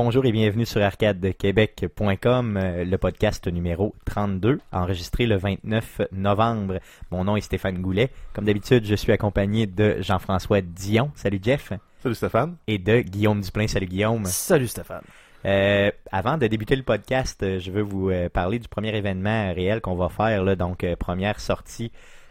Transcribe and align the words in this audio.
Bonjour 0.00 0.24
et 0.26 0.30
bienvenue 0.30 0.64
sur 0.64 0.80
arcadequebec.com, 0.80 2.56
euh, 2.56 2.84
le 2.84 2.98
podcast 2.98 3.48
numéro 3.48 3.96
32, 4.04 4.60
enregistré 4.70 5.26
le 5.26 5.36
29 5.36 6.02
novembre. 6.12 6.78
Mon 7.10 7.24
nom 7.24 7.34
est 7.34 7.40
Stéphane 7.40 7.82
Goulet. 7.82 8.10
Comme 8.32 8.44
d'habitude, 8.44 8.84
je 8.84 8.94
suis 8.94 9.10
accompagné 9.10 9.66
de 9.66 9.96
Jean-François 9.98 10.60
Dion. 10.60 11.10
Salut 11.16 11.40
Jeff. 11.42 11.72
Salut 12.00 12.14
Stéphane. 12.14 12.54
Et 12.68 12.78
de 12.78 13.00
Guillaume 13.00 13.40
Duplain. 13.40 13.66
Salut 13.66 13.86
Guillaume. 13.86 14.24
Salut 14.26 14.68
Stéphane. 14.68 15.02
Euh, 15.44 15.90
avant 16.12 16.38
de 16.38 16.46
débuter 16.46 16.76
le 16.76 16.84
podcast, 16.84 17.42
euh, 17.42 17.58
je 17.58 17.72
veux 17.72 17.82
vous 17.82 18.12
parler 18.32 18.60
du 18.60 18.68
premier 18.68 18.96
événement 18.96 19.52
réel 19.52 19.80
qu'on 19.80 19.96
va 19.96 20.08
faire, 20.08 20.44
là, 20.44 20.54
donc 20.54 20.86
première 21.00 21.40
sortie 21.40 21.90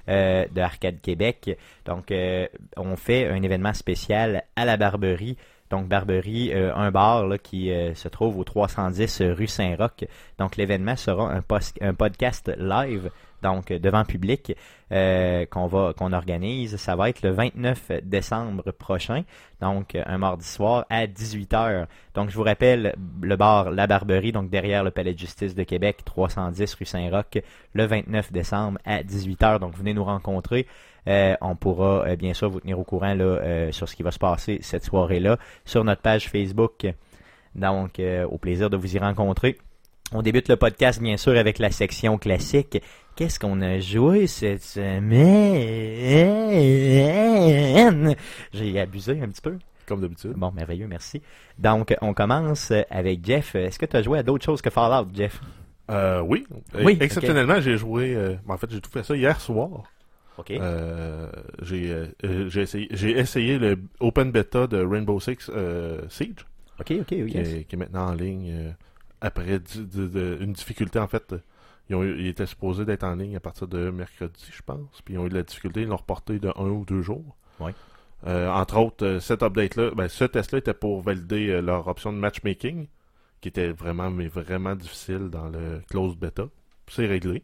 euh, 0.10 0.46
de 0.54 0.62
Arcade 0.62 1.02
Québec. 1.02 1.58
Donc, 1.84 2.12
euh, 2.12 2.48
on 2.78 2.96
fait 2.96 3.28
un 3.28 3.44
événement 3.44 3.74
spécial 3.74 4.46
à 4.56 4.64
la 4.64 4.78
Barberie. 4.78 5.36
Donc, 5.70 5.88
Barberie, 5.88 6.52
euh, 6.54 6.74
un 6.76 6.92
bar 6.92 7.26
qui 7.44 7.72
euh, 7.72 7.94
se 7.96 8.08
trouve 8.08 8.38
au 8.38 8.44
310 8.44 9.22
rue 9.22 9.48
Saint-Roch. 9.48 10.06
Donc, 10.38 10.56
l'événement 10.56 10.96
sera 10.96 11.32
un, 11.32 11.94
podcast 11.94 12.52
live, 12.58 13.10
donc 13.42 13.72
euh, 13.72 13.80
devant 13.80 14.06
public, 14.06 14.56
euh, 14.92 15.46
qu'on 15.46 15.68
va 15.68 15.94
qu'on 15.94 16.14
organise. 16.14 16.78
Ça 16.78 16.96
va 16.96 17.10
être 17.10 17.22
le 17.22 17.32
29 17.32 17.92
décembre 18.04 18.72
prochain, 18.72 19.24
donc 19.62 19.96
euh, 19.96 20.04
un 20.06 20.18
mardi 20.18 20.46
soir 20.46 20.86
à 20.90 21.06
18h. 21.06 21.88
Donc, 22.14 22.30
je 22.30 22.36
vous 22.36 22.44
rappelle, 22.44 22.96
le 23.22 23.36
bar 23.36 23.72
La 23.72 23.88
Barberie, 23.88 24.32
donc 24.32 24.50
derrière 24.50 24.84
le 24.84 24.92
Palais 24.92 25.14
de 25.14 25.20
justice 25.20 25.56
de 25.56 25.64
Québec, 25.64 26.00
310 26.06 26.74
rue 26.76 26.86
Saint-Roch, 26.86 27.42
le 27.74 27.86
29 27.86 28.32
décembre 28.32 28.80
à 28.86 29.04
18h. 29.04 29.60
Donc, 29.60 29.76
venez 29.76 29.94
nous 29.94 30.06
rencontrer. 30.06 30.68
Euh, 31.08 31.36
on 31.42 31.56
pourra 31.56 32.06
euh, 32.08 32.16
bien 32.16 32.34
sûr 32.34 32.50
vous 32.50 32.60
tenir 32.60 32.78
au 32.80 32.84
courant 32.84 33.14
là, 33.14 33.24
euh, 33.24 33.72
sur 33.72 33.88
ce 33.88 33.96
qui 33.96 34.04
va 34.04 34.12
se 34.12 34.20
passer 34.20 34.60
cette 34.62 34.84
soirée-là 34.84 35.38
sur 35.66 35.84
notre 35.84 36.02
page 36.02 36.30
Facebook. 36.30 36.86
Donc, 37.56 38.00
au 38.30 38.38
plaisir 38.38 38.70
de 38.70 38.78
vous 38.78 38.96
y 38.96 39.00
rencontrer. 39.00 39.58
On 40.14 40.22
débute 40.22 40.48
le 40.48 40.56
podcast 40.58 41.02
bien 41.02 41.18
sûr 41.18 41.36
avec 41.38 41.58
la 41.60 41.72
section 41.72 42.18
classique. 42.18 42.82
Qu'est-ce 43.16 43.40
qu'on 43.40 43.62
a 43.62 43.80
joué 43.80 44.28
cette 44.28 44.62
semaine? 47.28 48.16
J'ai 48.54 48.80
abusé 48.80 49.20
un 49.22 49.28
petit 49.30 49.42
peu. 49.42 49.58
Comme 49.88 50.02
d'habitude. 50.02 50.34
Bon, 50.36 50.52
merveilleux, 50.52 50.88
merci. 50.88 51.22
Donc, 51.58 51.96
on 52.02 52.14
commence 52.14 52.72
avec 52.92 53.26
Jeff. 53.26 53.56
Est-ce 53.56 53.80
que 53.80 53.86
tu 53.86 53.96
as 53.98 54.02
joué 54.04 54.20
à 54.20 54.24
d'autres 54.24 54.46
choses 54.46 54.62
que 54.62 54.70
Fallout, 54.70 55.08
Jeff? 55.14 55.40
Euh, 55.90 56.20
oui. 56.22 56.46
Oui, 56.76 56.98
Exceptionnellement, 57.00 57.60
j'ai 57.62 57.78
joué. 57.78 58.14
euh, 58.14 58.36
en 58.48 58.58
fait, 58.58 58.70
j'ai 58.70 58.82
tout 58.82 58.92
fait 58.92 59.04
ça 59.04 59.16
hier 59.16 59.40
soir. 59.40 59.84
Euh, 60.52 61.30
j'ai 61.62 61.92
euh, 61.92 62.06
euh, 62.24 62.50
j'ai 62.50 62.62
essayé, 62.62 62.88
j'ai 62.92 63.12
essayé 63.18 63.58
le 63.60 63.78
open 64.00 64.32
beta 64.32 64.68
de 64.68 64.78
Rainbow 64.84 65.20
Six 65.20 65.50
euh, 65.50 66.02
Siege, 66.10 66.46
OK, 66.80 66.92
OK, 67.02 67.08
oui. 67.12 67.32
qui, 67.32 67.38
yes. 67.38 67.48
est, 67.54 67.64
qui 67.66 67.76
est 67.76 67.80
maintenant 67.80 68.08
en 68.10 68.14
ligne 68.14 68.76
après 69.22 69.60
de- 69.60 70.38
une 70.42 70.54
difficulté. 70.54 71.00
En 71.00 71.08
fait, 71.08 71.34
ils, 71.90 71.96
ont 71.96 72.04
eu- 72.04 72.20
ils 72.20 72.28
étaient 72.28 72.46
supposés 72.46 72.86
d'être 72.86 73.04
en 73.04 73.16
ligne 73.16 73.36
à 73.36 73.40
partir 73.40 73.68
de 73.68 73.90
mercredi, 73.90 74.46
je 74.52 74.62
pense. 74.62 75.02
Puis 75.04 75.16
ils 75.16 75.18
ont 75.18 75.26
eu 75.26 75.30
de 75.30 75.36
la 75.36 75.44
difficulté, 75.44 75.82
ils 75.82 75.88
l'ont 75.88 75.96
reporté 75.98 76.40
de 76.40 76.50
un 76.56 76.70
ou 76.70 76.86
deux 76.86 77.02
jours. 77.02 77.36
Oui. 77.60 77.72
Entre 78.26 78.78
autres, 78.78 79.20
cet 79.20 79.44
update-là, 79.44 79.92
ben, 79.96 80.08
ce 80.08 80.24
test-là 80.26 80.58
était 80.60 80.74
pour 80.74 81.02
valider 81.02 81.62
leur 81.62 81.88
option 81.88 82.12
de 82.12 82.18
matchmaking, 82.18 82.88
qui 83.42 83.48
était 83.50 83.70
vraiment, 83.70 84.10
mais 84.10 84.28
vraiment 84.28 84.76
difficile 84.76 85.30
dans 85.30 85.48
le 85.50 85.82
closed 85.90 86.18
beta. 86.18 86.46
C'est 86.90 87.06
réglé. 87.06 87.44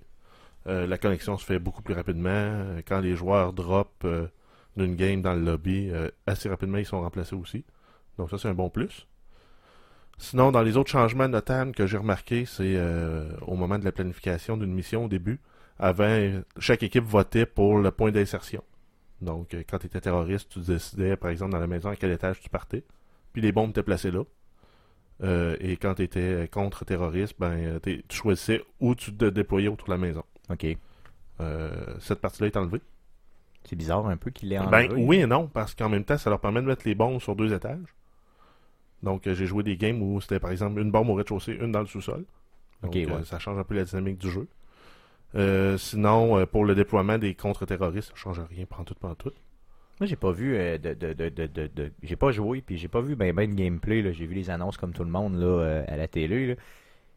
Euh, 0.67 0.87
la 0.87 0.97
connexion 0.97 1.37
se 1.37 1.45
fait 1.45 1.59
beaucoup 1.59 1.81
plus 1.81 1.93
rapidement. 1.93 2.29
Euh, 2.29 2.81
Quand 2.87 2.99
les 2.99 3.15
joueurs 3.15 3.53
drop 3.53 3.91
euh, 4.05 4.27
d'une 4.77 4.95
game 4.95 5.21
dans 5.21 5.33
le 5.33 5.41
lobby, 5.41 5.89
euh, 5.89 6.09
assez 6.25 6.49
rapidement, 6.49 6.77
ils 6.77 6.85
sont 6.85 7.01
remplacés 7.01 7.35
aussi. 7.35 7.65
Donc 8.17 8.29
ça, 8.29 8.37
c'est 8.37 8.47
un 8.47 8.53
bon 8.53 8.69
plus. 8.69 9.07
Sinon, 10.17 10.51
dans 10.51 10.61
les 10.61 10.77
autres 10.77 10.91
changements 10.91 11.27
notables 11.27 11.73
que 11.73 11.87
j'ai 11.87 11.97
remarqué, 11.97 12.45
c'est 12.45 12.79
au 13.41 13.55
moment 13.55 13.79
de 13.79 13.83
la 13.83 13.91
planification 13.91 14.55
d'une 14.57 14.71
mission 14.71 15.05
au 15.05 15.07
début, 15.07 15.41
avant, 15.79 16.41
chaque 16.59 16.83
équipe 16.83 17.03
votait 17.03 17.47
pour 17.47 17.79
le 17.79 17.89
point 17.89 18.11
d'insertion. 18.11 18.63
Donc, 19.21 19.55
quand 19.67 19.79
tu 19.79 19.87
étais 19.87 19.99
terroriste, 19.99 20.49
tu 20.49 20.59
décidais, 20.59 21.17
par 21.17 21.31
exemple, 21.31 21.51
dans 21.51 21.59
la 21.59 21.67
maison 21.67 21.89
à 21.89 21.95
quel 21.95 22.11
étage 22.11 22.39
tu 22.39 22.49
partais. 22.49 22.83
Puis 23.33 23.41
les 23.41 23.51
bombes 23.51 23.71
étaient 23.71 23.83
placées 23.83 24.11
là. 24.11 24.23
Et 25.59 25.77
quand 25.77 25.95
tu 25.95 26.03
étais 26.03 26.47
contre-terroriste, 26.47 27.35
ben, 27.39 27.79
tu 27.81 28.03
choisissais 28.15 28.63
où 28.79 28.93
tu 28.93 29.13
te 29.15 29.25
déployais 29.25 29.67
autour 29.67 29.87
de 29.87 29.93
la 29.93 29.97
maison. 29.97 30.23
OK. 30.49 30.65
Euh, 31.41 31.71
cette 31.99 32.19
partie-là 32.21 32.47
est 32.47 32.57
enlevée. 32.57 32.81
C'est 33.65 33.75
bizarre 33.75 34.05
un 34.07 34.17
peu 34.17 34.29
qu'il 34.29 34.51
ait 34.53 34.59
Ben, 34.59 34.85
enlevé. 34.87 35.03
oui 35.05 35.17
et 35.21 35.25
non, 35.25 35.47
parce 35.47 35.73
qu'en 35.73 35.89
même 35.89 36.03
temps, 36.03 36.17
ça 36.17 36.29
leur 36.29 36.39
permet 36.39 36.61
de 36.61 36.67
mettre 36.67 36.83
les 36.85 36.95
bombes 36.95 37.19
sur 37.21 37.35
deux 37.35 37.53
étages. 37.53 37.95
Donc, 39.01 39.27
euh, 39.27 39.33
j'ai 39.33 39.45
joué 39.45 39.63
des 39.63 39.77
games 39.77 40.01
où 40.01 40.19
c'était, 40.21 40.39
par 40.39 40.51
exemple, 40.51 40.79
une 40.79 40.91
bombe 40.91 41.09
au 41.09 41.13
rez-de-chaussée, 41.15 41.53
une 41.59 41.71
dans 41.71 41.79
le 41.81 41.85
sous-sol. 41.87 42.25
Donc, 42.81 42.91
Ok, 42.91 42.95
ouais. 42.95 43.11
euh, 43.11 43.23
ça 43.23 43.39
change 43.39 43.57
un 43.57 43.63
peu 43.63 43.75
la 43.75 43.83
dynamique 43.85 44.17
du 44.17 44.29
jeu. 44.29 44.47
Euh, 45.35 45.77
sinon, 45.77 46.37
euh, 46.37 46.45
pour 46.45 46.63
le 46.65 46.75
déploiement 46.75 47.17
des 47.17 47.33
contre-terroristes, 47.33 48.09
ça 48.09 48.15
change 48.15 48.39
rien, 48.49 48.65
prend 48.65 48.83
tout, 48.83 48.93
prend 48.95 49.15
tout. 49.15 49.31
Moi, 49.99 50.07
j'ai 50.07 50.15
pas 50.15 50.31
vu 50.31 50.55
euh, 50.55 50.77
de, 50.77 50.93
de, 50.93 51.13
de, 51.13 51.47
de, 51.47 51.91
j'ai 52.03 52.15
pas 52.15 52.31
joué, 52.31 52.61
puis 52.61 52.77
j'ai 52.77 52.87
pas 52.87 53.01
vu 53.01 53.15
ben 53.15 53.33
ben 53.33 53.49
de 53.49 53.55
gameplay. 53.55 54.11
J'ai 54.13 54.25
vu 54.25 54.35
les 54.35 54.49
annonces 54.49 54.77
comme 54.77 54.91
tout 54.93 55.03
le 55.03 55.09
monde 55.09 55.35
là 55.35 55.45
euh, 55.45 55.83
à 55.87 55.97
la 55.97 56.07
télé. 56.07 56.47
là. 56.47 56.55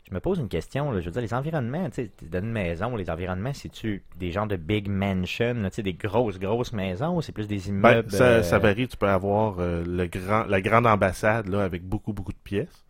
Je 0.08 0.14
me 0.14 0.20
pose 0.20 0.38
une 0.38 0.48
question. 0.48 0.92
Là. 0.92 1.00
Je 1.00 1.06
veux 1.06 1.10
dire, 1.10 1.22
les 1.22 1.34
environnements, 1.34 1.90
tu 1.90 2.08
dans 2.22 2.38
une 2.38 2.52
maison, 2.52 2.94
les 2.94 3.10
environnements, 3.10 3.52
c'est-tu 3.52 4.04
des 4.18 4.30
genres 4.30 4.46
de 4.46 4.54
big 4.54 4.88
mansion, 4.88 5.54
là, 5.54 5.70
tu 5.70 5.76
sais, 5.76 5.82
des 5.82 5.94
grosses, 5.94 6.38
grosses 6.38 6.72
maisons, 6.72 7.16
ou 7.16 7.22
c'est 7.22 7.32
plus 7.32 7.48
des 7.48 7.56
Ben, 7.56 7.68
immeubles 7.68 8.10
ça, 8.12 8.24
euh, 8.24 8.42
ça 8.44 8.58
varie. 8.60 8.86
Tu 8.86 8.96
peux 8.96 9.08
avoir 9.08 9.56
euh, 9.58 9.82
le 9.84 10.06
grand, 10.06 10.44
la 10.44 10.60
grande 10.60 10.86
ambassade 10.86 11.48
là, 11.48 11.64
avec 11.64 11.82
beaucoup, 11.82 12.12
beaucoup 12.12 12.32
de 12.32 12.38
pièces. 12.42 12.84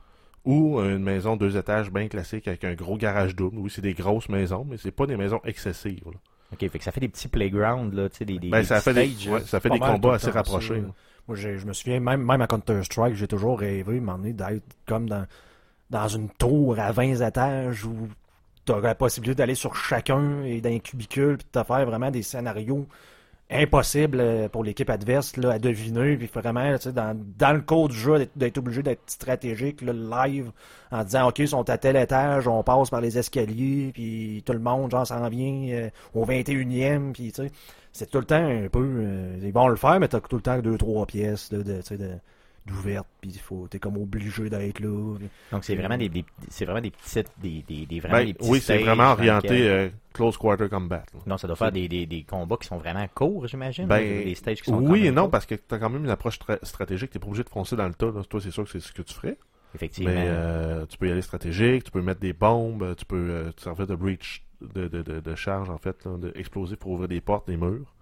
Ou 0.44 0.78
une 0.78 1.02
maison 1.02 1.36
deux 1.36 1.56
étages 1.56 1.90
bien 1.90 2.06
classique 2.06 2.46
avec 2.46 2.62
un 2.62 2.74
gros 2.74 2.96
garage 2.96 3.34
double. 3.34 3.58
Oui, 3.58 3.68
c'est 3.68 3.82
des 3.82 3.94
grosses 3.94 4.28
maisons, 4.28 4.64
mais 4.68 4.76
c'est 4.76 4.92
pas 4.92 5.06
des 5.06 5.16
maisons 5.16 5.40
excessives. 5.44 6.04
là. 6.04 6.18
Ok, 6.52 6.60
fait 6.70 6.78
que 6.78 6.84
ça 6.84 6.92
fait 6.92 7.00
des 7.00 7.08
petits 7.08 7.26
playgrounds, 7.26 7.92
là, 7.96 8.08
tu 8.08 8.18
sais, 8.18 8.24
des, 8.24 8.38
des, 8.38 8.50
Ben, 8.50 8.60
des 8.60 8.64
ça 8.66 8.80
fait 8.80 8.94
des, 8.94 9.08
stages. 9.08 9.28
ouais, 9.28 9.40
ça 9.40 9.58
fait 9.58 9.70
des 9.70 9.80
combats 9.80 10.14
assez 10.14 10.30
rapprochés. 10.30 10.84
Moi, 11.26 11.36
je 11.36 11.66
me 11.66 11.72
souviens, 11.72 11.98
même, 11.98 12.24
même 12.24 12.40
à 12.40 12.46
Counter-Strike, 12.46 13.16
j'ai 13.16 13.26
toujours 13.26 13.58
rêvé, 13.58 13.98
m'en 13.98 14.18
d'être 14.18 14.62
comme 14.86 15.08
dans, 15.08 15.26
dans 15.90 16.08
une 16.08 16.28
tour 16.30 16.78
à 16.78 16.92
20 16.92 17.20
étages 17.26 17.84
où 17.84 18.08
tu 18.64 18.72
la 18.80 18.94
possibilité 18.96 19.36
d'aller 19.36 19.54
sur 19.54 19.76
chacun 19.76 20.42
et 20.42 20.60
d'un 20.60 20.78
cubicule 20.80 21.36
puis 21.38 21.46
de 21.52 21.60
te 21.60 21.64
faire 21.64 21.86
vraiment 21.86 22.10
des 22.10 22.22
scénarios 22.22 22.86
impossibles 23.48 24.18
euh, 24.20 24.48
pour 24.48 24.64
l'équipe 24.64 24.90
adverse 24.90 25.36
là, 25.36 25.52
à 25.52 25.58
deviner. 25.60 26.16
Puis 26.16 26.28
vraiment, 26.34 26.74
dans, 26.92 27.16
dans 27.38 27.52
le 27.52 27.60
cours 27.60 27.88
du 27.88 27.96
jeu, 27.96 28.28
d'être- 28.34 28.58
obligé 28.58 28.82
d'être 28.82 29.02
stratégique, 29.08 29.82
là, 29.82 29.92
live, 30.26 30.50
en 30.90 31.04
disant, 31.04 31.28
OK, 31.28 31.38
ils 31.38 31.48
sont 31.48 31.68
à 31.70 31.78
tel 31.78 31.94
étage, 31.96 32.48
on 32.48 32.64
passe 32.64 32.90
par 32.90 33.00
les 33.00 33.18
escaliers, 33.18 33.90
puis 33.94 34.42
tout 34.44 34.52
le 34.52 34.58
monde, 34.58 34.90
genre, 34.90 35.06
s'en 35.06 35.28
vient 35.28 35.68
euh, 35.70 35.90
au 36.14 36.24
21e, 36.24 37.12
puis 37.12 37.30
tu 37.32 37.42
sais 37.44 37.52
c'est 37.92 38.10
tout 38.10 38.18
le 38.18 38.24
temps 38.26 38.34
un 38.46 38.68
peu. 38.68 38.84
euh, 38.84 39.38
ils 39.42 39.52
vont 39.52 39.68
le 39.68 39.76
faire, 39.76 39.98
mais 39.98 40.08
t'as 40.08 40.20
tout 40.20 40.36
le 40.36 40.42
temps 40.42 40.58
deux, 40.58 40.76
trois 40.76 41.06
pièces 41.06 41.50
là, 41.50 41.58
de, 41.62 41.80
d'ouvertes, 42.66 43.06
puis 43.20 43.30
il 43.30 43.38
faut, 43.38 43.66
t'es 43.68 43.78
comme 43.78 43.96
obligé 43.96 44.50
d'être 44.50 44.80
là. 44.80 45.16
Donc 45.52 45.64
c'est 45.64 45.76
vraiment 45.76 45.96
des, 45.96 46.08
des- 46.08 46.24
c'est 46.48 46.64
vraiment 46.64 46.80
des 46.80 46.90
petites, 46.90 47.30
des, 47.38 47.64
des, 47.68 47.86
des- 47.86 48.00
vraiment 48.00 48.16
Ben, 48.18 48.26
des 48.26 48.34
petits 48.34 48.50
oui, 48.50 48.60
c'est 48.60 48.78
vraiment 48.78 49.12
orienté 49.12 49.68
euh, 49.68 49.88
close 50.12 50.36
quarter 50.36 50.68
combat. 50.68 51.04
là. 51.14 51.20
Non, 51.26 51.38
ça 51.38 51.46
doit 51.46 51.56
faire 51.56 51.72
des, 51.72 51.88
des, 51.88 52.06
des 52.06 52.22
combats 52.24 52.56
qui 52.56 52.66
sont 52.66 52.78
vraiment 52.78 53.06
courts, 53.14 53.46
j'imagine. 53.46 53.86
Ben, 53.86 54.24
des 54.24 54.34
stages 54.34 54.58
qui 54.62 54.70
sont 54.70 54.78
quand 54.82 54.90
oui 54.90 55.06
et 55.06 55.10
non, 55.10 55.22
courts. 55.22 55.30
parce 55.30 55.46
que 55.46 55.54
tu 55.54 55.74
as 55.74 55.78
quand 55.78 55.90
même 55.90 56.04
une 56.04 56.10
approche 56.10 56.38
tra- 56.38 56.58
stratégique. 56.64 57.10
Tu 57.10 57.18
pas 57.18 57.26
obligé 57.26 57.44
de 57.44 57.48
foncer 57.50 57.76
dans 57.76 57.86
le 57.88 57.94
tas. 57.94 58.06
là. 58.10 58.22
Toi, 58.28 58.40
c'est 58.40 58.50
sûr 58.50 58.64
que 58.64 58.70
c'est 58.70 58.80
ce 58.80 58.92
que 58.92 59.02
tu 59.02 59.14
ferais. 59.14 59.38
Effectivement. 59.74 60.10
Mais 60.12 60.24
euh, 60.28 60.86
tu 60.86 60.96
peux 60.96 61.08
y 61.08 61.12
aller 61.12 61.22
stratégique, 61.22 61.84
tu 61.84 61.90
peux 61.90 62.00
mettre 62.00 62.20
des 62.20 62.32
bombes, 62.32 62.94
tu 62.96 63.04
peux 63.04 63.16
euh, 63.30 63.52
te 63.52 63.60
servir 63.60 63.86
de 63.86 63.94
breach, 63.94 64.42
de, 64.74 64.88
de, 64.88 65.02
de, 65.02 65.20
de 65.20 65.34
charge, 65.34 65.68
en 65.68 65.76
fait, 65.78 66.04
là, 66.06 66.16
de 66.16 66.32
explosifs 66.34 66.78
pour 66.78 66.92
ouvrir 66.92 67.08
des 67.08 67.20
portes, 67.20 67.46
des 67.46 67.56
murs. 67.58 67.92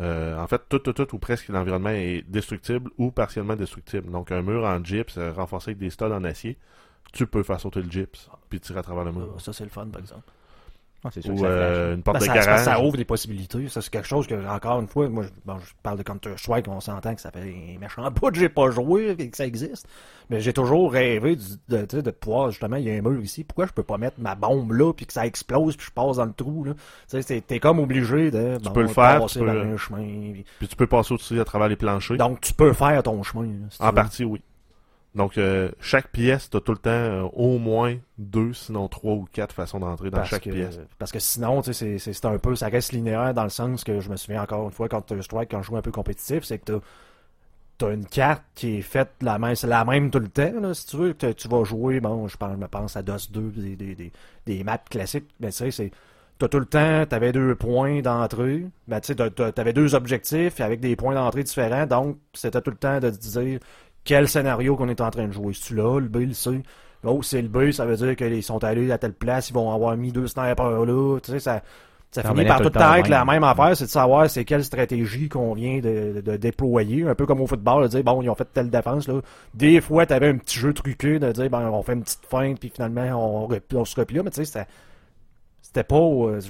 Euh, 0.00 0.38
en 0.38 0.46
fait, 0.46 0.62
tout, 0.68 0.78
tout, 0.78 1.14
ou 1.14 1.18
presque 1.18 1.48
l'environnement 1.48 1.90
est 1.90 2.22
destructible 2.28 2.90
ou 2.96 3.10
partiellement 3.10 3.56
destructible. 3.56 4.10
Donc, 4.10 4.32
un 4.32 4.42
mur 4.42 4.64
en 4.64 4.82
gyps 4.82 5.18
euh, 5.18 5.32
renforcé 5.32 5.70
avec 5.70 5.78
des 5.78 5.90
studs 5.90 6.04
en 6.06 6.24
acier, 6.24 6.56
tu 7.12 7.26
peux 7.26 7.42
faire 7.42 7.60
sauter 7.60 7.82
le 7.82 7.90
gyps 7.90 8.30
puis 8.48 8.60
tirer 8.60 8.78
à 8.78 8.82
travers 8.82 9.04
le 9.04 9.12
mur. 9.12 9.34
Ah, 9.36 9.40
Ça, 9.40 9.52
c'est 9.52 9.64
le 9.64 9.70
fun, 9.70 9.86
par 9.88 10.00
exemple. 10.00 10.24
Ah, 11.02 11.08
c'est 11.10 11.22
sûr 11.22 11.30
que 11.32 11.38
Ou 11.38 11.42
ça 11.42 11.46
euh, 11.46 11.94
une 11.94 12.02
porte 12.02 12.18
Ben, 12.18 12.20
de 12.20 12.26
ça, 12.26 12.34
ça- 12.42 12.46
garage. 12.46 12.64
ça 12.66 12.80
ouvre 12.82 12.96
des 12.98 13.06
possibilités. 13.06 13.68
Ça, 13.68 13.80
c'est 13.80 13.88
quelque 13.90 14.06
chose 14.06 14.26
que, 14.26 14.34
encore 14.46 14.80
une 14.80 14.86
fois, 14.86 15.08
moi, 15.08 15.24
je, 15.24 15.28
bon, 15.46 15.58
je 15.58 15.72
parle 15.82 15.96
de 15.96 16.02
Counter-Strike, 16.02 16.68
on 16.68 16.78
s'entend 16.80 17.14
que 17.14 17.22
ça 17.22 17.30
fait 17.30 17.40
un 17.40 17.78
méchant 17.78 18.10
bout 18.10 18.30
que 18.30 18.36
j'ai 18.38 18.50
pas 18.50 18.70
joué 18.70 19.16
et 19.18 19.30
que 19.30 19.36
ça 19.36 19.46
existe. 19.46 19.88
Mais 20.28 20.40
j'ai 20.40 20.52
toujours 20.52 20.92
rêvé 20.92 21.36
du- 21.36 21.44
de, 21.70 21.86
tu 21.86 21.96
sais, 21.96 22.02
de 22.02 22.10
pouvoir, 22.10 22.50
justement, 22.50 22.76
il 22.76 22.84
y 22.84 22.90
a 22.90 22.94
un 22.94 23.00
mur 23.00 23.18
ici. 23.22 23.44
Pourquoi 23.44 23.66
je 23.66 23.72
peux 23.72 23.82
pas 23.82 23.96
mettre 23.96 24.20
ma 24.20 24.34
bombe 24.34 24.72
là, 24.72 24.92
puis 24.92 25.06
que 25.06 25.12
ça 25.14 25.24
explose, 25.26 25.74
puis 25.76 25.86
je 25.86 25.92
passe 25.92 26.18
dans 26.18 26.26
le 26.26 26.34
trou, 26.34 26.64
là? 26.64 26.74
Tu 27.10 27.22
sais, 27.22 27.40
t'es 27.40 27.58
comme 27.60 27.78
obligé 27.78 28.30
de 28.30 28.58
bon, 28.62 28.70
peux 28.70 28.82
le 28.82 28.88
faire, 28.88 29.20
passer 29.22 29.38
tu 29.40 29.44
peux- 29.46 29.46
par 29.46 29.56
un 29.56 29.76
chemin. 29.78 30.32
puis- 30.32 30.44
Puis 30.58 30.68
tu 30.68 30.76
peux 30.76 30.86
passer 30.86 31.14
au-dessus 31.14 31.40
à 31.40 31.44
travers 31.46 31.68
les 31.68 31.76
planchers. 31.76 32.18
Donc, 32.18 32.42
tu 32.42 32.52
peux 32.52 32.74
faire 32.74 33.02
ton 33.02 33.22
chemin. 33.22 33.44
là, 33.46 33.66
si 33.70 33.78
tu 33.78 33.84
en 33.84 33.88
veux. 33.88 33.94
partie, 33.94 34.24
oui. 34.24 34.42
Donc, 35.14 35.38
euh, 35.38 35.70
chaque 35.80 36.08
pièce, 36.12 36.50
tu 36.50 36.56
as 36.56 36.60
tout 36.60 36.70
le 36.72 36.78
temps 36.78 36.90
euh, 36.90 37.22
au 37.32 37.58
moins 37.58 37.96
deux, 38.18 38.52
sinon 38.52 38.86
trois 38.88 39.14
ou 39.14 39.26
quatre 39.32 39.52
façons 39.54 39.80
d'entrer 39.80 40.10
dans 40.10 40.18
parce 40.18 40.30
chaque 40.30 40.44
que, 40.44 40.50
pièce. 40.50 40.78
Parce 40.98 41.10
que 41.10 41.18
sinon, 41.18 41.62
tu 41.62 41.72
sais, 41.72 41.98
c'est- 41.98 42.24
un 42.26 42.38
peu, 42.38 42.54
ça 42.54 42.68
reste 42.68 42.92
linéaire 42.92 43.34
dans 43.34 43.42
le 43.42 43.48
sens 43.50 43.82
que 43.82 43.98
je 44.00 44.08
me 44.08 44.16
souviens 44.16 44.42
encore 44.42 44.64
une 44.66 44.70
fois 44.70 44.88
quand 44.88 45.04
Strike, 45.20 45.50
quand 45.50 45.62
je 45.62 45.66
jouais 45.66 45.78
un 45.78 45.82
peu 45.82 45.90
compétitif, 45.90 46.44
c'est 46.44 46.58
que 46.58 46.72
t'as 46.72 46.80
t'as 47.78 47.94
une 47.94 48.06
carte 48.06 48.42
qui 48.54 48.76
est 48.78 48.82
faite 48.82 49.10
la 49.22 49.38
même, 49.38 49.54
c'est 49.54 49.66
la 49.66 49.84
même 49.84 50.10
tout 50.10 50.18
le 50.18 50.28
temps, 50.28 50.52
là, 50.60 50.74
si 50.74 50.86
tu 50.86 50.96
veux, 50.96 51.12
que 51.14 51.32
tu 51.32 51.48
vas 51.48 51.64
jouer, 51.64 52.00
bon, 52.00 52.28
je 52.28 52.36
pense, 52.36 52.52
je 52.52 52.56
me 52.58 52.68
pense 52.68 52.96
à 52.96 53.02
DOS 53.02 53.30
2, 53.30 53.50
des, 53.50 53.76
des, 53.76 53.94
des, 53.94 54.12
des 54.46 54.64
maps 54.64 54.76
classiques, 54.78 55.28
mais 55.40 55.48
tu 55.50 55.56
sais, 55.56 55.70
c'est, 55.70 55.90
t'as 56.38 56.48
tout 56.48 56.58
le 56.58 56.66
temps, 56.66 57.06
t'avais 57.06 57.32
deux 57.32 57.54
points 57.54 58.02
d'entrée, 58.02 58.66
ben, 58.86 59.00
tu 59.00 59.14
sais, 59.14 59.30
t'avais 59.54 59.72
deux 59.72 59.94
objectifs 59.94 60.60
avec 60.60 60.80
des 60.80 60.94
points 60.96 61.14
d'entrée 61.14 61.42
différents, 61.42 61.86
donc 61.86 62.18
c'était 62.34 62.60
tout 62.60 62.70
le 62.70 62.76
temps 62.76 63.00
de 63.00 63.10
te 63.10 63.16
dire 63.16 63.60
quel 64.04 64.28
scénario 64.28 64.76
qu'on 64.76 64.88
est 64.88 65.00
en 65.00 65.10
train 65.10 65.26
de 65.26 65.32
jouer. 65.32 65.54
Si 65.54 65.62
tu 65.62 65.74
l'as, 65.74 66.00
le 66.00 66.08
B, 66.08 66.18
le 66.18 66.32
C, 66.32 66.62
oh, 67.04 67.22
c'est 67.22 67.42
le 67.42 67.48
B, 67.48 67.70
ça 67.70 67.84
veut 67.84 67.96
dire 67.96 68.16
qu'ils 68.16 68.42
sont 68.42 68.62
allés 68.64 68.90
à 68.90 68.98
telle 68.98 69.12
place, 69.12 69.50
ils 69.50 69.54
vont 69.54 69.72
avoir 69.72 69.96
mis 69.96 70.12
deux 70.12 70.26
snipers 70.26 70.84
là, 70.84 71.18
tu 71.20 71.32
sais, 71.32 71.40
ça, 71.40 71.62
ça 72.10 72.22
finit 72.22 72.44
par 72.44 72.58
tout 72.58 72.64
le 72.64 72.70
temps 72.70 72.94
être 72.94 73.08
la 73.08 73.24
même 73.24 73.44
affaire, 73.44 73.76
c'est 73.76 73.84
de 73.84 73.90
savoir 73.90 74.28
c'est 74.28 74.44
quelle 74.44 74.64
stratégie 74.64 75.28
qu'on 75.28 75.54
vient 75.54 75.78
de, 75.78 76.20
de, 76.20 76.36
déployer, 76.36 77.06
un 77.06 77.14
peu 77.14 77.26
comme 77.26 77.40
au 77.40 77.46
football, 77.46 77.84
de 77.84 77.88
dire 77.88 78.02
bon, 78.02 78.20
ils 78.22 78.28
ont 78.28 78.34
fait 78.34 78.48
telle 78.52 78.70
défense 78.70 79.06
là. 79.06 79.20
Des 79.54 79.80
fois, 79.80 80.06
t'avais 80.06 80.28
un 80.28 80.36
petit 80.36 80.58
jeu 80.58 80.72
truqué 80.72 81.18
de 81.18 81.30
dire 81.30 81.50
ben 81.50 81.70
on 81.70 81.82
fait 81.82 81.92
une 81.92 82.02
petite 82.02 82.26
feinte 82.28 82.58
puis 82.58 82.70
finalement 82.74 83.46
on, 83.48 83.48
on 83.74 83.84
se 83.84 83.96
replie, 83.98 84.20
mais 84.22 84.30
tu 84.30 84.44
sais 84.44 84.66
c'était 85.70 85.84
pas 85.84 85.96
euh, 85.96 86.40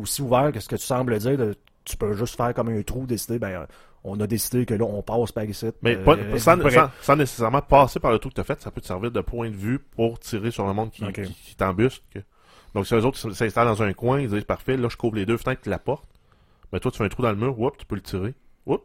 aussi 0.00 0.22
ouvert 0.22 0.50
que 0.50 0.58
ce 0.58 0.68
que 0.68 0.76
tu 0.76 0.86
sembles 0.86 1.18
dire. 1.18 1.36
De, 1.36 1.54
tu 1.84 1.98
peux 1.98 2.14
juste 2.14 2.36
faire 2.36 2.54
comme 2.54 2.70
un 2.70 2.82
trou, 2.82 3.04
décider 3.04 3.38
ben 3.38 3.66
on 4.04 4.20
a 4.20 4.26
décidé 4.26 4.66
que 4.66 4.74
là, 4.74 4.84
on 4.84 5.02
passe 5.02 5.32
par 5.32 5.44
ici. 5.44 5.66
Mais 5.82 5.96
euh, 5.96 6.38
sans, 6.38 6.56
sans, 7.00 7.16
nécessairement 7.16 7.62
passer 7.62 7.98
par 7.98 8.12
le 8.12 8.18
trou 8.18 8.28
que 8.28 8.34
tu 8.34 8.40
as 8.40 8.44
fait, 8.44 8.60
ça 8.60 8.70
peut 8.70 8.82
te 8.82 8.86
servir 8.86 9.10
de 9.10 9.20
point 9.22 9.50
de 9.50 9.56
vue 9.56 9.78
pour 9.78 10.18
tirer 10.18 10.50
sur 10.50 10.66
le 10.66 10.74
monde 10.74 10.90
qui, 10.90 11.04
qui, 11.12 11.56
t'embusque. 11.56 12.02
Donc, 12.74 12.86
si 12.86 12.94
les 12.94 13.04
autres 13.04 13.32
s'installent 13.32 13.66
dans 13.66 13.82
un 13.82 13.92
coin, 13.94 14.20
ils 14.20 14.28
disent 14.28 14.44
parfait, 14.44 14.76
là, 14.76 14.88
je 14.90 14.96
couvre 14.96 15.16
les 15.16 15.24
deux 15.24 15.38
fenêtres 15.38 15.62
de 15.64 15.70
la 15.70 15.78
porte. 15.78 16.04
Mais 16.72 16.80
toi, 16.80 16.90
tu 16.90 16.98
fais 16.98 17.04
un 17.04 17.08
trou 17.08 17.22
dans 17.22 17.30
le 17.30 17.36
mur, 17.36 17.58
whoop, 17.58 17.78
tu 17.78 17.86
peux 17.86 17.94
le 17.94 18.02
tirer. 18.02 18.34
Whoop. 18.66 18.84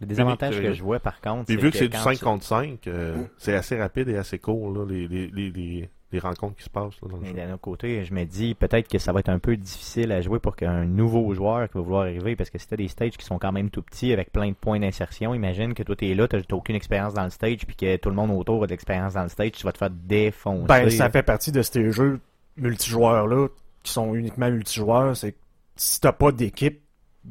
Le 0.00 0.06
désavantage 0.06 0.60
que 0.60 0.72
je 0.72 0.82
vois, 0.82 0.98
par 0.98 1.20
contre. 1.20 1.44
Puis 1.44 1.56
vu 1.56 1.70
que, 1.70 1.76
c'est 1.76 1.88
du 1.88 1.96
5 1.96 2.18
contre 2.18 2.44
5, 2.44 2.86
euh, 2.88 3.16
c'est 3.36 3.54
assez 3.54 3.78
rapide 3.78 4.08
et 4.08 4.16
assez 4.16 4.38
court, 4.38 4.72
là, 4.72 4.84
les, 4.84 5.06
les, 5.06 5.28
les, 5.28 5.90
les 6.12 6.18
rencontres 6.18 6.56
qui 6.56 6.64
se 6.64 6.70
passent. 6.70 7.00
Là, 7.02 7.08
dans 7.10 7.16
le 7.16 7.22
Mais 7.22 7.32
d'un 7.32 7.52
autre 7.52 7.60
côté, 7.60 8.04
je 8.04 8.14
me 8.14 8.24
dis 8.24 8.54
peut-être 8.54 8.88
que 8.88 8.98
ça 8.98 9.12
va 9.12 9.20
être 9.20 9.28
un 9.28 9.38
peu 9.38 9.56
difficile 9.56 10.10
à 10.12 10.20
jouer 10.20 10.38
pour 10.38 10.56
qu'un 10.56 10.84
nouveau 10.84 11.34
joueur 11.34 11.68
qui 11.68 11.74
va 11.74 11.82
vouloir 11.82 12.02
arriver, 12.02 12.36
parce 12.36 12.50
que 12.50 12.58
c'était 12.58 12.76
des 12.76 12.88
stages 12.88 13.16
qui 13.16 13.24
sont 13.24 13.38
quand 13.38 13.52
même 13.52 13.70
tout 13.70 13.82
petits 13.82 14.12
avec 14.12 14.32
plein 14.32 14.48
de 14.48 14.54
points 14.54 14.80
d'insertion. 14.80 15.34
Imagine 15.34 15.74
que 15.74 15.82
toi 15.82 15.96
t'es 15.96 16.14
là, 16.14 16.26
t'as 16.28 16.40
aucune 16.52 16.76
expérience 16.76 17.14
dans 17.14 17.24
le 17.24 17.30
stage, 17.30 17.66
puis 17.66 17.76
que 17.76 17.96
tout 17.96 18.08
le 18.08 18.16
monde 18.16 18.30
autour 18.30 18.62
a 18.62 18.66
de 18.66 18.72
l'expérience 18.72 19.14
dans 19.14 19.22
le 19.22 19.28
stage, 19.28 19.52
tu 19.52 19.64
vas 19.64 19.72
te 19.72 19.78
faire 19.78 19.90
défoncer. 19.90 20.66
Ben, 20.66 20.90
ça 20.90 21.10
fait 21.10 21.22
partie 21.22 21.52
de 21.52 21.62
ces 21.62 21.90
jeux 21.90 22.20
multijoueurs-là 22.56 23.48
qui 23.82 23.92
sont 23.92 24.14
uniquement 24.14 24.50
multijoueurs, 24.50 25.16
c'est 25.16 25.34
si 25.76 26.00
t'as 26.00 26.12
pas 26.12 26.32
d'équipe 26.32 26.80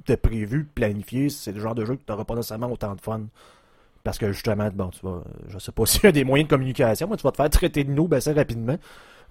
de 0.05 0.15
prévu, 0.15 0.63
de 0.63 0.69
planifié, 0.73 1.29
c'est 1.29 1.51
le 1.51 1.59
genre 1.59 1.75
de 1.75 1.85
jeu 1.85 1.95
que 1.95 2.03
t'auras 2.03 2.23
pas 2.23 2.35
nécessairement 2.35 2.71
autant 2.71 2.95
de 2.95 3.01
fun. 3.01 3.21
Parce 4.07 4.19
que 4.19 4.31
justement, 4.31 4.69
bon, 4.73 4.87
tu 4.87 5.01
vas, 5.03 5.21
je 5.49 5.59
sais 5.59 5.73
pas 5.73 5.85
s'il 5.85 6.05
y 6.05 6.07
a 6.07 6.13
des 6.13 6.23
moyens 6.23 6.47
de 6.47 6.55
communication, 6.55 7.09
mais 7.09 7.17
tu 7.17 7.23
vas 7.23 7.31
te 7.31 7.35
faire 7.35 7.49
traiter 7.49 7.83
de 7.83 7.91
nous 7.91 8.07
assez 8.13 8.31
rapidement. 8.31 8.77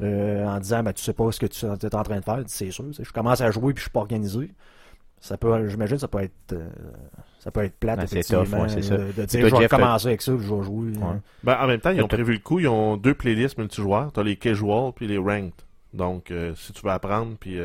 Euh, 0.02 0.44
en 0.44 0.58
disant 0.58 0.82
ben 0.82 0.92
tu 0.92 1.02
sais 1.02 1.14
pas 1.14 1.32
ce 1.32 1.40
que 1.40 1.46
tu 1.46 1.64
es 1.64 1.94
en 1.94 2.02
train 2.02 2.18
de 2.18 2.24
faire, 2.24 2.42
c'est 2.46 2.70
sûr. 2.70 2.84
Je 2.92 3.10
commence 3.10 3.40
à 3.40 3.50
jouer 3.50 3.72
puis 3.72 3.80
je 3.80 3.84
suis 3.84 3.90
pas 3.90 4.00
organisé. 4.00 4.50
Ça 5.18 5.38
peut, 5.38 5.66
j'imagine, 5.70 5.96
ça 5.96 6.08
peut 6.08 6.20
être, 6.20 6.52
euh, 6.52 6.68
ça 7.38 7.50
peut 7.50 7.64
être 7.64 7.78
plate, 7.78 8.00
ben, 8.00 8.06
c'est 8.06 8.22
tough, 8.22 8.46
c'est 8.68 8.82
ça. 8.82 8.98
De, 8.98 9.24
dire, 9.24 9.48
je 9.48 9.56
vais 9.56 9.66
commencer 9.66 10.08
avec 10.08 10.20
ça, 10.20 10.32
je 10.32 10.54
vais 10.54 10.62
jouer. 10.62 10.92
Hein. 11.02 11.22
Ben, 11.42 11.56
en 11.58 11.66
même 11.66 11.80
temps, 11.80 11.92
ils 11.92 12.02
ont 12.02 12.08
prévu 12.08 12.34
le 12.34 12.40
coup, 12.40 12.58
ils 12.58 12.68
ont 12.68 12.98
deux 12.98 13.14
playlists 13.14 13.56
multijoueurs. 13.56 14.12
T'as 14.12 14.22
les 14.22 14.36
casual 14.36 14.92
puis 14.94 15.06
les 15.06 15.16
ranked. 15.16 15.54
Donc, 15.94 16.30
euh, 16.30 16.54
si 16.54 16.74
tu 16.74 16.82
veux 16.82 16.92
apprendre 16.92 17.34
puis 17.40 17.58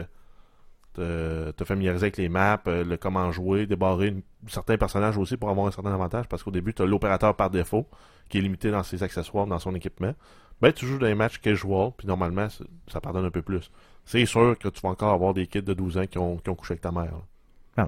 te, 0.93 1.51
te, 1.51 1.63
familiariser 1.63 2.05
avec 2.05 2.17
les 2.17 2.29
maps, 2.29 2.61
euh, 2.67 2.83
le 2.83 2.97
comment 2.97 3.31
jouer, 3.31 3.65
débarrer 3.65 4.15
certains 4.47 4.77
personnages 4.77 5.17
aussi 5.17 5.37
pour 5.37 5.49
avoir 5.49 5.67
un 5.67 5.71
certain 5.71 5.93
avantage, 5.93 6.27
parce 6.27 6.43
qu'au 6.43 6.51
début, 6.51 6.73
tu 6.73 6.81
as 6.81 6.85
l'opérateur 6.85 7.35
par 7.35 7.49
défaut, 7.49 7.87
qui 8.29 8.37
est 8.37 8.41
limité 8.41 8.71
dans 8.71 8.83
ses 8.83 9.03
accessoires, 9.03 9.47
dans 9.47 9.59
son 9.59 9.75
équipement. 9.75 10.13
Ben, 10.61 10.71
tu 10.71 10.85
joues 10.85 10.99
dans 10.99 11.07
les 11.07 11.15
matchs 11.15 11.39
casual, 11.39 11.91
puis 11.97 12.07
normalement, 12.07 12.47
ça 12.87 13.01
pardonne 13.01 13.25
un 13.25 13.31
peu 13.31 13.41
plus. 13.41 13.71
C'est 14.05 14.25
sûr 14.25 14.57
que 14.57 14.67
tu 14.67 14.81
vas 14.81 14.89
encore 14.89 15.13
avoir 15.13 15.33
des 15.33 15.47
kids 15.47 15.63
de 15.63 15.73
12 15.73 15.97
ans 15.97 16.05
qui 16.07 16.17
ont 16.17 16.37
couché 16.37 16.73
avec 16.73 16.81
ta 16.81 16.91
mère 16.91 17.13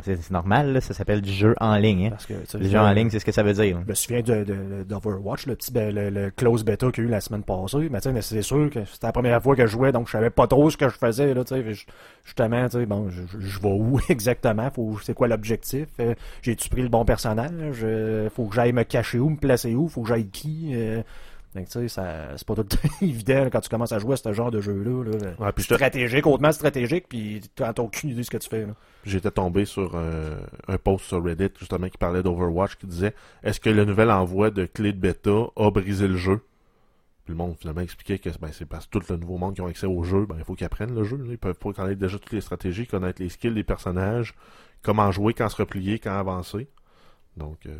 c'est 0.03 0.31
normal, 0.31 0.81
ça 0.81 0.93
s'appelle 0.93 1.21
du 1.21 1.31
jeu 1.31 1.55
en 1.59 1.75
ligne. 1.75 2.07
Hein. 2.07 2.09
Parce 2.11 2.25
que, 2.25 2.33
le 2.57 2.69
jeu 2.69 2.79
en 2.79 2.91
ligne, 2.91 3.09
c'est 3.09 3.19
ce 3.19 3.25
que 3.25 3.31
ça 3.31 3.43
veut 3.43 3.53
dire. 3.53 3.79
Je 3.83 3.89
me 3.89 3.93
souviens 3.93 4.21
d'Overwatch, 4.21 5.45
de, 5.45 5.51
le 5.51 5.55
petit 5.55 5.71
ben, 5.71 5.93
le, 5.93 6.31
close 6.31 6.63
beta 6.63 6.89
qu'il 6.91 7.03
y 7.03 7.07
a 7.07 7.09
eu 7.09 7.11
la 7.11 7.21
semaine 7.21 7.43
passée. 7.43 7.89
Mais, 7.91 7.99
c'est 8.21 8.41
sûr 8.41 8.69
que 8.69 8.85
c'était 8.85 9.07
la 9.07 9.13
première 9.13 9.41
fois 9.41 9.55
que 9.55 9.65
je 9.65 9.71
jouais, 9.71 9.91
donc 9.91 10.07
je 10.07 10.13
savais 10.13 10.29
pas 10.29 10.47
trop 10.47 10.69
ce 10.69 10.77
que 10.77 10.87
je 10.87 10.95
faisais. 10.95 11.33
Là, 11.33 11.43
justement, 12.23 12.67
bon, 12.87 13.09
je, 13.09 13.21
je, 13.39 13.59
vais 13.59 13.67
où 13.67 13.99
exactement? 14.09 14.71
C'est 15.01 15.13
quoi 15.13 15.27
l'objectif? 15.27 15.87
Euh, 15.99 16.15
j'ai-tu 16.41 16.69
pris 16.69 16.81
le 16.81 16.89
bon 16.89 17.03
personnage? 17.03 17.81
Euh, 17.83 18.29
faut 18.29 18.45
que 18.45 18.55
j'aille 18.55 18.73
me 18.73 18.83
cacher 18.83 19.19
où, 19.19 19.29
me 19.29 19.37
placer 19.37 19.75
où? 19.75 19.89
Faut 19.89 20.03
que 20.03 20.07
j'aille 20.07 20.29
qui? 20.29 20.71
Euh, 20.73 21.01
donc, 21.55 21.69
tu 21.69 21.87
sais, 21.87 22.01
c'est 22.35 22.47
pas 22.47 22.55
tout 22.55 22.67
évident 23.01 23.47
quand 23.51 23.59
tu 23.61 23.69
commences 23.69 23.91
à 23.91 23.99
jouer 23.99 24.13
à 24.13 24.17
ce 24.17 24.33
genre 24.33 24.49
de 24.49 24.59
jeu-là. 24.59 25.03
Là. 25.03 25.51
stratégique, 25.57 26.25
hautement 26.25 26.51
stratégique, 26.51 27.05
puis 27.07 27.41
tu 27.55 27.61
n'as 27.61 27.73
aucune 27.77 28.09
idée 28.09 28.21
de 28.21 28.25
ce 28.25 28.31
que 28.31 28.37
tu 28.37 28.49
fais. 28.49 28.65
J'étais 29.05 29.31
tombé 29.31 29.65
sur 29.65 29.95
un 29.95 30.77
post 30.77 31.05
sur 31.05 31.23
Reddit, 31.23 31.51
justement, 31.59 31.89
qui 31.89 31.97
parlait 31.97 32.23
d'Overwatch, 32.23 32.77
qui 32.77 32.87
disait 32.87 33.13
Est-ce 33.43 33.59
que 33.59 33.69
le 33.69 33.85
nouvel 33.85 34.09
envoi 34.09 34.49
de 34.49 34.65
clé 34.65 34.93
de 34.93 34.99
bêta 34.99 35.47
a 35.55 35.69
brisé 35.69 36.07
le 36.07 36.17
jeu 36.17 36.41
Puis 37.25 37.33
le 37.33 37.35
monde, 37.35 37.55
finalement, 37.59 37.81
expliquait 37.81 38.17
que 38.17 38.29
ben, 38.39 38.49
c'est 38.51 38.65
parce 38.65 38.87
que 38.87 38.97
tout 38.97 39.05
le 39.07 39.17
nouveau 39.17 39.37
monde 39.37 39.53
qui 39.53 39.61
ont 39.61 39.67
accès 39.67 39.87
au 39.87 40.03
jeu, 40.03 40.25
ben, 40.25 40.35
il 40.39 40.43
faut 40.43 40.55
qu'ils 40.55 40.65
apprennent 40.65 40.95
le 40.95 41.03
jeu. 41.03 41.23
Ils 41.29 41.37
peuvent 41.37 41.53
pas 41.53 41.73
connaître 41.73 41.99
déjà 41.99 42.17
toutes 42.17 42.33
les 42.33 42.41
stratégies, 42.41 42.87
connaître 42.87 43.21
les 43.21 43.29
skills 43.29 43.53
des 43.53 43.63
personnages, 43.63 44.33
comment 44.81 45.11
jouer, 45.11 45.33
quand 45.33 45.49
se 45.49 45.57
replier, 45.57 45.99
quand 45.99 46.17
avancer. 46.17 46.67
Donc. 47.37 47.65
Euh 47.67 47.79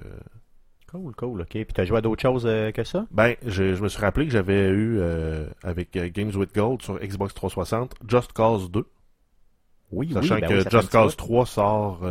Cool, 0.94 1.16
cool, 1.16 1.42
ok. 1.42 1.50
Puis 1.50 1.66
t'as 1.74 1.86
joué 1.86 1.98
à 1.98 2.02
d'autres 2.02 2.22
choses 2.22 2.46
euh, 2.46 2.72
que 2.72 2.84
ça? 2.84 3.08
Ben, 3.10 3.36
je, 3.44 3.74
je, 3.74 3.82
me 3.82 3.88
suis 3.88 4.00
rappelé 4.00 4.28
que 4.28 4.32
j'avais 4.32 4.70
eu, 4.70 5.00
euh, 5.00 5.48
avec 5.64 5.96
euh, 5.96 6.08
Games 6.14 6.32
with 6.36 6.54
Gold 6.54 6.84
sur 6.84 7.00
Xbox 7.00 7.34
360, 7.34 7.96
Just 8.08 8.32
Cause 8.34 8.70
2. 8.70 8.86
Oui, 9.92 10.14
Sachant 10.14 10.36
oui, 10.36 10.42
ben 10.42 10.50
que 10.50 10.70
Just 10.70 10.92
Cause 10.92 11.16
3 11.16 11.46
sort 11.48 12.06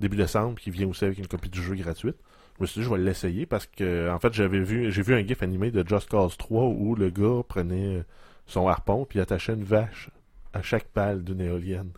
début 0.00 0.18
décembre, 0.18 0.58
qui 0.60 0.70
vient 0.70 0.86
aussi 0.88 1.06
avec 1.06 1.18
une 1.18 1.28
copie 1.28 1.48
du 1.48 1.62
jeu 1.62 1.74
gratuite. 1.76 2.16
Je 2.56 2.62
me 2.62 2.66
suis 2.66 2.80
dit, 2.80 2.84
je 2.86 2.90
vais 2.90 3.00
l'essayer 3.00 3.46
parce 3.46 3.66
que, 3.66 4.10
en 4.10 4.18
fait, 4.18 4.34
j'avais 4.34 4.60
vu, 4.60 4.92
j'ai 4.92 5.00
vu 5.00 5.14
un 5.14 5.26
gif 5.26 5.42
animé 5.42 5.70
de 5.70 5.86
Just 5.86 6.10
Cause 6.10 6.36
3 6.36 6.64
où 6.64 6.94
le 6.94 7.08
gars 7.08 7.42
prenait 7.48 8.04
son 8.44 8.68
harpon 8.68 9.06
puis 9.06 9.20
attachait 9.20 9.54
une 9.54 9.64
vache 9.64 10.10
à 10.52 10.60
chaque 10.60 10.88
pale 10.88 11.24
d'une 11.24 11.40
éolienne. 11.40 11.90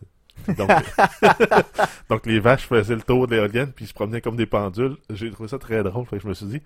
Donc, 2.08 2.26
les 2.26 2.40
vaches 2.40 2.66
faisaient 2.66 2.94
le 2.94 3.02
tour 3.02 3.26
de 3.26 3.34
l'éolienne 3.34 3.72
puis 3.72 3.84
ils 3.84 3.88
se 3.88 3.94
promenaient 3.94 4.20
comme 4.20 4.36
des 4.36 4.46
pendules. 4.46 4.96
J'ai 5.10 5.30
trouvé 5.30 5.48
ça 5.48 5.58
très 5.58 5.82
drôle. 5.82 6.06
Fait 6.06 6.16
que 6.16 6.22
je 6.22 6.28
me 6.28 6.34
suis 6.34 6.46
dit, 6.46 6.60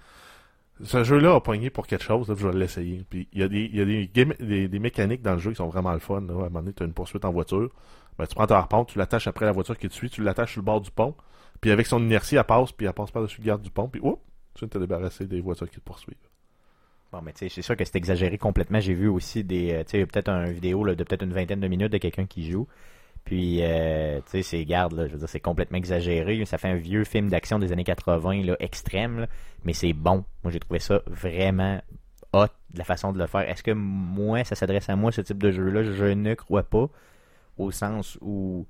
ce 0.83 1.05
jeu-là 1.05 1.35
a 1.35 1.41
pogné 1.41 1.71
pour 1.71 1.87
quelque 1.87 2.05
chose, 2.05 2.27
je 2.29 2.47
vais 2.47 2.57
l'essayer. 2.57 3.05
Puis 3.09 3.29
il 3.33 3.41
y 3.41 3.43
a, 3.43 3.49
des, 3.49 3.67
y 3.73 3.81
a 3.81 3.85
des, 3.85 4.69
des, 4.69 4.79
mécaniques 4.79 5.23
dans 5.23 5.33
le 5.33 5.39
jeu 5.39 5.51
qui 5.51 5.57
sont 5.57 5.69
vraiment 5.69 5.93
le 5.93 5.99
fun. 5.99 6.17
À 6.17 6.19
un 6.19 6.21
moment 6.21 6.61
donné, 6.61 6.73
tu 6.73 6.83
as 6.83 6.87
une 6.87 6.93
poursuite 6.93 7.25
en 7.25 7.33
voiture. 7.33 7.71
Ben, 8.19 8.27
tu 8.27 8.35
prends 8.35 8.47
ta 8.47 8.57
harpon, 8.57 8.85
tu 8.85 8.99
l'attaches 8.99 9.27
après 9.27 9.45
la 9.45 9.53
voiture 9.53 9.79
qui 9.79 9.89
te 9.89 9.95
suit, 9.95 10.11
tu 10.11 10.23
l'attaches 10.23 10.53
sur 10.53 10.61
le 10.61 10.65
bord 10.67 10.81
du 10.81 10.91
pont. 10.91 11.15
Puis 11.61 11.71
avec 11.71 11.87
son 11.87 12.03
inertie, 12.03 12.37
elle 12.37 12.45
passe, 12.45 12.73
puis 12.73 12.87
elle 12.87 12.93
passe 12.93 13.11
par-dessus 13.11 13.41
le 13.41 13.47
garde 13.47 13.63
du 13.63 13.71
pont. 13.71 13.89
Puis 13.89 14.01
oups, 14.03 14.21
tu 14.55 14.61
viens 14.61 14.69
de 14.69 14.73
te 14.73 14.79
débarrasser 14.79 15.27
des 15.27 15.41
voitures 15.41 15.69
qui 15.69 15.77
te 15.77 15.85
poursuivent. 15.85 16.17
Bon, 17.13 17.23
mais 17.23 17.33
tu 17.33 17.41
sais, 17.41 17.49
c'est 17.49 17.63
sûr 17.63 17.77
que 17.77 17.85
c'est 17.85 17.97
exagéré 17.97 18.37
complètement. 18.37 18.81
J'ai 18.81 18.95
vu 18.95 19.09
aussi 19.09 19.45
des, 19.45 19.73
euh, 19.73 19.85
tu 19.85 19.93
sais, 19.93 20.07
peut-être 20.07 20.29
une 20.29 20.53
vidéo 20.53 20.85
de 20.87 21.05
peut-être 21.05 21.23
une 21.23 21.33
vingtaine 21.33 21.61
de 21.61 21.69
minutes 21.69 21.93
de 21.93 21.99
quelqu'un 21.99 22.27
qui 22.27 22.51
joue. 22.51 22.67
Puis, 23.27 23.59
euh, 23.61 24.21
tu 24.21 24.31
sais, 24.31 24.43
c'est, 24.43 24.65
garde, 24.65 24.93
là, 24.93 25.09
je 25.09 25.13
veux 25.13 25.19
dire, 25.19 25.29
c'est 25.29 25.41
complètement 25.41 25.79
exagéré. 25.79 26.45
Ça 26.45 26.59
fait 26.59 26.69
un 26.69 26.77
vieux 26.77 27.03
film 27.03 27.29
d'action 27.29 27.59
des 27.59 27.73
années 27.73 27.83
80, 27.83 28.45
là, 28.45 28.57
extrême, 28.61 29.27
mais 29.65 29.73
c'est 29.73 29.93
bon. 29.93 30.25
Moi, 30.45 30.53
j'ai 30.53 30.61
trouvé 30.61 30.79
ça 30.79 31.03
vraiment 31.07 31.83
hot, 32.33 32.47
la 32.75 32.85
façon 32.85 33.13
de 33.13 33.19
le 33.19 33.27
faire. 33.27 33.41
Est-ce 33.41 33.65
que 33.65 33.73
moi, 33.73 34.45
ça 34.45 34.55
s'adresse 34.55 34.89
à 34.89 34.95
moi, 34.95 35.11
ce 35.11 35.23
type 35.23 35.39
de 35.39 35.51
jeu-là? 35.51 35.83
Je 35.83 36.05
ne 36.05 36.35
crois 36.35 36.63
pas, 36.63 36.89
au 37.59 37.73
sens 37.73 38.17
où 38.21 38.65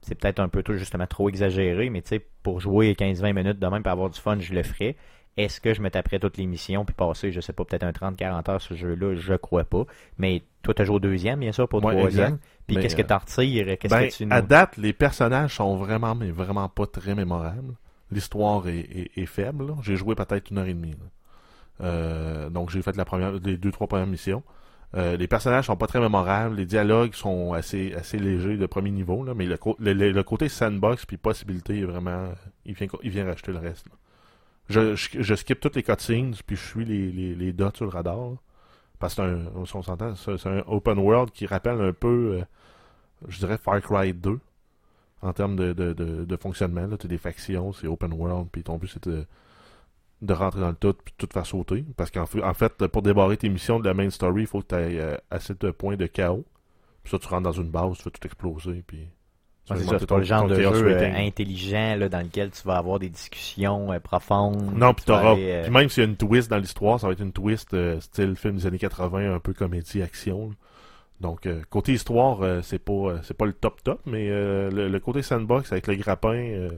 c'est 0.00 0.14
peut-être 0.14 0.40
un 0.40 0.48
peu 0.48 0.62
tout 0.62 0.74
justement 0.78 1.06
trop 1.06 1.28
exagéré, 1.28 1.90
mais 1.90 2.00
tu 2.00 2.08
sais, 2.08 2.26
pour 2.42 2.60
jouer 2.60 2.94
15-20 2.94 3.34
minutes 3.34 3.58
de 3.58 3.66
même, 3.66 3.82
pour 3.82 3.92
avoir 3.92 4.08
du 4.08 4.18
fun, 4.18 4.38
je 4.40 4.54
le 4.54 4.62
ferais. 4.62 4.96
Est-ce 5.36 5.60
que 5.60 5.74
je 5.74 5.82
me 5.82 5.90
taperais 5.90 6.18
toutes 6.18 6.38
les 6.38 6.46
missions 6.46 6.84
puis 6.84 6.94
passer, 6.94 7.30
je 7.30 7.40
sais 7.40 7.52
pas, 7.52 7.64
peut-être 7.64 7.82
un 7.82 7.90
30-40 7.90 8.50
heures 8.50 8.60
sur 8.60 8.74
ce 8.74 8.80
jeu-là? 8.80 9.14
Je 9.16 9.34
crois 9.34 9.64
pas. 9.64 9.84
Mais 10.18 10.42
toi, 10.62 10.72
tu 10.72 10.82
as 10.82 10.84
joué 10.86 10.96
au 10.96 11.00
deuxième, 11.00 11.40
bien 11.40 11.52
sûr, 11.52 11.68
pour 11.68 11.80
le 11.80 11.94
troisième. 11.94 12.38
Puis 12.66 12.76
qu'est-ce 12.76 12.96
que 12.96 13.02
tu 13.02 13.12
en 13.12 13.18
retires? 13.18 13.78
Qu'est-ce 13.78 13.94
ben, 13.94 14.08
que 14.08 14.14
tu 14.14 14.26
À 14.30 14.40
date, 14.40 14.76
les 14.78 14.92
personnages 14.92 15.56
sont 15.56 15.76
vraiment, 15.76 16.14
mais 16.14 16.30
vraiment 16.30 16.68
pas 16.68 16.86
très 16.86 17.14
mémorables. 17.14 17.74
L'histoire 18.10 18.66
est, 18.68 19.26
faible. 19.26 19.74
J'ai 19.82 19.96
joué 19.96 20.14
peut-être 20.14 20.50
une 20.50 20.58
heure 20.58 20.66
et 20.66 20.74
demie. 20.74 20.96
Euh, 21.82 22.48
donc 22.48 22.70
j'ai 22.70 22.80
fait 22.80 22.96
la 22.96 23.04
première, 23.04 23.32
les 23.32 23.58
deux, 23.58 23.70
trois 23.70 23.86
premières 23.86 24.06
missions. 24.06 24.42
Euh, 24.94 25.16
les 25.16 25.26
personnages 25.26 25.66
sont 25.66 25.76
pas 25.76 25.88
très 25.88 26.00
mémorables, 26.00 26.56
les 26.56 26.64
dialogues 26.64 27.12
sont 27.12 27.52
assez 27.52 27.92
assez 27.94 28.18
légers 28.18 28.56
de 28.56 28.66
premier 28.66 28.90
niveau, 28.90 29.24
là, 29.24 29.34
mais 29.34 29.44
le, 29.44 29.56
le, 29.92 30.22
côté 30.22 30.48
sandbox 30.48 31.04
puis 31.04 31.16
possibilité 31.16 31.80
est 31.80 31.84
vraiment, 31.84 32.28
il 32.64 32.74
vient 32.74 32.86
il 33.02 33.10
vient 33.10 33.26
racheter 33.26 33.52
le 33.52 33.58
reste. 33.58 33.86
Je, 34.68 34.96
je, 34.96 35.34
skip 35.34 35.60
toutes 35.60 35.76
les 35.76 35.82
cutscenes, 35.82 36.34
puis 36.46 36.56
je 36.56 36.64
suis 36.64 36.84
les, 36.84 37.12
les, 37.12 37.34
les 37.34 37.52
dots 37.52 37.70
sur 37.74 37.84
le 37.84 37.90
radar. 37.90 38.32
Parce 38.98 39.14
que 39.14 39.22
c'est 40.36 40.48
un, 40.48 40.64
open 40.66 40.98
world 40.98 41.30
qui 41.30 41.46
rappelle 41.46 41.80
un 41.80 41.92
peu, 41.92 42.38
euh, 42.38 42.44
je 43.28 43.38
dirais, 43.38 43.58
Far 43.58 43.80
Cry 43.80 44.12
2 44.14 44.40
en 45.22 45.32
termes 45.32 45.56
de, 45.56 45.72
de, 45.72 45.92
de, 45.92 46.36
fonctionnement. 46.36 46.88
Tu 46.96 47.06
as 47.06 47.08
des 47.08 47.18
factions, 47.18 47.72
c'est 47.72 47.86
open 47.86 48.12
world, 48.12 48.48
puis 48.50 48.62
ton 48.62 48.78
but 48.78 48.88
c'est 48.88 49.08
de, 49.08 49.26
de 50.22 50.32
rentrer 50.32 50.60
dans 50.60 50.70
le 50.70 50.74
tout 50.74 50.94
puis 50.94 51.14
tout 51.18 51.28
faire 51.30 51.46
sauter. 51.46 51.84
Parce 51.96 52.10
qu'en 52.10 52.26
fait, 52.26 52.42
en 52.42 52.54
fait, 52.54 52.86
pour 52.86 53.02
débarrer 53.02 53.36
tes 53.36 53.48
missions 53.48 53.78
de 53.78 53.86
la 53.86 53.94
main 53.94 54.08
story, 54.10 54.42
il 54.42 54.46
faut 54.46 54.62
que 54.62 54.68
tu 54.68 54.74
aies 54.74 55.00
euh, 55.00 55.16
assez 55.30 55.54
de 55.54 55.70
points 55.70 55.96
de 55.96 56.06
chaos. 56.06 56.44
Puis 57.02 57.10
ça, 57.10 57.18
tu 57.18 57.28
rentres 57.28 57.42
dans 57.42 57.52
une 57.52 57.70
base, 57.70 57.98
tu 57.98 58.02
fais 58.04 58.10
tout 58.10 58.26
exploser. 58.26 58.82
Puis 58.86 59.08
c'est 59.68 59.84
ça, 59.84 59.98
c'est 59.98 60.06
pas 60.06 60.18
le 60.18 60.24
genre 60.24 60.46
de 60.46 60.54
jeu 60.54 60.66
euh, 60.96 61.12
intelligent 61.16 61.96
là, 61.96 62.08
dans 62.08 62.20
lequel 62.20 62.50
tu 62.50 62.62
vas 62.66 62.76
avoir 62.76 62.98
des 62.98 63.08
discussions 63.08 63.92
euh, 63.92 63.98
profondes. 63.98 64.72
Non, 64.76 64.94
puis 64.94 65.04
t'auras. 65.04 65.32
aller, 65.32 65.50
euh, 65.50 65.62
Puis 65.64 65.72
même 65.72 65.88
s'il 65.88 66.02
y 66.04 66.06
a 66.06 66.08
une 66.08 66.16
twist 66.16 66.48
dans 66.50 66.58
l'histoire, 66.58 67.00
ça 67.00 67.06
va 67.08 67.14
être 67.14 67.22
une 67.22 67.32
twist 67.32 67.74
style 68.00 68.36
film 68.36 68.56
des 68.56 68.66
années 68.66 68.78
80, 68.78 69.34
un 69.34 69.40
peu 69.40 69.52
comédie 69.52 70.02
action. 70.02 70.48
là. 70.50 70.54
Donc 71.20 71.48
côté 71.70 71.92
histoire, 71.94 72.62
c'est 72.62 72.78
pas 72.78 73.16
c'est 73.22 73.36
pas 73.36 73.46
le 73.46 73.54
top 73.54 73.82
top, 73.82 74.00
mais 74.06 74.28
le, 74.28 74.88
le 74.88 75.00
côté 75.00 75.22
sandbox 75.22 75.72
avec 75.72 75.86
le 75.86 75.94
grappin, 75.96 76.68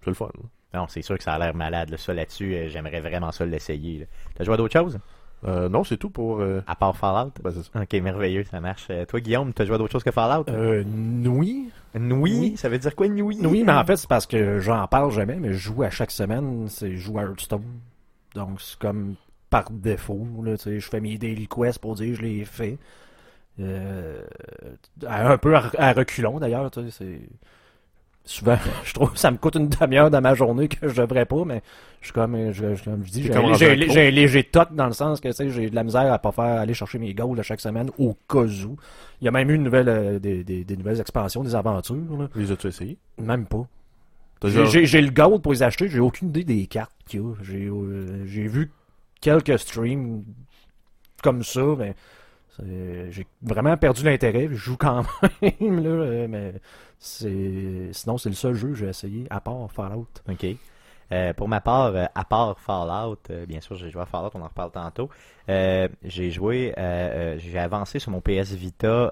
c'est 0.00 0.06
le 0.10 0.14
fun. 0.14 0.30
là. 0.34 0.80
Non, 0.80 0.86
c'est 0.88 1.02
sûr 1.02 1.16
que 1.18 1.22
ça 1.22 1.34
a 1.34 1.38
l'air 1.38 1.54
malade. 1.54 1.90
Là. 1.90 1.96
Ça 1.98 2.14
là-dessus, 2.14 2.68
j'aimerais 2.68 3.00
vraiment 3.00 3.30
ça 3.30 3.44
l'essayer. 3.44 4.08
T'as 4.34 4.42
joué 4.44 4.54
à 4.54 4.56
d'autres 4.56 4.72
choses? 4.72 4.98
Euh, 5.46 5.68
non, 5.68 5.84
c'est 5.84 5.96
tout 5.98 6.10
pour. 6.10 6.40
euh, 6.40 6.62
À 6.66 6.74
part 6.74 6.96
Fallout? 6.96 7.32
ben, 7.42 7.52
c'est 7.54 7.62
ça. 7.70 7.82
Ok, 7.82 7.92
merveilleux, 8.02 8.44
ça 8.44 8.60
marche. 8.60 8.86
Euh, 8.90 9.04
toi, 9.04 9.20
Guillaume, 9.20 9.52
t'as 9.52 9.64
joué 9.64 9.74
à 9.74 9.78
d'autres 9.78 9.92
choses 9.92 10.02
que 10.04 10.10
Fallout? 10.10 10.44
Euh, 10.48 10.82
oui. 11.26 11.70
Nuit? 11.94 12.38
oui. 12.40 12.56
Ça 12.56 12.68
veut 12.68 12.78
dire 12.78 12.94
quoi, 12.96 13.08
nuit? 13.08 13.38
Oui, 13.42 13.62
mais 13.64 13.72
en 13.72 13.84
fait, 13.84 13.96
c'est 13.96 14.08
parce 14.08 14.26
que 14.26 14.58
j'en 14.60 14.86
parle 14.86 15.10
jamais, 15.12 15.36
mais 15.36 15.52
je 15.52 15.58
joue 15.58 15.82
à 15.82 15.90
chaque 15.90 16.10
semaine, 16.10 16.66
c'est 16.68 16.92
je 16.92 16.96
joue 16.96 17.18
à 17.18 17.22
Hearthstone. 17.22 17.62
Donc, 18.34 18.60
c'est 18.60 18.78
comme 18.78 19.14
par 19.50 19.70
défaut, 19.70 20.26
là, 20.42 20.56
tu 20.56 20.64
sais, 20.64 20.80
je 20.80 20.88
fais 20.88 21.00
mes 21.00 21.16
daily 21.18 21.46
quests 21.46 21.78
pour 21.78 21.94
dire 21.94 22.08
que 22.08 22.14
je 22.14 22.22
les 22.22 22.44
fais. 22.44 22.78
Euh, 23.60 24.22
un 25.06 25.38
peu 25.38 25.54
à, 25.54 25.70
à 25.78 25.92
reculons, 25.92 26.40
d'ailleurs, 26.40 26.70
tu 26.70 26.80
sais, 26.82 26.90
c'est... 26.90 27.20
Souvent, 28.26 28.56
je 28.84 28.92
trouve 28.94 29.12
que 29.12 29.18
ça 29.18 29.30
me 29.30 29.36
coûte 29.36 29.56
une 29.56 29.68
demi-heure 29.68 30.10
dans 30.10 30.20
ma 30.22 30.34
journée 30.34 30.68
que 30.68 30.88
je 30.88 30.94
devrais 31.02 31.26
pas, 31.26 31.44
mais 31.44 31.62
je 32.00 32.06
suis 32.06 32.12
comme, 32.14 32.52
je, 32.52 32.74
je- 32.74 32.84
comme 32.84 33.04
je 33.04 33.10
dis, 33.10 33.22
j'ai 33.24 33.32
un 34.08 34.10
léger- 34.10 34.44
tot 34.44 34.64
dans 34.72 34.86
le 34.86 34.92
sens 34.92 35.20
que, 35.20 35.28
tu 35.28 35.34
sais, 35.34 35.50
j'ai 35.50 35.68
de 35.68 35.74
la 35.74 35.84
misère 35.84 36.10
à 36.12 36.18
pas 36.18 36.32
faire 36.32 36.44
aller 36.60 36.72
chercher 36.74 36.98
mes 36.98 37.12
goals 37.12 37.38
à 37.38 37.42
chaque 37.42 37.60
semaine 37.60 37.90
au 37.98 38.16
cas 38.28 38.38
où. 38.44 38.76
Il 39.20 39.24
y 39.24 39.28
a 39.28 39.30
même 39.30 39.50
eu 39.50 39.54
une 39.54 39.62
nouvelle, 39.64 39.88
euh, 39.88 40.18
des, 40.18 40.42
des- 40.42 40.64
des 40.64 40.76
nouvelles 40.76 41.00
expansions, 41.00 41.42
des 41.44 41.54
aventures, 41.54 41.96
là. 42.18 42.28
Les 42.34 42.50
as-tu 42.50 42.68
essayé? 42.68 42.96
Même 43.18 43.44
pas. 43.46 43.66
J'ai- 44.84 45.00
le 45.02 45.10
gold 45.10 45.42
pour 45.42 45.52
les 45.52 45.62
acheter, 45.62 45.88
j'ai 45.88 46.00
aucune 46.00 46.28
idée 46.28 46.44
des 46.44 46.66
cartes 46.66 46.92
qu'il 47.06 47.20
y 47.20 47.22
a. 47.22 47.32
J'ai 47.42 47.66
euh, 47.68 48.24
vu 48.48 48.70
quelques 49.20 49.58
streams 49.58 50.22
comme 51.22 51.42
ça, 51.42 51.62
mais 51.78 51.94
j'ai 52.62 53.26
vraiment 53.42 53.76
perdu 53.76 54.04
l'intérêt. 54.04 54.48
Je 54.48 54.54
joue 54.54 54.76
quand 54.76 55.04
même, 55.42 55.82
là, 55.82 55.90
euh, 55.90 56.28
mais 56.28 56.54
sinon 56.98 58.18
c'est 58.18 58.28
le 58.28 58.34
seul 58.34 58.54
jeu 58.54 58.68
que 58.68 58.74
j'ai 58.74 58.88
essayé, 58.88 59.26
à 59.30 59.40
part 59.40 59.70
Fallout. 59.72 60.08
OK. 60.28 60.46
Euh, 61.12 61.34
pour 61.34 61.48
ma 61.48 61.60
part, 61.60 61.94
euh, 61.94 62.06
à 62.14 62.24
part 62.24 62.58
Fallout, 62.58 63.18
bien 63.46 63.60
sûr, 63.60 63.76
j'ai 63.76 63.90
joué 63.90 64.02
à 64.02 64.06
Fallout, 64.06 64.30
on 64.34 64.40
en 64.40 64.48
reparle 64.48 64.70
tantôt. 64.70 65.10
J'ai 65.48 66.30
joué, 66.30 66.72
j'ai 66.76 67.58
avancé 67.58 67.98
sur 67.98 68.10
mon 68.10 68.20
PS 68.20 68.52
Vita 68.52 69.10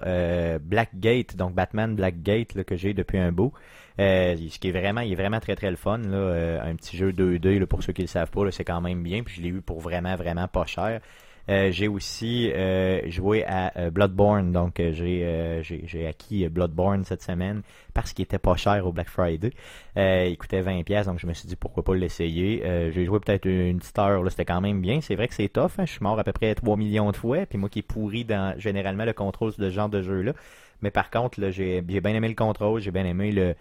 Blackgate, 0.59 1.35
donc 1.35 1.53
Batman 1.53 1.95
Blackgate 1.95 2.55
là, 2.55 2.63
que 2.63 2.75
j'ai 2.75 2.93
depuis 2.93 3.19
un 3.19 3.31
bout. 3.31 3.53
Ce 3.99 4.59
qui 4.59 4.69
est 4.69 4.71
vraiment, 4.71 5.01
il 5.01 5.11
est 5.11 5.15
vraiment 5.15 5.39
très 5.39 5.55
très 5.55 5.69
le 5.69 5.77
fun 5.77 5.99
là, 5.99 6.63
un 6.63 6.75
petit 6.75 6.97
jeu 6.97 7.11
2D 7.11 7.59
là, 7.59 7.67
pour 7.67 7.83
ceux 7.83 7.93
qui 7.93 8.01
le 8.01 8.07
savent 8.07 8.31
pas, 8.31 8.49
c'est 8.51 8.65
quand 8.65 8.81
même 8.81 9.03
bien. 9.03 9.23
Puis 9.23 9.35
je 9.35 9.41
l'ai 9.41 9.49
eu 9.49 9.61
pour 9.61 9.79
vraiment 9.79 10.15
vraiment 10.15 10.47
pas 10.47 10.65
cher. 10.65 11.01
Euh, 11.49 11.71
j'ai 11.71 11.89
aussi 11.89 12.49
euh, 12.53 13.01
joué 13.09 13.43
à 13.43 13.73
euh, 13.77 13.89
Bloodborne, 13.89 14.53
donc 14.53 14.75
j'ai 14.77 15.61
j'ai 15.61 16.07
acquis 16.07 16.47
Bloodborne 16.47 17.03
cette 17.03 17.21
semaine 17.21 17.63
parce 17.93 18.13
qu'il 18.13 18.23
était 18.23 18.39
pas 18.39 18.55
cher 18.55 18.87
au 18.87 18.93
Black 18.93 19.09
Friday. 19.09 19.51
Il 19.97 20.37
coûtait 20.37 20.61
20$, 20.61 20.83
pièces 20.83 21.05
donc 21.07 21.19
je 21.19 21.27
me 21.27 21.33
suis 21.33 21.47
dit 21.47 21.55
pourquoi 21.55 21.83
pas 21.83 21.95
l'essayer. 21.95 22.63
J'ai 22.93 23.05
joué 23.05 23.19
peut-être 23.19 23.45
une 23.45 23.79
petite 23.79 23.99
heure, 23.99 24.23
là, 24.23 24.29
c'était 24.29 24.45
quand 24.45 24.61
même 24.61 24.81
bien. 24.81 25.01
C'est 25.01 25.15
vrai 25.15 25.27
que 25.27 25.33
c'est 25.33 25.49
tough, 25.49 25.71
hein, 25.77 25.85
je 25.85 25.91
suis 25.91 26.03
mort 26.03 26.17
à 26.17 26.23
peu 26.23 26.31
près 26.31 26.55
3 26.55 26.77
millions 26.77 27.11
de 27.11 27.17
fois, 27.17 27.45
puis 27.45 27.57
moi 27.57 27.69
qui 27.69 27.79
est 27.79 27.81
pourri 27.83 28.23
dans 28.25 28.57
généralement 28.57 29.05
le 29.05 29.13
contrôle 29.13 29.51
de 29.57 29.69
ce 29.69 29.73
genre 29.73 29.89
de 29.89 30.01
jeu-là. 30.01 30.33
Mais 30.81 30.91
par 30.91 31.09
contre, 31.09 31.39
j'ai 31.49 31.81
bien 31.81 32.13
aimé 32.13 32.29
le 32.29 32.35
contrôle, 32.35 32.81
j'ai 32.81 32.91
bien 32.91 33.05
aimé 33.05 33.31
le 33.31 33.55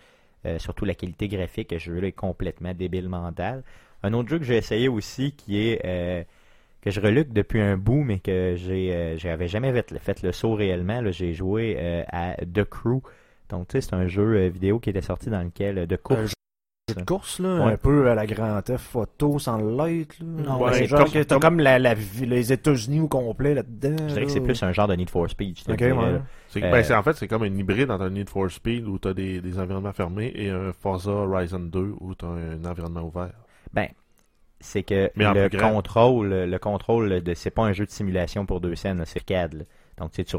surtout 0.58 0.84
la 0.84 0.94
qualité 0.94 1.28
graphique, 1.28 1.68
ce 1.72 1.78
jeu-là 1.78 2.08
est 2.08 2.12
complètement 2.12 2.74
débile 2.74 3.08
mental. 3.08 3.62
Un 4.04 4.12
autre 4.12 4.28
jeu 4.28 4.38
que 4.38 4.44
j'ai 4.44 4.56
essayé 4.56 4.88
aussi 4.88 5.32
qui 5.32 5.58
est 5.58 6.26
que 6.82 6.90
je 6.90 7.00
reluque 7.00 7.32
depuis 7.32 7.60
un 7.60 7.76
bout, 7.76 8.02
mais 8.02 8.18
que 8.18 8.54
j'ai 8.56 8.92
euh, 8.94 9.16
j'avais 9.16 9.48
jamais 9.48 9.72
fait, 9.72 9.98
fait 9.98 10.22
le 10.22 10.32
saut 10.32 10.54
réellement. 10.54 11.00
là. 11.00 11.10
J'ai 11.12 11.32
joué 11.32 11.76
euh, 11.78 12.02
à 12.12 12.34
The 12.36 12.64
Crew. 12.64 13.00
Donc, 13.48 13.68
tu 13.68 13.72
sais, 13.72 13.80
c'est 13.80 13.94
un 13.94 14.06
jeu 14.08 14.36
euh, 14.36 14.48
vidéo 14.48 14.78
qui 14.80 14.90
était 14.90 15.00
sorti 15.02 15.30
dans 15.30 15.42
lequel 15.42 15.78
euh, 15.78 15.86
de 15.86 15.94
Un 15.94 15.98
course. 15.98 16.20
jeu 16.88 16.94
de 16.96 17.04
course, 17.04 17.38
là, 17.38 17.64
Ouais. 17.66 17.72
un 17.72 17.76
peu 17.76 18.10
à 18.10 18.14
la 18.14 18.26
Grand 18.26 18.60
Theft 18.60 18.84
Photo 18.84 19.38
sans 19.38 19.56
l'être. 19.58 20.18
là. 20.20 20.42
Non, 20.44 20.62
ouais, 20.62 20.86
genre 20.86 21.04
comme- 21.04 21.12
que 21.12 21.22
t'as 21.22 21.34
comme- 21.36 21.40
comme 21.56 21.60
la, 21.60 21.78
les 21.78 22.52
États-Unis 22.52 23.00
au 23.00 23.08
complet 23.08 23.54
là-dedans. 23.54 23.96
Je 24.08 24.14
dirais 24.14 24.24
que 24.26 24.32
c'est 24.32 24.40
plus 24.40 24.60
un 24.62 24.72
genre 24.72 24.88
de 24.88 24.94
Need 24.94 25.08
for 25.08 25.30
Speed. 25.30 25.58
je 25.58 25.72
dirais, 25.74 25.92
Euh, 25.92 26.18
ben, 26.60 26.82
c'est- 26.82 26.94
en 26.94 27.02
fait, 27.02 27.12
c'est 27.14 27.28
comme 27.28 27.44
un 27.44 27.54
hybride 27.56 27.90
entre 27.90 28.02
un 28.04 28.10
Need 28.10 28.28
for 28.28 28.50
Speed 28.50 28.86
où 28.86 28.98
tu 28.98 29.06
as 29.08 29.14
des, 29.14 29.40
des 29.40 29.58
environnements 29.58 29.92
fermés 29.92 30.32
et 30.34 30.50
un 30.50 30.72
Forza 30.72 31.10
Horizon 31.12 31.60
2 31.60 31.94
où 32.00 32.14
tu 32.16 32.24
as 32.24 32.28
un 32.28 32.64
environnement 32.64 33.02
ouvert. 33.02 33.32
Ben, 33.72 33.88
c'est 34.62 34.82
que 34.82 35.10
le 35.34 35.48
contrôle, 35.72 36.28
le 36.30 36.58
contrôle 36.58 37.20
de 37.20 37.34
c'est 37.34 37.50
pas 37.50 37.64
un 37.64 37.72
jeu 37.72 37.84
de 37.84 37.90
simulation 37.90 38.46
pour 38.46 38.60
deux 38.60 38.74
scènes, 38.74 39.02
c'est 39.04 39.28
là. 39.30 39.64
Donc 39.98 40.12
tu 40.12 40.24
tu 40.24 40.36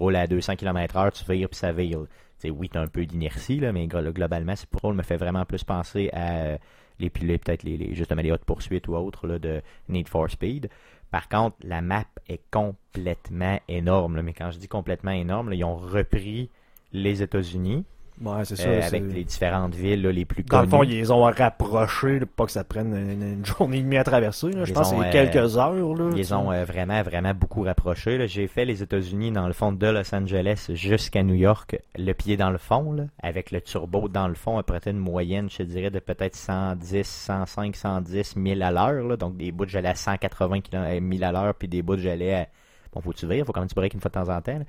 roules 0.00 0.16
à 0.16 0.26
200 0.26 0.56
km/h, 0.56 1.12
tu 1.12 1.30
vires 1.32 1.48
puis 1.48 1.58
ça 1.58 1.72
vire. 1.72 2.00
là. 2.00 2.06
Tu 2.06 2.48
sais, 2.48 2.50
oui, 2.50 2.68
t'as 2.68 2.80
un 2.80 2.86
peu 2.88 3.04
d'inertie 3.06 3.60
là, 3.60 3.72
mais 3.72 3.86
glo- 3.86 4.12
globalement, 4.12 4.54
c'est 4.56 4.68
pour 4.68 4.80
me 4.92 5.02
fait 5.02 5.16
vraiment 5.16 5.44
plus 5.44 5.64
penser 5.64 6.10
à 6.12 6.58
les 6.98 7.10
peut-être 7.38 7.62
les, 7.64 7.76
les 7.76 7.94
justement 7.94 8.22
les 8.22 8.30
hautes 8.30 8.44
poursuites 8.44 8.86
ou 8.88 8.94
autres 8.94 9.26
là, 9.26 9.38
de 9.38 9.62
Need 9.88 10.08
for 10.08 10.28
Speed. 10.30 10.68
Par 11.10 11.28
contre, 11.28 11.56
la 11.62 11.80
map 11.82 12.04
est 12.28 12.40
complètement 12.50 13.58
énorme. 13.68 14.16
là. 14.16 14.22
Mais 14.22 14.32
quand 14.32 14.50
je 14.50 14.58
dis 14.58 14.68
complètement 14.68 15.10
énorme, 15.10 15.50
là, 15.50 15.54
ils 15.56 15.64
ont 15.64 15.76
repris 15.76 16.50
les 16.92 17.22
États-Unis 17.22 17.84
Ouais, 18.24 18.44
c'est 18.44 18.56
ça. 18.56 18.68
euh, 18.68 18.82
avec 18.82 19.02
les 19.12 19.24
différentes 19.24 19.74
villes 19.74 20.02
là, 20.02 20.12
les 20.12 20.24
plus 20.24 20.44
Dans 20.44 20.60
le 20.60 20.66
connues. 20.68 20.70
fond, 20.70 20.82
ils 20.84 20.90
les 20.96 21.10
ont 21.10 21.22
rapprochés, 21.22 22.20
là, 22.20 22.26
pas 22.26 22.44
que 22.46 22.52
ça 22.52 22.62
prenne 22.64 22.94
une, 22.94 23.22
une 23.38 23.44
journée 23.44 23.78
et 23.78 23.82
demie 23.82 23.96
à 23.96 24.04
traverser. 24.04 24.50
là. 24.52 24.64
Je 24.64 24.72
pense 24.72 24.90
que 24.92 24.96
c'est 25.00 25.08
euh, 25.08 25.10
quelques 25.12 25.56
heures. 25.58 25.72
Là, 25.74 26.10
Ils 26.16 26.24
sais. 26.26 26.32
ont 26.34 26.52
euh, 26.52 26.64
vraiment, 26.64 27.02
vraiment 27.02 27.34
beaucoup 27.34 27.62
rapproché. 27.62 28.18
là. 28.18 28.26
J'ai 28.26 28.46
fait 28.46 28.64
les 28.64 28.82
États-Unis 28.82 29.32
dans 29.32 29.46
le 29.46 29.52
fond 29.52 29.72
de 29.72 29.86
Los 29.86 30.14
Angeles 30.14 30.66
jusqu'à 30.74 31.22
New 31.22 31.34
York, 31.34 31.76
le 31.98 32.12
pied 32.12 32.36
dans 32.36 32.50
le 32.50 32.58
fond, 32.58 32.92
là, 32.92 33.04
avec 33.22 33.50
le 33.50 33.60
turbo 33.60 34.08
dans 34.08 34.28
le 34.28 34.34
fond, 34.34 34.58
après 34.58 34.80
une 34.86 34.98
moyenne, 34.98 35.48
je 35.50 35.62
dirais, 35.64 35.90
de 35.90 35.98
peut-être 35.98 36.36
110, 36.36 37.04
105, 37.06 37.74
110 37.76 38.34
000 38.36 38.60
à 38.62 38.70
l'heure. 38.70 39.18
Donc 39.18 39.36
des 39.36 39.50
bouts, 39.52 39.66
j'allais 39.66 39.88
à 39.88 39.94
180 39.94 40.60
000 40.70 41.24
à 41.24 41.32
l'heure, 41.32 41.54
puis 41.54 41.66
des 41.68 41.82
bouts, 41.82 41.96
j'allais 41.98 42.34
à... 42.34 42.46
Bon, 42.94 43.00
faut 43.00 43.10
que 43.12 43.16
tu 43.16 43.26
vires, 43.26 43.44
faut 43.46 43.52
quand 43.52 43.60
même 43.60 43.68
tu 43.68 43.74
breaks 43.74 43.94
une 43.94 44.00
fois 44.00 44.10
de 44.10 44.14
temps 44.14 44.28
en 44.32 44.40
temps. 44.42 44.60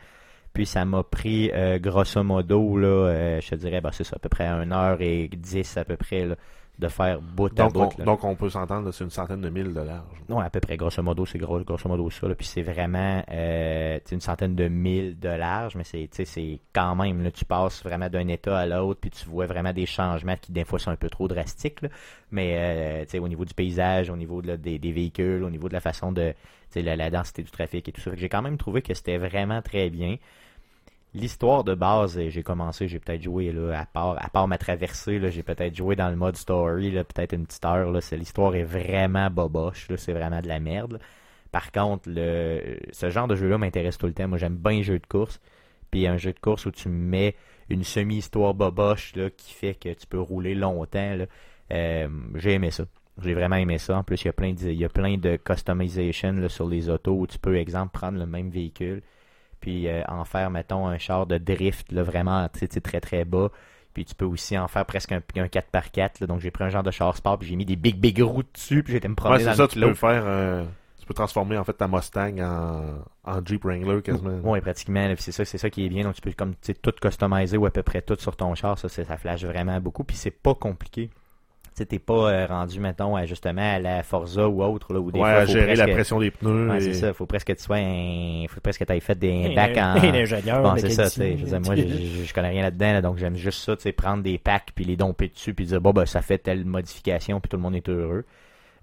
Puis 0.53 0.65
ça 0.67 0.85
m'a 0.85 1.03
pris, 1.03 1.49
euh, 1.51 1.79
grosso 1.79 2.21
modo, 2.23 2.77
là, 2.77 2.87
euh, 2.87 3.41
je 3.41 3.49
te 3.49 3.55
dirais, 3.55 3.81
bah, 3.81 3.89
c'est 3.91 4.03
ça, 4.03 4.15
à 4.17 4.19
peu 4.19 4.29
près 4.29 4.45
1 4.45 4.71
heure 4.71 5.01
et 5.01 5.27
10 5.27 5.77
à 5.77 5.83
peu 5.83 5.97
près, 5.97 6.25
là, 6.25 6.35
de 6.77 6.87
faire 6.87 7.21
bout 7.21 7.47
à 7.59 7.63
Donc, 7.63 7.73
bout. 7.73 7.79
on, 7.95 7.99
là. 7.99 8.05
donc 8.05 8.23
on 8.23 8.35
peut 8.35 8.49
s'entendre, 8.49 8.91
c'est 8.91 9.03
une 9.03 9.09
centaine 9.11 9.41
de 9.41 9.49
milles 9.49 9.73
de 9.73 9.81
large. 9.81 10.17
Non, 10.29 10.39
à 10.39 10.49
peu 10.51 10.59
près, 10.59 10.75
grosso 10.77 11.01
modo, 11.03 11.25
c'est 11.25 11.37
gros, 11.39 11.59
grosso 11.61 11.87
modo 11.89 12.09
ça. 12.11 12.27
là. 12.27 12.35
Puis 12.35 12.45
c'est 12.47 12.61
vraiment 12.63 13.23
euh, 13.31 13.99
une 14.11 14.21
centaine 14.21 14.55
de 14.55 14.67
milles 14.67 15.19
de 15.19 15.29
large, 15.29 15.75
mais 15.75 15.83
c'est 15.83 16.59
quand 16.73 16.95
même, 16.95 17.23
là, 17.23 17.31
tu 17.31 17.45
passes 17.45 17.83
vraiment 17.83 18.09
d'un 18.09 18.27
état 18.27 18.57
à 18.59 18.65
l'autre, 18.67 18.99
puis 19.01 19.09
tu 19.11 19.25
vois 19.27 19.45
vraiment 19.47 19.73
des 19.73 19.85
changements 19.87 20.35
qui, 20.39 20.51
des 20.51 20.65
fois, 20.65 20.77
sont 20.79 20.91
un 20.91 20.95
peu 20.95 21.09
trop 21.09 21.27
drastiques. 21.27 21.81
là. 21.81 21.89
Mais 22.31 23.05
au 23.19 23.27
niveau 23.27 23.45
du 23.45 23.53
paysage, 23.53 24.09
au 24.09 24.15
niveau 24.17 24.41
de 24.41 24.55
des, 24.55 24.79
des 24.79 24.91
véhicules, 24.91 25.43
au 25.43 25.49
niveau 25.51 25.67
de 25.67 25.73
la 25.73 25.81
façon 25.81 26.11
de 26.11 26.33
la, 26.75 26.95
la 26.95 27.09
densité 27.11 27.43
du 27.43 27.51
trafic 27.51 27.87
et 27.87 27.91
tout 27.91 28.01
ça. 28.01 28.11
J'ai 28.15 28.29
quand 28.29 28.41
même 28.41 28.57
trouvé 28.57 28.81
que 28.81 28.93
c'était 28.95 29.17
vraiment 29.17 29.61
très 29.61 29.89
bien. 29.91 30.17
L'histoire 31.15 31.63
de 31.63 31.75
base, 31.75 32.19
j'ai 32.29 32.41
commencé, 32.41 32.87
j'ai 32.87 32.99
peut-être 32.99 33.21
joué 33.21 33.51
là, 33.51 33.81
à 33.81 33.85
part 33.85 34.17
à 34.19 34.29
part 34.29 34.47
ma 34.47 34.57
traversée, 34.57 35.21
j'ai 35.29 35.43
peut-être 35.43 35.75
joué 35.75 35.95
dans 35.95 36.09
le 36.09 36.15
mode 36.15 36.35
story, 36.35 36.91
peut-être 36.91 37.33
une 37.33 37.45
petite 37.45 37.63
heure. 37.65 37.91
L'histoire 37.91 38.55
est 38.55 38.63
vraiment 38.63 39.29
boboche, 39.29 39.87
c'est 39.95 40.13
vraiment 40.13 40.41
de 40.41 40.47
la 40.47 40.59
merde. 40.59 40.99
Par 41.51 41.71
contre, 41.71 42.09
ce 42.09 43.09
genre 43.11 43.27
de 43.27 43.35
jeu-là 43.35 43.59
m'intéresse 43.59 43.99
tout 43.99 44.07
le 44.07 44.13
temps. 44.13 44.27
Moi, 44.27 44.39
j'aime 44.39 44.55
bien 44.55 44.71
les 44.71 44.83
jeux 44.83 44.97
de 44.97 45.05
course. 45.05 45.39
Puis 45.91 46.07
un 46.07 46.17
jeu 46.17 46.33
de 46.33 46.39
course 46.39 46.65
où 46.65 46.71
tu 46.71 46.89
mets 46.89 47.35
une 47.69 47.83
semi-histoire 47.83 48.55
boboche 48.55 49.13
qui 49.37 49.53
fait 49.53 49.75
que 49.75 49.93
tu 49.93 50.07
peux 50.07 50.19
rouler 50.19 50.55
longtemps. 50.55 51.15
Euh, 51.71 52.07
j'ai 52.33 52.53
aimé 52.53 52.71
ça. 52.71 52.85
J'ai 53.21 53.35
vraiment 53.35 53.57
aimé 53.57 53.77
ça. 53.77 53.99
En 53.99 54.03
plus, 54.03 54.23
il 54.23 54.25
y 54.25 54.29
a 54.29 54.33
plein 54.33 54.53
de, 54.53 54.67
il 54.67 54.79
y 54.79 54.85
a 54.85 54.89
plein 54.89 55.17
de 55.17 55.35
customization 55.35 56.49
sur 56.49 56.67
les 56.67 56.89
autos 56.89 57.13
où 57.13 57.27
tu 57.27 57.37
peux, 57.37 57.57
exemple, 57.57 57.91
prendre 57.91 58.17
le 58.17 58.25
même 58.25 58.49
véhicule 58.49 59.03
puis 59.63 59.87
euh, 59.87 60.01
en 60.09 60.25
faire, 60.25 60.49
mettons, 60.51 60.87
un 60.87 60.97
char 60.97 61.25
de 61.25 61.37
drift, 61.37 61.89
là, 61.93 62.03
vraiment, 62.03 62.49
tu 62.49 62.67
sais, 62.69 62.81
très 62.81 62.99
très 62.99 63.23
bas. 63.23 63.49
Puis 63.93 64.03
tu 64.03 64.13
peux 64.13 64.25
aussi 64.25 64.57
en 64.57 64.67
faire 64.67 64.85
presque 64.85 65.13
un, 65.13 65.21
un 65.37 65.45
4x4. 65.45 66.19
là. 66.19 66.27
donc 66.27 66.41
j'ai 66.41 66.51
pris 66.51 66.65
un 66.65 66.69
genre 66.69 66.83
de 66.83 66.91
char 66.91 67.15
sport, 67.15 67.39
puis 67.39 67.47
j'ai 67.47 67.55
mis 67.55 67.63
des 67.65 67.77
big 67.77 67.95
big 67.97 68.19
roues 68.21 68.43
dessus, 68.53 68.83
puis 68.83 68.91
j'étais 68.91 69.07
me 69.07 69.13
Ouais, 69.13 69.15
promener 69.15 69.39
c'est 69.39 69.45
dans 69.51 69.55
ça, 69.55 69.63
le 69.63 69.69
tu 69.69 69.79
peux 69.79 69.93
faire. 69.93 70.23
euh, 70.25 70.65
tu 70.99 71.05
peux 71.05 71.13
transformer 71.13 71.57
en 71.57 71.63
fait 71.63 71.71
ta 71.73 71.87
Mustang 71.87 72.39
en, 72.41 73.31
en 73.31 73.45
Jeep 73.45 73.63
Wrangler 73.63 74.01
quasiment. 74.01 74.39
Ouais, 74.41 74.59
pratiquement. 74.59 75.13
c'est 75.17 75.31
ça, 75.31 75.45
c'est 75.45 75.57
ça 75.57 75.69
qui 75.69 75.85
est 75.85 75.89
bien. 75.89 76.03
Donc 76.03 76.15
tu 76.15 76.21
peux 76.21 76.33
comme 76.33 76.51
tu 76.55 76.57
sais, 76.63 76.73
tout 76.73 76.91
customiser 77.01 77.55
ou 77.57 77.65
à 77.65 77.71
peu 77.71 77.83
près 77.83 78.01
tout 78.01 78.17
sur 78.19 78.35
ton 78.35 78.53
char. 78.55 78.77
Ça, 78.77 78.89
ça 78.89 79.17
flash 79.17 79.45
vraiment 79.45 79.79
beaucoup. 79.79 80.03
Puis 80.03 80.17
c'est 80.17 80.31
pas 80.31 80.55
compliqué. 80.55 81.09
Sais, 81.77 81.85
t'es 81.85 81.99
pas 81.99 82.31
euh, 82.31 82.45
rendu, 82.45 82.79
mettons, 82.79 83.15
à, 83.15 83.25
justement 83.25 83.75
à 83.75 83.79
la 83.79 84.03
Forza 84.03 84.47
ou 84.47 84.63
autre, 84.63 84.93
là, 84.93 84.99
où 84.99 85.11
des 85.11 85.19
ouais, 85.19 85.29
fois, 85.29 85.39
à 85.41 85.45
gérer 85.45 85.75
la 85.75 85.87
pression 85.87 86.19
des 86.19 86.31
pneus. 86.31 86.69
Ouais, 86.69 86.77
et- 86.77 86.81
c'est 86.81 86.93
ça. 86.93 87.13
Faut 87.13 87.25
presque 87.25 87.47
que 87.47 87.53
tu 87.53 87.63
sois 87.63 87.77
un... 87.77 88.45
Faut 88.47 88.61
presque 88.61 88.79
que 88.79 88.85
t'aies 88.85 88.99
fait 88.99 89.17
des 89.17 89.53
bacs 89.55 89.77
en... 89.77 89.95
un 89.97 90.13
ingénieur, 90.13 90.61
Bon, 90.61 90.75
c'est 90.77 90.89
ça, 90.89 91.09
tu 91.09 91.37
sais. 91.37 91.59
Moi, 91.59 91.75
je, 91.75 92.33
connais 92.33 92.49
rien 92.49 92.63
là-dedans, 92.63 92.93
là, 92.93 93.01
donc 93.01 93.17
j'aime 93.17 93.35
juste 93.35 93.63
ça, 93.63 93.75
tu 93.75 93.83
sais, 93.83 93.91
prendre 93.91 94.23
des 94.23 94.37
packs 94.37 94.71
puis 94.75 94.85
les 94.85 94.95
domper 94.95 95.29
dessus 95.29 95.53
puis 95.53 95.65
dire, 95.65 95.81
bon, 95.81 95.91
ben, 95.91 96.05
ça 96.05 96.21
fait 96.21 96.37
telle 96.37 96.65
modification 96.65 97.39
puis 97.39 97.49
tout 97.49 97.57
le 97.57 97.63
monde 97.63 97.75
est 97.75 97.89
heureux. 97.89 98.25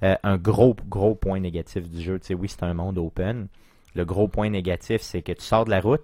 Euh, 0.02 0.16
un 0.22 0.38
gros, 0.38 0.74
gros 0.88 1.14
point 1.14 1.40
négatif 1.40 1.88
du 1.88 2.00
jeu, 2.00 2.18
tu 2.18 2.28
sais, 2.28 2.34
oui, 2.34 2.48
c'est 2.48 2.62
un 2.62 2.74
monde 2.74 2.98
open. 2.98 3.48
Le 3.94 4.04
gros 4.04 4.28
point 4.28 4.48
négatif, 4.48 5.02
c'est 5.02 5.22
que 5.22 5.32
tu 5.32 5.42
sors 5.42 5.64
de 5.64 5.70
la 5.70 5.80
route, 5.80 6.02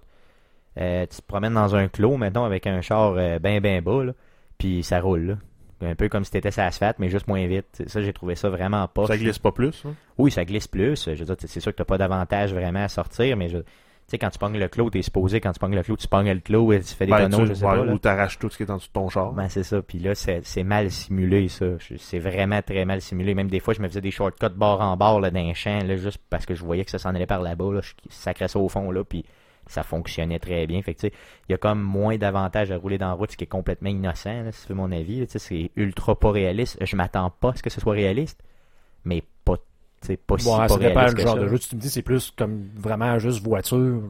euh, 0.78 1.06
tu 1.06 1.16
te 1.16 1.26
promènes 1.26 1.54
dans 1.54 1.74
un 1.74 1.88
clos, 1.88 2.16
mettons, 2.16 2.44
avec 2.44 2.66
un 2.66 2.80
char 2.82 3.14
euh, 3.16 3.38
ben, 3.38 3.60
ben 3.60 3.82
bas, 3.82 4.04
là, 4.04 4.12
puis 4.58 4.82
ça 4.82 5.00
roule, 5.00 5.26
là. 5.26 5.34
Un 5.82 5.94
peu 5.94 6.08
comme 6.08 6.24
si 6.24 6.30
t'étais 6.30 6.50
sur 6.50 6.62
l'asphalte, 6.62 6.98
mais 6.98 7.10
juste 7.10 7.28
moins 7.28 7.46
vite. 7.46 7.82
Ça, 7.86 8.00
j'ai 8.00 8.12
trouvé 8.14 8.34
ça 8.34 8.48
vraiment 8.48 8.88
pas. 8.88 9.06
Ça 9.06 9.18
glisse 9.18 9.38
pas 9.38 9.52
plus. 9.52 9.82
hein? 9.86 9.94
Oui, 10.16 10.30
ça 10.30 10.44
glisse 10.44 10.68
plus. 10.68 11.04
Je 11.04 11.22
veux 11.22 11.24
dire, 11.26 11.36
c'est 11.38 11.60
sûr 11.60 11.72
que 11.72 11.76
t'as 11.76 11.84
pas 11.84 11.98
d'avantage 11.98 12.54
vraiment 12.54 12.82
à 12.84 12.88
sortir, 12.88 13.36
mais 13.36 13.50
je... 13.50 13.58
tu 13.58 13.64
sais, 14.06 14.16
quand 14.18 14.30
tu 14.30 14.38
pognes 14.38 14.56
le 14.58 14.68
clos, 14.68 14.88
t'es 14.88 15.02
supposé, 15.02 15.38
quand 15.40 15.52
tu 15.52 15.58
pognes 15.58 15.74
le 15.74 15.82
clos, 15.82 15.96
tu 15.98 16.08
pognes 16.08 16.32
le 16.32 16.40
clos 16.40 16.72
et 16.72 16.80
tu 16.80 16.94
fais 16.94 17.04
des 17.04 17.12
Ben, 17.12 17.28
tonneaux, 17.28 17.42
tu- 17.44 17.48
je 17.48 17.54
sais 17.54 17.66
ouais, 17.66 17.76
pas. 17.76 17.84
là. 17.84 17.92
ou 17.92 17.98
t'arraches 17.98 18.38
tout 18.38 18.48
ce 18.48 18.56
qui 18.56 18.62
est 18.62 18.70
en 18.70 18.76
dessous 18.76 18.88
de 18.88 18.92
ton 18.94 19.10
char. 19.10 19.32
Ben, 19.34 19.50
c'est 19.50 19.64
ça. 19.64 19.82
Puis 19.82 19.98
là, 19.98 20.14
c'est 20.14 20.62
mal 20.64 20.90
simulé, 20.90 21.48
ça. 21.48 21.66
C'est 21.98 22.20
vraiment 22.20 22.62
très 22.62 22.86
mal 22.86 23.02
simulé. 23.02 23.34
Même 23.34 23.48
des 23.48 23.60
fois, 23.60 23.74
je 23.74 23.82
me 23.82 23.88
faisais 23.88 24.00
des 24.00 24.10
shortcuts 24.10 24.46
bord 24.56 24.80
en 24.80 24.96
bord 24.96 25.20
là, 25.20 25.30
dans 25.30 25.40
un 25.40 25.52
champ, 25.52 25.80
là, 25.84 25.96
juste 25.96 26.20
parce 26.30 26.46
que 26.46 26.54
je 26.54 26.64
voyais 26.64 26.86
que 26.86 26.90
ça 26.90 26.98
s'en 26.98 27.10
allait 27.14 27.26
par 27.26 27.42
là-bas. 27.42 27.74
Là. 27.74 27.80
Je 27.82 27.92
sacrais 28.08 28.48
ça 28.48 28.58
au 28.58 28.70
fond, 28.70 28.90
là, 28.90 29.04
puis 29.04 29.26
ça 29.66 29.82
fonctionnait 29.82 30.38
très 30.38 30.66
bien. 30.66 30.80
Fait 30.82 30.94
que, 30.94 31.06
il 31.06 31.12
y 31.50 31.54
a 31.54 31.58
comme 31.58 31.82
moins 31.82 32.16
d'avantages 32.16 32.70
à 32.70 32.76
rouler 32.76 32.98
dans 32.98 33.08
la 33.08 33.14
route, 33.14 33.32
ce 33.32 33.36
qui 33.36 33.44
est 33.44 33.48
complètement 33.48 33.90
innocent, 33.90 34.42
là, 34.42 34.52
si 34.52 34.62
tu 34.62 34.68
veux 34.68 34.74
mon 34.74 34.92
avis. 34.92 35.20
là. 35.20 35.26
C'est 35.28 35.70
ultra 35.76 36.18
pas 36.18 36.30
réaliste. 36.30 36.78
Je 36.84 36.96
m'attends 36.96 37.30
pas 37.30 37.50
à 37.50 37.54
ce 37.56 37.62
que 37.62 37.70
ce 37.70 37.80
soit 37.80 37.94
réaliste, 37.94 38.42
mais 39.04 39.22
pas, 39.44 39.56
sais, 40.02 40.16
pas 40.16 40.38
si 40.38 40.44
Bon, 40.46 40.56
pas 40.56 40.66
réaliste 40.76 41.08
du 41.10 41.14
que 41.16 41.22
genre 41.22 41.36
ça. 41.36 41.42
de 41.42 41.48
jeu. 41.48 41.58
Tu 41.58 41.76
me 41.76 41.80
dis 41.80 41.90
c'est 41.90 42.02
plus 42.02 42.30
comme 42.30 42.68
vraiment 42.76 43.18
juste 43.18 43.42
voiture. 43.42 44.02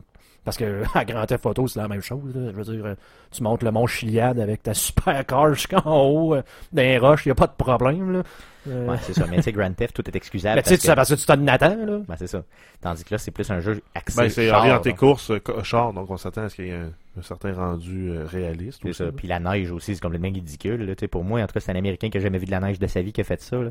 Parce 0.46 0.56
que 0.56 0.82
à 0.94 1.04
Grand 1.04 1.26
Theft 1.26 1.44
Auto, 1.44 1.66
c'est 1.66 1.78
la 1.80 1.88
même 1.88 2.00
chose. 2.00 2.34
là. 2.34 2.50
Je 2.52 2.56
veux 2.56 2.64
dire, 2.76 2.86
euh, 2.86 2.94
tu 3.30 3.42
montes 3.42 3.62
le 3.62 3.70
mont 3.70 3.86
Chiliade 3.86 4.40
avec 4.40 4.62
ta 4.62 4.72
super 4.74 5.26
car 5.26 5.52
jusqu'en 5.52 5.82
haut, 5.84 6.34
euh, 6.36 6.42
dans 6.72 6.80
les 6.82 6.96
roches, 6.96 7.26
il 7.26 7.28
n'y 7.28 7.32
a 7.32 7.34
pas 7.34 7.48
de 7.48 7.52
problème. 7.62 8.12
Là. 8.12 8.22
Euh, 8.68 8.86
Ouais, 8.88 8.96
c'est 9.02 9.12
ça. 9.12 9.26
Mais 9.28 9.36
tu 9.36 9.42
sais, 9.42 9.52
Grand 9.52 9.72
Theft, 9.72 9.94
tout 9.94 10.08
est 10.08 10.16
excusable. 10.16 10.56
mais 10.56 10.62
tu 10.62 10.70
sais, 10.70 10.74
parce 10.76 10.80
tu 10.80 10.86
sais, 10.86 10.92
que- 10.92 10.96
parce 10.96 11.08
que 11.10 11.14
tu 11.14 11.26
t'en 11.26 11.46
attends. 11.46 11.84
Là. 11.86 11.98
Ben, 12.08 12.14
c'est 12.16 12.26
ça. 12.26 12.42
Tandis 12.80 13.04
que 13.04 13.14
là, 13.14 13.18
c'est 13.18 13.30
plus 13.30 13.48
un 13.50 13.60
jeu 13.60 13.80
axé 13.94 14.16
Ben, 14.22 14.28
c'est 14.30 14.48
char, 14.48 14.60
orienté 14.60 14.90
donc. 14.90 14.98
course, 14.98 15.32
co- 15.44 15.62
char, 15.62 15.92
donc 15.92 16.10
on 16.10 16.16
s'attend 16.16 16.42
à 16.44 16.48
ce 16.48 16.54
qu'il 16.56 16.66
y 16.66 16.70
ait 16.70 16.74
un, 16.74 16.90
un 17.18 17.22
certain 17.22 17.52
rendu 17.52 18.10
euh, 18.10 18.24
réaliste. 18.26 18.80
C'est 18.82 18.88
aussi, 18.88 18.98
ça. 18.98 19.04
là. 19.04 19.12
Puis 19.12 19.28
la 19.28 19.38
neige 19.40 19.70
aussi, 19.72 19.94
c'est 19.94 20.00
complètement 20.00 20.28
ridicule. 20.32 20.82
Là. 20.84 20.94
Pour 21.08 21.22
moi, 21.24 21.42
en 21.42 21.46
tout 21.46 21.54
cas, 21.54 21.60
c'est 21.60 21.72
un 21.72 21.76
Américain 21.76 22.08
qui 22.08 22.18
a 22.18 22.20
jamais 22.20 22.38
vu 22.38 22.46
de 22.46 22.50
la 22.52 22.60
neige 22.60 22.78
de 22.78 22.86
sa 22.86 23.02
vie 23.02 23.12
qui 23.12 23.20
a 23.20 23.24
fait 23.24 23.40
ça. 23.40 23.56
là. 23.56 23.70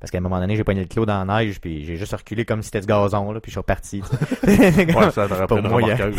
Parce 0.00 0.10
qu'à 0.10 0.16
un 0.18 0.22
moment 0.22 0.40
donné, 0.40 0.56
j'ai 0.56 0.64
pogné 0.64 0.80
le 0.80 0.86
clos 0.86 1.04
dans 1.04 1.22
la 1.24 1.40
neige, 1.44 1.60
puis 1.60 1.84
j'ai 1.84 1.96
juste 1.96 2.14
reculé 2.14 2.46
comme 2.46 2.62
si 2.62 2.66
c'était 2.68 2.80
du 2.80 2.86
gazon, 2.86 3.32
là, 3.32 3.40
puis 3.40 3.50
je 3.50 3.54
suis 3.54 3.58
reparti. 3.60 4.02
Ouais, 4.46 5.10
ça 5.10 5.28
Pour 5.46 5.62
moi, 5.62 5.82
il 5.82 5.88
y 5.88 5.90
a-. 5.92 6.10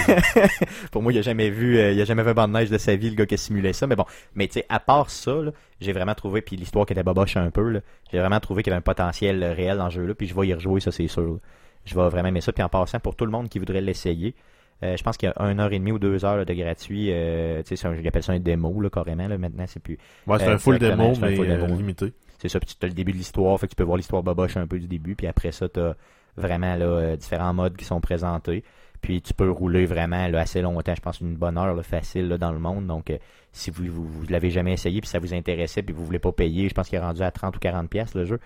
Pour 0.92 1.02
moi, 1.02 1.12
il 1.12 1.18
a 1.20 1.22
jamais 1.22 1.50
vu, 1.50 1.78
euh, 1.78 1.92
il 1.92 2.00
a 2.02 2.06
jamais 2.06 2.24
vu 2.24 2.30
un 2.30 2.34
banc 2.34 2.48
de 2.48 2.54
neige 2.54 2.70
de 2.70 2.78
sa 2.78 2.96
vie, 2.96 3.10
le 3.10 3.16
gars 3.16 3.26
qui 3.26 3.34
a 3.34 3.38
simulé 3.38 3.74
ça. 3.74 3.88
Mais 3.88 3.96
bon, 3.96 4.06
mais 4.36 4.48
tu 4.48 4.54
sais, 4.60 4.66
à 4.70 4.80
part 4.80 5.10
ça, 5.10 5.34
là, 5.34 5.52
j'ai 5.80 5.94
vraiment 5.94 6.14
trouvé, 6.14 6.42
puis 6.42 6.56
l'histoire 6.56 6.86
qui 6.86 6.94
était 6.94 7.04
boboche 7.04 7.38
un 7.38 7.50
peu, 7.50 7.70
là, 7.70 7.80
j'ai 8.12 8.20
vraiment 8.20 8.39
trouvé 8.39 8.62
qu'il 8.63 8.72
y 8.72 8.74
avait 8.74 8.80
un 8.80 8.82
potentiel 8.84 9.41
euh, 9.41 9.54
réel 9.54 9.78
dans 9.78 9.86
le 9.86 9.91
jeu-là, 9.91 10.13
puis 10.13 10.28
je 10.28 10.36
vais 10.36 10.48
y 10.48 10.54
rejouer, 10.54 10.80
ça 10.80 10.91
c'est 10.91 11.08
sûr. 11.08 11.24
là. 11.24 11.38
Je 11.86 11.96
vais 11.96 12.08
vraiment 12.10 12.28
aimer 12.30 12.41
ça. 12.41 12.52
Puis 12.54 12.62
en 12.63 12.70
passant, 12.70 13.00
pour 13.00 13.15
tout 13.15 13.26
le 13.26 13.32
monde 13.32 13.50
qui 13.50 13.58
voudrait 13.58 13.82
l'essayer, 13.82 14.36
euh, 14.84 14.96
je 14.98 15.04
pense 15.04 15.17
qu'il 15.17 15.30
y 15.30 15.32
a 15.39 15.50
une 15.52 15.60
heure 15.60 15.72
et 15.74 15.80
demie 15.80 15.91
ou 15.91 15.98
deux 16.00 16.24
heures 16.26 16.38
là, 16.38 16.46
de 16.46 16.54
gratuit. 16.54 17.08
Euh, 17.12 17.62
tu 17.63 17.76
sais, 17.76 17.89
j'appelle 18.04 18.22
ça 18.24 18.34
un 18.34 18.39
démo, 18.39 18.80
là, 18.82 18.89
carrément. 18.91 19.28
Là, 19.28 19.38
maintenant, 19.39 19.65
c'est 19.67 19.80
plus. 19.82 19.98
Ouais, 20.28 20.38
c'est 20.39 20.48
Euh, 20.48 20.54
un 20.56 20.58
full 20.60 20.78
démo, 20.78 21.13
mais 21.22 21.36
full 21.36 21.50
euh, 21.50 21.58
démo. 21.65 21.76
limité. 21.76 22.13
C'est 22.41 22.49
ça, 22.49 22.60
puis 22.60 22.75
tu 22.77 22.84
as 22.84 22.89
le 22.89 22.95
début 22.95 23.12
de 23.12 23.17
l'histoire, 23.17 23.60
fait 23.60 23.67
que 23.67 23.73
tu 23.73 23.75
peux 23.75 23.84
voir 23.84 23.97
l'histoire 23.97 24.23
boboche 24.23 24.58
un 24.58 24.65
peu 24.65 24.80
du 24.80 24.88
début, 24.88 25.15
puis 25.15 25.27
après 25.27 25.51
ça, 25.51 25.69
tu 25.69 25.80
as 25.80 25.95
vraiment 26.36 26.75
euh, 26.80 27.15
différents 27.15 27.54
modes 27.54 27.77
qui 27.77 27.86
sont 27.86 28.01
présentés. 28.01 28.63
Puis 28.99 29.21
tu 29.21 29.36
peux 29.36 29.51
rouler 29.51 29.86
vraiment 29.86 30.23
assez 30.34 30.63
longtemps, 30.63 30.95
je 30.95 31.01
pense 31.01 31.19
une 31.19 31.36
bonne 31.36 31.56
heure 31.56 31.75
là, 31.75 31.84
facile 31.84 32.30
dans 32.30 32.51
le 32.51 32.58
monde. 32.58 32.88
Donc 32.88 33.12
euh, 33.12 33.19
si 33.51 33.69
vous 33.69 33.86
vous, 33.91 34.25
l'avez 34.27 34.49
jamais 34.49 34.73
essayé 34.73 35.01
puis 35.01 35.10
ça 35.10 35.19
vous 35.19 35.36
intéressait 35.36 35.84
puis 35.84 35.93
vous 35.93 36.04
voulez 36.04 36.17
pas 36.17 36.32
payer, 36.32 36.67
je 36.67 36.73
pense 36.73 36.89
qu'il 36.89 36.97
est 36.97 37.01
rendu 37.01 37.21
à 37.21 37.30
30 37.30 37.56
ou 37.56 37.60
40 37.60 37.88
pièces 37.88 38.15
le 38.15 38.25
jeu. 38.25 38.39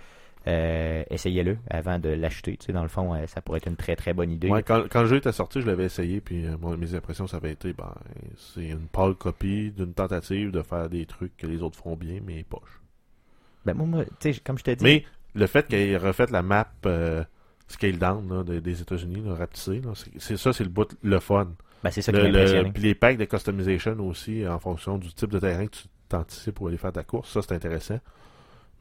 Euh, 0.48 1.04
essayez-le 1.10 1.58
avant 1.70 1.98
de 1.98 2.10
l'acheter. 2.10 2.58
Tu 2.58 2.74
dans 2.74 2.84
le 2.84 2.90
fond, 2.90 3.16
ça 3.28 3.42
pourrait 3.42 3.58
être 3.58 3.68
une 3.68 3.78
très 3.78 3.96
très 3.96 4.14
bonne 4.14 4.32
idée. 4.32 4.50
Quand, 4.66 5.02
le 5.02 5.06
jeu 5.06 5.18
était 5.18 5.32
sorti, 5.32 5.62
je 5.62 5.68
l'avais 5.68 5.86
essayé, 5.86 6.20
puis 6.20 6.46
mes 6.78 6.96
impressions, 6.96 7.28
ça 7.28 7.38
avait 7.38 7.52
été, 7.54 7.74
ben, 7.74 7.94
c'est 8.38 8.68
une 8.68 8.88
pâle 8.88 9.16
copie 9.16 9.72
d'une 9.72 9.94
tentative 9.94 10.52
de 10.52 10.62
faire 10.62 10.90
des 10.90 11.06
trucs 11.06 11.36
que 11.38 11.48
les 11.48 11.64
autres 11.64 11.80
font 11.80 11.96
bien, 11.96 12.20
mais 12.26 12.44
poche. 12.44 12.82
Ben 13.66 13.74
moi, 13.74 13.86
moi 13.88 14.06
tu 14.20 14.34
sais, 14.34 14.40
comme 14.42 14.58
je 14.58 14.64
te 14.64 14.72
dis, 14.72 14.84
Mais 14.84 15.06
le 15.34 15.48
fait 15.48 15.68
qu'il 15.68 15.78
ait 15.80 15.98
refait 15.98 16.28
la 16.32 16.42
map 16.42 16.68
euh, 16.86 17.24
scale 17.68 17.98
down 17.98 18.28
là, 18.30 18.44
des 18.62 18.82
États-Unis, 18.82 19.24
rapetissée, 19.28 19.82
c'est 20.18 20.38
ça, 20.38 20.54
c'est 20.54 20.64
le 20.64 20.70
bout, 20.70 20.96
le 21.04 21.20
fun. 21.20 21.48
ben, 21.84 21.92
c'est 21.92 22.02
ça 22.02 22.12
qui 22.12 22.18
Le- 22.20 22.72
puis 22.72 22.84
les 22.84 22.96
packs 22.96 23.18
de 23.18 23.26
customization 23.26 23.98
aussi, 24.08 24.48
en 24.48 24.60
fonction 24.60 24.98
du 24.98 25.12
type 25.14 25.32
de 25.32 25.40
terrain 25.40 25.66
que 25.68 25.76
tu 25.76 25.84
t'anticipes 26.10 26.54
pour 26.56 26.68
aller 26.68 26.78
faire 26.78 26.92
ta 26.94 27.04
course, 27.04 27.32
ça 27.32 27.42
c'est 27.42 27.54
intéressant. 27.56 28.00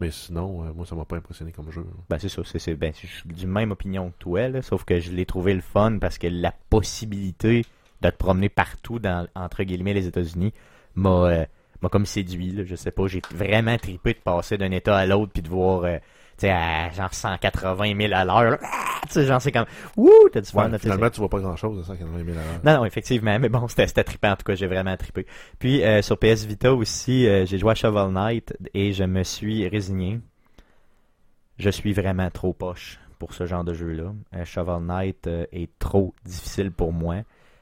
Mais 0.00 0.10
sinon, 0.10 0.64
euh, 0.66 0.72
moi 0.74 0.84
ça 0.84 0.94
m'a 0.96 1.04
pas 1.04 1.16
impressionné 1.16 1.52
comme 1.52 1.70
jeu. 1.70 1.80
là. 1.82 1.86
Ben 2.10 2.18
c'est 2.18 2.28
ça, 2.28 2.42
c'est, 2.44 2.58
c'est- 2.58 2.74
ben, 2.74 2.92
je 3.00 3.06
suis 3.06 3.28
du 3.28 3.46
même 3.46 3.70
opinion 3.70 4.10
que 4.10 4.16
toi, 4.18 4.48
là, 4.48 4.60
sauf 4.60 4.84
que 4.84 4.98
je 5.00 5.12
l'ai 5.12 5.24
trouvé 5.24 5.54
le 5.54 5.60
fun 5.60 5.98
parce 6.00 6.18
que 6.18 6.26
la 6.26 6.52
possibilité 6.68 7.64
de 8.02 8.10
te 8.10 8.16
promener 8.16 8.48
partout 8.48 8.98
dans 8.98 9.26
entre 9.34 9.62
guillemets 9.64 9.94
les 9.94 10.06
États-Unis 10.06 10.52
m'a 10.94 11.08
euh, 11.10 11.44
m'a 11.84 11.88
comme 11.90 12.06
séduit, 12.06 12.50
là, 12.50 12.64
je 12.64 12.74
sais 12.74 12.90
pas, 12.90 13.06
j'ai 13.06 13.22
vraiment 13.32 13.76
tripé 13.78 14.14
de 14.14 14.18
passer 14.18 14.58
d'un 14.58 14.70
état 14.72 14.96
à 14.96 15.06
l'autre 15.06 15.32
puis 15.32 15.42
de 15.42 15.48
voir 15.48 15.84
euh, 15.84 15.98
tu 16.36 16.46
sais 16.46 16.50
à 16.50 16.90
genre 16.90 17.12
180 17.12 17.96
000 17.96 18.12
à 18.12 18.24
l'heure. 18.24 18.58
Ah, 18.62 19.00
tu 19.06 19.12
sais 19.12 19.26
genre 19.26 19.40
c'est 19.40 19.52
comme 19.52 19.66
wouh, 19.96 20.10
t'as 20.32 20.40
du 20.40 20.50
fun, 20.50 20.70
Ouais, 20.70 20.78
finalement, 20.78 21.10
tu 21.10 21.20
vois 21.20 21.28
pas 21.28 21.38
grand 21.40 21.56
chose 21.56 21.78
à 21.80 21.84
180 21.84 22.24
000 22.24 22.30
à 22.30 22.32
l'heure. 22.32 22.44
non, 22.64 22.80
non, 22.80 22.84
effectivement, 22.84 23.38
mais 23.38 23.48
bon, 23.48 23.68
c'était, 23.68 24.02
trippant, 24.02 24.30
en 24.32 24.36
tout 24.36 24.44
cas, 24.44 24.54
j'ai 24.54 24.66
vraiment 24.66 24.96
trippé. 24.96 25.26
Puis, 25.58 25.84
euh, 25.84 26.02
sur 26.02 26.18
PS 26.18 26.44
Vita 26.46 26.74
aussi, 26.74 27.28
euh, 27.28 27.44
j'ai 27.46 27.58
joué 27.58 27.72
à 27.72 27.74
Shovel 27.74 28.10
Knight 28.12 28.56
et 28.72 28.92
je 28.92 29.04
me 29.04 29.22
suis 29.22 29.68
résigné. 29.68 30.20
Je 31.58 31.70
suis 31.70 31.92
vraiment 31.92 32.30
trop 32.30 32.52
poche 32.52 32.98
pour 33.18 33.32
ce 33.32 33.46
genre 33.46 33.62
de 33.62 33.74
jeu-là. 33.74 34.12
Shovel 34.44 34.82
Knight 34.82 35.28
est 35.52 35.68
trop 35.78 36.12
difficile 36.24 36.72
pour 36.72 36.92
moi. 36.92 37.16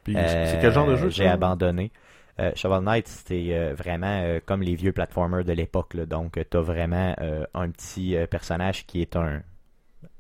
Puis 0.05 0.15
c'est 0.15 0.59
quel 0.61 0.73
genre 0.73 0.87
de 0.87 0.97
jeu 0.97 1.11
J'ai 1.11 1.29
abandonné. 1.29 1.93
Euh, 2.41 2.51
Shovel 2.55 2.83
Knight, 2.83 3.09
c'était 3.09 3.49
euh, 3.53 3.75
vraiment 3.75 4.23
euh, 4.23 4.41
comme 4.45 4.63
les 4.63 4.75
vieux 4.75 4.93
platformers 4.93 5.45
de 5.45 5.53
l'époque. 5.53 5.97
Donc, 5.97 6.39
tu 6.51 6.57
as 6.57 6.61
vraiment 6.61 7.15
un 7.55 7.71
petit 7.71 8.17
personnage 8.31 8.87
qui 8.87 9.03
est 9.03 9.17
un 9.17 9.43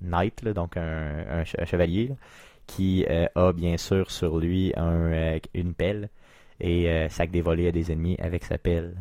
knight, 0.00 0.44
donc 0.48 0.76
un, 0.76 1.24
un 1.30 1.42
che- 1.44 1.56
un 1.60 1.64
chevalier, 1.64 2.12
qui 2.66 3.06
a 3.06 3.52
bien 3.52 3.76
sûr 3.76 4.10
sur 4.10 4.38
lui 4.38 4.72
un, 4.76 5.38
une 5.54 5.74
pelle 5.74 6.08
et 6.60 7.08
sac 7.10 7.30
des 7.30 7.42
à 7.68 7.72
des 7.72 7.92
ennemis 7.92 8.16
avec 8.20 8.44
sa 8.44 8.58
pelle. 8.58 8.94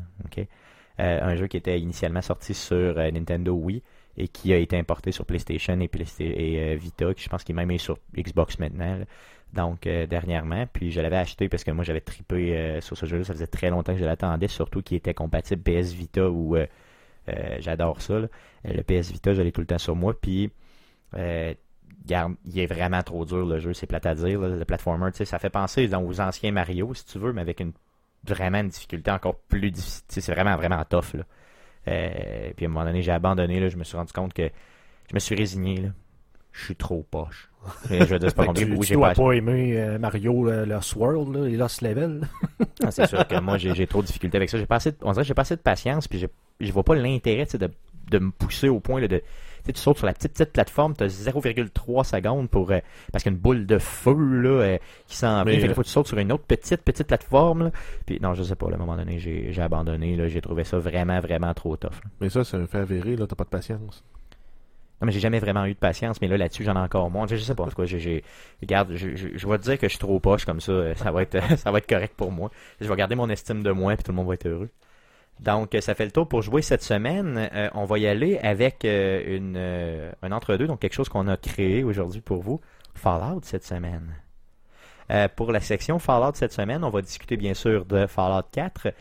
un 0.97 1.36
jeu 1.36 1.47
qui 1.47 1.58
était 1.58 1.80
initialement 1.80 2.21
sorti 2.21 2.54
sur 2.54 2.95
Nintendo 2.95 3.54
Wii 3.54 3.82
et 4.17 4.28
qui 4.28 4.54
a 4.54 4.58
été 4.58 4.78
importé 4.78 5.12
sur 5.12 5.26
PlayStation 5.26 5.80
et, 5.80 5.88
Playsta- 5.88 6.24
et 6.24 6.76
Vita, 6.76 7.13
qui 7.13 7.24
je 7.24 7.30
pense 7.30 7.43
qu'il 7.43 7.58
est 7.58 7.65
même 7.65 7.78
sur 7.78 7.97
Xbox 8.17 8.60
maintenant. 8.60 9.00
Donc 9.54 9.86
euh, 9.86 10.08
dernièrement, 10.08 10.66
puis 10.72 10.92
je 10.92 11.02
l'avais 11.02 11.18
acheté 11.18 11.50
parce 11.50 11.64
que 11.64 11.72
moi 11.72 11.84
j'avais 11.84 12.02
trippé 12.02 12.58
euh, 12.58 12.82
sur 12.82 12.98
ce 12.98 13.06
jeu-là, 13.06 13.26
ça 13.26 13.34
faisait 13.34 13.48
très 13.48 13.70
longtemps 13.70 13.94
que 13.94 14.00
je 14.00 14.06
l'attendais, 14.06 14.48
surtout 14.48 14.82
qu'il 14.82 14.98
était 14.98 15.14
compatible 15.14 15.62
PS 15.62 15.92
Vita 15.92 16.30
ou 16.30 16.56
euh, 16.56 16.66
j'adore 17.60 18.02
ça. 18.02 18.22
Le 18.64 18.82
PS 18.84 19.12
Vita, 19.12 19.34
je 19.34 19.42
l'ai 19.42 19.52
tout 19.52 19.62
le 19.62 19.68
temps 19.68 19.78
sur 19.78 19.96
moi, 19.96 20.14
puis 20.20 20.52
il 21.18 21.58
est 22.56 22.66
vraiment 22.66 23.04
trop 23.04 23.26
dur 23.26 23.46
le 23.46 23.60
jeu, 23.60 23.74
c'est 23.74 23.88
plate 23.88 24.06
à 24.06 24.16
dire. 24.16 24.40
Le 24.40 24.66
platformer, 24.66 25.10
ça 25.14 25.38
fait 25.38 25.50
penser 25.50 25.90
aux 25.94 26.22
anciens 26.22 26.52
Mario, 26.52 26.94
si 26.94 27.06
tu 27.06 27.20
veux, 27.20 27.34
mais 27.34 27.42
avec 27.42 27.60
une 27.60 27.74
vraiment 28.24 28.60
une 28.60 28.70
difficulté 28.70 29.12
encore 29.12 29.36
plus 29.36 29.72
difficile. 29.72 30.04
C'est 30.08 30.32
vraiment, 30.32 30.56
vraiment 30.56 30.84
tough. 30.86 31.16
Puis 31.84 31.94
à 31.94 32.66
un 32.66 32.68
moment 32.68 32.86
donné, 32.86 33.02
j'ai 33.02 33.12
abandonné, 33.12 33.70
je 33.70 33.78
me 33.78 33.84
suis 33.84 33.98
rendu 33.98 34.14
compte 34.14 34.34
que 34.34 34.50
je 35.10 35.16
me 35.16 35.20
suis 35.20 35.36
résigné. 35.36 35.92
Je 36.52 36.66
suis 36.66 36.76
trop 36.76 37.06
poche. 37.10 37.50
Et 37.92 38.00
je 38.00 38.06
veux 38.06 38.20
dire, 38.20 38.30
c'est 38.30 38.36
pas 38.36 38.46
compliqué. 38.48 38.72
tu, 38.72 38.88
tu 38.88 38.94
dois 38.94 39.10
pas- 39.10 39.14
pas 39.24 39.32
aimer 39.34 39.80
euh, 39.80 40.00
Mario, 40.00 40.44
le 40.46 40.66
Lost 40.66 40.96
World, 40.96 41.36
là, 41.36 41.48
Lost 41.50 41.82
Level. 41.82 42.22
Ah, 42.84 42.90
c'est 42.92 43.06
sûr 43.08 43.26
que 43.28 43.40
moi, 43.40 43.58
j'ai 43.58 43.74
j'ai 43.76 43.86
trop 43.88 44.02
de 44.02 44.08
difficultés 44.08 44.38
avec 44.38 44.50
ça. 44.50 44.58
J'ai 44.58 44.66
pas 44.66 44.78
assez 44.78 44.92
de- 44.92 44.98
on 45.04 45.12
dirait 45.12 45.24
que 45.24 45.28
j'ai 45.28 45.34
pas 45.36 45.44
assez 45.44 45.56
de 45.56 45.62
patience, 45.62 46.08
puis 46.08 46.18
j'ai- 46.20 46.30
je 46.60 46.72
vois 46.72 46.84
pas 46.84 46.96
l'intérêt 46.96 47.46
de, 47.54 47.70
de 48.10 48.20
me 48.20 48.32
pousser 48.32 48.68
au 48.70 48.80
point 48.80 49.00
là, 49.00 49.08
de. 49.08 49.18
Tu 49.18 49.24
sais, 49.68 49.74
tu 49.74 49.80
sautes 49.80 49.98
sur 50.00 50.08
la 50.08 50.14
petite, 50.14 50.34
petite 50.34 50.54
plateforme, 50.54 50.96
tu 50.98 51.04
as 51.04 51.08
0,3 51.08 52.04
secondes 52.04 52.50
pour. 52.50 52.72
euh, 52.72 52.80
parce 53.12 53.24
qu'il 53.24 53.32
y 53.32 53.36
a 53.36 53.38
une 53.38 53.42
boule 53.42 53.68
de 53.68 53.78
feu 53.78 54.16
là, 54.42 54.50
euh, 54.50 54.78
qui 55.06 55.16
s'en 55.16 55.44
vient. 55.44 55.54
Fait 55.60 55.68
que 55.68 55.72
euh, 55.72 55.76
faut 55.76 55.82
que 55.82 55.88
tu 55.88 55.94
sautes 55.94 56.08
sur 56.08 56.18
une 56.18 56.32
autre 56.32 56.46
petite, 56.46 56.82
petite 56.82 57.06
plateforme. 57.06 57.66
Là. 57.66 57.72
Puis 58.08 58.20
non, 58.20 58.34
je 58.34 58.42
sais 58.42 58.56
pas, 58.56 58.66
à 58.72 58.74
un 58.74 58.78
moment 58.78 58.98
donné, 58.98 59.20
j'ai 59.20 59.54
j'ai 59.54 59.62
abandonné. 59.62 60.16
là. 60.16 60.28
J'ai 60.28 60.42
trouvé 60.42 60.64
ça 60.64 60.80
vraiment, 60.80 61.20
vraiment 61.20 61.54
trop 61.54 61.78
tough. 61.78 61.92
là. 62.04 62.10
Mais 62.22 62.30
ça, 62.30 62.44
c'est 62.44 62.58
un 62.58 62.66
fait 62.66 62.80
avéré, 62.80 63.16
là, 63.16 63.28
t'as 63.28 63.36
pas 63.36 63.44
de 63.44 63.50
patience. 63.50 64.04
Non, 65.02 65.08
mais 65.08 65.12
j'ai 65.12 65.20
jamais 65.20 65.40
vraiment 65.40 65.66
eu 65.66 65.74
de 65.74 65.80
patience, 65.80 66.22
mais 66.22 66.28
là, 66.28 66.38
là-dessus, 66.38 66.64
j'en 66.64 66.76
ai 66.76 66.80
encore 66.80 67.10
moins. 67.10 67.26
Je, 67.28 67.36
je 67.36 67.42
sais 67.42 67.56
pas, 67.56 67.64
en 67.64 67.68
tout 67.68 67.76
cas, 67.76 67.86
j'ai, 67.86 68.24
regarde, 68.62 68.94
je, 68.96 69.16
je, 69.16 69.30
je 69.36 69.48
vais 69.48 69.58
te 69.58 69.64
dire 69.64 69.78
que 69.78 69.88
je 69.88 69.92
suis 69.92 70.00
trop 70.00 70.20
poche 70.20 70.46
comme 70.46 70.62
ça, 70.62 70.72
euh, 70.72 70.96
ça 70.96 71.12
va 71.12 71.24
être, 71.24 71.38
ça 71.58 71.72
va 71.72 71.80
être 71.80 71.88
correct 71.88 72.14
pour 72.16 72.32
moi. 72.32 72.52
Je 72.80 72.88
vais 72.88 72.96
garder 72.96 73.16
mon 73.16 73.30
estime 73.30 73.64
de 73.64 73.72
moi, 73.72 73.96
puis 73.96 74.04
tout 74.04 74.12
le 74.12 74.18
monde 74.18 74.28
va 74.28 74.36
être 74.36 74.48
heureux. 74.48 74.70
Donc, 75.42 75.76
ça 75.82 75.96
fait 75.96 76.06
le 76.06 76.12
tour 76.12 76.28
pour 76.28 76.44
jouer 76.44 76.62
cette 76.62 76.84
semaine. 76.84 77.50
Euh, 77.54 77.70
on 77.74 77.86
va 77.86 77.98
y 77.98 78.06
aller 78.08 78.38
avec 78.40 78.86
euh, 78.86 79.38
une, 79.38 79.56
euh, 79.58 80.12
un 80.22 80.32
entre-deux, 80.32 80.68
donc 80.68 80.80
quelque 80.80 80.94
chose 80.94 81.10
qu'on 81.10 81.28
a 81.28 81.36
créé 81.36 81.84
aujourd'hui 81.84 82.22
pour 82.22 82.42
vous. 82.44 82.62
Fallout 82.94 83.42
cette 83.44 83.66
semaine. 83.66 84.16
Euh, 85.10 85.28
pour 85.36 85.52
la 85.52 85.60
section 85.60 85.98
Fallout 85.98 86.34
cette 86.36 86.54
semaine, 86.54 86.84
on 86.84 86.90
va 86.90 87.02
discuter 87.02 87.38
bien 87.38 87.56
sûr 87.56 87.86
de 87.86 88.06
Fallout 88.06 88.46
4. 88.52 88.94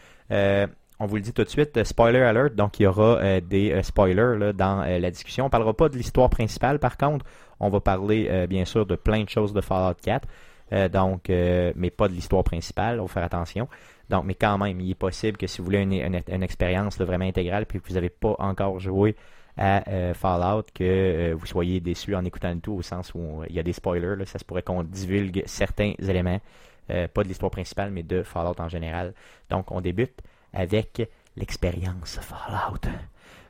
On 1.02 1.06
vous 1.06 1.16
le 1.16 1.22
dit 1.22 1.32
tout 1.32 1.42
de 1.42 1.48
suite, 1.48 1.74
euh, 1.78 1.84
spoiler 1.84 2.20
alert, 2.20 2.54
donc 2.54 2.78
il 2.78 2.82
y 2.82 2.86
aura 2.86 3.16
euh, 3.16 3.40
des 3.40 3.72
euh, 3.72 3.82
spoilers 3.82 4.52
dans 4.52 4.84
la 4.84 5.10
discussion. 5.10 5.46
On 5.46 5.48
parlera 5.48 5.72
pas 5.72 5.88
de 5.88 5.96
l'histoire 5.96 6.28
principale 6.28 6.78
par 6.78 6.98
contre, 6.98 7.24
on 7.58 7.70
va 7.70 7.80
parler 7.80 8.46
bien 8.46 8.66
sûr 8.66 8.84
de 8.84 8.96
plein 8.96 9.24
de 9.24 9.28
choses 9.28 9.54
de 9.54 9.62
Fallout 9.62 9.96
4, 10.02 10.28
euh, 10.72 10.88
donc, 10.90 11.28
mais 11.28 11.90
pas 11.90 12.08
de 12.08 12.12
l'histoire 12.12 12.44
principale, 12.44 13.00
on 13.00 13.04
va 13.04 13.08
faire 13.08 13.24
attention. 13.24 13.66
Donc, 14.10 14.24
mais 14.24 14.34
quand 14.34 14.58
même, 14.58 14.78
il 14.80 14.90
est 14.90 14.94
possible 14.94 15.38
que 15.38 15.46
si 15.46 15.58
vous 15.58 15.64
voulez 15.64 15.80
une, 15.80 16.42
expérience 16.42 16.98
là, 16.98 17.06
vraiment 17.06 17.24
intégrale 17.24 17.64
puis 17.64 17.80
que 17.80 17.88
vous 17.88 17.94
n'avez 17.94 18.10
pas 18.10 18.34
encore 18.38 18.78
joué 18.78 19.16
à 19.56 19.82
Fallout, 20.14 20.64
que 20.74 21.32
vous 21.32 21.46
soyez 21.46 21.80
déçu 21.80 22.14
en 22.14 22.24
écoutant 22.24 22.52
le 22.52 22.60
tout 22.60 22.72
au 22.72 22.82
sens 22.82 23.12
où 23.14 23.42
il 23.48 23.54
y 23.54 23.58
a 23.58 23.62
des 23.62 23.72
spoilers, 23.72 24.16
là, 24.16 24.26
ça 24.26 24.38
se 24.38 24.44
pourrait 24.44 24.62
qu'on 24.62 24.82
divulgue 24.82 25.42
certains 25.46 25.92
éléments, 25.98 26.40
pas 26.88 27.22
de 27.22 27.28
l'histoire 27.28 27.50
principale, 27.50 27.90
mais 27.90 28.02
de 28.02 28.22
Fallout 28.22 28.58
en 28.58 28.68
général. 28.68 29.14
Donc, 29.50 29.70
on 29.70 29.80
débute 29.80 30.22
avec 30.52 31.08
l'expérience 31.36 32.18
Fallout. 32.20 32.80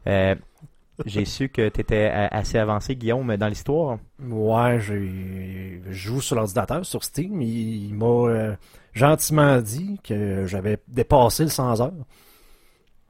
Euh, 0.07 0.35
J'ai 1.07 1.25
su 1.25 1.49
que 1.49 1.69
tu 1.71 1.81
étais 1.81 2.07
assez 2.09 2.59
avancé, 2.59 2.95
Guillaume, 2.97 3.35
dans 3.37 3.49
l'histoire. 3.49 3.99
Ouais, 4.23 4.81
j'ai 4.81 5.81
je 5.87 5.93
joue 5.93 6.21
sur 6.21 6.37
l'ordinateur, 6.37 6.85
sur 6.85 7.03
Steam. 7.05 7.41
Il, 7.41 7.87
il 7.89 7.95
m'a 7.95 8.05
euh, 8.07 8.55
gentiment 8.93 9.61
dit 9.63 9.99
que 10.05 10.47
j'avais 10.47 10.79
dépassé 10.89 11.45
le 11.45 11.49
100 11.51 11.81
heures. 11.81 11.93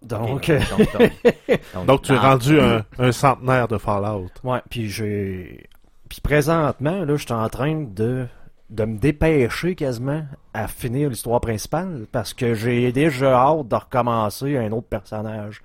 Donc, 0.03 0.50
donc, 0.50 0.92
donc- 1.74 1.87
Donc, 1.87 2.03
tu 2.03 2.12
es 2.12 2.16
rendu 2.18 2.59
un, 2.61 2.85
un 2.98 3.12
centenaire 3.12 3.68
de 3.68 3.76
Fallout. 3.76 4.31
ouais, 4.44 4.61
puis 4.70 4.88
j'ai. 4.88 5.68
Puis 6.09 6.20
présentement, 6.20 7.05
là, 7.05 7.16
je 7.16 7.22
suis 7.24 7.33
en 7.33 7.48
train 7.48 7.83
de, 7.83 8.26
de 8.70 8.85
me 8.85 8.98
dépêcher 8.98 9.74
quasiment 9.74 10.22
à 10.54 10.68
finir 10.68 11.11
l'histoire 11.11 11.40
principale 11.40 12.06
parce 12.12 12.33
que 12.35 12.54
j'ai 12.54 12.92
déjà 12.92 13.35
hâte 13.37 13.68
de 13.68 13.74
recommencer 13.76 14.56
un 14.56 14.70
autre 14.72 14.87
personnage 14.88 15.61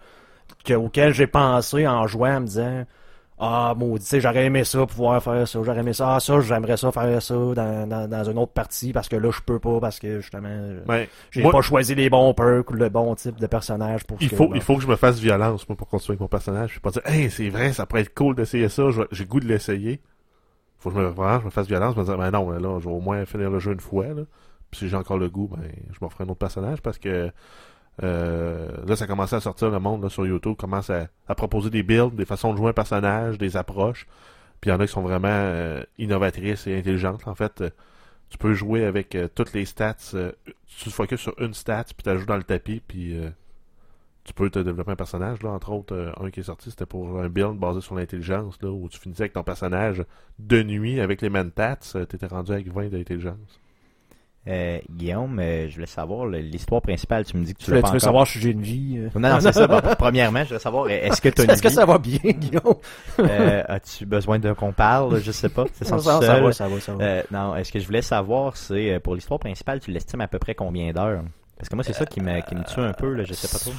que, 0.65 0.73
auquel 0.73 1.13
j'ai 1.13 1.27
pensé 1.27 1.87
en 1.87 2.07
jouant 2.07 2.37
en 2.37 2.41
me 2.41 2.45
disant 2.47 2.83
Ah, 3.37 3.75
maudit, 3.77 4.19
j'aurais 4.21 4.45
aimé 4.45 4.63
ça, 4.63 4.85
pouvoir 4.87 5.21
faire 5.21 5.47
ça, 5.47 5.59
j'aurais 5.63 5.81
aimé 5.81 5.93
ça, 5.93 6.15
ah, 6.15 6.19
ça, 6.19 6.39
j'aimerais 6.41 6.77
ça 6.77 6.91
faire 6.91 7.21
ça 7.21 7.35
dans, 7.35 7.87
dans, 7.87 8.09
dans 8.09 8.23
une 8.23 8.37
autre 8.39 8.53
partie 8.53 8.91
parce 8.91 9.07
que 9.07 9.17
là, 9.17 9.29
je 9.29 9.41
peux 9.45 9.59
pas 9.59 9.79
parce 9.79 9.99
que 9.99 10.21
justement, 10.21 10.47
euh, 10.49 10.79
Ben, 10.87 11.05
j'ai 11.31 11.43
pas 11.51 11.61
choisi 11.61 11.93
les 11.93 12.09
bons 12.09 12.33
perks 12.33 12.71
ou 12.71 12.73
le 12.73 12.89
bon 12.89 13.13
type 13.13 13.39
de 13.39 13.45
personnage 13.47 14.03
pour 14.05 14.17
il 14.21 14.29
ce 14.29 14.35
faut, 14.35 14.47
que- 14.49 14.55
il 14.55 14.61
faut 14.61 14.77
que 14.77 14.81
je 14.81 14.87
me 14.87 14.95
fasse 14.95 15.19
violence, 15.19 15.67
moi, 15.69 15.75
pour 15.75 15.87
continuer 15.89 16.13
avec 16.13 16.21
mon 16.21 16.27
personnage. 16.27 16.71
Je 16.71 16.79
peux 16.79 16.89
pas 16.89 16.99
dire, 17.01 17.03
hey, 17.05 17.29
c'est 17.29 17.49
vrai, 17.49 17.71
ça 17.73 17.85
pourrait 17.85 18.01
être 18.01 18.15
cool 18.15 18.35
d'essayer 18.35 18.69
ça, 18.69 18.83
j'ai 19.11 19.25
goût 19.25 19.39
de 19.41 19.47
l'essayer. 19.47 20.01
Faut 20.85 20.91
que 20.91 20.99
je 20.99 21.01
me, 21.01 21.39
je 21.39 21.45
me 21.45 21.49
fasse 21.49 21.67
violence, 21.67 21.95
je 21.95 21.99
me 21.99 22.05
dire, 22.05 22.17
ben 22.17 22.29
non, 22.29 22.49
là, 22.51 22.79
je 22.79 22.85
vais 22.85 22.93
au 22.93 22.99
moins 22.99 23.25
finir 23.25 23.49
le 23.49 23.57
jeu 23.57 23.73
une 23.73 23.79
fois, 23.79 24.05
là. 24.05 24.21
Puis 24.69 24.81
si 24.81 24.89
j'ai 24.89 24.95
encore 24.95 25.17
le 25.17 25.29
goût, 25.29 25.47
ben, 25.47 25.67
je 25.91 25.97
m'en 25.99 26.09
ferai 26.09 26.25
un 26.25 26.27
autre 26.27 26.39
personnage 26.39 26.81
parce 26.81 26.99
que, 26.99 27.31
euh, 28.03 28.69
là, 28.85 28.95
ça 28.95 29.07
commence 29.07 29.33
à 29.33 29.41
sortir 29.41 29.71
le 29.71 29.79
monde, 29.79 30.03
là, 30.03 30.09
sur 30.09 30.27
YouTube, 30.27 30.55
commence 30.55 30.91
à, 30.91 31.07
proposer 31.35 31.71
des 31.71 31.81
builds, 31.81 32.15
des 32.15 32.25
façons 32.25 32.51
de 32.51 32.57
jouer 32.57 32.69
un 32.69 32.73
personnage, 32.73 33.39
des 33.39 33.57
approches. 33.57 34.05
Puis 34.61 34.69
il 34.69 34.73
y 34.73 34.75
en 34.75 34.79
a 34.79 34.85
qui 34.85 34.93
sont 34.93 35.01
vraiment 35.01 35.27
euh, 35.27 35.83
innovatrices 35.97 36.67
et 36.67 36.77
intelligentes. 36.77 37.27
En 37.27 37.35
fait, 37.35 37.63
tu 38.29 38.37
peux 38.37 38.53
jouer 38.53 38.85
avec 38.85 39.15
euh, 39.15 39.27
toutes 39.33 39.53
les 39.53 39.65
stats. 39.65 39.95
euh, 40.13 40.31
tu 40.67 40.85
te 40.85 40.89
focuses 40.89 41.19
sur 41.19 41.39
une 41.39 41.53
stat, 41.53 41.85
puis 41.85 42.03
tu 42.03 42.09
la 42.09 42.17
joues 42.17 42.25
dans 42.25 42.37
le 42.37 42.43
tapis, 42.43 42.81
puis 42.85 43.17
euh, 43.17 43.29
tu 44.25 44.33
peux 44.33 44.49
te 44.49 44.59
développer 44.59 44.91
un 44.91 44.95
personnage. 44.95 45.41
Là, 45.43 45.51
entre 45.51 45.71
autres, 45.71 45.95
euh, 45.95 46.11
un 46.19 46.29
qui 46.31 46.41
est 46.41 46.43
sorti, 46.43 46.69
c'était 46.71 46.85
pour 46.85 47.19
un 47.19 47.29
build 47.29 47.57
basé 47.57 47.79
sur 47.79 47.95
l'intelligence, 47.95 48.57
là, 48.61 48.69
où 48.69 48.89
tu 48.89 48.99
finissais 48.99 49.23
avec 49.23 49.33
ton 49.33 49.43
personnage 49.43 50.03
de 50.39 50.61
nuit 50.63 50.99
avec 50.99 51.21
les 51.21 51.29
mentats. 51.29 51.77
Tu 51.77 52.01
étais 52.01 52.25
rendu 52.25 52.51
avec 52.51 52.67
20 52.73 52.89
d'intelligence. 52.89 53.61
Euh, 54.47 54.77
Guillaume, 54.91 55.39
euh, 55.39 55.67
je 55.69 55.73
voulais 55.73 55.87
savoir 55.87 56.27
l'histoire 56.27 56.79
principale. 56.81 57.25
Tu 57.25 57.35
me 57.35 57.43
dis 57.43 57.53
que 57.55 57.57
tu 57.59 57.65
Tu 57.65 57.71
l'as 57.71 57.77
veux, 57.77 57.81
pas 57.81 57.87
tu 57.87 57.93
veux 57.93 57.97
encore. 57.97 58.01
savoir 58.05 58.27
si 58.27 58.39
j'ai 58.39 58.51
une 58.51 58.61
vie 58.61 58.97
euh? 58.99 59.09
Non, 59.19 59.29
non, 59.29 59.39
c'est 59.39 59.51
ça. 59.51 59.65
Bon, 59.65 59.81
premièrement, 59.97 60.43
je 60.43 60.49
voulais 60.49 60.59
savoir, 60.59 60.87
est-ce 60.89 61.19
que 61.19 61.29
tu 61.29 61.41
as 61.41 61.43
une 61.45 61.49
Est-ce 61.49 61.63
que 61.63 61.69
ça 61.69 61.83
va 61.85 61.97
bien, 61.97 62.19
Guillaume? 62.23 62.75
Euh, 63.19 63.63
As-tu 63.67 64.05
besoin 64.05 64.37
d'un 64.37 64.53
qu'on 64.53 64.71
parle? 64.71 65.19
Je 65.19 65.31
sais 65.31 65.49
pas. 65.49 65.65
C'est 65.73 65.85
ça, 65.85 65.97
ça 65.97 66.19
seul? 66.21 66.43
va, 66.43 66.51
ça 66.51 66.67
va, 66.67 66.79
ça 66.79 66.93
va. 66.93 67.03
Euh, 67.03 67.23
non, 67.31 67.55
est-ce 67.55 67.71
que 67.71 67.79
je 67.79 67.87
voulais 67.87 68.03
savoir, 68.03 68.55
c'est 68.55 68.93
euh, 68.93 68.99
pour 68.99 69.15
l'histoire 69.15 69.39
principale, 69.39 69.79
tu 69.79 69.89
l'estimes 69.91 70.21
à 70.21 70.27
peu 70.27 70.37
près 70.37 70.53
combien 70.53 70.91
d'heures? 70.93 71.23
Parce 71.57 71.67
que 71.69 71.75
moi, 71.75 71.83
c'est 71.83 71.93
ça 71.93 72.05
qui 72.05 72.21
me, 72.21 72.39
qui 72.47 72.53
me 72.53 72.63
tue 72.65 72.81
un 72.81 72.93
peu, 72.93 73.13
là, 73.13 73.23
je 73.23 73.33
sais 73.33 73.47
pas 73.47 73.57
trop. 73.57 73.71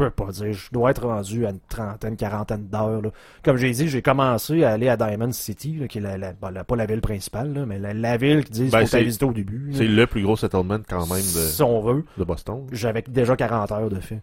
Je 0.00 0.08
peux 0.08 0.24
pas 0.24 0.32
dire. 0.32 0.52
Je 0.52 0.68
dois 0.72 0.90
être 0.90 1.06
rendu 1.06 1.46
à 1.46 1.50
une 1.50 1.60
trentaine, 1.68 2.16
quarantaine 2.16 2.66
d'heures. 2.68 3.02
là. 3.02 3.10
Comme 3.44 3.56
j'ai 3.56 3.70
dit, 3.70 3.88
j'ai 3.88 4.02
commencé 4.02 4.64
à 4.64 4.70
aller 4.72 4.88
à 4.88 4.96
Diamond 4.96 5.32
City, 5.32 5.76
là, 5.78 5.88
qui 5.88 5.98
est 5.98 6.00
la, 6.00 6.16
la- 6.18 6.32
pas 6.32 6.76
la 6.76 6.86
ville 6.86 7.00
principale, 7.00 7.52
là, 7.52 7.66
mais 7.66 7.78
la, 7.78 7.92
la 7.94 8.16
ville 8.16 8.44
qui 8.44 8.52
dit 8.52 8.62
Ben, 8.70 8.78
qu'il 8.78 8.86
faut 8.88 8.96
c'est- 8.96 9.02
visiter 9.04 9.24
au 9.26 9.32
début. 9.32 9.70
C'est 9.72 9.86
le 9.86 10.06
plus 10.06 10.22
gros 10.22 10.36
settlement 10.36 10.78
quand 10.88 11.06
même 11.06 11.18
de, 11.18 11.22
Si 11.22 11.62
on 11.62 11.80
veut. 11.80 12.04
de 12.18 12.24
Boston. 12.24 12.66
J'avais 12.72 13.02
déjà 13.02 13.36
40 13.36 13.70
heures 13.72 13.88
de 13.90 14.00
fait. 14.00 14.20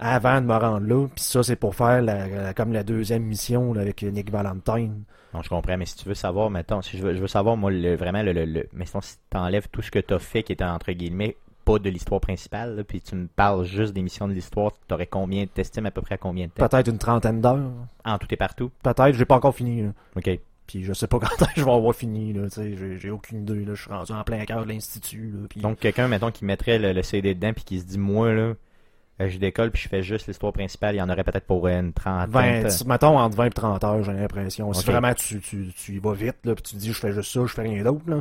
Avant 0.00 0.40
de 0.40 0.46
me 0.46 0.54
rendre 0.56 0.86
là. 0.86 1.06
Puis 1.14 1.24
ça, 1.24 1.42
c'est 1.42 1.56
pour 1.56 1.74
faire 1.74 2.00
la, 2.02 2.28
la- 2.28 2.54
comme 2.54 2.72
la 2.72 2.84
deuxième 2.84 3.24
mission 3.24 3.72
là, 3.72 3.80
avec 3.82 4.02
Nick 4.02 4.30
Valentine. 4.30 5.02
Non, 5.34 5.42
je 5.42 5.48
comprends, 5.48 5.76
mais 5.76 5.86
si 5.86 5.96
tu 5.96 6.08
veux 6.08 6.14
savoir, 6.14 6.48
mettons, 6.50 6.80
si 6.82 6.96
je 6.96 7.02
veux, 7.02 7.14
je 7.14 7.20
veux 7.20 7.26
savoir, 7.26 7.56
moi, 7.56 7.70
le- 7.70 7.96
vraiment, 7.96 8.22
le, 8.22 8.32
le, 8.32 8.44
le- 8.44 8.68
mais 8.72 8.86
sinon, 8.86 9.00
si 9.02 9.16
t'enlèves 9.28 9.68
tout 9.70 9.82
ce 9.82 9.90
que 9.90 9.98
t'as 9.98 10.18
fait 10.20 10.42
qui 10.42 10.52
était 10.52 10.64
entre 10.64 10.92
guillemets 10.92 11.36
pas 11.68 11.78
de 11.78 11.90
l'histoire 11.90 12.20
principale, 12.20 12.76
là, 12.76 12.84
puis 12.84 13.02
tu 13.02 13.14
me 13.14 13.26
parles 13.26 13.64
juste 13.64 13.92
des 13.92 14.00
missions 14.00 14.26
de 14.26 14.32
l'histoire, 14.32 14.72
t'aurais 14.86 15.06
combien, 15.06 15.46
t'estimes 15.46 15.84
à 15.84 15.90
peu 15.90 16.00
près 16.00 16.14
à 16.14 16.18
combien 16.18 16.46
de 16.46 16.50
temps? 16.52 16.66
Peut-être 16.66 16.88
une 16.88 16.96
trentaine 16.98 17.42
d'heures. 17.42 17.70
En 18.06 18.16
tout 18.16 18.26
et 18.30 18.36
partout? 18.36 18.70
Peut-être, 18.82 19.12
j'ai 19.12 19.26
pas 19.26 19.36
encore 19.36 19.54
fini. 19.54 19.82
là. 19.82 19.90
Ok. 20.16 20.30
Puis 20.66 20.84
je 20.84 20.92
sais 20.94 21.06
pas 21.06 21.18
quand 21.38 21.46
je 21.54 21.62
vais 21.62 21.70
avoir 21.70 21.94
fini. 21.94 22.32
Là, 22.32 22.44
tu 22.44 22.54
sais, 22.56 22.74
j'ai, 22.74 22.98
j'ai 22.98 23.10
aucune 23.10 23.42
idée. 23.42 23.66
Là. 23.66 23.74
Je 23.74 23.82
suis 23.82 23.90
rendu 23.90 24.12
en 24.12 24.24
plein 24.24 24.44
cœur 24.46 24.64
de 24.64 24.68
l'institut. 24.68 25.30
Là, 25.34 25.46
puis... 25.48 25.60
Donc, 25.60 25.78
quelqu'un, 25.78 26.08
mettons, 26.08 26.30
qui 26.30 26.46
mettrait 26.46 26.78
le, 26.78 26.92
le 26.92 27.02
CD 27.02 27.34
dedans, 27.34 27.52
puis 27.52 27.64
qui 27.64 27.80
se 27.80 27.84
dit, 27.84 27.98
moi, 27.98 28.32
là, 28.32 28.54
euh, 29.20 29.28
je 29.28 29.38
décolle, 29.38 29.70
puis 29.70 29.82
je 29.82 29.88
fais 29.88 30.02
juste 30.02 30.26
l'histoire 30.26 30.54
principale, 30.54 30.94
il 30.94 30.98
y 30.98 31.02
en 31.02 31.10
aurait 31.10 31.24
peut-être 31.24 31.46
pour 31.46 31.68
une 31.68 31.92
trentaine. 31.92 32.66
20, 32.66 32.86
mettons 32.86 33.18
entre 33.18 33.36
20 33.36 33.44
et 33.46 33.50
30 33.50 33.84
heures, 33.84 34.02
j'ai 34.04 34.12
l'impression. 34.12 34.72
Si 34.72 34.86
vraiment 34.86 35.12
tu, 35.12 35.40
tu, 35.40 35.72
tu 35.76 35.96
y 35.96 35.98
vas 35.98 36.14
vite, 36.14 36.36
là, 36.44 36.54
puis 36.54 36.62
tu 36.62 36.76
te 36.76 36.80
dis 36.80 36.92
je 36.92 36.98
fais 36.98 37.12
juste 37.12 37.32
ça, 37.32 37.40
je 37.44 37.52
fais 37.52 37.62
rien 37.62 37.82
d'autre, 37.82 38.08
là. 38.08 38.20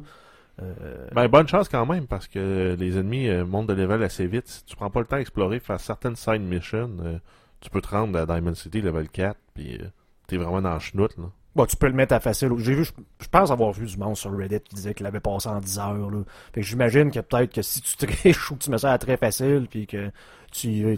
Euh, 0.62 1.08
Ben, 1.14 1.28
bonne 1.28 1.48
chance 1.48 1.70
quand 1.70 1.86
même, 1.86 2.08
parce 2.08 2.28
que 2.28 2.76
les 2.80 2.98
ennemis 2.98 3.28
euh, 3.30 3.46
montent 3.46 3.68
de 3.68 3.74
level 3.74 4.02
assez 4.04 4.26
vite. 4.28 4.48
Si 4.48 4.66
tu 4.66 4.76
prends 4.76 4.90
pas 4.90 5.00
le 5.02 5.06
temps 5.06 5.18
d'explorer, 5.18 5.60
faire 5.60 5.80
certaines 5.80 6.16
side 6.16 6.42
missions, 6.42 6.92
euh, 7.02 7.20
tu 7.62 7.70
peux 7.70 7.82
te 7.82 7.90
rendre 7.90 8.18
à 8.20 8.26
Diamond 8.26 8.56
City 8.56 8.82
level 8.82 9.08
4, 9.10 9.38
puis 9.54 9.78
euh, 9.82 9.86
t'es 10.28 10.38
vraiment 10.38 10.62
dans 10.62 10.74
le 10.74 10.80
chenoute, 10.80 11.16
là. 11.18 11.26
bon, 11.56 11.66
tu 11.66 11.76
peux 11.76 11.88
le 11.88 11.94
mettre 11.94 12.14
à 12.14 12.20
facile. 12.20 12.50
J'ai 12.58 12.74
vu, 12.74 12.84
je, 12.86 12.92
je 13.22 13.28
pense 13.28 13.52
avoir 13.52 13.72
vu 13.72 13.86
du 13.86 13.98
monde 13.98 14.16
sur 14.18 14.36
Reddit 14.36 14.62
qui 14.62 14.76
disait 14.76 14.94
qu'il 14.94 15.04
l'avait 15.04 15.20
passé 15.20 15.48
en 15.50 15.60
10 15.60 15.80
heures. 15.80 16.10
Là. 16.12 16.24
Fait 16.54 16.62
que 16.62 16.68
j'imagine 16.68 17.12
que 17.12 17.20
peut-être 17.20 17.54
que 17.54 17.62
si 17.62 17.82
tu 17.82 17.96
triches 17.98 18.52
ou 18.52 18.56
que 18.56 18.64
tu 18.64 18.70
mets 18.72 18.78
ça 18.80 18.94
à 18.94 18.98
très 18.98 19.18
facile, 19.18 19.68
puis 19.70 19.86
que 19.88 20.10
tu 20.52 20.68
y 20.70 20.98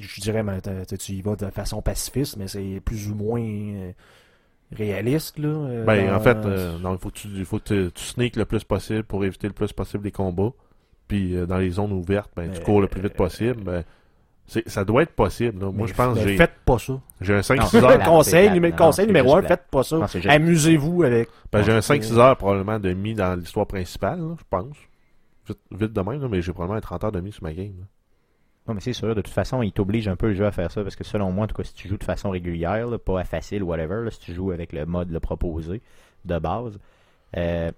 je 0.00 0.20
dirais, 0.22 0.42
mais 0.42 0.60
t'as- 0.62 0.86
t'as- 0.86 0.96
tu 0.96 1.12
y 1.12 1.20
vas 1.22 1.36
de 1.36 1.50
façon 1.50 1.82
pacifiste, 1.82 2.36
mais 2.38 2.48
c'est 2.48 2.80
plus 2.84 3.10
ou 3.10 3.14
moins 3.14 3.40
euh, 3.42 3.92
réaliste, 4.76 5.38
là. 5.38 5.48
euh, 5.48 5.84
Ben, 5.84 6.08
dans- 6.08 6.16
en 6.16 6.20
fait, 6.20 6.36
euh, 6.44 6.78
non, 6.78 6.92
il 6.94 6.98
faut 6.98 7.10
que 7.10 7.18
tu, 7.18 7.44
faut 7.44 7.58
que 7.58 7.88
tu 7.88 8.04
sneak 8.04 8.36
le 8.36 8.44
plus 8.44 8.64
possible 8.64 9.04
pour 9.04 9.24
éviter 9.24 9.46
le 9.46 9.52
plus 9.52 9.72
possible 9.72 10.04
les 10.04 10.12
combats. 10.12 10.52
Puis 11.08 11.36
euh, 11.36 11.46
dans 11.46 11.58
les 11.58 11.70
zones 11.70 11.92
ouvertes, 11.92 12.30
ben, 12.36 12.50
tu 12.50 12.60
Euh, 12.60 12.64
cours 12.64 12.80
le 12.80 12.86
plus 12.88 13.00
vite 13.02 13.14
possible. 13.14 13.62
Ben, 13.62 13.84
c'est- 14.46 14.68
ça 14.68 14.84
doit 14.84 15.02
être 15.02 15.12
possible. 15.12 15.58
là. 15.60 15.66
Moi, 15.66 15.74
mais- 15.82 15.86
je 15.88 15.94
pense 15.94 16.18
que 16.18 16.28
j'ai 16.28 16.36
faites 16.36 16.52
pas 16.64 16.78
ça. 16.78 17.00
j'ai 17.20 17.32
un 17.34 17.36
Non, 17.36 17.42
5-6 17.42 17.70
c'est 17.70 17.76
heures. 17.84 17.90
le 17.90 17.96
plate, 17.96 18.08
conseil, 18.08 18.48
numé- 18.50 18.72
numéro 19.06 19.28
juste 19.28 19.36
1, 19.36 19.40
plate. 19.40 19.48
faites 19.48 19.70
pas 19.70 19.82
ça. 19.82 20.06
Amusez-vous 20.30 21.02
avec. 21.02 21.28
Ben, 21.52 21.62
j'ai 21.62 21.72
un 21.72 21.76
Ouais. 21.76 21.82
5-6 21.82 22.18
heures 22.18 22.36
probablement 22.36 22.78
de 22.78 22.92
mis 22.92 23.14
dans 23.14 23.38
l'histoire 23.38 23.66
principale, 23.66 24.20
là, 24.20 24.34
je 24.38 24.44
pense. 24.48 24.76
Vite, 25.48 25.58
vite 25.72 25.92
de 25.92 26.00
même, 26.00 26.20
là, 26.22 26.28
mais 26.30 26.40
j'ai 26.40 26.52
probablement 26.52 26.78
un 26.78 26.80
30 26.80 27.04
heures 27.04 27.12
de 27.12 27.20
mis 27.20 27.32
sur 27.32 27.42
ma 27.42 27.52
game. 27.52 27.72
là. 27.80 27.84
Non, 28.68 28.74
mais 28.74 28.80
c'est 28.80 28.92
sûr, 28.92 29.14
de 29.14 29.20
toute 29.20 29.32
façon, 29.32 29.62
il 29.62 29.72
t'oblige 29.72 30.06
un 30.06 30.14
peu 30.14 30.28
le 30.28 30.34
jeu 30.34 30.46
à 30.46 30.52
faire 30.52 30.70
ça, 30.70 30.82
parce 30.82 30.94
que 30.94 31.04
selon 31.04 31.32
moi, 31.32 31.44
en 31.44 31.48
tout 31.48 31.56
cas, 31.56 31.64
si 31.64 31.74
tu 31.74 31.88
joues 31.88 31.96
de 31.96 32.04
façon 32.04 32.30
régulière, 32.30 32.86
là, 32.86 32.98
pas 32.98 33.20
à 33.20 33.24
facile, 33.24 33.62
whatever, 33.62 34.04
là, 34.04 34.10
si 34.10 34.20
tu 34.20 34.34
joues 34.34 34.52
avec 34.52 34.72
le 34.72 34.86
mode 34.86 35.10
le 35.10 35.18
proposé 35.18 35.82
de 36.24 36.38
base, 36.38 36.78
euh, 37.36 37.72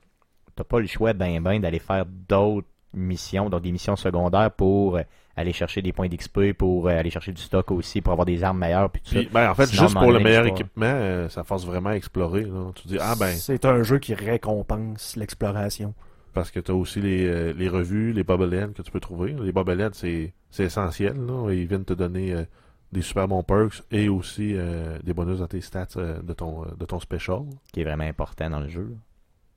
t'as 0.55 0.65
pas 0.65 0.81
le 0.81 0.87
choix 0.87 1.13
ben 1.15 1.41
ben 1.43 1.61
d'aller 1.61 1.79
faire 1.79 2.05
d'autres 2.07 2.69
missions, 2.93 3.49
donc 3.51 3.63
des 3.63 3.73
missions 3.73 3.97
secondaires 3.97 4.51
pour 4.51 4.97
euh, 4.97 5.03
aller 5.37 5.53
chercher 5.53 5.83
des 5.83 5.93
points 5.93 6.09
d'XP, 6.09 6.53
pour 6.57 6.89
euh, 6.89 6.99
aller 6.99 7.11
chercher 7.11 7.33
du 7.33 7.43
stock 7.43 7.71
aussi, 7.71 8.01
pour 8.01 8.13
avoir 8.13 8.27
des 8.27 8.45
armes 8.45 8.59
meilleures, 8.59 8.91
puis 8.91 9.03
tout 9.03 9.15
Puis, 9.15 9.25
ça. 9.25 9.31
ben, 9.33 9.51
en 9.51 9.55
fait, 9.55 9.67
Sinon, 9.67 9.83
juste 9.83 9.95
pour 9.99 10.13
le 10.13 10.21
meilleur 10.21 10.47
équipement, 10.47 10.87
euh, 10.87 11.29
ça 11.29 11.45
force 11.45 11.65
vraiment 11.65 11.91
à 11.91 11.97
explorer. 11.97 12.45
Là. 12.45 12.71
Tu 12.75 12.89
dis, 12.89 12.99
ah 13.01 13.15
ben, 13.19 13.33
C'est 13.33 13.65
un 13.65 13.83
jeu 13.83 13.99
qui 13.99 14.15
récompense 14.15 15.17
l'exploration. 15.17 15.95
Parce 16.35 16.51
que 16.51 16.61
tu 16.61 16.71
as 16.71 16.75
aussi 16.75 17.01
les, 17.01 17.27
euh, 17.27 17.53
les 17.55 17.69
revues, 17.69 18.13
les 18.13 18.25
bobbleheads 18.25 18.73
que 18.75 18.83
tu 18.83 18.91
peux 18.91 19.01
trouver. 19.01 19.33
Les 19.33 19.53
bobbleheads, 19.53 19.95
c'est 19.95 20.33
essentiel. 20.59 21.17
Là. 21.25 21.51
Ils 21.53 21.67
viennent 21.67 21.85
te 21.85 21.95
donner 21.95 22.35
euh, 22.35 22.45
des 22.93 23.01
super 23.03 23.27
bons 23.29 23.43
perks 23.43 23.83
et 23.91 24.09
aussi 24.09 24.53
euh, 24.55 24.99
des 25.03 25.15
bonus 25.15 25.39
dans 25.39 25.47
tes 25.47 25.61
stats 25.61 25.87
euh, 25.97 26.21
de, 26.21 26.33
ton, 26.35 26.65
de 26.79 26.85
ton 26.85 27.01
special. 27.01 27.43
qui 27.73 27.81
est 27.81 27.85
vraiment 27.85 28.05
important 28.05 28.51
dans 28.51 28.61
le 28.61 28.69
jeu. 28.69 28.95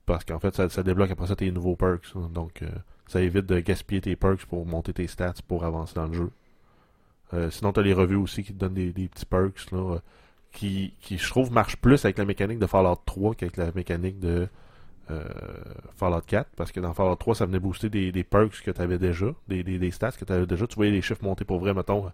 Parce 0.06 0.24
qu'en 0.24 0.38
fait, 0.38 0.54
ça, 0.54 0.68
ça 0.70 0.82
débloque 0.82 1.10
après 1.10 1.26
ça 1.26 1.36
tes 1.36 1.50
nouveaux 1.50 1.76
perks. 1.76 2.06
hein. 2.16 2.30
Donc, 2.32 2.62
Ça 3.08 3.20
évite 3.20 3.44
de 3.46 3.60
gaspiller 3.60 4.00
tes 4.00 4.16
perks 4.16 4.46
pour 4.46 4.64
monter 4.64 4.92
tes 4.94 5.06
stats 5.06 5.34
pour 5.46 5.64
avancer 5.64 5.94
dans 5.94 6.06
le 6.06 6.14
jeu. 6.14 6.30
Sinon, 7.50 7.72
tu 7.74 7.80
as 7.80 7.82
les 7.82 7.92
revues 7.92 8.16
aussi 8.16 8.42
qui 8.42 8.54
te 8.54 8.58
donnent 8.58 8.72
des, 8.72 8.90
des 8.90 9.06
petits 9.08 9.26
perks 9.26 9.70
là, 9.70 9.98
qui, 10.50 10.94
qui, 11.02 11.18
je 11.18 11.28
trouve, 11.28 11.52
marchent 11.52 11.76
plus 11.76 12.02
avec 12.06 12.16
la 12.16 12.24
mécanique 12.24 12.58
de 12.58 12.66
Fallout 12.66 12.96
3 13.04 13.34
qu'avec 13.34 13.58
la 13.58 13.70
mécanique 13.72 14.18
de 14.18 14.48
euh, 15.10 15.24
Fallout 15.96 16.22
4. 16.26 16.50
Parce 16.56 16.72
que 16.72 16.80
dans 16.80 16.94
Fallout 16.94 17.16
3, 17.16 17.34
ça 17.36 17.46
venait 17.46 17.60
booster 17.60 17.88
des, 17.88 18.24
perks 18.24 18.62
que 18.62 18.70
tu 18.70 18.80
avais 18.80 18.98
déjà, 18.98 19.26
des, 19.48 19.90
stats 19.90 20.12
que 20.12 20.24
tu 20.24 20.32
avais 20.32 20.46
déjà. 20.46 20.66
Tu 20.66 20.76
voyais 20.76 20.92
les 20.92 21.02
chiffres 21.02 21.24
monter 21.24 21.44
pour 21.44 21.58
vrai, 21.58 21.74
mettons. 21.74 22.10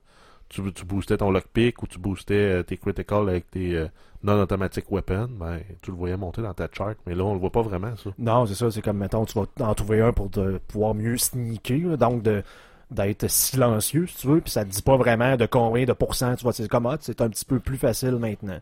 Tu, 0.48 0.60
tu 0.72 0.84
boostais 0.84 1.16
ton 1.16 1.30
lockpick 1.30 1.82
ou 1.82 1.86
tu 1.86 1.98
boostais 1.98 2.34
euh, 2.34 2.62
tes 2.62 2.76
critical 2.76 3.28
avec 3.30 3.50
tes 3.50 3.76
euh, 3.76 3.86
non-automatic 4.22 4.90
weapons, 4.90 5.30
ben, 5.30 5.60
tu 5.80 5.90
le 5.90 5.96
voyais 5.96 6.18
monter 6.18 6.42
dans 6.42 6.52
ta 6.52 6.68
chart, 6.70 6.96
mais 7.06 7.14
là, 7.14 7.24
on 7.24 7.32
le 7.32 7.40
voit 7.40 7.50
pas 7.50 7.62
vraiment, 7.62 7.96
ça. 7.96 8.10
Non, 8.18 8.44
c'est 8.44 8.54
ça, 8.54 8.70
c'est 8.70 8.82
comme, 8.82 8.98
mettons, 8.98 9.24
tu 9.24 9.38
vas 9.38 9.46
en 9.66 9.74
trouver 9.74 10.02
un 10.02 10.12
pour 10.12 10.30
pouvoir 10.68 10.94
mieux 10.94 11.16
sneaker, 11.16 11.96
donc 11.96 12.22
de 12.22 12.42
d'être 12.90 13.28
silencieux, 13.28 14.06
si 14.06 14.18
tu 14.18 14.26
veux, 14.28 14.40
puis 14.40 14.50
ça 14.50 14.64
te 14.64 14.70
dit 14.70 14.82
pas 14.82 14.96
vraiment 14.96 15.36
de 15.36 15.46
combien 15.46 15.84
de 15.84 15.92
pourcents 15.92 16.36
tu 16.36 16.42
vois, 16.42 16.52
c'est 16.52 16.68
comme, 16.68 16.86
ah, 16.86 16.96
c'est 17.00 17.20
un 17.22 17.28
petit 17.28 17.44
peu 17.44 17.58
plus 17.58 17.78
facile 17.78 18.16
maintenant. 18.16 18.58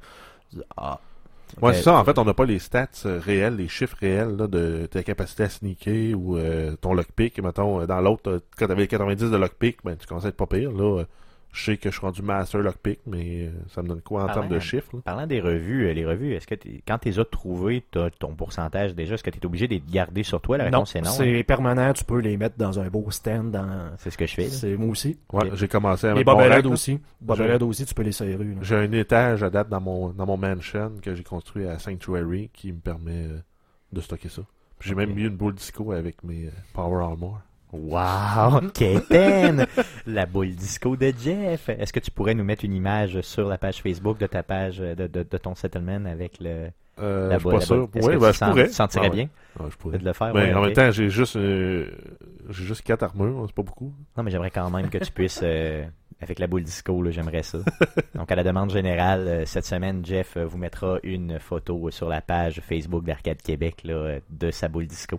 Ah. 0.76 1.00
Ouais, 1.60 1.74
c'est 1.74 1.82
ça, 1.82 1.94
en 1.94 2.04
fait, 2.04 2.18
on 2.18 2.24
n'a 2.24 2.34
pas 2.34 2.44
les 2.46 2.58
stats 2.58 2.88
euh, 3.04 3.20
réels, 3.20 3.56
les 3.56 3.68
chiffres 3.68 3.96
réels 4.00 4.36
là, 4.36 4.46
de 4.46 4.86
ta 4.90 5.02
capacité 5.02 5.42
à 5.44 5.48
sneaker 5.48 6.14
ou 6.18 6.36
euh, 6.36 6.74
ton 6.76 6.94
lockpick, 6.94 7.38
mettons, 7.42 7.84
dans 7.84 8.00
l'autre, 8.00 8.30
euh, 8.30 8.40
quand 8.56 8.66
t'avais 8.68 8.86
90 8.86 9.30
de 9.30 9.36
lockpick, 9.36 9.78
ben, 9.84 9.96
tu 9.96 10.06
commençais 10.06 10.26
à 10.26 10.28
être 10.30 10.36
pas 10.36 10.46
pire, 10.46 10.72
là. 10.72 11.04
Je 11.52 11.64
sais 11.64 11.76
que 11.76 11.90
je 11.90 11.96
suis 11.98 12.00
rendu 12.06 12.22
master 12.22 12.60
lockpick, 12.62 13.00
mais 13.06 13.46
euh, 13.46 13.50
ça 13.68 13.82
me 13.82 13.88
donne 13.88 14.00
quoi 14.00 14.22
en 14.22 14.26
Parlant- 14.26 14.40
termes 14.42 14.54
de 14.54 14.58
chiffres, 14.58 14.88
là? 14.96 15.00
Parlant 15.04 15.26
des 15.26 15.40
revues, 15.40 15.86
euh, 15.86 15.92
les 15.92 16.06
revues, 16.06 16.32
est-ce 16.32 16.46
que 16.46 16.54
t'es- 16.54 16.82
quand 16.88 16.96
tu 16.98 17.08
les 17.10 17.18
as 17.20 17.24
trouvées, 17.26 17.84
tu 17.92 17.98
as 17.98 18.08
ton 18.10 18.34
pourcentage 18.34 18.94
déjà, 18.94 19.14
est-ce 19.14 19.22
que 19.22 19.28
tu 19.30 19.38
es 19.38 19.44
obligé 19.46 19.68
de 19.68 19.74
les 19.74 19.80
garder 19.86 20.22
sur 20.22 20.40
toi? 20.40 20.56
La 20.56 20.70
Non, 20.70 20.78
réponse 20.78 20.96
est 20.96 21.02
non. 21.02 21.10
hein? 21.10 21.14
c'est 21.18 21.42
permanent, 21.44 21.92
tu 21.92 22.04
peux 22.04 22.18
les 22.20 22.36
mettre 22.38 22.56
dans 22.56 22.80
un 22.80 22.88
beau 22.88 23.10
stand. 23.10 23.50
Dans... 23.50 23.90
C'est 23.98 24.10
ce 24.10 24.16
que 24.16 24.26
je 24.26 24.34
fais. 24.34 24.48
C'est 24.48 24.76
moi 24.76 24.88
aussi. 24.88 25.18
Ouais, 25.32 25.50
j'ai 25.54 25.68
commencé 25.68 26.10
rack, 26.10 26.24
bobbleheads 26.24 26.62
là. 26.62 26.68
aussi. 26.70 26.98
Bobbleheads 27.20 27.62
aussi, 27.64 27.84
tu 27.84 27.94
peux 27.94 28.02
les 28.02 28.12
serrer. 28.12 28.38
J'ai 28.62 28.76
un 28.76 28.92
étage 28.92 29.42
à 29.42 29.50
date 29.50 29.68
dans 29.68 29.80
mon, 29.80 30.08
dans 30.08 30.24
mon 30.26 30.38
mansion 30.38 30.92
que 31.02 31.14
j'ai 31.14 31.22
construit 31.22 31.66
à 31.66 31.78
Sanctuary 31.78 32.48
qui 32.54 32.72
me 32.72 32.78
permet 32.80 33.26
euh, 33.26 33.38
de 33.92 34.00
stocker 34.00 34.28
ça. 34.30 34.42
Puis 34.78 34.88
J'ai 34.88 34.94
même 34.94 35.12
mis 35.14 35.24
une 35.24 35.36
boule 35.36 35.54
disco 35.54 35.92
avec 35.92 36.24
mes 36.24 36.48
Power 36.72 37.04
Armor. 37.04 37.40
Wow, 37.72 38.60
Kéten! 38.74 39.66
La 40.06 40.26
boule 40.26 40.50
disco 40.54 40.94
de 40.96 41.12
Jeff. 41.18 41.68
Est-ce 41.70 41.92
que 41.92 42.00
tu 42.00 42.10
pourrais 42.10 42.34
nous 42.34 42.44
mettre 42.44 42.64
une 42.64 42.74
image 42.74 43.20
sur 43.22 43.48
la 43.48 43.56
page 43.56 43.80
Facebook 43.82 44.18
de 44.18 44.26
ta 44.26 44.42
page 44.42 44.80
euh, 44.80 44.94
de, 44.94 45.06
de, 45.06 45.22
de 45.22 45.38
ton 45.38 45.54
settlement 45.54 46.04
avec 46.04 46.38
le 46.40 46.68
Euh, 46.98 47.28
la 47.28 47.34
je 47.36 47.38
suis 47.38 47.44
boule? 47.44 47.54
pas 47.54 47.60
sûr. 47.64 47.76
boule? 47.88 47.88
Que 47.88 48.18
ben, 48.18 48.32
je 48.32 48.38
pourrais. 48.44 48.66
tu 48.68 48.72
sentirais 48.74 49.06
Ah 49.10 49.14
bien 49.14 49.28
Ouais, 49.58 49.70
je 49.70 49.76
pourrais. 49.76 49.98
de 49.98 50.04
le 50.04 50.12
faire? 50.12 50.32
Ben, 50.34 50.48
ouais, 50.50 50.54
en 50.54 50.60
même 50.62 50.72
temps, 50.74 50.90
j'ai 50.90 51.08
juste 51.08 51.36
euh, 51.36 51.90
j'ai 52.50 52.64
juste 52.64 52.82
quatre 52.82 53.04
armures, 53.04 53.44
c'est 53.46 53.54
pas 53.54 53.62
beaucoup. 53.62 53.94
Non, 54.16 54.22
mais 54.22 54.30
j'aimerais 54.30 54.50
quand 54.50 54.68
même 54.70 54.90
que 54.90 54.98
tu 54.98 55.10
puisses, 55.10 55.40
euh, 55.42 55.84
avec 56.20 56.38
la 56.38 56.46
boule 56.46 56.64
disco, 56.64 57.02
j'aimerais 57.10 57.42
ça. 57.42 57.58
Donc, 58.14 58.30
à 58.30 58.34
la 58.34 58.44
demande 58.44 58.70
générale, 58.70 59.44
cette 59.46 59.64
semaine, 59.64 60.04
Jeff 60.04 60.36
vous 60.36 60.58
mettra 60.58 60.98
une 61.02 61.38
photo 61.38 61.90
sur 61.90 62.08
la 62.10 62.20
page 62.20 62.60
Facebook 62.60 63.04
d'Arcade 63.04 63.40
Québec 63.40 63.80
là, 63.84 64.18
de 64.28 64.50
sa 64.50 64.68
boule 64.68 64.86
disco. 64.86 65.18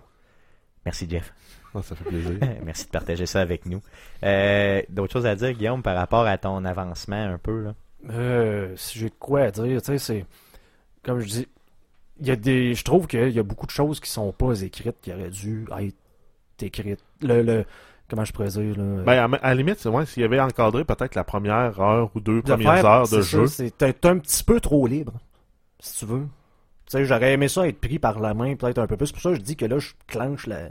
Merci, 0.84 1.08
Jeff. 1.10 1.32
Ah, 1.74 1.82
ça 1.82 1.94
fait 1.96 2.04
plaisir. 2.04 2.38
Merci 2.64 2.86
de 2.86 2.90
partager 2.90 3.26
ça 3.26 3.40
avec 3.40 3.66
nous. 3.66 3.80
Euh, 4.22 4.80
D'autres 4.88 5.12
choses 5.12 5.26
à 5.26 5.34
dire, 5.34 5.52
Guillaume, 5.52 5.82
par 5.82 5.96
rapport 5.96 6.26
à 6.26 6.38
ton 6.38 6.64
avancement 6.64 7.16
un 7.24 7.38
peu, 7.38 7.62
là? 7.64 7.74
Euh, 8.10 8.72
si 8.76 8.98
j'ai 8.98 9.08
de 9.08 9.14
quoi 9.18 9.40
à 9.42 9.50
dire, 9.50 9.80
tu 9.82 9.86
sais, 9.86 9.98
c'est. 9.98 10.26
Comme 11.02 11.20
je 11.20 11.26
dis, 11.26 11.48
il 12.20 12.26
y 12.26 12.30
a 12.30 12.36
des. 12.36 12.74
Je 12.74 12.84
trouve 12.84 13.06
qu'il 13.06 13.30
y 13.30 13.38
a 13.38 13.42
beaucoup 13.42 13.66
de 13.66 13.70
choses 13.70 13.98
qui 14.00 14.10
sont 14.10 14.30
pas 14.32 14.60
écrites, 14.60 14.96
qui 15.02 15.12
auraient 15.12 15.30
dû 15.30 15.66
être 15.80 15.96
écrites. 16.62 17.02
Le. 17.22 17.42
le 17.42 17.64
comment 18.08 18.24
je 18.24 18.32
pourrais 18.32 18.48
dire, 18.48 18.76
là? 18.78 19.02
ben, 19.02 19.32
à, 19.32 19.36
à 19.38 19.48
la 19.48 19.54
limite, 19.54 19.78
c'est 19.78 19.88
ouais, 19.88 20.04
s'il 20.06 20.20
y 20.22 20.24
avait 20.24 20.38
encadré 20.40 20.84
peut-être 20.84 21.14
la 21.14 21.24
première 21.24 21.80
heure 21.80 22.10
ou 22.14 22.20
deux 22.20 22.42
de 22.42 22.52
premières 22.52 22.74
faire- 22.76 22.86
heures 22.86 23.08
de 23.08 23.22
jeu. 23.22 23.46
peut-être 23.46 24.04
un 24.04 24.18
petit 24.18 24.44
peu 24.44 24.60
trop 24.60 24.86
libre, 24.86 25.14
si 25.80 26.00
tu 26.00 26.06
veux. 26.06 26.26
Tu 26.86 26.98
sais, 26.98 27.04
j'aurais 27.04 27.32
aimé 27.32 27.48
ça 27.48 27.66
être 27.66 27.80
pris 27.80 27.98
par 27.98 28.20
la 28.20 28.34
main 28.34 28.56
peut-être 28.56 28.78
un 28.78 28.86
peu 28.86 28.96
plus. 28.96 29.06
C'est 29.06 29.12
pour 29.14 29.22
ça 29.22 29.30
que 29.30 29.36
je 29.36 29.40
dis 29.40 29.56
que 29.56 29.64
là, 29.64 29.78
je 29.78 29.92
clenche 30.06 30.46
la, 30.46 30.68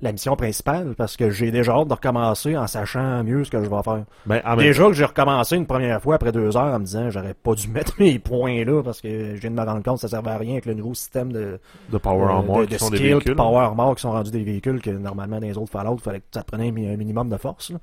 la 0.00 0.12
mission 0.12 0.34
principale 0.36 0.94
parce 0.96 1.16
que 1.16 1.30
j'ai 1.30 1.50
déjà 1.50 1.72
hâte 1.72 1.88
de 1.88 1.92
recommencer 1.92 2.56
en 2.56 2.66
sachant 2.66 3.22
mieux 3.22 3.44
ce 3.44 3.50
que 3.50 3.62
je 3.62 3.68
vais 3.68 3.82
faire. 3.82 4.04
Ben, 4.26 4.40
en 4.44 4.56
Déjà 4.56 4.86
que 4.86 4.94
j'ai 4.94 5.04
recommencé 5.04 5.56
une 5.56 5.66
première 5.66 6.00
fois 6.00 6.14
après 6.14 6.32
deux 6.32 6.56
heures 6.56 6.74
en 6.74 6.78
me 6.78 6.84
disant 6.84 7.10
j'aurais 7.10 7.34
pas 7.34 7.54
dû 7.54 7.68
mettre 7.72 7.94
mes 7.98 8.18
points 8.18 8.64
là 8.64 8.82
parce 8.82 9.00
que 9.00 9.34
je 9.34 9.40
viens 9.40 9.50
de 9.50 9.56
me 9.56 9.62
rendre 9.64 9.82
compte 9.82 9.96
que 9.96 10.00
ça 10.00 10.08
servait 10.08 10.30
à 10.30 10.38
rien 10.38 10.52
avec 10.52 10.66
le 10.66 10.74
nouveau 10.74 10.94
système 10.94 11.32
de, 11.32 11.60
de 11.90 11.98
Power 11.98 12.24
euh, 12.24 12.28
Armor 12.28 12.60
de, 12.60 12.64
qui 12.66 12.78
sont 12.78 12.90
des 12.90 12.98
véhicules. 12.98 13.36
Power 13.36 13.60
Armor 13.60 13.94
qui 13.94 14.02
sont 14.02 14.12
rendus 14.12 14.30
des 14.30 14.44
véhicules 14.44 14.80
que 14.80 14.90
normalement 14.90 15.38
dans 15.40 15.46
les 15.46 15.58
autres 15.58 15.70
Fallout 15.70 15.96
il 15.98 16.02
fallait 16.02 16.20
que 16.20 16.26
ça 16.32 16.42
te 16.42 16.46
prenait 16.46 16.68
un 16.68 16.96
minimum 16.96 17.28
de 17.28 17.36
force. 17.36 17.70
là. 17.70 17.78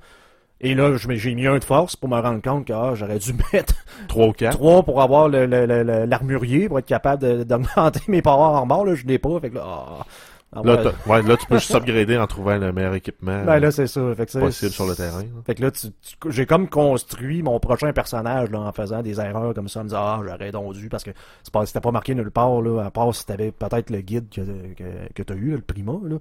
Et 0.60 0.74
là, 0.74 0.96
j'ai 0.96 1.34
mis 1.34 1.46
un 1.46 1.58
de 1.58 1.64
force 1.64 1.94
pour 1.94 2.08
me 2.08 2.18
rendre 2.20 2.42
compte 2.42 2.66
que 2.66 2.72
ah, 2.72 2.92
j'aurais 2.94 3.18
dû 3.18 3.32
mettre 3.52 3.74
3 4.08 4.26
ou 4.26 4.32
4. 4.32 4.56
trois 4.56 4.82
pour 4.82 5.00
avoir 5.02 5.28
l'armurier 5.28 6.68
pour 6.68 6.78
être 6.78 6.86
capable 6.86 7.44
d'augmenter 7.44 8.00
mes 8.08 8.22
Power 8.22 8.56
Armor. 8.56 8.84
Là, 8.84 8.94
je 8.94 9.06
l'ai 9.06 9.18
pas. 9.18 9.38
Fait 9.40 9.50
que 9.50 9.54
là, 9.56 9.64
ah. 9.66 10.06
Ah, 10.50 10.62
Là, 10.64 10.82
ouais. 11.06 11.20
là, 11.24 11.36
tu 11.36 11.44
peux 11.46 11.58
juste 11.58 11.74
upgrader 11.74 12.16
en 12.16 12.26
trouvant 12.26 12.56
le 12.56 12.72
meilleur 12.72 12.94
équipement 12.94 13.44
Ben 13.44 13.58
là, 13.60 13.70
c'est 13.70 13.86
ça. 13.86 14.00
Fait 14.16 14.24
que 14.24 14.32
c'est- 14.32 14.40
possible 14.40 14.70
sur 14.72 14.86
le 14.86 14.94
terrain. 14.94 15.18
là. 15.20 15.42
Fait 15.44 15.54
que 15.54 15.60
là, 15.60 15.70
tu- 15.70 15.88
tu- 15.88 16.16
j'ai 16.30 16.46
comme 16.46 16.70
construit 16.70 17.42
mon 17.42 17.60
prochain 17.60 17.92
personnage 17.92 18.48
là, 18.50 18.60
en 18.60 18.72
faisant 18.72 19.02
des 19.02 19.20
erreurs 19.20 19.52
comme 19.52 19.68
ça, 19.68 19.80
en 19.80 19.82
me 19.82 19.88
disant 19.90 20.00
Ah, 20.00 20.20
j'aurais 20.26 20.50
donc 20.50 20.72
dû 20.72 20.88
parce 20.88 21.04
que 21.04 21.10
c'était 21.66 21.80
pas 21.80 21.90
marqué 21.90 22.14
nulle 22.14 22.30
part, 22.30 22.62
là, 22.62 22.80
à 22.86 22.90
part 22.90 23.14
si 23.14 23.26
t'avais 23.26 23.52
peut-être 23.52 23.90
le 23.90 24.00
guide 24.00 24.30
que, 24.34 24.40
que, 24.74 25.12
que 25.14 25.22
t'as 25.22 25.34
eu, 25.34 25.50
le 25.50 25.60
Prima, 25.60 25.92
là. 26.02 26.16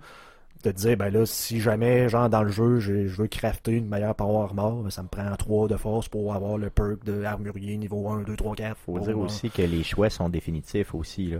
De 0.63 0.71
te 0.71 0.75
dire, 0.75 0.97
ben 0.97 1.09
là, 1.11 1.25
si 1.25 1.59
jamais, 1.59 2.09
genre, 2.09 2.29
dans 2.29 2.41
le 2.43 2.49
jeu, 2.51 2.79
j'ai- 2.79 3.07
je 3.07 3.21
veux 3.21 3.27
crafter 3.27 3.73
une 3.73 3.87
meilleure 3.87 4.15
power 4.15 4.43
armor, 4.43 4.81
ben, 4.83 4.89
ça 4.89 5.03
me 5.03 5.07
prend 5.07 5.35
3 5.35 5.67
de 5.67 5.77
force 5.77 6.09
pour 6.09 6.33
avoir 6.33 6.57
le 6.57 6.69
perk 6.69 7.03
de 7.05 7.23
armurier 7.23 7.77
niveau 7.77 8.09
1, 8.09 8.23
2, 8.23 8.35
3, 8.35 8.55
4. 8.55 8.75
Faut 8.77 8.99
dire 8.99 9.11
euh, 9.17 9.25
aussi 9.25 9.51
que 9.51 9.61
les 9.61 9.83
choix 9.83 10.09
sont 10.09 10.29
définitifs 10.29 10.95
aussi, 10.95 11.27
là. 11.27 11.39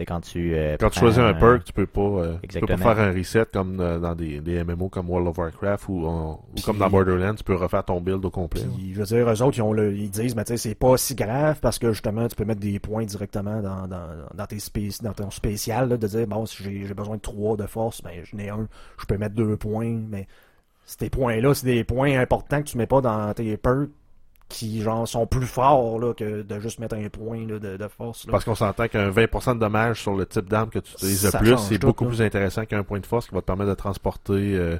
Quand 0.00 0.20
tu... 0.20 0.54
euh, 0.56 0.76
Quand 0.80 0.90
tu 0.90 0.98
choisis 0.98 1.20
un 1.20 1.34
perk, 1.34 1.64
tu 1.64 1.72
peux 1.72 1.86
pas, 1.86 2.00
euh, 2.00 2.36
tu 2.42 2.58
peux 2.58 2.66
pas 2.66 2.76
faire 2.94 2.98
un 2.98 3.12
reset 3.12 3.46
comme 3.52 3.78
euh, 3.80 4.00
dans 4.00 4.14
des, 4.16 4.40
des 4.40 4.64
MMO 4.64 4.88
comme 4.88 5.08
World 5.08 5.28
of 5.28 5.38
Warcraft 5.38 5.84
ou, 5.88 6.06
en- 6.06 6.32
ou 6.32 6.54
Puis- 6.56 6.64
comme 6.64 6.78
dans 6.78 6.90
Borderlands, 6.90 7.34
tu 7.36 7.44
peux 7.44 7.54
refaire 7.54 7.84
ton 7.84 8.00
build 8.00 8.24
au 8.24 8.30
complet. 8.30 8.62
je 8.92 8.98
veux 8.98 9.04
dire, 9.06 9.30
eux 9.30 9.42
autres, 9.42 9.56
ils, 9.56 9.62
ont 9.62 9.72
le, 9.72 9.94
ils 9.94 10.10
disent, 10.10 10.34
mais 10.34 10.44
tu 10.44 10.56
sais, 10.56 10.56
c'est 10.70 10.74
pas 10.74 10.96
si 10.96 11.14
grave 11.14 11.58
parce 11.60 11.78
que 11.78 11.92
justement, 11.92 12.26
tu 12.26 12.34
peux 12.34 12.44
mettre 12.44 12.60
des 12.60 12.78
points 12.80 13.04
directement 13.04 13.62
dans, 13.62 13.86
dans, 13.86 14.08
dans, 14.34 14.46
tes 14.46 14.56
spéc- 14.56 15.02
dans 15.02 15.12
ton 15.12 15.30
spécial, 15.30 15.88
là, 15.88 15.96
de 15.96 16.06
dire, 16.08 16.26
bon, 16.26 16.44
si 16.46 16.62
j'ai 16.64 16.84
j'ai 16.86 16.94
besoin 16.94 17.16
de 17.16 17.20
3 17.20 17.56
de 17.56 17.66
force, 17.66 18.02
ben, 18.02 18.12
je 18.24 18.34
n'ai 18.34 18.48
un, 18.48 18.66
je 18.98 19.06
peux 19.06 19.16
mettre 19.16 19.34
deux 19.36 19.56
points, 19.56 19.96
mais 20.08 20.26
ces 20.86 21.08
points-là, 21.08 21.54
c'est 21.54 21.66
des 21.66 21.84
points 21.84 22.18
importants 22.18 22.58
que 22.62 22.68
tu 22.68 22.78
mets 22.78 22.86
pas 22.86 23.00
dans 23.00 23.32
tes 23.32 23.56
perks 23.56 23.88
qui, 24.48 24.82
genre, 24.82 25.08
sont 25.08 25.26
plus 25.26 25.46
forts, 25.46 25.98
là, 25.98 26.14
que 26.14 26.42
de 26.42 26.60
juste 26.60 26.78
mettre 26.78 26.96
un 26.96 27.08
point, 27.08 27.46
là, 27.46 27.58
de, 27.58 27.76
de 27.76 27.88
force, 27.88 28.26
là. 28.26 28.32
Parce 28.32 28.44
qu'on 28.44 28.54
s'entend 28.54 28.88
qu'un 28.88 29.10
20% 29.10 29.54
de 29.54 29.60
dommage 29.60 30.00
sur 30.02 30.14
le 30.14 30.26
type 30.26 30.48
d'arme 30.48 30.70
que 30.70 30.78
tu 30.78 30.92
utilises 30.92 31.24
le 31.24 31.38
plus, 31.38 31.56
c'est 31.58 31.78
beaucoup 31.78 32.04
là. 32.04 32.10
plus 32.10 32.22
intéressant 32.22 32.64
qu'un 32.66 32.82
point 32.82 33.00
de 33.00 33.06
force 33.06 33.26
qui 33.26 33.34
va 33.34 33.40
te 33.40 33.46
permettre 33.46 33.70
de 33.70 33.74
transporter 33.74 34.54
euh, 34.56 34.78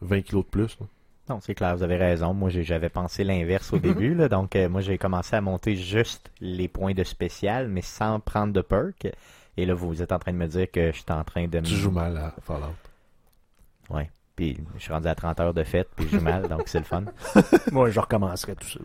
20 0.00 0.22
kilos 0.22 0.44
de 0.44 0.50
plus. 0.50 0.76
là. 0.80 0.86
Non, 1.28 1.40
c'est 1.40 1.54
clair, 1.54 1.76
vous 1.76 1.82
avez 1.82 1.96
raison. 1.96 2.32
Moi, 2.34 2.50
j'avais 2.50 2.88
pensé 2.88 3.24
l'inverse 3.24 3.72
au 3.72 3.78
début. 3.80 4.14
Là, 4.14 4.28
donc, 4.28 4.54
euh, 4.56 4.68
moi, 4.68 4.80
j'ai 4.80 4.96
commencé 4.96 5.34
à 5.36 5.40
monter 5.40 5.74
juste 5.76 6.30
les 6.40 6.68
points 6.68 6.94
de 6.94 7.02
spécial, 7.04 7.68
mais 7.68 7.82
sans 7.82 8.20
prendre 8.20 8.52
de 8.52 8.60
perk. 8.60 9.08
Et 9.56 9.66
là, 9.66 9.74
vous 9.74 10.02
êtes 10.02 10.12
en 10.12 10.18
train 10.18 10.32
de 10.32 10.38
me 10.38 10.46
dire 10.46 10.70
que 10.70 10.92
je 10.92 10.96
suis 10.96 11.04
en 11.10 11.24
train 11.24 11.48
de... 11.48 11.60
Tu 11.60 11.74
joues 11.74 11.90
mal 11.90 12.16
à 12.16 12.34
Fallout. 12.42 12.74
Ouais. 13.90 14.10
Puis, 14.36 14.58
je 14.76 14.82
suis 14.82 14.92
rendu 14.92 15.08
à 15.08 15.14
30 15.14 15.40
heures 15.40 15.54
de 15.54 15.64
fête, 15.64 15.88
puis 15.96 16.06
joue 16.08 16.20
mal, 16.20 16.46
donc 16.46 16.64
c'est 16.66 16.78
le 16.78 16.84
fun. 16.84 17.04
Moi, 17.72 17.88
je 17.88 17.98
recommencerai 17.98 18.54
tout 18.54 18.68
ça. 18.68 18.80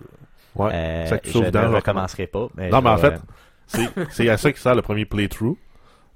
Ouais. 0.56 0.72
Euh, 0.74 1.06
ça 1.08 1.18
que 1.18 1.26
tu 1.26 1.34
je 1.34 1.40
ne 1.40 1.76
recommencerai 1.76 2.28
pas. 2.28 2.48
mais 2.56 2.70
Non, 2.70 2.82
mais 2.82 2.90
en 2.90 2.98
fait, 2.98 3.20
euh, 3.76 4.06
C'est 4.10 4.30
à 4.30 4.38
ça 4.38 4.52
qui 4.52 4.62
sert 4.62 4.76
le 4.76 4.82
premier 4.82 5.06
playthrough. 5.06 5.58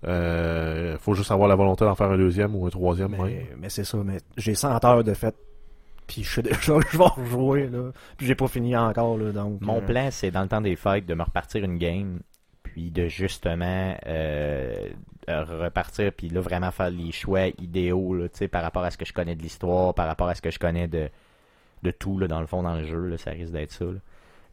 Euh, 0.08 0.98
faut 1.00 1.16
juste 1.16 1.32
avoir 1.32 1.50
la 1.50 1.56
volonté 1.56 1.84
d'en 1.84 1.96
faire 1.96 2.12
un 2.12 2.18
deuxième 2.18 2.56
ou 2.56 2.66
un 2.66 2.70
troisième. 2.70 3.16
Mais, 3.22 3.50
mais 3.58 3.70
c'est 3.70 3.84
ça, 3.84 3.98
mais 3.98 4.18
j'ai 4.38 4.56
100 4.56 4.84
heures 4.86 5.04
de 5.04 5.14
fête, 5.14 5.36
puis 6.08 6.24
je 6.24 6.36
sais 6.36 6.42
déjà 6.42 6.80
que 6.80 6.88
je 6.92 6.98
vais 6.98 7.04
rejouer, 7.04 7.68
là. 7.68 7.92
Puis 8.18 8.28
j'ai 8.28 8.36
pas 8.36 8.48
fini 8.48 8.76
encore, 8.78 9.18
là, 9.18 9.32
donc... 9.32 9.60
Mon 9.62 9.78
euh, 9.78 9.86
plan, 9.86 10.10
c'est 10.12 10.32
dans 10.32 10.44
le 10.44 10.48
temps 10.48 10.62
des 10.62 10.76
fêtes 10.76 11.06
de 11.06 11.14
me 11.14 11.24
repartir 11.24 11.64
une 11.64 11.78
game, 11.78 12.20
puis 12.64 12.92
de 12.92 13.08
justement 13.08 13.96
repartir, 15.28 16.12
puis 16.14 16.30
là 16.30 16.42
vraiment 16.42 16.72
faire 16.72 16.90
les 16.90 17.12
choix 17.12 17.48
idéaux, 17.60 18.14
là, 18.16 18.28
par 18.52 18.62
rapport 18.64 18.84
à 18.84 18.92
ce 18.92 18.98
que 18.98 19.06
je 19.06 19.14
connais 19.14 19.36
de 19.36 19.42
l'histoire, 19.42 19.94
par 19.94 20.08
rapport 20.08 20.28
à 20.30 20.36
ce 20.36 20.42
que 20.42 20.52
je 20.52 20.60
connais 20.60 20.88
de, 20.88 21.10
de 21.84 21.92
tout, 21.92 22.18
là, 22.20 22.28
dans 22.28 22.40
le 22.42 22.48
fond, 22.48 22.64
dans 22.64 22.76
le 22.76 22.84
jeu, 22.86 23.08
là, 23.08 23.18
ça 23.18 23.32
risque 23.32 23.52
d'être 23.52 23.72
ça. 23.72 23.86
là. 23.86 23.92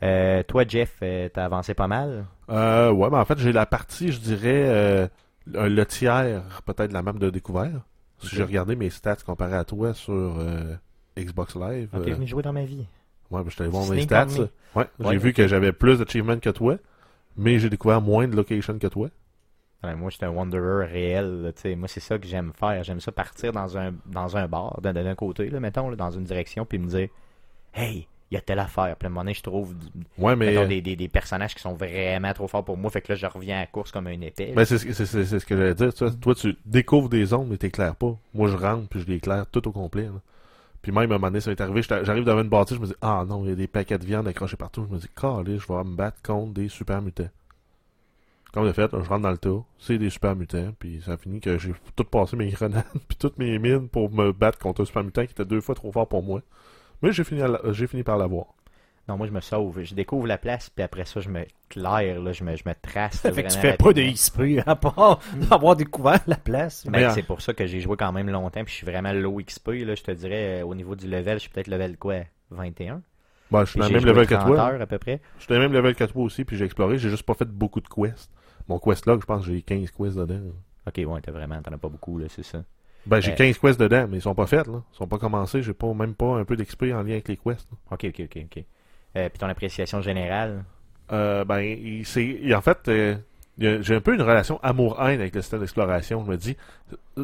Euh, 0.03 0.43
toi, 0.43 0.65
Jeff, 0.67 0.97
euh, 1.03 1.29
t'as 1.33 1.45
avancé 1.45 1.75
pas 1.75 1.87
mal? 1.87 2.25
Euh, 2.51 2.91
ouais, 2.91 3.09
mais 3.11 3.19
en 3.19 3.25
fait, 3.25 3.39
j'ai 3.39 3.53
la 3.53 3.67
partie, 3.67 4.11
je 4.11 4.19
dirais, 4.19 4.65
euh, 4.67 5.07
le 5.47 5.85
tiers, 5.85 6.43
peut-être 6.65 6.89
de 6.89 6.95
la 6.95 7.03
map 7.03 7.13
de 7.13 7.31
découvert. 7.31 7.83
Si 8.19 8.35
j'ai 8.37 8.43
regardé 8.45 8.77
mes 8.77 8.91
stats 8.91 9.17
comparé 9.27 9.55
à 9.55 9.65
toi 9.65 9.95
sur 9.95 10.13
euh, 10.15 10.75
Xbox 11.19 11.57
Live. 11.57 11.89
T'es 11.93 12.11
euh, 12.11 12.15
venu 12.15 12.27
jouer 12.27 12.43
dans 12.43 12.53
ma 12.53 12.65
vie. 12.65 12.87
ouais, 13.31 13.43
je 13.49 13.57
t'allais 13.57 13.71
voir 13.71 13.83
mes 13.85 14.03
Sneak 14.03 14.05
stats. 14.05 14.27
Ouais, 14.75 14.87
j'ai 15.01 15.07
Ouais, 15.07 15.17
vu 15.19 15.33
que 15.33 15.47
j'avais 15.49 15.73
plus 15.73 15.99
d'achievements 15.99 16.39
que 16.39 16.51
toi, 16.51 16.77
mais 17.37 17.59
j'ai 17.59 17.69
découvert 17.71 18.01
moins 18.01 18.27
de 18.29 18.37
locations 18.37 18.79
que 18.79 18.87
toi. 18.87 19.09
Moi, 19.83 20.11
je 20.11 20.17
suis 20.17 20.25
un 20.25 20.31
wanderer 20.31 20.87
réel. 20.87 21.43
là, 21.43 21.53
tu 21.53 21.63
sais. 21.63 21.75
moi, 21.75 21.89
c'est 21.89 22.01
ça 22.01 22.19
que 22.19 22.27
j'aime 22.27 22.53
faire. 22.55 22.83
J'aime 22.85 23.01
ça 23.01 23.11
partir 23.13 23.53
dans 23.53 23.77
un, 23.77 23.93
dans 24.07 24.37
un 24.37 24.47
bar, 24.49 24.81
d'un, 24.81 25.15
côté, 25.15 25.49
là, 25.51 25.61
mettons, 25.61 25.89
là, 25.91 25.97
dans 25.97 26.11
une 26.11 26.25
direction, 26.25 26.65
puis 26.65 26.79
me 26.79 26.87
dire 26.87 27.09
Hey, 27.75 28.07
il 28.31 28.35
y 28.35 28.39
a 28.39 28.41
telle 28.41 28.61
affaire. 28.61 28.97
Puis 28.97 29.07
à 29.07 29.09
un 29.09 29.11
moment 29.11 29.23
donné, 29.23 29.35
je 29.35 29.43
trouve 29.43 29.75
Ouais, 30.19 30.37
mais. 30.37 30.47
mettons, 30.53 30.67
des, 30.69 30.81
des, 30.81 30.97
des 30.97 31.09
personnages 31.09 31.55
qui 31.55 31.61
sont 31.61 31.75
vraiment 31.75 32.33
trop 32.33 32.49
forts 32.49 32.65
pour 32.65 32.77
moi. 32.77 32.91
Fait 32.91 33.01
que 33.03 33.13
là, 33.13 33.17
je 33.17 33.27
reviens 33.27 33.57
à 33.57 33.61
la 33.61 33.67
course 33.67 33.91
comme 33.93 34.07
un 34.07 34.21
épée. 34.21 34.53
Ben, 34.55 34.65
c'est 34.65 34.79
ce 34.79 34.87
que- 34.87 34.93
c'est- 34.93 35.07
c'est- 35.07 35.25
c'est 35.25 35.39
ce 35.41 35.47
que 35.47 35.57
j'allais 35.57 35.75
dire. 35.75 35.93
tu 35.93 36.05
vois. 36.05 36.13
Toi, 36.15 36.35
tu 36.35 36.57
découvres 36.65 37.09
des 37.09 37.25
zones, 37.27 37.49
mais 37.49 37.57
t'éclaires 37.57 37.97
pas. 37.97 38.17
Moi, 38.35 38.49
je 38.49 38.57
rentre, 38.57 38.89
puis 38.89 39.01
je 39.01 39.07
les 39.07 39.17
éclaire 39.17 39.47
tout 39.51 39.67
au 39.69 39.73
complet. 39.73 40.05
là. 40.05 40.21
Puis 40.81 40.91
même, 40.93 41.13
à 41.13 41.15
un 41.15 41.19
moment 41.19 41.29
donné, 41.29 41.41
ça 41.41 41.51
m'est 41.51 41.61
arrivé, 41.61 41.81
j'étais- 41.83 42.05
j'arrive 42.05 42.25
devant 42.25 42.41
une 42.43 42.49
bâtisse, 42.49 42.77
je 42.77 42.81
me 42.83 42.87
dis, 42.87 42.95
ah 43.03 43.25
non, 43.29 43.45
il 43.45 43.51
y 43.51 43.53
a 43.53 43.55
des 43.55 43.69
paquets 43.69 43.99
de 43.99 44.05
viande 44.05 44.27
accrochés 44.27 44.57
partout. 44.57 44.85
Je 44.89 44.95
me 44.95 44.99
dis, 45.01 45.09
calé, 45.15 45.59
je 45.59 45.67
vais 45.69 45.85
me 45.85 45.95
battre 45.95 46.21
contre 46.23 46.53
des 46.55 46.69
super 46.69 47.01
mutants. 47.03 47.29
Comme 48.53 48.67
de 48.67 48.73
fait, 48.73 48.91
je 48.93 49.09
rentre 49.09 49.23
dans 49.23 49.31
le 49.31 49.39
tas, 49.39 49.65
c'est 49.79 49.97
des 49.99 50.11
super 50.11 50.37
mutants, 50.37 50.73
puis 50.79 51.01
ça 51.05 51.17
finit 51.17 51.41
que 51.41 51.57
j'ai 51.59 51.73
tout 51.97 52.05
passé 52.05 52.37
mes 52.37 52.51
grenades, 52.51 52.85
puis 53.09 53.17
toutes 53.19 53.39
mes 53.39 53.59
mines 53.59 53.89
pour 53.89 54.13
me 54.13 54.33
battre 54.33 54.59
contre 54.59 54.83
un 54.83 54.85
super 54.85 55.03
mutant 55.05 55.25
qui 55.25 55.33
était 55.33 55.45
deux 55.47 55.61
fois 55.63 55.75
trop 55.75 55.91
fort 55.91 56.07
pour 56.07 56.23
moi. 56.23 56.43
Mais 57.03 57.13
j'ai 57.13 57.25
fini, 57.25 57.41
à 57.43 57.49
la- 57.49 57.61
j'ai 57.73 57.87
fini 57.87 58.03
par 58.03 58.19
l'avoir. 58.19 58.47
Non, 59.09 59.17
moi, 59.17 59.27
je 59.27 59.33
me 59.33 59.41
sauve. 59.41 59.83
Je 59.83 59.95
découvre 59.95 60.27
la 60.29 60.39
place, 60.39 60.71
puis 60.71 60.85
après 60.85 61.05
ça, 61.05 61.21
je 61.21 61.29
me 61.29 61.45
claire, 61.69 62.21
là, 62.21 62.33
je, 62.33 62.45
me, 62.45 62.55
je 62.55 62.63
me 62.65 62.73
trace. 62.81 63.25
là, 63.25 63.33
Fait 63.33 63.43
que 63.43 63.49
tu 63.49 63.59
fais 63.59 63.77
pas 63.77 63.93
de. 63.93 64.03
XP 64.03 64.63
à 64.65 64.77
part 64.77 65.19
avoir 65.51 65.75
découvert 65.75 66.21
la 66.29 66.37
place. 66.37 66.85
Ben, 66.87 66.93
Mais, 66.93 67.11
c'est 67.11 67.25
pour 67.25 67.41
ça 67.41 67.53
que 67.53 67.67
j'ai 67.67 67.81
joué 67.81 67.97
quand 67.97 68.13
même 68.13 68.31
longtemps, 68.31 68.63
puis 68.63 68.71
je 68.73 68.77
suis 68.77 68.87
vraiment 68.87 69.13
low 69.13 69.41
XP. 69.41 69.69
Là, 69.85 69.95
je 69.97 70.03
te 70.03 70.11
dirais, 70.13 70.61
euh, 70.61 70.67
au 70.67 70.75
niveau 70.77 70.95
du 70.95 71.09
level, 71.09 71.35
je 71.35 71.41
suis 71.41 71.51
peut-être 71.51 71.67
level 71.69 71.97
quoi? 71.97 72.17
21 72.51 73.03
Bon, 73.51 73.65
je 73.65 73.71
suis 73.71 73.81
dans 73.81 73.87
le 73.89 73.93
même 73.93 74.05
level 74.07 74.27
que 74.27 74.35
30 74.35 74.47
toi. 74.47 74.61
heures 74.61 74.81
à 74.81 74.87
peu 74.87 74.99
près. 74.99 75.21
Je 75.39 75.43
suis 75.45 75.49
dans 75.49 75.57
le 75.57 75.63
même 75.63 75.73
level 75.73 75.95
que 75.97 76.05
toi 76.05 76.23
aussi, 76.23 76.45
puis 76.45 76.57
j'ai 76.57 76.65
exploré. 76.65 76.97
J'ai 76.99 77.11
juste 77.11 77.25
pas 77.25 77.35
fait 77.35 77.49
beaucoup 77.49 77.81
de 77.81 77.89
quests. 77.89 78.31
Mon 78.69 78.79
quest 78.79 79.07
log, 79.07 79.21
je 79.21 79.27
pense 79.27 79.45
que 79.47 79.53
j'ai 79.53 79.63
15 79.63 79.91
quests 79.91 80.17
dedans. 80.17 80.41
Ok, 80.87 80.95
ouais, 81.07 81.21
t'as 81.21 81.33
vraiment, 81.33 81.61
t'en 81.63 81.73
as 81.73 81.79
pas 81.79 81.89
beaucoup, 81.89 82.19
là, 82.19 82.27
c'est 82.29 82.45
ça. 82.45 82.63
Ben, 83.07 83.21
j'ai 83.21 83.33
Euh, 83.33 83.37
15 83.37 83.59
quests 83.59 83.81
dedans, 83.81 84.07
mais 84.09 84.19
ils 84.19 84.23
sont 84.23 84.35
pas 84.35 84.47
faits, 84.47 84.67
là. 84.69 84.83
Ils 84.93 84.97
sont 84.97 85.07
pas 85.09 85.19
commencés. 85.19 85.63
J'ai 85.63 85.73
pas, 85.73 85.93
même 85.93 86.15
pas 86.15 86.37
un 86.37 86.45
peu 86.45 86.57
d'XP 86.57 86.85
en 86.95 87.03
lien 87.03 87.13
avec 87.13 87.29
les 87.29 87.37
quests. 87.37 87.69
là. 87.71 87.77
Ok, 87.91 88.05
ok, 88.09 88.23
ok, 88.25 88.39
ok. 88.45 88.65
Euh, 89.17 89.29
puis 89.29 89.39
ton 89.39 89.49
appréciation 89.49 90.01
générale? 90.01 90.65
Euh, 91.11 91.45
ben, 91.45 92.03
c'est, 92.05 92.55
en 92.55 92.61
fait, 92.61 92.79
euh, 92.89 93.17
j'ai 93.59 93.95
un 93.95 94.01
peu 94.01 94.15
une 94.15 94.23
relation 94.23 94.59
amour-haine 94.63 95.21
avec 95.21 95.35
le 95.35 95.43
système 95.43 95.61
d'exploration. 95.61 96.25
Je 96.25 96.31
me 96.31 96.37
dis, 96.37 96.57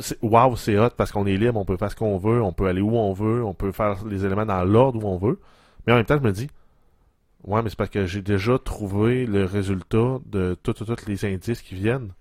c'est- 0.01 0.19
waouh, 0.21 0.57
c'est 0.57 0.77
hot 0.79 0.91
parce 0.97 1.11
qu'on 1.13 1.27
est 1.27 1.37
libre, 1.37 1.59
on 1.59 1.65
peut 1.65 1.77
faire 1.77 1.91
ce 1.91 1.97
qu'on 1.97 2.19
veut, 2.19 2.43
on 2.43 2.53
peut 2.53 2.67
aller 2.67 2.81
où 2.83 2.97
on 2.97 3.13
veut, 3.13 3.45
on 3.45 3.55
peut 3.55 3.73
faire 3.73 4.05
les 4.05 4.25
éléments 4.27 4.47
dans 4.47 4.65
l'ordre 4.65 5.03
où 5.03 5.09
on 5.09 5.17
veut. 5.17 5.39
Mais 5.87 5.93
en 5.93 5.97
même 5.97 6.05
temps, 6.05 6.19
je 6.19 6.23
me 6.27 6.33
dis, 6.33 6.49
ouais, 7.45 7.63
mais 7.63 7.71
c'est 7.71 7.77
parce 7.77 7.91
que 7.91 8.07
j'ai 8.07 8.23
déjà 8.23 8.59
trouvé 8.59 9.27
le 9.27 9.45
résultat 9.45 10.19
de 10.27 10.57
tous 10.63 10.75
les 11.07 11.25
indices 11.25 11.63
qui 11.63 11.75
viennent. 11.75 12.13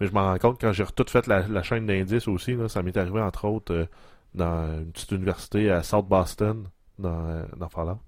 Mais 0.00 0.06
je 0.06 0.12
m'en 0.12 0.24
rends 0.24 0.38
compte 0.38 0.60
quand 0.60 0.72
j'ai 0.72 0.84
tout 0.94 1.06
fait 1.08 1.26
la, 1.26 1.62
chaîne 1.62 1.86
d'indices 1.86 2.28
aussi, 2.28 2.56
ça 2.68 2.82
m'est 2.82 2.96
arrivé 2.96 3.20
entre 3.20 3.46
autres 3.46 3.72
euh, 3.72 3.86
dans 4.34 4.78
une 4.78 4.92
petite 4.92 5.12
université 5.12 5.70
à 5.70 5.82
South 5.82 6.06
Boston, 6.06 6.68
dans, 6.98 7.26
euh, 7.28 7.68
Fallout. 7.70 7.98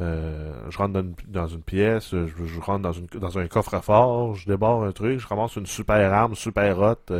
Euh, 0.00 0.70
je 0.70 0.78
rentre 0.78 0.92
dans 0.92 1.00
une, 1.02 1.14
dans 1.26 1.48
une 1.48 1.62
pièce, 1.62 2.10
je, 2.10 2.60
rentre 2.60 2.82
dans, 2.82 2.92
une, 2.92 3.06
dans 3.06 3.36
un 3.38 3.48
coffre-fort, 3.48 4.36
je 4.36 4.46
débarre 4.46 4.82
un 4.82 4.92
truc, 4.92 5.18
je 5.18 5.26
ramasse 5.26 5.56
une 5.56 5.66
super 5.66 6.12
arme, 6.12 6.36
super 6.36 6.78
hot, 6.78 7.12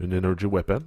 une 0.00 0.14
energy 0.14 0.44
weapon. 0.46 0.82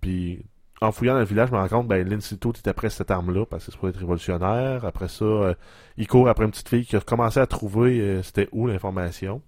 Puis 0.00 0.44
en 0.84 0.92
fouillant 0.92 1.14
dans 1.14 1.20
le 1.20 1.24
village, 1.24 1.48
je 1.48 1.54
me 1.54 1.58
rends 1.58 1.68
compte, 1.68 1.88
ben, 1.88 2.06
l'Institut 2.08 2.50
est 2.50 2.68
après 2.68 2.90
cette 2.90 3.10
arme-là, 3.10 3.46
parce 3.46 3.66
que 3.66 3.72
c'est 3.72 3.78
pour 3.78 3.88
être 3.88 3.98
révolutionnaire. 3.98 4.84
Après 4.84 5.08
ça, 5.08 5.24
euh, 5.24 5.54
il 5.96 6.06
court 6.06 6.28
après 6.28 6.44
une 6.44 6.50
petite 6.50 6.68
fille 6.68 6.86
qui 6.86 6.96
a 6.96 7.00
commencé 7.00 7.40
à 7.40 7.46
trouver 7.46 8.00
euh, 8.00 8.22
c'était 8.22 8.48
où 8.52 8.66
l'information. 8.66 9.42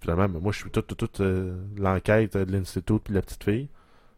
Finalement, 0.00 0.28
ben, 0.28 0.40
moi, 0.40 0.52
je 0.52 0.58
suis 0.58 0.70
toute, 0.70 1.20
euh, 1.20 1.56
l'enquête 1.76 2.36
de 2.36 2.52
l'Institut 2.52 2.98
puis 3.00 3.14
la 3.14 3.22
petite 3.22 3.44
fille, 3.44 3.68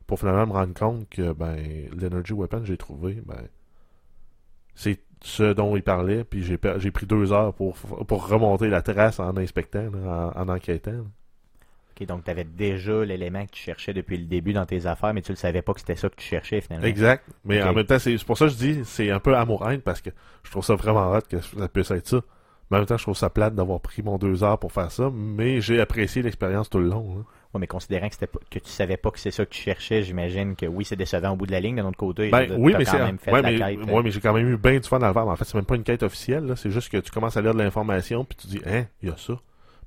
pour 0.07 0.19
finalement 0.19 0.47
me 0.47 0.53
rendre 0.53 0.75
compte 0.75 1.09
que 1.09 1.33
ben, 1.33 1.57
l'Energy 1.97 2.33
Weapon 2.33 2.65
j'ai 2.65 2.77
trouvé, 2.77 3.23
ben, 3.27 3.49
c'est 4.75 5.01
ce 5.23 5.53
dont 5.53 5.77
il 5.77 5.83
parlait, 5.83 6.25
puis 6.25 6.43
j'ai, 6.43 6.59
pris 6.59 7.07
deux 7.07 7.33
heures 7.33 7.55
pour, 7.55 7.77
remonter 8.11 8.69
la 8.69 8.83
trace 8.83 9.21
en 9.21 9.37
inspectant, 9.37 9.89
en, 10.07 10.33
en 10.35 10.49
enquêtant. 10.49 11.07
Ok, 12.01 12.07
donc 12.07 12.25
t'avais 12.25 12.45
déjà 12.45 13.05
l'élément 13.05 13.45
que 13.47 13.53
tu 13.53 13.63
cherchais 13.63 13.93
depuis 13.93 14.17
le 14.19 14.25
début 14.25 14.53
dans 14.53 14.67
tes 14.67 14.87
affaires, 14.87 15.15
mais 15.15 15.23
tu 15.23 15.31
le 15.33 15.37
savais 15.37 15.63
pas 15.63 15.73
que 15.75 15.81
c'était 15.81 15.95
ça 15.95 16.09
que 16.09 16.17
tu 16.17 16.27
cherchais 16.27 16.61
finalement. 16.61 16.87
Exact. 16.87 17.25
Mais 17.45 17.63
en 17.63 17.73
même 17.73 17.87
temps, 17.87 17.99
c'est 18.01 18.17
pour 18.25 18.37
ça 18.37 18.47
que 18.47 18.53
je 18.53 18.57
dis, 18.57 18.81
c'est 18.85 19.11
un 19.11 19.21
peu 19.21 19.37
amour-haine 19.37 19.81
parce 19.81 20.01
que 20.01 20.11
je 20.43 20.51
trouve 20.51 20.65
ça 20.65 20.75
vraiment 20.75 21.13
hot 21.13 21.21
que 21.29 21.41
ça 21.41 21.69
puisse 21.69 21.91
être 21.93 22.07
ça. 22.09 22.21
Mais 22.71 22.79
en 22.79 22.81
même 22.81 22.87
temps, 22.87 22.97
je 22.97 23.03
trouve 23.05 23.17
ça 23.17 23.31
plate 23.31 23.55
d'avoir 23.55 23.79
pris 23.81 24.03
mon 24.03 24.17
deux 24.19 24.43
heures 24.43 24.59
pour 24.59 24.73
faire 24.73 24.91
ça, 24.91 25.11
mais 25.15 25.61
j'ai 25.61 25.81
apprécié 25.81 26.23
l'expérience 26.23 26.69
tout 26.71 26.79
le 26.79 26.89
long. 26.89 27.19
hein. 27.21 27.25
Ouais, 27.53 27.61
mais 27.61 27.67
considérant 27.69 28.09
que, 28.09 28.25
pas, 28.25 28.39
que 28.51 28.59
tu 28.59 28.71
savais 28.71 28.97
pas 28.97 29.13
que 29.13 29.21
c'est 29.21 29.31
ça 29.31 29.45
que 29.45 29.51
tu 29.51 29.63
cherchais, 29.63 30.03
j'imagine 30.03 30.57
que 30.57 30.67
oui, 30.67 30.85
c'est 30.85 30.97
décevant 30.97 31.31
au 31.31 31.37
bout 31.37 31.47
de 31.47 31.53
la 31.53 31.61
ligne. 31.61 31.77
De 31.77 31.83
notre 31.83 31.97
côté, 31.99 32.29
Ben 32.31 32.51
oui, 32.59 32.75
mais 32.77 32.85
quand 32.85 32.99
même 32.99 33.19
fait 33.19 33.31
Ouais, 33.31 33.43
la 33.43 33.51
mais, 33.53 33.59
quête. 33.77 33.89
ouais, 33.93 34.03
mais 34.03 34.11
j'ai 34.11 34.21
quand 34.21 34.33
même 34.33 34.49
eu 34.49 34.57
bien 34.57 34.81
du 34.81 34.89
fun 34.89 34.99
à 35.03 35.07
le 35.07 35.13
faire. 35.13 35.25
Mais 35.25 35.31
en 35.31 35.37
fait, 35.37 35.45
c'est 35.45 35.55
même 35.55 35.65
pas 35.67 35.77
une 35.77 35.85
quête 35.85 36.03
officielle. 36.03 36.53
C'est 36.57 36.71
juste 36.71 36.89
que 36.91 36.97
tu 36.97 37.13
commences 37.13 37.37
à 37.37 37.43
lire 37.43 37.53
de 37.55 37.59
l'information, 37.63 38.25
puis 38.25 38.37
tu 38.41 38.49
dis, 38.49 38.61
hein, 38.67 38.87
il 39.03 39.11
y 39.11 39.13
a 39.13 39.17
ça. 39.17 39.35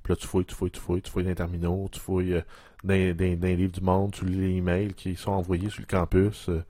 Puis 0.08 0.14
là, 0.14 0.16
tu 0.16 0.26
fouilles, 0.26 0.46
tu 0.46 0.56
fouilles, 0.56 0.72
tu 0.72 0.80
fouilles, 0.80 1.02
tu 1.02 1.12
fouilles 1.12 1.24
dans 1.26 1.30
les 1.32 1.36
terminaux, 1.36 1.90
tu 1.92 2.00
fouilles 2.00 2.34
euh, 2.36 2.42
dans, 2.86 2.94
dans- 3.18 3.40
dans 3.40 3.48
les 3.48 3.56
livres 3.58 3.74
du 3.74 3.82
monde, 3.82 4.12
tu 4.14 4.24
lis 4.24 4.38
les 4.40 4.56
emails 4.56 4.94
qui 4.94 5.18
sont 5.18 5.32
envoyés 5.32 5.70
sur 5.70 5.82
le 5.82 5.86
campus. 5.88 6.48
euh. 6.48 6.64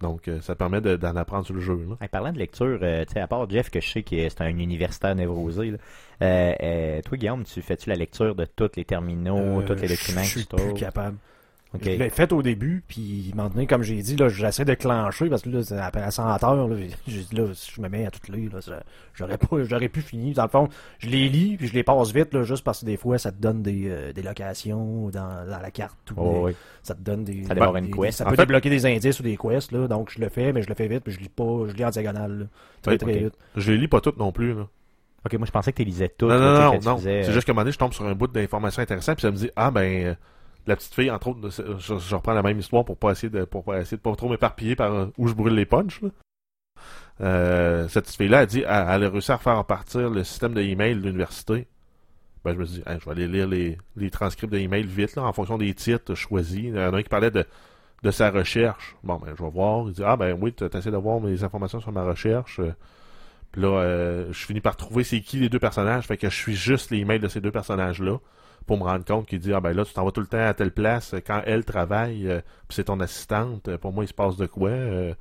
donc, 0.00 0.26
euh, 0.26 0.40
ça 0.40 0.56
permet 0.56 0.80
de- 0.80 0.96
d'en 0.96 1.14
apprendre 1.14 1.46
sur 1.46 1.54
le 1.54 1.60
jeu. 1.60 1.76
Là. 1.88 1.96
Hey, 2.00 2.08
parlant 2.08 2.32
de 2.32 2.38
lecture, 2.38 2.80
euh, 2.82 3.04
tu 3.04 3.12
sais, 3.12 3.20
à 3.20 3.28
part 3.28 3.48
Jeff, 3.48 3.70
que 3.70 3.80
je 3.80 3.88
sais 3.88 4.02
que 4.02 4.28
c'est 4.28 4.40
un 4.40 4.48
universitaire 4.58 5.14
névrosé, 5.14 5.70
là, 5.70 5.78
euh, 6.22 6.52
euh, 6.62 7.02
toi, 7.02 7.16
Guillaume, 7.16 7.44
tu 7.44 7.62
fais-tu 7.62 7.88
la 7.90 7.94
lecture 7.96 8.34
de 8.34 8.44
tous 8.44 8.70
les 8.76 8.84
terminaux, 8.84 9.60
Euh, 9.60 9.66
tous 9.66 9.74
les 9.74 9.86
documents 9.88 10.22
Je 10.24 10.34
que 10.34 10.40
suis 10.40 10.46
tu 10.46 10.56
plus 10.56 10.74
capable. 10.74 11.16
Ok. 11.74 11.80
Je 11.84 11.90
l'ai 11.90 12.10
fait 12.10 12.32
au 12.32 12.40
début, 12.40 12.84
puis 12.86 13.32
maintenant, 13.34 13.66
comme 13.66 13.82
j'ai 13.82 14.00
dit, 14.00 14.14
là, 14.16 14.28
j'essaie 14.28 14.64
de 14.64 14.74
clencher 14.74 15.28
parce 15.28 15.42
que 15.42 15.48
là, 15.50 15.62
c'est 15.64 15.76
après 15.76 16.08
100 16.08 16.22
heures, 16.44 16.68
là, 16.68 16.76
j'ai 17.08 17.18
dit, 17.24 17.34
là, 17.34 17.46
si 17.52 17.72
je 17.74 17.80
me 17.80 17.88
mets 17.88 18.06
à 18.06 18.10
tout 18.10 18.30
lire, 18.30 18.52
là, 18.54 18.60
ça- 18.60 18.82
j'aurais 19.14 19.38
pas, 19.38 19.64
j'aurais 19.64 19.88
pu 19.88 20.00
finir. 20.00 20.34
Dans 20.36 20.44
le 20.44 20.48
fond, 20.48 20.68
je 21.00 21.08
les 21.08 21.28
lis, 21.28 21.56
puis 21.56 21.66
je 21.66 21.74
les 21.74 21.82
passe 21.82 22.12
vite, 22.12 22.32
là, 22.32 22.44
juste 22.44 22.62
parce 22.62 22.80
que 22.80 22.86
des 22.86 22.96
fois, 22.96 23.18
ça 23.18 23.32
te 23.32 23.40
donne 23.40 23.62
des, 23.62 23.88
euh, 23.88 24.12
des 24.12 24.22
locations 24.22 25.08
dans, 25.10 25.46
dans 25.50 25.60
la 25.60 25.70
carte. 25.72 26.10
Ou 26.12 26.14
Oh, 26.16 26.32
des- 26.32 26.38
oui. 26.52 26.56
Ça 26.82 26.94
te 26.94 27.00
donne 27.00 27.24
des. 27.24 27.44
Ça 27.44 27.54
démarre 27.54 27.72
des- 27.72 27.80
une 27.80 27.86
des- 27.86 27.92
quest. 27.92 28.18
Ça 28.18 28.24
En 28.26 28.30
peut 28.30 28.36
fait- 28.36 28.42
débloquer 28.42 28.70
des 28.70 28.86
indices 28.86 29.18
ou 29.18 29.22
des 29.24 29.36
quests, 29.36 29.72
là, 29.72 29.88
donc 29.88 30.10
je 30.10 30.20
le 30.20 30.28
fais, 30.28 30.52
mais 30.52 30.62
je 30.62 30.68
le 30.68 30.74
fais 30.74 30.86
vite, 30.86 31.00
puis 31.02 31.12
je 31.12 31.18
lis 31.20 31.28
pas, 31.28 31.64
je 31.68 31.72
lis 31.74 31.84
en 31.84 31.90
diagonale, 31.90 32.38
là. 32.38 32.44
Très, 32.82 32.92
Ouais, 32.92 32.98
très 32.98 33.18
vite. 33.18 33.34
Je 33.56 33.72
les 33.72 33.78
lis 33.78 33.88
pas 33.88 34.00
toutes 34.00 34.18
non 34.18 34.30
plus. 34.30 34.54
Là. 34.54 34.66
Ok, 35.26 35.32
moi 35.38 35.46
je 35.46 35.50
pensais 35.52 35.72
que 35.72 35.78
tu 35.78 35.84
lisais 35.84 36.10
tout. 36.16 36.26
non, 36.28 36.34
là, 36.38 36.70
non, 36.72 36.80
non, 36.84 36.98
C'est 36.98 37.28
euh, 37.28 37.32
juste 37.32 37.46
qu'à 37.46 37.52
un 37.52 37.54
moment 37.54 37.62
donné, 37.62 37.72
je 37.72 37.78
tombe 37.78 37.94
sur 37.94 38.04
un 38.06 38.14
bout 38.14 38.26
d'information 38.26 38.82
intéressant, 38.82 39.14
puis 39.14 39.22
ça 39.22 39.30
me 39.30 39.36
dit, 39.36 39.50
ah 39.56 39.70
ben, 39.70 39.80
euh, 40.08 40.14
la 40.66 40.76
petite 40.76 40.94
fille, 40.94 41.10
entre 41.10 41.28
autres, 41.28 41.50
je, 41.50 42.14
reprends 42.14 42.32
la 42.32 42.42
même 42.42 42.58
histoire 42.58 42.84
pour 42.84 42.96
pas 42.96 43.12
essayer 43.12 43.30
de, 43.30 43.44
pour 43.44 43.64
pas 43.64 43.80
essayer 43.80 43.96
de 43.96 44.02
pas 44.02 44.14
trop 44.16 44.28
m'éparpiller 44.28 44.76
par 44.76 44.92
euh, 44.92 45.06
où 45.18 45.28
je 45.28 45.34
brûle 45.34 45.54
les 45.54 45.66
punchs. 45.66 46.00
là. 46.00 46.08
Euh, 47.20 47.86
cette 47.88 48.04
petite 48.04 48.16
fille-là, 48.16 48.42
elle 48.42 48.48
dit, 48.48 48.60
elle, 48.60 48.66
a 49.04 49.08
réussi 49.08 49.30
à 49.30 49.38
faire 49.38 49.64
partir 49.64 50.10
le 50.10 50.24
système 50.24 50.54
de 50.54 50.62
email 50.62 50.96
de 50.96 51.00
l'université. 51.00 51.68
Ben, 52.44 52.54
je 52.54 52.58
me 52.58 52.64
suis 52.64 52.76
dit, 52.76 52.82
je 52.86 53.04
vais 53.04 53.10
aller 53.10 53.28
lire 53.28 53.46
les, 53.46 53.78
les 53.96 54.10
transcripts 54.10 54.52
de 54.52 54.58
email 54.58 54.84
vite, 54.84 55.16
en 55.16 55.32
fonction 55.32 55.56
des 55.56 55.72
titres 55.74 56.14
choisis. 56.14 56.58
Il 56.58 56.74
y 56.74 56.78
en 56.78 56.92
a 56.92 56.96
un 56.96 57.02
qui 57.02 57.08
parlait 57.08 57.30
de, 57.30 57.46
de 58.02 58.10
sa 58.10 58.30
recherche. 58.30 58.96
Bon, 59.04 59.16
ben, 59.16 59.32
je 59.36 59.42
vais 59.42 59.50
voir. 59.50 59.86
Il 59.86 59.92
dit, 59.92 60.02
ah, 60.04 60.16
ben 60.16 60.36
oui, 60.40 60.52
tu 60.52 60.64
essayé 60.64 60.90
de 60.90 60.96
voir 60.96 61.20
mes 61.20 61.44
informations 61.44 61.80
sur 61.80 61.92
ma 61.92 62.04
recherche. 62.04 62.58
Euh, 62.58 62.74
Puis 63.52 63.62
là, 63.62 64.26
je 64.30 64.46
finis 64.46 64.60
par 64.60 64.76
trouver 64.76 65.04
c'est 65.04 65.20
qui 65.20 65.38
les 65.38 65.48
deux 65.48 65.60
personnages. 65.60 66.06
Fait 66.06 66.16
que 66.16 66.28
je 66.28 66.34
suis 66.34 66.56
juste 66.56 66.90
les 66.90 66.98
emails 66.98 67.20
de 67.20 67.28
ces 67.28 67.40
deux 67.40 67.52
personnages-là 67.52 68.18
pour 68.66 68.78
me 68.78 68.84
rendre 68.84 69.04
compte 69.04 69.26
qu'il 69.26 69.38
dit, 69.40 69.52
ah, 69.52 69.60
ben 69.60 69.72
là, 69.72 69.84
tu 69.84 69.92
t'en 69.92 70.04
vas 70.04 70.10
tout 70.10 70.20
le 70.20 70.26
temps 70.26 70.38
à 70.46 70.54
telle 70.54 70.72
place. 70.72 71.14
Quand 71.26 71.42
elle 71.44 71.64
travaille, 71.64 72.28
euh, 72.28 72.40
puis 72.68 72.76
c'est 72.76 72.84
ton 72.84 72.98
assistante, 73.00 73.68
euh, 73.68 73.78
pour 73.78 73.92
moi, 73.92 74.04
il 74.04 74.08
se 74.08 74.14
passe 74.14 74.36
de 74.36 74.46
quoi. 74.46 74.70
euh, 74.70 75.14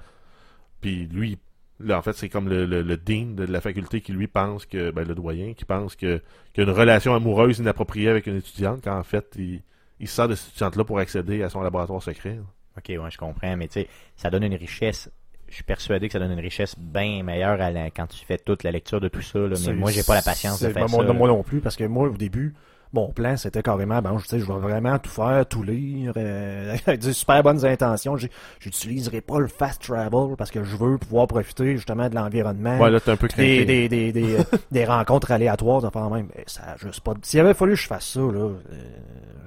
puis 0.82 1.08
lui, 1.08 1.38
là, 1.80 1.98
en 1.98 2.02
fait, 2.02 2.14
c'est 2.14 2.30
comme 2.30 2.50
le, 2.50 2.66
le, 2.66 2.82
le 2.82 2.98
dean 2.98 3.34
de 3.36 3.46
la 3.46 3.62
faculté 3.62 4.02
qui 4.02 4.12
lui 4.14 4.28
pense 4.28 4.66
que, 4.66 4.92
ben, 4.92 5.08
le 5.08 5.16
doyen, 5.16 5.54
qui 5.54 5.66
pense 5.66 5.96
que 5.96 6.22
qu'il 6.54 6.64
y 6.64 6.68
a 6.68 6.70
une 6.72 6.78
relation 6.78 7.14
amoureuse 7.16 7.60
inappropriée 7.60 8.10
avec 8.10 8.28
une 8.28 8.38
étudiante, 8.38 8.82
quand 8.84 8.98
en 8.98 9.04
fait, 9.04 9.34
il, 9.38 9.62
il 10.00 10.08
se 10.08 10.16
sert 10.16 10.28
de 10.28 10.36
cette 10.36 10.50
étudiante-là 10.50 10.84
pour 10.84 11.00
accéder 11.00 11.44
à 11.44 11.50
son 11.50 11.62
laboratoire 11.62 12.02
secret. 12.02 12.40
Ok, 12.78 12.86
ouais, 12.90 13.12
je 13.12 13.18
comprends, 13.18 13.56
mais 13.56 13.68
tu 13.68 13.82
sais, 13.82 13.88
ça 14.16 14.30
donne 14.30 14.44
une 14.44 14.56
richesse. 14.56 15.10
Je 15.48 15.56
suis 15.56 15.64
persuadé 15.64 16.08
que 16.08 16.14
ça 16.14 16.20
donne 16.20 16.32
une 16.32 16.40
richesse 16.40 16.76
bien 16.80 17.22
meilleure 17.22 17.62
à 17.62 17.70
la- 17.70 17.92
quand 17.92 18.08
tu 18.08 18.26
fais 18.26 18.40
toute 18.40 18.64
la 18.64 18.72
lecture 18.72 19.00
de 19.00 19.08
tout 19.08 19.22
ça. 19.22 19.38
là, 19.40 19.56
mais 19.68 19.74
moi, 19.74 19.92
j'ai 19.92 20.02
pas 20.04 20.16
la 20.16 20.24
patience 20.24 20.60
de 20.62 20.70
faire 20.70 20.86
ben, 20.86 20.92
moi, 20.92 21.06
ça. 21.06 21.14
moi 21.14 21.28
non 21.28 21.44
plus, 21.44 21.60
parce 21.62 21.76
que 21.76 21.84
moi, 21.84 22.10
au 22.10 22.18
début, 22.18 22.56
mon 22.94 23.12
plan, 23.12 23.36
c'était 23.38 23.64
carrément, 23.64 24.02
ben, 24.02 24.16
je 24.20 24.28
sais, 24.28 24.40
je 24.40 24.46
vais 24.46 24.60
vraiment 24.60 25.00
tout 25.00 25.10
faire, 25.10 25.46
tout 25.48 25.64
lire, 25.64 26.14
euh, 26.16 26.76
avec 26.88 27.00
des 27.02 27.14
super 27.14 27.42
bonnes 27.44 27.66
intentions. 27.66 28.16
J'utiliserai 28.60 29.22
pas 29.22 29.40
le 29.40 29.48
fast 29.48 29.82
travel 29.82 30.36
parce 30.38 30.52
que 30.52 30.64
je 30.64 30.76
veux 30.78 30.98
pouvoir 30.98 31.28
profiter 31.28 31.76
justement 31.76 32.08
de 32.10 32.16
l'environnement. 32.16 32.78
Ouais, 32.80 32.92
là, 32.92 33.00
un 33.06 33.16
peu 33.16 33.28
craqué. 33.28 33.66
des, 33.66 33.88
des, 33.88 34.12
des, 34.12 34.12
des, 34.12 34.36
euh, 34.40 34.44
des 34.72 34.86
rencontres 34.86 35.32
aléatoires, 35.32 35.84
enfin 35.84 36.10
même. 36.10 36.28
Mais 36.36 36.44
ça 36.48 36.62
a 36.74 36.78
juste 36.78 37.02
pas. 37.02 37.14
de- 37.16 37.20
S'il 37.24 37.40
avait 37.40 37.54
fallu 37.54 37.74
que 37.74 37.80
je 37.80 37.88
fasse 37.88 38.06
ça, 38.08 38.20
là, 38.20 38.28
euh, 38.30 38.58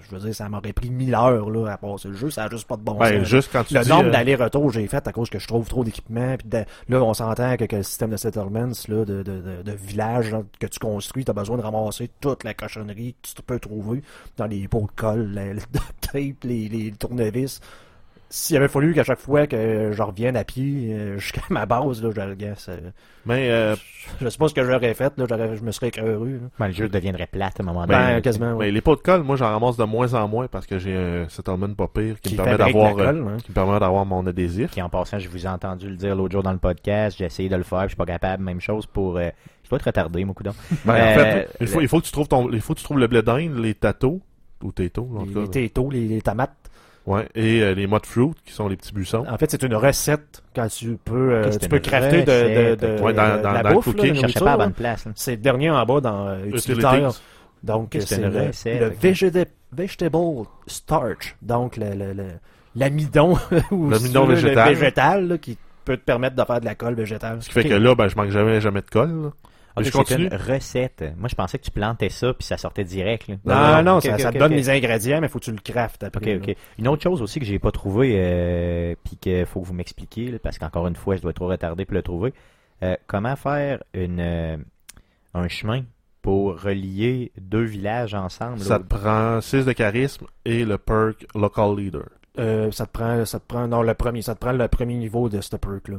je 0.09 0.15
veux 0.15 0.21
dire, 0.21 0.35
ça 0.35 0.49
m'aurait 0.49 0.73
pris 0.73 0.91
mille 0.91 1.15
heures 1.15 1.51
là, 1.51 1.73
à 1.73 1.77
passer 1.77 2.09
le 2.09 2.15
jeu, 2.15 2.31
ça 2.31 2.45
a 2.45 2.49
juste 2.49 2.67
pas 2.69 2.77
de 2.77 2.83
bon 2.83 2.95
Ben, 2.95 3.19
sens. 3.21 3.29
juste 3.29 3.51
quand 3.53 3.65
tu 3.65 3.75
Le 3.75 3.81
dis, 3.83 3.89
nombre 3.89 4.07
euh, 4.07 4.11
d'allers-retours 4.13 4.67
que 4.69 4.73
j'ai 4.75 4.87
fait 4.87 5.07
à 5.07 5.13
cause 5.13 5.31
que 5.31 5.39
je 5.39 5.49
trouve 5.49 5.67
trop 5.69 5.83
d'équipements. 5.85 6.37
Puis 6.37 6.49
de- 6.49 6.65
là, 6.89 7.03
on 7.03 7.15
s'entend 7.15 7.57
que, 7.57 7.65
que 7.65 7.77
le 7.77 7.83
système 7.83 8.11
de 8.11 8.17
settlements, 8.17 8.67
là, 8.89 9.05
de, 9.05 9.05
de, 9.05 9.23
de, 9.23 9.63
de 9.65 9.73
village 9.73 10.31
là, 10.31 10.43
que 10.61 10.67
tu 10.67 10.79
construis, 10.79 11.25
tu 11.25 11.31
as 11.31 11.35
besoin 11.35 11.57
de 11.57 11.63
ramasser 11.63 12.11
toute 12.21 12.45
la 12.45 12.55
cochonnerie 12.55 13.15
que 13.21 13.29
tu 13.29 13.35
tu 13.37 13.43
peux 13.43 13.59
trouver 13.59 14.03
dans 14.37 14.47
les 14.47 14.67
pots 14.69 14.89
de 14.93 15.01
colle, 15.01 15.33
le, 15.35 15.53
le 15.55 15.61
duct 15.73 15.95
tape, 16.01 16.45
les, 16.45 16.69
les 16.69 16.93
tournevis. 16.93 17.61
S'il 18.29 18.57
avait 18.57 18.67
fallu 18.67 18.93
qu'à 18.93 19.05
chaque 19.05 19.21
fois 19.21 19.47
que 19.47 19.93
je 19.93 20.03
revienne 20.03 20.37
à 20.37 20.43
pied 20.43 20.89
euh, 20.91 21.17
jusqu'à 21.17 21.43
ma 21.49 21.65
base, 21.65 22.03
là, 22.03 22.11
je 22.13 22.21
regarde, 22.21 22.59
Mais 23.25 23.49
euh, 23.51 23.77
je 24.21 24.29
sais 24.29 24.37
pas 24.37 24.49
ce 24.49 24.55
que 24.55 24.65
j'aurais 24.65 24.95
fait, 24.95 25.13
là, 25.17 25.27
j'aurais- 25.29 25.57
je 25.57 25.63
me 25.63 25.71
serais 25.71 25.93
heureux. 26.03 26.41
là. 26.43 26.49
Ben, 26.59 26.67
le 26.67 26.73
jeu 26.73 26.89
deviendrait 26.89 27.29
plate 27.29 27.61
à 27.61 27.63
un 27.63 27.67
moment 27.67 27.87
Ben, 27.87 28.09
donné. 28.09 28.23
quasiment, 28.23 28.57
mais 28.57 28.73
les 28.73 28.81
pots 28.81 28.97
de 28.97 29.01
colle, 29.01 29.23
moi 29.23 29.37
j'en 29.37 29.47
ramasse 29.51 29.77
de 29.77 29.85
moins 29.85 30.13
en 30.15 30.27
moins 30.27 30.49
parce 30.49 30.67
que 30.67 30.77
j'ai 30.81 30.97
un 30.97 31.29
settlement 31.29 31.73
pas 31.73 31.87
pire 31.87 32.17
qui, 32.21 32.31
Qui 32.31 32.35
me 32.37 32.43
permet 32.43 32.59
fabrique 32.59 32.75
d'avoir 32.75 32.97
la 32.97 33.03
euh, 33.05 33.07
colle, 33.23 33.29
hein. 33.33 33.37
qui 33.45 33.51
me 33.53 33.55
permet 33.55 33.79
d'avoir 33.79 34.05
mon 34.05 34.27
adhésif. 34.27 34.73
Qui 34.73 34.83
en 34.83 34.89
passant, 34.89 35.21
je 35.21 35.29
vous 35.29 35.47
ai 35.47 35.49
entendu 35.49 35.89
le 35.89 35.97
dire 35.97 36.17
l'autre 36.17 36.33
jour 36.33 36.43
dans 36.43 36.53
le 36.53 36.59
podcast, 36.59 37.17
j'ai 37.19 37.27
essayé 37.27 37.49
de 37.49 37.55
le 37.57 37.63
faire, 37.63 37.83
je 37.83 37.89
suis 37.89 37.97
pas 37.97 38.07
capable, 38.07 38.43
même 38.43 38.61
chose 38.61 38.87
pour... 38.87 39.21
je 39.67 39.71
dois 39.71 39.79
être 39.79 39.85
retardé, 39.87 40.25
mon 40.25 40.33
coudon. 40.33 40.53
Ben, 40.85 40.95
en 40.95 40.97
Euh, 40.97 41.15
fait, 41.15 41.49
il 41.61 41.67
faut, 41.67 41.79
le- 41.79 41.85
il 41.85 41.89
faut 41.89 42.01
que 42.01 42.07
tu 42.07 42.13
trouves 42.13 42.29
ton, 42.29 42.51
il 42.51 42.61
faut 42.61 42.73
que 42.75 42.79
tu 42.79 42.85
trouves 42.85 42.99
le 42.99 43.07
blé 43.07 43.21
d'Inde, 43.23 43.59
les 43.59 43.75
tatos, 43.75 44.21
ou 44.63 44.73
tétos, 44.73 45.09
en 45.17 45.25
Les, 45.25 45.33
tout 45.33 45.41
les 45.41 45.45
cas. 45.47 45.51
tétos, 45.53 45.91
les, 45.91 46.07
les 46.09 46.23
tomates. 46.23 46.55
Ouais, 47.07 47.29
et 47.37 47.63
euh, 47.63 47.73
les 47.75 47.87
mud 47.87 48.05
fruit, 48.05 48.31
qui 48.45 48.53
sont 48.53 48.67
les 48.69 48.77
petits 48.77 48.93
buissons. 48.93 49.25
En 49.31 49.37
fait, 49.39 49.49
c'est 49.51 49.63
une 49.63 49.77
recette 49.77 50.43
quand 50.57 50.67
tu 50.67 50.97
peux, 51.05 51.35
euh, 51.35 51.51
tu 51.57 51.69
peux 51.69 51.79
crafter 51.79 52.23
de, 52.23 52.75
de, 52.75 52.97
de- 52.97 53.01
Ouais, 53.03 53.13
dans- 53.13 53.37
de 53.39 53.43
dans- 53.43 53.53
la 53.53 53.63
dans 53.63 53.69
le 53.69 53.75
bouffe, 53.77 53.85
cooking, 53.85 54.21
là, 54.21 54.27
Je 54.29 54.39
pas 54.41 54.53
à 54.55 54.57
bonne 54.57 54.73
place. 54.73 55.07
C'est 55.15 55.33
le 55.33 55.37
dernier 55.37 55.71
en 55.71 55.85
bas 55.87 56.01
dans 56.01 56.27
euh, 56.29 56.45
utilitaire. 56.47 57.13
Donc, 57.63 57.97
c'est 58.01 58.19
le, 58.19 58.49
recette, 58.49 58.81
le 58.81 59.47
vegetable 59.73 60.47
starch. 60.67 61.37
Donc, 61.43 61.77
le, 61.77 61.91
le, 61.95 62.13
le- 62.13 62.25
l'amidon 62.75 63.37
ou 63.71 63.89
L'amidon 63.91 64.27
végétal. 64.27 64.75
végétal 64.75 65.29
là, 65.29 65.39
qui 65.39 65.57
peut 65.85 65.97
te 65.97 66.03
permettre 66.05 66.35
de 66.37 66.45
faire 66.45 66.61
de 66.61 66.65
la 66.65 66.75
colle 66.75 66.95
végétale. 66.95 67.39
Ce 67.41 67.47
qui 67.49 67.53
fait 67.55 67.65
que 67.69 67.75
là, 67.75 67.95
ben, 67.95 68.09
je 68.09 68.17
manque 68.17 68.31
jamais, 68.31 68.61
jamais 68.61 68.81
de 68.81 68.91
colle. 68.91 69.23
là. 69.23 69.31
Ok, 69.77 69.85
je 69.85 69.91
c'est 69.91 69.99
continue. 69.99 70.27
une 70.27 70.35
recette. 70.35 71.05
Moi, 71.19 71.29
je 71.29 71.35
pensais 71.35 71.59
que 71.59 71.65
tu 71.65 71.71
plantais 71.71 72.09
ça 72.09 72.33
puis 72.33 72.47
ça 72.47 72.57
sortait 72.57 72.85
direct. 72.85 73.29
là. 73.29 73.83
Non, 73.83 73.95
non, 73.95 74.01
ça, 74.01 74.17
te 74.33 74.39
donne 74.39 74.53
les 74.53 74.71
ingrédients, 74.71 75.21
mais 75.21 75.29
faut 75.29 75.39
que 75.39 75.45
tu 75.45 75.53
le 75.53 75.59
craftes 75.59 76.03
après. 76.03 76.37
Ok, 76.37 76.47
là. 76.47 76.53
ok. 76.53 76.57
Une 76.79 76.89
autre 76.89 77.03
chose 77.03 77.23
aussi 77.23 77.41
que 77.41 77.47
j'ai 77.47 77.59
pas 77.59 77.71
trouvé, 77.71 78.15
euh, 78.17 78.95
puis 79.05 79.17
qu'il 79.17 79.45
faut 79.47 79.61
que 79.61 79.67
vous 79.67 79.75
m'expliquiez, 79.75 80.39
parce 80.39 80.59
qu'encore 80.59 80.87
une 80.87 80.97
fois, 80.97 81.17
je 81.17 81.23
dois 81.23 81.31
être 81.31 81.37
trop 81.37 81.49
retardé 81.49 81.85
pour 81.85 81.95
le 81.95 82.03
trouver. 82.03 82.33
Euh, 82.83 82.97
comment 83.07 83.37
faire 83.37 83.83
une 83.95 84.21
euh, 84.21 84.57
un 85.35 85.49
chemin 85.49 85.83
pour 86.23 86.61
relier 86.61 87.33
deux 87.39 87.63
villages 87.63 88.15
ensemble 88.15 88.59
Ça 88.59 88.75
là, 88.75 88.79
te 88.81 88.85
prend 88.85 89.41
6 89.41 89.65
de 89.65 89.73
charisme 89.73 90.27
et 90.45 90.65
le 90.65 90.77
perk 90.77 91.27
local 91.35 91.77
leader. 91.77 92.07
Euh, 92.39 92.71
ça 92.71 92.87
te 92.87 92.93
prend, 92.93 93.25
ça 93.25 93.39
te 93.41 93.47
prend, 93.47 93.67
non, 93.69 93.83
le 93.83 93.95
premier, 93.95 94.23
ça 94.23 94.35
te 94.35 94.41
prend 94.41 94.53
le 94.53 94.69
premier 94.69 94.97
niveau 94.97 95.29
de 95.29 95.41
ce 95.41 95.57
perk 95.57 95.89
là. 95.89 95.99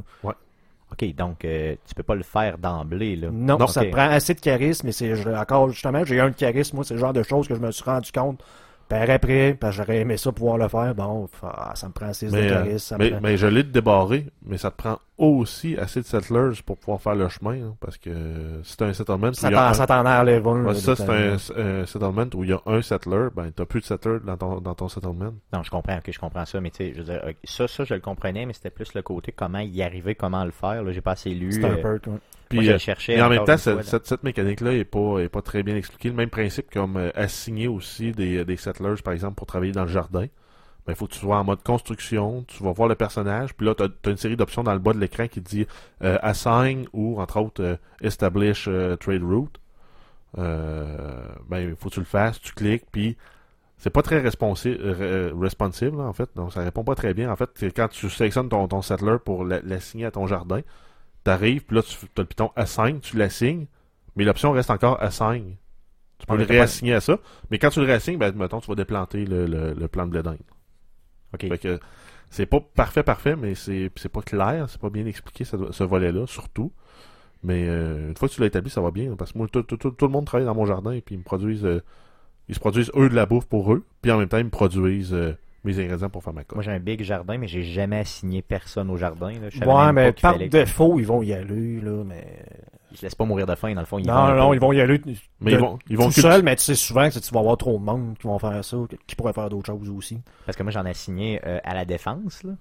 Ok, 0.90 1.14
donc 1.14 1.44
euh, 1.44 1.74
tu 1.86 1.94
peux 1.94 2.02
pas 2.02 2.14
le 2.14 2.22
faire 2.22 2.56
d'emblée 2.58 3.14
là. 3.16 3.28
Non, 3.30 3.58
Non. 3.58 3.66
ça 3.66 3.84
te 3.84 3.90
prend 3.90 4.08
assez 4.08 4.34
de 4.34 4.40
charisme, 4.40 4.86
mais 4.86 4.92
c'est 4.92 5.14
je- 5.16 5.28
encore 5.28 5.68
justement, 5.70 6.04
j'ai 6.04 6.18
un 6.18 6.30
de 6.30 6.34
charisme, 6.34 6.76
moi, 6.76 6.84
c'est 6.84 6.94
le 6.94 7.00
genre 7.00 7.12
de 7.12 7.22
choses 7.22 7.46
que 7.46 7.54
je 7.54 7.60
me 7.60 7.70
suis 7.70 7.84
rendu 7.84 8.10
compte 8.10 8.42
par 8.88 9.08
après, 9.10 9.54
parce 9.54 9.76
que 9.76 9.82
j'aurais 9.82 9.98
aimé 10.00 10.16
ça 10.16 10.32
pouvoir 10.32 10.58
le 10.58 10.68
faire. 10.68 10.94
Bon, 10.94 11.28
ah, 11.42 11.72
ça 11.74 11.88
me 11.88 11.92
prend 11.92 12.06
assez 12.06 12.26
de 12.26 12.32
Mais, 12.32 12.46
euh, 12.46 12.48
charisme. 12.48 12.78
ça 12.78 12.98
me 12.98 13.04
mais, 13.04 13.10
prend- 13.10 13.20
mais 13.20 13.36
je 13.36 13.46
l'ai 13.46 13.62
débarré, 13.62 14.26
mais 14.46 14.58
ça 14.58 14.70
te 14.70 14.76
prend 14.76 14.98
aussi 15.18 15.76
assez 15.76 16.00
de 16.00 16.06
settlers 16.06 16.62
pour 16.64 16.78
pouvoir 16.78 17.00
faire 17.00 17.14
le 17.14 17.28
chemin. 17.28 17.54
hein, 17.54 17.76
parce 17.80 17.98
que 17.98 18.62
t'as 18.76 18.86
un 18.86 18.92
settlement, 18.92 19.32
ça 19.32 19.50
t'en 19.50 19.58
un- 19.58 19.72
ça 19.74 19.86
t'en 19.86 20.06
a 20.06 20.24
level. 20.24 20.46
Ouais, 20.46 20.72
là, 20.72 20.74
ça, 20.74 20.96
c'est 20.96 21.08
un, 21.10 21.36
un 21.82 21.86
settlement 21.86 22.26
où 22.34 22.44
il 22.44 22.50
y 22.50 22.52
a 22.52 22.60
un 22.66 22.82
settler, 22.82 23.28
ben 23.34 23.50
t'as 23.54 23.64
plus 23.66 23.80
de 23.80 23.86
settler 23.86 24.18
dans 24.24 24.36
ton, 24.36 24.60
dans 24.60 24.74
ton 24.74 24.88
settlement. 24.88 25.32
Non, 25.52 25.62
je 25.62 25.70
comprends, 25.70 25.96
ok, 25.98 26.10
je 26.10 26.18
comprends 26.18 26.44
ça, 26.44 26.60
mais 26.60 26.70
tu 26.70 26.76
sais, 26.78 26.92
je 26.94 26.98
veux 26.98 27.04
dire, 27.04 27.20
ok, 27.28 27.36
ça, 27.44 27.68
ça, 27.68 27.84
je 27.84 27.94
le 27.94 28.00
comprenais, 28.00 28.46
mais 28.46 28.52
c'était 28.52 28.70
plus 28.70 28.94
le 28.94 29.02
côté 29.02 29.32
comment 29.32 29.58
y 29.58 29.82
arriver, 29.82 30.14
comment 30.14 30.44
le 30.44 30.50
faire. 30.52 30.82
Là, 30.82 30.92
j'ai 30.92 31.00
pas 31.00 31.12
assez 31.12 31.30
lu. 31.30 31.52
C'est 31.52 31.64
un 31.64 31.70
euh. 31.70 31.82
Puis, 32.48 32.68
moi, 32.68 32.78
euh, 33.18 33.22
en 33.22 33.28
même 33.28 33.44
temps, 33.44 33.56
cette, 33.56 33.74
fois, 33.74 33.82
cette, 33.82 34.06
cette 34.06 34.22
mécanique-là 34.24 34.72
est 34.72 34.84
pas, 34.84 35.18
est 35.18 35.28
pas 35.28 35.42
très 35.42 35.62
bien 35.62 35.76
expliquée. 35.76 36.08
Le 36.08 36.14
même 36.14 36.30
principe 36.30 36.70
comme 36.70 36.96
euh, 36.96 37.10
assigner 37.14 37.68
aussi 37.68 38.12
des, 38.12 38.44
des 38.44 38.56
settlers, 38.56 39.02
par 39.04 39.12
exemple, 39.12 39.34
pour 39.34 39.46
travailler 39.46 39.72
dans 39.72 39.82
le 39.82 39.88
jardin. 39.88 40.26
Ben, 40.86 40.94
il 40.94 40.96
faut 40.96 41.06
que 41.06 41.12
tu 41.12 41.18
sois 41.18 41.36
en 41.36 41.44
mode 41.44 41.62
construction, 41.62 42.44
tu 42.48 42.62
vas 42.64 42.72
voir 42.72 42.88
le 42.88 42.94
personnage, 42.94 43.52
puis 43.54 43.66
là, 43.66 43.74
tu 43.74 43.82
as, 43.82 44.10
une 44.10 44.16
série 44.16 44.36
d'options 44.36 44.62
dans 44.62 44.72
le 44.72 44.78
bas 44.78 44.94
de 44.94 44.98
l'écran 44.98 45.28
qui 45.28 45.42
dit 45.42 45.66
euh, 46.02 46.16
assign 46.22 46.86
ou, 46.94 47.20
entre 47.20 47.38
autres, 47.40 47.62
euh, 47.62 47.76
establish 48.00 48.66
euh, 48.68 48.96
trade 48.96 49.22
route. 49.22 49.60
Euh, 50.38 51.26
ben, 51.48 51.58
il 51.58 51.76
faut 51.76 51.88
que 51.90 51.94
tu 51.94 52.00
le 52.00 52.06
fasses, 52.06 52.40
tu 52.40 52.52
cliques, 52.52 52.84
puis 52.90 53.18
c'est 53.76 53.90
pas 53.90 54.02
très 54.02 54.18
responsi 54.20 54.74
euh, 54.80 55.32
responsive, 55.38 55.94
là, 55.96 56.04
en 56.04 56.12
fait. 56.14 56.30
Donc, 56.36 56.52
ça 56.54 56.62
répond 56.62 56.84
pas 56.84 56.94
très 56.94 57.12
bien. 57.12 57.30
En 57.30 57.36
fait, 57.36 57.50
quand 57.76 57.88
tu 57.88 58.08
sélectionnes 58.08 58.48
ton, 58.48 58.66
ton 58.66 58.80
settler 58.82 59.16
pour 59.22 59.44
la- 59.44 59.60
l'assigner 59.60 60.06
à 60.06 60.10
ton 60.10 60.26
jardin, 60.26 60.60
t'arrives, 61.28 61.64
puis 61.64 61.76
là, 61.76 61.82
tu 61.82 61.96
as 62.16 62.20
le 62.20 62.26
piton 62.26 62.50
assign, 62.56 63.00
tu 63.00 63.16
l'assignes, 63.16 63.66
mais 64.16 64.24
l'option 64.24 64.52
reste 64.52 64.70
encore 64.70 65.00
assign. 65.02 65.56
Tu 66.18 66.26
peux 66.26 66.32
Ouais, 66.34 66.40
le 66.40 66.46
pas- 66.46 66.54
réassigner 66.54 66.94
à 66.94 67.00
ça. 67.00 67.18
Mais 67.50 67.58
quand 67.58 67.70
tu 67.70 67.80
le 67.80 67.86
réassignes, 67.86 68.18
ben, 68.18 68.32
mettons, 68.34 68.60
tu 68.60 68.66
vas 68.68 68.74
déplanter 68.74 69.24
le, 69.24 69.46
le, 69.46 69.74
le 69.74 69.88
plan 69.88 70.04
de 70.06 70.10
blé 70.10 70.22
d'Inde. 70.22 70.38
Fait 71.38 71.58
que 71.58 71.78
c'est 72.30 72.46
pas 72.46 72.60
parfait, 72.60 73.02
parfait, 73.02 73.36
mais 73.36 73.54
c'est 73.54 73.90
pas 74.12 74.22
clair, 74.22 74.66
c'est 74.68 74.80
pas 74.80 74.90
bien 74.90 75.06
expliqué 75.06 75.44
ce, 75.44 75.56
ce 75.70 75.84
volet-là, 75.84 76.26
surtout. 76.26 76.72
Mais 77.44 77.68
euh, 77.68 78.08
une 78.08 78.16
fois 78.16 78.28
que 78.28 78.34
tu 78.34 78.40
l'as 78.40 78.48
établi, 78.48 78.70
ça 78.70 78.80
va 78.80 78.90
bien. 78.90 79.14
Parce 79.14 79.32
que 79.32 79.38
moi, 79.38 79.46
tout, 79.52 79.62
tout, 79.62 79.76
tout, 79.76 79.90
tout 79.92 80.06
le 80.06 80.12
monde 80.12 80.26
travaille 80.26 80.46
dans 80.46 80.54
mon 80.56 80.66
jardin 80.66 80.90
et 80.92 81.00
puis 81.02 81.14
ils 81.14 81.18
me 81.18 81.22
produisent. 81.24 81.64
euh, 81.64 81.80
ils 82.48 82.54
se 82.54 82.60
produisent 82.60 82.90
eux 82.96 83.08
de 83.10 83.14
la 83.14 83.26
bouffe 83.26 83.46
pour 83.46 83.72
eux, 83.72 83.84
puis 84.02 84.10
en 84.10 84.18
même 84.18 84.28
temps, 84.28 84.38
ils 84.38 84.44
me 84.44 84.50
produisent 84.50 85.14
euh, 85.14 85.32
mes 85.64 85.78
ingrédients 85.80 86.08
pour 86.08 86.22
faire 86.22 86.32
ma 86.32 86.40
Moi, 86.40 86.44
colle. 86.46 86.62
j'ai 86.62 86.70
un 86.70 86.78
big 86.78 87.02
jardin, 87.02 87.36
mais 87.38 87.48
j'ai 87.48 87.62
jamais 87.62 87.98
assigné 87.98 88.42
personne 88.42 88.90
au 88.90 88.96
jardin. 88.96 89.32
Là. 89.32 89.50
Je 89.50 89.58
savais 89.58 89.70
Ouais, 89.70 89.76
même 89.76 89.86
pas 89.86 89.92
mais 89.92 90.12
qu'il 90.12 90.22
par 90.22 90.32
fallait 90.34 90.48
défaut, 90.48 90.98
ils 91.00 91.06
vont 91.06 91.22
y 91.22 91.32
aller, 91.32 91.80
là, 91.80 92.04
mais... 92.04 92.26
Ils 92.90 92.96
se 92.96 93.02
laissent 93.02 93.14
pas 93.14 93.26
mourir 93.26 93.44
de 93.46 93.54
faim, 93.54 93.74
dans 93.74 93.80
le 93.80 93.86
fond. 93.86 93.98
Ils 93.98 94.06
non, 94.06 94.14
vont 94.14 94.34
non, 94.34 94.48
peu. 94.50 94.54
ils 94.56 94.60
vont 94.60 94.72
y 94.72 94.80
aller 94.80 94.98
Mais 95.40 95.50
de- 95.50 95.56
ils 95.56 95.60
vont, 95.60 95.78
ils 95.90 95.96
vont 95.98 96.04
tout 96.06 96.10
culti- 96.12 96.20
seul, 96.22 96.42
mais 96.42 96.56
tu 96.56 96.62
sais 96.62 96.74
souvent 96.74 97.10
que 97.10 97.18
tu 97.18 97.34
vas 97.34 97.40
avoir 97.40 97.58
trop 97.58 97.76
de 97.78 97.82
monde 97.84 98.16
qui 98.18 98.26
vont 98.26 98.38
faire 98.38 98.64
ça, 98.64 98.78
qui 99.06 99.14
pourraient 99.14 99.34
faire 99.34 99.50
d'autres 99.50 99.66
choses 99.66 99.90
aussi. 99.90 100.22
Parce 100.46 100.56
que 100.56 100.62
moi, 100.62 100.72
j'en 100.72 100.86
ai 100.86 100.90
assigné 100.90 101.38
euh, 101.46 101.58
à 101.64 101.74
la 101.74 101.84
défense. 101.84 102.42
Là. 102.44 102.52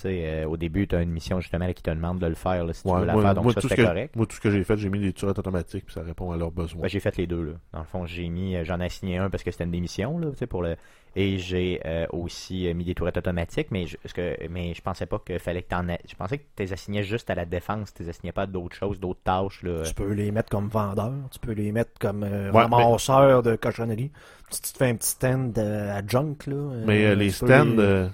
Tu 0.00 0.08
euh, 0.08 0.46
au 0.46 0.56
début, 0.56 0.86
tu 0.86 0.96
as 0.96 1.02
une 1.02 1.10
mission 1.10 1.40
justement 1.40 1.66
là, 1.66 1.74
qui 1.74 1.82
te 1.82 1.90
demande 1.90 2.18
de 2.18 2.26
le 2.26 2.34
faire 2.34 2.64
là, 2.64 2.72
si 2.72 2.82
tu 2.82 2.88
veux 2.92 3.04
la 3.04 3.12
moi, 3.12 3.22
faire. 3.22 3.34
Donc 3.34 3.44
moi, 3.44 3.52
ça, 3.52 3.60
tout 3.60 3.68
ce 3.68 3.74
c'était 3.74 3.82
que, 3.82 3.88
correct. 3.88 4.16
moi, 4.16 4.26
tout 4.26 4.36
ce 4.36 4.40
que 4.40 4.50
j'ai 4.50 4.64
fait, 4.64 4.76
j'ai 4.76 4.88
mis 4.88 4.98
des 5.00 5.12
turettes 5.12 5.38
automatiques, 5.38 5.84
puis 5.86 5.94
ça 5.94 6.02
répond 6.02 6.30
à 6.32 6.36
leurs 6.36 6.50
besoins. 6.50 6.82
Ben, 6.82 6.88
j'ai 6.88 7.00
fait 7.00 7.16
les 7.16 7.26
deux. 7.26 7.42
Là. 7.42 7.52
Dans 7.72 7.80
le 7.80 7.84
fond, 7.84 8.06
j'ai 8.06 8.28
mis, 8.28 8.56
euh, 8.56 8.64
j'en 8.64 8.80
ai 8.80 8.86
assigné 8.86 9.18
un 9.18 9.30
parce 9.30 9.42
que 9.42 9.50
c'était 9.50 9.64
une 9.64 9.70
démission 9.70 10.18
là, 10.18 10.30
tu 10.30 10.36
sais, 10.38 10.46
pour 10.46 10.62
le. 10.62 10.76
Et 11.16 11.38
j'ai 11.38 11.80
euh, 11.86 12.06
aussi 12.10 12.72
mis 12.72 12.84
des 12.84 12.94
tourettes 12.94 13.16
automatiques, 13.16 13.66
mais 13.72 13.84
je, 13.88 13.96
parce 13.96 14.12
que, 14.12 14.36
mais 14.48 14.74
je 14.74 14.80
pensais 14.80 15.06
pas 15.06 15.18
qu'il 15.18 15.40
fallait 15.40 15.62
que 15.62 15.68
t'en 15.68 15.88
aies. 15.88 15.98
Je 16.08 16.14
pensais 16.14 16.38
que 16.38 16.44
tu 16.54 16.62
les 16.62 16.72
assignais 16.72 17.02
juste 17.02 17.28
à 17.30 17.34
la 17.34 17.44
défense, 17.46 17.92
tu 17.92 18.04
les 18.04 18.10
assignais 18.10 18.30
pas 18.30 18.42
à 18.42 18.46
d'autres 18.46 18.76
choses, 18.76 19.00
d'autres 19.00 19.18
tâches. 19.24 19.64
Là. 19.64 19.82
Tu 19.82 19.92
peux 19.92 20.12
les 20.12 20.30
mettre 20.30 20.50
comme 20.50 20.68
vendeur, 20.68 21.12
tu 21.32 21.40
peux 21.40 21.50
les 21.50 21.72
mettre 21.72 21.90
comme 21.98 22.22
euh, 22.22 22.52
Ouais, 22.52 22.62
ramasseur 22.62 23.42
de 23.42 23.56
cochonneries. 23.56 24.12
Si 24.50 24.62
tu 24.62 24.72
te 24.72 24.78
fais 24.78 24.88
un 24.90 24.94
petit 24.94 25.08
stand 25.10 25.58
euh, 25.58 25.98
à 25.98 26.06
junk, 26.06 26.36
là... 26.46 26.74
Mais 26.86 27.04
euh, 27.06 27.14
les 27.16 27.30
tu 27.32 27.40
peux 27.40 27.46
stands, 27.46 27.64
les- 27.64 27.78
euh, 27.80 28.08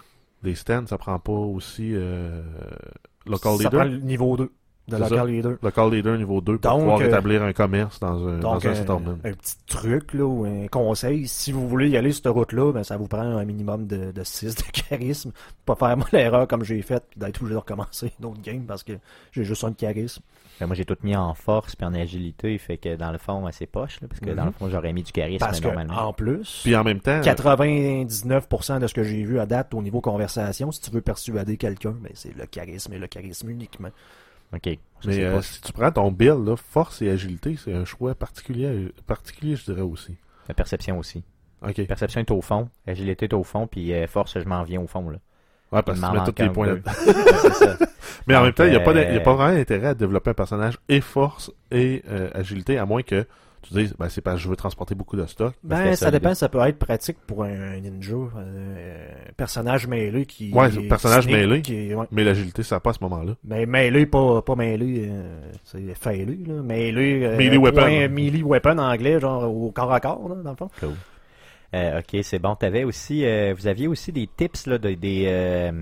les 0.47 0.55
stands, 0.55 0.87
ça 0.87 0.97
prend 0.99 1.19
pas 1.19 1.33
aussi 1.33 1.91
euh, 1.95 2.43
local 3.27 3.57
ça 3.57 3.65
leader. 3.65 3.81
prend 3.81 3.85
le 3.85 3.99
niveau 3.99 4.37
2 4.37 4.51
de 4.89 4.97
local 4.97 5.29
leader. 5.29 5.57
Local 5.63 5.91
leader 5.91 6.17
niveau 6.19 6.41
2 6.41 6.59
pour 6.59 6.71
Donc, 6.71 6.81
pouvoir 6.81 7.01
euh, 7.01 7.07
établir 7.07 7.43
un 7.43 7.53
commerce 7.53 7.99
dans 8.01 8.27
un, 8.29 8.39
Donc, 8.39 8.63
dans 8.63 8.69
un 8.69 8.73
un, 8.73 8.75
settlement. 8.75 9.19
un 9.25 9.33
petit 9.33 9.57
truc, 9.67 10.15
là, 10.15 10.25
ou 10.25 10.45
un 10.45 10.69
conseil, 10.69 11.27
si 11.27 11.53
vous 11.53 11.69
voulez 11.69 11.89
y 11.89 11.97
aller 11.97 12.13
sur 12.13 12.23
cette 12.25 12.33
route-là, 12.33 12.73
ben, 12.73 12.85
ça 12.85 12.97
vous 12.97 13.09
prend 13.09 13.21
un 13.21 13.45
minimum 13.45 13.87
de, 13.87 14.13
de 14.13 14.25
6 14.25 14.55
de 14.55 14.63
charisme. 14.89 15.33
Pas 15.65 15.75
faire 15.75 15.97
moi 15.97 16.07
l'erreur 16.13 16.47
comme 16.49 16.63
j'ai 16.65 16.81
fait, 16.83 17.03
puis 17.11 17.19
d'être 17.19 17.39
obligé 17.39 17.55
de 17.55 17.59
recommencer 17.59 18.13
une 18.21 18.27
autre 18.27 18.41
game 18.43 18.63
parce 18.65 18.83
que 18.83 18.93
j'ai 19.33 19.45
juste 19.45 19.65
un 19.65 19.71
de 19.71 19.77
charisme. 19.77 20.23
Ben, 20.59 20.67
moi, 20.67 20.75
j'ai 20.75 20.87
tout 20.87 20.97
mis 21.03 21.15
en 21.15 21.35
force 21.35 21.77
puis 21.77 21.85
en 21.85 21.93
agilité, 21.93 22.57
fait 22.57 22.79
que 22.79 22.97
dans 22.97 23.13
le 23.13 23.19
fond, 23.19 23.45
c'est 23.53 23.67
poche, 23.67 24.01
là, 24.01 24.09
parce 24.09 24.21
que 24.21 24.31
Mhm. 24.31 24.37
dans 24.37 24.45
le 24.47 24.53
fond, 24.53 24.71
j'aurais 24.71 24.93
mis 24.95 25.03
du 25.03 25.13
charisme 25.13 25.39
Parce 25.45 25.61
que, 25.61 25.67
normalement. 25.67 26.09
en 26.09 26.13
plus, 26.15 26.61
Puis 26.65 26.75
en 26.75 26.83
même 26.83 27.01
temps, 27.01 27.21
99% 27.21 28.81
de 28.81 28.87
ce 28.87 28.95
que 28.95 29.03
j'ai 29.03 29.23
vu 29.23 29.39
à 29.39 29.47
date 29.47 29.75
au 29.75 29.83
niveau 29.83 30.01
conversation, 30.01 30.73
si 30.73 30.81
tu 30.81 30.91
veux 30.91 31.01
persuader 31.01 31.57
quelqu'un, 31.57 31.95
ben, 32.01 32.11
c'est 32.15 32.35
le 32.35 32.47
charisme 32.47 32.93
et 32.93 32.99
le 32.99 33.07
charisme 33.07 33.51
uniquement. 33.51 33.91
Ok. 34.55 34.79
Mais 35.05 35.25
euh, 35.25 35.43
si 35.43 35.61
tu 35.61 35.73
prends 35.73 35.91
ton 35.93 36.11
build, 36.11 36.47
là, 36.47 36.57
force 36.57 37.03
et 37.03 37.11
agilité, 37.11 37.57
c'est 37.63 37.75
un 37.75 37.85
choix 37.85 38.15
particulier, 38.15 38.93
particulier, 39.07 39.57
je 39.57 39.65
dirais 39.65 39.83
aussi. 39.83 40.17
La 40.49 40.55
perception 40.55 40.99
aussi. 40.99 41.23
Ok. 41.63 41.87
Perception 41.87 42.21
est 42.21 42.31
au 42.31 42.41
fond, 42.41 42.69
agilité 42.87 43.27
est 43.27 43.35
au 43.35 43.43
fond, 43.43 43.67
puis 43.67 43.93
euh, 43.93 44.07
force, 44.07 44.39
je 44.39 44.49
m'en 44.49 44.63
viens 44.63 44.81
au 44.81 44.87
fond. 44.87 45.09
Là. 45.09 45.19
Ouais, 45.73 45.83
parce 45.83 46.01
que 46.01 46.07
tu 46.07 46.13
mets 46.13 46.25
tous 46.25 46.33
tes 46.33 46.49
points 46.49 46.69
ou 46.69 46.75
là 46.77 46.77
deux. 46.77 47.67
Ouais. 47.67 47.87
Mais 48.27 48.35
en 48.35 48.39
Donc, 48.39 48.45
même 48.47 48.53
temps, 48.55 48.65
il 48.65 48.71
n'y 48.71 48.77
a, 48.77 48.81
euh, 48.81 49.17
a 49.17 49.21
pas 49.21 49.35
vraiment 49.35 49.59
intérêt 49.59 49.89
à 49.89 49.95
développer 49.95 50.31
un 50.31 50.35
personnage 50.35 50.79
et 50.89 51.01
force 51.01 51.51
et 51.71 52.03
euh, 52.09 52.31
agilité, 52.35 52.79
à 52.79 52.87
moins 52.87 53.03
que 53.03 53.27
tu 53.69 53.75
dises, 53.75 53.95
ben, 53.99 54.09
c'est 54.09 54.21
parce 54.21 54.37
que 54.37 54.43
je 54.43 54.49
veux 54.49 54.57
transporter 54.57 54.95
beaucoup 54.95 55.17
de 55.17 55.27
stock. 55.27 55.55
Ben, 55.65 55.95
ça 55.97 56.11
dépend, 56.11 56.35
ça 56.35 56.49
peut 56.49 56.61
être 56.61 56.79
pratique 56.79 57.17
pour 57.27 57.45
un 57.45 57.81
ninja, 57.81 58.15
euh, 58.15 59.09
un 59.29 59.33
personnage 59.37 59.87
mêlé 59.87 60.27
qui. 60.27 60.53
Ouais, 60.53 60.71
qui 60.71 60.81
personnage 60.89 61.25
sneak, 61.25 61.37
mêlé. 61.37 61.63
qui 61.63 61.75
est- 61.91 61.95
ouais. 61.95 62.07
Mais 62.13 62.25
l'agilité, 62.25 62.63
ça 62.63 62.81
pas 62.81 62.91
à 62.91 62.93
ce 62.95 62.99
moment-là. 63.03 63.35
Mais 63.45 63.67
mêlé, 63.67 64.07
pas, 64.07 64.43
pas 64.43 64.57
mêlé, 64.57 65.07
euh, 65.09 65.41
c'est 65.65 65.95
failé, 65.95 66.39
là. 66.47 66.63
Mêlé, 66.63 67.23
euh, 67.25 67.37
Melee 67.37 67.57
weapon. 67.57 67.81
point- 67.81 68.09
melee 68.09 68.43
weapon 68.43 68.79
en 68.79 68.91
anglais, 68.93 69.21
genre 69.21 69.45
au 69.53 69.71
corps 69.71 69.93
à 69.93 70.01
corps, 70.01 70.29
là, 70.29 70.35
dans 70.37 70.51
le 70.51 70.57
fond. 70.57 70.71
Cool. 70.81 70.91
Euh, 71.75 71.99
ok, 72.01 72.21
c'est 72.23 72.39
bon. 72.39 72.55
T'avais 72.55 72.85
aussi, 72.85 73.25
euh, 73.27 73.53
vous 73.57 73.67
aviez 73.67 73.89
aussi 73.89 74.13
des 74.13 74.29
tips 74.37 74.67
là, 74.67 74.79
de- 74.79 74.95
des, 74.95 75.25
euh, 75.27 75.73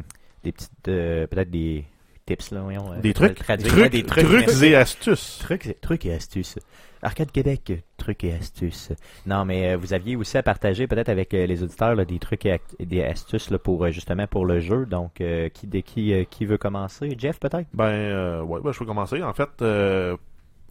des 0.42 0.52
petites, 0.52 0.88
euh, 0.88 1.26
peut-être 1.26 1.50
des 1.50 1.84
tips, 2.26 2.50
là, 2.52 2.60
voyons. 2.62 2.90
Des 3.00 3.08
le 3.08 3.14
trucs, 3.14 3.34
traduire. 3.36 3.68
trucs, 3.70 3.82
Ouais, 3.82 3.88
des 3.90 4.02
trucs, 4.02 4.24
trucs 4.24 4.46
merci. 4.46 4.66
et 4.66 4.76
astuces. 4.76 5.38
Trucs, 5.40 5.80
trucs 5.80 6.06
et 6.06 6.12
astuces. 6.14 6.58
Arcade 7.02 7.30
Québec, 7.32 7.84
trucs 7.98 8.24
et 8.24 8.32
astuces. 8.32 8.92
Non, 9.26 9.44
mais 9.44 9.72
euh, 9.72 9.76
vous 9.76 9.92
aviez 9.92 10.16
aussi 10.16 10.38
à 10.38 10.42
partager 10.42 10.86
peut-être 10.86 11.10
avec 11.10 11.34
euh, 11.34 11.44
les 11.44 11.62
auditeurs 11.62 11.94
là, 11.94 12.06
des 12.06 12.18
trucs 12.18 12.46
et, 12.46 12.58
des 12.80 13.02
astuces 13.04 13.50
là, 13.50 13.58
pour 13.58 13.84
euh, 13.84 13.90
justement 13.90 14.26
pour 14.26 14.46
le 14.46 14.60
jeu. 14.60 14.86
Donc, 14.86 15.20
euh, 15.20 15.50
qui, 15.50 15.66
de, 15.66 15.80
qui, 15.80 16.14
euh, 16.14 16.24
qui 16.24 16.46
veut 16.46 16.56
commencer? 16.56 17.14
Jeff 17.18 17.38
peut-être? 17.38 17.68
Ben, 17.74 17.84
euh, 17.84 18.42
ouais, 18.42 18.60
ben, 18.64 18.72
je 18.72 18.78
peux 18.78 18.86
commencer. 18.86 19.22
En 19.22 19.34
fait, 19.34 19.50
euh, 19.60 20.16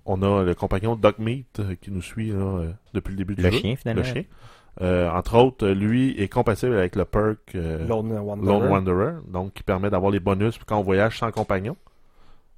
on 0.05 0.23
a 0.23 0.41
le 0.43 0.55
compagnon 0.55 0.95
Doc 0.95 1.19
Meat 1.19 1.61
qui 1.81 1.91
nous 1.91 2.01
suit 2.01 2.29
là, 2.31 2.37
euh, 2.37 2.71
depuis 2.95 3.11
le 3.11 3.17
début 3.17 3.35
du 3.35 3.43
Le 3.43 3.51
jeu. 3.51 3.59
chien 3.59 3.75
finalement. 3.75 4.01
Le 4.01 4.07
chien. 4.07 4.23
Euh, 4.81 5.09
entre 5.11 5.35
autres, 5.35 5.67
lui 5.67 6.19
est 6.19 6.27
compatible 6.27 6.75
avec 6.75 6.95
le 6.95 7.05
perk 7.05 7.37
euh, 7.55 7.87
Lone 7.87 8.11
Wanderer. 8.11 8.59
Lone 8.59 8.71
Wanderer, 8.71 9.13
donc 9.27 9.53
qui 9.53 9.63
permet 9.63 9.89
d'avoir 9.89 10.11
les 10.11 10.19
bonus 10.19 10.59
quand 10.65 10.77
on 10.77 10.81
voyage 10.81 11.19
sans 11.19 11.31
compagnon. 11.31 11.77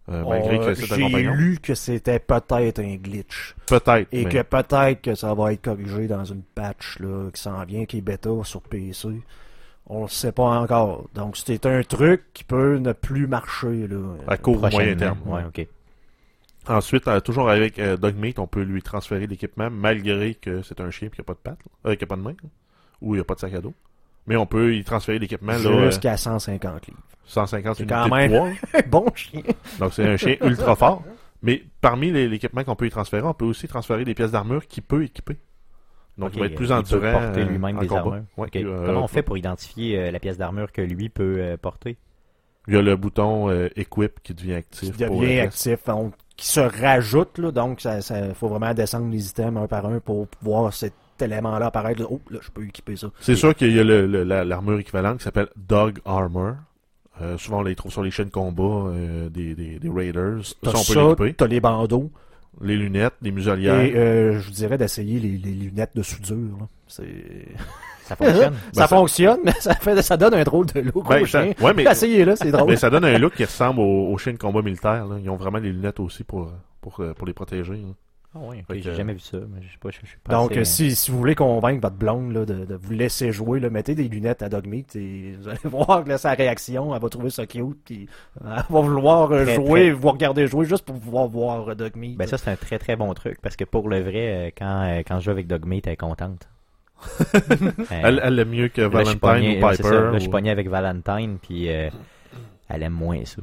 Euh, 0.08 0.24
malgré 0.28 0.60
que 0.60 0.76
c'est 0.76 0.94
un 0.94 1.08
J'ai 1.08 1.24
lu 1.24 1.58
que 1.62 1.74
c'était 1.74 2.20
peut-être 2.20 2.80
un 2.80 2.96
glitch. 2.96 3.56
Peut-être. 3.66 4.08
Et 4.12 4.26
mais- 4.26 4.30
que 4.30 4.42
peut-être 4.44 5.02
que 5.02 5.16
ça 5.16 5.34
va 5.34 5.52
être 5.52 5.64
corrigé 5.64 6.08
dans 6.08 6.24
une 6.24 6.44
patch 6.44 7.00
là, 7.00 7.30
qui 7.34 7.42
s'en 7.42 7.64
vient, 7.66 7.86
qui 7.86 7.98
est 7.98 8.02
bêta 8.02 8.30
sur 8.44 8.62
PC. 8.62 9.10
On 9.88 10.04
le 10.04 10.08
sait 10.08 10.32
pas 10.32 10.60
encore. 10.60 11.06
Donc 11.16 11.38
c'est 11.38 11.66
un 11.66 11.82
truc 11.82 12.24
qui 12.34 12.44
peut 12.44 12.78
ne 12.78 12.94
plus 12.94 13.28
marcher. 13.28 13.88
Là. 13.88 13.98
à 14.28 14.38
court 14.38 14.64
ou 14.64 14.70
moyen 14.70 14.96
terme. 14.96 15.18
Ouais, 15.26 15.42
ok. 15.48 15.68
Ensuite, 16.68 17.08
euh, 17.08 17.20
toujours 17.20 17.50
avec 17.50 17.80
euh, 17.80 17.98
Dog 17.98 18.16
Meat, 18.16 18.40
on 18.40 18.48
peut 18.48 18.62
lui 18.64 18.82
transférer 18.82 19.28
l'équipement 19.28 19.70
malgré 19.70 20.34
que 20.36 20.62
c'est 20.62 20.80
un 20.82 20.90
chien 20.92 21.08
et 21.08 21.12
qu'il 21.12 21.20
n'y 21.22 21.26
a 21.26 21.28
pas 21.28 21.34
de 21.34 21.40
pattes, 21.40 21.60
euh, 21.86 21.96
a 22.00 22.06
pas 22.06 22.16
de 22.16 22.22
main, 22.22 22.32
là. 22.32 22.50
ou 23.02 23.14
il 23.14 23.18
n'y 23.18 23.22
a 23.22 23.24
pas 23.24 23.36
de 23.36 23.40
sac 23.40 23.54
à 23.54 23.62
dos. 23.62 23.74
Mais 24.28 24.36
on 24.36 24.46
peut 24.48 24.76
y 24.76 24.84
transférer 24.84 25.20
l'équipement 25.20 25.54
Jusqu'à 25.54 26.18
150 26.18 26.88
livres. 26.88 27.00
150 27.26 27.78
C'est 27.78 27.86
quand 27.86 28.06
de 28.06 28.10
même- 28.10 28.32
poids. 28.32 28.82
bon 28.88 29.06
chien. 29.16 29.42
Donc 29.80 29.94
c'est 29.94 30.08
un 30.08 30.18
chien 30.18 30.36
ultra 30.42 30.76
fort. 30.76 31.04
Mais 31.44 31.64
parmi 31.82 32.12
l'équipement 32.12 32.64
qu'on 32.64 32.76
peut 32.76 32.88
y 32.88 32.90
transférer, 32.90 33.24
on 33.24 33.34
peut 33.36 33.46
aussi 33.46 33.68
transférer 33.68 34.04
des 34.04 34.16
pièces 34.16 34.32
d'armure 34.32 34.66
qu'il 34.68 34.82
peut 34.84 35.04
équiper. 35.04 35.38
Donc 36.18 36.32
il 36.34 36.40
va 36.40 36.46
être 36.48 36.56
plus 36.56 36.66
il 36.66 36.70
peut 36.70 36.74
endurant. 36.76 37.12
porter 37.12 37.44
lui-même 37.44 37.78
des 37.78 37.88
combat. 37.88 38.00
armures. 38.02 38.24
Ouais, 38.38 38.48
euh, 38.56 38.86
Comment 38.86 39.04
on 39.04 39.08
fait 39.08 39.22
pour 39.22 39.38
identifier 39.38 40.00
euh, 40.00 40.12
la 40.12 40.20
pièce 40.20 40.38
d'armure 40.38 40.72
que 40.72 40.82
lui 40.82 41.10
peut 41.10 41.36
euh, 41.40 41.58
porter? 41.58 41.98
Il 42.68 42.74
y 42.74 42.78
a 42.78 42.82
le 42.82 42.96
bouton 42.96 43.52
Equip 43.76 44.22
qui 44.24 44.34
devient 44.34 44.56
actif. 44.56 44.92
Qui 44.98 45.04
devient 45.06 45.40
actif. 45.40 45.78
Qui 46.38 46.48
se 46.48 46.60
rajoute. 46.60 47.38
Là, 47.38 47.52
donc 47.52 47.82
ça, 47.82 48.02
ça 48.02 48.34
faut 48.34 48.48
vraiment 48.48 48.74
descendre 48.74 49.10
les 49.12 49.30
items 49.30 49.58
un 49.62 49.68
par 49.68 49.86
un 49.86 50.00
pour 50.00 50.28
voir 50.42 50.74
cet 50.74 50.94
élément-là 51.20 51.68
apparaître. 51.68 52.02
là. 52.02 52.08
Oh, 52.10 52.20
là, 52.30 52.40
je 52.42 52.50
peux 52.52 52.66
équiper 52.66 52.96
ça. 52.96 53.08
C'est 53.22 53.36
sûr 53.36 53.56
qu'il 53.56 53.74
y 53.76 53.80
a 53.80 53.84
la- 53.84 54.44
l'armure 54.44 54.80
équivalente 54.80 55.20
qui 55.20 55.24
s'appelle 55.24 55.48
Dog 55.56 56.00
Armor. 56.06 56.56
Euh, 57.22 57.38
souvent 57.38 57.60
on 57.60 57.64
les 57.64 57.76
trouve 57.76 57.94
sur 57.94 58.04
les 58.04 58.12
chaînes 58.12 58.26
de 58.28 58.32
combat 58.32 58.90
euh, 58.92 59.30
des, 59.30 59.56
des, 59.56 59.80
des 59.80 59.90
Raiders. 59.90 60.44
Ça, 60.46 60.54
T'as 60.64 60.70
on 60.72 60.74
peut 60.74 60.80
ça, 60.80 61.02
l'équiper. 61.04 61.34
t'as 61.34 61.48
les 61.48 61.62
bandeaux. 61.62 62.12
Les 62.62 62.76
lunettes, 62.76 63.14
les 63.22 63.32
muselières. 63.32 63.80
Et 63.82 63.94
euh, 63.96 64.40
je 64.40 64.46
vous 64.48 64.54
dirais 64.54 64.78
d'essayer 64.78 65.20
les, 65.20 65.38
les 65.38 65.52
lunettes 65.54 65.92
de 65.96 66.02
soudure. 66.04 66.68
C'est... 66.88 67.04
Ça 68.06 68.16
fonctionne 68.16 68.54
ça, 68.72 68.82
ça- 68.82 68.88
fonctionne, 68.88 69.40
mais 69.44 69.52
ça, 69.60 69.74
fait, 69.76 70.02
ça 70.02 70.16
donne 70.18 70.34
un 70.36 70.44
drôle 70.44 70.68
de 70.68 70.80
look 70.80 71.08
Ben, 71.10 71.24
au 71.24 71.26
ça- 71.26 71.44
chien. 71.44 71.54
ouais, 71.62 71.74
mais, 71.74 71.84
Essayez-là, 71.84 72.36
c'est 72.36 72.52
drôle. 72.52 72.70
mais 72.70 72.76
ça 72.78 72.90
donne 72.90 73.06
un 73.06 73.18
look 73.18 73.34
qui 73.36 73.44
ressemble 73.46 73.80
aux, 73.80 74.12
aux 74.12 74.18
chiens 74.18 74.34
de 74.34 74.38
combat 74.38 74.62
militaires. 74.62 75.06
là. 75.08 75.16
Ils 75.22 75.30
ont 75.30 75.36
vraiment 75.38 75.58
les 75.60 75.72
lunettes 75.72 76.00
aussi 76.00 76.24
pour, 76.24 76.52
pour, 76.82 77.00
euh, 77.00 77.14
pour 77.14 77.26
les 77.28 77.34
protéger. 77.34 77.74
là. 77.74 77.90
Ah 78.38 78.40
Fait 78.68 78.82
j'ai 78.82 78.94
jamais 78.94 79.14
vu 79.14 79.22
ça. 79.22 79.38
Mais 79.38 79.62
je 79.62 79.72
sais 79.72 79.78
pas, 79.80 79.92
je, 79.92 80.00
je 80.04 80.08
suis 80.10 80.18
pas 80.22 80.34
Donc, 80.34 80.52
assez, 80.52 80.58
euh, 80.58 80.62
euh, 80.62 80.90
si, 80.90 80.96
si 80.96 81.10
vous 81.10 81.18
voulez 81.18 81.36
convaincre 81.36 81.80
votre 81.82 81.96
blonde 81.96 82.34
là, 82.34 82.46
de, 82.46 82.66
de 82.66 82.76
vous 82.76 82.92
laisser 82.92 83.32
jouer, 83.32 83.62
là, 83.62 83.70
mettez 83.70 83.96
des 83.96 84.10
lunettes 84.10 84.44
à 84.44 84.50
Dogmeat 84.50 84.94
et 84.98 85.36
vous 85.40 85.48
allez 85.48 85.58
voir 85.64 86.04
là, 86.06 86.18
sa 86.18 86.32
réaction. 86.32 86.94
Elle 86.94 87.02
va 87.02 87.08
trouver 87.08 87.30
ça 87.30 87.46
cute. 87.48 87.78
Puis 87.86 88.10
elle 88.44 88.50
va 88.70 88.82
vouloir 88.82 89.30
Très, 89.30 89.56
jouer, 89.56 89.66
très- 89.84 89.92
vous 89.92 90.10
regarder 90.12 90.48
jouer 90.48 90.66
juste 90.66 90.84
pour 90.84 91.00
pouvoir 91.00 91.28
voir 91.30 91.76
Dogmeat. 91.78 92.18
Ben 92.18 92.28
ça 92.28 92.38
c'est 92.38 92.52
un 92.52 92.58
très 92.58 92.78
très 92.78 92.98
bon 92.98 93.14
truc 93.14 93.40
parce 93.42 93.56
que 93.56 93.64
pour 93.64 93.88
le 93.88 94.02
vrai, 94.02 94.54
quand, 94.58 95.02
quand 95.08 95.20
je 95.22 95.26
joue 95.26 95.32
avec 95.32 95.48
Dogmeat, 95.48 95.88
elle 95.88 95.94
est 95.94 95.96
contente. 95.98 96.50
Euh, 97.36 97.72
Elle, 98.04 98.22
elle 98.24 98.40
aime 98.40 98.50
mieux 98.50 98.68
que 98.70 98.82
là, 98.82 98.88
Valentine 98.90 99.20
pogné- 99.20 99.64
ou 99.64 99.70
Piper. 99.70 99.84
ça. 99.84 99.92
Là, 99.92 100.14
je 100.14 100.20
suis 100.20 100.30
pogné 100.30 100.50
avec 100.50 100.70
Valentine 100.70 101.38
puis 101.42 101.70
euh, 101.70 101.90
elle 102.68 102.82
aime 102.84 102.94
moins 102.94 103.24
ça. 103.26 103.38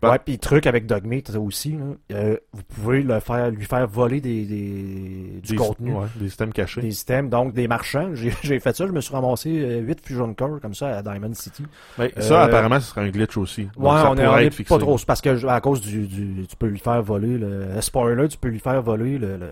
Ben- 0.00 0.10
Ouais, 0.10 0.18
puis 0.24 0.38
truc 0.38 0.66
avec 0.66 0.86
Dogmeat 0.86 1.34
aussi, 1.36 1.72
là, 1.72 1.84
euh, 2.16 2.36
vous 2.52 2.62
pouvez 2.62 3.02
le 3.02 3.18
faire, 3.18 3.50
lui 3.50 3.64
faire 3.64 3.88
voler 3.88 4.20
des, 4.20 4.44
des- 4.44 5.40
du 5.42 5.50
des, 5.52 5.56
contenu. 5.56 5.92
ouais, 5.94 6.06
des 6.16 6.28
systèmes 6.28 6.52
cachés. 6.52 6.80
Des 6.80 6.92
systèmes, 6.92 7.28
donc 7.28 7.54
des 7.54 7.66
marchands. 7.66 8.10
J'ai 8.14 8.30
fait 8.60 8.76
ça, 8.76 8.86
je 8.86 8.92
me 8.92 9.00
suis 9.00 9.12
ramassé 9.12 9.50
8 9.50 10.00
Fusion 10.04 10.32
Core 10.34 10.60
comme 10.60 10.74
ça 10.74 10.98
à 10.98 11.02
Diamond 11.02 11.34
City. 11.34 11.64
Ben, 11.98 12.10
ça, 12.18 12.42
Euh, 12.42 12.44
apparemment, 12.46 12.78
ce 12.78 12.90
serait 12.90 13.00
un 13.00 13.08
glitch 13.10 13.36
aussi. 13.36 13.64
Donc, 13.64 13.72
Ouais, 13.78 14.00
ça 14.00 14.10
on 14.10 14.14
est, 14.16 14.24
pourrait 14.24 14.28
on 14.28 14.38
est 14.38 14.46
être 14.46 14.54
fixé. 14.54 14.72
pas 14.74 14.78
trop. 14.78 14.96
C'est 14.96 15.06
parce 15.06 15.20
que 15.20 15.46
à 15.46 15.60
cause 15.60 15.80
du, 15.80 16.06
du 16.06 16.46
tu 16.46 16.56
peux 16.56 16.66
lui 16.68 16.78
faire 16.78 17.02
voler 17.02 17.36
le 17.36 17.80
spoiler, 17.80 18.28
tu 18.28 18.38
peux 18.38 18.48
lui 18.48 18.60
faire 18.60 18.80
voler 18.82 19.18
le 19.18 19.36
le 19.38 19.48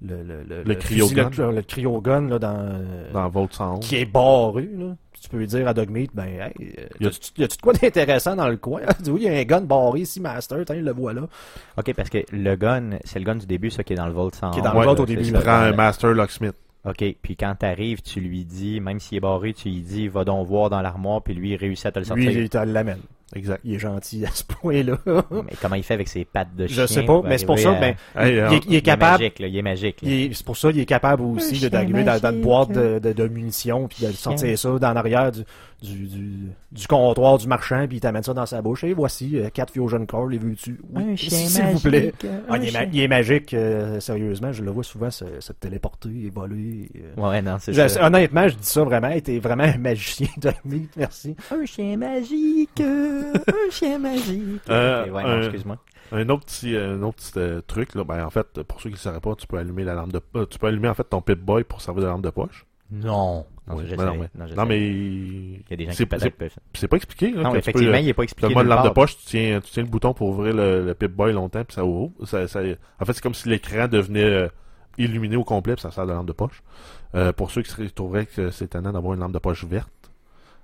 le 0.00 0.22
le, 0.22 0.62
Le 0.64 0.74
cryogun. 0.76 1.30
le, 1.36 1.52
le 1.56 1.62
cryogun 1.62 2.28
là 2.28 2.38
dans, 2.38 2.80
Dans 3.12 3.28
Vault 3.28 3.48
111. 3.50 3.84
qui 3.86 3.96
est 3.96 4.04
barré 4.04 4.68
là. 4.76 4.94
Tu 5.20 5.28
peux 5.28 5.38
lui 5.38 5.48
dire 5.48 5.66
à 5.66 5.74
Dogmeat, 5.74 6.10
ben 6.14 6.26
hey, 6.28 6.52
euh, 6.78 6.86
Y 7.00 7.06
a-tu 7.08 7.18
y 7.38 7.42
a-tu 7.42 7.56
de 7.56 7.62
quoi 7.62 7.72
d'intéressant 7.72 8.36
dans 8.36 8.48
le 8.48 8.56
coin? 8.56 8.80
Il 9.00 9.02
dit 9.02 9.10
oui, 9.10 9.20
il 9.24 9.32
y 9.32 9.36
a 9.36 9.38
un 9.40 9.42
gun 9.44 9.62
barré 9.62 10.00
ici, 10.00 10.20
Master, 10.20 10.58
tiens, 10.64 10.76
le 10.76 10.92
voilà. 10.92 11.22
Ok, 11.76 11.92
parce 11.94 12.08
que 12.08 12.18
le 12.30 12.54
gun, 12.54 12.90
c'est 13.04 13.18
le 13.18 13.24
gun 13.24 13.34
du 13.34 13.46
début, 13.46 13.70
ça 13.70 13.82
qui 13.82 13.94
est 13.94 13.96
dans 13.96 14.06
le 14.06 14.12
Vault 14.12 14.30
111. 14.32 14.54
Qui 14.54 14.60
est 14.60 14.62
dans 14.62 14.72
le 14.74 14.78
Ouais, 14.78 14.84
Vault 14.86 15.00
au 15.00 15.06
début. 15.06 15.22
Il 15.24 15.32
là. 15.32 15.40
prend 15.40 15.52
un 15.52 15.72
Master 15.72 16.12
Locksmith. 16.14 16.54
Ok, 16.84 17.04
puis 17.20 17.34
quand 17.36 17.56
t'arrives, 17.58 18.00
tu 18.02 18.20
lui 18.20 18.44
dis, 18.44 18.78
même 18.80 19.00
s'il 19.00 19.18
est 19.18 19.20
barré, 19.20 19.52
tu 19.52 19.68
lui 19.68 19.80
dis, 19.80 20.06
va 20.06 20.24
donc 20.24 20.46
voir 20.46 20.70
dans 20.70 20.80
l'armoire, 20.80 21.20
puis 21.20 21.34
lui 21.34 21.50
il 21.50 21.56
réussit 21.56 21.86
à 21.86 21.90
te 21.90 21.98
le 21.98 22.04
sortir. 22.04 22.30
Lui, 22.30 22.42
il 22.42 22.48
te 22.48 22.58
l'amène. 22.58 23.00
Exact. 23.34 23.60
Il 23.64 23.74
est 23.74 23.78
gentil 23.78 24.24
à 24.24 24.30
ce 24.30 24.42
point-là. 24.44 24.96
Mais 25.06 25.52
comment 25.60 25.74
il 25.74 25.82
fait 25.82 25.94
avec 25.94 26.08
ses 26.08 26.24
pattes 26.24 26.54
de 26.56 26.66
chien 26.66 26.82
Je 26.82 26.86
sais 26.86 27.02
pas, 27.04 27.20
mais 27.24 27.36
c'est 27.38 27.44
pour 27.46 27.58
ça, 27.58 27.72
à- 27.72 27.80
ben, 27.80 27.94
Hey, 28.16 28.32
il, 28.34 28.54
est, 28.54 28.64
il 28.68 28.74
est 28.76 28.80
capable. 28.82 29.22
Il 29.22 29.26
est 29.26 29.28
magique, 29.28 29.38
là, 29.38 29.46
il 29.48 29.56
est 29.58 29.62
magique. 29.62 29.96
Il 30.02 30.34
C'est 30.34 30.46
pour 30.46 30.56
ça 30.56 30.72
qu'il 30.72 30.80
est 30.80 30.86
capable 30.86 31.22
aussi 31.22 31.68
d'arriver 31.68 32.04
dans, 32.04 32.18
dans 32.18 32.32
boîte 32.40 32.72
de, 32.72 32.98
de, 32.98 33.12
de 33.12 33.28
munitions 33.28 33.86
puis 33.88 34.06
de 34.06 34.12
sortir 34.12 34.58
ça 34.58 34.78
dans 34.78 34.92
l'arrière 34.92 35.30
du, 35.32 35.40
du, 35.82 36.06
du, 36.08 36.48
du 36.72 36.86
comptoir 36.88 37.38
du 37.38 37.46
marchand 37.46 37.86
puis 37.86 37.98
il 37.98 38.00
t'amène 38.00 38.22
ça 38.22 38.34
dans 38.34 38.46
sa 38.46 38.60
bouche. 38.62 38.84
Et 38.84 38.92
voici 38.94 39.38
euh, 39.38 39.48
quatre 39.50 39.72
Fusion 39.72 40.04
Core, 40.06 40.26
les 40.28 40.38
veux-tu? 40.38 40.80
Oui, 40.92 41.02
Un 41.12 41.16
chien 41.16 41.30
s'il 41.48 41.64
vous 41.64 41.80
plaît. 41.80 42.12
magique, 42.22 42.26
Ah, 42.48 42.56
il, 42.58 42.68
est 42.68 42.72
ma- 42.72 42.78
chien- 42.80 42.90
il 42.92 43.00
est 43.00 43.08
magique, 43.08 43.54
euh, 43.54 44.00
sérieusement. 44.00 44.52
Je 44.52 44.62
le 44.64 44.70
vois 44.70 44.82
souvent 44.84 45.10
se, 45.10 45.24
se 45.40 45.52
téléporter 45.52 46.08
et 46.26 46.30
voler. 46.30 46.90
euh. 46.96 47.20
Ouais, 47.30 47.40
non, 47.42 47.56
c'est 47.60 47.72
Je- 47.72 47.86
ça. 47.88 48.06
honnêtement, 48.06 48.48
je 48.48 48.54
dis 48.56 48.66
ça 48.66 48.82
vraiment. 48.84 49.08
Il 49.08 49.18
était 49.18 49.38
vraiment 49.38 49.64
un 49.64 49.78
magicien 49.78 50.28
de 50.38 50.50
mythe, 50.64 50.96
merci. 50.96 51.36
Un 51.50 51.64
chien 51.64 51.96
magique, 51.96 52.80
euh, 52.80 53.32
un 53.46 53.70
chien 53.70 53.98
magique. 53.98 54.62
Euh, 54.68 55.08
ouais, 55.10 55.22
non, 55.22 55.38
excuse-moi. 55.42 55.76
Un 56.10 56.28
autre 56.30 56.46
petit, 56.46 56.74
un 56.76 57.02
autre 57.02 57.16
petit 57.16 57.32
euh, 57.38 57.60
truc, 57.66 57.94
là, 57.94 58.02
ben, 58.04 58.24
en 58.24 58.30
fait, 58.30 58.62
pour 58.62 58.80
ceux 58.80 58.88
qui 58.88 58.94
ne 58.94 58.96
le 58.98 59.02
sauraient 59.02 59.20
pas, 59.20 59.34
tu 59.34 59.46
peux 59.46 59.58
allumer 59.58 59.84
la 59.84 59.94
lampe 59.94 60.12
de 60.12 60.20
euh, 60.36 60.46
tu 60.46 60.58
peux 60.58 60.66
allumer 60.66 60.88
en 60.88 60.94
fait 60.94 61.04
ton 61.04 61.20
Pip-Boy 61.20 61.64
pour 61.64 61.82
servir 61.82 62.02
de 62.02 62.08
lampe 62.08 62.22
de 62.22 62.30
poche. 62.30 62.64
Non. 62.90 63.44
Non, 63.68 63.76
non, 63.76 63.84
mais, 64.16 64.30
Non, 64.34 64.64
non, 64.64 64.70
Il 64.70 65.62
y 65.70 65.72
a 65.72 65.76
des 65.76 65.84
gens 65.86 65.92
c'est 65.92 66.06
qui 66.08 66.20
c'est- 66.20 66.30
peuvent. 66.30 66.50
c'est 66.74 66.88
pas 66.88 66.96
expliqué. 66.96 67.30
Là, 67.32 67.42
Non, 67.42 67.48
que 67.50 67.54
tu 67.54 67.58
effectivement, 67.58 67.92
peux, 67.92 68.00
il 68.00 68.08
est 68.08 68.14
pas 68.14 68.22
expliqué. 68.22 68.54
T'as 68.54 68.62
le 68.62 68.68
lampe 68.68 68.84
de 68.84 68.90
poche, 68.90 69.16
tu 69.18 69.24
tiens, 69.26 69.60
tu 69.60 69.70
tiens 69.70 69.82
le 69.82 69.88
bouton 69.88 70.14
pour 70.14 70.28
ouvrir 70.30 70.54
le, 70.54 70.84
le 70.84 70.94
Pip-Boy 70.94 71.32
longtemps, 71.32 71.64
puis 71.64 71.74
ça 71.74 71.84
ouvre. 71.84 72.12
Ça, 72.26 72.48
ça, 72.48 72.60
en 73.00 73.04
fait, 73.04 73.12
c'est 73.12 73.22
comme 73.22 73.34
si 73.34 73.48
l'écran 73.48 73.88
devenait 73.88 74.24
euh, 74.24 74.48
illuminé 74.96 75.36
au 75.36 75.44
complet, 75.44 75.74
puis 75.74 75.82
ça 75.82 75.90
sert 75.90 76.06
de 76.06 76.12
lampe 76.12 76.26
de 76.26 76.32
poche. 76.32 76.62
Euh, 77.14 77.32
pour 77.32 77.50
ceux 77.50 77.62
qui 77.62 77.90
trouveraient 77.92 78.26
que 78.26 78.50
c'est 78.50 78.66
étonnant 78.66 78.92
d'avoir 78.92 79.14
une 79.14 79.20
lampe 79.20 79.32
de 79.32 79.38
poche 79.38 79.64
verte, 79.64 79.90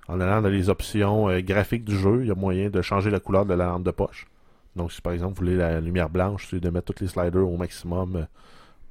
en 0.07 0.19
allant 0.19 0.41
dans 0.41 0.49
les 0.49 0.69
options 0.69 1.29
euh, 1.29 1.41
graphiques 1.41 1.83
du 1.85 1.97
jeu, 1.97 2.19
il 2.21 2.27
y 2.27 2.31
a 2.31 2.35
moyen 2.35 2.69
de 2.69 2.81
changer 2.81 3.09
la 3.09 3.19
couleur 3.19 3.45
de 3.45 3.53
la 3.53 3.65
lampe 3.65 3.83
de 3.83 3.91
poche. 3.91 4.27
Donc, 4.75 4.91
si 4.91 5.01
par 5.01 5.13
exemple 5.13 5.33
vous 5.35 5.45
voulez 5.45 5.55
la 5.55 5.79
lumière 5.79 6.09
blanche, 6.09 6.47
c'est 6.49 6.59
de 6.59 6.69
mettre 6.69 6.93
tous 6.93 7.01
les 7.01 7.07
sliders 7.09 7.47
au 7.47 7.55
maximum 7.57 8.27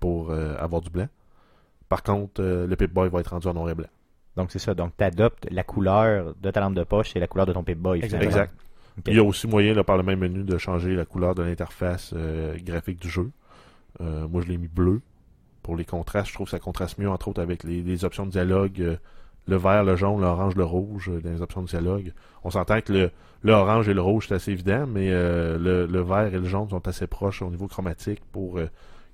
pour 0.01 0.33
avoir 0.33 0.81
du 0.81 0.89
blanc. 0.91 1.09
Par 1.91 2.03
contre, 2.03 2.43
le 2.43 2.75
Pip-Boy 2.75 3.11
va 3.11 3.21
être 3.21 3.29
rendu 3.29 3.47
en 3.49 3.53
noir 3.55 3.69
et 3.69 3.75
blanc. 3.75 3.87
Donc, 4.37 4.51
c'est 4.51 4.59
ça. 4.59 4.75
Donc, 4.75 4.93
tu 4.97 5.05
adoptes 5.05 5.47
la 5.51 5.63
couleur 5.63 6.35
de 6.41 6.51
ta 6.51 6.61
lampe 6.61 6.75
de 6.75 6.85
poche 6.85 7.15
et 7.17 7.21
la 7.21 7.27
couleur 7.29 7.47
de 7.47 7.53
ton 7.53 7.63
Pip-Boy. 7.63 8.01
Exact. 8.03 8.53
Il 9.07 9.15
y 9.15 9.19
a 9.19 9.25
aussi 9.25 9.47
moyen, 9.49 9.75
là, 9.75 9.83
par 9.85 9.97
le 9.97 10.03
même 10.03 10.21
menu, 10.21 10.45
de 10.45 10.57
changer 10.59 10.95
la 10.95 11.05
couleur 11.05 11.35
de 11.35 11.43
l'interface 11.43 12.13
euh, 12.17 12.57
graphique 12.63 13.01
du 13.01 13.09
jeu. 13.09 13.31
Euh, 14.01 14.27
moi, 14.29 14.43
je 14.43 14.49
l'ai 14.49 14.57
mis 14.57 14.69
bleu. 14.69 15.01
Pour 15.63 15.77
les 15.77 15.85
contrastes, 15.85 16.29
je 16.29 16.35
trouve 16.35 16.47
que 16.47 16.53
ça 16.53 16.59
contraste 16.59 16.99
mieux, 16.99 17.09
entre 17.09 17.29
autres, 17.29 17.41
avec 17.43 17.65
les, 17.65 17.83
les 17.83 18.05
options 18.05 18.27
de 18.27 18.31
dialogue. 18.31 18.81
euh, 18.81 18.97
le 19.47 19.57
vert, 19.57 19.85
le 19.85 19.95
jaune, 19.95 20.21
l'orange, 20.21 20.55
le 20.57 20.65
rouge, 20.65 21.11
dans 21.23 21.31
les 21.31 21.43
options 21.43 21.63
de 21.63 21.67
dialogue. 21.67 22.13
On 22.45 22.51
s'entend 22.51 22.81
que 22.81 22.93
le, 22.93 23.11
le 23.43 23.53
orange 23.53 23.89
et 23.89 23.95
le 23.95 24.01
rouge, 24.01 24.29
c'est 24.29 24.35
assez 24.35 24.53
évident, 24.53 24.87
mais 24.87 25.11
le, 25.11 25.87
le 25.87 26.01
vert 26.01 26.33
et 26.33 26.39
le 26.39 26.45
jaune 26.45 26.71
sont 26.71 26.89
assez 26.89 27.07
proches 27.07 27.43
au 27.43 27.51
niveau 27.51 27.67
chromatique 27.67 28.23
pour 28.33 28.55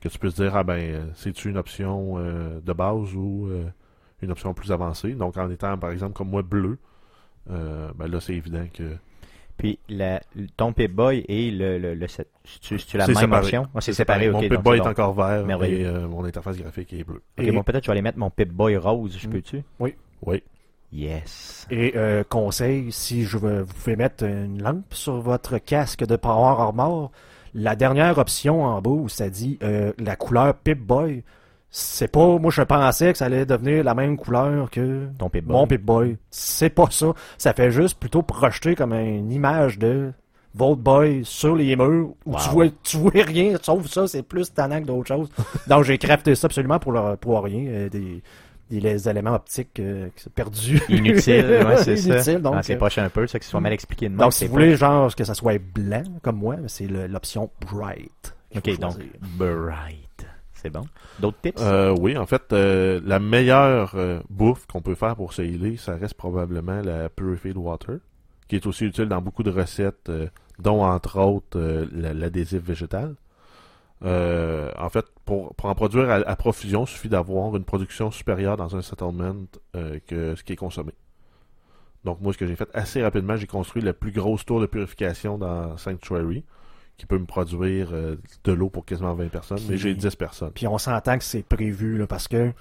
que 0.01 0.09
tu 0.09 0.19
puisses 0.21 0.37
dire, 0.37 0.55
ah 0.55 0.63
ben, 0.63 1.11
c'est-tu 1.17 1.49
une 1.51 1.57
option 1.57 2.17
de 2.65 2.73
base 2.73 3.13
ou 3.17 3.49
une 4.23 4.31
option 4.33 4.53
plus 4.55 4.73
avancée. 4.73 5.13
Donc, 5.13 5.37
en 5.37 5.51
étant, 5.51 5.77
par 5.79 5.91
exemple, 5.91 6.13
comme 6.15 6.29
moi, 6.31 6.43
bleu, 6.43 6.79
euh, 7.51 7.91
ben 7.97 8.07
là, 8.09 8.21
c'est 8.21 8.35
évident 8.35 8.65
que 8.73 8.97
Puis, 9.57 9.79
la, 9.89 10.21
ton 10.57 10.73
Pip-Boy 10.73 11.25
et 11.29 11.51
le, 11.51 11.79
le, 11.79 11.95
le 11.95 12.07
c'est-tu 12.09 12.97
la 12.97 13.05
C'est 13.07 13.13
même 13.13 13.21
séparé. 13.23 13.43
option? 13.43 13.67
Ah, 13.75 13.81
c'est 13.81 13.93
séparé, 13.93 14.31
Mon 14.31 14.39
ok. 14.39 14.43
donc 14.49 14.51
Pip-Boy 14.53 14.77
c'est 14.77 14.81
est 14.83 14.85
bon. 14.85 14.91
encore 14.91 15.13
vert 15.15 15.63
et 15.65 15.85
euh, 15.85 16.09
mon 16.09 16.25
interface 16.25 16.57
graphique 16.57 16.93
est 16.93 17.05
bleue. 17.05 17.23
Ok, 17.39 17.45
Et- 17.45 17.53
bon, 17.53 17.63
peut-être 17.63 17.85
je 17.85 17.89
vais 17.89 17.93
aller 17.93 18.03
mettre 18.03 18.19
mon 18.19 18.31
Pip-Boy 18.31 18.77
rose, 18.77 19.17
je 19.19 19.27
Mm. 19.27 19.31
peux-tu? 19.31 19.63
Oui. 19.79 19.95
Yes. 20.93 21.67
Et 21.71 21.93
euh, 21.97 22.25
conseil, 22.29 22.91
si 22.91 23.25
je 23.25 23.39
veux, 23.39 23.63
vous 23.63 23.73
pouvez 23.75 23.97
mettre 23.97 24.25
une 24.25 24.61
lampe 24.63 24.93
sur 24.93 25.21
votre 25.21 25.59
casque 25.59 26.05
de 26.05 26.17
Power 26.17 26.61
Armor, 26.61 27.13
la 27.55 27.77
dernière 27.77 28.19
option 28.19 28.65
en 28.65 28.81
bas 28.83 28.91
où 28.91 29.09
ça 29.09 29.31
dit 29.31 29.59
euh, 29.63 29.93
la 29.99 30.17
couleur 30.17 30.55
Pip-Boy, 30.55 31.23
c'est 31.71 32.09
pas, 32.11 32.39
moi 32.39 32.51
je 32.51 32.63
pensais 32.63 33.13
que 33.13 33.19
ça 33.19 33.27
allait 33.27 33.47
devenir 33.47 33.85
la 33.85 33.95
même 33.95 34.17
couleur 34.17 34.69
que 34.71 35.07
Ton 35.19 35.29
Pip-Boy. 35.29 35.57
mon 35.57 35.67
Pip-Boy. 35.67 36.17
C'est 36.31 36.71
pas 36.71 36.89
ça. 36.91 37.13
Ça 37.39 37.53
fait 37.53 37.71
juste 37.71 37.99
plutôt 37.99 38.23
projeter 38.23 38.75
comme 38.75 38.93
une 38.93 39.31
image 39.31 39.79
de 39.79 40.13
Volt 40.55 40.81
Boy 40.81 41.21
sur 41.25 41.55
les 41.55 41.77
murs 41.77 42.09
où 42.27 42.33
Wow. 42.33 42.39
tu 42.43 42.49
vois 42.51 42.67
tu 42.83 42.97
vois 42.97 43.13
rien 43.15 43.57
sauf 43.63 43.87
ça 43.87 44.09
c'est 44.09 44.25
plus 44.25 44.53
tannant 44.53 44.81
que 44.81 44.87
d'autres 44.87 45.07
choses 45.07 45.29
donc 45.69 45.85
j'ai 45.85 45.97
crafté 45.97 46.35
ça 46.35 46.47
absolument 46.47 46.81
pour 46.81 46.93
pour 47.21 47.45
rien 47.45 47.67
euh, 47.69 47.89
des, 47.89 48.21
des 48.69 48.81
les 48.81 49.09
éléments 49.09 49.35
optiques 49.35 49.79
euh, 49.79 50.09
qui 50.17 50.25
sont 50.25 50.31
perdus 50.31 50.83
Inutile, 50.89 51.65
ouais, 51.69 51.77
c'est 51.85 51.97
ça. 51.97 52.15
Inutile, 52.15 52.39
donc, 52.43 52.55
Ah, 52.57 52.63
c'est 52.65 52.75
euh, 52.75 52.79
poche 52.79 52.99
un 52.99 53.09
peu, 53.11 53.29
ça, 53.29 53.39
que 53.39 53.45
ce 53.45 53.51
soit 53.53 53.61
mal 53.61 53.73
expliqué 53.73 54.07
de 54.07 54.11
même. 54.15 54.19
donc 54.19 54.33
si 54.33 54.41
c'est 54.41 54.47
vous 54.47 54.53
voulez 54.55 54.75
genre 54.75 55.15
que 55.15 55.23
ça 55.23 55.35
soit 55.35 55.61
blanc 55.61 56.03
comme 56.21 56.39
moi 56.39 56.57
c'est 56.67 56.89
le- 56.89 57.07
l'option 57.07 57.49
bright 57.71 58.35
qu'il 58.51 58.59
Ok, 58.75 58.81
donc, 58.81 58.93
choisir. 58.95 59.11
bright. 59.39 60.10
C'est 60.63 60.71
bon. 60.71 60.83
D'autres 61.19 61.39
tips? 61.41 61.61
Euh, 61.63 61.95
oui, 61.99 62.17
en 62.19 62.27
fait, 62.27 62.53
euh, 62.53 63.01
la 63.05 63.19
meilleure 63.19 63.93
euh, 63.95 64.21
bouffe 64.29 64.67
qu'on 64.67 64.83
peut 64.83 64.95
faire 64.95 65.17
pour 65.17 65.33
se 65.33 65.41
healer, 65.43 65.77
ça 65.79 65.97
reste 65.97 66.15
probablement 66.15 66.83
la 66.83 67.09
Purified 67.09 67.57
Water, 67.57 67.97
qui 68.49 68.57
est 68.57 68.67
aussi 68.67 68.85
utile 68.85 69.07
dans 69.07 69.23
beaucoup 69.23 69.43
de 69.43 69.51
recettes, 69.51 70.11
dont 70.59 70.83
entre 70.85 71.19
autres 71.19 71.87
la- 71.93 72.13
l'adhésif 72.13 72.63
végétal. 72.63 73.15
En 74.03 74.89
fait, 74.91 75.07
pour, 75.25 75.55
en 75.63 75.75
produire 75.75 76.11
à, 76.11 76.17
à 76.17 76.37
profusion, 76.37 76.85
il 76.85 76.89
suffit 76.89 77.09
d'avoir 77.09 77.57
une 77.57 77.65
production 77.65 78.11
supérieure 78.11 78.57
dans 78.57 78.77
un 78.77 78.83
settlement 78.83 79.35
que 79.73 80.35
ce 80.35 80.43
qui 80.45 80.53
est 80.53 80.57
consommé. 80.57 80.93
Donc 82.05 82.21
moi, 82.21 82.33
ce 82.33 82.39
que 82.39 82.47
j'ai 82.47 82.57
fait 82.57 82.69
assez 82.75 83.03
rapidement, 83.03 83.37
j'ai 83.37 83.47
construit 83.47 83.83
la 83.83 83.93
plus 83.93 84.11
grosse 84.13 84.45
tour 84.45 84.61
de 84.61 84.67
purification 84.67 85.37
dans 85.39 85.77
Sanctuary, 85.77 86.45
qui 87.01 87.07
peut 87.07 87.19
me 87.19 87.25
produire 87.27 87.89
euh, 87.93 88.17
de 88.45 88.53
l'eau 88.53 88.69
pour 88.69 88.85
quasiment 88.85 89.15
20 89.15 89.29
personnes, 89.29 89.59
mais 89.69 89.77
j'ai 89.79 89.95
10 89.95 90.15
personnes. 90.17 90.51
Puis 90.55 90.67
on 90.67 90.79
s'entend 90.79 91.17
que 91.19 91.25
c'est 91.25 91.43
prévu 91.43 91.97
là, 91.99 92.07
parce 92.07 92.29
que 92.29 92.53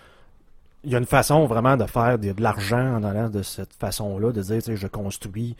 il 0.84 0.92
y 0.92 0.96
a 0.96 0.98
une 0.98 1.06
façon 1.06 1.46
vraiment 1.46 1.76
de 1.76 1.84
faire 1.86 2.18
de, 2.18 2.32
de 2.32 2.42
l'argent 2.42 2.96
en 2.96 3.04
allant 3.04 3.30
de 3.30 3.42
cette 3.44 3.74
façon-là, 3.74 4.32
de 4.32 4.42
dire, 4.42 4.62
je 4.78 4.88
construis 4.88 5.58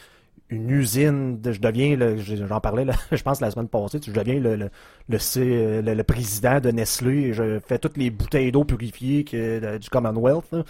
une 0.50 0.70
usine, 0.70 1.40
de- 1.42 1.52
je 1.52 1.60
deviens, 1.60 1.98
j'en 2.48 2.60
parlais, 2.62 2.86
là, 2.86 2.94
je 3.12 3.22
pense 3.22 3.42
la 3.42 3.52
semaine 3.52 3.68
passée, 3.68 4.00
je 4.04 4.12
deviens 4.12 4.40
le, 4.40 4.56
le, 4.56 4.70
le, 5.10 5.82
le- 5.94 6.04
président 6.04 6.60
de 6.62 6.72
Nestlé 6.72 7.16
et 7.28 7.34
je 7.34 7.60
fais 7.60 7.78
toutes 7.80 7.98
les 7.98 8.10
bouteilles 8.10 8.52
d'eau 8.54 8.64
purifiées 8.64 9.26
que, 9.26 9.78
du 9.78 9.90
Commonwealth. 9.90 10.46
là. 10.54 10.64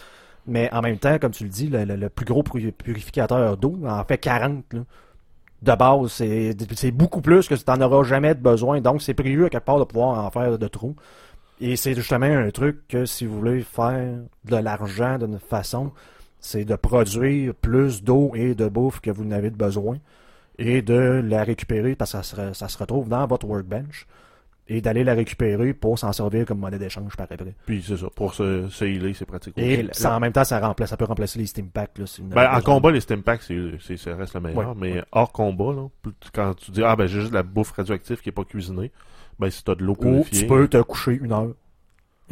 Mais 0.47 0.67
en 0.73 0.81
même 0.81 0.97
temps, 0.97 1.19
comme 1.19 1.31
tu 1.31 1.43
le 1.43 1.49
dis, 1.49 1.67
le, 1.67 2.09
plus 2.09 2.25
gros 2.25 2.41
puri- 2.41 2.71
purificateur 2.71 3.55
d'eau 3.55 3.77
en 3.85 4.03
fait 4.03 4.17
40. 4.17 4.63
là. 4.73 4.79
De 5.61 5.75
base, 5.75 6.11
c'est 6.11 6.91
beaucoup 6.91 7.21
plus 7.21 7.47
que 7.47 7.55
tu 7.55 7.63
n'en 7.67 7.81
auras 7.81 8.03
jamais 8.03 8.33
besoin. 8.33 8.79
Donc, 8.79 9.01
c'est 9.01 9.13
prévu 9.13 9.45
à 9.45 9.49
quelque 9.49 9.65
part 9.65 9.79
de 9.79 9.83
pouvoir 9.83 10.25
en 10.25 10.31
faire 10.31 10.57
de 10.57 10.67
trop. 10.67 10.95
Et 11.61 11.75
c'est 11.75 11.93
justement 11.93 12.25
un 12.25 12.49
truc 12.51 12.87
que 12.87 13.05
si 13.05 13.25
vous 13.25 13.37
voulez 13.37 13.61
faire 13.61 14.19
de 14.45 14.55
l'argent 14.55 15.17
d'une 15.17 15.39
façon, 15.39 15.91
c'est 16.39 16.63
de 16.63 16.75
produire 16.75 17.53
plus 17.53 18.01
d'eau 18.01 18.31
et 18.35 18.55
de 18.55 18.69
bouffe 18.69 19.01
que 19.01 19.11
vous 19.11 19.25
n'avez 19.25 19.49
de 19.49 19.57
besoin 19.57 19.97
et 20.57 20.81
de 20.81 21.21
la 21.25 21.43
récupérer 21.43 21.95
parce 21.95 22.13
que 22.13 22.53
ça 22.53 22.67
se 22.67 22.77
retrouve 22.77 23.09
dans 23.09 23.25
votre 23.27 23.45
workbench 23.45 24.07
et 24.69 24.81
d'aller 24.81 25.03
la 25.03 25.15
récupérer 25.15 25.73
pour 25.73 25.97
s'en 25.97 26.13
servir 26.13 26.45
comme 26.45 26.59
monnaie 26.59 26.77
d'échange 26.77 27.17
par 27.17 27.25
après. 27.29 27.55
Puis 27.65 27.83
c'est 27.85 27.97
ça, 27.97 28.07
pour 28.15 28.35
se, 28.35 28.69
se 28.69 28.85
healer, 28.85 29.13
c'est 29.15 29.25
pratique 29.25 29.57
aussi. 29.57 29.65
Et 29.65 29.89
ça, 29.91 30.15
en 30.15 30.19
même 30.19 30.31
temps, 30.31 30.43
ça, 30.43 30.59
remplace, 30.59 30.91
ça 30.91 30.97
peut 30.97 31.05
remplacer 31.05 31.39
les 31.39 31.47
Steam 31.47 31.69
Packs. 31.69 31.97
Là, 31.97 32.05
si 32.05 32.21
vous 32.21 32.27
Ben, 32.29 32.49
en 32.53 32.61
combat, 32.61 32.91
les 32.91 33.01
stem 33.01 33.23
packs, 33.23 33.41
c'est, 33.41 33.97
ça 33.97 34.15
reste 34.15 34.35
le 34.35 34.41
meilleur. 34.41 34.69
Ouais, 34.69 34.75
mais 34.77 34.93
ouais. 34.93 35.03
hors 35.11 35.31
combat, 35.31 35.73
là, 35.73 35.87
quand 36.33 36.53
tu 36.53 36.71
dis, 36.71 36.83
ah 36.83 36.95
ben 36.95 37.07
j'ai 37.07 37.19
juste 37.19 37.31
de 37.31 37.35
la 37.35 37.43
bouffe 37.43 37.71
radioactive 37.71 38.21
qui 38.21 38.29
est 38.29 38.33
pas 38.33 38.45
cuisinée, 38.45 38.91
ben 39.39 39.49
si 39.49 39.63
t'as 39.63 39.75
de 39.75 39.83
l'eau 39.83 39.93
Ou 39.93 39.95
purifiée. 39.95 40.41
tu 40.41 40.47
peux 40.47 40.67
te 40.67 40.81
coucher 40.81 41.13
une 41.21 41.31
heure. 41.33 41.53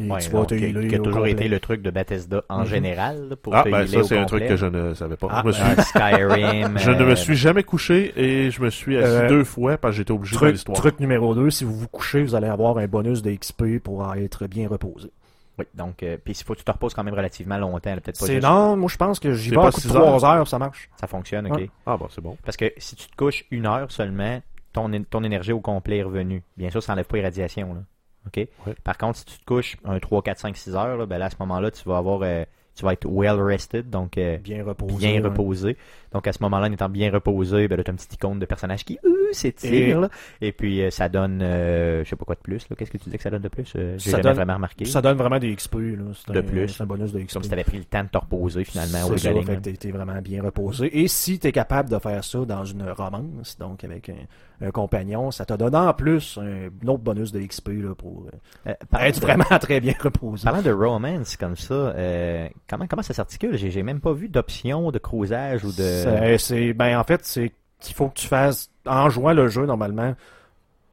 Et 0.00 0.08
Ouais, 0.08 0.20
tu 0.20 0.30
vas 0.30 0.38
donc, 0.38 0.48
te 0.48 0.54
qui, 0.54 0.64
healer 0.64 0.88
qui 0.88 0.94
a 0.94 0.98
toujours 1.00 1.26
été 1.26 1.48
le 1.48 1.58
truc 1.58 1.82
de 1.82 1.90
Bethesda 1.90 2.42
en 2.48 2.60
Mhm. 2.60 2.66
général, 2.66 3.28
là, 3.30 3.36
pour 3.36 3.54
Ah 3.54 3.64
ben 3.64 3.86
ça 3.86 4.04
c'est 4.04 4.16
un 4.18 4.24
truc 4.26 4.46
que 4.46 4.56
je 4.56 4.66
ne 4.66 4.94
savais 4.94 5.16
pas. 5.16 5.26
Ah, 5.30 5.40
je 5.42 5.48
me 5.48 5.52
suis, 5.52 5.62
Euh, 5.62 5.82
Skyrim. 5.82 6.78
je 6.78 6.90
ne 6.90 7.02
euh, 7.02 7.06
me 7.06 7.14
suis 7.16 7.34
jamais 7.36 7.62
couché 7.64 8.12
et 8.16 8.50
je 8.50 8.62
me 8.62 8.70
suis 8.70 8.96
assis 8.96 9.06
Euh, 9.24 9.28
deux 9.28 9.44
fois 9.44 9.76
parce 9.76 9.94
que 9.94 9.96
j'étais 9.98 10.12
obligé 10.12 10.34
de 10.34 10.38
Truc, 10.38 10.52
l'histoire. 10.52 10.78
truc 10.78 11.00
numéro 11.00 11.34
2, 11.34 11.50
si 11.50 11.64
vous 11.64 11.74
vous 11.76 11.88
couchez, 11.88 12.22
vous 12.22 12.34
allez 12.34 12.46
avoir 12.48 12.78
un 12.78 12.86
bonus 12.86 13.22
de 13.22 13.32
XP 13.32 13.80
pour 13.82 14.14
être 14.14 14.46
bien 14.46 14.68
reposé. 14.68 15.10
Oui, 15.58 15.64
donc, 15.74 16.04
euh, 16.04 16.16
puis 16.24 16.34
il 16.38 16.44
faut 16.44 16.52
que 16.52 16.58
tu 16.58 16.64
te 16.64 16.70
reposes 16.70 16.94
quand 16.94 17.02
même 17.02 17.14
relativement 17.14 17.58
longtemps, 17.58 17.92
peut-être 17.94 18.20
pas 18.20 18.26
C'est 18.26 18.34
juste- 18.34 18.46
non, 18.46 18.76
moi 18.76 18.88
je 18.88 18.96
pense 18.96 19.18
que 19.18 19.32
j'y 19.32 19.50
vais 19.50 19.56
pas 19.56 19.62
à 19.66 19.70
coup 19.72 19.78
de 19.78 19.80
six 19.82 19.88
3 19.88 20.24
heures, 20.24 20.46
ça 20.46 20.60
marche. 20.60 20.88
Ça 21.00 21.08
fonctionne, 21.08 21.48
ok. 21.50 21.56
Ouais. 21.58 21.70
Ah 21.84 21.96
bon 21.96 22.06
c'est 22.10 22.20
bon. 22.20 22.36
Parce 22.44 22.56
que 22.56 22.66
si 22.76 22.94
tu 22.94 23.08
te 23.08 23.16
couches 23.16 23.44
une 23.50 23.66
heure 23.66 23.90
seulement, 23.90 24.40
ton, 24.72 24.88
ton 25.10 25.24
énergie 25.24 25.50
au 25.52 25.60
complet 25.60 25.96
est 25.98 26.02
revenue. 26.04 26.44
Bien 26.56 26.70
sûr, 26.70 26.80
ça 26.80 26.92
n'enlève 26.92 27.06
pas 27.06 27.16
les 27.16 27.24
radiations. 27.24 27.74
Là. 27.74 27.80
OK? 28.26 28.36
Ouais. 28.66 28.74
Par 28.84 28.98
contre, 28.98 29.18
si 29.18 29.24
tu 29.24 29.38
te 29.38 29.44
couches 29.44 29.76
un 29.84 29.98
3, 29.98 30.22
4, 30.22 30.38
5, 30.38 30.56
6 30.56 30.74
heures, 30.74 30.96
là, 30.96 31.06
ben 31.06 31.18
là, 31.18 31.26
à 31.26 31.30
ce 31.30 31.36
moment-là, 31.40 31.70
tu 31.70 31.82
vas 31.88 31.96
avoir 31.98 32.20
euh, 32.22 32.44
tu 32.74 32.84
vas 32.84 32.92
être 32.92 33.06
well 33.08 33.40
rested, 33.40 33.90
donc 33.90 34.18
euh, 34.18 34.38
Bien 34.38 34.64
reposé. 34.64 34.96
bien 34.96 35.12
ouais. 35.22 35.28
reposé. 35.28 35.76
Donc 36.12 36.26
à 36.26 36.32
ce 36.32 36.42
moment-là, 36.42 36.68
en 36.68 36.72
étant 36.72 36.88
bien 36.88 37.10
reposé, 37.10 37.68
ben 37.68 37.76
là, 37.76 37.84
tu 37.84 37.90
as 37.90 37.92
une 37.92 37.96
petite 37.96 38.14
icône 38.14 38.38
de 38.38 38.46
personnage 38.46 38.84
qui 38.84 38.98
euh, 39.04 39.10
s'étire. 39.32 39.72
Et- 39.98 40.00
là. 40.00 40.08
Et 40.40 40.52
puis 40.52 40.82
euh, 40.82 40.90
ça 40.90 41.08
donne 41.08 41.40
euh, 41.42 42.02
je 42.04 42.08
sais 42.08 42.16
pas 42.16 42.24
quoi 42.24 42.34
de 42.34 42.40
plus. 42.40 42.66
là. 42.70 42.76
Qu'est-ce 42.78 42.90
que 42.90 42.98
tu 42.98 43.10
dis 43.10 43.16
que 43.16 43.22
ça 43.22 43.30
donne 43.30 43.42
de 43.42 43.48
plus? 43.48 43.72
Euh, 43.76 43.94
J'ai 43.98 44.10
Ça 44.10 44.10
jamais 44.12 44.22
donne- 44.22 44.34
vraiment 44.36 44.54
remarqué. 44.54 44.84
Ça 44.86 45.02
donne 45.02 45.16
vraiment 45.18 45.38
des 45.38 45.54
XP. 45.54 45.74
Là. 45.74 46.04
C'est 46.14 46.32
De 46.32 46.40
plus. 46.40 46.68
C'est 46.68 46.82
un 46.82 46.86
bonus 46.86 47.12
de 47.12 47.20
XP. 47.20 47.32
Comme 47.34 47.42
si 47.42 47.48
tu 47.48 47.54
avais 47.54 47.64
pris 47.64 47.78
le 47.78 47.84
temps 47.84 48.02
de 48.04 48.08
te 48.08 48.18
reposer 48.18 48.64
finalement 48.64 49.04
au 49.06 49.16
ça, 49.18 49.32
fait 49.42 49.60
t'es- 49.60 49.72
t'es 49.74 49.90
vraiment 49.90 50.20
bien 50.22 50.42
reposé. 50.42 50.98
Et 51.00 51.08
si 51.08 51.38
tu 51.38 51.46
es 51.46 51.52
capable 51.52 51.90
de 51.90 51.98
faire 51.98 52.24
ça 52.24 52.38
dans 52.44 52.64
une 52.64 52.88
romance, 52.90 53.56
donc 53.58 53.84
avec 53.84 54.08
un, 54.08 54.66
un 54.66 54.70
compagnon, 54.70 55.30
ça 55.30 55.44
te 55.44 55.52
donne 55.54 55.74
en 55.76 55.92
plus 55.92 56.38
un, 56.40 56.68
autre 56.88 57.02
bonus 57.02 57.32
de 57.32 57.40
XP 57.40 57.68
là, 57.82 57.94
pour 57.94 58.26
euh, 58.66 58.72
être 59.00 59.20
de- 59.20 59.24
vraiment 59.26 59.44
très 59.60 59.80
bien 59.80 59.94
reposé. 60.00 60.44
Parlant 60.44 60.62
de 60.62 60.70
romance 60.72 61.36
comme 61.36 61.56
ça, 61.56 61.74
euh, 61.74 62.48
comment 62.68 62.86
comment 62.86 63.02
ça 63.02 63.14
s'articule? 63.14 63.56
J'ai 63.56 63.70
j'ai 63.70 63.82
même 63.82 64.00
pas 64.00 64.12
vu 64.12 64.28
d'option 64.28 64.90
de 64.90 64.98
crousage 64.98 65.64
ou 65.64 65.72
de. 65.72 65.97
C'est- 66.02 66.38
C'est, 66.38 66.72
ben, 66.72 66.98
en 66.98 67.04
fait, 67.04 67.20
c'est 67.24 67.52
qu'il 67.80 67.94
faut 67.94 68.08
que 68.08 68.14
tu 68.18 68.26
fasses, 68.26 68.70
en 68.86 69.08
jouant 69.10 69.32
le 69.32 69.48
jeu, 69.48 69.66
normalement, 69.66 70.14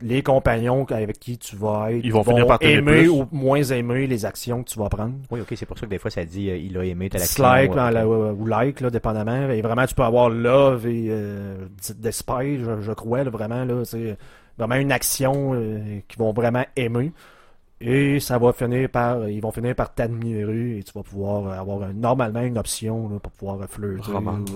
les 0.01 0.21
compagnons 0.21 0.83
avec 0.89 1.19
qui 1.19 1.37
tu 1.37 1.55
vas 1.55 1.91
être 1.93 2.03
Ils 2.03 2.11
vont 2.11 2.23
finir 2.23 2.45
par 2.47 2.57
aimer 2.61 2.81
plus. 3.03 3.09
ou 3.09 3.27
moins 3.31 3.63
aimer 3.63 4.07
les 4.07 4.25
actions 4.25 4.61
que 4.61 4.69
tu 4.69 4.77
vas 4.77 4.89
prendre. 4.89 5.13
Oui, 5.31 5.39
ok, 5.39 5.53
c'est 5.55 5.65
pour 5.65 5.77
ça 5.79 5.85
que 5.85 5.89
des 5.91 5.97
fois 5.99 6.11
ça 6.11 6.25
dit 6.25 6.49
euh, 6.49 6.57
il 6.57 6.77
a 6.77 6.83
aimé 6.83 7.09
telle 7.09 7.21
action. 7.21 7.43
Euh, 7.87 7.91
la- 7.91 8.05
ou 8.07 8.45
like, 8.45 8.81
là, 8.81 8.89
dépendamment. 8.89 9.49
Et 9.51 9.61
vraiment, 9.61 9.85
tu 9.85 9.95
peux 9.95 10.03
avoir 10.03 10.29
love 10.29 10.85
et 10.85 11.07
euh, 11.09 11.65
despise, 11.97 12.59
je, 12.65 12.81
je 12.81 12.91
crois, 12.91 13.23
là, 13.23 13.29
vraiment. 13.29 13.63
Là, 13.63 13.85
c'est 13.85 14.17
vraiment 14.57 14.75
une 14.75 14.91
action 14.91 15.53
euh, 15.53 15.99
qu'ils 16.09 16.19
vont 16.19 16.33
vraiment 16.33 16.65
aimer. 16.75 17.13
Et 17.82 18.19
ça 18.21 18.38
va 18.38 18.53
finir 18.53 18.89
par. 18.89 19.28
Ils 19.28 19.41
vont 19.41 19.51
finir 19.51 19.76
par 19.76 19.93
t'admirer 19.93 20.78
et 20.80 20.84
tu 20.84 20.93
vas 20.93 21.03
pouvoir 21.03 21.59
avoir 21.59 21.84
un- 21.84 21.93
normalement 21.93 22.41
une 22.41 22.57
option 22.57 23.09
là, 23.09 23.19
pour 23.19 23.32
pouvoir 23.34 23.67
flirter. 23.69 24.11
Romance. 24.11 24.49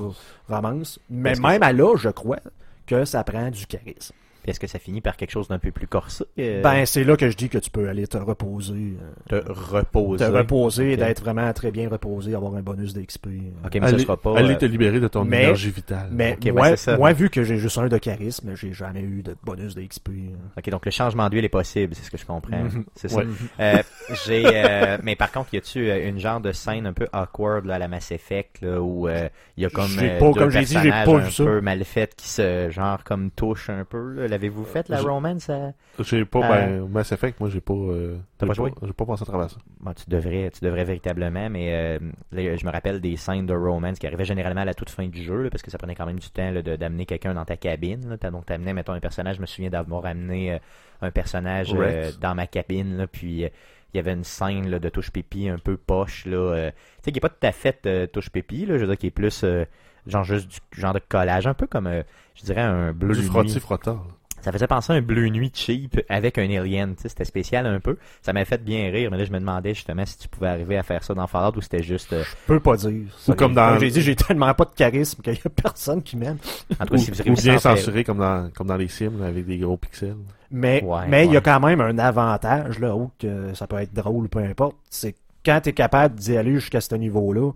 romance. 0.47 0.99
Mais 1.09 1.34
même 1.36 1.63
à 1.63 1.74
là, 1.74 1.95
je 1.97 2.09
crois 2.09 2.39
que 2.88 3.03
ça 3.05 3.24
prend 3.24 3.49
du 3.49 3.65
charisme. 3.67 4.15
Est-ce 4.49 4.59
que 4.59 4.67
ça 4.67 4.79
finit 4.79 5.01
par 5.01 5.15
quelque 5.17 5.31
chose 5.31 5.47
d'un 5.47 5.59
peu 5.59 5.71
plus 5.71 5.87
corsé 5.87 6.25
euh, 6.39 6.61
Ben, 6.61 6.85
c'est 6.85 7.03
là 7.03 7.15
que 7.17 7.29
je 7.29 7.37
dis 7.37 7.49
que 7.49 7.57
tu 7.57 7.69
peux 7.69 7.87
aller 7.89 8.07
te 8.07 8.17
reposer. 8.17 8.95
euh, 9.31 9.41
te 9.41 9.51
reposer. 9.51 10.25
te 10.25 10.31
reposer 10.31 10.89
et 10.91 10.93
Ok. 10.93 10.99
d'être 10.99 11.21
vraiment 11.23 11.51
très 11.53 11.71
bien 11.71 11.89
reposé, 11.89 12.35
avoir 12.35 12.55
un 12.55 12.61
bonus 12.61 12.93
d'XP. 12.93 13.27
euh. 13.27 13.29
Ok, 13.65 13.73
mais 13.75 13.79
ça 13.81 13.85
Allez, 13.87 13.99
sera 14.03 14.17
pas. 14.17 14.37
allez 14.37 14.53
euh, 14.53 14.57
te 14.57 14.65
libérer 14.65 14.99
de 14.99 15.07
ton 15.07 15.23
mais- 15.25 15.43
énergie 15.43 15.71
vitale. 15.71 16.09
Mais 16.11 16.37
moi, 16.53 16.75
ça. 16.75 16.97
vu 17.13 17.29
que 17.29 17.43
j'ai 17.43 17.57
juste 17.57 17.77
un 17.77 17.87
de 17.87 17.97
charisme, 17.97 18.55
j'ai 18.55 18.73
jamais 18.73 19.01
eu 19.01 19.21
de 19.23 19.35
bonus 19.43 19.75
de 19.75 19.81
XP. 19.81 20.09
euh. 20.09 20.35
Ok, 20.57 20.69
donc 20.69 20.85
le 20.85 20.91
changement 20.91 21.29
d'huile 21.29 21.45
est 21.45 21.49
possible, 21.49 21.93
c'est 21.95 22.03
ce 22.03 22.11
que 22.11 22.17
je 22.17 22.25
comprends. 22.25 22.63
Mhm. 22.63 22.85
C'est 22.95 23.07
ça. 23.09 23.17
Ouais. 23.17 23.25
Euh, 23.59 23.77
j'ai, 24.25 24.43
euh, 24.45 24.97
mais 25.03 25.15
par 25.15 25.31
contre, 25.31 25.53
y 25.53 25.57
a-tu 25.57 25.89
une 25.91 26.19
genre 26.19 26.39
de 26.41 26.51
scène 26.51 26.85
un 26.87 26.93
peu 26.93 27.07
awkward 27.13 27.65
là, 27.65 27.75
à 27.75 27.79
la 27.79 27.87
Mass 27.87 28.11
Effect 28.11 28.61
là, 28.61 28.81
où 28.81 29.07
euh, 29.07 29.27
il 29.57 29.63
y 29.63 29.65
a 29.65 29.69
comme 29.69 29.87
J'ai 29.87 30.17
pas- 30.17 30.25
deux 30.31 30.39
comme 30.39 30.49
j'ai 30.49 30.61
dit, 30.61 30.77
j'ai 30.81 30.89
pas 30.89 31.05
un 31.05 31.17
vu 31.19 31.31
ça. 31.31 31.43
peu 31.43 31.61
mal 31.61 31.83
faits 31.83 32.15
qui 32.15 32.27
se 32.27 32.69
genre 32.71 33.03
comme 33.03 33.31
touchent 33.31 33.69
un 33.69 33.83
peu. 33.85 34.13
là. 34.13 34.27
L'avez-vous 34.39 34.65
fait 34.65 34.87
la 34.89 35.01
romance 35.01 35.49
à... 35.49 35.73
J'ai 35.99 36.25
pas, 36.25 36.41
ben, 36.41 36.87
Mass 36.87 37.11
Effect, 37.11 37.39
moi 37.39 37.49
j'ai 37.49 37.61
pas, 37.61 37.73
euh, 37.73 38.17
T'as 38.37 38.47
pas 38.47 38.53
joué? 38.53 38.73
J'ai 38.81 38.93
pas 38.93 39.05
pensé 39.05 39.23
à 39.23 39.25
travers 39.25 39.49
ça. 39.49 39.57
Bon, 39.79 39.93
tu 39.93 40.09
devrais, 40.09 40.49
tu 40.51 40.63
devrais 40.63 40.85
véritablement, 40.85 41.49
mais 41.49 41.73
euh, 41.73 41.99
là, 42.31 42.55
je 42.55 42.65
me 42.65 42.71
rappelle 42.71 43.01
des 43.01 43.17
scènes 43.17 43.45
de 43.45 43.53
romance 43.53 43.99
qui 43.99 44.07
arrivaient 44.07 44.25
généralement 44.25 44.61
à 44.61 44.65
la 44.65 44.73
toute 44.73 44.89
fin 44.89 45.07
du 45.07 45.21
jeu, 45.21 45.43
là, 45.43 45.49
parce 45.49 45.61
que 45.61 45.71
ça 45.71 45.77
prenait 45.77 45.95
quand 45.95 46.05
même 46.05 46.19
du 46.19 46.29
temps 46.29 46.51
d'amener 46.53 47.05
quelqu'un 47.05 47.33
dans 47.33 47.45
ta 47.45 47.57
cabine. 47.57 48.09
Là. 48.09 48.31
Donc, 48.31 48.45
t'amenais, 48.45 48.73
mettons, 48.73 48.93
un 48.93 48.99
personnage. 48.99 49.35
Je 49.35 49.41
me 49.41 49.45
souviens 49.45 49.69
d'avoir 49.69 50.05
amené 50.05 50.53
euh, 50.53 50.59
un 51.01 51.11
personnage 51.11 51.73
dans 52.21 52.35
ma 52.35 52.47
cabine, 52.47 52.97
là, 52.97 53.07
puis 53.07 53.45
il 53.93 53.97
y 53.97 53.99
avait 53.99 54.13
une 54.13 54.23
scène 54.23 54.69
là, 54.69 54.79
de 54.79 54.89
touche 54.89 55.11
pépi 55.11 55.49
un 55.49 55.57
peu 55.57 55.77
poche, 55.77 56.25
là, 56.25 56.37
euh, 56.37 56.71
tu 56.71 56.77
sais, 57.05 57.11
qui 57.11 57.17
est 57.17 57.21
pas 57.21 57.29
tout 57.29 57.45
à 57.45 57.51
fait 57.51 57.85
euh, 57.85 58.07
touche 58.07 58.29
pépi, 58.29 58.65
là, 58.65 58.77
je 58.77 58.81
veux 58.81 58.87
dire, 58.87 58.97
qui 58.97 59.07
est 59.07 59.11
plus 59.11 59.43
euh, 59.43 59.65
genre 60.05 60.23
juste 60.23 60.47
du 60.49 60.79
genre 60.79 60.93
de 60.93 60.99
collage, 60.99 61.47
un 61.47 61.53
peu 61.53 61.67
comme, 61.67 61.87
euh, 61.87 62.03
je 62.35 62.43
dirais, 62.43 62.61
un 62.61 62.93
bleu 62.93 63.15
Du 63.15 63.23
frotti 63.23 63.59
frottant. 63.59 64.05
Ça 64.41 64.51
faisait 64.51 64.67
penser 64.67 64.93
à 64.93 64.95
un 64.97 65.01
bleu 65.01 65.27
nuit 65.29 65.51
cheap 65.53 65.99
avec 66.09 66.37
un 66.37 66.49
alien. 66.49 66.95
tu 66.95 67.03
sais, 67.03 67.09
C'était 67.09 67.25
spécial 67.25 67.65
un 67.65 67.79
peu. 67.79 67.97
Ça 68.21 68.33
m'a 68.33 68.45
fait 68.45 68.63
bien 68.63 68.89
rire, 68.91 69.09
mais 69.11 69.17
là, 69.17 69.25
je 69.25 69.31
me 69.31 69.39
demandais 69.39 69.73
justement 69.73 70.05
si 70.05 70.17
tu 70.17 70.27
pouvais 70.27 70.47
arriver 70.47 70.77
à 70.77 70.83
faire 70.83 71.03
ça 71.03 71.13
dans 71.13 71.27
Fallout 71.27 71.57
ou 71.57 71.61
c'était 71.61 71.83
juste. 71.83 72.13
euh, 72.13 72.23
Je 72.23 72.35
peux 72.47 72.59
pas 72.59 72.77
dire. 72.77 73.01
Ou 73.27 73.33
comme 73.33 73.53
dans- 73.53 73.77
J'ai 73.79 73.89
dit, 73.91 74.01
j'ai 74.01 74.15
tellement 74.15 74.53
pas 74.53 74.65
de 74.65 74.73
charisme 74.75 75.21
qu'il 75.21 75.33
y 75.33 75.37
a 75.45 75.49
personne 75.49 76.01
qui 76.03 76.17
m'aime. 76.17 76.37
En 76.79 76.85
tout 76.85 76.93
Ou, 76.93 76.97
cas, 76.97 77.03
si 77.03 77.11
vous 77.11 77.21
ou 77.31 77.35
bien 77.35 77.57
censuré 77.59 78.03
comme 78.03 78.19
dans, 78.19 78.49
comme 78.55 78.67
dans 78.67 78.77
les 78.77 78.87
Sims 78.87 79.21
avec 79.23 79.45
des 79.45 79.57
gros 79.57 79.77
pixels. 79.77 80.15
Mais 80.51 80.83
Ouais, 80.83 81.07
mais 81.07 81.25
il 81.25 81.33
y 81.33 81.37
a 81.37 81.41
quand 81.41 81.59
même 81.59 81.79
un 81.81 81.97
avantage, 81.99 82.79
là, 82.79 82.95
où 82.95 83.11
que 83.19 83.53
ça 83.53 83.67
peut 83.67 83.77
être 83.77 83.93
drôle, 83.93 84.29
peu 84.29 84.39
importe. 84.39 84.75
C'est 84.89 85.15
quand 85.45 85.61
tu 85.61 85.69
es 85.69 85.73
capable 85.73 86.15
d'y 86.15 86.35
aller 86.37 86.53
jusqu'à 86.55 86.81
ce 86.81 86.95
niveau-là, 86.95 87.51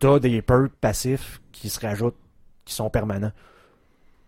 tu 0.00 0.06
as 0.08 0.18
des 0.18 0.42
perks 0.42 0.72
passifs 0.80 1.40
qui 1.52 1.68
se 1.68 1.78
rajoutent, 1.80 2.16
qui 2.64 2.74
sont 2.74 2.90
permanents. 2.90 3.30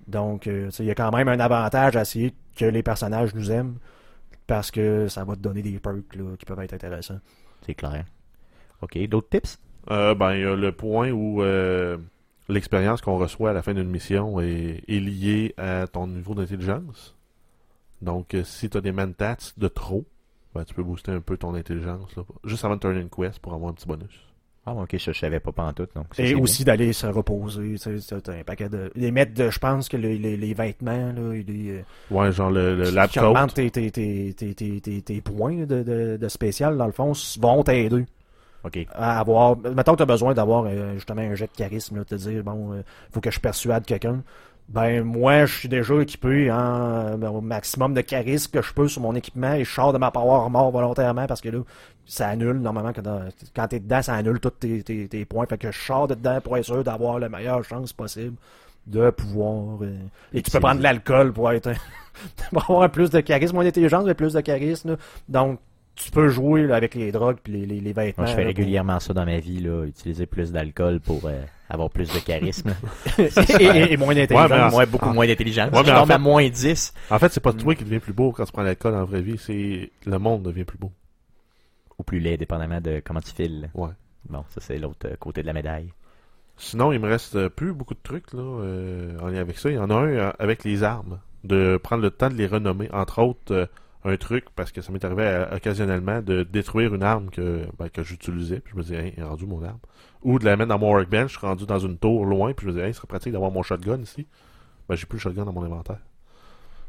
Donc, 0.07 0.47
euh, 0.47 0.67
tu 0.67 0.73
sais, 0.73 0.85
il 0.85 0.87
y 0.87 0.91
a 0.91 0.95
quand 0.95 1.11
même 1.11 1.29
un 1.29 1.41
avantage 1.41 1.97
à 1.97 2.03
essayer 2.03 2.35
que 2.57 2.65
les 2.65 2.83
personnages 2.83 3.35
nous 3.35 3.51
aiment, 3.51 3.79
parce 4.47 4.71
que 4.71 5.09
ça 5.09 5.25
va 5.25 5.35
te 5.35 5.41
donner 5.41 5.63
des 5.63 5.79
perks 5.79 6.15
là, 6.17 6.37
qui 6.39 6.45
peuvent 6.45 6.61
être 6.61 6.75
intéressants. 6.75 7.21
C'est 7.65 7.75
clair. 7.75 8.05
Ok, 8.83 8.99
d'autres 9.09 9.29
tips? 9.31 9.59
Euh, 9.91 10.15
ben, 10.15 10.35
il 10.35 10.43
y 10.43 10.45
a 10.45 10.55
le 10.55 10.73
point 10.73 11.11
où 11.11 11.43
euh, 11.43 11.97
l'expérience 12.49 13.01
qu'on 13.01 13.17
reçoit 13.17 13.51
à 13.51 13.53
la 13.53 13.63
fin 13.63 13.75
d'une 13.75 13.89
mission 13.89 14.41
est, 14.41 14.83
est 14.89 15.01
liée 15.01 15.55
à 15.57 15.87
ton 15.87 16.07
niveau 16.07 16.35
d'intelligence. 16.35 17.15
Donc, 18.03 18.35
euh, 18.35 18.45
si 18.45 18.69
tu 18.69 18.77
as 18.77 18.81
des 18.81 18.93
mentats 18.93 19.53
de 19.57 19.69
trop, 19.69 20.05
ben, 20.55 20.65
tu 20.65 20.75
peux 20.75 20.83
booster 20.83 21.13
un 21.13 21.21
peu 21.21 21.37
ton 21.37 21.55
intelligence 21.55 22.15
là, 22.17 22.23
juste 22.45 22.65
avant 22.65 22.77
de 22.77 22.81
turn 22.81 22.97
une 22.97 23.11
quest 23.11 23.39
pour 23.41 23.55
avoir 23.55 23.71
un 23.71 23.75
petit 23.75 23.89
bonus. 23.89 24.24
Ah, 24.67 24.73
ok, 24.73 24.97
ça, 24.99 25.13
je 25.13 25.19
savais 25.19 25.41
pas 25.41 25.53
pantoute. 25.53 25.91
Donc 25.95 26.07
ça, 26.13 26.23
Et 26.23 26.35
aussi 26.35 26.65
d'aller 26.65 26.95
se 26.95 27.07
reposer, 27.07 27.75
tu 27.79 28.01
sais, 28.01 28.21
t'as 28.23 28.33
un 28.33 28.45
paquet 28.45 28.71
de... 28.71 28.91
Les 28.95 29.11
mettre 29.11 29.35
de, 29.35 29.51
je 29.51 29.59
pense 29.59 29.91
que 29.91 29.99
les, 29.99 30.17
les, 30.17 30.39
les 30.39 30.55
vêtements, 30.55 31.13
là, 31.13 31.33
les, 31.35 31.71
euh, 31.71 31.83
Ouais, 32.11 32.33
genre 32.33 32.51
le, 32.51 32.75
le 32.75 32.89
lab 32.91 33.11
qui 33.11 33.19
coat. 33.19 33.47
tes, 33.55 33.71
tes, 33.71 33.91
tes, 33.91 34.33
tes, 34.35 34.55
tes, 34.55 34.81
tes- 34.81 35.03
tes 35.03 35.21
points 35.21 35.67
de, 35.67 35.83
de, 35.83 36.17
de 36.19 36.29
spécial, 36.29 36.79
dans 36.79 36.87
le 36.87 36.93
fond, 36.93 37.13
vont 37.41 37.63
t'aider. 37.63 38.07
Ok. 38.65 38.79
à 38.95 39.21
avoir. 39.21 39.59
Mettons 39.59 39.93
que 39.93 39.99
tu 39.99 40.03
as 40.05 40.07
besoin 40.07 40.33
d'avoir 40.33 40.65
euh, 40.67 40.95
justement 40.95 41.21
un 41.21 41.35
jet 41.35 41.51
de 41.53 41.57
charisme, 41.59 41.97
là, 41.99 42.05
te 42.07 42.15
dire, 42.15 42.43
bon, 42.43 42.73
euh, 42.73 42.83
faut 43.13 43.21
que 43.21 43.31
je 43.31 43.39
persuade 43.39 43.85
quelqu'un. 43.85 44.23
Ben, 44.69 45.05
moi, 45.05 45.45
je 45.47 45.55
suis 45.59 45.69
déjà 45.69 45.95
équipé 46.01 46.51
en, 46.51 47.17
ben, 47.19 47.29
au 47.29 47.41
maximum 47.41 47.93
de 47.95 48.01
charisme 48.01 48.51
que 48.51 48.63
je 48.63 48.73
peux 48.73 48.89
sur 48.89 49.03
mon 49.03 49.15
équipement 49.15 49.53
et 49.53 49.63
je 49.65 49.71
sors 49.71 49.93
de 49.93 49.99
ma 49.99 50.11
power 50.11 50.49
mort 50.51 50.71
volontairement 50.71 51.27
parce 51.27 51.41
que 51.43 51.51
là, 51.51 51.59
ça 52.07 52.29
annule, 52.29 52.55
normalement, 52.59 52.93
quand, 52.95 53.03
dans- 53.03 53.29
quand 53.55 53.69
t'es 53.69 53.79
dedans, 53.81 54.03
ça 54.03 54.15
annule 54.15 54.41
tous 54.41 54.51
tes, 54.51 54.83
tes, 54.83 55.07
tes 55.07 55.25
points. 55.27 55.47
Fait 55.47 55.59
que 55.59 55.71
je 55.71 55.79
sors 55.79 56.09
de 56.09 56.15
dedans 56.15 56.41
pour 56.43 56.57
être 56.57 56.65
sûr 56.65 56.83
d'avoir 56.83 57.19
la 57.19 57.29
meilleure 57.29 57.63
chance 57.63 57.93
possible 57.93 58.37
de 58.87 59.11
pouvoir. 59.11 59.83
euh, 59.83 59.97
et 60.33 60.43
tu 60.43 60.51
peux 60.51 60.61
prendre 60.61 60.79
de 60.79 60.83
l'alcool 60.83 61.33
pour 61.33 61.51
être. 61.53 61.71
pour 62.53 62.63
avoir 62.71 62.91
plus 62.91 63.11
de 63.11 63.21
charisme, 63.21 63.55
moins 63.55 63.65
d'intelligence, 63.65 64.05
mais 64.07 64.15
plus 64.15 64.33
de 64.33 64.41
charisme. 64.41 64.91
là. 64.93 64.97
Donc, 65.29 65.61
tu 65.95 66.11
peux 66.11 66.29
jouer 66.29 66.67
là, 66.67 66.77
avec 66.77 66.95
les 66.95 67.13
drogues 67.13 67.37
puis 67.43 67.53
les, 67.53 67.67
les, 67.67 67.81
les 67.81 67.93
vêtements. 67.93 68.25
Moi, 68.25 68.31
je 68.31 68.35
fais 68.37 68.45
là, 68.45 68.51
pour- 68.51 68.57
régulièrement 68.59 68.99
ça 68.99 69.13
dans 69.15 69.25
ma 69.27 69.39
vie, 69.39 69.61
là, 69.61 69.85
utiliser 69.85 70.27
plus 70.27 70.51
d'alcool 70.53 71.01
pour 71.01 71.21
euh, 71.27 71.41
avoir 71.69 71.91
plus 71.91 72.13
de 72.13 72.19
charisme. 72.19 72.75
et, 73.19 73.23
et- 73.65 73.93
et 73.93 73.97
moins 73.97 74.15
d'intelligence. 74.15 74.75
Ouais, 74.75 74.87
beaucoup 74.87 75.09
ah. 75.11 75.15
moins 75.15 75.27
d'intelligence. 75.27 75.71
Ouais, 75.73 75.83
mais 75.83 75.89
je 75.89 75.95
en 75.95 76.11
à 76.11 76.19
moins 76.19 76.49
10. 76.49 76.95
En 77.11 77.19
fait, 77.19 77.33
c'est 77.33 77.41
pas 77.41 77.53
toi 77.53 77.75
qui 77.75 77.85
deviens 77.85 78.01
plus 78.01 78.13
beau 78.13 78.33
quand 78.33 78.45
tu 78.45 78.53
prends 78.53 78.63
l'alcool 78.63 78.95
en 78.95 79.05
vraie 79.05 79.23
vie, 79.23 79.39
c'est 79.39 79.91
le 80.07 80.19
monde 80.19 80.43
devient 80.43 80.65
plus 80.65 80.79
beau. 80.79 80.93
Ou 81.99 82.03
plus 82.03 82.19
laid, 82.19 82.37
dépendamment 82.37 82.81
de 82.81 83.01
comment 83.05 83.21
tu 83.21 83.33
files. 83.33 83.71
Ouais. 83.75 83.91
Bon, 84.29 84.45
ça, 84.49 84.61
c'est 84.61 84.79
l'autre 84.79 85.07
euh, 85.07 85.17
côté 85.19 85.43
de 85.43 85.47
la 85.47 85.53
médaille. 85.53 85.93
Sinon, 86.57 86.93
il 86.93 87.01
me 87.01 87.09
reste 87.09 87.37
euh, 87.37 87.49
plus 87.49 87.73
beaucoup 87.73 87.95
de 87.95 88.01
trucs 88.03 88.33
là, 88.33 88.43
euh, 88.43 89.19
en 89.21 89.29
lien 89.29 89.41
avec 89.41 89.59
ça. 89.59 89.71
Il 89.71 89.77
y 89.77 89.79
en 89.79 89.91
a 89.91 89.95
un 89.95 90.33
avec 90.39 90.65
les 90.65 90.83
armes, 90.83 91.21
de 91.45 91.79
prendre 91.83 92.03
le 92.03 92.11
temps 92.11 92.29
de 92.31 92.35
les 92.35 92.47
renommer. 92.47 92.89
Entre 92.93 93.21
autres, 93.21 93.53
euh, 93.53 93.67
un 94.05 94.17
truc, 94.17 94.47
parce 94.55 94.71
que 94.71 94.83
ça 94.83 94.93
m'est 94.93 95.05
arrivé 95.05 95.47
occasionnellement, 95.53 96.21
de 96.21 96.43
détruire 96.43 96.95
une 96.95 97.03
arme 97.03 97.31
que, 97.31 97.67
ben, 97.79 97.89
que 97.89 98.03
j'utilisais. 98.03 98.61
Puis 98.61 98.73
je 98.73 98.77
me 98.77 98.83
disais, 98.83 98.97
hey, 98.97 99.15
il 99.17 99.21
est 99.21 99.27
rendu 99.27 99.47
mon 99.47 99.63
arme. 99.63 99.79
Ou 100.23 100.39
de 100.39 100.45
la 100.45 100.57
mettre 100.57 100.69
dans 100.69 100.79
mon 100.79 100.91
workbench, 100.91 101.37
rendu 101.39 101.65
dans 101.65 101.79
une 101.79 101.97
tour 101.97 102.27
loin, 102.27 102.53
puis 102.53 102.65
je 102.65 102.71
me 102.71 102.75
disais, 102.75 102.87
hey, 102.87 102.95
ce 102.95 102.99
serait 102.99 103.09
pratique 103.09 103.33
d'avoir 103.33 103.51
mon 103.51 103.63
shotgun 103.63 104.01
ici. 104.01 104.27
Ben, 104.89 104.95
j'ai 104.95 105.07
plus 105.07 105.17
le 105.17 105.23
shotgun 105.23 105.45
dans 105.45 105.53
mon 105.53 105.65
inventaire. 105.65 105.99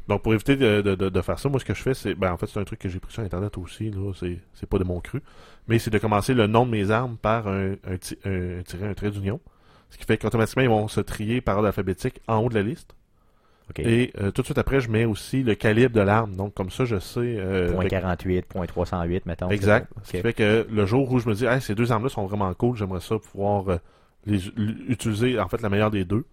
Donc, 0.08 0.22
pour 0.22 0.34
éviter 0.34 0.56
de, 0.56 1.20
faire 1.22 1.38
ça, 1.38 1.48
moi, 1.48 1.58
ce 1.58 1.64
que 1.64 1.74
je 1.74 1.82
fais, 1.82 1.94
c'est. 1.94 2.14
Ben, 2.14 2.32
en 2.32 2.36
fait, 2.36 2.46
c'est 2.46 2.60
un 2.60 2.64
truc 2.64 2.78
que 2.78 2.88
j'ai 2.88 3.00
pris 3.00 3.12
sur 3.12 3.22
Internet 3.22 3.58
aussi, 3.58 3.90
là. 3.90 4.12
C'est, 4.14 4.66
pas 4.66 4.78
de 4.78 4.84
mon 4.84 5.00
cru. 5.00 5.20
Mais 5.66 5.78
c'est 5.78 5.90
de 5.90 5.98
commencer 5.98 6.32
le 6.32 6.46
nom 6.46 6.64
de 6.64 6.70
mes 6.70 6.90
armes 6.90 7.16
par 7.16 7.48
un, 7.48 7.72
un, 7.72 8.60
un 8.82 8.94
trait 8.94 9.10
d'union. 9.10 9.40
Ce 9.90 9.98
qui 9.98 10.04
fait 10.04 10.18
qu'automatiquement, 10.18 10.62
ils 10.62 10.68
vont 10.68 10.88
se 10.88 11.00
trier 11.00 11.40
par 11.40 11.56
ordre 11.56 11.68
alphabétique 11.68 12.20
en 12.28 12.38
haut 12.38 12.48
de 12.48 12.54
la 12.54 12.62
liste. 12.62 12.94
Et 13.78 14.12
euh, 14.20 14.30
tout 14.30 14.42
de 14.42 14.46
suite 14.46 14.58
après, 14.58 14.80
je 14.80 14.88
mets 14.90 15.04
aussi 15.04 15.42
le 15.42 15.54
calibre 15.54 15.94
de 15.94 16.00
l'arme. 16.00 16.36
Donc, 16.36 16.54
comme 16.54 16.70
ça, 16.70 16.84
je 16.84 16.98
sais. 16.98 17.20
euh, 17.20 17.70
Point 17.72 17.80
avec- 17.80 17.90
48, 17.90 18.46
point 18.46 18.66
308, 18.66 19.26
mettons. 19.26 19.50
Exact. 19.50 19.90
Ce 20.04 20.10
qui 20.12 20.16
fait 20.22 20.32
que 20.34 20.66
le 20.70 20.86
jour 20.86 21.10
où 21.10 21.18
je 21.18 21.28
me 21.28 21.34
dis, 21.34 21.44
hey, 21.46 21.60
ces 21.60 21.74
deux 21.74 21.90
armes-là 21.92 22.08
sont 22.08 22.26
vraiment 22.26 22.52
cool, 22.54 22.76
j'aimerais 22.76 23.00
ça 23.00 23.18
pouvoir 23.18 23.68
euh, 23.68 23.76
les 24.24 24.46
utiliser, 24.88 25.38
en 25.40 25.48
fait, 25.48 25.60
la 25.62 25.68
meilleure 25.68 25.90
des 25.90 26.04
deux. 26.04 26.24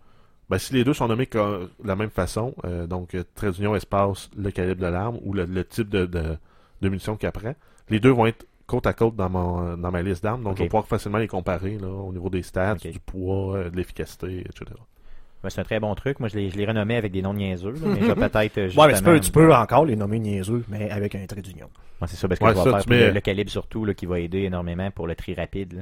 Ben, 0.49 0.57
si 0.59 0.73
les 0.73 0.83
deux 0.83 0.93
sont 0.93 1.07
nommés 1.07 1.27
de 1.31 1.69
la 1.83 1.95
même 1.95 2.09
façon, 2.09 2.53
donc 2.89 3.15
trait 3.33 3.51
d'union, 3.51 3.75
espace, 3.75 4.29
le 4.37 4.51
calibre 4.51 4.81
de 4.81 4.87
l'arme 4.87 5.17
ou 5.23 5.33
le, 5.33 5.45
le 5.45 5.63
type 5.63 5.89
de, 5.89 6.05
de, 6.05 6.37
de 6.81 6.89
munition 6.89 7.15
qu'il 7.15 7.27
apprend, 7.29 7.55
les 7.89 7.99
deux 7.99 8.09
vont 8.11 8.25
être 8.25 8.45
côte 8.67 8.85
à 8.85 8.93
côte 8.93 9.15
dans, 9.15 9.29
mon, 9.29 9.77
dans 9.77 9.91
ma 9.91 10.01
liste 10.01 10.21
d'armes. 10.23 10.43
Donc, 10.43 10.57
je 10.57 10.63
vais 10.63 10.69
pouvoir 10.69 10.85
facilement 10.87 11.17
les 11.17 11.27
comparer 11.27 11.77
là, 11.79 11.87
au 11.87 12.11
niveau 12.11 12.29
des 12.29 12.43
stats, 12.43 12.75
du 12.91 12.99
poids, 12.99 13.63
de 13.69 13.75
l'efficacité, 13.75 14.41
etc. 14.41 14.65
C'est 15.49 15.61
un 15.61 15.63
très 15.65 15.79
bon 15.79 15.93
truc. 15.95 16.19
Moi, 16.19 16.29
je 16.29 16.37
l'ai, 16.37 16.49
je 16.49 16.57
l'ai 16.57 16.65
renommé 16.65 16.95
avec 16.95 17.11
des 17.11 17.21
noms 17.21 17.33
niaiseux, 17.33 17.71
là, 17.71 17.79
mais 17.83 18.01
je 18.01 18.05
vais 18.11 18.15
peut-être. 18.29 18.57
euh, 18.57 18.69
Ouais, 18.77 18.87
mais 18.87 18.93
tu 18.97 19.03
peux, 19.03 19.19
tu 19.19 19.31
peux 19.31 19.53
encore 19.53 19.85
les 19.85 19.95
nommer 19.95 20.19
niaiseux, 20.19 20.63
mais 20.69 20.89
avec 20.89 21.15
un 21.15 21.25
trait 21.25 21.41
d'union. 21.41 21.69
Ouais, 22.01 22.07
c'est 22.07 22.15
ça, 22.15 22.27
parce 22.27 22.39
que 22.39 22.45
Ouais, 22.45 22.51
je 22.51 22.57
vais 22.57 22.63
ça, 22.71 22.77
faire 22.79 22.89
mets- 22.89 23.07
le, 23.07 23.11
le 23.13 23.21
calibre 23.21 23.49
surtout, 23.51 23.85
là, 23.85 23.93
qui 23.93 24.05
va 24.05 24.19
aider 24.19 24.39
énormément 24.43 24.89
pour 24.91 25.07
le 25.07 25.15
tri 25.15 25.33
rapide. 25.35 25.73
là. 25.73 25.81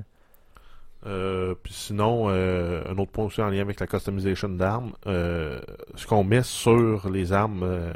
Euh, 1.07 1.55
puis 1.61 1.73
sinon, 1.73 2.25
euh, 2.29 2.83
un 2.87 2.97
autre 2.99 3.11
point 3.11 3.25
aussi 3.25 3.41
en 3.41 3.49
lien 3.49 3.61
avec 3.61 3.79
la 3.79 3.87
customisation 3.87 4.49
d'armes, 4.49 4.91
euh, 5.07 5.59
ce 5.95 6.05
qu'on 6.05 6.23
met 6.23 6.43
sur 6.43 7.09
les 7.09 7.33
armes 7.33 7.63
euh, 7.63 7.91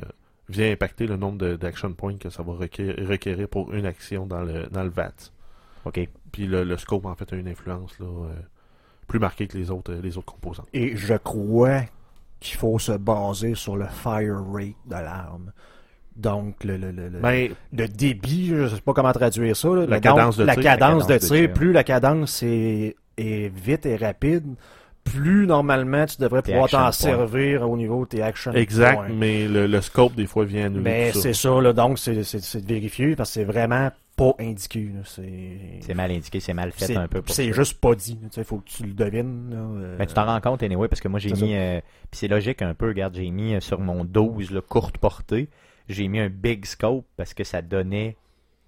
vient 0.49 0.71
impacter 0.71 1.05
le 1.05 1.15
nombre 1.15 1.37
de- 1.37 1.55
d'action 1.55 1.93
points 1.93 2.17
que 2.17 2.29
ça 2.31 2.41
va 2.41 2.53
requérir, 2.53 3.07
requérir 3.07 3.47
pour 3.47 3.71
une 3.73 3.85
action 3.85 4.25
dans 4.25 4.41
le, 4.41 4.65
dans 4.71 4.83
le 4.83 4.89
VAT. 4.89 5.13
OK. 5.85 5.99
Puis 6.31 6.47
le, 6.47 6.63
le 6.63 6.77
scope, 6.77 7.05
en 7.05 7.13
fait, 7.15 7.31
a 7.31 7.35
une 7.35 7.47
influence 7.47 7.97
là, 7.99 8.05
euh, 8.07 8.33
plus 9.07 9.19
marquée 9.19 9.47
que 9.47 9.57
les 9.57 9.71
autres, 9.71 9.93
euh, 9.93 10.01
les 10.01 10.17
autres 10.17 10.31
composants. 10.33 10.65
Et 10.73 10.95
je 10.95 11.15
crois 11.15 11.81
qu'il 12.39 12.57
faut 12.57 12.79
se 12.79 12.91
baser 12.91 13.55
sur 13.55 13.75
le 13.75 13.85
fire 13.85 14.37
rate 14.51 14.75
de 14.87 14.93
l'arme. 14.95 15.51
Donc, 16.15 16.63
le, 16.63 16.77
le, 16.77 16.91
le, 16.91 17.09
le- 17.09 17.19
Ben, 17.19 17.51
le 17.73 17.87
débit, 17.87 18.47
je 18.47 18.67
sais 18.67 18.81
pas 18.81 18.93
comment 18.93 19.11
traduire 19.11 19.55
ça. 19.55 19.67
là. 19.69 19.85
La 19.85 19.99
cadence 19.99 20.37
donc, 20.37 20.47
la 20.47 20.53
tir. 20.53 20.63
cadence 20.63 21.07
La 21.09 21.15
de 21.17 21.19
cadence 21.19 21.29
de 21.29 21.35
tir, 21.35 21.45
tir. 21.47 21.53
plus 21.53 21.71
la 21.73 21.83
cadence 21.83 22.41
est, 22.43 22.95
est 23.17 23.53
vite 23.53 23.85
et 23.85 23.97
rapide, 23.97 24.45
plus 25.03 25.45
normalement 25.45 26.05
tu 26.05 26.15
devrais 26.21 26.41
pouvoir 26.41 26.63
action 26.65 26.79
t'en 26.79 26.91
servir 26.93 27.69
au 27.69 27.75
niveau 27.77 28.05
de 28.05 28.09
tes 28.09 28.21
actions. 28.21 28.53
exact, 28.53 28.95
points. 28.95 29.07
mais 29.13 29.47
le, 29.47 29.67
le 29.67 29.81
scope, 29.81 30.15
des 30.15 30.25
fois, 30.25 30.45
vient 30.45 30.67
annuler 30.67 30.81
Mais 30.83 31.11
ça. 31.11 31.19
c'est 31.21 31.33
ça, 31.33 31.59
là, 31.61 31.73
donc 31.73 31.99
c'est 31.99 32.13
de 32.15 32.65
vérifier 32.67 33.15
parce 33.15 33.29
que 33.29 33.33
c'est 33.35 33.43
vraiment 33.43 33.89
pas 34.15 34.33
indiqué. 34.39 34.81
là. 34.93 35.01
C'est 35.03 35.79
C'est 35.81 35.93
mal 35.93 36.11
indiqué, 36.11 36.39
c'est 36.39 36.53
mal 36.53 36.71
fait 36.71 36.95
un 36.95 37.07
peu. 37.07 37.21
c'est 37.27 37.51
juste 37.53 37.79
pas 37.79 37.95
dit. 37.95 38.17
Il 38.37 38.43
faut 38.43 38.57
que 38.59 38.69
tu 38.69 38.83
le 38.83 38.93
devines. 38.93 39.49
là, 39.51 39.57
euh, 39.57 39.95
Mais 39.99 40.05
tu 40.05 40.13
t'en 40.13 40.25
rends 40.25 40.41
compte, 40.41 40.63
anyway, 40.63 40.87
parce 40.87 41.01
que 41.01 41.07
moi, 41.07 41.19
j'ai 41.19 41.31
mis. 41.31 41.55
euh, 41.55 41.79
Puis 42.11 42.19
c'est 42.19 42.27
logique 42.27 42.61
un 42.61 42.73
peu, 42.73 42.87
regarde, 42.87 43.15
j'ai 43.15 43.29
mis 43.29 43.55
euh, 43.55 43.59
sur 43.59 43.79
mon 43.79 44.05
12, 44.05 44.51
là, 44.51 44.61
courte 44.61 44.97
portée, 44.97 45.49
j'ai 45.89 46.07
mis 46.07 46.19
un 46.19 46.29
big 46.29 46.65
scope 46.65 47.05
parce 47.17 47.33
que 47.33 47.43
ça 47.43 47.61
donnait. 47.61 48.15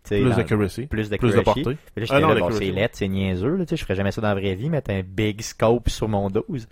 Plus 0.04 0.24
d'accuracy, 0.38 0.82
plus 0.88 0.88
plus 0.88 1.06
de 1.06 1.10
d'accuracy. 1.12 1.44
portée. 1.44 1.64
Puis 1.64 1.72
là, 1.74 1.78
Ah 1.78 2.06
j'étais 2.06 2.22
non, 2.22 2.34
là, 2.34 2.40
bon, 2.40 2.52
c'est 2.52 2.72
lettre, 2.72 2.96
c'est 2.98 3.08
niaiseux, 3.10 3.58
là, 3.58 3.66
je 3.70 3.76
ferais 3.76 3.96
jamais 3.96 4.12
ça 4.12 4.22
dans 4.22 4.30
la 4.30 4.36
vraie 4.36 4.56
vie, 4.56 4.70
mettre 4.70 4.90
un 4.92 5.02
big 5.04 5.42
scope 5.42 5.90
sur 5.90 6.08
mon 6.08 6.30
12. 6.30 6.70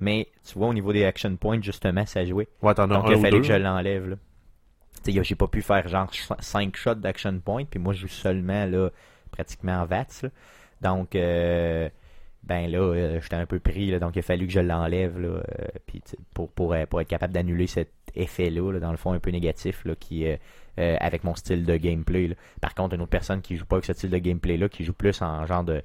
Mais 0.00 0.28
tu 0.46 0.58
vois, 0.58 0.68
au 0.68 0.72
niveau 0.74 0.92
des 0.92 1.04
action 1.04 1.36
points, 1.36 1.60
justement, 1.60 2.06
ça 2.06 2.24
jouait. 2.24 2.48
Ouais, 2.62 2.72
Donc, 2.74 2.90
un 2.90 3.08
il 3.08 3.14
a 3.14 3.16
ou 3.16 3.20
fallu 3.20 3.36
deux. 3.36 3.40
que 3.42 3.46
je 3.48 3.52
l'enlève, 3.54 4.16
j'ai 5.06 5.34
pas 5.34 5.46
pu 5.46 5.62
faire 5.62 5.88
genre 5.88 6.10
5 6.38 6.76
shots 6.76 6.94
d'action 6.94 7.38
point, 7.40 7.64
puis 7.64 7.78
moi, 7.78 7.92
je 7.92 8.02
joue 8.02 8.08
seulement, 8.08 8.66
là, 8.66 8.90
pratiquement 9.30 9.82
en 9.82 9.86
VATS, 9.86 10.22
là. 10.22 10.30
Donc, 10.80 11.14
euh, 11.16 11.88
ben 12.44 12.70
là, 12.70 12.78
euh, 12.78 13.20
j'étais 13.20 13.36
un 13.36 13.46
peu 13.46 13.58
pris, 13.58 13.90
là, 13.90 13.98
donc 13.98 14.16
il 14.16 14.20
a 14.20 14.22
fallu 14.22 14.46
que 14.46 14.52
je 14.52 14.60
l'enlève, 14.60 15.18
là, 15.18 15.28
euh, 15.28 15.42
puis 15.86 16.02
pour, 16.34 16.48
pour, 16.50 16.72
euh, 16.72 16.86
pour 16.86 17.00
être 17.00 17.08
capable 17.08 17.32
d'annuler 17.34 17.66
cet 17.66 17.90
effet-là, 18.14 18.72
là, 18.72 18.80
dans 18.80 18.90
le 18.90 18.96
fond, 18.96 19.12
un 19.12 19.18
peu 19.18 19.30
négatif, 19.30 19.84
là, 19.84 19.94
qui, 19.98 20.24
euh, 20.26 20.36
avec 21.00 21.24
mon 21.24 21.34
style 21.34 21.64
de 21.64 21.76
gameplay, 21.76 22.28
là. 22.28 22.34
Par 22.60 22.74
contre, 22.74 22.94
une 22.94 23.02
autre 23.02 23.10
personne 23.10 23.42
qui 23.42 23.56
joue 23.56 23.66
pas 23.66 23.76
avec 23.76 23.84
ce 23.84 23.92
style 23.92 24.10
de 24.10 24.18
gameplay-là, 24.18 24.68
qui 24.68 24.84
joue 24.84 24.92
plus 24.92 25.20
en 25.22 25.44
genre 25.46 25.64
de... 25.64 25.82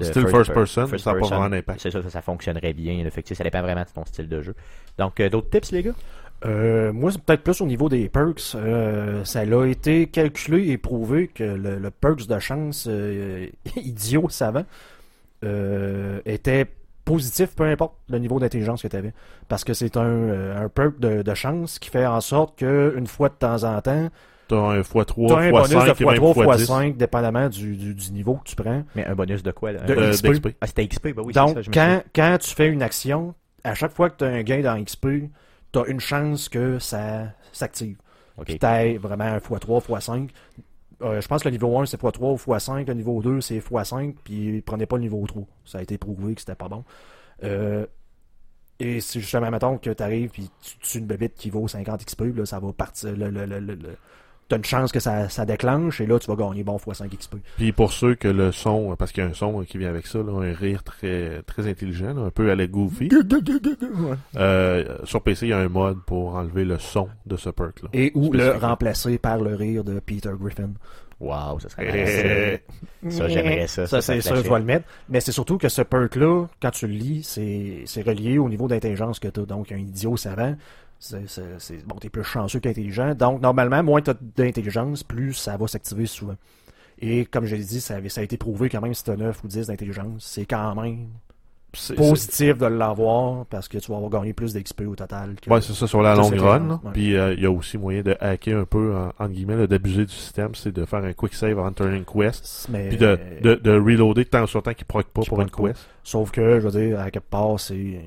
Still 0.00 0.28
first 0.28 0.52
person, 0.52 0.86
first 0.86 1.02
ça 1.02 1.12
n'a 1.12 1.18
pas 1.18 1.26
vraiment 1.26 1.50
d'impact. 1.50 1.80
C'est 1.80 1.90
ça, 1.90 2.00
ça, 2.00 2.10
ça 2.10 2.22
fonctionnerait 2.22 2.72
bien. 2.72 3.04
Fait 3.10 3.24
que, 3.24 3.34
ça 3.34 3.42
dépend 3.42 3.60
vraiment 3.60 3.82
de 3.82 3.88
ton 3.92 4.04
style 4.04 4.28
de 4.28 4.40
jeu. 4.40 4.54
Donc, 4.98 5.18
euh, 5.18 5.28
d'autres 5.28 5.50
tips, 5.50 5.72
les 5.72 5.82
gars? 5.82 5.94
Euh, 6.46 6.92
moi, 6.92 7.12
c'est 7.12 7.22
peut-être 7.22 7.42
plus 7.42 7.60
au 7.60 7.66
niveau 7.66 7.88
des 7.88 8.08
perks. 8.08 8.54
Euh, 8.54 9.24
ça 9.24 9.40
a 9.40 9.66
été 9.66 10.06
calculé 10.06 10.70
et 10.70 10.78
prouvé 10.78 11.28
que 11.28 11.44
le, 11.44 11.78
le 11.78 11.90
perks 11.90 12.26
de 12.26 12.38
chance 12.38 12.86
euh, 12.88 13.46
idiot 13.76 14.28
savant 14.28 14.64
euh, 15.44 16.20
était 16.24 16.66
positif, 17.04 17.54
peu 17.56 17.64
importe 17.64 17.94
le 18.08 18.18
niveau 18.18 18.38
d'intelligence 18.38 18.82
que 18.82 18.88
tu 18.88 18.96
avais. 18.96 19.12
Parce 19.48 19.64
que 19.64 19.74
c'est 19.74 19.96
un, 19.96 20.62
un 20.62 20.68
perk 20.68 20.98
de, 20.98 21.22
de 21.22 21.34
chance 21.34 21.78
qui 21.78 21.90
fait 21.90 22.06
en 22.06 22.20
sorte 22.20 22.58
que 22.58 22.94
une 22.96 23.06
fois 23.06 23.28
de 23.28 23.34
temps 23.34 23.64
en 23.64 23.80
temps, 23.80 24.08
T'as 24.50 24.56
un 24.56 24.80
x3, 24.80 25.04
tu 25.28 25.32
as 25.32 25.36
un 25.36 25.50
bonus 25.52 25.70
x5 25.70 25.96
de 25.96 26.02
et 26.02 26.06
même 26.06 26.14
x3, 26.16 26.34
x10 26.34 26.66
x5, 26.66 26.96
dépendamment 26.96 27.48
du, 27.48 27.76
du, 27.76 27.94
du 27.94 28.10
niveau 28.10 28.34
que 28.34 28.48
tu 28.48 28.56
prends. 28.56 28.82
Mais 28.96 29.06
un 29.06 29.14
bonus 29.14 29.44
de 29.44 29.52
quoi 29.52 29.70
là? 29.70 29.80
De 29.82 29.94
euh, 29.94 30.10
XP. 30.10 30.48
Ah, 30.60 30.66
c'était 30.66 30.88
XP, 30.88 31.14
bah 31.14 31.22
oui, 31.24 31.32
Donc, 31.32 31.54
ça, 31.54 31.62
je 31.62 31.70
quand, 31.70 32.02
quand 32.12 32.36
tu 32.40 32.52
fais 32.52 32.66
une 32.66 32.82
action, 32.82 33.34
à 33.62 33.74
chaque 33.76 33.92
fois 33.92 34.10
que 34.10 34.16
tu 34.16 34.24
as 34.24 34.28
un 34.28 34.42
gain 34.42 34.60
dans 34.60 34.82
XP, 34.82 35.06
tu 35.72 35.78
as 35.78 35.86
une 35.86 36.00
chance 36.00 36.48
que 36.48 36.78
ça 36.78 37.32
s'active. 37.52 37.96
souviens. 38.36 38.44
Puis 38.44 38.58
t'as 38.58 38.96
vraiment 38.98 39.24
un 39.24 39.38
x3, 39.38 39.82
x5. 39.86 40.30
Euh, 41.02 41.20
je 41.20 41.28
pense 41.28 41.42
que 41.42 41.48
le 41.48 41.52
niveau 41.52 41.78
1 41.78 41.86
c'est 41.86 42.00
x3 42.00 42.32
ou 42.32 42.36
x5, 42.36 42.86
le 42.86 42.94
niveau 42.94 43.22
2 43.22 43.40
c'est 43.40 43.58
x5, 43.58 44.14
puis 44.24 44.60
prenez 44.62 44.86
pas 44.86 44.96
le 44.96 45.02
niveau 45.02 45.24
3. 45.26 45.44
Ça 45.64 45.78
a 45.78 45.82
été 45.82 45.96
prouvé 45.98 46.34
que 46.34 46.40
c'était 46.40 46.54
pas 46.54 46.68
bon. 46.68 46.84
Euh, 47.42 47.86
et 48.78 49.00
si 49.00 49.20
justement, 49.20 49.50
mettons 49.50 49.76
que 49.78 49.90
tu 49.90 50.02
arrives 50.02 50.30
puis 50.30 50.50
tu 50.62 50.78
tues 50.78 50.98
une 50.98 51.06
bébite 51.06 51.34
qui 51.34 51.50
vaut 51.50 51.68
50 51.68 52.04
XP, 52.04 52.22
là, 52.34 52.46
ça 52.46 52.58
va 52.60 52.72
partir. 52.72 53.12
Le, 53.16 53.30
le, 53.30 53.44
le, 53.46 53.60
le- 53.60 53.74
le- 53.74 53.96
T'as 54.50 54.56
une 54.56 54.64
chance 54.64 54.90
que 54.90 54.98
ça, 54.98 55.28
ça 55.28 55.46
déclenche 55.46 56.00
et 56.00 56.06
là 56.06 56.18
tu 56.18 56.26
vas 56.26 56.34
gagner 56.34 56.64
bon 56.64 56.76
x5 56.76 57.08
XP. 57.16 57.36
Puis 57.56 57.70
pour 57.70 57.92
ceux 57.92 58.16
que 58.16 58.26
le 58.26 58.50
son, 58.50 58.96
parce 58.96 59.12
qu'il 59.12 59.22
y 59.22 59.26
a 59.26 59.30
un 59.30 59.32
son 59.32 59.62
qui 59.62 59.78
vient 59.78 59.88
avec 59.88 60.08
ça, 60.08 60.18
là, 60.18 60.32
un 60.32 60.52
rire 60.52 60.82
très 60.82 61.40
très 61.46 61.68
intelligent, 61.68 62.12
là, 62.14 62.22
un 62.22 62.30
peu 62.30 62.50
à 62.50 62.56
la 62.56 62.66
Goofy. 62.66 63.08
Euh, 64.36 64.98
sur 65.04 65.22
PC, 65.22 65.46
il 65.46 65.50
y 65.50 65.52
a 65.52 65.58
un 65.58 65.68
mode 65.68 65.98
pour 66.04 66.34
enlever 66.34 66.64
le 66.64 66.78
son 66.78 67.08
de 67.26 67.36
ce 67.36 67.50
perk 67.50 67.82
là. 67.82 67.88
Et 67.92 68.12
ou 68.14 68.32
le 68.32 68.50
remplacer 68.52 69.18
par 69.18 69.38
le 69.38 69.54
rire 69.54 69.84
de 69.84 70.00
Peter 70.00 70.30
Griffin. 70.38 70.70
Wow, 71.20 71.60
ça 71.60 71.68
serait 71.68 72.62
Eh, 73.02 73.06
nice. 73.06 73.18
Ça, 73.18 73.28
j'aimerais 73.28 73.66
ça. 73.66 73.86
Ça, 73.86 74.00
Ça, 74.00 74.14
c'est 74.14 74.20
ça 74.22 74.34
sûr, 74.34 74.42
je 74.42 74.48
vais 74.50 74.58
le 74.58 74.64
mettre. 74.64 74.86
Mais 75.10 75.20
c'est 75.20 75.32
surtout 75.32 75.58
que 75.58 75.68
ce 75.68 75.82
perk-là, 75.82 76.46
quand 76.62 76.70
tu 76.70 76.86
le 76.86 76.94
lis, 76.94 77.22
c'est 77.24 77.82
c'est 77.84 78.00
relié 78.00 78.38
au 78.38 78.48
niveau 78.48 78.68
d'intelligence 78.68 79.18
que 79.18 79.28
tu 79.28 79.40
as. 79.40 79.44
Donc, 79.44 79.70
un 79.70 79.76
idiot 79.76 80.16
savant, 80.16 80.56
c'est 81.00 81.86
bon, 81.86 81.96
t'es 81.96 82.08
plus 82.10 82.22
chanceux 82.24 82.60
qu'intelligent. 82.60 83.14
Donc, 83.14 83.40
normalement, 83.42 83.82
moins 83.82 84.00
tu 84.02 84.10
as 84.10 84.14
d'intelligence, 84.36 85.02
plus 85.02 85.32
ça 85.34 85.56
va 85.56 85.66
s'activer 85.66 86.06
souvent. 86.06 86.36
Et 87.00 87.24
comme 87.24 87.46
je 87.46 87.56
l'ai 87.56 87.64
dit, 87.64 87.80
ça, 87.80 87.96
avait- 87.96 88.10
ça 88.10 88.20
a 88.20 88.24
été 88.24 88.36
prouvé 88.36 88.68
quand 88.68 88.82
même 88.82 88.92
si 88.94 89.02
tu 89.02 89.10
as 89.10 89.16
9 89.16 89.42
ou 89.42 89.48
10 89.48 89.66
d'intelligence, 89.68 90.22
c'est 90.24 90.44
quand 90.44 90.74
même 90.80 91.08
positif 91.96 92.58
de 92.58 92.66
l'avoir 92.66 93.46
parce 93.46 93.68
que 93.68 93.78
tu 93.78 93.90
vas 93.92 93.96
avoir 93.96 94.10
gagné 94.10 94.32
plus 94.32 94.52
d'XP 94.52 94.82
au 94.88 94.96
total. 94.96 95.36
que- 95.40 95.48
Ouais, 95.48 95.60
c'est 95.60 95.72
ça 95.72 95.86
sur 95.86 96.02
la 96.02 96.14
longue 96.16 96.34
run. 96.38 96.80
ouais. 96.84 96.90
Puis 96.92 97.16
euh, 97.16 97.32
il 97.34 97.40
y 97.42 97.46
a 97.46 97.50
aussi 97.50 97.78
moyen 97.78 98.02
de 98.02 98.16
hacker 98.20 98.58
un 98.58 98.64
peu, 98.64 98.94
en, 98.94 99.08
entre 99.18 99.28
guillemets, 99.32 99.66
d'abuser 99.68 100.04
du 100.04 100.12
système, 100.12 100.54
c'est 100.56 100.72
de 100.72 100.84
faire 100.84 101.04
un 101.04 101.12
quick 101.12 101.32
save 101.32 101.58
en 101.58 101.70
turning 101.72 102.04
quest. 102.04 102.66
mais, 102.70 102.88
Puis 102.88 102.98
de, 102.98 103.18
de, 103.42 103.54
de 103.54 103.70
reloader 103.70 104.24
de 104.24 104.28
temps 104.28 104.46
sur 104.46 104.62
temps 104.62 104.74
qui 104.74 104.84
proc 104.84 105.06
pas 105.06 105.22
Qui 105.22 105.28
pour 105.28 105.40
une 105.40 105.48
pas. 105.48 105.68
quest. 105.68 105.86
Sauf 106.02 106.30
que, 106.32 106.58
je 106.60 106.66
veux 106.68 106.72
dire, 106.88 106.98
à 107.00 107.10
quelque 107.10 107.30
part, 107.30 107.58
c'est. 107.60 108.00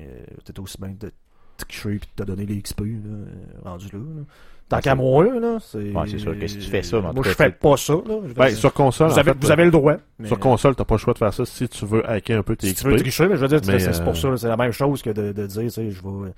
T'es 0.44 0.60
aussi 0.60 0.76
bien 0.78 0.94
de 1.00 1.10
tricher 1.56 1.90
et 1.90 1.98
de 1.98 2.04
te 2.16 2.22
donner 2.24 2.46
les 2.46 2.60
XP, 2.60 2.80
là, 2.80 2.86
euh, 2.86 3.24
rendu 3.64 3.86
là. 3.92 3.98
là. 3.98 4.22
Tant 4.66 4.76
Ouais, 4.76 4.82
qu'à 4.82 4.90
c'est- 4.92 4.96
moi, 4.96 5.24
là, 5.24 5.58
c'est. 5.60 5.78
Ouais, 5.92 6.04
c'est 6.06 6.18
sûr 6.18 6.38
que 6.38 6.46
si 6.46 6.58
tu 6.58 6.70
fais 6.70 6.82
ça, 6.82 6.96
tout 6.96 7.02
Moi, 7.02 7.12
cas, 7.22 7.22
je 7.30 7.34
fais 7.34 7.52
tu- 7.52 7.58
pas 7.58 7.76
ça, 7.76 7.92
là. 7.92 8.00
Je 8.22 8.28
veux 8.28 8.34
Ben, 8.34 8.48
dire, 8.48 8.56
sur 8.56 8.72
console, 8.72 9.08
vous, 9.08 9.14
en 9.14 9.18
avez, 9.18 9.32
fait, 9.32 9.38
vous 9.40 9.50
avez 9.50 9.64
le 9.66 9.70
droit. 9.70 9.96
mais- 10.18 10.26
sur 10.28 10.38
console, 10.38 10.74
t'as 10.74 10.84
pas 10.84 10.94
le 10.94 10.98
choix 11.00 11.12
de 11.12 11.18
faire 11.18 11.34
ça 11.34 11.44
si 11.44 11.68
tu 11.68 11.84
veux 11.84 12.08
hacker 12.10 12.38
un 12.38 12.42
peu 12.42 12.56
tes 12.56 12.68
si 12.68 12.72
XP. 12.74 12.82
tu 12.86 12.90
veux 12.90 12.96
tricher, 12.98 13.26
mais 13.28 13.36
je 13.36 13.40
veux 13.42 13.48
dire, 13.48 13.60
Mais, 13.66 13.78
c'est 13.78 13.92
c'est 13.92 14.00
euh, 14.00 14.04
pour 14.04 14.16
ça, 14.16 14.30
là, 14.30 14.36
c'est 14.38 14.48
la 14.48 14.56
même 14.56 14.72
chose 14.72 15.02
que 15.02 15.10
de, 15.10 15.32
de 15.32 15.46
dire, 15.46 15.62
tu 15.64 15.70
sais, 15.70 15.90
je 15.90 16.00
vais. 16.02 16.32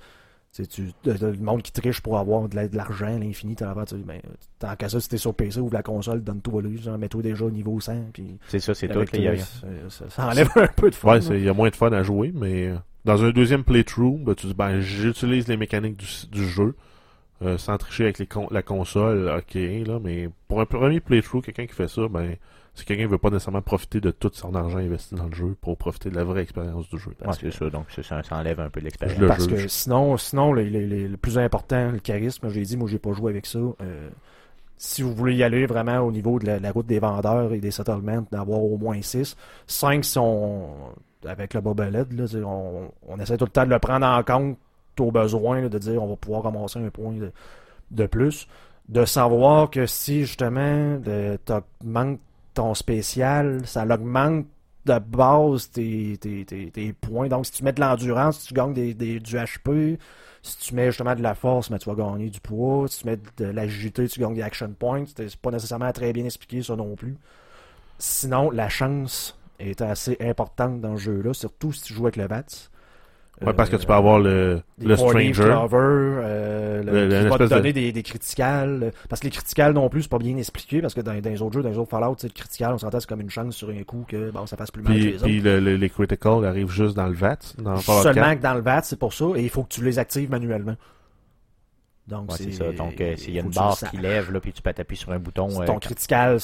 Tu 0.53 0.63
sais, 0.63 0.67
tu, 0.67 0.89
de- 1.03 1.13
de- 1.13 1.27
le 1.27 1.37
monde 1.37 1.61
qui 1.61 1.71
triche 1.71 2.01
pour 2.01 2.17
avoir 2.17 2.47
de 2.49 2.55
la- 2.55 2.67
de 2.67 2.75
l'argent 2.75 3.05
à 3.15 3.17
l'infini, 3.19 3.55
t'as 3.55 3.67
l'affaire, 3.67 3.85
tu 3.85 3.95
sais, 3.95 4.01
ben, 4.05 4.19
tant 4.59 4.75
qu'à 4.75 4.89
ça, 4.89 4.99
si 4.99 5.07
t'es 5.07 5.17
sur 5.17 5.33
PC, 5.33 5.59
ouvre 5.59 5.73
la 5.73 5.83
console, 5.83 6.21
donne-toi 6.23 6.61
le, 6.63 6.75
genre, 6.77 6.97
mets-toi 6.97 7.21
déjà 7.21 7.45
au 7.45 7.51
niveau 7.51 7.79
100, 7.79 7.95
puis. 8.11 8.37
C'est 8.49 8.59
ça, 8.59 8.73
c'est 8.73 8.87
tout. 8.89 8.97
avec 8.97 9.11
là, 9.13 9.19
il 9.19 9.23
y 9.23 9.27
a 9.27 9.35
toi, 9.35 9.45
rien. 9.63 9.77
ça, 9.89 10.05
ça- 10.05 10.09
ça 10.09 10.27
enlève 10.27 10.49
un 10.55 10.67
peu 10.67 10.89
de 10.89 10.95
fun. 10.95 11.09
Ouais, 11.09 11.15
là. 11.15 11.21
c'est- 11.21 11.37
il 11.37 11.45
y 11.45 11.49
a 11.49 11.53
moins 11.53 11.69
de 11.69 11.75
fun 11.75 11.91
à 11.91 12.01
jouer, 12.03 12.31
mais 12.35 12.67
euh, 12.67 12.75
dans 13.05 13.23
un 13.23 13.29
deuxième 13.31 13.63
playthrough, 13.63 14.19
ben, 14.23 14.35
tu 14.35 14.47
dis, 14.47 14.53
ben, 14.53 14.79
j'utilise 14.79 15.47
les 15.47 15.57
mécaniques 15.57 15.97
du, 15.97 16.07
du 16.31 16.47
jeu, 16.47 16.75
euh, 17.41 17.57
sans 17.57 17.77
tricher 17.77 18.03
avec 18.03 18.19
les 18.19 18.27
con- 18.27 18.47
la 18.51 18.61
console, 18.63 19.31
ok, 19.37 19.53
là, 19.87 19.99
mais 20.03 20.29
pour 20.47 20.59
un 20.61 20.65
premier 20.65 20.99
playthrough, 20.99 21.41
quelqu'un 21.43 21.65
qui 21.67 21.73
fait 21.75 21.87
ça, 21.87 22.07
ben, 22.09 22.35
c'est 22.73 22.85
quelqu'un 22.85 23.03
qui 23.05 23.09
veut 23.11 23.17
pas 23.17 23.29
nécessairement 23.29 23.61
profiter 23.63 23.99
de 24.01 24.11
tout 24.11 24.29
son 24.33 24.53
argent 24.53 24.77
investi 24.77 25.15
dans 25.15 25.25
le 25.25 25.33
jeu 25.33 25.55
pour 25.61 25.77
profiter 25.77 26.09
de 26.11 26.15
la 26.15 26.23
vraie 26.23 26.43
expérience 26.43 26.87
du 26.89 26.99
jeu. 26.99 27.09
Ouais, 27.11 27.15
Parce 27.25 27.39
c'est 27.39 27.51
ça. 27.51 27.69
Donc, 27.71 27.85
ça, 27.89 28.21
enlève 28.31 28.59
un 28.59 28.69
peu 28.69 28.81
de 28.81 28.85
l'expérience. 28.85 29.19
Le 29.19 29.27
Parce 29.27 29.47
que 29.47 29.67
sinon, 29.67 30.15
sinon 30.17 30.53
le, 30.53 30.63
le- 30.63 30.85
le- 30.85 31.07
le 31.07 31.17
plus 31.17 31.39
important, 31.39 31.91
le 31.91 31.99
charisme, 31.99 32.49
j'ai 32.49 32.61
dit, 32.61 32.77
moi 32.77 32.87
j'ai 32.87 32.99
pas 32.99 33.13
joué 33.13 33.31
avec 33.31 33.45
ça. 33.47 33.57
Euh, 33.59 34.09
si 34.77 35.01
vous 35.01 35.11
voulez 35.15 35.35
y 35.35 35.41
aller 35.43 35.65
vraiment 35.65 35.99
au 36.01 36.11
niveau 36.11 36.37
de 36.37 36.45
la, 36.45 36.59
la 36.59 36.71
route 36.71 36.85
des 36.85 36.99
vendeurs 36.99 37.51
et 37.51 37.59
des 37.59 37.71
settlements, 37.71 38.23
d'avoir 38.31 38.59
au 38.61 38.77
moins 38.77 39.01
6. 39.01 39.35
5 39.65 40.05
sont 40.05 40.69
avec 41.25 41.53
le 41.53 41.61
bobelette, 41.61 42.13
là, 42.13 42.25
on, 43.07 43.19
essaie 43.19 43.37
tout 43.37 43.45
le 43.45 43.51
temps 43.51 43.65
de 43.65 43.71
le 43.71 43.79
prendre 43.79 44.05
en 44.05 44.23
compte 44.23 44.57
au 44.99 45.11
besoin, 45.11 45.67
de 45.67 45.77
dire 45.77 46.01
on 46.03 46.07
va 46.07 46.15
pouvoir 46.15 46.43
ramasser 46.43 46.79
un 46.79 46.89
point 46.89 47.13
de, 47.91 48.05
plus. 48.05 48.47
De 48.89 49.05
savoir 49.05 49.69
que 49.69 49.85
si 49.85 50.25
justement 50.25 50.99
tu 51.03 51.53
augmentes 51.53 52.19
ton 52.53 52.73
spécial, 52.73 53.61
ça 53.65 53.85
l'augmente 53.85 54.45
de 54.87 54.99
base 54.99 55.69
tes, 55.69 56.17
tes, 56.17 56.45
tes, 56.45 56.93
points. 56.93 57.27
Donc, 57.27 57.45
si 57.45 57.51
tu 57.51 57.63
mets 57.63 57.73
de 57.73 57.81
l'endurance, 57.81 58.45
tu 58.45 58.53
gagnes 58.53 58.73
des, 58.73 58.93
des- 58.93 59.19
du 59.19 59.35
HP. 59.35 59.99
Si 60.41 60.57
tu 60.59 60.75
mets 60.75 60.87
justement 60.87 61.13
de 61.13 61.21
la 61.21 61.35
force, 61.35 61.69
mais 61.69 61.77
tu 61.77 61.89
vas 61.89 61.95
gagner 61.95 62.29
du 62.29 62.39
poids. 62.39 62.87
Si 62.87 63.01
tu 63.01 63.07
mets 63.07 63.19
de 63.37 63.45
l'agilité, 63.45 64.07
tu 64.07 64.19
gagnes 64.19 64.33
des 64.35 64.41
action 64.41 64.73
points. 64.79 65.03
C'est 65.15 65.35
pas 65.35 65.51
nécessairement 65.51 65.91
très 65.91 66.13
bien 66.13 66.25
expliqué, 66.25 66.63
ça 66.63 66.75
non 66.75 66.95
plus. 66.95 67.17
Sinon, 67.99 68.49
la 68.51 68.69
chance 68.69 69.37
est 69.59 69.81
assez 69.81 70.17
importante 70.21 70.81
dans 70.81 70.97
ce 70.97 71.03
jeu-là, 71.03 71.33
surtout 71.33 71.71
si 71.73 71.83
tu 71.83 71.93
joues 71.93 72.05
avec 72.05 72.15
le 72.17 72.27
VATS. 72.27 72.69
Ouais, 73.45 73.53
parce 73.53 73.69
que 73.69 73.75
tu 73.75 73.85
peux 73.85 73.93
avoir 73.93 74.17
le, 74.17 74.61
le 74.81 74.95
stranger. 74.95 75.31
clover, 75.31 75.77
euh, 75.77 76.81
le- 76.81 77.07
Le- 77.07 77.21
qui 77.23 77.27
va 77.29 77.37
te 77.37 77.43
de- 77.43 77.49
donner 77.49 77.71
des, 77.71 77.91
des 77.91 78.01
criticals. 78.01 78.79
euh, 78.85 78.91
Parce 79.09 79.19
que 79.19 79.27
les 79.27 79.31
criticals 79.31 79.73
non 79.73 79.89
plus, 79.89 80.01
c'est 80.03 80.09
pas 80.09 80.17
bien 80.17 80.35
expliqué, 80.37 80.81
parce 80.81 80.95
que 80.95 81.01
dans, 81.01 81.13
dans 81.21 81.29
les 81.29 81.41
autres 81.43 81.53
jeux, 81.53 81.61
dans 81.61 81.69
les 81.69 81.77
autres 81.77 81.91
Fallout, 81.91 82.15
le 82.23 82.29
critical, 82.29 82.73
on 82.73 82.79
s'entend, 82.79 82.99
c'est 82.99 83.07
comme 83.07 83.21
une 83.21 83.29
chance 83.29 83.55
sur 83.55 83.69
un 83.69 83.83
coup 83.83 84.05
que 84.07 84.31
bon, 84.31 84.47
ça 84.47 84.57
fasse 84.57 84.71
plus 84.71 84.81
mal 84.81 84.91
que 84.93 84.97
Puis, 84.97 85.07
les 85.09 85.15
autres. 85.17 85.23
puis 85.25 85.39
le- 85.41 85.59
le- 85.59 85.75
les 85.75 85.89
critical 85.91 86.45
arrivent 86.45 86.71
juste 86.71 86.95
dans 86.95 87.05
le 87.05 87.13
VAT, 87.13 87.37
dans 87.59 87.75
Fallout 87.75 88.01
4. 88.01 88.13
Seulement 88.15 88.35
que 88.35 88.41
dans 88.41 88.53
le 88.55 88.61
VAT, 88.61 88.81
c'est 88.81 88.97
pour 88.97 89.13
ça, 89.13 89.25
et 89.35 89.43
il 89.43 89.49
faut 89.51 89.61
que 89.61 89.69
tu 89.69 89.83
les 89.83 89.99
actives 89.99 90.31
manuellement. 90.31 90.75
Donc, 92.07 92.31
Ouais, 92.31 92.37
c'est 92.37 92.51
ça. 92.51 92.71
Donc, 92.71 93.01
euh, 93.01 93.15
s'il 93.17 93.33
y 93.35 93.39
a 93.39 93.41
une 93.41 93.49
tu 93.49 93.55
barre 93.59 93.77
qui 93.91 93.97
lève, 93.97 94.31
là, 94.31 94.39
puis 94.39 94.53
tu 94.53 94.61
peux 94.61 94.71
t'appuyer 94.71 94.99
sur 94.99 95.11
un 95.11 95.19
bouton. 95.19 95.49
Si 95.49 95.61
euh, 95.61 95.65
ton 95.65 95.73
quand- 95.73 95.79
critical, 95.79 96.39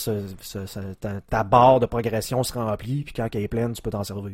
ta, 0.99 1.21
ta 1.21 1.43
barre 1.43 1.79
de 1.79 1.85
progression 1.85 2.43
se 2.43 2.53
remplit, 2.53 3.03
puis 3.03 3.13
quand 3.13 3.27
elle 3.33 3.41
est 3.41 3.47
pleine, 3.47 3.71
tu 3.73 3.81
peux 3.81 3.89
t'en 3.91 4.03
servir. 4.03 4.33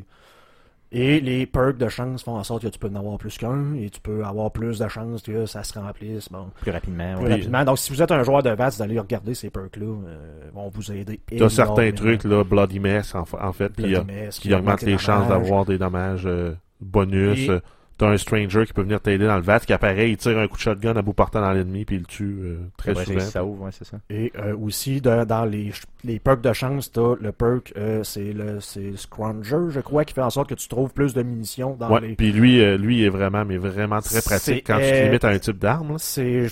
Et 0.92 1.20
les 1.20 1.46
perks 1.46 1.78
de 1.78 1.88
chance 1.88 2.24
font 2.24 2.36
en 2.36 2.44
sorte 2.44 2.64
que 2.64 2.68
tu 2.68 2.80
peux 2.80 2.88
en 2.88 2.96
avoir 2.96 3.20
plus 3.20 3.38
qu'un, 3.38 3.76
et 3.76 3.92
tu 3.92 4.00
peux 4.02 4.26
avoir 4.26 4.50
plus 4.50 4.80
de 4.80 4.88
chances 4.88 5.22
que 5.22 5.46
ça 5.46 5.64
se 5.64 5.78
remplisse. 5.78 6.30
Bon. 6.30 6.50
plus 6.62 6.72
rapidement. 6.72 7.14
plus 7.18 7.26
ouais. 7.26 7.32
rapidement. 7.34 7.64
Donc, 7.64 7.78
si 7.78 7.94
vous 7.94 8.02
êtes 8.02 8.12
un 8.12 8.24
joueur 8.24 8.42
de 8.42 8.50
VATS, 8.50 8.80
d'aller 8.80 8.98
regarder 8.98 9.36
ces 9.36 9.52
perks-là, 9.52 9.86
euh, 9.86 10.50
vont 10.52 10.70
vous 10.70 10.92
aider. 10.92 11.20
T'as 11.38 11.48
certains 11.50 11.84
énormément. 11.84 12.18
trucs, 12.18 12.24
là, 12.24 12.44
Bloody 12.44 12.80
Mess, 12.80 13.14
en, 13.14 13.24
fa- 13.26 13.46
en 13.46 13.54
fait, 13.54 13.70
puis, 13.70 13.84
Bloody 13.92 14.04
Mess, 14.08 14.40
qui 14.40 14.52
augmente 14.52 14.82
les 14.82 14.98
chances 14.98 15.28
d'avoir 15.28 15.64
des 15.64 15.78
dommages 15.78 16.26
euh, 16.26 16.56
bonus. 16.82 17.38
Et- 17.38 17.50
Euh, 17.52 17.60
T'as 18.00 18.08
un 18.10 18.18
stranger 18.18 18.66
qui 18.66 18.72
peut 18.74 18.82
venir 18.82 19.02
t'aider 19.02 19.28
dans 19.28 19.36
le 19.36 19.42
VAT, 19.44 19.60
qui 19.60 19.74
apparaît, 19.74 20.10
il 20.10 20.16
tire 20.18 20.38
un 20.40 20.48
coup 20.48 20.56
de 20.56 20.62
shotgun 20.62 20.96
à 20.96 21.02
bout 21.02 21.12
portant 21.14 21.42
dans 21.42 21.52
l'ennemi, 21.52 21.84
puis 21.86 21.98
il 21.98 22.00
le 22.00 22.06
tue 22.06 22.38
euh, 22.42 22.58
très 22.78 22.96
souvent. 22.96 23.20
ça 23.20 23.44
ouvre, 23.44 23.66
ouais, 23.66 23.72
c'est 23.74 23.84
ça. 23.86 23.98
Et 24.10 24.32
euh, 24.38 24.56
aussi, 24.58 25.02
de- 25.02 25.26
dans 25.26 25.44
les, 25.44 25.72
les 26.06 26.18
perks 26.18 26.40
de 26.42 26.54
chance, 26.54 26.92
t'as 26.94 27.16
le 27.20 27.32
perk, 27.34 27.74
euh, 27.78 28.02
c'est 28.04 28.32
le 28.34 28.62
c'est 28.62 28.96
Scrounger, 28.96 29.66
je 29.70 29.82
crois, 29.82 30.06
qui 30.06 30.14
fait 30.14 30.22
en 30.22 30.30
sorte 30.30 30.48
que 30.50 30.56
tu 30.56 30.68
trouves 30.70 30.94
plus 30.94 31.14
de 31.14 31.22
munitions 31.24 31.76
dans 31.78 31.92
Ouais, 31.92 32.00
les... 32.00 32.16
puis 32.16 32.32
lui, 32.32 32.62
euh, 32.62 32.78
lui 32.78 33.04
est 33.04 33.10
vraiment, 33.10 33.44
mais 33.44 33.58
vraiment 33.58 34.00
très 34.02 34.22
C'est- 34.22 34.30
pratique 34.30 34.66
quand 34.68 34.78
tu 34.80 34.86
te 34.90 35.04
limites 35.04 35.26
à 35.26 35.30
un 35.30 35.40
type 35.40 35.60
d'arme. 35.60 35.96
C'est 36.00 36.48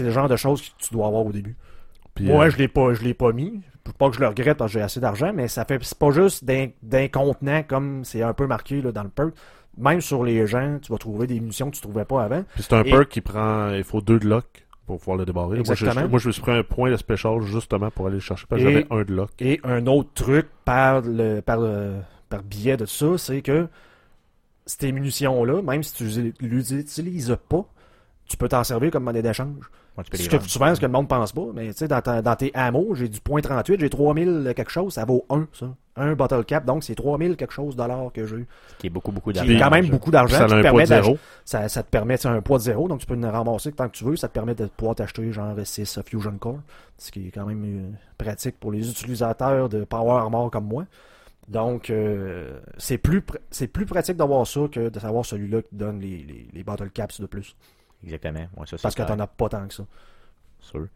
le 0.00 0.10
genre 0.10 0.28
de 0.28 0.36
choses 0.36 0.60
que 0.60 0.68
tu 0.84 0.92
dois 0.92 1.06
avoir 1.06 1.24
au 1.24 1.30
début. 1.32 1.56
Puis, 2.16 2.24
Moi, 2.26 2.46
euh, 2.46 2.50
je 2.50 2.56
l'ai 2.58 2.66
pas, 2.68 2.92
je 2.94 3.02
l'ai 3.04 3.14
pas 3.14 3.32
mis. 3.32 3.60
Pas 3.98 4.08
que 4.10 4.16
je 4.16 4.20
le 4.20 4.26
regrette 4.28 4.56
parce 4.58 4.72
que 4.72 4.78
j'ai 4.78 4.82
assez 4.84 5.00
d'argent, 5.00 5.32
mais 5.34 5.48
ça 5.48 5.64
fait 5.64 5.78
c'est 5.82 5.98
pas 5.98 6.10
juste 6.10 6.44
d'in- 6.44 6.68
d'incontenant 6.82 7.62
comme 7.62 8.04
c'est 8.04 8.22
un 8.22 8.32
peu 8.34 8.46
marqué 8.46 8.82
là, 8.82 8.92
dans 8.92 9.02
le 9.02 9.08
perk. 9.08 9.30
Même 9.78 10.00
sur 10.00 10.24
les 10.24 10.46
gens, 10.46 10.78
tu 10.82 10.90
vas 10.92 10.98
trouver 10.98 11.26
des 11.26 11.40
munitions 11.40 11.70
que 11.70 11.76
tu 11.76 11.80
trouvais 11.82 12.04
pas 12.04 12.22
avant. 12.24 12.42
puis 12.54 12.62
c'est 12.62 12.74
un 12.74 12.82
et- 12.82 12.90
perk 12.90 13.08
qui 13.08 13.20
prend, 13.20 13.70
il 13.72 13.84
faut 13.84 14.00
deux 14.00 14.18
de 14.18 14.26
lock 14.28 14.66
pour 14.86 14.98
pouvoir 14.98 15.16
le 15.16 15.24
débarrer. 15.24 15.56
Moi 15.56 15.64
je, 15.64 15.72
Exactement. 15.72 16.08
moi, 16.08 16.18
je 16.18 16.26
me 16.28 16.32
suis 16.32 16.42
pris 16.42 16.50
un 16.52 16.62
point 16.64 16.90
de 16.90 16.96
special 16.96 17.40
justement 17.42 17.90
pour 17.90 18.06
aller 18.06 18.16
le 18.16 18.20
chercher, 18.20 18.46
parce 18.48 18.60
Et- 18.60 18.64
que 18.64 18.70
j'avais 18.70 18.86
un 18.90 19.04
de 19.04 19.14
lock. 19.14 19.30
Et 19.40 19.60
un 19.64 19.86
autre 19.86 20.10
truc 20.14 20.48
par 20.64 21.00
le 21.02 21.40
par 21.40 21.58
le, 21.60 21.96
par 22.28 22.42
biais 22.42 22.76
de 22.76 22.86
ça, 22.86 23.16
c'est 23.16 23.40
que 23.42 23.68
ces 24.66 24.92
munitions-là, 24.92 25.62
même 25.62 25.82
si 25.82 25.94
tu 25.94 26.04
les 26.04 26.32
l'utilises 26.40 27.36
pas, 27.48 27.64
tu 28.26 28.36
peux 28.36 28.48
t'en 28.48 28.62
servir 28.64 28.90
comme 28.90 29.04
monnaie 29.04 29.22
d'échange. 29.22 29.70
Ouais, 29.98 30.04
tu 30.04 30.10
peux 30.28 30.38
souvent, 30.46 30.72
ce 30.74 30.80
que 30.80 30.86
le 30.86 30.92
monde 30.92 31.08
pense 31.08 31.32
pas, 31.32 31.46
mais 31.54 31.68
tu 31.72 31.78
sais, 31.78 31.88
dans 31.88 32.36
tes 32.36 32.50
hameaux, 32.54 32.94
j'ai 32.94 33.08
du 33.08 33.20
point 33.20 33.40
38, 33.40 33.80
j'ai 33.80 33.90
3000 33.90 34.52
quelque 34.54 34.70
chose, 34.70 34.94
ça 34.94 35.04
vaut 35.04 35.24
1, 35.30 35.48
ça. 35.52 35.74
Un 36.00 36.14
bottle 36.14 36.44
cap, 36.44 36.64
donc 36.64 36.82
c'est 36.82 36.94
3000 36.94 37.36
quelque 37.36 37.52
chose 37.52 37.76
dollars 37.76 38.10
que 38.12 38.24
j'ai 38.26 38.36
eu. 38.36 38.46
Qui 38.78 38.86
est 38.86 38.90
beaucoup, 38.90 39.12
beaucoup 39.12 39.30
Qui 39.32 39.38
d'argent. 39.38 39.52
est 39.52 39.58
quand 39.58 39.70
même 39.70 39.88
beaucoup 39.90 40.10
d'argent. 40.10 40.38
ça 40.38 40.46
qui 40.46 40.52
a 40.52 40.56
te 40.56 40.66
un 40.66 40.70
poids 40.70 40.70
permet 40.70 40.84
de 40.84 40.88
d'ach- 40.88 41.02
zéro. 41.04 41.18
Ça, 41.44 41.68
ça 41.68 41.82
te 41.82 41.90
permet, 41.90 42.16
c'est 42.16 42.28
un 42.28 42.40
poids 42.40 42.58
de 42.58 42.62
zéro, 42.62 42.88
donc 42.88 43.00
tu 43.00 43.06
peux 43.06 43.14
en 43.16 43.30
ramasser 43.30 43.72
tant 43.72 43.88
que 43.88 43.96
tu 43.96 44.04
veux. 44.04 44.16
Ça 44.16 44.28
te 44.28 44.32
permet 44.34 44.54
de 44.54 44.66
pouvoir 44.66 44.94
t'acheter 44.96 45.30
genre 45.32 45.54
6 45.62 46.00
Fusion 46.06 46.38
Core, 46.38 46.60
ce 46.98 47.10
qui 47.10 47.28
est 47.28 47.30
quand 47.30 47.44
même 47.46 47.64
euh, 47.64 47.90
pratique 48.18 48.58
pour 48.58 48.72
les 48.72 48.88
utilisateurs 48.90 49.68
de 49.68 49.84
Power 49.84 50.12
Armor 50.20 50.50
comme 50.50 50.66
moi. 50.66 50.84
Donc, 51.48 51.90
euh, 51.90 52.60
c'est 52.78 52.98
plus, 52.98 53.20
pr- 53.20 53.66
plus 53.68 53.84
pratique 53.86 54.16
d'avoir 54.16 54.46
ça 54.46 54.60
que 54.70 54.88
de 54.88 55.00
savoir 55.00 55.24
celui-là 55.24 55.62
qui 55.62 55.74
donne 55.74 55.98
les, 56.00 56.18
les, 56.18 56.48
les 56.52 56.62
battle 56.64 56.90
caps 56.90 57.20
de 57.20 57.26
plus. 57.26 57.56
Exactement. 58.04 58.38
Ouais, 58.56 58.66
ça, 58.66 58.76
c'est 58.78 58.82
Parce 58.82 58.94
que 58.94 59.02
clair, 59.02 59.16
t'en 59.16 59.22
as 59.22 59.26
pas 59.26 59.48
tant 59.48 59.66
que 59.66 59.74
ça. 59.74 59.82
sûr. 60.60 60.86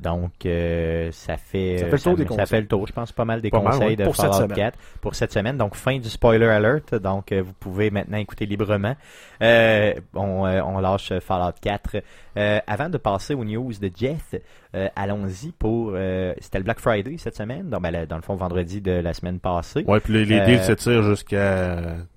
Donc, 0.00 0.46
euh, 0.46 1.10
ça 1.10 1.36
fait, 1.36 1.78
Ça 1.78 1.86
fait 1.86 1.90
le 1.92 1.98
tour 1.98 2.16
des 2.16 2.26
ça 2.36 2.46
fait 2.46 2.60
le 2.60 2.66
tour, 2.68 2.86
je 2.86 2.92
pense, 2.92 3.10
pas 3.10 3.24
mal 3.24 3.40
des 3.40 3.50
Pas 3.50 3.60
mal, 3.60 3.72
conseils 3.72 3.88
ouais. 3.88 3.96
de 3.96 4.04
Pour 4.04 4.14
cette 4.14 4.26
Fallout 4.26 4.42
semaine. 4.44 4.56
4 4.56 4.78
pour 5.00 5.14
cette 5.16 5.32
semaine. 5.32 5.56
Donc, 5.56 5.74
fin 5.74 5.98
du 5.98 6.08
spoiler 6.08 6.46
alert. 6.46 6.94
Donc, 6.94 7.32
euh, 7.32 7.42
vous 7.42 7.52
pouvez 7.58 7.90
maintenant 7.90 8.18
écouter 8.18 8.46
librement. 8.46 8.94
Euh, 9.42 9.94
on, 10.14 10.46
euh, 10.46 10.60
on 10.64 10.78
lâche 10.78 11.12
Fallout 11.20 11.54
4. 11.60 11.96
Euh, 12.36 12.60
avant 12.68 12.88
de 12.88 12.96
passer 12.98 13.34
aux 13.34 13.44
news 13.44 13.72
de 13.80 13.90
Jeff, 13.94 14.36
euh, 14.76 14.88
allons-y 14.94 15.50
pour... 15.50 15.90
euh, 15.94 16.32
C'était 16.40 16.58
le 16.58 16.64
Black 16.64 16.78
Friday 16.78 17.16
cette 17.18 17.36
semaine. 17.36 17.68
Donc, 17.68 17.82
ben, 17.82 17.90
le- 17.90 18.06
dans 18.06 18.16
le 18.16 18.22
fond, 18.22 18.36
vendredi 18.36 18.80
de 18.80 18.92
la 18.92 19.12
semaine 19.14 19.40
passée. 19.40 19.84
Ouais, 19.88 19.98
puis 19.98 20.12
les, 20.12 20.24
les 20.24 20.38
Euh, 20.38 20.46
deals 20.46 20.62
s'étirent 20.62 21.02
jusqu'à. 21.02 21.76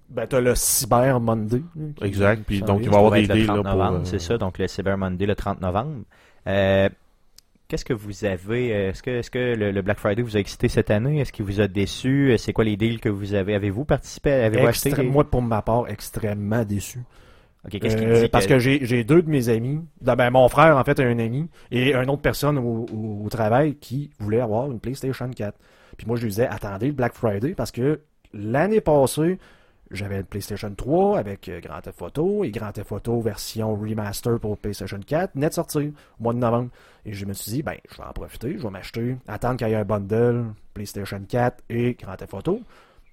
Ben, 0.10 0.28
t'as 0.28 0.40
le 0.42 0.54
Cyber 0.54 1.20
Monday. 1.20 1.64
Exact, 2.04 2.44
puis 2.46 2.62
donc, 2.62 2.82
il 2.84 2.90
va 2.90 2.96
y 2.96 2.98
avoir 3.00 3.14
Ça 3.14 3.22
des 3.22 3.28
deals 3.28 3.48
30 3.48 3.58
là, 3.58 3.64
pour. 3.64 3.72
novembre, 3.80 3.98
euh, 4.02 4.06
c'est 4.06 4.20
ça, 4.20 4.38
donc 4.38 4.60
le 4.60 4.68
Cyber 4.68 4.98
Monday 4.98 5.26
le 5.26 5.36
30 5.36 5.62
novembre. 5.62 6.02
Euh, 6.48 6.90
Qu'est-ce 7.72 7.86
que 7.86 7.94
vous 7.94 8.26
avez, 8.26 8.74
euh, 8.76 8.90
est-ce 8.92 9.32
que, 9.32 9.56
le, 9.56 9.72
le 9.72 9.82
Black 9.82 9.98
Friday 9.98 10.22
vous 10.22 10.36
a 10.36 10.42
excité 10.42 10.68
cette 10.68 10.92
année? 10.92 11.22
Est-ce 11.22 11.32
qu'il 11.32 11.46
vous 11.46 11.62
a 11.62 11.70
déçu? 11.70 12.32
Euh, 12.34 12.38
C'est 12.38 12.52
quoi 12.52 12.66
les 12.66 12.76
deals 12.76 13.00
que 13.00 13.08
vous 13.08 13.34
avez? 13.34 13.56
Avez-vous 13.56 13.86
participé? 13.86 14.30
Avez-vous 14.34 14.68
acheté? 14.68 14.92
Des- 14.92 15.04
Moi, 15.04 15.24
pour 15.24 15.42
ma 15.42 15.62
part, 15.62 15.88
extrêmement 15.88 16.66
déçu. 16.66 17.00
Ok, 17.66 17.80
qu'est-ce 17.80 17.96
qu'il 17.96 18.08
Euh, 18.10 18.24
dit? 18.24 18.28
parce 18.28 18.46
que 18.46 18.60
j'ai 18.60 18.86
j'ai 18.86 19.06
deux 19.06 19.22
de 19.22 19.30
mes 19.30 19.48
amis. 19.48 19.80
Ben, 20.02 20.18
ben, 20.18 20.32
mon 20.32 20.50
frère, 20.50 20.76
en 20.76 20.84
fait, 20.84 21.00
a 21.00 21.04
un 21.04 21.18
ami 21.18 21.48
et 21.72 21.94
une 21.94 22.10
autre 22.10 22.22
personne 22.22 22.58
au, 22.58 22.86
au- 22.92 23.22
au 23.26 23.30
travail 23.30 23.76
qui 23.76 24.10
voulait 24.20 24.42
avoir 24.42 24.70
une 24.70 24.82
PlayStation 24.82 25.30
4. 25.30 25.58
Puis 25.96 26.06
moi, 26.08 26.18
je 26.18 26.24
lui 26.24 26.30
disais, 26.32 26.48
attendez 26.48 26.88
le 26.88 26.92
Black 26.94 27.14
Friday 27.14 27.54
parce 27.56 27.72
que 27.72 28.02
l'année 28.34 28.82
passée, 28.82 29.38
j'avais 29.92 30.18
une 30.18 30.24
PlayStation 30.24 30.74
3 30.74 31.20
avec 31.20 31.48
euh, 31.50 31.60
Grand 31.60 31.82
Theft 31.82 32.02
Auto 32.02 32.44
et 32.44 32.52
Grand 32.52 32.72
Theft 32.72 32.92
Auto 32.92 33.22
version 33.22 33.76
remaster 33.76 34.40
pour 34.40 34.58
PlayStation 34.58 35.00
4, 35.06 35.36
net 35.36 35.54
sorti 35.54 35.94
au 36.20 36.24
mois 36.24 36.34
de 36.34 36.40
novembre. 36.40 36.70
Et 37.06 37.14
je 37.14 37.26
me 37.26 37.34
suis 37.34 37.52
dit, 37.52 37.64
ben, 37.64 37.76
je 37.92 37.98
vais 37.98 38.08
en 38.08 38.14
profiter, 38.14 38.58
je 38.58 38.64
vais 38.64 38.70
m'acheter, 38.70 39.18
attendre 39.28 39.58
qu'il 39.58 39.68
y 39.68 39.72
ait 39.72 39.76
un 39.76 39.84
bundle 39.86 40.46
PlayStation 40.74 41.22
4 41.28 41.64
et 41.70 41.94
Grand 41.96 42.16
Theft 42.16 42.34
Auto. 42.34 42.62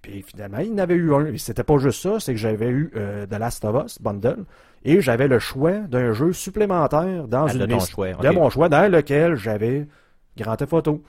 Puis 0.03 0.23
finalement, 0.23 0.59
il 0.59 0.69
y 0.69 0.73
en 0.73 0.79
avait 0.79 0.95
eu 0.95 1.13
un. 1.13 1.27
Et 1.27 1.39
c'était 1.39 1.65
pas 1.65 1.79
juste 1.79 2.03
ça, 2.03 2.21
c'est 2.21 2.33
que 2.33 2.39
j'avais 2.39 2.69
eu 2.69 2.91
euh, 2.95 3.27
The 3.27 3.39
Last 3.39 3.65
of 3.65 3.85
Us 3.85 4.01
bundle 4.01 4.45
et 4.85 5.01
j'avais 5.01 5.27
le 5.27 5.39
choix 5.39 5.73
d'un 5.81 6.13
jeu 6.13 6.33
supplémentaire 6.33 7.27
dans 7.27 7.47
Ah, 7.47 7.53
une 7.53 7.59
de 7.59 7.65
liste 7.65 7.91
choix, 7.91 8.13
de 8.13 8.29
mon 8.31 8.49
choix 8.49 8.69
dans 8.69 8.91
lequel 8.91 9.35
j'avais 9.35 9.89
Grand 10.37 10.57
Theft 10.57 10.73
Auto. 10.73 11.03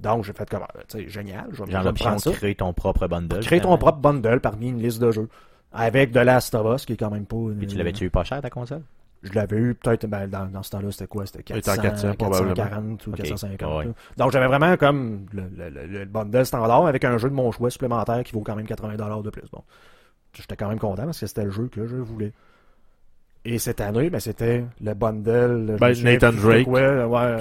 Donc 0.00 0.24
j'ai 0.24 0.32
fait 0.32 0.48
comme, 0.48 0.62
ah, 0.62 0.72
tu 0.88 0.98
sais, 0.98 1.08
génial, 1.08 1.46
je 1.52 1.64
vais, 1.64 1.70
Genre 1.72 1.82
l'option 1.84 2.04
prendre 2.06 2.20
ça. 2.20 2.30
de 2.30 2.34
créer 2.36 2.54
ton 2.54 2.72
propre 2.72 3.06
bundle. 3.08 3.40
Créer 3.40 3.60
ton 3.60 3.76
propre 3.78 3.98
bundle 3.98 4.40
parmi 4.40 4.68
une 4.68 4.80
liste 4.82 5.00
de 5.00 5.10
jeux. 5.10 5.28
Avec 5.72 6.12
The 6.12 6.16
Last 6.18 6.54
of 6.54 6.74
Us, 6.74 6.86
qui 6.86 6.94
est 6.94 6.96
quand 6.96 7.10
même 7.10 7.26
pas... 7.26 7.36
Puis 7.58 7.66
tu 7.66 7.74
euh, 7.74 7.78
l'avais-tu 7.78 8.04
eu 8.04 8.10
pas 8.10 8.24
cher 8.24 8.40
ta 8.40 8.50
console? 8.50 8.82
Je 9.22 9.32
l'avais 9.32 9.56
eu 9.56 9.74
peut-être, 9.74 10.06
ben, 10.06 10.26
dans, 10.28 10.46
dans 10.46 10.62
ce 10.62 10.70
temps-là, 10.70 10.92
c'était 10.92 11.06
quoi? 11.06 11.26
C'était 11.26 11.42
Il 11.48 11.56
était 11.58 11.62
400, 11.76 11.80
en 11.80 11.82
400 11.82 12.14
probablement. 12.18 12.54
440 12.54 13.06
ou 13.06 13.10
Ok, 13.10 13.16
450. 13.16 13.78
ouais. 13.86 13.92
Donc 14.16 14.30
j'avais 14.32 14.46
vraiment 14.46 14.76
comme 14.76 15.26
le, 15.32 15.44
le- 15.56 15.70
le- 15.70 15.86
le 15.86 16.04
bundle 16.04 16.46
standard 16.46 16.86
avec 16.86 17.04
un 17.04 17.18
jeu 17.18 17.28
de 17.28 17.34
mon 17.34 17.50
choix 17.50 17.70
supplémentaire 17.70 18.22
qui 18.22 18.32
vaut 18.32 18.42
quand 18.42 18.54
même 18.54 18.66
80$ 18.66 19.22
de 19.22 19.30
plus. 19.30 19.42
Bon, 19.50 19.62
j'étais 20.34 20.56
quand 20.56 20.68
même 20.68 20.78
content 20.78 21.04
parce 21.04 21.18
que 21.18 21.26
c'était 21.26 21.44
le 21.44 21.50
jeu 21.50 21.68
que 21.68 21.86
je 21.86 21.96
voulais. 21.96 22.32
Et 23.48 23.58
cette 23.58 23.80
année, 23.80 24.10
ben, 24.10 24.18
c'était 24.18 24.64
le 24.82 24.94
bundle. 24.94 25.76
Ben, 25.78 25.92
Nathan 26.02 26.32
Drake. 26.32 26.66
ouais, 26.66 26.82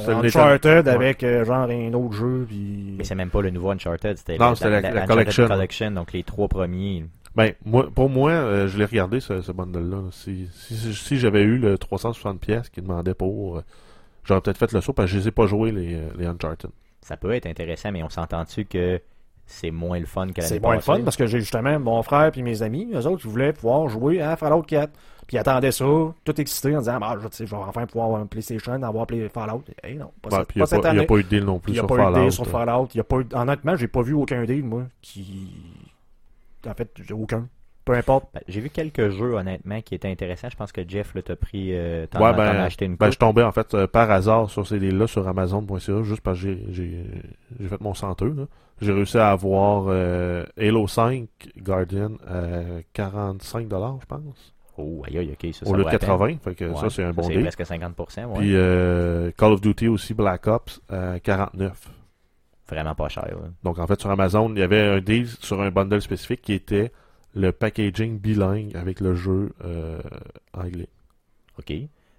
Uncharted 0.08 0.86
Nathan- 0.86 0.92
avec 0.92 1.24
euh, 1.24 1.44
genre 1.44 1.68
un 1.70 1.94
autre 1.94 2.14
jeu. 2.14 2.46
Puis... 2.48 2.94
Mais 2.98 3.04
c'est 3.04 3.16
même 3.16 3.30
pas 3.32 3.42
le 3.42 3.50
nouveau 3.50 3.72
Uncharted, 3.72 4.18
c'était 4.18 4.38
Non, 4.38 4.54
c'était 4.54 4.70
la- 4.70 4.82
la 4.82 4.90
Uncharted 4.90 5.08
collection. 5.08 5.48
collection, 5.48 5.92
donc 5.92 6.14
les 6.14 6.24
trois 6.24 6.48
premiers. 6.48 7.06
Ben, 7.36 7.54
moi, 7.66 7.90
pour 7.94 8.10
moi, 8.10 8.32
euh, 8.32 8.68
je 8.68 8.78
l'ai 8.78 8.86
regardé, 8.86 9.20
ce, 9.20 9.42
ce 9.42 9.52
bundle-là. 9.52 9.98
Si, 10.12 10.48
si, 10.54 10.76
si- 10.76 10.94
si 10.94 11.18
j'avais 11.18 11.42
eu 11.42 11.58
le 11.58 11.78
360 11.78 12.40
pièces 12.40 12.70
qu'il 12.70 12.84
demandait 12.84 13.14
pour, 13.16 13.58
euh, 13.58 13.62
j'aurais 14.24 14.42
peut-être 14.42 14.58
fait 14.60 14.72
le 14.72 14.82
saut 14.82 14.94
parce 14.94 15.08
que 15.10 15.16
je 15.18 15.22
les 15.22 15.28
ai 15.30 15.32
pas 15.32 15.48
joués, 15.48 15.72
les, 15.72 15.98
les 16.18 16.26
Uncharted. 16.28 16.70
Ça 17.02 17.18
peut 17.18 17.34
être 17.34 17.48
intéressant, 17.48 17.92
mais 17.92 18.04
on 18.04 18.10
s'entend-tu 18.10 18.66
que 18.66 19.02
c'est 19.48 19.70
moins 19.72 20.00
le 20.00 20.06
fun 20.06 20.28
que 20.28 20.38
l'année 20.42 20.48
C'est 20.48 20.60
moins 20.62 20.76
le 20.76 20.82
fun 20.82 21.02
parce 21.04 21.18
que 21.18 21.28
j'ai 21.28 21.40
justement 21.40 21.78
mon 21.80 22.02
frère 22.04 22.32
et 22.36 22.42
mes 22.42 22.62
amis, 22.64 22.90
eux 22.94 23.06
autres, 23.06 23.24
ils 23.26 23.30
voulaient 23.30 23.54
pouvoir 23.54 23.88
jouer 23.90 24.22
à 24.22 24.36
Fallout 24.38 24.62
4. 24.64 24.92
Puis 25.28 25.38
ils 25.38 25.40
attendaient 25.40 25.72
ça, 25.72 25.86
tout 26.24 26.40
excité 26.42 26.76
en 26.76 26.80
disant 26.80 27.00
ah, 27.02 27.16
je, 27.20 27.44
vais 27.44 27.54
enfin 27.56 27.86
pouvoir 27.88 28.06
avoir 28.08 28.22
un 28.22 28.26
PlayStation, 28.28 28.74
avoir 28.84 29.08
Play 29.08 29.28
Fallout. 29.30 29.64
Eh 29.84 29.96
non, 29.96 30.12
pas, 30.22 30.30
Ben, 30.30 30.38
cette, 30.38 30.48
puis 30.50 30.60
il 30.60 30.60
n'y 30.60 30.62
a, 30.62 30.66
pas 30.66 30.68
cette 30.68 30.82
pas- 30.82 30.90
il 30.90 30.94
y 30.94 30.98
a 30.98 31.00
année. 31.00 31.08
pas 31.08 31.16
eu 31.18 31.24
de 31.24 31.30
deal 31.30 31.44
non 31.46 31.60
plus 31.60 31.72
il 31.72 31.74
n'y 31.74 31.80
a 31.80 31.82
sur 31.82 31.88
pas 31.88 31.96
eu 31.96 31.98
de 31.98 32.04
Fallout. 32.04 32.22
deal 32.22 32.32
sur 32.32 32.44
euh. 32.44 32.46
Fallout. 32.50 32.88
Il 32.94 32.98
y 32.98 33.00
a 33.00 33.04
pas 33.04 33.18
eu- 33.18 33.28
Honnêtement, 33.34 33.76
j'ai 33.76 33.88
pas 33.88 34.02
vu 34.02 34.14
aucun 34.14 34.44
deal, 34.46 34.64
moi, 34.64 34.84
qui. 35.02 35.52
En 36.68 36.74
fait, 36.74 36.90
j'ai 37.04 37.14
aucun. 37.14 37.48
Peu 37.86 37.94
importe. 37.94 38.28
Ben, 38.34 38.42
J'ai 38.48 38.62
vu 38.62 38.72
quelques 38.72 39.10
jeux, 39.10 39.34
honnêtement, 39.36 39.80
qui 39.82 39.94
étaient 39.94 40.10
intéressants. 40.10 40.50
Je 40.50 40.56
pense 40.56 40.72
que 40.72 40.82
Jeff, 40.88 41.14
t'a 41.24 41.36
pris. 41.36 41.70
Euh, 41.76 42.08
Ouais, 42.16 42.34
ben, 42.34 42.40
as 42.40 42.64
acheté 42.64 42.86
une 42.86 42.96
Ben, 42.96 43.12
je 43.12 43.18
tombais 43.18 43.44
en 43.44 43.52
fait 43.52 43.74
euh, 43.76 43.86
par 43.86 44.10
hasard 44.10 44.50
sur 44.50 44.66
ces 44.68 44.80
deals-là 44.80 45.06
sur 45.06 45.28
Amazon.ca 45.28 46.02
juste 46.02 46.22
parce 46.22 46.42
que 46.42 46.58
j'ai- 46.72 47.04
fait 47.68 47.82
mon 47.82 47.94
centeux. 47.94 48.34
là. 48.36 48.46
J'ai 48.82 48.92
réussi 48.92 49.18
à 49.20 49.30
avoir 49.30 49.86
euh, 49.88 50.44
Halo 50.58 50.88
5 50.88 51.28
Guardian 51.60 52.14
à 52.28 52.82
45$, 52.94 54.00
je 54.02 54.06
pense. 54.08 54.55
Oh, 54.78 55.04
aïe, 55.08 55.18
aïe, 55.20 55.32
ok, 55.32 55.54
ça, 55.54 55.66
ça 55.66 55.72
au 55.72 55.74
lieu 55.74 55.80
de 55.80 55.84
vaut 55.84 55.90
la 55.92 56.00
peine. 56.00 56.10
80$. 56.10 56.40
Fait 56.40 56.56
que 56.56 56.66
Ouais, 56.66 56.76
ça, 56.76 56.90
c'est 56.90 57.04
un 57.04 57.12
bon 57.14 57.24
C'est 57.24 57.40
presque 57.40 57.62
50%, 57.62 58.26
ouais. 58.26 58.34
Puis 58.40 58.56
euh, 58.56 59.32
Call 59.38 59.54
of 59.54 59.62
Duty 59.62 59.88
aussi 59.88 60.14
Black 60.14 60.48
Ops 60.48 60.82
à 60.90 61.18
49$. 61.20 61.72
Vraiment 62.68 62.96
pas 62.96 63.08
cher. 63.10 63.26
là. 63.28 63.48
Donc 63.64 63.78
en 63.80 63.86
fait, 63.88 64.00
sur 64.02 64.10
Amazon, 64.10 64.50
il 64.52 64.60
y 64.60 64.64
avait 64.64 64.82
un 64.82 65.00
deal 65.00 65.28
sur 65.28 65.62
un 65.62 65.70
bundle 65.72 66.02
spécifique 66.02 66.42
qui 66.42 66.54
était 66.54 66.92
le 67.36 67.52
packaging 67.52 68.18
bilingue 68.20 68.76
avec 68.76 69.00
le 69.02 69.14
jeu 69.14 69.52
euh, 69.64 70.00
anglais. 70.54 70.88
Ok. 71.60 71.72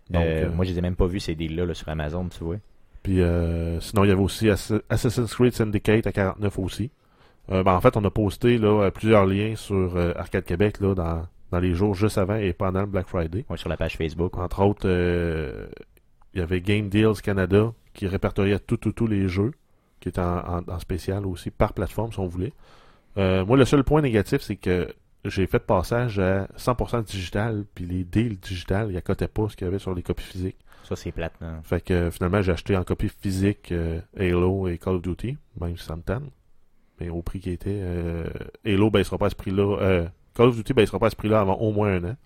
Donc, 0.08 0.22
Euh, 0.22 0.44
euh, 0.46 0.50
Moi, 0.54 0.64
je 0.64 0.70
les 0.70 0.78
ai 0.78 0.82
même 0.82 0.94
pas 0.94 1.06
vus, 1.06 1.20
ces 1.20 1.34
deals-là, 1.34 1.66
là, 1.66 1.74
sur 1.74 1.88
Amazon, 1.88 2.26
tu 2.28 2.44
vois. 2.44 2.56
Puis 3.02 3.20
euh, 3.22 3.80
sinon, 3.80 4.04
il 4.04 4.08
y 4.08 4.10
avait 4.12 4.20
aussi 4.22 4.48
Ass- 4.48 4.72
Assassin's 4.88 5.34
Creed 5.34 5.52
Syndicate 5.52 6.06
à 6.06 6.12
49 6.12 6.58
aussi. 6.60 6.90
Euh, 7.50 7.62
ben, 7.62 7.74
en 7.74 7.80
fait, 7.80 7.96
on 7.96 8.04
a 8.04 8.10
posté 8.10 8.58
là, 8.58 8.84
euh, 8.84 8.90
plusieurs 8.90 9.26
liens 9.26 9.54
sur 9.56 9.96
euh, 9.96 10.12
Arcade 10.16 10.44
Québec 10.44 10.80
là, 10.80 10.94
dans, 10.94 11.22
dans 11.56 11.60
les 11.60 11.74
jours 11.74 11.94
juste 11.94 12.18
avant 12.18 12.36
et 12.36 12.52
pendant 12.52 12.80
le 12.80 12.86
Black 12.86 13.06
Friday. 13.08 13.44
Ouais, 13.48 13.56
sur 13.56 13.68
la 13.68 13.76
page 13.76 13.96
Facebook. 13.96 14.36
Entre 14.36 14.60
autres, 14.62 14.86
euh, 14.88 15.66
il 16.34 16.40
y 16.40 16.42
avait 16.42 16.60
Game 16.60 16.88
Deals 16.88 17.20
Canada 17.22 17.72
qui 17.94 18.06
répertoriait 18.06 18.58
tout, 18.58 18.76
tout, 18.76 18.92
tous 18.92 19.06
les 19.06 19.26
jeux, 19.28 19.52
qui 20.00 20.08
étaient 20.10 20.20
en, 20.20 20.58
en- 20.58 20.68
en 20.68 20.78
spécial 20.78 21.24
aussi, 21.26 21.50
par 21.50 21.72
plateforme 21.72 22.12
si 22.12 22.20
on 22.20 22.26
voulait. 22.26 22.52
Euh, 23.16 23.44
moi, 23.46 23.56
le 23.56 23.64
seul 23.64 23.82
point 23.84 24.02
négatif, 24.02 24.42
c'est 24.42 24.56
que 24.56 24.88
j'ai 25.24 25.46
fait 25.46 25.58
passage 25.58 26.18
à 26.18 26.46
100% 26.58 27.02
digital, 27.04 27.64
puis 27.74 27.86
les 27.86 28.04
deals 28.04 28.38
digital, 28.38 28.90
ils 28.90 28.96
accotaient 28.98 29.28
pas 29.28 29.48
ce 29.48 29.56
qu'il 29.56 29.64
y 29.64 29.68
avait 29.68 29.78
sur 29.78 29.94
les 29.94 30.02
copies 30.02 30.24
physiques. 30.24 30.58
Ça, 30.84 30.94
c'est 30.94 31.10
plate. 31.10 31.32
là. 31.40 31.58
Fait 31.64 31.80
que 31.82 32.10
finalement, 32.10 32.42
j'ai 32.42 32.52
acheté 32.52 32.76
en 32.76 32.84
copie 32.84 33.08
physique 33.08 33.72
euh, 33.72 34.00
Halo 34.18 34.68
et 34.68 34.78
Call 34.78 34.96
of 34.96 35.02
Duty, 35.02 35.36
même 35.60 35.76
si 35.76 35.84
ça 35.84 35.96
me 35.96 36.02
tente. 36.02 36.22
Mais 37.00 37.08
au 37.08 37.22
prix 37.22 37.40
qui 37.40 37.50
était, 37.50 37.80
euh, 37.82 38.24
Halo 38.64 38.90
baissera 38.90 39.18
pas 39.18 39.26
à 39.26 39.30
ce 39.30 39.34
prix-là. 39.34 39.78
Call 40.36 40.48
of 40.48 40.56
Duty 40.56 40.74
baissera 40.74 40.98
pas 40.98 41.06
à 41.06 41.10
ce 41.10 41.16
prix-là 41.16 41.40
avant 41.40 41.54
au 41.54 41.72
moins 41.72 41.94
un 41.94 42.04
an. 42.04 42.16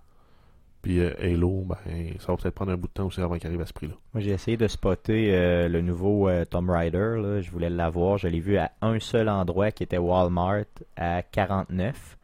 Puis 0.82 0.98
euh, 0.98 1.12
Halo, 1.20 1.66
ben, 1.66 2.14
ça 2.18 2.32
va 2.32 2.36
peut-être 2.38 2.54
prendre 2.54 2.72
un 2.72 2.76
bout 2.76 2.88
de 2.88 2.92
temps 2.92 3.06
aussi 3.06 3.20
avant 3.20 3.36
qu'il 3.36 3.46
arrive 3.46 3.60
à 3.60 3.66
ce 3.66 3.72
prix-là. 3.72 3.94
Moi, 4.14 4.22
j'ai 4.22 4.30
essayé 4.30 4.56
de 4.56 4.66
spotter 4.66 5.34
euh, 5.34 5.68
le 5.68 5.82
nouveau 5.82 6.28
euh, 6.28 6.44
Tomb 6.44 6.70
Raider. 6.70 7.16
Là. 7.22 7.40
Je 7.40 7.50
voulais 7.50 7.68
l'avoir. 7.68 8.16
Je 8.16 8.28
l'ai 8.28 8.40
vu 8.40 8.56
à 8.56 8.72
un 8.80 8.98
seul 8.98 9.28
endroit 9.28 9.70
qui 9.72 9.82
était 9.82 9.98
Walmart 9.98 10.64
à 10.96 11.22
49. 11.22 12.16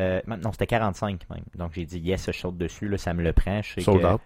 Euh, 0.00 0.20
non, 0.28 0.52
c'était 0.52 0.68
45 0.68 1.28
même. 1.30 1.42
Donc 1.56 1.72
j'ai 1.74 1.84
dit 1.84 1.98
yes, 1.98 2.26
je 2.26 2.38
saute 2.38 2.56
dessus. 2.56 2.88
Là, 2.88 2.98
ça 2.98 3.12
me 3.14 3.22
le 3.22 3.32
prend. 3.32 3.62
Je 3.62 3.74
sais 3.74 3.80
Sold 3.80 4.00
que, 4.00 4.06
out. 4.06 4.20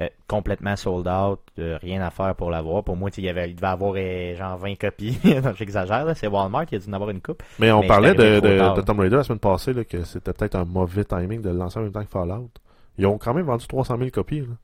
Euh, 0.00 0.08
complètement 0.26 0.76
sold 0.76 1.06
out. 1.06 1.40
euh, 1.58 1.78
rien 1.82 2.00
à 2.02 2.10
faire 2.10 2.34
pour 2.34 2.50
l'avoir. 2.50 2.82
Pour 2.82 2.96
moi, 2.96 3.10
il, 3.16 3.24
y 3.24 3.28
avait, 3.28 3.50
il 3.50 3.54
devait 3.54 3.66
avoir 3.66 3.94
euh, 3.96 4.34
genre 4.36 4.56
20 4.56 4.76
copies. 4.76 5.18
J'exagère. 5.56 6.10
C'est 6.16 6.26
Walmart. 6.26 6.64
Il 6.70 6.76
a 6.76 6.78
dû 6.78 6.88
en 6.88 6.92
avoir 6.94 7.10
une 7.10 7.20
coupe. 7.20 7.42
Mais 7.58 7.70
on 7.70 7.80
Mais 7.82 7.86
parlait 7.88 8.14
de, 8.14 8.80
Tomb 8.82 9.00
Raider 9.00 9.16
la 9.16 9.22
semaine 9.24 9.38
passée, 9.38 9.72
là, 9.72 9.84
que 9.84 10.02
c'était 10.04 10.32
peut-être 10.32 10.56
un 10.56 10.64
mauvais 10.64 11.04
timing 11.04 11.42
de 11.42 11.50
le 11.50 11.56
lancer 11.58 11.78
en 11.78 11.82
même 11.82 11.92
temps 11.92 12.04
que 12.04 12.10
Fallout. 12.10 12.50
Ils 12.98 13.06
ont 13.06 13.18
quand 13.18 13.34
même 13.34 13.46
vendu 13.46 13.66
300 13.66 13.98
000 13.98 14.10
copies. 14.10 14.40
Là. 14.40 14.54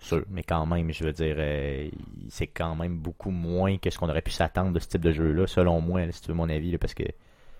Sûr. 0.00 0.24
Mais 0.30 0.42
quand 0.42 0.64
même, 0.66 0.92
je 0.92 1.04
veux 1.04 1.12
dire, 1.12 1.34
euh, 1.38 1.88
c'est 2.28 2.46
quand 2.46 2.76
même 2.76 2.96
beaucoup 2.98 3.30
moins 3.30 3.78
que 3.78 3.90
ce 3.90 3.98
qu'on 3.98 4.08
aurait 4.08 4.22
pu 4.22 4.30
s'attendre 4.30 4.72
de 4.72 4.78
ce 4.78 4.88
type 4.88 5.02
de 5.02 5.10
jeu-là, 5.10 5.46
selon 5.46 5.80
moi, 5.80 6.06
là, 6.06 6.12
si 6.12 6.22
tu 6.22 6.28
veux 6.28 6.34
mon 6.34 6.48
avis, 6.48 6.70
là, 6.70 6.78
parce 6.78 6.94
que 6.94 7.02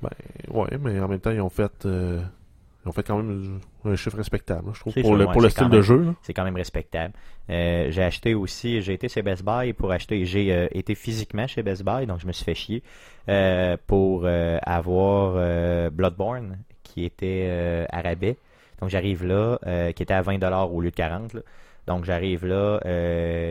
Ben, 0.03 0.11
ouais, 0.51 0.79
mais 0.81 1.01
en 1.01 1.09
même 1.09 1.19
temps, 1.19 1.33
ils 1.33 1.41
ont 1.41 1.49
fait, 1.49 1.87
ils 2.89 2.91
ont 2.91 2.93
fait 2.93 3.03
quand 3.03 3.19
même 3.19 3.61
un 3.85 3.97
chiffre 3.97 4.17
respectable, 4.17 4.71
je 4.73 4.81
trouve, 4.81 4.95
pour 4.95 5.03
sûr, 5.05 5.17
le, 5.17 5.27
ouais, 5.27 5.33
pour 5.33 5.43
le 5.43 5.51
style 5.51 5.69
de 5.69 5.83
jeu. 5.83 6.15
c'est 6.23 6.33
quand 6.33 6.45
même 6.45 6.57
respectable. 6.57 7.13
Euh, 7.51 7.91
j'ai 7.91 8.03
acheté 8.03 8.35
aussi, 8.35 8.81
j'ai 8.81 8.95
été 8.95 9.11
chez 9.11 9.21
Best 9.21 9.45
Buy 9.45 9.75
pour 9.75 9.93
acheter, 9.93 10.25
j'ai 10.25 10.53
euh, 10.55 10.69
été 10.73 10.95
physiquement 10.95 11.47
chez 11.47 11.63
Best 11.63 11.85
Buy, 11.85 12.07
donc 12.07 12.21
je 12.21 12.27
me 12.27 12.33
suis 12.33 12.47
fait 12.47 12.55
chier 12.55 12.83
euh, 13.29 13.77
pour 13.87 14.27
avoir 14.27 15.91
Bloodborne 15.91 16.59
qui 16.83 17.05
était 17.05 17.87
à 17.91 18.01
rabais. 18.01 18.39
Donc 18.81 18.89
j'arrive 18.89 19.25
là, 19.27 19.59
qui 19.93 20.03
était 20.03 20.15
à 20.15 20.23
20$ 20.23 20.71
au 20.71 20.81
lieu 20.81 20.91
de 20.91 20.97
40$. 20.97 21.35
là. 21.35 21.43
Donc 21.87 22.07
j'arrive 22.07 22.47
là, 22.47 22.81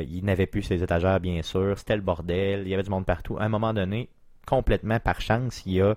il 0.02 0.26
n'avait 0.26 0.48
plus 0.48 0.64
ses 0.64 0.82
étagères 0.82 1.20
bien 1.20 1.44
sûr, 1.44 1.78
c'était 1.78 1.96
le 1.96 2.02
bordel, 2.02 2.62
il 2.62 2.70
y 2.70 2.74
avait 2.74 2.84
du 2.84 2.90
monde 2.90 3.06
partout. 3.06 3.38
À 3.38 3.44
un 3.44 3.50
moment 3.50 3.74
donné, 3.74 4.10
complètement 4.48 5.00
par 5.00 5.22
chance, 5.22 5.62
il 5.68 5.74
y 5.74 5.82
a 5.82 5.96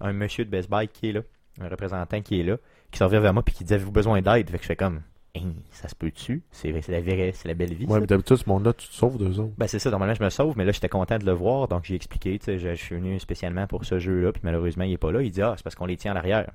un 0.00 0.12
monsieur 0.12 0.44
de 0.44 0.50
Best 0.50 0.68
Buy 0.68 0.88
qui 0.88 1.10
est 1.10 1.12
là, 1.12 1.20
un 1.60 1.68
représentant 1.68 2.20
qui 2.22 2.40
est 2.40 2.42
là, 2.44 2.56
qui 2.90 2.98
s'en 2.98 3.06
vient 3.08 3.20
vers 3.20 3.32
moi 3.34 3.42
puis 3.42 3.54
qui 3.54 3.64
dit 3.64 3.74
Avez-vous 3.74 3.92
besoin 3.92 4.20
d'aide? 4.22 4.50
Fait 4.50 4.56
que 4.58 4.62
je 4.62 4.68
fais 4.68 4.76
comme 4.76 5.02
Hein, 5.36 5.52
ça 5.70 5.86
se 5.86 5.94
peut-tu? 5.94 6.42
C'est 6.50 6.72
c'est 6.82 6.90
la, 6.90 7.00
vraie- 7.00 7.30
c'est 7.32 7.46
la 7.46 7.54
belle 7.54 7.72
vie. 7.72 7.86
Ouais, 7.86 7.92
ça. 7.94 8.00
mais 8.00 8.06
d'habitude, 8.06 8.36
ce 8.36 8.48
monde-là, 8.48 8.72
tu 8.72 8.88
te 8.88 8.92
sauves 8.92 9.16
d'eux 9.16 9.38
autres. 9.38 9.52
Ben 9.58 9.68
c'est 9.68 9.78
ça, 9.78 9.88
normalement 9.90 10.14
je 10.14 10.24
me 10.24 10.28
sauve, 10.28 10.54
mais 10.58 10.64
là 10.64 10.72
j'étais 10.72 10.88
content 10.88 11.18
de 11.18 11.24
le 11.24 11.30
voir, 11.32 11.68
donc 11.68 11.84
j'ai 11.84 11.94
expliqué, 11.94 12.36
tu 12.40 12.46
sais, 12.46 12.58
je, 12.58 12.70
je 12.70 12.82
suis 12.82 12.96
venu 12.96 13.20
spécialement 13.20 13.68
pour 13.68 13.84
ce 13.84 14.00
jeu-là, 14.00 14.32
puis 14.32 14.40
malheureusement 14.44 14.82
il 14.82 14.92
est 14.92 14.98
pas 14.98 15.12
là. 15.12 15.22
Il 15.22 15.30
dit 15.30 15.40
ah 15.40 15.54
c'est 15.56 15.62
parce 15.62 15.76
qu'on 15.76 15.86
les 15.86 15.96
tient 15.96 16.14
en 16.14 16.16
arrière. 16.16 16.50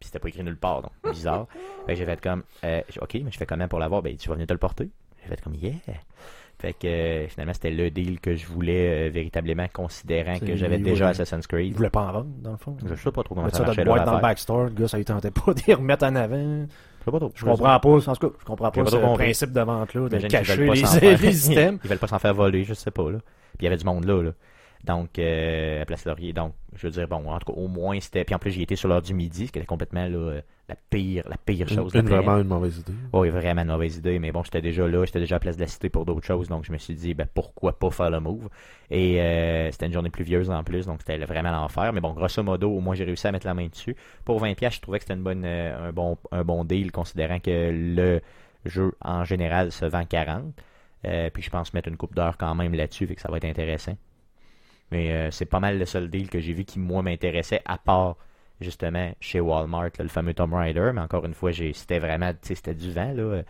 Puis 0.00 0.06
c'était 0.08 0.18
pas 0.18 0.28
écrit 0.28 0.42
nulle 0.42 0.56
part, 0.56 0.82
donc 0.82 0.90
bizarre. 1.12 1.46
fait 1.86 1.92
que 1.92 1.98
j'ai 2.00 2.04
fait 2.04 2.20
comme 2.20 2.42
euh, 2.64 2.80
ok, 3.00 3.14
mais 3.24 3.30
je 3.30 3.38
fais 3.38 3.46
comment 3.46 3.68
pour 3.68 3.78
l'avoir? 3.78 4.02
Ben 4.02 4.16
tu 4.16 4.28
vas 4.28 4.34
venir 4.34 4.48
te 4.48 4.52
le 4.52 4.58
porter. 4.58 4.90
J'ai 5.22 5.28
fait 5.28 5.40
comme 5.40 5.54
yeah. 5.54 5.74
Fait 6.64 6.72
que 6.72 6.86
euh, 6.86 7.28
finalement 7.28 7.52
c'était 7.52 7.70
le 7.70 7.90
deal 7.90 8.20
que 8.20 8.34
je 8.34 8.46
voulais 8.46 9.08
euh, 9.08 9.10
véritablement, 9.10 9.66
considérant 9.70 10.38
que 10.38 10.56
j'avais 10.56 10.76
il 10.78 10.82
déjà 10.82 11.08
Assassin's 11.08 11.44
Il 11.44 11.48
Creed. 11.48 11.74
voulait 11.74 11.90
pas 11.90 12.00
en 12.06 12.12
vendre, 12.12 12.30
dans 12.42 12.52
le 12.52 12.56
fond? 12.56 12.74
Je 12.86 12.94
sais 12.94 13.12
pas 13.12 13.22
trop 13.22 13.34
comment 13.34 13.50
ça 13.50 13.58
ça 13.58 13.64
marchait 13.64 13.84
leur 13.84 13.94
boîte 13.96 14.06
dans 14.06 14.14
le 14.14 14.22
backstore, 14.22 14.64
le 14.64 14.70
gars, 14.70 14.88
ça 14.88 14.98
il 14.98 15.04
tentait 15.04 15.30
pas 15.30 15.52
d'y 15.52 15.74
remettre 15.74 16.06
en 16.06 16.16
avant. 16.16 16.64
Je 16.66 17.04
sais 17.04 17.10
pas 17.10 17.18
trop. 17.18 17.32
Je 17.34 17.44
comprends 17.44 17.80
pas, 17.80 17.88
en 17.90 18.00
tout 18.00 18.28
cas, 18.28 18.36
je 18.40 18.44
comprends 18.46 18.70
pas 18.70 18.82
pas 18.82 18.90
ce 18.90 18.96
compris. 18.96 19.24
principe 19.24 19.52
de 19.52 19.60
vente-là, 19.60 20.08
de 20.08 20.18
cacher 20.26 20.56
les, 20.56 20.70
les 21.18 21.32
systèmes. 21.32 21.78
Ils 21.84 21.90
veulent 21.90 21.98
pas 21.98 22.06
s'en 22.06 22.18
faire 22.18 22.32
voler, 22.32 22.64
je 22.64 22.72
sais 22.72 22.90
pas 22.90 23.10
là. 23.10 23.18
Puis 23.58 23.58
il 23.60 23.64
y 23.64 23.66
avait 23.66 23.76
du 23.76 23.84
monde 23.84 24.04
là, 24.06 24.22
là. 24.22 24.30
Donc 24.84 25.18
euh, 25.18 25.80
à 25.82 25.84
Place 25.86 26.04
Laurier. 26.04 26.32
Donc 26.34 26.52
je 26.76 26.86
veux 26.86 26.92
dire 26.92 27.08
bon, 27.08 27.26
en 27.30 27.38
tout 27.38 27.52
cas 27.52 27.58
au 27.58 27.68
moins 27.68 27.98
c'était. 28.00 28.24
Puis 28.24 28.34
en 28.34 28.38
plus 28.38 28.50
j'y 28.50 28.62
étais 28.62 28.76
sur 28.76 28.88
l'heure 28.88 29.00
du 29.02 29.14
midi, 29.14 29.46
ce 29.46 29.52
qui 29.52 29.58
était 29.58 29.66
complètement 29.66 30.06
là, 30.06 30.40
la 30.68 30.76
pire, 30.90 31.24
la 31.28 31.36
pire 31.38 31.66
Une, 31.70 31.74
chose. 31.76 31.92
de 31.92 31.98
la 31.98 32.02
une- 32.02 32.06
planète. 32.08 32.24
vraiment 32.26 32.42
une 32.42 32.48
mauvaise 32.48 32.78
idée. 32.78 32.92
Oui, 33.12 33.28
vraiment 33.30 33.62
une 33.62 33.68
mauvaise 33.68 33.96
idée, 33.96 34.18
mais 34.18 34.30
bon, 34.32 34.42
j'étais 34.42 34.60
déjà 34.60 34.86
là, 34.86 35.04
j'étais 35.06 35.20
déjà 35.20 35.36
à 35.36 35.38
Place 35.38 35.56
de 35.56 35.62
la 35.62 35.66
Cité 35.68 35.88
pour 35.88 36.04
d'autres 36.04 36.26
choses, 36.26 36.48
donc 36.48 36.64
je 36.66 36.72
me 36.72 36.76
suis 36.78 36.94
dit, 36.94 37.14
ben 37.14 37.26
pourquoi 37.32 37.78
pas 37.78 37.90
faire 37.90 38.10
le 38.10 38.20
move? 38.20 38.48
Et 38.90 39.20
euh, 39.22 39.70
c'était 39.72 39.86
une 39.86 39.92
journée 39.94 40.10
pluvieuse 40.10 40.50
en 40.50 40.62
plus, 40.64 40.84
donc 40.86 41.00
c'était 41.00 41.16
vraiment 41.24 41.50
l'enfer. 41.50 41.92
Mais 41.94 42.00
bon, 42.00 42.12
grosso 42.12 42.42
modo, 42.42 42.70
au 42.70 42.80
moins 42.80 42.94
j'ai 42.94 43.04
réussi 43.04 43.26
à 43.26 43.32
mettre 43.32 43.46
la 43.46 43.54
main 43.54 43.66
dessus. 43.68 43.96
Pour 44.24 44.42
20$, 44.42 44.54
piastres, 44.54 44.76
je 44.76 44.82
trouvais 44.82 44.98
que 44.98 45.04
c'était 45.04 45.14
une 45.14 45.22
bonne, 45.22 45.44
euh, 45.46 45.88
un, 45.88 45.92
bon, 45.92 46.18
un 46.30 46.44
bon 46.44 46.64
deal, 46.64 46.92
considérant 46.92 47.40
que 47.40 47.70
le 47.72 48.20
jeu 48.66 48.92
en 49.02 49.24
général 49.24 49.72
se 49.72 49.84
vend 49.86 50.04
40. 50.04 50.44
Euh, 51.06 51.28
puis 51.30 51.42
je 51.42 51.50
pense 51.50 51.74
mettre 51.74 51.88
une 51.88 51.98
coupe 51.98 52.14
d'heure 52.14 52.38
quand 52.38 52.54
même 52.54 52.74
là-dessus, 52.74 53.06
fait 53.06 53.14
que 53.14 53.20
ça 53.20 53.30
va 53.30 53.36
être 53.38 53.44
intéressant. 53.44 53.96
Mais 54.90 55.12
euh, 55.12 55.30
c'est 55.30 55.46
pas 55.46 55.60
mal 55.60 55.78
le 55.78 55.84
seul 55.86 56.08
deal 56.10 56.28
que 56.30 56.40
j'ai 56.40 56.52
vu 56.52 56.64
qui, 56.64 56.78
moi, 56.78 57.02
m'intéressait, 57.02 57.62
à 57.64 57.78
part 57.78 58.16
justement 58.60 59.10
chez 59.20 59.40
Walmart, 59.40 59.84
là, 59.98 60.02
le 60.04 60.08
fameux 60.08 60.34
Tomb 60.34 60.54
Raider. 60.54 60.90
Mais 60.94 61.00
encore 61.00 61.24
une 61.24 61.34
fois, 61.34 61.50
j'ai, 61.50 61.72
c'était 61.72 61.98
vraiment, 61.98 62.30
tu 62.32 62.38
sais, 62.42 62.54
c'était 62.54 62.74
du 62.74 62.90
vent, 62.92 63.12
là. 63.12 63.42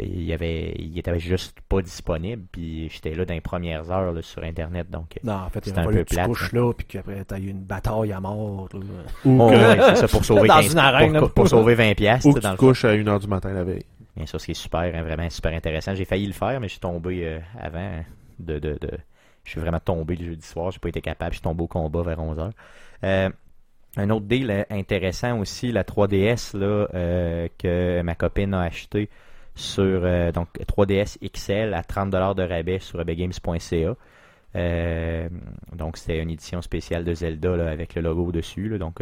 Il 0.00 0.24
y 0.24 0.32
avait, 0.32 0.74
il 0.76 0.98
était 0.98 1.16
juste 1.20 1.56
pas 1.68 1.80
disponible, 1.80 2.42
puis 2.50 2.88
j'étais 2.88 3.14
là 3.14 3.24
dans 3.24 3.34
les 3.34 3.40
premières 3.40 3.92
heures 3.92 4.12
là, 4.12 4.22
sur 4.22 4.42
Internet, 4.42 4.90
donc. 4.90 5.20
Non, 5.22 5.34
en 5.34 5.48
fait, 5.50 5.60
il 5.60 5.68
C'était 5.68 5.78
a 5.78 5.82
un 5.82 5.86
peu 5.86 6.04
plate, 6.04 6.26
couches 6.26 6.52
là, 6.52 6.72
puis 6.72 6.84
qu'après, 6.84 7.24
t'as 7.24 7.38
eu 7.38 7.46
une 7.50 7.62
bataille 7.62 8.10
à 8.12 8.18
mort. 8.18 8.68
là. 8.72 8.80
Ou 9.24 9.40
Oh, 9.40 9.50
que, 9.50 9.54
ouais, 9.54 9.94
c'est 9.94 9.96
ça, 9.96 10.08
pour 10.08 10.24
sauver 10.24 10.48
Dans 10.48 10.56
15 10.56 10.72
une 10.72 10.78
arène, 10.78 11.20
pour, 11.32 11.46
sauver 11.48 11.76
20 11.76 11.94
pièces 11.94 12.24
ou 12.24 12.32
dans 12.32 12.34
que 12.34 12.40
tu 12.40 12.46
le 12.48 12.52
te 12.54 12.58
couches 12.58 12.84
à 12.84 12.92
1h 12.96 13.20
du 13.20 13.28
matin 13.28 13.52
la 13.52 13.62
veille. 13.62 13.84
Bien 14.16 14.26
sûr, 14.26 14.40
ce 14.40 14.46
qui 14.46 14.50
est 14.50 14.54
super, 14.54 14.80
hein, 14.80 15.02
vraiment 15.04 15.30
super 15.30 15.52
intéressant. 15.52 15.94
J'ai 15.94 16.04
failli 16.04 16.26
le 16.26 16.32
faire, 16.32 16.58
mais 16.58 16.66
je 16.66 16.72
suis 16.72 16.80
tombé 16.80 17.24
euh, 17.24 17.38
avant 17.60 18.02
de, 18.40 18.58
de, 18.58 18.76
de- 18.80 18.98
Je 19.44 19.50
suis 19.50 19.60
vraiment 19.60 19.80
tombé 19.80 20.16
le 20.16 20.24
jeudi 20.24 20.46
soir. 20.46 20.70
J'ai 20.70 20.78
pas 20.78 20.88
été 20.88 21.00
capable. 21.00 21.32
Je 21.32 21.36
suis 21.38 21.42
tombé 21.44 21.62
au 21.62 21.66
combat 21.66 22.02
vers 22.02 22.18
11h. 22.18 22.50
Euh, 23.04 23.30
un 23.96 24.10
autre 24.10 24.26
deal 24.26 24.66
intéressant 24.70 25.38
aussi, 25.38 25.70
la 25.70 25.84
3DS 25.84 26.56
là, 26.58 26.88
euh, 26.94 27.48
que 27.58 28.02
ma 28.02 28.14
copine 28.14 28.54
a 28.54 28.62
acheté 28.62 29.08
sur 29.54 29.84
euh, 29.84 30.32
donc 30.32 30.48
3DS 30.66 31.18
XL 31.32 31.74
à 31.74 31.82
30$ 31.82 32.34
de 32.34 32.42
rabais 32.42 32.80
sur 32.80 33.00
ebgames.ca. 33.00 33.94
Euh, 34.56 35.28
donc 35.74 35.96
c'était 35.96 36.20
une 36.20 36.30
édition 36.30 36.60
spéciale 36.62 37.04
de 37.04 37.14
Zelda 37.14 37.56
là, 37.56 37.70
avec 37.70 37.94
le 37.94 38.02
logo 38.02 38.32
dessus, 38.32 38.68
là, 38.68 38.78
donc 38.78 39.00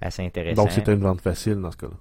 assez 0.00 0.24
intéressant. 0.24 0.62
Donc 0.62 0.72
c'était 0.72 0.94
une 0.94 1.00
vente 1.00 1.20
facile 1.20 1.56
dans 1.60 1.70
ce 1.70 1.76
cas-là. 1.76 1.94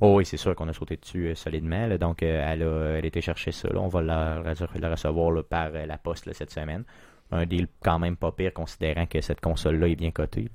Oh 0.00 0.16
oui, 0.16 0.26
c'est 0.26 0.36
sûr 0.36 0.54
qu'on 0.54 0.68
a 0.68 0.72
sauté 0.72 0.96
dessus 0.96 1.28
euh, 1.28 1.34
solidement. 1.34 1.86
là. 1.86 1.98
donc, 1.98 2.22
euh, 2.22 2.52
elle, 2.52 2.62
a, 2.62 2.98
elle 2.98 3.04
a 3.04 3.06
été 3.06 3.20
chercher 3.20 3.52
ça. 3.52 3.68
là. 3.68 3.80
On 3.80 3.88
va 3.88 4.02
la, 4.02 4.42
la 4.74 4.90
recevoir 4.90 5.30
là, 5.30 5.42
par 5.42 5.70
euh, 5.74 5.86
la 5.86 5.98
poste 5.98 6.32
cette 6.32 6.50
semaine. 6.50 6.84
Un 7.32 7.46
deal 7.46 7.68
quand 7.82 7.98
même 7.98 8.16
pas 8.16 8.32
pire, 8.32 8.52
considérant 8.52 9.06
que 9.06 9.20
cette 9.20 9.40
console-là 9.40 9.88
est 9.88 9.96
bien 9.96 10.10
cotée. 10.10 10.50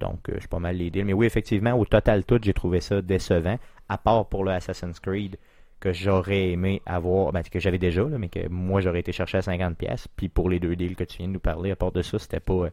Donc, 0.00 0.28
euh, 0.28 0.34
je 0.34 0.40
suis 0.40 0.48
pas 0.48 0.58
mal 0.58 0.76
les 0.76 0.90
deals. 0.90 1.04
Mais 1.04 1.12
oui, 1.12 1.26
effectivement, 1.26 1.72
au 1.74 1.84
total 1.84 2.24
tout, 2.24 2.38
j'ai 2.42 2.54
trouvé 2.54 2.80
ça 2.80 3.02
décevant. 3.02 3.58
À 3.88 3.98
part 3.98 4.26
pour 4.26 4.44
le 4.44 4.52
Assassin's 4.52 4.98
Creed, 5.00 5.36
que 5.80 5.92
j'aurais 5.92 6.50
aimé 6.50 6.82
avoir, 6.86 7.32
ben, 7.32 7.42
que 7.42 7.60
j'avais 7.60 7.78
déjà, 7.78 8.04
mais 8.04 8.28
que 8.28 8.48
moi, 8.48 8.80
j'aurais 8.80 9.00
été 9.00 9.12
chercher 9.12 9.38
à 9.38 9.42
50$. 9.42 10.06
Puis 10.16 10.28
pour 10.28 10.48
les 10.48 10.58
deux 10.58 10.74
deals 10.74 10.96
que 10.96 11.04
tu 11.04 11.18
viens 11.18 11.28
de 11.28 11.32
nous 11.32 11.40
parler, 11.40 11.70
à 11.70 11.76
part 11.76 11.92
de 11.92 12.02
ça, 12.02 12.18
c'était 12.18 12.40
pas... 12.40 12.54
euh, 12.54 12.70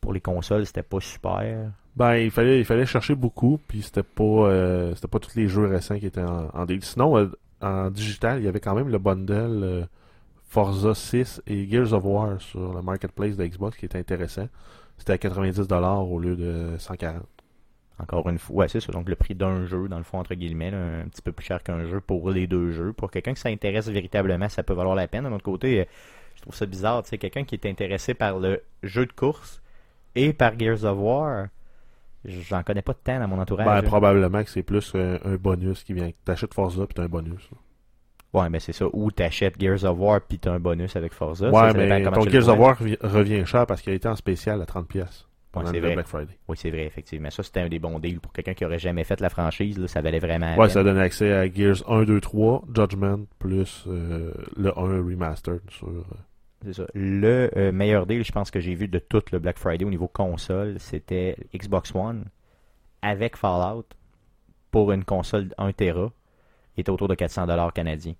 pour 0.00 0.12
les 0.12 0.20
consoles, 0.20 0.66
c'était 0.66 0.82
pas 0.82 1.00
super. 1.00 1.72
Ben, 1.96 2.16
il 2.16 2.30
fallait, 2.30 2.60
il 2.60 2.64
fallait 2.64 2.86
chercher 2.86 3.14
beaucoup, 3.14 3.58
puis 3.66 3.82
c'était 3.82 4.02
pas, 4.02 4.22
euh, 4.22 4.94
c'était 4.94 5.08
pas 5.08 5.18
tous 5.18 5.34
les 5.34 5.48
jeux 5.48 5.66
récents 5.66 5.98
qui 5.98 6.06
étaient 6.06 6.22
en, 6.22 6.64
deal. 6.66 6.84
Sinon, 6.84 7.18
euh, 7.18 7.26
en 7.60 7.90
digital, 7.90 8.38
il 8.38 8.44
y 8.44 8.48
avait 8.48 8.60
quand 8.60 8.74
même 8.74 8.88
le 8.88 8.98
bundle 8.98 9.88
Forza 10.48 10.94
6 10.94 11.42
et 11.46 11.68
Gears 11.68 11.92
of 11.92 12.04
War 12.04 12.40
sur 12.40 12.72
le 12.72 12.80
marketplace 12.82 13.36
de 13.36 13.44
Xbox 13.46 13.76
qui 13.76 13.84
était 13.84 13.98
intéressant. 13.98 14.48
C'était 14.96 15.12
à 15.12 15.16
90$ 15.16 16.10
au 16.10 16.18
lieu 16.18 16.36
de 16.36 16.76
140$. 16.78 17.20
Encore 18.00 18.28
une 18.28 18.38
fois, 18.38 18.56
ouais, 18.56 18.68
c'est 18.68 18.80
ça. 18.80 18.92
Donc 18.92 19.08
le 19.08 19.16
prix 19.16 19.34
d'un 19.34 19.66
jeu, 19.66 19.88
dans 19.88 19.98
le 19.98 20.04
fond, 20.04 20.18
entre 20.18 20.34
guillemets, 20.34 20.70
là, 20.70 20.78
un 20.78 21.08
petit 21.08 21.20
peu 21.20 21.32
plus 21.32 21.44
cher 21.44 21.62
qu'un 21.62 21.84
jeu 21.84 22.00
pour 22.00 22.30
les 22.30 22.46
deux 22.46 22.70
jeux. 22.70 22.92
Pour 22.92 23.10
quelqu'un 23.10 23.34
qui 23.34 23.40
s'intéresse 23.40 23.88
véritablement, 23.88 24.48
ça 24.48 24.62
peut 24.62 24.72
valoir 24.72 24.94
la 24.94 25.06
peine. 25.08 25.24
D'un 25.24 25.32
autre 25.32 25.44
côté, 25.44 25.80
euh, 25.80 25.84
je 26.36 26.42
trouve 26.42 26.54
ça 26.54 26.64
bizarre. 26.64 27.02
Tu 27.02 27.10
sais, 27.10 27.18
quelqu'un 27.18 27.44
qui 27.44 27.56
est 27.56 27.66
intéressé 27.66 28.14
par 28.14 28.38
le 28.38 28.62
jeu 28.82 29.04
de 29.04 29.12
course 29.12 29.60
et 30.14 30.32
par 30.32 30.58
Gears 30.58 30.84
of 30.84 30.96
War, 30.98 31.48
j'en 32.24 32.62
connais 32.62 32.82
pas 32.82 32.92
de 32.92 32.98
tant 33.02 33.18
dans 33.18 33.28
mon 33.28 33.40
entourage. 33.40 33.66
Ben, 33.66 33.82
probablement 33.82 34.44
que 34.44 34.50
c'est 34.50 34.62
plus 34.62 34.94
un, 34.94 35.18
un 35.24 35.34
bonus 35.34 35.82
qui 35.82 35.92
vient. 35.92 36.10
T'achètes 36.24 36.54
Forza 36.54 36.86
puis 36.86 36.94
t'as 36.94 37.02
un 37.02 37.08
bonus. 37.08 37.50
là. 37.50 37.58
Ouais, 38.34 38.48
mais 38.50 38.60
c'est 38.60 38.72
ça. 38.72 38.86
Ou 38.92 39.10
t'achètes 39.10 39.58
Gears 39.60 39.84
of 39.84 39.98
War 39.98 40.20
puis 40.20 40.38
t'as 40.38 40.52
un 40.52 40.60
bonus 40.60 40.94
avec 40.96 41.12
Forza. 41.14 41.48
ouais, 41.50 41.54
Ça, 41.54 41.72
mais 41.72 42.02
ton 42.02 42.22
Gears 42.28 42.48
of. 42.48 42.58
War 42.58 42.76
revi- 42.80 42.98
revient 43.00 43.44
cher 43.46 43.66
parce 43.66 43.80
qu'il 43.80 43.92
a 43.92 43.96
été 43.96 44.06
en 44.08 44.16
spécial 44.16 44.60
à 44.60 44.64
30$. 44.66 44.84
pièces 44.86 45.24
Ouais, 45.56 45.64
c'est 45.64 45.80
vrai. 45.80 45.94
Black 45.94 46.06
Friday. 46.06 46.38
Oui, 46.46 46.56
c'est 46.58 46.70
vrai, 46.70 46.84
effectivement. 46.84 47.30
Ça, 47.30 47.42
c'était 47.42 47.60
un 47.60 47.68
des 47.68 47.78
bons 47.78 47.98
deals 47.98 48.20
pour 48.20 48.32
quelqu'un 48.32 48.52
qui 48.54 48.64
aurait 48.66 48.78
jamais 48.78 49.02
fait 49.02 49.18
la 49.20 49.30
franchise. 49.30 49.78
Là, 49.78 49.88
ça 49.88 50.02
valait 50.02 50.18
vraiment 50.18 50.54
Ouais, 50.56 50.68
ça 50.68 50.84
donne 50.84 50.98
accès 50.98 51.32
à 51.32 51.50
Gears 51.50 51.82
1, 51.90 52.04
2, 52.04 52.20
3, 52.20 52.64
Judgment, 52.76 53.20
plus 53.38 53.84
euh, 53.88 54.32
le 54.56 54.78
1 54.78 54.82
Remastered 55.02 55.62
sur... 55.70 55.88
euh, 55.88 56.04
C'est 56.66 56.74
ça. 56.74 56.84
Le 56.94 57.50
euh, 57.56 57.72
meilleur 57.72 58.06
deal, 58.06 58.24
je 58.24 58.30
pense 58.30 58.50
que 58.50 58.60
j'ai 58.60 58.74
vu 58.74 58.88
de 58.88 58.98
tout 58.98 59.22
le 59.32 59.38
Black 59.38 59.58
Friday 59.58 59.84
au 59.86 59.90
niveau 59.90 60.06
console, 60.06 60.76
c'était 60.78 61.34
Xbox 61.56 61.92
One 61.94 62.26
avec 63.02 63.36
Fallout 63.36 63.86
pour 64.70 64.92
une 64.92 65.04
console 65.04 65.48
1 65.56 65.72
Tera 65.72 66.12
était 66.80 66.90
autour 66.90 67.08
de 67.08 67.14
400 67.14 67.46
dollars 67.46 67.72
canadiens. 67.72 68.14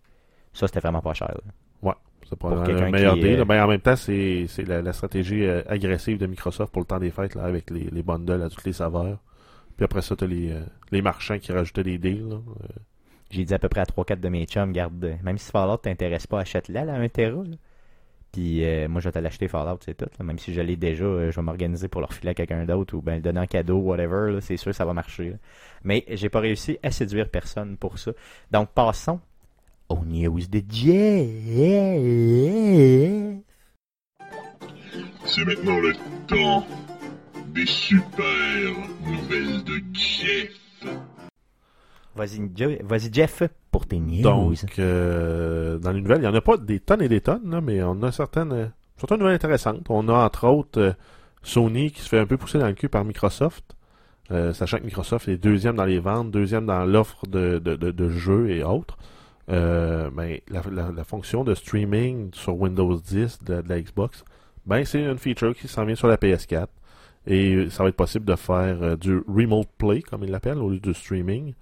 Ça, 0.52 0.66
c'était 0.66 0.80
vraiment 0.80 1.00
pas 1.02 1.14
cher. 1.14 1.28
là. 1.34 1.94
C'est 2.28 2.38
pas 2.38 2.48
Pour 2.50 2.56
le 2.59 2.90
meilleur 2.90 3.14
qui, 3.14 3.20
deal. 3.22 3.40
euh, 3.40 3.44
Ben, 3.46 3.64
en 3.64 3.68
même 3.68 3.80
temps, 3.80 3.96
c'est 3.96 4.44
c'est 4.48 4.64
la, 4.64 4.82
la 4.82 4.93
stratégie 4.93 5.44
euh, 5.47 5.62
agressive 5.66 6.18
de 6.18 6.26
Microsoft 6.26 6.70
pour 6.70 6.82
le 6.82 6.86
temps 6.86 6.98
des 6.98 7.10
fêtes, 7.10 7.35
là, 7.35 7.44
avec 7.44 7.70
les, 7.70 7.85
les 7.90 8.02
bundles 8.02 8.43
à 8.43 8.51
toutes 8.51 8.64
les 8.64 8.74
saveurs. 8.74 9.18
Puis 9.76 9.85
après 9.86 10.02
ça, 10.02 10.14
t'as 10.14 10.26
les, 10.26 10.52
euh, 10.52 10.60
les 10.90 11.01
marchands 11.01 11.39
qui 11.39 11.52
rajoutaient 11.52 11.85
des 11.85 11.97
deals. 11.97 12.39
J'ai 13.30 13.44
dit 13.47 13.55
à 13.55 13.59
peu 13.59 13.70
près 13.70 13.80
à 13.80 13.85
3-4 13.86 14.20
de 14.20 14.28
mes 14.28 14.44
chums, 14.44 14.72
garde, 14.72 15.16
même 15.22 15.39
si 15.39 15.51
Fallout 15.51 15.78
t'intéresse 15.78 16.26
pas, 16.26 16.40
achète-la, 16.40 16.85
la 16.85 16.94
1 16.97 17.09
Tera. 17.09 17.44
Puis 18.32 18.64
euh, 18.64 18.88
moi, 18.88 19.00
je 19.00 19.09
vais 19.09 19.12
te 19.12 19.18
l'acheter 19.18 19.48
Fallout, 19.48 19.78
c'est 19.84 19.96
tout. 19.96 20.05
là. 20.18 20.24
Même 20.24 20.38
si 20.38 20.52
je 20.52 20.60
l'ai 20.60 20.76
déjà, 20.76 21.05
euh, 21.05 21.30
je 21.30 21.36
vais 21.36 21.42
m'organiser 21.42 21.88
pour 21.88 22.00
le 22.02 22.06
refiler 22.06 22.30
à 22.30 22.34
quelqu'un 22.34 22.64
d'autre 22.66 22.94
ou 22.96 23.00
ben 23.00 23.16
le 23.16 23.20
donner 23.22 23.40
en 23.40 23.46
cadeau, 23.46 23.78
whatever. 23.78 24.32
là. 24.32 24.40
C'est 24.40 24.56
sûr, 24.59 24.74
ça 24.74 24.84
va 24.84 24.92
marcher. 24.92 25.30
là. 25.30 25.36
Mais 25.82 26.05
j'ai 26.09 26.28
pas 26.28 26.40
réussi 26.40 26.78
à 26.82 26.90
séduire 26.90 27.28
personne 27.30 27.76
pour 27.76 27.98
ça. 27.98 28.12
Donc, 28.50 28.68
passons 28.70 29.20
aux 29.88 30.05
news 30.05 30.40
de 30.50 30.62
Jeff. 30.70 31.28
C'est 35.24 35.44
maintenant 35.44 35.78
le 35.80 35.92
temps 36.26 36.66
des 37.55 37.66
super 37.66 38.72
nouvelles 39.06 39.64
de 39.64 39.80
Jeff. 39.94 40.50
Vas-y, 42.14 42.50
Je- 42.56 42.82
vas-y, 42.84 43.12
Jeff, 43.12 43.42
Donc, 44.22 44.56
euh, 44.78 45.78
dans 45.78 45.92
les 45.92 46.00
nouvelles, 46.00 46.18
il 46.18 46.22
n'y 46.22 46.26
en 46.28 46.34
a 46.34 46.40
pas 46.40 46.56
des 46.56 46.80
tonnes 46.80 47.02
et 47.02 47.09
des 47.09 47.20
tonnes, 47.20 47.60
mais 47.62 47.82
on 47.82 48.02
a 48.02 48.12
certaines, 48.12 48.52
euh, 48.52 48.66
certaines 48.96 49.18
nouvelles 49.18 49.34
intéressantes. 49.34 49.86
On 49.88 50.09
a 50.09 50.24
entre 50.24 50.46
autres 50.46 50.80
euh, 50.80 50.92
Sony 51.42 51.90
qui 51.90 52.00
se 52.00 52.09
fait 52.09 52.18
un 52.18 52.26
peu 52.26 52.36
pousser 52.36 52.59
dans 52.59 52.66
le 52.66 52.74
cul 52.74 52.88
par 52.88 53.05
Microsoft, 53.05 53.76
euh, 54.30 54.52
sachant 54.52 54.78
que 54.78 54.84
Microsoft 54.84 55.28
est 55.28 55.38
deuxième 55.38 55.76
dans 55.76 55.84
les 55.84 55.98
ventes, 55.98 56.30
deuxième 56.30 56.66
dans 56.66 56.84
l'offre 56.84 57.26
de, 57.26 58.09
jeux 58.10 58.50
et 58.50 58.62
autres. 58.62 58.98
Euh, 59.50 60.10
ben, 60.10 60.38
la, 60.50 61.05
fonction 61.05 61.42
de 61.42 61.55
streaming 61.55 62.30
sur 62.34 62.55
Windows 62.60 62.94
10 62.96 63.38
de, 63.44 63.62
la 63.66 63.80
Xbox, 63.80 64.24
ben, 64.66 64.84
c'est 64.84 65.02
une 65.02 65.16
feature 65.16 65.55
qui 65.55 65.68
s'en 65.68 65.84
vient 65.84 65.94
sur 65.94 66.09
la 66.09 66.16
PS4. 66.16 66.66
Et 67.26 67.68
ça 67.70 67.82
va 67.82 67.88
être 67.88 67.96
possible 67.96 68.24
de 68.24 68.36
faire 68.36 68.82
euh, 68.82 68.96
du 68.96 69.22
remote 69.26 69.68
play, 69.78 70.02
comme 70.02 70.24
ils 70.24 70.30
l'appellent, 70.30 70.59
au 70.59 70.70
lieu 70.70 70.78
du 70.78 70.94
streaming. 70.94 71.55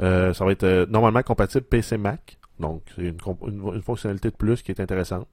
Euh, 0.00 0.32
ça 0.32 0.44
va 0.44 0.52
être 0.52 0.64
euh, 0.64 0.86
normalement 0.86 1.22
compatible 1.22 1.64
PC 1.64 1.96
Mac. 1.98 2.38
Donc, 2.58 2.82
c'est 2.94 3.02
une, 3.02 3.16
comp- 3.20 3.46
une, 3.46 3.60
une 3.74 3.82
fonctionnalité 3.82 4.30
de 4.30 4.36
plus 4.36 4.62
qui 4.62 4.70
est 4.72 4.80
intéressante. 4.80 5.26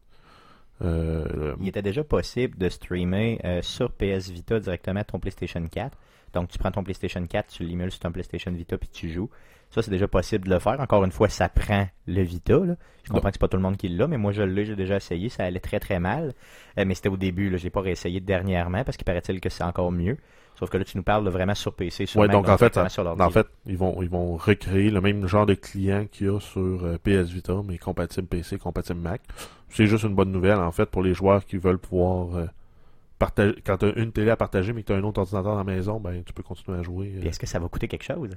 Euh, 0.81 1.55
Il 1.59 1.67
était 1.67 1.81
déjà 1.81 2.03
possible 2.03 2.57
de 2.57 2.69
streamer 2.69 3.39
euh, 3.45 3.61
sur 3.61 3.91
PS 3.91 4.29
Vita 4.29 4.59
directement 4.59 5.03
ton 5.03 5.19
PlayStation 5.19 5.65
4. 5.65 5.97
Donc, 6.33 6.49
tu 6.49 6.57
prends 6.59 6.71
ton 6.71 6.83
PlayStation 6.83 7.25
4, 7.25 7.47
tu 7.47 7.63
l'émules 7.63 7.89
sur 7.91 8.01
ton 8.01 8.11
PlayStation 8.11 8.51
Vita, 8.51 8.77
puis 8.77 8.89
tu 8.89 9.09
joues. 9.09 9.29
Ça, 9.69 9.81
c'est 9.81 9.91
déjà 9.91 10.07
possible 10.07 10.45
de 10.47 10.53
le 10.53 10.59
faire. 10.59 10.79
Encore 10.79 11.03
une 11.03 11.11
fois, 11.11 11.27
ça 11.29 11.49
prend 11.49 11.87
le 12.05 12.21
Vita. 12.21 12.57
là. 12.59 12.75
Je 13.03 13.11
comprends 13.11 13.29
que 13.29 13.33
c'est 13.35 13.39
pas 13.41 13.47
tout 13.47 13.57
le 13.57 13.63
monde 13.63 13.77
qui 13.77 13.89
l'a, 13.89 14.07
mais 14.07 14.17
moi, 14.17 14.31
je 14.31 14.43
l'ai, 14.43 14.65
j'ai 14.65 14.75
déjà 14.75 14.97
essayé. 14.97 15.29
Ça 15.29 15.43
allait 15.45 15.59
très, 15.59 15.79
très 15.79 15.99
mal. 15.99 16.33
Euh, 16.77 16.85
mais 16.85 16.93
c'était 16.95 17.09
au 17.09 17.17
début. 17.17 17.49
Là. 17.49 17.57
J'ai 17.57 17.69
pas 17.69 17.81
réessayé 17.81 18.19
dernièrement 18.19 18.83
parce 18.83 18.95
qu'il 18.97 19.05
paraît-il 19.05 19.41
que 19.41 19.49
c'est 19.49 19.63
encore 19.63 19.91
mieux. 19.91 20.17
Sauf 20.57 20.69
que 20.71 20.77
là, 20.77 20.83
tu 20.83 20.97
nous 20.97 21.03
parles 21.03 21.23
de 21.23 21.29
vraiment 21.29 21.53
sur 21.53 21.73
PC, 21.73 22.07
sur 22.07 22.19
Ouais, 22.19 22.27
Mac, 22.27 22.35
donc 22.35 22.45
en 22.49 22.57
fait, 22.57 22.65
directement 22.65 22.89
sur 22.89 23.03
l'ordi. 23.03 23.21
en 23.21 23.29
fait, 23.29 23.45
ils 23.67 23.77
vont, 23.77 24.01
ils 24.01 24.09
vont 24.09 24.37
recréer 24.37 24.89
le 24.89 25.01
même 25.01 25.27
genre 25.27 25.45
de 25.45 25.53
client 25.53 26.05
qu'il 26.11 26.27
y 26.27 26.29
a 26.29 26.39
sur 26.39 26.59
euh, 26.61 26.97
PS 27.03 27.29
Vita, 27.29 27.53
mais 27.63 27.77
compatible 27.77 28.25
PC, 28.27 28.57
compatible 28.57 28.99
Mac. 28.99 29.21
C'est 29.69 29.85
juste 29.85 30.03
une 30.03 30.15
bonne 30.15 30.31
nouvelle, 30.31 30.57
en 30.59 30.71
fait, 30.71 30.87
pour 30.87 31.03
les 31.03 31.13
joueurs 31.13 31.45
qui 31.45 31.57
veulent 31.57 31.77
pouvoir 31.77 32.35
euh, 32.35 32.45
partager. 33.19 33.55
Quand 33.65 33.77
tu 33.77 33.85
as 33.85 33.93
une 33.99 34.11
télé 34.11 34.31
à 34.31 34.35
partager, 34.35 34.73
mais 34.73 34.81
que 34.81 34.87
tu 34.87 34.93
as 34.93 34.95
un 34.95 35.03
autre 35.03 35.19
ordinateur 35.19 35.51
dans 35.51 35.57
la 35.57 35.63
maison, 35.63 35.99
ben 35.99 36.23
tu 36.23 36.33
peux 36.33 36.41
continuer 36.43 36.79
à 36.79 36.81
jouer. 36.81 37.13
euh. 37.17 37.27
Est-ce 37.27 37.39
que 37.39 37.45
ça 37.45 37.59
va 37.59 37.67
coûter 37.67 37.87
quelque 37.87 38.03
chose? 38.03 38.31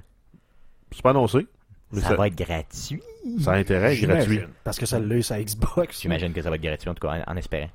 C'est 0.91 1.01
pas 1.01 1.11
annoncé, 1.11 1.47
mais 1.91 2.01
ça, 2.01 2.09
ça, 2.09 2.15
va 2.15 2.27
être 2.27 2.35
gratuit. 2.37 3.01
ça 3.39 3.53
a 3.53 3.55
intérêt, 3.57 3.95
J'imagine. 3.95 4.35
gratuit. 4.35 4.53
Parce 4.63 4.77
que 4.77 4.85
ça 4.85 4.99
l'est 4.99 5.21
sur 5.23 5.37
Xbox. 5.37 6.01
J'imagine 6.01 6.33
que 6.33 6.41
ça 6.43 6.49
va 6.51 6.57
être 6.57 6.61
gratuit, 6.61 6.89
en 6.89 6.93
tout 6.93 7.07
cas, 7.07 7.23
en, 7.27 7.31
en 7.33 7.37
espérant. 7.37 7.69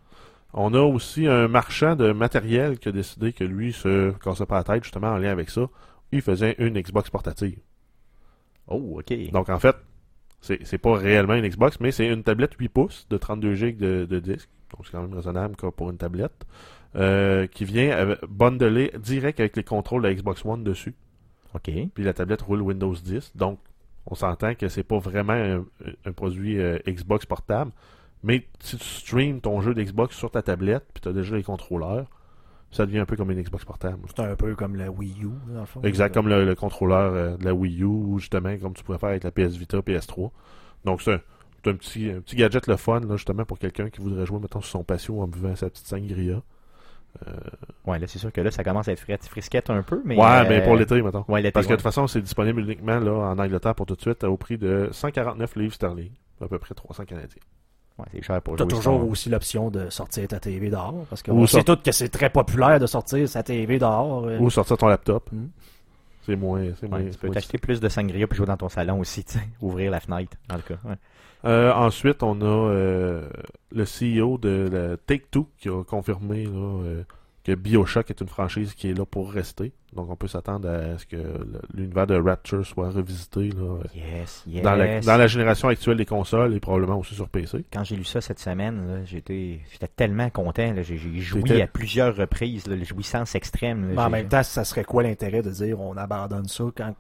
On 0.57 0.73
a 0.75 0.81
aussi 0.81 1.27
un 1.27 1.49
marchand 1.49 1.97
de 1.97 2.13
matériel 2.13 2.79
qui 2.79 2.89
a 2.89 2.93
décidé 2.93 3.33
que 3.33 3.45
lui 3.45 3.73
se 3.73 4.13
cassait 4.25 4.47
pas 4.47 4.57
la 4.57 4.65
tête, 4.65 4.85
justement, 4.85 5.09
en 5.09 5.19
lien 5.19 5.31
avec 5.31 5.51
ça. 5.51 5.69
Il 6.13 6.23
faisait 6.23 6.55
une 6.59 6.81
Xbox 6.81 7.11
portative. 7.11 7.59
Oh, 8.69 8.99
ok. 9.01 9.31
Donc, 9.33 9.49
en 9.51 9.59
fait, 9.59 9.77
c'est 10.41 10.79
pas 10.79 10.95
réellement 10.97 11.35
une 11.35 11.47
Xbox, 11.47 11.79
mais 11.81 11.91
c'est 11.93 12.07
une 12.09 12.23
tablette 12.23 12.55
8 12.59 12.69
pouces 12.71 13.07
de 13.11 13.17
32 13.19 13.55
GB 13.55 13.73
de, 13.79 14.07
de 14.07 14.19
disque. 14.19 14.49
Donc, 14.73 14.87
c'est 14.87 14.93
quand 14.93 15.03
même 15.03 15.15
raisonnable 15.15 15.57
quoi, 15.57 15.73
pour 15.73 15.91
une 15.91 15.99
tablette. 15.99 16.47
euh, 16.97 17.47
qui 17.47 17.65
vient 17.67 18.17
bundler 18.29 18.91
direct 18.99 19.39
avec 19.41 19.57
les 19.57 19.65
contrôles 19.65 20.03
de 20.03 20.09
la 20.09 20.15
Xbox 20.15 20.45
One 20.47 20.65
dessus. 20.65 20.95
ok. 21.55 21.71
Puis 21.95 22.05
la 22.05 22.15
tablette 22.15 22.41
roule 22.43 22.63
Windows 22.63 22.95
10. 22.95 23.33
Donc, 23.37 23.59
on 24.07 24.15
s'entend 24.15 24.55
que 24.55 24.69
c'est 24.69 24.85
pas 24.85 24.99
vraiment 24.99 25.35
un, 25.35 25.65
un 26.07 26.13
produit 26.13 26.59
euh, 26.59 26.79
Xbox 26.89 27.27
portable. 27.27 27.73
Mais 28.23 28.47
si 28.61 28.77
tu 28.77 28.85
streams 28.85 29.41
ton 29.41 29.61
jeu 29.61 29.75
d'Xbox 29.75 30.17
sur 30.17 30.31
ta 30.31 30.43
tablette, 30.43 30.85
puis 30.93 31.01
tu 31.03 31.09
as 31.09 31.13
déjà 31.13 31.37
les 31.37 31.43
contrôleurs, 31.43 32.07
ça 32.71 32.87
devient 32.87 32.99
un 32.99 33.07
peu 33.07 33.17
comme 33.17 33.31
une 33.31 33.41
Xbox 33.41 33.65
portable. 33.65 34.01
C'est 34.09 34.23
un 34.23 34.35
peu 34.37 34.55
comme 34.55 34.77
la 34.77 34.91
Wii 34.91 35.23
U, 35.23 35.31
dans 35.53 35.61
le 35.61 35.67
fond. 35.67 35.83
Exact, 35.83 36.13
comme 36.13 36.29
le, 36.29 36.45
le 36.45 36.55
contrôleur 36.55 37.13
euh, 37.13 37.37
de 37.37 37.45
la 37.45 37.55
Wii 37.55 37.83
U, 37.83 37.85
ou 37.85 38.19
justement, 38.19 38.57
comme 38.59 38.75
tu 38.75 38.83
pourrais 38.83 38.99
faire 38.99 39.11
avec 39.11 39.25
la 39.25 39.31
PS 39.31 39.57
Vita, 39.57 39.79
PS3. 39.79 40.31
Donc, 40.85 41.03
c'est 41.03 41.15
un, 41.15 41.21
c'est 41.63 41.71
un 41.71 41.75
petit, 41.75 42.11
un 42.11 42.21
petit 42.21 42.37
gadget 42.37 42.67
le 42.67 42.77
fun, 42.77 43.01
là, 43.01 43.17
justement, 43.17 43.45
pour 43.45 43.59
quelqu'un 43.59 43.89
qui 43.91 44.01
voudrait 44.01 44.27
jouer, 44.27 44.41
mettons, 44.41 44.61
sur 44.61 44.71
son 44.71 44.85
patio 44.85 45.21
en 45.21 45.29
buvant 45.29 45.55
sa 45.55 45.71
petite 45.71 45.87
sangria. 45.87 46.43
Ouais, 47.87 47.99
là, 47.99 48.07
c'est 48.07 48.19
sûr 48.19 48.33
que 48.33 48.41
là, 48.41 48.51
ça 48.51 48.65
commence 48.65 48.89
à 48.89 48.93
être 48.93 49.01
frais, 49.01 49.19
frisquette 49.23 49.71
un 49.71 49.83
peu, 49.83 50.03
mais. 50.05 50.17
ouais, 50.17 50.25
euh, 50.25 50.45
mais 50.49 50.63
pour 50.63 50.77
l'été, 50.77 51.01
mettons. 51.01 51.25
Ouais, 51.29 51.41
l'été. 51.41 51.53
Parce 51.53 51.67
que 51.67 51.71
de 51.71 51.75
ouais. 51.75 51.77
toute 51.79 51.85
façon, 51.85 52.07
c'est 52.07 52.21
disponible 52.21 52.61
uniquement 52.61 52.99
là, 52.99 53.13
en 53.13 53.39
Angleterre 53.39 53.75
pour 53.75 53.87
tout 53.87 53.95
de 53.95 54.01
suite 54.01 54.25
au 54.25 54.37
prix 54.37 54.59
de 54.59 54.89
149 54.91 55.57
livres 55.57 55.75
sterling, 55.75 56.11
à 56.41 56.49
peu 56.49 56.59
près 56.59 56.75
300 56.75 57.05
canadiens. 57.05 57.43
Ouais, 57.99 58.05
c'est 58.13 58.23
cher 58.23 58.43
pour 58.43 58.57
T'as 58.57 58.65
jouer 58.65 58.75
toujours 58.75 59.09
aussi 59.09 59.31
l'option 59.31 59.71
de 59.71 59.89
sortir 59.89 60.29
ta 60.29 60.39
TV 60.39 60.69
dehors. 60.69 61.07
Parce 61.09 61.23
Ou 61.23 61.33
qu'on 61.33 61.47
sait 61.47 61.63
sort- 61.63 61.77
tous 61.77 61.83
que 61.83 61.93
c'est 61.93 62.09
très 62.11 62.29
populaire 62.31 62.79
de 62.79 62.87
sortir 62.87 63.27
sa 63.29 63.43
TV 63.43 63.79
dehors. 63.79 64.27
euh. 64.27 64.39
Ou 64.39 64.51
sortir 64.51 64.77
ton 64.77 64.89
laptop. 64.89 65.31
Mm. 65.33 65.47
C'est 66.27 66.37
moins. 66.37 66.63
c'est 66.79 66.89
moins- 66.89 66.99
Ouais, 66.99 67.05
tu 67.07 67.13
c'est 67.13 67.21
peux 67.21 67.27
moins 67.29 67.35
t'acheter 67.35 67.59
plus 67.59 67.81
de 67.81 67.89
sangria 67.89 68.27
puis 68.27 68.37
jouer 68.37 68.47
dans 68.47 68.57
ton 68.57 68.69
salon 68.69 68.99
aussi. 69.01 69.25
Ouvrir 69.63 69.91
la 69.91 70.01
fenêtre, 70.01 70.37
en 70.53 70.57
tout 70.57 70.63
cas. 70.75 70.89
ouais. 70.89 70.97
Euh, 71.45 71.73
ensuite, 71.73 72.23
on 72.23 72.41
a 72.41 72.45
euh, 72.45 73.29
le 73.71 73.85
CEO 73.85 74.37
de 74.39 74.69
la 74.73 74.97
Take-Two 74.97 75.47
qui 75.59 75.69
a 75.69 75.85
confirmé 75.85 76.45
là, 76.45 76.51
euh, 76.83 77.03
que 77.47 77.55
Bioshock 77.55 78.11
est 78.11 78.21
une 78.21 78.27
franchise 78.29 78.75
qui 78.75 78.91
est 78.91 78.93
là 78.93 79.07
pour 79.07 79.31
rester. 79.31 79.73
Donc, 79.93 80.11
on 80.11 80.17
peut 80.17 80.27
s'attendre 80.27 80.69
à 80.69 80.99
ce 80.99 81.07
que 81.07 81.17
l'univers 81.73 82.09
de 82.09 82.17
Rapture 82.17 82.67
soit 82.67 82.91
revisité 82.91 83.51
là, 83.51 83.79
Yes, 83.95 84.43
yes. 84.49 84.63
dans, 84.65 84.75
la, 84.75 85.01
dans 85.01 85.17
la 85.17 85.27
génération 85.29 85.69
actuelle 85.69 85.97
des 85.97 86.07
consoles 86.07 86.55
et 86.55 86.61
probablement 86.61 86.99
aussi 86.99 87.15
sur 87.15 87.29
PC. 87.29 87.65
Quand 87.73 87.85
j'ai 87.85 87.95
lu 87.95 88.03
ça 88.05 88.21
cette 88.21 88.41
semaine, 88.41 89.05
j'étais 89.05 89.61
j'étais 89.71 89.87
tellement 89.87 90.29
content. 90.29 90.75
J'ai 90.83 90.99
joui 90.99 91.63
à 91.63 91.69
plusieurs 91.69 92.17
reprises, 92.17 92.67
là, 92.67 92.75
la 92.75 92.83
jouissance 92.83 93.37
extrême. 93.37 93.89
là. 93.91 93.95
Mais 93.95 94.03
en 94.03 94.11
même 94.11 94.29
temps, 94.29 94.43
ça 94.43 94.65
serait 94.65 94.85
quoi 94.85 95.05
l'intérêt 95.05 95.43
de 95.43 95.51
dire 95.51 95.81
on 95.81 95.97
abandonne 95.97 96.49
ça 96.49 96.65
quand 96.77 96.97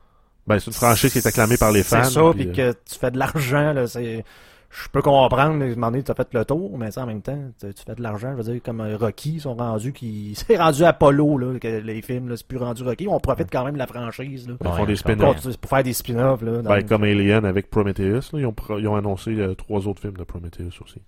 Ben, 0.46 0.60
c'est 0.60 0.68
une 0.68 0.72
franchise 0.74 1.12
qui 1.12 1.18
est 1.18 1.26
acclamée 1.26 1.56
par 1.56 1.72
les 1.72 1.82
fans. 1.82 2.04
C'est 2.04 2.12
ça, 2.12 2.30
puis, 2.32 2.46
puis 2.46 2.60
euh, 2.62 2.72
que 2.72 2.78
tu 2.88 2.98
fais 3.00 3.10
de 3.10 3.18
l'argent, 3.18 3.72
là, 3.72 3.88
c'est... 3.88 4.24
Je 4.70 4.88
peux 4.88 5.00
comprendre, 5.02 5.40
à 5.40 5.44
un 5.44 5.68
moment 5.74 5.90
donné, 5.90 6.02
tu 6.02 6.10
as 6.10 6.14
fait 6.14 6.32
le 6.34 6.44
tour, 6.44 6.76
mais 6.76 6.90
ça, 6.90 7.04
en 7.04 7.06
même 7.06 7.22
temps, 7.22 7.38
tu, 7.60 7.72
tu 7.72 7.82
fais 7.84 7.94
de 7.94 8.02
l'argent, 8.02 8.32
je 8.32 8.42
veux 8.42 8.52
dire, 8.52 8.62
comme 8.62 8.80
euh, 8.80 8.96
Rocky, 8.96 9.34
ils 9.34 9.40
sont 9.40 9.54
rendus 9.54 9.92
qui... 9.92 10.34
C'est 10.46 10.56
rendu 10.56 10.84
Apollo, 10.84 11.38
là, 11.38 11.58
que 11.58 11.68
les 11.68 12.02
films, 12.02 12.28
là, 12.28 12.36
c'est 12.36 12.46
plus 12.46 12.58
rendu 12.58 12.82
Rocky, 12.82 13.08
on 13.08 13.20
profite 13.20 13.48
quand 13.50 13.64
même 13.64 13.74
de 13.74 13.78
la 13.78 13.86
franchise, 13.86 14.48
là. 14.48 14.54
Ils 14.60 14.66
font 14.66 14.74
Ouais, 14.74 14.86
des 14.86 14.96
spin-offs. 14.96 15.56
Pour 15.58 15.70
faire 15.70 15.82
des 15.82 15.92
spin-offs, 15.92 16.42
là. 16.42 16.62
Ben, 16.62 16.82
comme 16.84 17.04
Alien 17.04 17.44
avec 17.44 17.70
Prometheus, 17.70 18.32
là, 18.32 18.40
ils, 18.40 18.46
ont, 18.46 18.54
ils 18.78 18.88
ont 18.88 18.96
annoncé 18.96 19.30
euh, 19.38 19.54
trois 19.54 19.86
autres 19.86 20.00
films 20.02 20.16
de 20.16 20.24
Prometheus 20.24 20.80
aussi. 20.82 21.00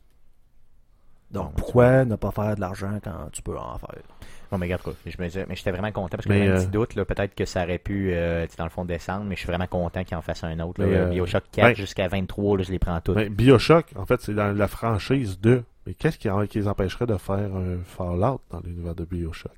Donc, 1.30 1.54
pourquoi 1.56 2.04
ne 2.04 2.16
pas 2.16 2.30
faire 2.30 2.54
de 2.54 2.60
l'argent 2.60 2.98
quand 3.02 3.30
tu 3.32 3.42
peux 3.42 3.56
en 3.58 3.76
faire? 3.78 4.02
Bon, 4.50 4.56
mais 4.56 4.66
regarde, 4.66 4.82
quoi, 4.82 4.94
je 5.04 5.16
me 5.20 5.26
disais, 5.26 5.44
mais 5.48 5.56
j'étais 5.56 5.70
vraiment 5.70 5.92
content 5.92 6.16
parce 6.16 6.26
que 6.26 6.32
j'avais 6.32 6.48
un 6.48 6.52
euh, 6.52 6.58
petit 6.60 6.68
doute, 6.68 6.94
là, 6.94 7.04
peut-être 7.04 7.34
que 7.34 7.44
ça 7.44 7.64
aurait 7.64 7.78
pu, 7.78 8.12
euh, 8.14 8.46
dans 8.56 8.64
le 8.64 8.70
fond, 8.70 8.84
descendre, 8.86 9.24
mais 9.24 9.34
je 9.34 9.40
suis 9.40 9.46
vraiment 9.46 9.66
content 9.66 10.04
qu'il 10.04 10.16
en 10.16 10.22
fasse 10.22 10.42
un 10.42 10.58
autre. 10.60 10.80
Là, 10.80 10.86
Mais, 10.86 10.96
euh, 10.96 11.06
Bioshock 11.10 11.44
4 11.52 11.66
ben- 11.68 11.76
jusqu'à 11.76 12.08
23, 12.08 12.56
là, 12.56 12.62
je 12.62 12.70
les 12.70 12.78
prends 12.78 12.98
toutes. 13.00 13.16
Ben, 13.16 13.28
Bioshock, 13.28 13.86
en 13.96 14.06
fait, 14.06 14.20
c'est 14.22 14.34
dans 14.34 14.56
la 14.56 14.68
franchise 14.68 15.38
de. 15.40 15.62
Mais 15.86 15.92
qu'est-ce 15.94 16.18
qui, 16.18 16.28
qui 16.48 16.58
les 16.58 16.68
empêcherait 16.68 17.06
de 17.06 17.16
faire 17.18 17.54
un 17.54 17.78
Fallout 17.84 18.40
dans 18.50 18.60
l'univers 18.64 18.94
de 18.94 19.04
Bioshock? 19.04 19.52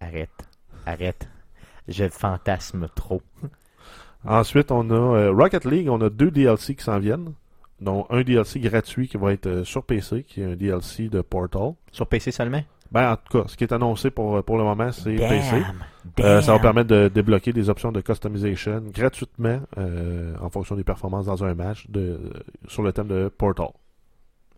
Arrête, 0.00 0.30
arrête. 0.86 1.28
Je 1.88 2.08
fantasme 2.08 2.88
trop. 2.94 3.22
Ensuite, 4.24 4.70
on 4.70 4.88
a 4.90 4.94
euh, 4.94 5.32
Rocket 5.32 5.64
League, 5.64 5.88
on 5.88 6.00
a 6.00 6.08
deux 6.10 6.30
DLC 6.30 6.74
qui 6.74 6.84
s'en 6.84 6.98
viennent. 6.98 7.32
dont 7.80 8.06
un 8.08 8.22
DLC 8.22 8.58
gratuit 8.60 9.08
qui 9.08 9.16
va 9.18 9.32
être 9.32 9.46
euh, 9.46 9.64
sur 9.64 9.84
PC, 9.84 10.22
qui 10.22 10.40
est 10.40 10.44
un 10.44 10.56
DLC 10.56 11.08
de 11.08 11.20
Portal. 11.20 11.72
Sur 11.92 12.06
PC 12.06 12.30
seulement? 12.30 12.62
Ben, 12.94 13.12
en 13.12 13.16
tout 13.16 13.42
cas, 13.42 13.48
ce 13.48 13.56
qui 13.56 13.64
est 13.64 13.72
annoncé 13.72 14.10
pour, 14.10 14.42
pour 14.44 14.56
le 14.56 14.64
moment, 14.64 14.90
c'est 14.92 15.16
Damn, 15.16 15.28
PC. 15.28 15.50
damn. 16.16 16.26
Euh, 16.26 16.40
ça 16.42 16.52
va 16.52 16.58
permettre 16.60 16.88
de 16.88 17.08
débloquer 17.08 17.52
des 17.52 17.68
options 17.68 17.90
de 17.92 18.00
customization 18.00 18.82
gratuitement 18.92 19.60
euh, 19.78 20.34
en 20.40 20.48
fonction 20.48 20.76
des 20.76 20.84
performances 20.84 21.26
dans 21.26 21.42
un 21.44 21.54
match 21.54 21.86
de, 21.88 22.20
sur 22.68 22.82
le 22.82 22.92
thème 22.92 23.08
de 23.08 23.28
Portal. 23.28 23.68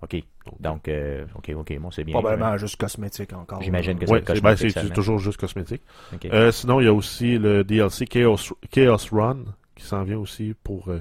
OK. 0.03 0.17
Donc, 0.61 0.89
euh, 0.89 1.25
OK, 1.37 1.51
OK, 1.57 1.79
bon, 1.81 1.91
c'est 1.91 2.05
bien. 2.05 2.13
Probablement 2.13 2.57
juste 2.59 2.77
cosmétique 2.77 3.33
encore. 3.33 3.63
J'imagine 3.63 3.99
que 3.99 4.07
c'est 4.07 4.13
ben, 4.13 4.23
cosmétique 4.25 4.71
c'est- 4.79 4.93
toujours 4.93 5.19
juste 5.19 5.41
cosmétique. 5.41 5.83
Euh, 6.27 6.53
sinon, 6.53 6.81
il 6.81 6.85
y 6.85 6.89
a 6.89 6.93
aussi 6.93 7.39
le 7.39 7.65
DLC 7.65 8.05
Chaos, 8.07 8.37
Chaos 8.71 8.99
Run 9.11 9.39
qui 9.75 9.85
s'en 9.85 10.03
vient 10.03 10.19
aussi 10.19 10.55
pour 10.63 10.89
euh, 10.89 11.01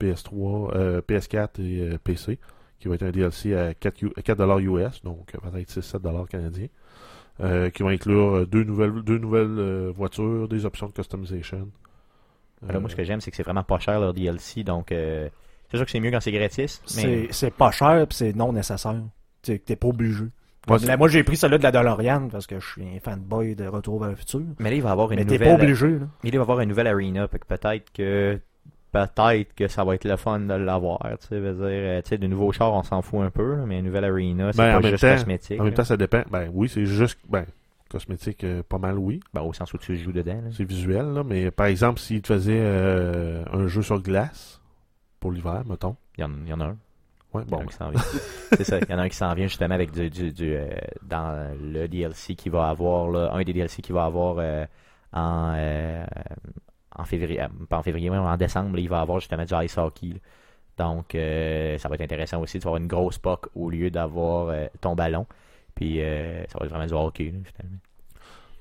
PS3, 0.00 0.72
euh, 0.74 1.00
PS4 1.02 1.60
et 1.60 1.80
euh, 1.92 1.98
PC, 2.02 2.38
qui 2.82 2.88
va 2.88 2.96
être 2.96 3.04
un 3.04 3.10
DLC 3.12 3.54
à 3.54 3.74
4, 3.74 4.02
U- 4.02 4.10
4 4.24 4.60
US, 4.60 5.02
donc 5.04 5.32
euh, 5.36 5.50
peut-être 5.50 5.70
6-7 5.70 6.26
canadiens, 6.26 6.66
euh, 7.40 7.70
qui 7.70 7.84
va 7.84 7.90
inclure 7.90 8.34
euh, 8.38 8.44
deux 8.46 8.64
nouvelles, 8.64 9.02
deux 9.02 9.18
nouvelles 9.18 9.56
euh, 9.56 9.92
voitures, 9.94 10.48
des 10.48 10.66
options 10.66 10.88
de 10.88 10.92
customization. 10.92 11.68
Alors, 12.68 12.80
moi, 12.80 12.90
ce 12.90 12.96
que 12.96 13.04
j'aime, 13.04 13.20
c'est 13.20 13.30
que 13.30 13.36
c'est 13.36 13.42
vraiment 13.44 13.62
pas 13.62 13.78
cher 13.78 14.00
leur 14.00 14.12
DLC, 14.12 14.64
donc 14.64 14.90
euh, 14.90 15.28
c'est 15.70 15.76
sûr 15.76 15.86
que 15.86 15.92
c'est 15.92 16.00
mieux 16.00 16.10
quand 16.10 16.20
c'est 16.20 16.32
gratis. 16.32 16.82
Mais... 16.96 17.28
C'est 17.30 17.52
pas 17.52 17.70
cher 17.70 18.04
puis 18.08 18.16
c'est 18.16 18.34
non 18.34 18.52
nécessaire. 18.52 19.00
Tu 19.42 19.58
t'es 19.60 19.76
pas 19.76 19.88
obligé. 19.88 20.24
Moi, 20.68 21.08
j'ai 21.08 21.22
pris 21.24 21.36
celui 21.36 21.58
de 21.58 21.62
la 21.62 21.70
DeLorean 21.72 22.28
parce 22.28 22.46
que 22.46 22.58
je 22.60 22.66
suis 22.66 22.82
un 22.84 22.98
fanboy 23.00 23.54
de 23.56 23.66
Retour 23.66 24.00
vers 24.00 24.10
le 24.10 24.16
futur. 24.16 24.42
Mais 24.60 24.70
là, 24.70 24.76
il 24.76 24.82
va 24.82 24.90
avoir 24.92 25.10
une 25.12 25.18
Mais 25.20 25.24
t'es 25.24 25.34
nouvelle. 25.38 25.56
pas 25.56 25.62
obligé, 25.62 25.88
là. 25.98 26.06
Il 26.24 26.30
va 26.32 26.36
y 26.36 26.40
avoir 26.40 26.60
une 26.60 26.68
nouvelle 26.68 26.86
arena, 26.88 27.26
peut-être 27.28 27.92
que 27.92 28.38
peut-être 28.92 29.54
que 29.54 29.66
ça 29.68 29.82
va 29.84 29.94
être 29.94 30.04
le 30.04 30.16
fun 30.16 30.38
de 30.40 30.54
l'avoir, 30.54 31.00
tu 31.20 31.28
sais, 31.28 31.40
dire, 31.40 31.54
euh, 31.60 32.02
tu 32.02 32.10
sais, 32.10 32.18
de 32.18 32.26
nouveaux 32.26 32.52
chars, 32.52 32.72
on 32.72 32.82
s'en 32.82 33.02
fout 33.02 33.20
un 33.22 33.30
peu, 33.30 33.56
mais 33.66 33.78
une 33.78 33.86
nouvelle 33.86 34.04
arena, 34.04 34.52
c'est 34.52 34.58
Ben, 34.58 34.76
en 34.76 34.80
pas 34.80 34.90
juste 34.90 35.00
temps- 35.02 35.12
cosmétique. 35.14 35.60
En 35.60 35.64
même 35.64 35.74
temps, 35.74 35.84
ça 35.84 35.96
dépend. 35.96 36.22
Ben 36.30 36.50
oui, 36.52 36.68
c'est 36.68 36.84
juste 36.86 37.18
ben, 37.28 37.44
cosmétique, 37.90 38.44
euh, 38.44 38.62
pas 38.62 38.78
mal, 38.78 38.98
oui. 38.98 39.20
Ben, 39.34 39.40
au 39.42 39.52
sens 39.52 39.72
où 39.74 39.78
tu 39.78 39.96
joues 39.96 40.12
dedans. 40.12 40.40
C'est 40.56 40.64
visuel, 40.64 41.06
là, 41.12 41.24
mais 41.24 41.50
par 41.50 41.66
exemple, 41.66 41.98
s'il 42.00 42.22
te 42.22 42.28
faisait 42.28 42.60
euh, 42.60 43.42
un 43.52 43.66
jeu 43.66 43.82
sur 43.82 44.00
glace 44.00 44.60
pour 45.20 45.32
l'hiver, 45.32 45.62
mettons. 45.66 45.96
Il 46.18 46.24
y 46.24 46.48
y 46.50 46.52
en 46.52 46.60
a 46.60 46.64
un. 46.66 46.76
Ouais, 47.34 47.42
Il 47.46 47.50
y 47.50 47.54
en 47.54 47.58
a 47.58 47.60
bon. 47.60 47.62
un 47.62 47.66
qui 47.66 47.74
s'en 47.76 47.88
vient. 47.90 48.00
c'est 48.52 48.64
ça, 48.64 48.78
il 48.78 48.90
y 48.90 48.94
en 48.94 48.98
a 48.98 49.02
un 49.02 49.08
qui 49.08 49.16
s'en 49.16 49.32
vient 49.34 49.46
justement 49.46 49.74
avec 49.74 49.90
du, 49.90 50.10
du, 50.10 50.32
du, 50.32 50.54
euh, 50.54 50.68
dans 51.02 51.50
le 51.58 51.86
DLC 51.88 52.34
qui 52.34 52.50
va 52.50 52.68
avoir, 52.68 53.10
là, 53.10 53.30
un 53.32 53.42
des 53.42 53.54
DLC 53.54 53.80
qui 53.80 53.92
va 53.92 54.04
avoir 54.04 54.36
euh, 54.38 54.66
en, 55.14 55.54
en 56.96 57.04
février, 57.04 57.40
euh, 57.40 57.48
en 57.70 57.82
février, 57.82 58.10
en 58.10 58.36
décembre, 58.36 58.78
il 58.78 58.88
va 58.88 59.00
avoir 59.00 59.20
justement 59.20 59.44
du 59.44 59.54
ice 59.64 59.78
hockey. 59.78 60.14
Donc, 60.78 61.14
euh, 61.14 61.78
ça 61.78 61.88
va 61.88 61.94
être 61.96 62.02
intéressant 62.02 62.40
aussi 62.40 62.58
de 62.58 62.64
avoir 62.64 62.80
une 62.80 62.86
grosse 62.86 63.18
puck 63.18 63.48
au 63.54 63.70
lieu 63.70 63.90
d'avoir 63.90 64.48
euh, 64.48 64.66
ton 64.80 64.94
ballon. 64.94 65.26
Puis, 65.74 65.98
ça 65.98 66.58
va 66.58 66.66
être 66.66 66.70
vraiment 66.70 66.86
du 66.86 66.92
hockey, 66.92 67.24
là, 67.24 67.38
finalement. 67.44 67.78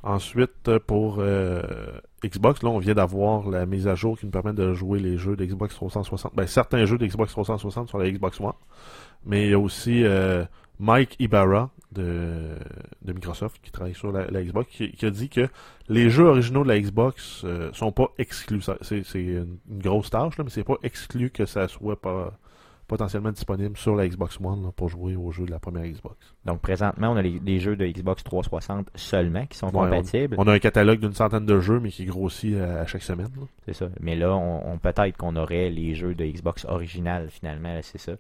Ensuite, 0.04 0.80
pour 0.88 1.22
Xbox, 2.24 2.64
là, 2.64 2.70
on 2.70 2.80
vient 2.80 2.96
d'avoir 2.96 3.48
la 3.50 3.68
mise 3.68 3.88
à 3.88 3.94
jour 3.94 4.18
qui 4.18 4.26
nous 4.26 4.32
permet 4.32 4.54
de 4.54 4.74
jouer 4.74 5.00
les 5.00 5.18
jeux 5.18 5.36
d'Xbox 5.36 5.76
360. 5.76 6.34
Ben, 6.34 6.48
certains 6.48 6.86
jeux 6.86 6.98
d'Xbox 6.98 7.34
360 7.34 7.90
sur 7.90 8.00
la 8.00 8.10
Xbox 8.10 8.40
One. 8.40 8.54
Mais 9.26 9.46
il 9.46 9.52
y 9.52 9.54
a 9.54 9.60
aussi 9.60 10.04
Mike 10.80 11.18
Ibarra 11.20 11.70
de, 11.92 12.56
de 13.04 13.14
Microsoft, 13.14 13.60
qui 13.62 13.72
travaille 13.72 13.94
sur 13.96 14.12
la, 14.12 14.30
la 14.30 14.44
Xbox, 14.44 14.70
qui, 14.72 14.92
qui 14.92 15.06
a 15.06 15.10
dit 15.12 15.30
que 15.30 15.48
les 15.90 16.10
jeux 16.10 16.26
originaux 16.26 16.64
de 16.64 16.70
la 16.70 16.80
Xbox 16.80 17.42
euh, 17.44 17.70
sont 17.74 17.92
pas 17.92 18.10
exclus. 18.18 18.62
C'est 18.82 19.04
une, 19.16 19.58
une 19.70 19.80
grosse 19.82 20.10
tâche, 20.10 20.38
là, 20.38 20.44
mais 20.44 20.50
c'est 20.50 20.64
pas 20.64 20.78
exclu 20.84 21.30
que 21.30 21.46
ça 21.46 21.68
soit 21.68 22.00
pas 22.00 22.34
potentiellement 22.88 23.32
disponible 23.32 23.78
sur 23.78 23.96
la 23.96 24.06
Xbox 24.06 24.38
One 24.44 24.64
là, 24.64 24.72
pour 24.76 24.90
jouer 24.90 25.16
aux 25.16 25.32
jeux 25.32 25.46
de 25.46 25.52
la 25.52 25.60
première 25.60 25.86
Xbox. 25.86 26.18
Donc 26.44 26.60
présentement, 26.60 27.12
on 27.12 27.16
a 27.16 27.22
les, 27.22 27.40
les 27.40 27.60
jeux 27.62 27.78
de 27.78 27.86
Xbox 27.88 28.22
360 28.22 28.90
seulement 28.96 29.46
qui 29.46 29.58
sont 29.58 29.68
Ouais, 29.68 29.90
compatibles. 29.90 30.36
On 30.38 30.46
a 30.48 30.52
un 30.54 30.60
catalogue 30.60 31.00
d'une 31.00 31.14
centaine 31.14 31.46
de 31.46 31.60
jeux, 31.62 31.80
mais 31.80 31.90
qui 31.90 32.04
grossit 32.04 32.58
à, 32.58 32.82
à 32.82 32.86
chaque 32.86 33.04
semaine. 33.04 33.30
C'est 33.66 33.72
ça. 33.74 33.88
Mais 34.02 34.18
là, 34.18 34.36
on, 34.36 34.74
on- 34.74 34.78
peut-être 34.78 35.16
qu'on 35.16 35.38
aurait 35.38 35.70
les 35.70 35.96
jeux 35.96 36.14
de 36.16 36.26
Xbox 36.26 36.66
original 36.66 37.30
finalement, 37.30 37.80
c'est 37.82 37.98
ça. 37.98 38.12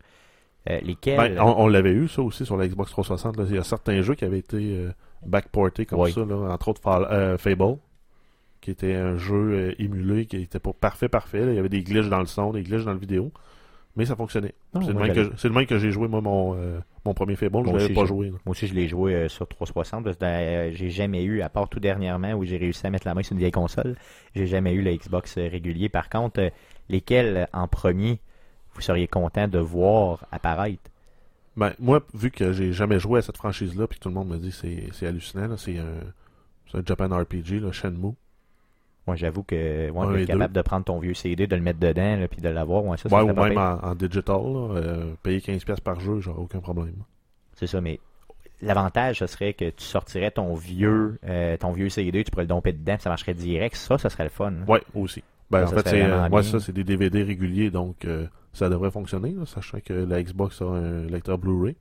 Euh, 0.69 0.79
lesquels 0.81 1.17
Ben, 1.17 1.39
on, 1.41 1.63
on 1.63 1.67
l'avait 1.67 1.91
eu 1.93 2.07
ça 2.07 2.21
aussi 2.21 2.45
sur 2.45 2.55
la 2.55 2.67
Xbox 2.67 2.91
360. 2.91 3.37
là. 3.37 3.45
Il 3.49 3.55
y 3.55 3.57
a 3.57 3.63
certains 3.63 4.01
jeux 4.01 4.13
qui 4.15 4.25
avaient 4.25 4.37
été 4.39 4.57
euh, 4.57 4.91
backportés 5.25 5.85
comme 5.87 5.99
Oui. 6.01 6.11
ça, 6.11 6.23
là, 6.23 6.35
entre 6.53 6.67
autres 6.67 6.81
Fall- 6.81 7.07
euh, 7.09 7.37
Fable, 7.37 7.77
qui 8.61 8.69
était 8.71 8.93
un 8.93 9.17
jeu 9.17 9.35
euh, 9.35 9.75
émulé, 9.79 10.25
qui 10.27 10.37
était 10.37 10.59
pas 10.59 10.71
parfait, 10.73 11.09
parfait. 11.09 11.45
là. 11.45 11.51
Il 11.51 11.55
y 11.55 11.59
avait 11.59 11.69
des 11.69 11.81
glitches 11.83 12.09
dans 12.09 12.19
le 12.19 12.27
son, 12.27 12.51
des 12.51 12.61
glitches 12.61 12.85
dans 12.85 12.91
la 12.93 12.97
vidéo, 12.99 13.31
mais 13.95 14.05
ça 14.05 14.15
fonctionnait. 14.15 14.53
C'est, 14.75 14.87
le 14.87 14.93
même 14.93 15.13
que, 15.15 15.31
c'est 15.35 15.47
le 15.47 15.53
même 15.55 15.65
que 15.65 15.79
j'ai 15.79 15.91
joué 15.91 16.07
moi 16.07 16.21
mon, 16.21 16.53
euh, 16.55 16.79
mon 17.05 17.15
premier 17.15 17.35
Fable, 17.35 17.65
je 17.67 17.71
l'avais 17.73 17.93
pas 17.95 18.05
joué. 18.05 18.27
là. 18.27 18.33
Moi 18.45 18.51
aussi, 18.51 18.67
je 18.67 18.75
l'ai 18.75 18.87
joué 18.87 19.15
euh, 19.15 19.29
sur 19.29 19.47
360. 19.47 20.03
parce 20.03 20.15
que, 20.17 20.23
euh, 20.25 20.71
j'ai 20.73 20.91
jamais 20.91 21.23
eu, 21.23 21.41
à 21.41 21.49
part 21.49 21.69
tout 21.69 21.79
dernièrement 21.79 22.33
où 22.33 22.45
j'ai 22.45 22.57
réussi 22.57 22.85
à 22.85 22.91
mettre 22.91 23.07
la 23.07 23.15
main 23.15 23.23
sur 23.23 23.33
une 23.33 23.39
vieille 23.39 23.49
console, 23.51 23.95
j'ai 24.35 24.45
jamais 24.45 24.73
eu 24.73 24.83
le 24.83 24.93
Xbox 24.95 25.39
euh, 25.39 25.47
régulier. 25.49 25.89
Par 25.89 26.07
contre, 26.07 26.39
euh, 26.39 26.49
lesquels 26.87 27.35
euh, 27.37 27.45
en 27.51 27.67
premier 27.67 28.19
vous 28.73 28.81
seriez 28.81 29.07
content 29.07 29.47
de 29.47 29.59
voir 29.59 30.25
apparaître? 30.31 30.81
Ben, 31.57 31.73
moi, 31.79 32.01
vu 32.13 32.31
que 32.31 32.53
j'ai 32.53 32.71
jamais 32.71 32.99
joué 32.99 33.19
à 33.19 33.21
cette 33.21 33.37
franchise-là, 33.37 33.87
puis 33.87 33.99
tout 33.99 34.07
le 34.09 34.15
monde 34.15 34.29
me 34.29 34.37
dit 34.37 34.51
c'est, 34.51 34.85
c'est 34.93 35.05
hallucinant, 35.07 35.57
c'est 35.57 35.77
un, 35.77 35.99
c'est 36.71 36.77
un 36.77 36.83
Japan 36.85 37.09
RPG, 37.09 37.59
là, 37.61 37.71
Shenmue. 37.71 38.13
Moi, 39.07 39.15
j'avoue 39.15 39.43
que 39.43 39.89
ouais, 39.89 40.07
d'être 40.13 40.23
et 40.23 40.25
capable 40.27 40.53
de 40.53 40.61
prendre 40.61 40.85
ton 40.85 40.99
vieux 40.99 41.13
CD, 41.15 41.47
de 41.47 41.55
le 41.55 41.61
mettre 41.61 41.79
dedans, 41.79 42.15
là, 42.17 42.27
puis 42.27 42.39
de 42.39 42.47
l'avoir, 42.49 42.85
ouais, 42.85 42.97
ça, 42.97 43.09
Ouais, 43.09 43.21
ou 43.29 43.33
même 43.35 43.57
en, 43.57 43.79
en 43.83 43.95
digital, 43.95 44.35
là, 44.37 44.75
euh, 44.75 45.13
payer 45.23 45.39
15$ 45.39 45.81
par 45.81 45.99
jeu, 45.99 46.19
j'aurais 46.19 46.41
aucun 46.41 46.59
problème. 46.59 46.93
C'est 47.55 47.67
ça, 47.67 47.81
mais 47.81 47.99
l'avantage, 48.61 49.19
ce 49.19 49.27
serait 49.27 49.53
que 49.53 49.71
tu 49.71 49.83
sortirais 49.83 50.31
ton 50.31 50.53
vieux, 50.53 51.19
euh, 51.25 51.57
ton 51.57 51.71
vieux 51.71 51.89
CD, 51.89 52.23
tu 52.23 52.31
pourrais 52.31 52.43
le 52.43 52.47
domper 52.49 52.73
dedans, 52.73 52.93
puis 52.93 53.01
ça 53.03 53.09
marcherait 53.09 53.33
direct. 53.33 53.75
Ça, 53.75 53.97
ça 53.97 54.09
serait 54.09 54.23
le 54.25 54.29
fun. 54.29 54.51
hein. 54.53 54.65
Ouais, 54.67 54.81
aussi. 54.93 55.23
Ben, 55.49 55.65
Ça, 55.67 55.73
en 55.73 55.77
ça 55.79 55.83
fait, 55.89 56.01
euh, 56.03 56.29
moi, 56.29 56.43
ça, 56.43 56.59
c'est 56.59 56.71
des 56.71 56.83
DVD 56.83 57.23
réguliers, 57.23 57.71
donc 57.71 58.05
euh, 58.05 58.27
ça 58.53 58.69
devrait 58.69 58.91
fonctionner, 58.91 59.31
là, 59.31 59.45
sachant 59.45 59.79
que 59.83 59.93
la 59.93 60.21
Xbox 60.21 60.61
a 60.61 60.65
un 60.65 61.03
lecteur 61.05 61.37
Blu-ray. 61.37 61.75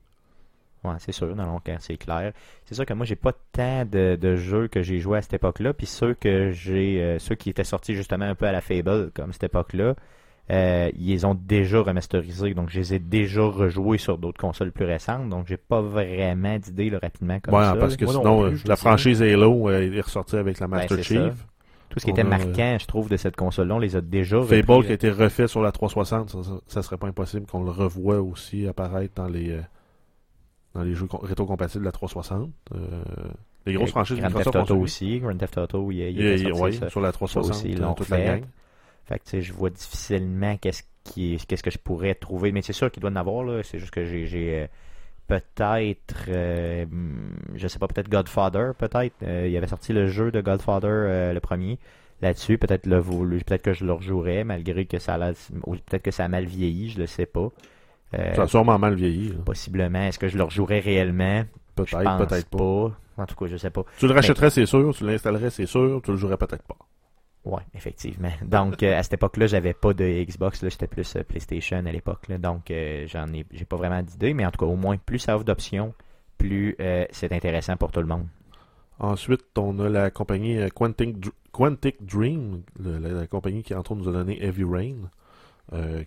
Ouais, 0.83 0.95
c'est 0.99 1.13
sûr, 1.13 1.35
non, 1.37 1.45
non, 1.45 1.61
c'est 1.79 1.97
clair. 1.99 2.33
C'est 2.65 2.75
sûr 2.75 2.87
que 2.87 2.95
moi, 2.95 3.05
j'ai 3.05 3.17
pas 3.17 3.33
tant 3.53 3.85
de, 3.85 4.17
de 4.17 4.37
jeux 4.37 4.67
que 4.69 4.83
j'ai 4.83 4.99
joué 4.99 5.19
à 5.19 5.23
cette 5.23 5.35
époque-là, 5.35 5.75
puis 5.75 5.87
ceux 5.87 6.15
que 6.15 6.53
j'ai, 6.53 7.03
euh, 7.03 7.19
ceux 7.19 7.35
qui 7.35 7.51
étaient 7.51 7.65
sortis 7.65 7.95
justement 7.95 8.25
un 8.25 8.35
peu 8.35 8.47
à 8.47 8.53
la 8.53 8.63
Fable, 8.63 9.11
comme 9.15 9.33
cette 9.33 9.45
époque-là, 9.45 9.95
euh, 10.51 10.91
ils 10.99 11.09
les 11.09 11.25
ont 11.27 11.35
déjà 11.35 11.81
remasterisés, 11.81 12.55
donc 12.55 12.71
je 12.71 12.79
les 12.81 12.95
ai 12.95 12.99
déjà 12.99 13.43
rejoués 13.43 13.99
sur 13.99 14.17
d'autres 14.19 14.41
consoles 14.41 14.73
plus 14.73 14.87
récentes, 14.87 15.29
donc 15.29 15.47
j'ai 15.47 15.59
pas 15.59 15.81
vraiment 15.83 16.59
d'idée 16.59 16.91
rapidement 17.01 17.39
comme 17.41 17.55
Ouais, 17.55 17.63
ça. 17.63 17.77
parce 17.77 17.97
que 17.97 18.05
Moi 18.07 18.15
sinon, 18.15 18.49
plus, 18.49 18.57
euh, 18.57 18.69
la 18.69 18.77
franchise 18.77 19.23
Halo 19.23 19.69
euh, 19.69 19.93
est 19.93 20.01
ressortie 20.01 20.37
avec 20.37 20.59
la 20.61 20.67
Ben, 20.67 20.79
Master 20.79 21.03
Chief. 21.05 21.19
ça. 21.19 21.35
Tout 21.91 21.99
ce 22.01 22.05
qui 22.07 22.11
on 22.13 22.15
était 22.15 22.23
a, 22.23 22.25
marquant, 22.25 22.77
je 22.81 22.87
trouve, 22.87 23.09
de 23.11 23.17
cette 23.19 23.37
console-là, 23.37 23.75
on 23.75 23.79
les 23.79 23.97
a 23.97 24.01
déjà 24.01 24.41
Fable 24.43 24.61
repris, 24.71 24.87
qui 24.87 24.93
a 24.93 24.95
été 24.95 25.11
refait 25.11 25.47
sur 25.49 25.61
la 25.61 25.73
360, 25.73 26.31
ça, 26.31 26.39
ça, 26.67 26.83
serait 26.83 26.97
pas 26.97 27.09
impossible 27.09 27.47
qu'on 27.47 27.63
le 27.65 27.71
revoie 27.71 28.21
aussi 28.21 28.67
apparaître 28.67 29.15
dans 29.17 29.27
les 29.29 29.51
euh, 29.51 29.61
dans 30.75 30.83
les 30.85 30.95
jeux 30.95 31.09
rétro-compatibles 31.11 31.83
de 31.83 31.87
la 31.89 31.93
360. 31.93 32.49
Euh, 32.75 33.03
les 33.67 33.75
grosses 33.75 33.89
Euh, 33.89 33.91
franchises 33.91 34.19
Grand 34.19 34.29
Theft 34.29 34.37
Microsoft 34.39 34.71
ont 34.71 34.75
Auto 34.75 34.83
aussi, 34.83 35.19
Grand 35.19 35.37
Theft 35.37 35.59
Auto, 35.59 35.91
il, 35.91 35.97
y 35.99 36.03
a- 36.05 36.09
il 36.09 36.21
y 36.21 36.29
a- 36.33 36.39
sorti, 36.49 36.63
ouais, 36.63 36.73
ça. 36.73 36.89
sur 36.91 37.01
la 37.01 37.13
360, 37.13 37.51
aussi, 37.57 37.71
ils 37.71 37.81
l'ont 37.81 37.95
toute 37.95 38.09
la 38.09 38.17
fait. 38.17 38.25
gang. 38.25 38.45
Fait 39.05 39.19
que 39.19 39.25
tu 39.25 39.31
sais, 39.31 39.43
je 39.43 39.53
vois 39.53 39.71
difficilement 39.71 40.57
qu'est-ce 40.59 40.85
qui 41.03 41.39
qu'est-ce 41.49 41.63
que 41.65 41.71
je 41.73 41.79
pourrais 41.79 42.15
trouver, 42.15 42.53
mais 42.53 42.63
c'est 42.63 42.73
sûr 42.73 42.91
qu'il 42.93 43.01
doit 43.01 43.11
en 43.11 43.17
avoir 43.17 43.43
là. 43.43 43.63
C'est 43.65 43.81
juste 43.81 43.91
que 43.91 44.05
j'ai 44.05 44.69
peut-être, 45.31 46.25
euh, 46.29 46.85
je 47.55 47.69
sais 47.69 47.79
pas, 47.79 47.87
peut-être 47.87 48.09
Godfather, 48.09 48.73
peut-être. 48.77 49.15
Euh, 49.23 49.47
il 49.49 49.57
avait 49.57 49.69
sorti 49.69 49.93
le 49.93 50.09
jeu 50.09 50.33
de 50.33 50.41
Godfather 50.41 50.89
euh, 50.91 51.33
le 51.33 51.41
premier 51.41 51.79
là-dessus. 52.21 52.59
Peut-être 52.59 52.87
le 52.87 53.01
peut-être 53.01 53.63
que 53.63 53.73
je 53.73 53.85
le 53.85 53.93
rejouerais 53.93 54.43
malgré 54.43 54.87
que 54.87 54.99
ça 54.99 55.15
a 55.15 55.33
peut-être 55.33 56.03
que 56.03 56.11
ça 56.11 56.25
a 56.25 56.29
mal 56.29 56.47
vieilli, 56.47 56.91
je 56.91 56.99
le 56.99 57.07
sais 57.07 57.27
pas. 57.27 57.49
Euh, 58.15 58.35
Ça 58.35 58.43
a 58.43 58.47
sûrement 58.49 58.79
mal 58.79 58.95
vieilli. 58.95 59.29
là. 59.29 59.37
possiblement. 59.45 60.03
Est-ce 60.03 60.19
que 60.19 60.27
je 60.29 60.37
le 60.37 60.43
rejouerais 60.43 60.81
réellement? 60.81 61.45
Peut-être, 61.77 62.27
peut-être 62.27 62.49
pas. 62.49 62.97
En 63.17 63.27
tout 63.27 63.37
cas, 63.37 63.47
je 63.47 63.57
sais 63.57 63.71
pas. 63.71 63.85
Tu 63.99 64.09
le 64.09 64.15
rachèterais, 64.15 64.51
c'est 64.51 64.67
sûr. 64.67 64.93
Tu 64.95 65.07
l'installerais, 65.07 65.51
c'est 65.51 65.67
sûr. 65.67 66.01
Tu 66.05 66.11
le 66.11 66.17
jouerais 66.17 66.37
peut-être 66.37 66.65
pas. 66.65 66.77
Ouais, 67.45 67.63
effectivement. 67.75 68.31
Donc 68.43 68.83
euh, 68.83 68.99
à 68.99 69.03
cette 69.03 69.15
époque-là, 69.15 69.47
j'avais 69.47 69.73
pas 69.73 69.95
de 69.95 70.05
Xbox, 70.25 70.61
j'étais 70.63 70.87
plus 70.87 71.17
euh, 71.17 71.23
PlayStation 71.25 71.79
à 71.79 71.93
l'époque, 71.93 72.31
donc 72.39 72.71
euh, 72.71 73.07
j'en 73.09 73.33
ai, 73.33 73.47
j'ai 73.51 73.65
pas 73.65 73.77
vraiment 73.77 74.03
d'idée, 74.03 74.35
mais 74.35 74.45
en 74.45 74.51
tout 74.51 74.59
cas, 74.59 74.71
au 74.71 74.77
moins 74.77 74.97
plus 74.99 75.19
ça 75.19 75.37
offre 75.37 75.45
d'options, 75.45 75.95
plus 76.37 76.77
c'est 77.11 77.33
intéressant 77.33 77.77
pour 77.77 77.93
tout 77.93 78.01
le 78.01 78.07
monde. 78.07 78.27
Ensuite, 78.99 79.45
on 79.57 79.79
a 79.79 79.89
la 79.89 80.11
compagnie 80.11 80.59
Quantic, 80.75 81.19
Dr- 81.19 81.33
Quantic 81.53 82.05
Dream, 82.05 82.63
la, 82.79 83.27
compagnie 83.27 83.63
qui, 83.63 83.75
entre 83.75 83.93
autres, 83.93 84.03
nous 84.03 84.09
a 84.09 84.13
donné 84.13 84.43
Heavy 84.43 84.65
Rain, 84.65 85.11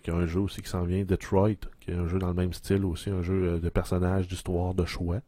qui 0.02 0.10
a 0.10 0.14
un 0.14 0.26
jeu 0.26 0.40
aussi 0.40 0.62
qui 0.62 0.68
s'en 0.68 0.84
vient, 0.84 1.04
Detroit, 1.04 1.54
qui 1.80 1.90
est 1.90 1.94
un 1.94 2.08
jeu 2.08 2.18
dans 2.18 2.28
le 2.28 2.34
même 2.34 2.52
style 2.52 2.84
aussi, 2.84 3.10
un 3.10 3.22
jeu 3.22 3.58
de 3.60 3.68
personnages, 3.68 4.28
d'histoire, 4.28 4.74
de 4.74 4.84
choix, 4.84 5.20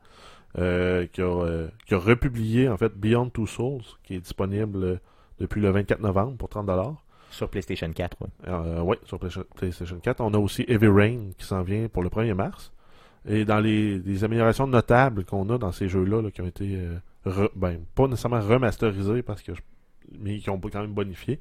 qui, 0.54 0.60
a, 0.62 1.68
qui 1.86 1.94
a 1.94 1.98
republié, 1.98 2.68
en 2.68 2.76
fait, 2.76 2.92
Beyond 2.94 3.30
Two 3.30 3.46
Souls, 3.46 3.82
qui 4.04 4.14
est 4.14 4.20
disponible 4.20 5.00
depuis 5.40 5.60
le 5.60 5.70
24 5.70 6.00
novembre 6.00 6.36
pour 6.36 6.48
30$. 6.48 6.94
Sur 7.30 7.48
PlayStation 7.50 7.90
4, 7.92 8.16
ouais. 8.22 8.28
Euh, 8.48 8.80
oui, 8.82 8.96
sur 9.04 9.18
PlayStation- 9.18 9.44
PlayStation 9.56 9.98
4. 10.00 10.20
On 10.20 10.32
a 10.32 10.38
aussi 10.38 10.64
Heavy 10.68 10.86
Rain 10.86 11.18
qui 11.36 11.44
s'en 11.44 11.62
vient 11.62 11.88
pour 11.88 12.02
le 12.02 12.08
1er 12.08 12.34
mars. 12.34 12.72
Et 13.28 13.44
dans 13.44 13.58
les, 13.58 13.98
les 13.98 14.24
améliorations 14.24 14.66
notables 14.68 15.24
qu'on 15.24 15.48
a 15.50 15.58
dans 15.58 15.72
ces 15.72 15.88
jeux-là, 15.88 16.22
là, 16.22 16.30
qui 16.30 16.40
ont 16.40 16.46
été, 16.46 16.76
euh, 16.76 16.96
re- 17.26 17.50
ben, 17.56 17.80
pas 17.94 18.06
nécessairement 18.06 18.40
remasterisés, 18.40 19.22
parce 19.22 19.42
que 19.42 19.52
je- 19.54 19.60
mais 20.20 20.38
qui 20.38 20.48
ont 20.48 20.60
quand 20.60 20.80
même 20.80 20.94
bonifié, 20.94 21.40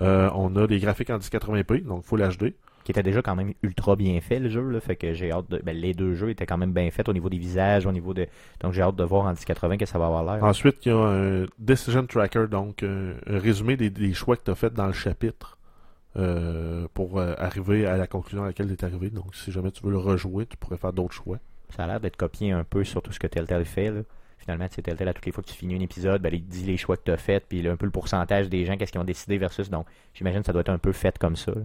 euh, 0.00 0.30
on 0.34 0.54
a 0.54 0.66
des 0.68 0.78
graphiques 0.78 1.10
en 1.10 1.18
1080p, 1.18 1.80
donc 1.80 2.04
Full 2.04 2.20
HD. 2.22 2.54
Qui 2.84 2.92
était 2.92 3.02
déjà 3.02 3.22
quand 3.22 3.34
même 3.34 3.54
ultra 3.62 3.96
bien 3.96 4.20
fait 4.20 4.38
le 4.38 4.48
jeu, 4.48 4.68
là, 4.68 4.80
fait 4.80 4.96
que 4.96 5.12
j'ai 5.14 5.32
hâte 5.32 5.50
de. 5.50 5.58
Ben, 5.58 5.76
les 5.76 5.94
deux 5.94 6.14
jeux 6.14 6.30
étaient 6.30 6.46
quand 6.46 6.58
même 6.58 6.72
bien 6.72 6.90
faits 6.90 7.08
au 7.08 7.12
niveau 7.12 7.28
des 7.28 7.38
visages, 7.38 7.86
au 7.86 7.92
niveau 7.92 8.14
de. 8.14 8.26
Donc 8.60 8.72
j'ai 8.72 8.82
hâte 8.82 8.96
de 8.96 9.04
voir 9.04 9.24
en 9.24 9.30
1080 9.30 9.78
que 9.78 9.86
ça 9.86 9.98
va 9.98 10.06
avoir 10.06 10.24
l'air. 10.24 10.44
Ensuite, 10.44 10.86
il 10.86 10.90
y 10.90 10.92
a 10.92 10.98
un 10.98 11.46
Decision 11.58 12.06
Tracker, 12.06 12.46
donc 12.50 12.82
un, 12.82 13.14
un 13.26 13.38
résumé 13.38 13.76
des, 13.76 13.90
des 13.90 14.12
choix 14.12 14.36
que 14.36 14.44
tu 14.44 14.50
as 14.50 14.54
fait 14.54 14.72
dans 14.72 14.86
le 14.86 14.92
chapitre 14.92 15.58
euh, 16.16 16.86
pour 16.94 17.18
euh, 17.18 17.34
arriver 17.38 17.86
à 17.86 17.96
la 17.96 18.06
conclusion 18.06 18.44
à 18.44 18.46
laquelle 18.46 18.68
tu 18.68 18.74
es 18.74 18.84
arrivé. 18.84 19.10
Donc, 19.10 19.34
si 19.34 19.50
jamais 19.50 19.72
tu 19.72 19.82
veux 19.82 19.90
le 19.90 19.98
rejouer, 19.98 20.46
tu 20.46 20.56
pourrais 20.56 20.76
faire 20.76 20.92
d'autres 20.92 21.14
choix. 21.14 21.38
Ça 21.74 21.84
a 21.84 21.86
l'air 21.88 22.00
d'être 22.00 22.16
copié 22.16 22.52
un 22.52 22.62
peu 22.62 22.84
sur 22.84 23.02
tout 23.02 23.10
ce 23.10 23.18
que 23.18 23.26
Telltale 23.26 23.64
fait. 23.64 23.90
Là. 23.90 24.02
Finalement, 24.38 24.68
tu 24.68 24.74
sais, 24.76 24.82
Telltale, 24.82 25.08
à 25.08 25.14
toutes 25.14 25.26
les 25.26 25.32
fois 25.32 25.42
que 25.42 25.48
tu 25.48 25.56
finis 25.56 25.74
un 25.74 25.80
épisode, 25.80 26.22
ben, 26.22 26.32
il 26.32 26.46
dit 26.46 26.62
les 26.64 26.76
choix 26.76 26.96
que 26.96 27.02
tu 27.04 27.10
as 27.10 27.16
faits, 27.16 27.46
puis 27.48 27.62
là, 27.62 27.72
un 27.72 27.76
peu 27.76 27.86
le 27.86 27.90
pourcentage 27.90 28.48
des 28.48 28.64
gens, 28.64 28.76
qu'est-ce 28.76 28.92
qu'ils 28.92 29.00
ont 29.00 29.04
décidé 29.04 29.38
versus. 29.38 29.70
Donc, 29.70 29.86
j'imagine 30.12 30.40
que 30.40 30.46
ça 30.46 30.52
doit 30.52 30.60
être 30.60 30.68
un 30.68 30.78
peu 30.78 30.92
fait 30.92 31.18
comme 31.18 31.34
ça. 31.34 31.50
là. 31.50 31.62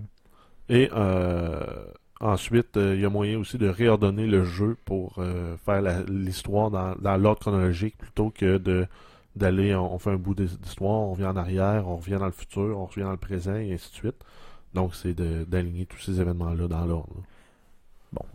Et 0.70 0.90
euh, 0.94 1.60
ensuite, 2.22 2.78
euh, 2.78 2.96
il 2.96 3.02
y 3.02 3.06
a 3.06 3.10
moyen 3.10 3.40
aussi 3.40 3.58
de 3.58 3.68
réordonner 3.68 4.28
le 4.28 4.46
jeu 4.46 4.78
pour 4.86 5.16
euh, 5.18 5.58
faire 5.58 5.82
l'histoire 6.08 6.70
dans, 6.72 7.18
l'ordre 7.18 7.40
chronologique 7.40 7.98
plutôt 7.98 8.30
que 8.32 8.58
de 8.58 8.88
d'aller, 9.36 9.74
on, 9.76 9.98
fait 10.00 10.10
un 10.12 10.16
bout 10.18 10.34
d'his- 10.36 10.58
d'histoire, 10.60 10.92
on 10.92 11.12
revient 11.14 11.28
en 11.28 11.38
arrière, 11.38 11.88
on 11.88 11.98
revient 11.98 12.18
dans 12.20 12.26
le 12.26 12.32
futur, 12.32 12.78
on 12.78 12.86
revient 12.86 13.04
dans 13.04 13.12
le 13.12 13.18
présent 13.18 13.56
et 13.56 13.74
ainsi 13.74 13.90
de 13.92 13.96
suite. 13.96 14.26
Donc, 14.74 14.96
c'est 14.96 15.14
d'aligner 15.14 15.86
tous 15.86 16.00
ces 16.00 16.20
événements-là 16.20 16.68
dans 16.68 16.86
l'ordre. 16.86 17.16
Bon, 18.12 18.26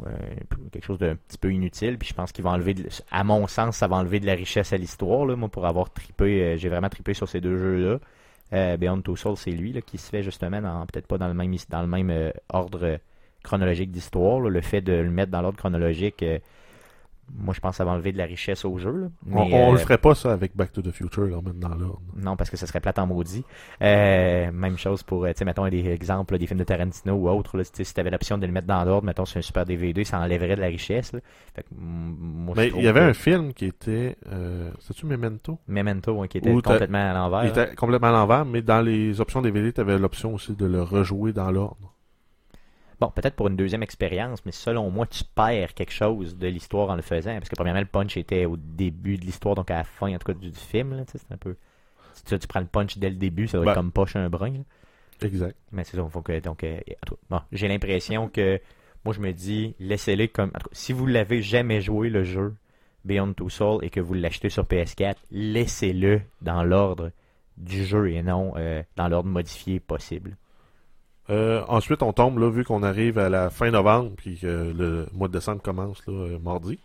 quelque 0.73 0.85
chose 0.85 0.99
d'un 0.99 1.17
petit 1.17 1.37
peu 1.37 1.53
inutile, 1.53 1.99
puis 1.99 2.09
je 2.09 2.15
pense 2.15 2.31
qu'il 2.33 2.45
va 2.45 2.51
enlever, 2.51 2.75
de- 2.75 2.89
à 3.11 3.25
mon 3.25 3.47
sens, 3.49 3.77
ça 3.77 3.89
va 3.89 3.97
enlever 3.97 4.21
de 4.21 4.27
la 4.27 4.35
richesse 4.35 4.73
à 4.73 4.77
l'histoire. 4.77 5.27
Moi, 5.37 5.49
pour 5.49 5.67
avoir 5.67 5.93
trippé, 5.93 6.43
euh, 6.43 6.57
j'ai 6.57 6.69
vraiment 6.69 6.89
trippé 6.89 7.13
sur 7.13 7.29
ces 7.29 7.41
deux 7.41 7.59
jeux-là. 7.59 7.99
Euh, 8.55 8.77
Beyond 8.77 9.03
Two 9.03 9.17
Souls, 9.17 9.37
c'est 9.37 9.51
lui 9.51 9.81
qui 9.83 9.99
se 9.99 10.09
fait 10.09 10.23
justement 10.23 10.87
peut-être 10.87 11.09
pas 11.09 11.19
dans 11.19 11.29
le 11.29 11.35
même 11.35 11.55
dans 11.71 11.83
le 11.83 11.89
même 11.89 12.11
euh, 12.11 12.31
ordre 12.51 12.85
euh, 12.85 12.99
chronologique 13.43 13.91
d'histoire. 13.91 14.41
Le 14.41 14.61
fait 14.61 14.81
de 14.81 14.93
le 14.93 15.11
mettre 15.11 15.33
dans 15.33 15.43
l'ordre 15.43 15.59
chronologique, 15.59 16.23
euh, 16.23 16.39
moi 17.33 17.55
je 17.55 17.61
pense 17.61 17.73
que 17.73 17.77
ça 17.77 17.85
va 17.85 17.93
enlever 17.93 18.13
de 18.13 18.19
la 18.19 18.25
richesse 18.25 18.65
au 18.65 18.77
jeu. 18.79 18.93
là. 18.93 19.07
On, 19.31 19.45
Mais, 19.47 19.55
on 19.55 19.69
euh, 19.69 19.73
le 19.73 19.79
ferait 19.79 19.99
pas 19.99 20.15
ça 20.15 20.33
avec 20.33 20.55
Back 20.57 20.73
to 20.73 20.83
the 20.83 20.91
Future, 20.91 21.25
là, 21.27 21.37
mettre 21.43 21.59
dans 21.59 21.75
l'ordre. 21.75 22.01
non, 22.17 22.37
parce 22.37 22.51
que 22.51 22.57
ça 22.57 22.67
serait 22.67 22.81
plate 22.81 22.99
en 22.99 23.07
maudit. 23.07 23.45
Euh, 23.83 24.51
même 24.53 24.79
chose 24.79 25.03
pour, 25.03 25.25
euh, 25.25 25.29
tu 25.29 25.39
sais, 25.39 25.45
mettons 25.45 25.69
des 25.69 25.87
exemples, 25.89 26.35
là, 26.35 26.39
des 26.39 26.47
films 26.47 26.59
de 26.61 26.65
Tarantino 26.65 27.15
ou 27.15 27.29
autres. 27.29 27.57
Là, 27.57 27.65
si 27.65 27.73
tu 27.95 28.01
avais 28.01 28.11
l'option 28.11 28.39
de 28.39 28.47
le 28.47 28.53
mettre 28.53 28.67
dans 28.67 28.85
l'ordre, 28.85 29.07
mettons 29.07 29.25
sur 29.25 29.39
un 29.39 29.43
super 29.43 29.65
DVD, 29.65 30.05
ça 30.05 30.19
enlèverait 30.21 30.57
de 30.57 30.61
la 30.61 30.67
richesse. 30.69 31.13
Là. 31.13 31.21
Fait 31.55 31.63
que, 31.63 31.69
moi, 31.77 32.55
je 32.57 32.61
Mais 32.61 32.69
il 32.77 32.83
y 32.85 32.89
avait 32.89 33.01
que 33.01 33.05
un 33.07 33.15
film 33.15 33.53
qui 33.53 33.67
était. 33.67 34.17
Euh, 34.31 34.71
C'est-tu 34.81 35.07
Memento? 35.07 35.59
Memento 35.69 36.23
hein, 36.23 36.27
qui 36.29 36.39
était 36.39 36.53
complètement 36.53 36.99
à 36.99 37.11
Il 37.11 37.15
l'envers. 37.15 37.39
hein. 37.41 37.45
était 37.47 37.75
complètement 37.75 38.09
à 38.09 38.13
l'envers, 38.13 38.45
mais 38.45 38.63
dans 38.63 38.81
les 38.81 39.21
options 39.21 39.43
DVD, 39.43 39.73
tu 39.73 39.81
avais 39.81 39.99
l'option 39.99 40.35
aussi 40.35 40.55
de 40.55 40.67
le 40.67 40.83
rejouer 40.83 41.33
dans 41.33 41.51
l'ordre. 41.51 41.94
Bon, 43.01 43.11
peut-être 43.11 43.35
pour 43.35 43.49
une 43.49 43.57
deuxième 43.57 43.83
expérience, 43.83 44.45
mais 44.47 44.53
selon 44.53 44.91
moi, 44.91 45.07
tu 45.07 45.25
perds 45.35 45.75
quelque 45.75 45.93
chose 45.93 46.37
de 46.37 46.47
l'histoire 46.47 46.91
en 46.91 46.97
le 46.97 47.03
faisant. 47.03 47.35
Parce 47.35 47.49
que 47.49 47.57
premièrement, 47.57 47.81
le 47.81 47.87
punch 47.87 48.17
était 48.17 48.45
au 48.47 48.57
début 48.57 49.17
de 49.19 49.25
l'histoire, 49.25 49.55
donc 49.55 49.71
à 49.71 49.77
la 49.79 49.85
fin, 49.85 50.09
en 50.15 50.19
tout 50.19 50.27
cas, 50.27 50.35
du, 50.35 50.51
du 50.51 50.59
film. 50.59 50.95
Là, 50.97 51.03
c'est 51.07 51.21
un 51.33 51.37
peu. 51.37 51.57
Si 52.15 52.25
tu, 52.25 52.39
tu 52.39 52.47
prends 52.47 52.61
le 52.61 52.67
punch 52.67 52.99
dès 52.99 53.11
le 53.11 53.17
début, 53.17 53.49
ça 53.49 53.59
doit 53.59 53.67
être 53.67 53.75
Ben. 53.75 53.81
comme 53.81 53.93
poche 53.93 54.17
un 54.17 54.29
brin. 54.29 54.51
là. 54.53 54.59
Exact. 55.23 55.57
Mais 55.73 55.85
c'est 55.85 55.97
ça, 55.97 56.05
faut 56.09 56.23
que, 56.23 56.39
donc, 56.41 56.65
euh, 56.65 56.79
bon, 57.31 57.41
j'ai 57.53 57.69
l'impression 57.69 58.29
que, 58.29 58.61
moi, 59.05 59.15
je 59.15 59.21
me 59.21 59.33
dis, 59.33 59.75
laissez-le 59.81 60.27
comme, 60.29 60.51
cas, 60.51 60.61
si 60.73 60.93
vous 60.93 61.07
l'avez 61.07 61.43
jamais 61.43 61.81
joué, 61.81 62.09
le 62.11 62.25
jeu, 62.25 62.55
Beyond 63.05 63.33
Two 63.35 63.49
Souls, 63.49 63.85
et 63.85 63.91
que 63.91 64.01
vous 64.01 64.15
l'achetez 64.15 64.49
sur 64.49 64.65
PS4, 64.65 65.17
laissez-le 65.31 66.21
dans 66.43 66.63
l'ordre 66.65 67.11
du 67.57 67.85
jeu 67.85 68.11
et 68.11 68.23
non 68.23 68.55
euh, 68.57 68.83
dans 68.97 69.09
l'ordre 69.09 69.29
modifié 69.29 69.79
possible. 69.79 70.37
Euh, 71.31 71.63
ensuite, 71.69 72.03
on 72.03 72.13
tombe, 72.13 72.39
là, 72.39 72.51
vu 72.51 72.65
qu'on 72.65 72.83
arrive 72.83 73.19
à 73.19 73.29
la 73.29 73.51
fin 73.51 73.71
novembre, 73.71 74.13
puis 74.17 74.39
que 74.39 74.47
le 74.47 75.07
mois 75.13 75.29
de 75.29 75.33
décembre 75.33 75.63
commence, 75.63 76.07
là, 76.07 76.13
euh, 76.13 76.39
mardi. 76.39 76.79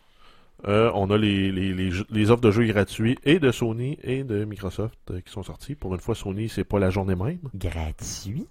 Euh, 0.67 0.91
on 0.93 1.09
a 1.09 1.17
les, 1.17 1.51
les, 1.51 1.73
les, 2.09 2.31
offres 2.31 2.41
de 2.41 2.51
jeux 2.51 2.65
gratuits 2.65 3.17
et 3.23 3.39
de 3.39 3.49
Sony 3.49 3.97
et 4.03 4.25
de 4.25 4.43
Microsoft 4.43 5.23
qui 5.23 5.31
sont 5.31 5.43
sortis. 5.43 5.75
Pour 5.75 5.93
une 5.93 6.01
fois, 6.01 6.15
Sony, 6.15 6.49
c'est 6.49 6.65
pas 6.65 6.79
la 6.79 6.89
journée 6.89 7.15
même. 7.15 7.39
Gratuit. 7.55 8.45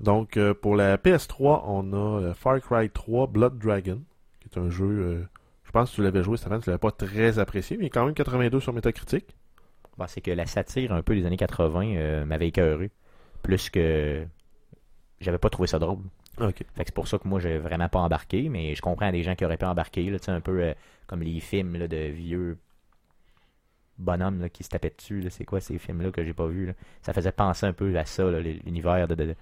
Donc, 0.00 0.36
pour 0.62 0.74
la 0.74 0.96
PS3, 0.96 1.62
on 1.66 1.92
a 1.92 2.34
Far 2.34 2.60
Cry 2.60 2.90
3 2.90 3.28
Blood 3.28 3.56
Dragon, 3.58 4.00
qui 4.40 4.48
est 4.48 4.58
un 4.60 4.68
jeu, 4.68 5.24
je 5.62 5.70
pense 5.70 5.90
que 5.90 5.96
tu 5.96 6.02
l'avais 6.02 6.24
joué, 6.24 6.36
Stéphane, 6.36 6.60
tu 6.60 6.70
l'avais 6.70 6.78
pas 6.78 6.90
très 6.90 7.38
apprécié, 7.38 7.76
mais 7.76 7.84
il 7.84 7.86
est 7.86 7.90
quand 7.90 8.04
même 8.04 8.14
82 8.14 8.58
sur 8.58 8.72
Metacritic. 8.72 9.26
Bon, 9.98 10.04
c'est 10.08 10.20
que 10.20 10.30
la 10.30 10.46
satire 10.46 10.92
un 10.92 11.02
peu 11.02 11.14
des 11.14 11.24
années 11.24 11.36
80 11.36 11.94
euh, 11.96 12.24
m'avait 12.26 12.48
écœuré. 12.48 12.90
Plus 13.42 13.70
que 13.70 14.26
j'avais 15.20 15.38
pas 15.38 15.50
trouvé 15.50 15.66
ça 15.66 15.78
drôle. 15.78 15.98
Ok. 16.40 16.58
Fait 16.58 16.64
que 16.64 16.86
c'est 16.86 16.94
pour 16.94 17.08
ça 17.08 17.18
que 17.18 17.26
moi 17.26 17.40
j'ai 17.40 17.58
vraiment 17.58 17.88
pas 17.88 18.00
embarqué, 18.00 18.48
mais 18.48 18.74
je 18.74 18.82
comprends 18.82 19.10
des 19.10 19.22
gens 19.22 19.34
qui 19.34 19.44
auraient 19.44 19.56
pu 19.56 19.64
embarquer, 19.64 20.10
là, 20.10 20.18
un 20.28 20.40
peu 20.40 20.62
euh, 20.62 20.74
comme 21.06 21.22
les 21.22 21.40
films 21.40 21.76
là, 21.76 21.88
de 21.88 21.96
vieux 21.96 22.58
bonhommes 23.98 24.40
là, 24.40 24.48
qui 24.48 24.62
se 24.62 24.68
tapaient 24.68 24.92
dessus. 24.96 25.24
C'est 25.30 25.44
quoi 25.44 25.60
ces 25.60 25.78
films-là 25.78 26.10
que 26.10 26.22
j'ai 26.22 26.34
pas 26.34 26.46
vus? 26.46 26.74
Ça 27.02 27.12
faisait 27.12 27.32
penser 27.32 27.66
un 27.66 27.72
peu 27.72 27.96
à 27.96 28.04
ça, 28.04 28.30
l'univers 28.30 29.08
de, 29.08 29.14
de, 29.14 29.34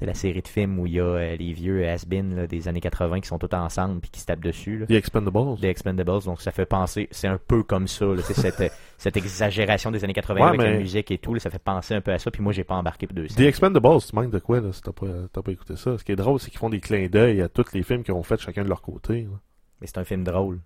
sais, 0.00 0.06
la 0.06 0.14
série 0.14 0.42
de 0.42 0.48
films 0.48 0.78
où 0.78 0.86
il 0.86 0.94
y 0.94 1.00
a 1.00 1.04
euh, 1.04 1.36
les 1.36 1.52
vieux 1.52 1.86
has-been 1.86 2.46
des 2.46 2.68
années 2.68 2.80
80 2.80 3.20
qui 3.20 3.28
sont 3.28 3.38
tous 3.38 3.54
ensemble 3.54 4.00
puis 4.00 4.10
qui 4.10 4.20
se 4.20 4.26
tapent 4.26 4.42
dessus. 4.42 4.78
Là. 4.78 4.86
The 4.86 4.92
Expendables. 4.92 5.60
Des 5.60 5.68
Expendables, 5.68 6.24
donc 6.24 6.40
ça 6.40 6.50
fait 6.50 6.66
penser, 6.66 7.08
c'est 7.10 7.28
un 7.28 7.38
peu 7.38 7.62
comme 7.62 7.86
ça, 7.88 8.06
là, 8.06 8.22
tu 8.26 8.34
sais, 8.34 8.34
cette, 8.34 8.72
cette 8.98 9.16
exagération 9.16 9.90
des 9.90 10.04
années 10.04 10.12
80 10.12 10.40
Ouais, 10.40 10.46
avec 10.48 10.60
la 10.60 10.78
musique 10.78 11.10
et 11.10 11.18
tout, 11.18 11.34
là, 11.34 11.40
ça 11.40 11.50
fait 11.50 11.58
penser 11.58 11.94
un 11.94 12.00
peu 12.00 12.12
à 12.12 12.18
ça, 12.18 12.30
puis 12.30 12.42
moi 12.42 12.52
j'ai 12.52 12.64
pas 12.64 12.74
embarqué 12.74 13.06
pour 13.06 13.14
deux 13.14 13.26
The 13.26 13.40
Expendables, 13.40 14.00
tu 14.00 14.14
manques 14.14 14.30
de 14.30 14.38
quoi, 14.38 14.60
là, 14.60 14.72
si 14.72 14.82
t'as 14.82 14.92
pas, 14.92 15.42
pas 15.42 15.52
écouté 15.52 15.76
ça? 15.76 15.98
Ce 15.98 16.04
qui 16.04 16.12
est 16.12 16.16
drôle, 16.16 16.40
c'est 16.40 16.50
qu'ils 16.50 16.58
font 16.58 16.70
des 16.70 16.80
clins 16.80 17.08
d'œil 17.08 17.42
à 17.42 17.48
tous 17.48 17.72
les 17.72 17.82
films 17.82 18.02
qu'ils 18.02 18.14
ont 18.14 18.22
fait 18.22 18.40
chacun 18.40 18.64
de 18.64 18.68
leur 18.68 18.82
côté. 18.82 19.22
là. 19.22 19.38
Mais 19.80 19.88
c'est 19.88 19.98
un 19.98 20.04
film 20.04 20.22
drôle. 20.22 20.60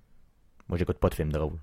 Moi 0.69 0.79
j'écoute 0.79 0.99
pas 0.99 1.09
de 1.09 1.15
films 1.15 1.31
drôles. 1.31 1.59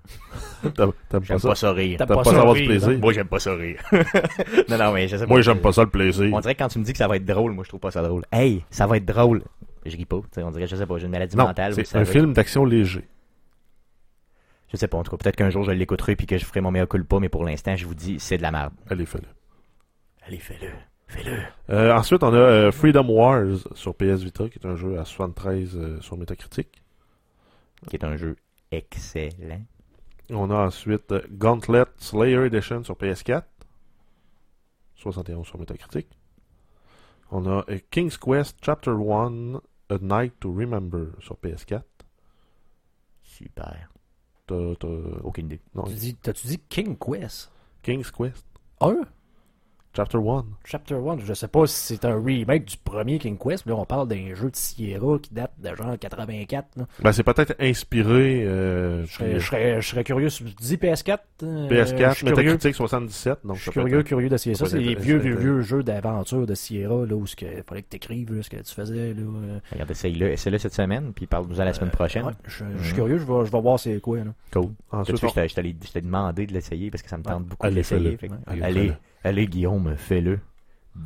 T'aimes 0.62 0.92
pas 1.10 1.20
J'aime 1.22 1.38
ça? 1.38 1.48
pas 1.48 1.54
ça? 1.54 1.72
rire. 1.72 1.96
T'as 1.98 2.06
T'aimes 2.06 2.16
pas 2.16 2.22
pas 2.22 2.30
ça 2.30 2.54
du 2.54 2.64
plaisir? 2.64 2.98
Moi, 2.98 3.12
j'aime 3.12 3.28
pas 3.28 3.38
ça 3.38 3.54
rire. 3.54 3.78
non, 4.70 4.78
non, 4.78 4.92
mais 4.92 5.08
je 5.08 5.16
sais 5.18 5.26
Moi, 5.26 5.38
pas. 5.38 5.42
j'aime 5.42 5.60
pas 5.60 5.72
ça 5.72 5.82
le 5.82 5.90
plaisir. 5.90 6.30
On 6.32 6.40
dirait 6.40 6.54
que 6.54 6.60
quand 6.62 6.68
tu 6.68 6.78
me 6.78 6.84
dis 6.84 6.92
que 6.92 6.98
ça 6.98 7.06
va 7.06 7.16
être 7.16 7.24
drôle, 7.26 7.52
moi, 7.52 7.64
je 7.64 7.68
trouve 7.68 7.80
pas 7.80 7.90
ça 7.90 8.02
drôle. 8.02 8.24
Hey, 8.32 8.64
ça 8.70 8.86
va 8.86 8.96
être 8.96 9.04
drôle. 9.04 9.42
Je 9.84 9.94
ris 9.96 10.06
pas. 10.06 10.20
On 10.38 10.50
dirait, 10.50 10.66
je 10.66 10.76
sais 10.76 10.86
pas, 10.86 10.96
j'ai 10.96 11.04
une 11.04 11.10
maladie 11.12 11.36
Non, 11.36 11.44
mentale. 11.48 11.74
c'est 11.74 11.96
un 11.98 12.04
film 12.06 12.32
d'action 12.32 12.64
léger. 12.64 13.06
Je 14.72 14.78
sais 14.78 14.88
pas, 14.88 14.96
en 14.98 15.02
tout 15.02 15.10
cas, 15.10 15.18
peut-être 15.18 15.36
qu'un 15.36 15.50
jour 15.50 15.62
je 15.62 15.70
l'écouterai 15.72 16.16
puis 16.16 16.26
que 16.26 16.38
je 16.38 16.44
ferai 16.44 16.60
mon 16.62 16.70
mea 16.72 16.86
culpa, 16.86 17.18
mais 17.20 17.28
pour 17.28 17.44
l'instant, 17.44 17.76
je 17.76 17.86
vous 17.86 17.94
dis, 17.94 18.18
c'est 18.18 18.38
de 18.38 18.42
la 18.42 18.50
merde. 18.50 18.72
Allez, 18.90 19.04
fais-le. 19.06 19.28
Allez, 20.26 20.38
fais-le. 20.38 20.68
Fais-le. 21.06 21.36
Euh, 21.70 21.92
ensuite, 21.94 22.22
on 22.24 22.32
a 22.32 22.36
euh, 22.38 22.72
Freedom 22.72 23.06
Wars 23.08 23.58
sur 23.74 23.94
PS 23.94 24.22
Vita, 24.22 24.48
qui 24.48 24.58
est 24.58 24.66
un 24.66 24.74
jeu 24.74 24.98
à 24.98 25.04
73 25.04 25.76
euh, 25.76 26.00
sur 26.00 26.16
Metacritic. 26.16 26.82
Qui 27.88 27.96
est 27.96 28.04
un 28.04 28.16
jeu 28.16 28.36
excellent. 28.70 29.64
On 30.30 30.50
a 30.50 30.66
ensuite 30.66 31.12
euh, 31.12 31.22
Gauntlet 31.30 31.84
Slayer 31.98 32.46
Edition 32.46 32.82
sur 32.84 32.94
PS4. 32.96 33.42
71 34.96 35.46
sur 35.46 35.58
Metacritic. 35.58 36.08
On 37.30 37.46
a 37.46 37.64
euh, 37.68 37.78
King's 37.90 38.16
Quest 38.16 38.56
Chapter 38.62 38.90
1 38.92 39.60
A 39.90 39.98
Night 40.00 40.34
to 40.40 40.52
Remember 40.52 41.08
sur 41.20 41.36
PS4. 41.36 41.82
Super. 43.22 43.90
T'as- 44.46 44.74
t'as- 44.78 45.20
Aucune 45.22 45.46
idée. 45.46 45.60
non, 45.74 45.84
Tu 45.84 45.94
dis- 45.94 46.14
T'as-tu 46.16 46.46
dit 46.46 46.58
King 46.68 46.96
Quest? 46.98 47.50
King's 47.82 48.10
Quest 48.10 48.44
1 48.80 49.02
Chapter 49.96 50.18
1. 50.18 50.44
Chapter 50.64 50.94
1, 50.96 51.18
je 51.24 51.34
sais 51.34 51.46
pas 51.46 51.66
si 51.68 51.94
c'est 51.94 52.04
un 52.04 52.20
remake 52.20 52.64
du 52.64 52.76
premier 52.78 53.18
King 53.18 53.38
Quest, 53.38 53.64
mais 53.64 53.72
là 53.72 53.78
on 53.78 53.84
parle 53.84 54.08
d'un 54.08 54.34
jeu 54.34 54.50
de 54.50 54.56
Sierra 54.56 55.18
qui 55.20 55.32
date 55.32 55.52
de 55.62 55.74
genre 55.76 55.96
84. 55.98 56.66
Là. 56.76 56.86
Ben, 57.00 57.12
c'est 57.12 57.22
peut-être 57.22 57.54
inspiré 57.60 58.44
euh, 58.44 59.06
Je, 59.06 59.12
serais, 59.12 59.38
je, 59.38 59.46
serais, 59.46 59.80
je 59.80 59.88
serais 59.88 60.02
curieux, 60.02 60.28
si 60.30 60.42
tu 60.44 60.52
dis 60.54 60.76
PS4 60.76 61.18
euh, 61.44 61.68
je 61.70 61.74
PS4, 61.74 62.14
suis 62.14 62.26
curieux, 62.26 62.42
Metacritic 62.52 62.74
77. 62.74 63.38
Donc 63.44 63.56
je 63.56 63.62
suis 63.62 63.70
curieux, 63.70 64.00
être- 64.00 64.06
curieux 64.06 64.28
d'essayer 64.28 64.56
ça. 64.56 64.64
ça 64.64 64.72
C'est 64.72 64.78
les 64.78 64.96
vieux, 64.96 65.18
vieux, 65.18 65.36
vieux 65.36 65.60
jeux 65.60 65.84
d'aventure 65.84 66.44
de 66.46 66.54
Sierra, 66.54 67.06
là, 67.06 67.14
où 67.14 67.24
il 67.40 67.62
fallait 67.64 67.82
que 67.82 67.88
tu 67.90 67.96
écrives 67.96 68.42
ce 68.42 68.50
que 68.50 68.56
tu 68.56 68.74
faisais. 68.74 69.14
Là, 69.14 69.20
euh. 69.22 69.58
Regarde, 69.72 69.90
essaye-le. 69.92 70.32
Essaye-le 70.32 70.58
cette 70.58 70.74
semaine, 70.74 71.12
puis 71.14 71.26
parle-nous 71.26 71.60
à 71.60 71.64
la 71.64 71.72
semaine 71.72 71.90
prochaine. 71.90 72.24
Ouais, 72.24 72.32
je, 72.46 72.64
je 72.78 72.82
suis 72.82 72.90
Mhm. 72.90 72.94
curieux, 72.94 73.18
je 73.18 73.24
vais, 73.26 73.46
je 73.46 73.52
vais 73.52 73.60
voir 73.60 73.78
c'est 73.78 74.00
quoi. 74.00 74.18
Là. 74.18 74.32
Cool. 74.52 74.70
Ensuite, 74.90 75.20
vu, 75.20 75.26
on- 75.26 75.28
je 75.28 75.34
t'ai- 75.34 75.48
je 75.48 75.54
t'ai 75.54 75.76
je 75.86 75.92
t'ai 75.92 76.00
demandé 76.00 76.46
de 76.46 76.52
l'essayer 76.52 76.90
parce 76.90 77.02
que 77.02 77.08
ça 77.08 77.16
me 77.16 77.22
tente 77.22 77.42
Ouais. 77.42 77.48
beaucoup 77.48 77.66
Allez, 77.66 77.74
de 77.74 77.78
l'essayer. 77.78 78.18
Allez, 78.60 78.92
Allez, 79.24 79.46
Guillaume, 79.46 79.96
fais-le. 79.96 80.38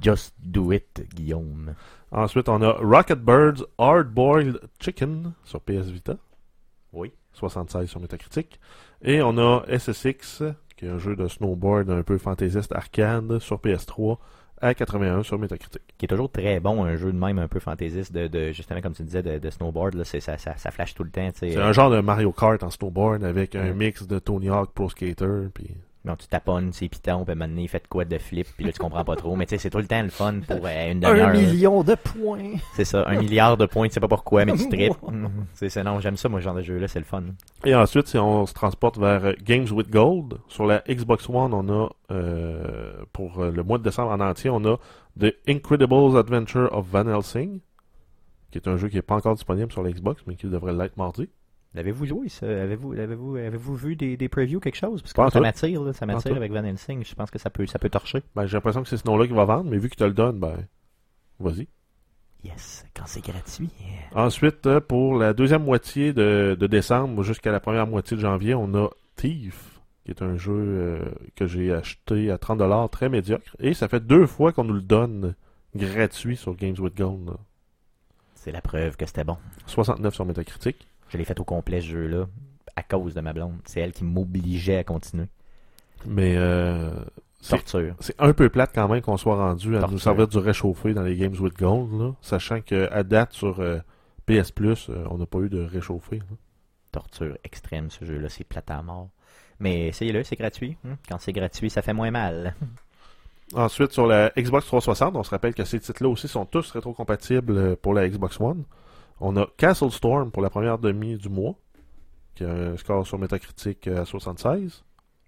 Just 0.03 0.35
do 0.43 0.73
it, 0.73 1.07
Guillaume. 1.15 1.75
Ensuite, 2.11 2.49
on 2.49 2.61
a 2.63 2.73
Rocket 2.73 3.21
Birds 3.21 3.65
Hard 3.79 4.09
Boiled 4.09 4.61
Chicken 4.81 5.33
sur 5.45 5.61
PS 5.61 5.89
Vita. 5.89 6.17
Oui. 6.93 7.13
76 7.33 7.89
sur 7.89 8.01
Metacritic. 8.01 8.59
Et 9.03 9.23
on 9.23 9.39
a 9.39 9.65
SSX, 9.69 10.43
qui 10.77 10.87
est 10.87 10.89
un 10.89 10.99
jeu 10.99 11.15
de 11.15 11.29
snowboard 11.29 11.91
un 11.91 12.03
peu 12.03 12.19
fantaisiste 12.19 12.73
arcade 12.73 13.39
sur 13.39 13.59
PS3 13.59 14.19
à 14.61 14.75
81 14.75 15.23
sur 15.23 15.39
Metacritic. 15.39 15.83
Qui 15.97 16.07
est 16.07 16.09
toujours 16.09 16.31
très 16.33 16.59
bon, 16.59 16.85
un 16.85 16.97
jeu 16.97 17.13
de 17.13 17.19
même 17.19 17.39
un 17.39 17.47
peu 17.47 17.61
fantaisiste, 17.61 18.13
de, 18.13 18.27
de 18.27 18.53
justement, 18.53 18.81
comme 18.81 18.95
tu 18.95 19.05
disais, 19.05 19.23
de, 19.23 19.39
de 19.39 19.51
snowboard. 19.51 19.95
Là, 19.95 20.05
ça, 20.05 20.21
ça, 20.21 20.57
ça 20.57 20.71
flash 20.73 20.95
tout 20.95 21.05
le 21.05 21.11
temps. 21.11 21.31
C'est 21.35 21.57
un 21.57 21.73
genre 21.73 21.91
de 21.91 22.01
Mario 22.01 22.33
Kart 22.33 22.63
en 22.63 22.71
snowboard 22.71 23.23
avec 23.23 23.55
un 23.55 23.73
mix 23.73 24.07
de 24.07 24.19
Tony 24.19 24.49
Hawk 24.49 24.73
Pro 24.73 24.89
Skater. 24.89 25.49
Puis... 25.55 25.71
Non, 26.05 26.15
tu 26.17 26.29
taponnes 26.29 26.73
ses 26.73 26.89
pitons, 26.89 27.25
puis 27.25 27.35
maintenant 27.35 27.61
il 27.61 27.69
fait 27.69 27.83
de 27.83 27.89
quoi 27.89 28.05
de 28.05 28.17
flip, 28.19 28.47
puis 28.57 28.65
là 28.65 28.73
tu 28.73 28.79
comprends 28.79 29.05
pas 29.05 29.17
trop. 29.17 29.35
Mais 29.37 29.47
tu 29.47 29.51
sais, 29.51 29.59
c'est 29.59 29.69
tout 29.69 29.79
le 29.79 29.87
temps 29.87 30.01
le 30.03 30.09
fun 30.11 30.41
pour 30.47 30.65
euh, 30.65 30.93
une 30.93 31.05
Un 31.05 31.11
demi-heure. 31.11 31.33
là. 31.33 31.33
million 31.33 31.83
de 31.83 31.95
points. 31.97 32.53
C'est 32.75 32.85
ça, 32.85 33.05
un 33.09 33.19
milliard 33.19 33.57
de 33.57 33.67
points, 33.67 33.89
tu 33.89 33.95
sais 33.95 34.01
pas 34.01 34.09
pourquoi, 34.09 34.45
mais 34.45 34.55
tu 34.57 34.69
tripes. 34.71 34.95
c'est 35.55 35.69
ça, 35.69 35.83
non, 35.83 35.99
j'aime 36.01 36.17
ça, 36.17 36.29
moi, 36.29 36.41
ce 36.41 36.45
genre 36.45 36.55
de 36.55 36.63
jeu-là, 36.63 36.87
c'est 36.89 37.01
le 37.01 37.05
fun. 37.05 37.25
Et 37.65 37.75
ensuite, 37.75 38.07
si 38.07 38.17
on 38.17 38.47
se 38.47 38.55
transporte 38.55 38.97
vers 38.97 39.35
Games 39.43 39.67
with 39.71 39.91
Gold, 39.91 40.39
sur 40.47 40.67
la 40.67 40.83
Xbox 40.89 41.29
One, 41.29 41.53
on 41.53 41.69
a, 41.69 41.89
euh, 42.13 42.93
pour 43.13 43.41
euh, 43.41 43.51
le 43.51 43.63
mois 43.65 43.79
de 43.79 43.83
décembre 43.83 44.13
en 44.13 44.21
entier, 44.21 44.51
on 44.51 44.65
a 44.65 44.77
The 45.21 45.35
Incredibles 45.49 46.17
Adventure 46.17 46.69
of 46.73 46.87
Van 46.87 47.07
Helsing, 47.09 47.59
qui 48.53 48.59
est 48.59 48.69
un 48.69 48.77
jeu 48.77 48.89
qui 48.89 48.97
n'est 48.97 49.03
pas 49.03 49.17
encore 49.17 49.35
disponible 49.35 49.73
sur 49.73 49.83
la 49.83 49.91
Xbox, 49.91 50.23
mais 50.27 50.37
qui 50.37 50.47
devrait 50.47 50.73
l'être 50.73 50.97
mardi. 50.97 51.29
L'avez-vous 51.75 52.07
joué, 52.07 52.29
ça? 52.29 52.47
Avez-vous, 52.47 52.93
avez-vous, 52.93 53.37
avez-vous 53.37 53.77
vu 53.77 53.95
des, 53.95 54.17
des 54.17 54.29
previews, 54.29 54.59
quelque 54.59 54.77
chose? 54.77 55.03
Parce 55.03 55.13
que 55.13 55.33
ça 55.33 55.41
m'attire, 55.41 55.83
là, 55.83 55.93
ça 55.93 56.07
m'attire 56.07 56.35
avec 56.37 56.51
Van 56.51 56.65
Helsing. 56.65 57.05
Je 57.05 57.15
pense 57.15 57.31
que 57.31 57.39
ça 57.39 57.51
peut, 57.51 57.67
ça 57.67 57.79
peut 57.79 57.91
torcher. 57.91 58.23
Ben, 58.35 58.47
j'ai 58.47 58.57
l'impression 58.57 58.83
que 58.83 58.89
c'est 58.89 58.97
ce 58.97 59.07
nom-là 59.07 59.27
qui 59.27 59.35
va 59.35 59.45
vendre, 59.45 59.71
mais 59.71 59.79
vu 59.79 59.89
qu'il 59.89 59.99
te 59.99 60.05
le 60.05 60.15
donne, 60.15 60.39
ben, 60.41 60.57
vas-y. 61.39 61.69
Yes, 62.45 62.87
quand 62.95 63.05
c'est 63.07 63.21
gratuit. 63.25 63.69
Ensuite, 64.15 64.67
euh, 64.67 64.81
pour 64.81 65.19
la 65.19 65.33
deuxième 65.35 65.65
moitié 65.65 66.13
de, 66.13 66.57
de 66.59 66.67
décembre 66.67 67.23
jusqu'à 67.23 67.51
la 67.53 67.61
première 67.61 67.87
moitié 67.87 68.17
de 68.17 68.23
janvier, 68.23 68.55
on 68.55 68.75
a 68.75 68.89
Thief, 69.17 69.81
qui 70.05 70.13
est 70.13 70.23
un 70.23 70.37
jeu 70.37 70.55
euh, 70.55 71.05
que 71.35 71.47
j'ai 71.47 71.73
acheté 71.73 72.31
à 72.31 72.37
30$, 72.37 72.89
très 72.91 73.09
médiocre. 73.09 73.57
Et 73.59 73.75
ça 73.75 73.89
fait 73.89 74.01
deux 74.01 74.27
fois 74.27 74.53
qu'on 74.53 74.65
nous 74.65 74.75
le 74.75 74.81
donne 74.81 75.35
gratuit 75.75 76.37
sur 76.37 76.55
Games 76.55 76.77
with 76.79 76.97
Gold. 76.97 77.33
C'est 78.35 78.53
la 78.53 78.63
preuve 78.63 78.97
que 78.97 79.05
c'était 79.05 79.25
bon. 79.25 79.37
69 79.67 80.15
sur 80.15 80.25
Metacritic. 80.25 80.87
Je 81.09 81.17
l'ai 81.19 81.25
fait 81.25 81.39
au 81.41 81.45
complet, 81.45 81.81
ce 81.81 81.87
jeu-là, 81.87 82.27
à 82.77 82.83
cause 82.83 83.15
de 83.15 83.21
ma 83.21 83.33
blonde. 83.33 83.59
C'est 83.65 83.81
elle 83.81 83.93
qui 83.93 84.05
m'obligeait 84.05 84.77
à 84.79 84.85
continuer. 84.85 85.27
Mais 86.07 86.35
euh, 86.37 86.91
c'est 87.41 87.57
Torture. 87.57 87.95
c'est 88.01 88.15
un 88.21 88.33
peu 88.33 88.49
plate 88.49 88.71
quand 88.75 88.89
même 88.89 89.01
qu'on 89.03 89.17
soit 89.17 89.37
rendu 89.37 89.77
à 89.77 89.81
Torture. 89.81 89.93
nous 89.95 89.99
servir 89.99 90.29
du 90.29 90.39
réchauffé 90.39 90.95
dans 90.95 91.03
les 91.03 91.17
Games 91.17 91.35
with 91.41 91.57
Gold, 91.59 91.93
là, 92.01 92.13
sachant 92.21 92.61
qu'à 92.61 93.03
date 93.03 93.33
sur 93.33 93.61
euh, 93.61 93.79
PS 94.27 94.51
Plus, 94.53 94.89
euh, 94.91 95.05
on 95.11 95.19
n'a 95.19 95.27
pas 95.27 95.39
eu 95.41 95.49
de 95.49 95.61
réchauffé. 95.65 96.19
là. 96.19 96.25
Torture 96.93 97.37
extrême, 97.45 97.91
ce 97.91 98.05
jeu-là, 98.05 98.29
c'est 98.29 98.45
plate 98.45 98.71
à 98.71 98.81
mort. 98.83 99.09
Mais 99.61 99.89
essayez-le, 99.89 100.23
c'est 100.25 100.37
gratuit. 100.37 100.77
hein. 100.87 100.97
Quand 101.09 101.19
c'est 101.19 101.33
gratuit, 101.33 101.69
ça 101.71 101.83
fait 101.83 101.93
moins 101.93 102.11
mal. 102.11 102.55
Ensuite, 103.55 103.93
sur 103.93 104.07
la 104.07 104.31
Xbox 104.37 104.67
360, 104.67 105.17
on 105.17 105.23
se 105.23 105.31
rappelle 105.31 105.55
que 105.55 105.65
ces 105.65 105.81
titres-là 105.81 106.09
aussi 106.11 106.29
sont 106.29 106.45
tous 106.45 106.71
rétrocompatibles 106.71 107.77
pour 107.77 107.95
la 107.95 108.07
Xbox 108.09 108.39
One. 108.41 108.65
On 109.21 109.37
a 109.37 109.47
Castle 109.57 109.91
Storm 109.91 110.31
pour 110.31 110.43
la 110.43 110.51
première 110.51 110.79
demi 110.79 111.17
du 111.17 111.29
mois, 111.29 111.55
qui 112.35 112.45
a 112.45 112.51
un 112.51 112.77
score 112.77 113.07
sur 113.07 113.19
Metacritic 113.19 113.87
euh, 113.89 114.03
à 114.03 114.05
76. 114.05 114.85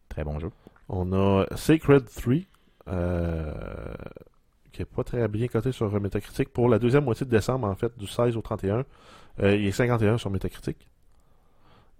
Très 0.08 0.24
bon 0.24 0.38
jeu. 0.38 0.50
On 0.88 1.12
a 1.12 1.46
Sacred 1.56 2.04
3, 2.04 2.34
euh, 2.88 3.52
qui 4.72 4.82
est 4.82 4.86
pas 4.86 5.04
très 5.04 5.26
bien 5.28 5.48
coté 5.48 5.72
sur 5.72 5.88
Metacritic. 6.00 6.52
Pour 6.52 6.68
la 6.68 6.78
deuxième 6.78 7.04
moitié 7.04 7.26
de 7.26 7.30
décembre, 7.30 7.68
en 7.68 7.74
fait, 7.74 7.96
du 7.98 8.06
16 8.06 8.36
au 8.36 8.42
31, 8.42 8.84
euh, 9.42 9.56
il 9.56 9.66
est 9.66 9.72
51 9.72 10.18
sur 10.18 10.30
Metacritic. 10.30 10.88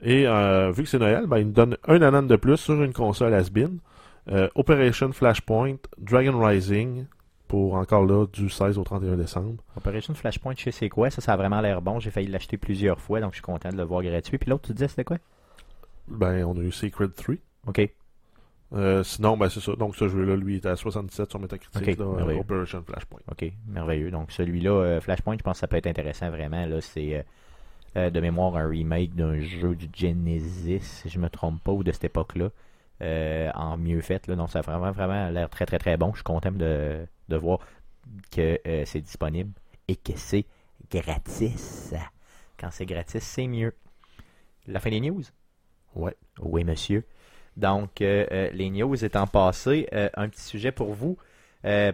Et 0.03 0.27
euh, 0.27 0.71
vu 0.73 0.85
que 0.85 0.89
c'est 0.89 0.99
Noël, 0.99 1.27
ben, 1.27 1.39
il 1.39 1.47
nous 1.47 1.53
donne 1.53 1.77
un 1.87 2.03
anan 2.03 2.27
de 2.27 2.37
plus 2.37 2.57
sur 2.57 2.83
une 2.83 2.93
console 2.93 3.35
Asbin. 3.35 3.73
Euh, 4.31 4.49
Operation 4.55 5.13
Flashpoint, 5.13 5.77
Dragon 5.99 6.39
Rising, 6.39 7.07
pour 7.51 7.75
encore 7.75 8.07
là 8.07 8.27
du 8.33 8.49
16 8.49 8.79
au 8.79 8.85
31 8.85 9.17
décembre. 9.17 9.57
Operation 9.77 10.15
Flashpoint, 10.15 10.55
je 10.57 10.63
sais 10.63 10.71
c'est 10.71 10.89
quoi? 10.89 11.11
Ça, 11.11 11.21
ça 11.21 11.33
a 11.33 11.37
vraiment 11.37 11.61
l'air 11.61 11.83
bon. 11.83 11.99
J'ai 11.99 12.13
failli 12.13 12.29
l'acheter 12.29 12.57
plusieurs 12.57 13.01
fois, 13.01 13.19
donc 13.19 13.33
je 13.33 13.39
suis 13.39 13.43
content 13.43 13.71
de 13.71 13.77
le 13.77 13.83
voir 13.83 14.05
gratuit. 14.05 14.39
Puis 14.39 14.49
l'autre, 14.49 14.69
tu 14.69 14.73
disais, 14.73 14.87
c'était 14.87 15.03
quoi? 15.03 15.17
Ben, 16.07 16.45
on 16.45 16.57
a 16.57 16.61
eu 16.61 16.71
Secret 16.71 17.09
3. 17.09 17.35
Ok. 17.67 17.91
Euh, 18.73 19.03
sinon, 19.03 19.37
ben, 19.37 19.49
c'est 19.49 19.59
ça. 19.59 19.75
Donc, 19.75 19.97
ce 19.97 20.07
jeu-là, 20.07 20.37
lui, 20.37 20.57
est 20.57 20.67
à 20.67 20.77
77 20.77 21.29
sur 21.29 21.41
Metacritic. 21.41 21.99
Là. 21.99 22.05
Operation 22.39 22.85
Flashpoint. 22.87 23.19
Ok, 23.29 23.45
merveilleux. 23.67 24.13
Donc 24.13 24.31
celui-là, 24.31 24.71
euh, 24.71 25.01
Flashpoint, 25.01 25.37
je 25.37 25.43
pense 25.43 25.55
que 25.55 25.61
ça 25.61 25.67
peut 25.67 25.77
être 25.77 25.89
intéressant 25.89 26.31
vraiment. 26.31 26.67
Là, 26.67 26.81
c'est 26.81 27.27
euh, 27.97 28.11
de 28.11 28.21
mémoire 28.21 28.57
un 28.57 28.69
remake 28.69 29.17
d'un 29.17 29.41
jeu 29.41 29.75
du 29.75 29.89
Genesis, 29.93 30.83
si 31.03 31.09
je 31.09 31.19
me 31.19 31.29
trompe 31.29 31.61
pas, 31.65 31.73
ou 31.73 31.83
de 31.83 31.91
cette 31.91 32.05
époque-là, 32.05 32.51
en 33.57 33.77
mieux 33.77 34.03
fait. 34.03 34.29
Là. 34.29 34.37
Donc 34.37 34.51
ça 34.51 34.61
a 34.61 34.63
vraiment, 34.63 34.93
vraiment 34.93 35.31
l'air 35.31 35.51
très, 35.51 35.67
très, 35.67 35.81
très 35.81 35.97
bon. 35.97 36.13
Je 36.13 36.19
suis 36.19 36.23
content 36.23 36.53
de, 36.53 37.05
de 37.31 37.37
voir 37.37 37.61
que 38.31 38.61
euh, 38.67 38.85
c'est 38.85 39.01
disponible 39.01 39.53
et 39.89 39.97
que 39.97 40.13
c'est 40.17 40.45
gratis. 40.91 41.95
Quand 42.59 42.69
c'est 42.71 42.87
gratis, 42.87 43.23
c'est 43.23 43.47
mieux. 43.47 43.75
La 44.67 44.81
fin 44.81 44.91
des 44.91 45.01
news? 45.01 45.23
Ouais. 45.95 46.15
Oui, 46.41 46.65
monsieur. 46.65 47.05
Donc, 47.57 48.01
euh, 48.01 48.27
euh, 48.31 48.51
les 48.53 48.71
news 48.71 49.05
étant 49.05 49.27
passées, 49.27 49.89
euh, 49.93 50.09
un 50.15 50.29
petit 50.29 50.43
sujet 50.43 50.73
pour 50.73 50.95
vous. 50.95 51.17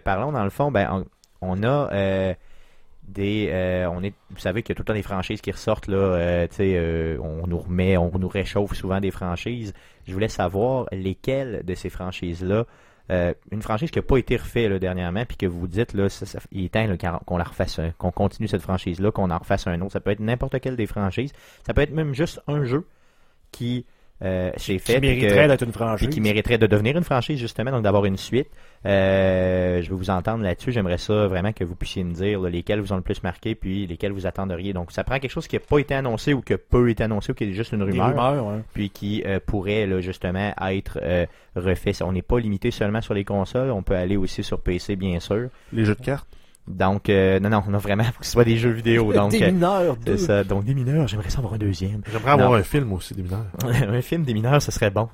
Parlons 0.03 0.31
dans 0.31 0.43
le 0.43 0.49
fond, 0.49 0.71
ben, 0.71 1.05
on, 1.41 1.59
on 1.59 1.63
a 1.63 2.35
des, 3.03 3.85
on 3.91 4.03
est, 4.03 4.13
vous 4.29 4.39
savez 4.39 4.63
qu'il 4.63 4.73
y 4.73 4.73
a 4.73 4.75
tout 4.75 4.83
le 4.83 4.85
temps 4.85 4.93
des 4.93 5.03
franchises 5.03 5.41
qui 5.41 5.51
ressortent 5.51 5.87
là. 5.87 6.47
on 7.21 7.47
nous 7.47 7.59
remet, 7.59 7.97
on 7.97 8.17
nous 8.17 8.29
réchauffe 8.29 8.73
souvent 8.73 9.01
des 9.01 9.11
franchises. 9.11 9.73
Je 10.07 10.13
voulais 10.13 10.29
savoir 10.29 10.87
lesquelles 10.93 11.63
de 11.65 11.75
ces 11.75 11.89
franchises 11.89 12.43
là. 12.43 12.65
Euh, 13.09 13.33
une 13.51 13.61
franchise 13.61 13.89
qui 13.91 13.99
n'a 13.99 14.03
pas 14.03 14.17
été 14.17 14.35
refaite 14.35 14.69
là, 14.69 14.79
dernièrement, 14.79 15.23
puis 15.25 15.37
que 15.37 15.45
vous 15.45 15.67
dites 15.67 15.93
là, 15.93 16.07
il 16.51 16.65
est 16.65 16.69
temps 16.73 17.19
qu'on- 17.25 17.37
la 17.37 17.43
refasse, 17.45 17.79
un- 17.79 17.91
qu'on 17.91 18.11
continue 18.11 18.47
cette 18.47 18.61
franchise-là, 18.61 19.11
qu'on 19.11 19.31
en 19.31 19.37
refasse 19.37 19.67
un 19.67 19.79
autre. 19.81 19.93
Ça 19.93 19.99
peut 19.99 20.11
être 20.11 20.19
n'importe 20.19 20.59
quelle 20.59 20.75
des 20.75 20.87
franchises. 20.87 21.31
Ça 21.65 21.73
peut 21.73 21.81
être 21.81 21.91
même 21.93 22.13
juste 22.13 22.41
un 22.47 22.63
jeu 22.65 22.85
qui 23.51 23.85
euh, 24.23 24.51
fait 24.57 24.79
Qui 24.79 24.99
mériterait 24.99 25.47
d'être 25.47 25.61
une 25.61 25.71
puis 25.71 25.79
franchise. 25.79 26.09
qui 26.09 26.21
mériterait 26.21 26.57
de 26.57 26.65
devenir 26.65 26.97
une 26.97 27.03
franchise 27.03 27.39
justement, 27.39 27.71
donc 27.71 27.83
d'avoir 27.83 28.05
une 28.05 28.17
suite. 28.17 28.47
Euh, 28.85 29.81
je 29.81 29.89
vais 29.89 29.95
vous 29.95 30.09
entendre 30.09 30.43
là-dessus. 30.43 30.71
J'aimerais 30.71 30.97
ça 30.97 31.27
vraiment 31.27 31.51
que 31.51 31.63
vous 31.63 31.75
puissiez 31.75 32.03
me 32.03 32.13
dire 32.13 32.39
là, 32.41 32.49
lesquels 32.49 32.79
vous 32.79 32.93
ont 32.93 32.95
le 32.95 33.01
plus 33.01 33.21
marqué, 33.21 33.53
puis 33.53 33.85
lesquels 33.85 34.11
vous 34.11 34.25
attendriez. 34.25 34.73
Donc 34.73 34.91
ça 34.91 35.03
prend 35.03 35.19
quelque 35.19 35.31
chose 35.31 35.47
qui 35.47 35.55
n'a 35.55 35.59
pas 35.59 35.77
été 35.79 35.93
annoncé 35.93 36.33
ou 36.33 36.41
qui 36.41 36.53
a 36.53 36.57
peu 36.57 36.89
été 36.89 37.03
annoncé 37.03 37.31
ou 37.31 37.35
qui 37.35 37.43
est 37.43 37.53
juste 37.53 37.73
une 37.73 37.83
rumeur, 37.83 38.09
rumeurs, 38.09 38.45
ouais. 38.45 38.61
puis 38.73 38.89
qui 38.89 39.23
euh, 39.25 39.39
pourrait 39.45 39.85
là, 39.85 40.01
justement 40.01 40.53
être 40.67 40.99
euh, 41.03 41.25
refait. 41.55 41.91
On 42.01 42.11
n'est 42.11 42.21
pas 42.21 42.39
limité 42.39 42.71
seulement 42.71 43.01
sur 43.01 43.13
les 43.13 43.23
consoles, 43.23 43.69
on 43.71 43.83
peut 43.83 43.95
aller 43.95 44.17
aussi 44.17 44.43
sur 44.43 44.61
PC 44.61 44.95
bien 44.95 45.19
sûr. 45.19 45.49
Les 45.73 45.85
jeux 45.85 45.95
de 45.95 46.03
cartes? 46.03 46.27
Donc 46.67 47.09
euh, 47.09 47.39
non 47.39 47.49
non, 47.49 47.63
on 47.67 47.73
a 47.73 47.77
vraiment 47.77 48.03
faut 48.13 48.19
que 48.19 48.25
ce 48.25 48.31
soit 48.33 48.43
des 48.43 48.57
jeux 48.57 48.71
vidéo. 48.71 49.13
Donc 49.13 49.31
des 49.31 49.43
euh, 49.43 49.51
mineurs, 49.51 49.95
deux. 49.97 50.17
ça. 50.17 50.43
Donc 50.43 50.65
des 50.65 50.73
mineurs, 50.73 51.07
j'aimerais 51.07 51.29
ça 51.29 51.39
avoir 51.39 51.53
un 51.53 51.57
deuxième. 51.57 52.01
J'aimerais 52.11 52.31
avoir 52.31 52.53
un 52.53 52.63
film 52.63 52.91
aussi 52.93 53.13
des 53.13 53.23
mineurs. 53.23 53.45
un 53.63 54.01
film 54.01 54.23
des 54.23 54.33
mineurs, 54.33 54.61
ce 54.61 54.71
serait 54.71 54.89
bon. 54.91 55.09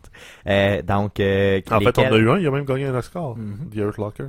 Euh, 0.48 0.82
donc 0.82 1.20
euh, 1.20 1.62
En 1.70 1.80
fait, 1.80 1.98
on 1.98 2.02
lesquels- 2.02 2.14
a 2.14 2.18
eu 2.18 2.30
un, 2.32 2.38
il 2.40 2.48
a 2.48 2.52
même 2.52 2.66
gagné 2.66 2.86
un 2.86 2.96
Oscar. 2.96 3.36
Mhm. 3.38 3.70
The 3.72 3.78
Earth 3.78 3.98
Locker. 3.98 4.28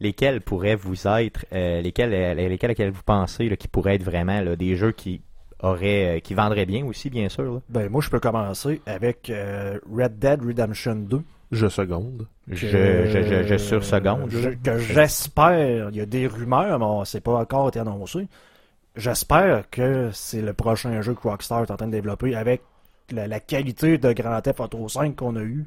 Lesquels 0.00 0.40
pourraient 0.42 0.74
vous 0.74 1.06
être, 1.08 1.46
euh, 1.52 1.80
lesquels, 1.80 2.10
lesquels 2.36 2.70
auxquels 2.72 2.90
vous 2.90 3.02
pensez 3.04 3.48
là, 3.48 3.56
qui 3.56 3.66
pourraient 3.68 3.94
être 3.94 4.02
vraiment 4.02 4.40
là, 4.42 4.56
des 4.56 4.76
jeux 4.76 4.92
qui 4.92 5.22
auraient, 5.62 6.18
euh, 6.18 6.20
qui 6.20 6.34
vendraient 6.34 6.66
bien 6.66 6.84
aussi, 6.84 7.08
bien 7.08 7.28
sûr. 7.30 7.44
là? 7.54 7.60
Ben, 7.70 7.88
moi, 7.88 8.02
je 8.02 8.10
peux 8.10 8.20
commencer 8.20 8.82
avec 8.86 9.30
euh, 9.30 9.78
Red 9.90 10.18
Dead 10.18 10.42
Redemption 10.44 10.96
2. 10.96 11.22
Je 11.52 11.68
seconde. 11.68 12.26
Je, 12.48 12.66
que- 12.66 13.06
je, 13.06 13.22
je, 13.22 13.46
je 13.48 13.56
sur 13.56 13.84
seconde. 13.84 14.30
je- 14.30 14.50
que 14.50 14.78
j'espère, 14.78 15.90
il 15.90 15.96
y 15.96 16.00
a 16.00 16.06
des 16.06 16.26
rumeurs, 16.26 16.78
mais 16.78 17.04
c'est 17.04 17.20
pas 17.20 17.34
encore 17.38 17.68
été 17.68 17.78
annoncé. 17.78 18.26
J'espère 18.96 19.68
que 19.70 20.10
c'est 20.12 20.40
le 20.42 20.52
prochain 20.54 21.00
jeu 21.02 21.14
que 21.14 21.28
Rockstar 21.28 21.62
est 21.62 21.70
en 21.70 21.76
train 21.76 21.86
de 21.86 21.92
développer 21.92 22.34
avec 22.34 22.62
la, 23.12 23.26
la 23.28 23.40
qualité 23.40 23.98
de 23.98 24.12
Grand 24.12 24.40
Theft 24.40 24.60
Auto 24.60 24.88
5 24.88 25.14
qu'on 25.16 25.36
a 25.36 25.42
eu. 25.42 25.64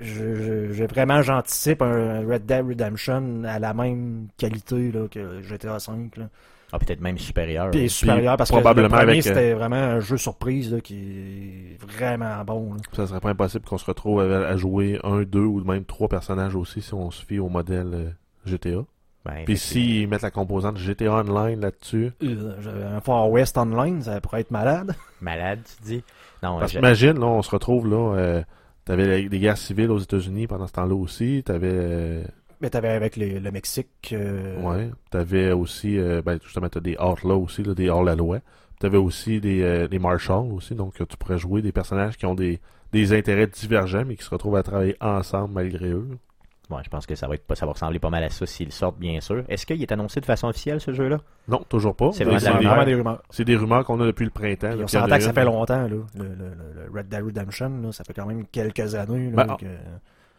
Je- 0.00 0.34
je- 0.34 0.72
J'ai 0.72 0.86
vraiment, 0.86 1.22
j'anticipe 1.22 1.82
un 1.82 2.20
Red 2.26 2.46
Dead 2.46 2.66
Redemption 2.66 3.44
à 3.44 3.58
la 3.58 3.72
même 3.74 4.28
qualité 4.36 4.90
là, 4.92 5.08
que 5.10 5.42
GTA 5.42 5.78
5. 5.78 6.16
Là. 6.16 6.28
Ah, 6.72 6.78
peut-être 6.78 7.00
même 7.00 7.16
supérieur. 7.18 7.70
Puis 7.70 7.88
supérieur 7.88 8.36
parce 8.36 8.50
que 8.50 8.54
probablement 8.56 8.88
le 8.88 8.94
premier, 8.96 9.12
avec, 9.12 9.26
euh, 9.26 9.28
c'était 9.28 9.52
vraiment 9.54 9.76
un 9.76 10.00
jeu 10.00 10.16
surprise 10.18 10.72
là, 10.72 10.80
qui 10.80 10.96
est 10.96 11.82
vraiment 11.82 12.44
bon. 12.44 12.74
là. 12.74 12.80
Ça 12.92 13.06
serait 13.06 13.20
pas 13.20 13.30
impossible 13.30 13.64
qu'on 13.64 13.78
se 13.78 13.86
retrouve 13.86 14.20
à, 14.20 14.48
à 14.48 14.56
jouer 14.56 14.98
un, 15.02 15.22
deux 15.22 15.44
ou 15.44 15.64
même 15.64 15.84
trois 15.84 16.08
personnages 16.08 16.54
aussi 16.56 16.82
si 16.82 16.92
on 16.92 17.10
se 17.10 17.24
fie 17.24 17.38
au 17.38 17.48
modèle 17.48 17.90
euh, 17.94 18.10
GTA. 18.44 18.84
Ben, 19.24 19.44
Puis 19.46 19.56
s'ils 19.58 20.08
mettent 20.08 20.22
la 20.22 20.30
composante 20.30 20.76
GTA 20.78 21.12
Online 21.14 21.60
là-dessus, 21.60 22.12
Euh, 22.22 22.96
Un 22.96 23.00
Far 23.00 23.30
West 23.30 23.56
Online, 23.58 24.02
ça 24.02 24.20
pourrait 24.20 24.42
être 24.42 24.50
malade. 24.50 24.94
Malade, 25.20 25.60
tu 25.64 25.82
dis? 25.86 26.04
Non, 26.42 26.58
parce 26.60 26.72
je- 26.72 26.76
qu'imagine, 26.78 27.18
là, 27.18 27.26
on 27.26 27.42
se 27.42 27.50
retrouve 27.50 27.88
là, 27.88 28.14
euh, 28.16 28.42
t'avais 28.84 29.28
des 29.28 29.38
guerres 29.38 29.58
civiles 29.58 29.90
aux 29.90 29.98
États-Unis 29.98 30.46
pendant 30.46 30.66
ce 30.66 30.72
temps-là 30.74 30.94
aussi, 30.94 31.42
t'avais, 31.44 31.68
euh, 31.72 32.22
Mais 32.60 32.70
t'avais 32.70 32.88
avec 32.88 33.16
les- 33.16 33.38
le 33.38 33.50
Mexique. 33.52 34.10
euh, 34.12 34.60
ouais, 34.62 34.90
t'avais 35.10 35.52
aussi, 35.52 35.98
euh, 35.98 36.22
ben 36.24 36.38
justement, 36.42 36.68
t'as 36.68 36.80
des 36.80 36.96
outlaws 36.98 37.42
aussi, 37.44 37.62
là, 37.62 37.74
des 37.74 37.88
hors-la-loi. 37.88 38.38
T'avais 38.80 38.98
aussi 38.98 39.40
des, 39.40 39.62
euh, 39.62 39.88
des 39.88 39.98
marshals 39.98 40.52
aussi, 40.52 40.74
donc 40.74 41.00
euh, 41.00 41.04
tu 41.08 41.16
pourrais 41.16 41.38
jouer 41.38 41.62
des 41.62 41.72
personnages 41.72 42.16
qui 42.16 42.26
ont 42.26 42.34
des, 42.34 42.60
des 42.92 43.12
intérêts 43.12 43.46
divergents 43.48 44.04
mais 44.06 44.14
qui 44.16 44.24
se 44.24 44.30
retrouvent 44.30 44.56
à 44.56 44.62
travailler 44.62 44.96
ensemble 45.00 45.54
malgré 45.54 45.90
eux. 45.90 46.06
bon, 46.70 46.76
je 46.84 46.88
pense 46.90 47.06
que 47.06 47.14
ça 47.14 47.26
va, 47.26 47.34
être, 47.34 47.54
ça 47.56 47.64
va 47.66 47.72
ressembler 47.72 47.98
pas 47.98 48.10
mal 48.10 48.22
à 48.24 48.28
ça 48.30 48.44
s'ils 48.46 48.70
sortent, 48.72 48.98
bien 48.98 49.20
sûr. 49.20 49.42
Est-ce 49.48 49.64
qu'il 49.66 49.80
est 49.82 49.90
annoncé 49.90 50.20
de 50.20 50.26
façon 50.26 50.48
officielle, 50.48 50.80
ce 50.80 50.92
jeu-là? 50.92 51.18
Non, 51.48 51.62
toujours 51.68 51.96
pas. 51.96 52.10
C'est 52.12 52.24
vraiment 52.24 52.38
des, 52.40 52.46
rumeur. 52.48 52.62
vraiment 52.74 52.84
des 52.84 52.94
rumeurs. 52.94 53.22
c'est 53.30 53.44
des 53.44 53.56
rumeurs 53.56 53.84
qu'on 53.84 54.00
a 54.00 54.06
depuis 54.06 54.24
le 54.26 54.30
printemps. 54.30 54.72
On 54.80 54.86
s'entend 54.86 55.16
que 55.16 55.22
ça 55.22 55.32
fait 55.32 55.44
longtemps, 55.44 55.82
là. 55.82 55.88
Le, 55.88 55.98
le- 56.16 56.28
le- 56.28 56.84
le 56.86 56.90
Red 56.98 57.08
Dead 57.08 57.24
Redemption, 57.24 57.70
là, 57.82 57.90
ça 57.92 58.04
fait 58.04 58.12
quand 58.14 58.26
même 58.26 58.44
quelques 58.46 58.94
années. 58.94 59.30
Là, 59.30 59.44
Ben, 59.44 59.56
que- 59.56 59.64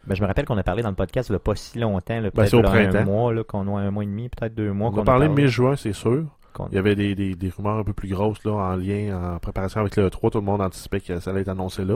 ben, 0.06 0.14
Je 0.14 0.22
me 0.22 0.26
rappelle 0.26 0.44
qu'on 0.44 0.58
a 0.58 0.62
parlé 0.62 0.82
dans 0.82 0.88
le 0.90 0.94
podcast 0.94 1.28
il 1.28 1.32
y 1.32 1.36
a 1.36 1.38
pas 1.38 1.54
si 1.56 1.78
longtemps, 1.78 2.14
là, 2.20 2.22
Ben, 2.22 2.30
peut-être 2.30 2.50
là, 2.62 3.00
un 3.00 3.04
mois, 3.04 3.32
là, 3.34 3.44
qu'on 3.44 3.76
a 3.76 3.80
un 3.80 3.90
mois 3.90 4.02
et 4.04 4.06
demi, 4.06 4.28
peut-être 4.28 4.54
deux 4.54 4.72
mois. 4.72 4.88
On 4.88 4.92
qu'on 4.92 5.00
a 5.02 5.04
parlé 5.04 5.26
parlé, 5.26 5.42
mi-juin, 5.44 5.76
c'est 5.76 5.92
sûr. 5.92 6.24
qu'on- 6.52 6.66
Il 6.68 6.74
y 6.74 6.78
avait 6.78 6.96
des, 6.96 7.14
des, 7.14 7.34
des 7.36 7.48
rumeurs 7.50 7.78
un 7.78 7.84
peu 7.84 7.92
plus 7.92 8.08
grosses 8.08 8.42
là, 8.44 8.52
en 8.52 8.76
lien, 8.76 9.34
en 9.34 9.38
préparation 9.38 9.80
avec 9.80 9.96
le 9.96 10.08
E3. 10.08 10.30
Tout 10.30 10.38
le 10.38 10.44
monde 10.44 10.60
anticipait 10.60 11.00
que 11.00 11.18
ça 11.20 11.30
allait 11.30 11.42
être 11.42 11.48
annoncé 11.48 11.84
là. 11.84 11.94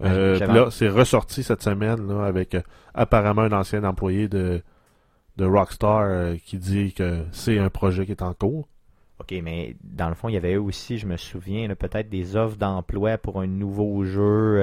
Ouais, 0.00 0.08
Euh, 0.08 0.38
là, 0.46 0.70
c'est 0.70 0.88
ressorti 0.88 1.42
cette 1.42 1.62
semaine 1.62 2.08
là, 2.08 2.24
avec 2.24 2.54
euh, 2.54 2.62
apparemment 2.94 3.42
un 3.42 3.52
ancien 3.52 3.84
employé 3.84 4.28
de, 4.28 4.62
de 5.36 5.44
Rockstar 5.44 6.04
euh, 6.04 6.36
qui 6.42 6.56
dit 6.56 6.94
que 6.94 7.24
c'est 7.32 7.58
un 7.58 7.68
projet 7.68 8.06
qui 8.06 8.12
est 8.12 8.22
en 8.22 8.32
cours. 8.32 8.66
OK, 9.20 9.34
mais 9.42 9.76
dans 9.84 10.08
le 10.08 10.14
fond, 10.14 10.30
il 10.30 10.32
y 10.32 10.38
avait 10.38 10.56
aussi, 10.56 10.96
je 10.96 11.06
me 11.06 11.18
souviens, 11.18 11.68
là, 11.68 11.74
peut-être 11.74 12.08
des 12.08 12.36
offres 12.36 12.56
d'emploi 12.56 13.18
pour 13.18 13.42
un 13.42 13.46
nouveau 13.46 14.02
jeu. 14.04 14.56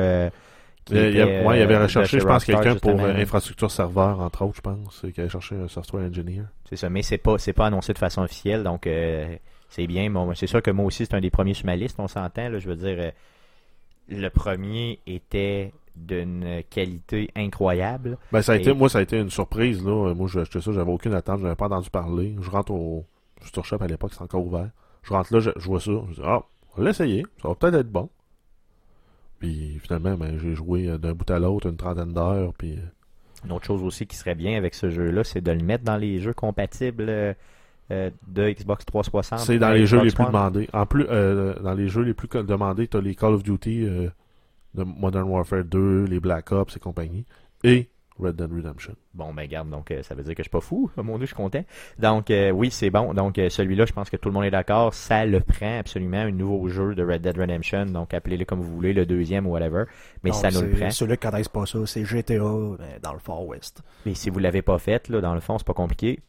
Il, 0.92 0.98
y 0.98 1.00
a- 1.00 1.08
était, 1.26 1.46
ouais, 1.46 1.60
il 1.60 1.62
avait 1.62 1.76
euh, 1.76 1.84
recherché, 1.84 2.20
je 2.20 2.26
pense, 2.26 2.46
quelqu'un 2.46 2.76
pour 2.76 3.00
euh, 3.02 3.16
infrastructure 3.16 3.72
serveur, 3.72 4.20
entre 4.20 4.44
autres, 4.46 4.56
je 4.58 4.62
pense, 4.62 5.04
euh, 5.06 5.12
qui 5.12 5.20
avait 5.22 5.30
cherché 5.30 5.56
un 5.56 5.68
software 5.68 6.08
engineer. 6.08 6.44
C'est 6.70 6.76
ça, 6.78 6.90
mais 6.90 7.02
c'est 7.02 7.18
pas, 7.18 7.38
c'est 7.38 7.54
pas 7.54 7.68
annoncé 7.68 7.94
de 7.94 7.98
façon 7.98 8.22
officielle, 8.22 8.64
donc 8.64 8.88
euh, 8.88 9.36
c'est 9.70 9.88
bien. 9.88 10.10
Bon, 10.10 10.34
c'est 10.36 10.48
sûr 10.48 10.62
que 10.62 10.72
moi 10.72 10.86
aussi, 10.86 11.06
c'est 11.06 11.14
un 11.16 11.22
des 11.22 11.30
premiers 11.32 11.54
sur 11.54 11.66
ma 11.66 11.76
liste, 11.76 11.98
on 12.00 12.08
s'entend. 12.08 12.50
Là, 12.50 12.60
je 12.60 12.68
veux 12.70 12.76
dire, 12.76 13.12
le 14.10 14.30
premier 14.30 15.00
était 15.06 15.74
d'une 15.96 16.62
qualité 16.70 17.30
incroyable. 17.36 18.18
Ben, 18.32 18.42
ça 18.42 18.52
a 18.54 18.56
Et- 18.56 18.60
été, 18.60 18.72
moi, 18.74 18.88
ça 18.88 19.00
a 19.00 19.02
été 19.02 19.18
une 19.20 19.30
surprise, 19.32 19.84
là. 19.84 20.14
Moi, 20.14 20.28
j'ai 20.32 20.42
acheté 20.42 20.62
ça, 20.62 20.72
j'avais 20.72 20.92
aucune 20.92 21.14
attente, 21.14 21.42
j'avais 21.42 21.56
pas 21.56 21.66
entendu 21.66 21.90
parler. 21.90 22.36
Je 22.40 22.50
rentre 22.50 22.72
au 22.72 23.06
Store 23.44 23.66
Shop 23.66 23.78
à 23.82 23.88
l'époque, 23.88 24.12
c'est 24.14 24.22
encore 24.22 24.46
ouvert. 24.46 24.70
Je 25.04 25.14
rentre 25.14 25.34
là, 25.34 25.40
je, 25.40 25.50
je 25.58 25.66
vois 25.66 25.80
ça. 25.80 25.92
Je 26.10 26.16
dis, 26.16 26.22
ah, 26.24 26.42
on 26.76 26.82
va 26.82 26.88
l'essayer, 26.88 27.26
ça 27.42 27.48
va 27.48 27.56
peut-être 27.56 27.76
être 27.76 27.92
bon. 27.92 28.10
Puis 29.40 29.80
finalement, 29.84 30.16
ben, 30.16 30.38
j'ai 30.40 30.56
joué 30.56 30.90
euh, 30.90 30.98
d'un 30.98 31.14
bout 31.14 31.30
à 31.30 31.40
l'autre 31.40 31.68
une 31.68 31.78
trentaine 31.78 32.14
d'heures, 32.14 32.54
puis 32.58 32.74
euh, 32.74 33.46
Une 33.46 33.52
autre 33.52 33.66
chose 33.66 33.84
aussi 33.84 34.08
qui 34.08 34.16
serait 34.16 34.36
bien 34.36 34.58
avec 34.58 34.74
ce 34.74 34.90
jeu-là, 34.90 35.24
c'est 35.24 35.42
de 35.42 35.52
le 35.52 35.64
mettre 35.64 35.84
dans 35.84 35.98
les 35.98 36.20
jeux 36.20 36.34
compatibles 36.34 37.36
euh, 37.90 38.10
de 38.28 38.50
Xbox 38.50 38.86
360. 38.86 39.40
c'est 39.40 39.60
dans 39.60 39.72
les 39.72 39.86
jeux 39.86 40.02
les 40.04 40.12
plus 40.12 40.22
One. 40.24 40.28
demandés. 40.28 40.70
En 40.74 40.86
plus, 40.86 41.06
euh, 41.10 41.58
dans 41.62 41.74
les 41.74 41.88
jeux 41.88 42.02
les 42.02 42.14
plus 42.14 42.28
demandés, 42.28 42.88
t'as 42.88 43.00
les 43.00 43.16
Call 43.16 43.34
of 43.34 43.44
Duty, 43.44 43.86
euh, 43.86 44.10
de 44.74 44.84
Modern 44.84 45.30
Warfare 45.30 45.64
2, 45.64 46.04
les 46.04 46.20
Black 46.20 46.52
Ops 46.52 46.76
et 46.76 46.80
compagnie. 46.82 47.26
Et 47.64 47.88
Red 48.20 48.36
Dead 48.36 48.52
Redemption. 48.52 48.94
Bon, 49.14 49.34
ben 49.34 49.48
garde, 49.48 49.70
donc 49.70 49.92
euh, 49.92 50.02
ça 50.04 50.16
veut 50.16 50.24
dire 50.24 50.34
que 50.34 50.40
je 50.42 50.44
suis 50.44 50.50
pas 50.50 50.62
fou. 50.62 50.90
Oh, 50.98 51.04
mon 51.04 51.18
Dieu, 51.18 51.26
je 51.26 51.34
suis 51.34 51.36
content. 51.36 51.64
Donc 52.00 52.30
euh, 52.32 52.52
oui, 52.52 52.72
c'est 52.72 52.90
bon. 52.90 53.14
Donc 53.14 53.38
euh, 53.38 53.50
celui-là, 53.50 53.86
je 53.86 53.94
pense 53.94 54.10
que 54.10 54.18
tout 54.18 54.30
le 54.30 54.34
monde 54.34 54.46
est 54.46 54.52
d'accord. 54.52 54.94
Ça 54.94 55.26
le 55.26 55.40
prend 55.40 55.80
absolument, 55.80 56.18
un 56.18 56.32
nouveau 56.32 56.68
jeu 56.70 56.96
de 56.96 57.04
Red 57.04 57.22
Dead 57.22 57.38
Redemption. 57.38 57.86
Donc 57.86 58.14
appelez-le 58.14 58.46
comme 58.46 58.62
vous 58.62 58.74
voulez, 58.74 58.94
le 58.94 59.06
deuxième 59.06 59.48
ou 59.48 59.52
whatever. 59.52 59.86
Mais 60.24 60.32
Non, 60.32 60.36
ça 60.36 60.52
nous 60.52 60.62
le 60.62 60.70
prend. 60.70 60.90
Ceux-là 60.90 61.18
qui 61.18 61.28
connaissent 61.28 61.50
pas 61.50 61.66
ça, 61.66 61.80
c'est 61.86 62.06
GTA 62.06 62.34
mais 62.80 63.00
dans 63.02 63.14
le 63.14 63.20
Far 63.20 63.46
West. 63.46 63.82
Et 64.06 64.14
si 64.16 64.30
vous 64.30 64.40
l'avez 64.40 64.62
pas 64.62 64.78
fait, 64.80 65.10
là, 65.10 65.22
dans 65.22 65.34
le 65.34 65.40
fond, 65.42 65.58
c'est 65.58 65.68
pas 65.68 65.74
compliqué. 65.74 66.20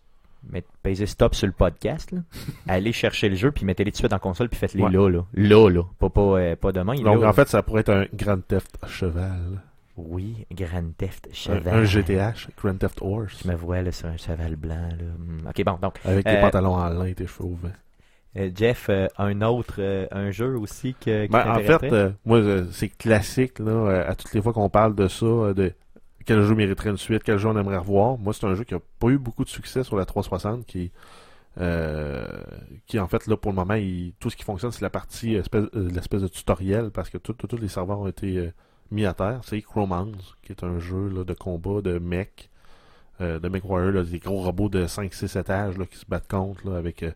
Mais 0.51 0.63
pèsez 0.85 1.07
stop 1.07 1.35
sur 1.35 1.49
le 1.49 1.53
podcast, 1.53 2.13
là. 2.13 2.21
allez 2.69 2.93
chercher 2.93 3.29
le 3.29 3.35
jeu, 3.35 3.51
puis 3.51 3.65
mettez-les 3.65 3.91
tout 3.91 3.97
de 3.97 3.99
suite 3.99 4.13
en 4.13 4.21
console, 4.21 4.49
puis 4.49 4.59
faites-les 4.59 4.85
Ouais. 4.85 4.91
là, 4.93 5.09
là. 5.09 5.25
Là, 5.35 5.69
là. 5.69 5.83
Pas, 5.99 6.09
pas, 6.11 6.55
pas 6.57 6.71
demain. 6.73 6.95
Donc, 6.95 7.21
là, 7.23 7.29
en 7.29 7.33
fait, 7.33 7.49
ça 7.49 7.63
pourrait 7.63 7.81
être 7.81 7.93
un 7.93 8.07
Grand 8.15 8.39
Theft 8.47 8.79
Cheval. 8.87 9.63
Oui, 9.99 10.47
Grand 10.53 10.93
Theft 10.97 11.29
Cheval. 11.33 11.75
un 11.75 11.85
GTH, 11.85 12.49
Grand 12.57 12.77
Theft 12.79 12.99
Horse. 13.03 13.43
Je 13.45 13.49
me 13.49 13.55
vois 13.57 13.83
là, 13.83 13.91
sur 13.93 14.09
un 14.09 14.17
cheval 14.17 14.55
blanc. 14.57 14.89
Là. 14.91 15.05
Hmm, 15.19 15.47
Ok, 15.49 15.65
bon, 15.65 15.79
donc, 15.83 15.95
Avec 16.05 16.25
des 16.25 16.33
Euh, 16.33 16.41
pantalons 16.41 16.75
en 16.75 16.89
lin 16.89 17.13
cheveux 17.27 17.45
au 17.45 17.55
vent. 17.57 17.73
euh, 18.37 18.51
Jeff, 18.55 18.87
euh, 18.91 19.09
un 19.19 19.41
autre, 19.43 19.77
euh, 19.79 20.07
un 20.13 20.31
jeu 20.31 20.57
aussi 20.57 20.95
que, 20.95 21.25
qui 21.27 21.33
Ben, 21.33 21.51
en 21.51 21.59
fait, 21.61 21.93
moi, 22.25 22.41
c'est 22.71 22.89
classique, 22.91 23.59
là, 23.59 24.05
à 24.07 24.15
toutes 24.15 24.33
les 24.35 24.41
fois 24.43 24.53
qu'on 24.53 24.69
parle 24.71 24.95
de 24.95 25.09
ça, 25.09 25.27
de 25.55 25.73
quel 26.25 26.43
jeu 26.43 26.55
mériterait 26.55 26.91
une 26.91 26.97
suite, 26.99 27.23
quel 27.25 27.39
jeu 27.39 27.49
on 27.49 27.57
aimerait 27.59 27.79
revoir. 27.79 28.19
Moi, 28.19 28.33
c'est 28.35 28.47
un 28.47 28.55
jeu 28.55 28.65
qui 28.65 28.75
a 28.75 28.81
pas 29.01 29.09
eu 29.09 29.19
beaucoup 29.19 29.45
de 29.45 29.49
succès 29.49 29.83
sur 29.83 29.97
la 29.97 30.05
360, 30.05 30.65
qui, 30.67 30.93
euh, 31.61 32.27
qui 32.87 32.99
en 33.01 33.09
fait, 33.09 33.27
là, 33.27 33.37
pour 33.37 33.51
le 33.51 33.57
moment, 33.57 33.75
il- 33.75 34.13
tout 34.21 34.31
ce 34.31 34.37
qui 34.37 34.45
fonctionne, 34.45 34.71
c'est 34.71 34.83
la 34.83 34.91
partie, 34.91 35.35
espèce, 35.35 35.65
l'espèce 35.73 36.23
de 36.23 36.29
tutoriel, 36.29 36.91
parce 36.91 37.11
que 37.11 37.19
tous 37.19 37.57
les 37.57 37.69
serveurs 37.69 37.99
ont 38.01 38.07
été 38.09 38.53
mis 38.91 39.07
à 39.07 39.15
terre. 39.15 39.41
C'est 39.45 39.61
Chromance, 39.63 40.37
qui 40.43 40.53
est 40.53 40.65
un 40.65 40.79
jeu 40.79 41.09
là, 41.09 41.25
de 41.25 41.35
combat, 41.35 41.81
de 41.81 41.99
mech, 41.99 42.51
euh, 43.21 43.39
de 43.39 43.49
mech 43.49 43.65
warrior, 43.65 43.93
là, 43.93 44.03
des 44.03 44.19
gros 44.19 44.43
robots 44.43 44.69
de 44.69 44.87
5-6 44.87 45.39
étages 45.39 45.79
là, 45.79 45.87
qui 45.87 45.99
se 45.99 46.07
battent 46.07 46.29
contre, 46.29 46.73
avec 46.73 47.03
euh, 47.03 47.13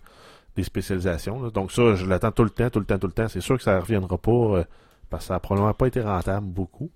des 0.57 0.65
spécialisations. 0.65 1.49
Donc 1.49 1.73
ça, 1.73 1.94
je 1.94 2.07
l'attends 2.07 2.32
tout 2.32 2.44
le 2.44 2.51
temps, 2.51 2.70
tout 2.70 2.81
le 2.81 2.85
temps, 2.85 2.99
tout 2.99 3.07
le 3.07 3.12
temps. 3.12 3.28
C'est 3.28 3.40
sûr 3.40 3.57
que 3.57 3.62
ça 3.62 3.78
reviendra 3.81 4.19
pas, 4.19 4.31
euh, 4.31 4.65
parce 5.11 5.24
que 5.24 5.28
ça 5.28 5.35
a 5.36 5.40
probablement 5.40 5.74
pas 5.74 5.86
été 5.86 6.01
rentable 6.01 6.47
beaucoup. 6.47 6.90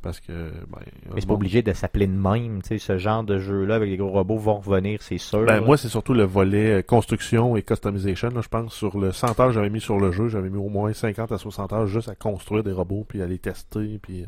Parce 0.00 0.20
que, 0.20 0.32
ben, 0.68 0.78
Mais 1.12 1.20
c'est 1.20 1.26
pas 1.26 1.34
obligé 1.34 1.60
de 1.62 1.72
s'appeler 1.72 2.06
de 2.06 2.12
même, 2.12 2.62
tu 2.62 2.68
sais, 2.68 2.78
ce 2.78 2.98
genre 2.98 3.24
de 3.24 3.38
jeu-là 3.38 3.74
avec 3.74 3.90
des 3.90 3.96
gros 3.96 4.10
robots 4.10 4.38
vont 4.38 4.58
revenir, 4.60 5.02
c'est 5.02 5.18
sûr. 5.18 5.40
Ben, 5.44 5.54
là. 5.56 5.60
moi, 5.60 5.76
c'est 5.76 5.88
surtout 5.88 6.14
le 6.14 6.22
volet 6.22 6.78
euh, 6.78 6.82
construction 6.82 7.56
et 7.56 7.62
customization. 7.62 8.28
Là, 8.28 8.40
je 8.40 8.48
pense 8.48 8.72
sur 8.72 8.96
le 8.96 9.10
100 9.10 9.40
heures 9.40 9.48
que 9.48 9.54
j'avais 9.54 9.70
mis 9.70 9.80
sur 9.80 9.98
le 9.98 10.12
jeu, 10.12 10.28
j'avais 10.28 10.50
mis 10.50 10.58
au 10.58 10.68
moins 10.68 10.92
50 10.92 11.32
à 11.32 11.38
60 11.38 11.72
heures 11.72 11.86
juste 11.88 12.08
à 12.08 12.14
construire 12.14 12.62
des 12.62 12.70
robots, 12.72 13.04
puis 13.08 13.22
à 13.22 13.26
les 13.26 13.38
tester. 13.38 13.98
Puis, 14.00 14.22
euh, 14.22 14.26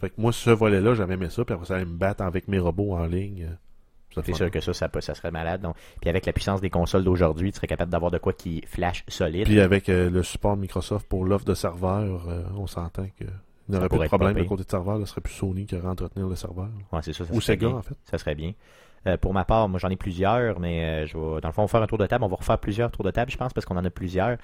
Fait 0.00 0.10
que 0.10 0.14
moi, 0.20 0.32
ce 0.32 0.50
volet-là, 0.50 0.94
j'avais 0.94 1.14
aimé 1.14 1.28
ça, 1.30 1.44
puis 1.44 1.54
après 1.54 1.66
ça, 1.66 1.76
aller 1.76 1.84
me 1.84 1.96
battre 1.96 2.22
avec 2.22 2.46
mes 2.48 2.58
robots 2.60 2.92
en 2.94 3.06
ligne. 3.06 3.48
euh, 3.50 4.22
c'est 4.24 4.34
sûr 4.34 4.50
que 4.50 4.60
ça, 4.60 4.72
ça, 4.74 4.88
peut- 4.88 5.00
ça 5.00 5.14
serait 5.14 5.30
malade. 5.30 5.62
Donc. 5.62 5.74
Puis 6.00 6.10
avec 6.10 6.26
la 6.26 6.32
puissance 6.32 6.60
des 6.60 6.70
consoles 6.70 7.02
d'aujourd'hui, 7.02 7.50
tu 7.50 7.56
serais 7.56 7.66
capable 7.66 7.90
d'avoir 7.90 8.10
de 8.10 8.18
quoi 8.18 8.32
qui 8.34 8.62
flash 8.66 9.04
solide. 9.08 9.44
Puis 9.46 9.58
avec 9.60 9.88
euh, 9.88 10.10
le 10.10 10.22
support 10.22 10.56
Microsoft 10.56 11.08
pour 11.08 11.24
l'offre 11.24 11.44
de 11.46 11.54
serveurs, 11.54 12.28
euh, 12.28 12.42
on 12.56 12.66
s'entend 12.66 13.06
que 13.18 13.24
il 13.68 13.72
n'y 13.72 13.78
aurait 13.78 13.88
plus 13.88 13.98
de 13.98 14.04
problème 14.08 14.34
de 14.44 14.48
côté 14.48 14.64
de 14.64 14.70
serveur, 14.70 14.98
ce 15.00 15.06
serait 15.06 15.20
plus 15.20 15.32
Sony 15.34 15.66
qui 15.66 15.74
aurait 15.76 15.88
entretenir 15.88 16.28
le 16.28 16.36
serveur. 16.36 16.68
Ouais, 16.92 17.00
c'est 17.02 17.12
ça, 17.12 17.24
ça 17.24 17.32
Ou 17.32 17.40
Sega, 17.40 17.68
bien. 17.68 17.76
en 17.76 17.82
fait. 17.82 17.94
Ça 18.04 18.18
serait 18.18 18.34
bien. 18.34 18.52
Euh, 19.06 19.16
pour 19.16 19.34
ma 19.34 19.44
part, 19.44 19.68
moi 19.68 19.78
j'en 19.80 19.88
ai 19.88 19.96
plusieurs, 19.96 20.60
mais 20.60 20.84
euh, 20.84 21.06
je 21.06 21.16
vais, 21.18 21.40
dans 21.40 21.48
le 21.48 21.52
fond, 21.52 21.62
on 21.62 21.66
va 21.66 21.68
faire 21.68 21.82
un 21.82 21.86
tour 21.86 21.98
de 21.98 22.06
table. 22.06 22.24
On 22.24 22.28
va 22.28 22.36
refaire 22.36 22.58
plusieurs 22.58 22.90
tours 22.90 23.04
de 23.04 23.10
table, 23.10 23.30
je 23.30 23.36
pense, 23.36 23.52
parce 23.52 23.64
qu'on 23.66 23.76
en 23.76 23.84
a 23.84 23.90
plusieurs. 23.90 24.36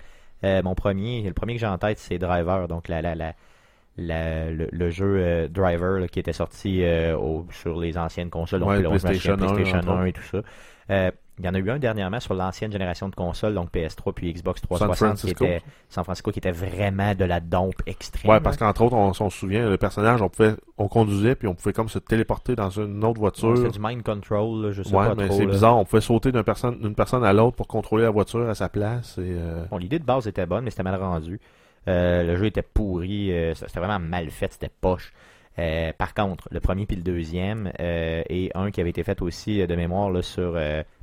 Euh, 0.44 0.62
mon 0.62 0.74
premier, 0.74 1.22
le 1.22 1.32
premier 1.32 1.54
que 1.54 1.60
j'ai 1.60 1.66
en 1.66 1.78
tête, 1.78 1.98
c'est 1.98 2.18
Driver, 2.18 2.66
donc 2.68 2.88
la, 2.88 3.00
la, 3.02 3.14
la, 3.14 3.34
la- 3.96 4.50
le, 4.50 4.68
le 4.70 4.90
jeu 4.90 5.48
Driver 5.48 5.98
là, 6.00 6.08
qui 6.08 6.18
était 6.20 6.32
sorti 6.32 6.82
au- 7.16 7.46
sur 7.50 7.78
les 7.78 7.96
anciennes 7.98 8.30
consoles, 8.30 8.60
donc 8.60 8.70
Ouais, 8.70 8.82
PlayStation 8.82 9.34
1, 9.34 9.36
PlayStation 9.36 9.78
entre 9.78 9.88
1 9.90 10.04
et 10.06 10.12
tout 10.12 10.22
ça. 10.22 10.42
Il 11.38 11.44
y 11.44 11.48
en 11.48 11.54
a 11.54 11.58
eu 11.58 11.70
un 11.70 11.78
dernièrement 11.78 12.20
sur 12.20 12.34
l'ancienne 12.34 12.72
génération 12.72 13.08
de 13.08 13.14
consoles, 13.14 13.54
donc 13.54 13.72
PS3 13.72 14.12
puis 14.12 14.32
Xbox 14.32 14.60
360, 14.62 15.16
qui 15.20 15.30
était 15.30 15.62
San 15.88 16.04
Francisco, 16.04 16.30
qui 16.32 16.38
était 16.38 16.50
vraiment 16.52 17.14
de 17.14 17.24
la 17.24 17.40
dompe 17.40 17.80
extrême. 17.86 18.30
Ouais, 18.30 18.40
parce 18.40 18.56
qu'entre 18.56 18.82
autres, 18.82 18.94
on, 18.96 19.08
on 19.10 19.30
se 19.30 19.38
souvient, 19.38 19.68
le 19.68 19.76
personnage, 19.76 20.20
on 20.20 20.28
pouvait, 20.28 20.54
on 20.76 20.88
conduisait, 20.88 21.34
puis 21.34 21.46
on 21.48 21.54
pouvait 21.54 21.72
comme 21.72 21.88
se 21.88 21.98
téléporter 21.98 22.56
dans 22.56 22.70
une 22.70 23.04
autre 23.04 23.20
voiture. 23.20 23.56
C'était 23.56 23.70
du 23.70 23.78
mind 23.80 24.02
control, 24.02 24.62
là, 24.66 24.72
je 24.72 24.82
sais 24.82 24.94
Ouais, 24.94 25.08
pas 25.08 25.14
mais 25.14 25.28
trop. 25.28 25.36
c'est 25.38 25.46
bizarre. 25.46 25.76
On 25.78 25.84
pouvait 25.84 26.02
sauter 26.02 26.32
d'une 26.32 26.42
personne, 26.42 26.78
d'une 26.80 26.94
personne 26.94 27.24
à 27.24 27.32
l'autre 27.32 27.56
pour 27.56 27.68
contrôler 27.68 28.02
la 28.04 28.10
voiture 28.10 28.48
à 28.48 28.54
sa 28.54 28.68
place. 28.68 29.18
Et, 29.18 29.22
euh, 29.38 29.64
Bon, 29.70 29.78
l'idée 29.78 29.98
de 29.98 30.04
base 30.04 30.26
était 30.26 30.46
bonne, 30.46 30.64
mais 30.64 30.70
c'était 30.70 30.82
mal 30.82 31.00
rendu. 31.00 31.40
Euh, 31.86 32.22
le 32.24 32.36
jeu 32.36 32.46
était 32.46 32.62
pourri, 32.62 33.32
euh, 33.32 33.54
c'était 33.54 33.78
vraiment 33.80 33.98
mal 33.98 34.30
fait, 34.30 34.52
c'était 34.52 34.70
poche. 34.80 35.12
Par 35.98 36.14
contre, 36.14 36.48
le 36.52 36.60
premier 36.60 36.86
puis 36.86 36.94
le 36.96 37.02
deuxième, 37.02 37.72
et 37.80 38.50
un 38.54 38.70
qui 38.70 38.80
avait 38.80 38.90
été 38.90 39.02
fait 39.02 39.20
aussi 39.22 39.66
de 39.66 39.74
mémoire 39.74 40.08
là, 40.10 40.22
sur 40.22 40.56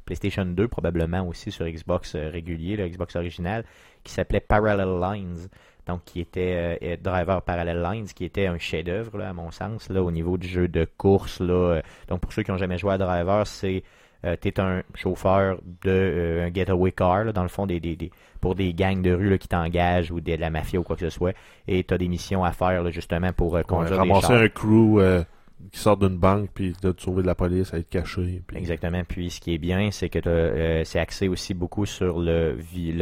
PlayStation 0.06 0.46
2, 0.46 0.68
probablement 0.68 1.28
aussi 1.28 1.52
sur 1.52 1.66
Xbox 1.66 2.16
euh, 2.16 2.30
régulier, 2.32 2.76
le 2.78 2.88
Xbox 2.88 3.16
original, 3.16 3.64
qui 4.04 4.14
s'appelait 4.14 4.40
Parallel 4.40 5.00
Lines. 5.02 5.48
Donc, 5.88 6.02
qui 6.06 6.20
était 6.20 6.78
euh, 6.82 6.96
Driver 7.00 7.42
Parallel 7.44 7.80
Lines, 7.82 8.08
qui 8.08 8.26
était 8.26 8.48
un 8.48 8.58
chef-d'œuvre, 8.58 9.20
là, 9.20 9.30
à 9.30 9.34
mon 9.34 9.52
sens, 9.52 9.88
là, 9.90 10.02
au 10.02 10.10
niveau 10.12 10.36
du 10.38 10.48
jeu 10.48 10.68
de 10.68 10.88
course. 10.98 11.40
Là. 11.40 11.54
Euh, 11.54 11.82
Donc, 12.08 12.22
pour 12.22 12.34
ceux 12.34 12.42
qui 12.42 12.50
n'ont 12.50 12.58
jamais 12.58 12.80
joué 12.80 12.94
à 12.94 12.98
Driver, 12.98 13.46
c'est 13.46 13.84
euh, 14.26 14.36
t'es 14.36 14.60
un 14.60 14.82
chauffeur 14.96 15.60
de 15.84 15.92
euh, 15.92 16.48
un 16.48 16.52
getaway 16.52 16.92
car, 16.92 17.26
là, 17.26 17.32
dans 17.34 17.44
le 17.44 17.50
fond, 17.50 17.68
des, 17.68 17.80
des, 17.80 17.96
des- 17.96 18.10
pour 18.42 18.56
des 18.56 18.74
gangs 18.74 19.04
de 19.04 19.12
rue 19.14 19.30
là, 19.30 19.38
qui 19.38 19.48
t'engagent 19.48 20.10
ou 20.10 20.20
de 20.22 20.34
la 20.34 20.50
mafia 20.50 20.80
ou 20.80 20.84
quoi 20.84 20.96
que 20.96 21.04
ce 21.08 21.12
soit. 21.12 21.34
Et 21.68 21.84
t'as 21.84 22.00
des 22.00 22.08
missions 22.08 22.44
à 22.44 22.52
faire 22.52 22.82
là, 22.82 22.90
justement 22.90 23.32
pour 23.34 23.54
euh, 23.56 23.60
ouais, 23.60 23.64
conduire 23.66 23.92
des 24.02 24.10
ramasser 24.10 24.28
chars. 24.28 24.42
un 24.42 24.50
crew 24.50 25.00
euh, 25.00 25.24
qui 25.72 25.80
sort 25.80 25.98
d'une 25.98 26.18
banque, 26.18 26.50
puis 26.54 26.74
de 26.82 26.92
te 26.92 27.02
sauver 27.02 27.22
de 27.22 27.28
la 27.28 27.36
police, 27.36 27.74
à 27.74 27.78
être 27.78 27.90
caché. 27.90 28.42
Puis... 28.46 28.58
Exactement. 28.58 29.02
Puis 29.08 29.32
ce 29.32 29.40
qui 29.40 29.54
est 29.54 29.58
bien, 29.58 29.90
c'est 29.92 30.10
que 30.10 30.20
euh, 30.28 30.84
c'est 30.84 31.00
axé 31.00 31.28
aussi 31.28 31.54
beaucoup 31.54 31.86
sur 31.86 32.20
le, 32.20 32.58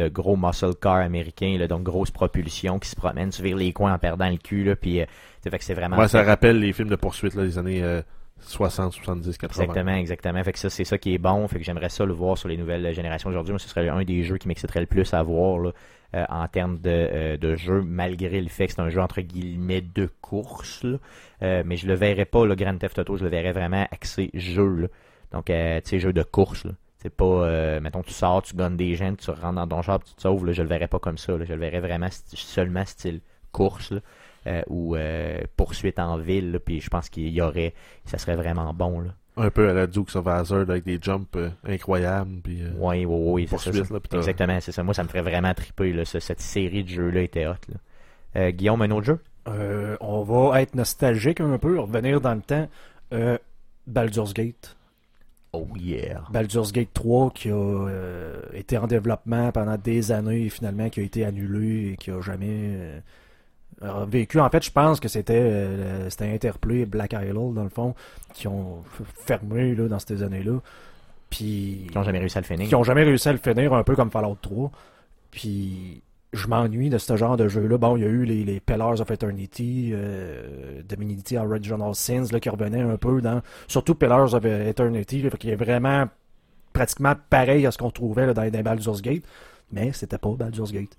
gros 0.08 0.36
muscle 0.36 0.74
car 0.80 0.96
américain, 0.96 1.56
là, 1.58 1.66
donc 1.66 1.82
grosse 1.82 2.10
propulsion 2.10 2.78
qui 2.78 2.88
se 2.88 2.96
promène, 2.96 3.30
tu 3.30 3.42
vires 3.42 3.56
les 3.56 3.72
coins 3.72 3.94
en 3.94 3.98
perdant 3.98 4.28
le 4.28 4.36
cul. 4.36 4.64
Là, 4.64 4.76
puis, 4.76 5.00
euh, 5.00 5.06
fait 5.42 5.58
que 5.58 5.64
c'est 5.64 5.74
vraiment 5.74 5.98
Ouais, 5.98 6.08
ça 6.08 6.22
rappelle 6.22 6.58
les 6.58 6.72
films 6.72 6.88
de 6.88 6.96
poursuite 6.96 7.34
là, 7.34 7.42
des 7.42 7.58
années 7.58 7.82
euh, 7.82 8.02
60, 8.40 8.92
70, 8.92 9.38
80. 9.38 9.62
Exactement, 9.62 9.94
exactement. 9.96 10.44
Fait 10.44 10.52
que 10.52 10.58
ça, 10.58 10.70
c'est 10.70 10.84
ça 10.84 10.98
qui 10.98 11.14
est 11.14 11.18
bon. 11.18 11.46
Fait 11.48 11.58
que 11.58 11.64
j'aimerais 11.64 11.88
ça 11.88 12.04
le 12.04 12.12
voir 12.12 12.38
sur 12.38 12.48
les 12.48 12.56
nouvelles 12.56 12.94
générations 12.94 13.30
aujourd'hui. 13.30 13.52
Moi, 13.52 13.58
ce 13.58 13.68
serait 13.68 13.88
un 13.88 14.04
des 14.04 14.22
jeux 14.22 14.38
qui 14.38 14.48
m'exciterait 14.48 14.80
le 14.80 14.86
plus 14.86 15.12
à 15.14 15.22
voir 15.22 15.58
là, 15.58 15.72
euh, 16.14 16.24
en 16.28 16.46
termes 16.46 16.78
de, 16.78 16.90
euh, 16.90 17.36
de 17.36 17.56
jeu, 17.56 17.82
malgré 17.82 18.40
le 18.40 18.48
fait 18.48 18.68
que 18.68 18.74
c'est 18.74 18.80
un 18.80 18.88
jeu 18.88 19.00
entre 19.00 19.20
guillemets 19.20 19.80
de 19.80 20.08
course. 20.20 20.86
Euh, 21.42 21.64
mais 21.66 21.76
je 21.76 21.88
le 21.88 21.94
verrais 21.94 22.24
pas, 22.24 22.46
le 22.46 22.54
Grand 22.54 22.78
Theft 22.78 23.00
Auto, 23.00 23.16
je 23.16 23.24
le 23.24 23.30
verrais 23.30 23.50
vraiment 23.50 23.84
axé 23.90 24.30
jeu. 24.32 24.76
là. 24.76 24.88
Donc, 25.32 25.46
tu 25.46 25.52
sais, 25.52 25.98
jeu 25.98 26.12
de 26.12 26.22
course. 26.22 26.66
C'est 26.98 27.10
pas, 27.10 27.80
mettons, 27.80 28.02
tu 28.02 28.12
sors, 28.12 28.42
tu 28.42 28.54
gonnes 28.54 28.76
des 28.76 28.94
gens, 28.94 29.14
tu 29.16 29.28
rentres 29.30 29.54
dans 29.54 29.66
ton 29.66 29.82
char, 29.82 30.02
tu 30.02 30.14
te 30.14 30.22
sauves. 30.22 30.46
Là, 30.46 30.52
je 30.52 30.62
le 30.62 30.68
verrais 30.68 30.86
pas 30.86 31.00
comme 31.00 31.18
ça. 31.18 31.32
Je 31.42 31.52
le 31.52 31.58
verrais 31.58 31.80
vraiment 31.80 32.08
seulement 32.32 32.84
style 32.84 33.20
course. 33.50 33.92
Ou 34.68 34.96
poursuite 35.56 35.98
en 35.98 36.16
ville, 36.18 36.60
puis 36.64 36.80
je 36.80 36.88
pense 36.88 37.08
qu'il 37.08 37.28
y 37.30 37.42
aurait, 37.42 37.74
ça 38.04 38.18
serait 38.18 38.36
vraiment 38.36 38.72
bon. 38.72 39.00
Là. 39.00 39.10
Un 39.36 39.50
peu 39.50 39.68
à 39.68 39.72
la 39.72 39.86
Dukes 39.88 40.14
of 40.14 40.26
Hazzard 40.28 40.60
avec 40.70 40.84
des 40.84 40.98
jumps 41.00 41.26
euh, 41.36 41.50
incroyables. 41.66 42.40
Puis, 42.42 42.62
euh, 42.62 42.70
Oui, 42.78 43.04
oui, 43.04 43.06
oui, 43.06 43.46
c'est 43.50 43.58
ça, 43.58 43.72
ça. 43.84 43.94
là, 43.94 44.00
Exactement, 44.18 44.58
c'est 44.60 44.70
ça. 44.72 44.82
Moi, 44.84 44.94
ça 44.94 45.02
me 45.02 45.08
ferait 45.08 45.22
vraiment 45.22 45.52
triper. 45.54 45.92
Là, 45.92 46.04
ce- 46.04 46.20
cette 46.20 46.40
série 46.40 46.84
de 46.84 46.88
jeux-là 46.88 47.22
était 47.22 47.46
hot. 47.46 47.54
Là. 47.68 47.74
Euh, 48.36 48.50
Guillaume, 48.52 48.82
un 48.82 48.90
autre 48.92 49.06
jeu? 49.06 49.18
Euh, 49.48 49.96
on 50.00 50.22
va 50.22 50.62
être 50.62 50.74
nostalgique 50.76 51.40
un 51.40 51.58
peu, 51.58 51.78
revenir 51.80 52.20
dans 52.20 52.34
le 52.34 52.40
temps. 52.42 52.68
Euh, 53.12 53.36
Baldur's 53.86 54.32
Gate. 54.34 54.76
Oh 55.52 55.68
yeah. 55.76 56.22
Baldur's 56.30 56.72
Gate 56.72 56.92
3 56.94 57.30
qui 57.32 57.50
a 57.50 57.54
euh, 57.54 58.40
été 58.54 58.76
en 58.78 58.86
développement 58.86 59.52
pendant 59.52 59.76
des 59.76 60.10
années 60.12 60.46
et 60.46 60.48
finalement 60.48 60.88
qui 60.90 61.00
a 61.00 61.02
été 61.04 61.24
annulé 61.24 61.92
et 61.92 61.96
qui 61.96 62.10
a 62.10 62.20
jamais 62.20 62.46
euh, 62.50 63.00
vécu. 64.06 64.40
En 64.40 64.48
fait, 64.50 64.64
je 64.64 64.70
pense 64.70 65.00
que 65.00 65.08
c'était 65.08 65.34
euh, 65.34 66.10
c'était 66.10 66.32
Interplay 66.32 66.80
et 66.80 66.86
Black 66.86 67.12
Isle 67.12 67.54
dans 67.54 67.62
le 67.62 67.68
fond 67.68 67.94
qui 68.32 68.48
ont 68.48 68.82
fermé 69.26 69.74
là, 69.74 69.88
dans 69.88 69.98
ces 69.98 70.22
années-là. 70.22 70.60
Puis 71.30 71.86
Qui 71.90 71.96
n'ont 71.96 72.04
jamais 72.04 72.18
réussi 72.18 72.38
à 72.38 72.40
le 72.40 72.46
finir. 72.46 72.68
qui 72.68 72.74
ont 72.74 72.82
jamais 72.84 73.02
réussi 73.02 73.28
à 73.28 73.32
le 73.32 73.38
finir, 73.38 73.72
un 73.74 73.82
peu 73.82 73.96
comme 73.96 74.10
Fallout 74.10 74.38
3. 74.40 74.70
Puis 75.30 76.02
je 76.32 76.46
m'ennuie 76.48 76.90
de 76.90 76.98
ce 76.98 77.16
genre 77.16 77.36
de 77.36 77.48
jeu-là. 77.48 77.78
Bon, 77.78 77.96
il 77.96 78.02
y 78.02 78.06
a 78.06 78.08
eu 78.08 78.24
les, 78.24 78.44
les 78.44 78.60
Pillars 78.60 79.00
of 79.00 79.10
Eternity, 79.10 79.90
euh, 79.92 80.82
Divinity 80.84 81.36
Original 81.36 81.94
Sins, 81.94 82.26
là, 82.32 82.40
qui 82.40 82.48
revenaient 82.48 82.82
un 82.82 82.96
peu 82.96 83.20
dans... 83.20 83.40
Surtout 83.68 83.94
Pillars 83.94 84.34
of 84.34 84.44
Eternity, 84.44 85.22
là, 85.22 85.30
qu'il 85.30 85.50
est 85.50 85.56
vraiment 85.56 86.06
pratiquement 86.72 87.14
pareil 87.30 87.66
à 87.66 87.70
ce 87.70 87.78
qu'on 87.78 87.90
trouvait 87.90 88.26
là, 88.26 88.34
dans, 88.34 88.48
dans 88.50 88.62
Baldur's 88.62 89.00
Gate. 89.00 89.24
Mais 89.72 89.92
c'était 89.92 90.18
pas 90.18 90.30
Baldur's 90.30 90.72
Gate. 90.72 90.96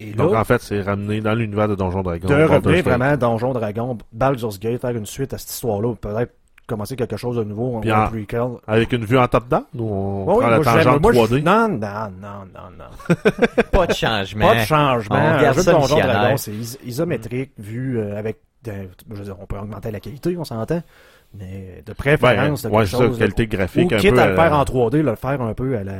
Et 0.00 0.12
là, 0.12 0.24
Donc, 0.24 0.34
en 0.34 0.44
fait, 0.44 0.60
c'est 0.62 0.80
ramené 0.80 1.20
dans 1.20 1.34
l'univers 1.34 1.68
de 1.68 1.74
Donjon 1.74 2.02
Dragon. 2.02 2.26
de 2.26 2.34
revenir 2.44 2.82
vraiment 2.82 3.16
Donjon 3.16 3.52
Dragon, 3.52 3.98
Baldur's 4.12 4.58
Gate, 4.58 4.80
faire 4.80 4.96
une 4.96 5.06
suite 5.06 5.34
à 5.34 5.38
cette 5.38 5.50
histoire-là, 5.50 5.94
peut-être 5.94 6.32
commencer 6.66 6.94
quelque 6.96 7.16
chose 7.16 7.36
de 7.36 7.44
nouveau, 7.44 7.76
en 7.76 7.80
Puis 7.80 7.92
en- 7.92 8.06
prequel. 8.08 8.46
Avec 8.66 8.92
une 8.92 9.04
vue 9.04 9.18
en 9.18 9.26
top-down 9.28 9.64
ou 9.76 9.82
on 9.82 10.24
Ouais, 10.24 10.38
prend 10.38 10.48
la 10.48 10.60
tangente 10.60 11.02
moi, 11.02 11.12
je- 11.12 11.18
3D? 11.18 11.42
Non, 11.42 11.68
non, 11.68 11.78
non, 11.78 12.46
non, 12.54 12.70
non. 12.78 13.14
Pas 13.72 13.86
de 13.88 13.92
changement. 13.92 14.46
Pas 14.48 14.54
de 14.54 14.60
changement. 14.66 15.16
Un 15.16 15.52
jeu 15.52 15.62
de 15.64 15.70
Donjon. 15.70 15.98
Dragon, 15.98 16.36
c'est 16.36 16.52
is- 16.52 16.78
isométrique, 16.86 17.50
vu 17.58 17.98
euh, 17.98 18.16
avec 18.16 18.38
de- 18.64 18.72
je 19.10 19.16
veux 19.16 19.24
dire, 19.24 19.36
on 19.40 19.46
peut 19.46 19.58
augmenter 19.58 19.90
la 19.90 19.98
qualité, 20.00 20.36
on 20.38 20.44
s'entend, 20.44 20.80
mais 21.36 21.82
de 21.84 21.92
Ben, 21.92 21.94
préférence, 21.94 22.62
de 22.62 22.68
ouais, 22.68 22.76
quelque 22.84 22.86
c'est 22.90 22.96
ça, 22.96 23.04
chose. 23.04 23.18
qualité 23.18 23.42
ou 23.42 23.48
graphique. 23.56 23.92
un 23.92 23.96
quitte 23.98 24.14
peu, 24.14 24.20
à 24.20 24.28
le 24.28 24.36
faire 24.36 24.54
euh, 24.54 24.58
en 24.58 24.64
3D, 24.64 25.02
le 25.02 25.14
faire 25.16 25.42
un 25.42 25.54
peu 25.54 25.76
à 25.76 25.82
la. 25.84 25.92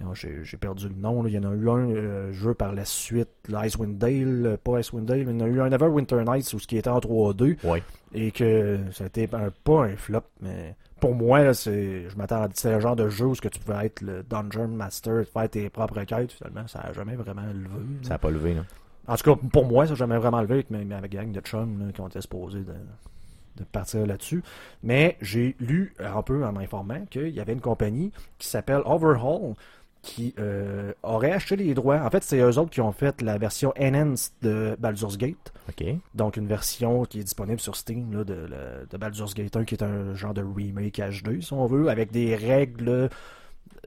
Non, 0.00 0.14
J'ai 0.14 0.56
perdu 0.58 0.88
le 0.88 0.94
nom. 0.94 1.22
là. 1.22 1.28
Il 1.28 1.34
y 1.34 1.38
en 1.38 1.50
a 1.50 1.54
eu 1.54 1.68
un 1.68 1.90
euh, 1.90 2.32
jeu 2.32 2.54
par 2.54 2.72
la 2.72 2.84
suite, 2.86 3.28
l'Icewind 3.48 3.98
Dale, 3.98 4.46
euh, 4.46 4.56
pas 4.56 4.80
Icewind 4.80 5.04
Dale, 5.04 5.24
mais 5.26 5.32
il 5.32 5.38
y 5.38 5.42
en 5.42 5.44
a 5.44 5.48
eu 5.48 5.60
un 5.60 5.68
Neverwinter 5.68 6.24
Nights 6.26 6.52
où 6.54 6.58
ce 6.58 6.66
qui 6.66 6.78
était 6.78 6.88
en 6.88 7.00
3D 7.00 7.58
Ouais. 7.64 7.82
et 8.14 8.30
que 8.32 8.78
ça 8.92 9.04
a 9.04 9.06
été 9.08 9.28
un- 9.32 9.50
pas 9.64 9.84
un 9.84 9.96
flop, 9.96 10.22
mais 10.40 10.74
pour 11.00 11.14
moi, 11.14 11.42
là, 11.44 11.52
c'est, 11.54 12.08
je 12.08 12.16
m'attends 12.16 12.42
à 12.42 12.48
c'est 12.54 12.72
le 12.72 12.80
genre 12.80 12.96
de 12.96 13.08
jeu 13.10 13.26
où 13.26 13.34
ce 13.34 13.40
que 13.42 13.48
tu 13.48 13.58
pouvais 13.60 13.86
être 13.86 14.00
le 14.00 14.22
Dungeon 14.22 14.68
Master, 14.68 15.24
faire 15.26 15.48
tes 15.50 15.68
propres 15.68 16.02
quêtes, 16.04 16.32
finalement, 16.32 16.66
ça 16.66 16.80
a 16.80 16.92
jamais 16.94 17.14
vraiment 17.16 17.42
levé. 17.46 17.68
là. 17.68 18.02
Ça 18.02 18.08
n'a 18.10 18.18
pas 18.18 18.30
levé, 18.30 18.54
là. 18.54 18.64
En 19.06 19.16
tout 19.16 19.34
cas, 19.34 19.40
pour 19.52 19.66
moi, 19.66 19.84
ça 19.86 19.90
n'a 19.92 19.96
jamais 19.96 20.16
vraiment 20.18 20.40
levé 20.40 20.54
avec, 20.54 20.70
ma 20.70 21.00
gang 21.08 21.30
de 21.32 21.40
chums 21.40 21.78
là, 21.86 21.92
qui 21.92 22.00
ont 22.00 22.08
été 22.08 22.20
supposés 22.20 22.60
de, 22.60 22.74
de 23.56 23.64
partir 23.64 24.06
là-dessus. 24.06 24.42
Mais 24.82 25.16
j'ai 25.20 25.56
lu 25.58 25.94
un 25.98 26.22
peu 26.22 26.44
en 26.44 26.52
m'informant 26.52 27.04
qu'il 27.10 27.28
y 27.30 27.40
avait 27.40 27.52
une 27.54 27.60
compagnie 27.60 28.12
qui 28.38 28.46
s'appelle 28.48 28.82
Overhaul 28.84 29.54
qui 30.02 30.34
euh, 30.38 30.92
aurait 31.02 31.32
acheté 31.32 31.56
les 31.56 31.74
droits. 31.74 32.00
En 32.02 32.08
fait, 32.10 32.22
c'est 32.22 32.38
eux 32.38 32.58
autres 32.58 32.70
qui 32.70 32.80
ont 32.80 32.92
fait 32.92 33.20
la 33.20 33.36
version 33.38 33.72
Enhanced 33.78 34.32
de 34.42 34.76
Baldur's 34.78 35.18
Gate. 35.18 35.52
OK. 35.68 35.84
Donc, 36.14 36.36
une 36.36 36.46
version 36.46 37.04
qui 37.04 37.20
est 37.20 37.24
disponible 37.24 37.60
sur 37.60 37.76
Steam 37.76 38.12
là, 38.14 38.24
de, 38.24 38.48
de 38.90 38.96
Baldur's 38.96 39.34
Gate 39.34 39.56
1, 39.56 39.64
qui 39.64 39.74
est 39.74 39.82
un 39.82 40.14
genre 40.14 40.32
de 40.34 40.42
remake 40.42 40.98
HD, 41.00 41.42
si 41.42 41.52
on 41.52 41.66
veut, 41.66 41.88
avec 41.90 42.10
des 42.12 42.34
règles 42.34 43.10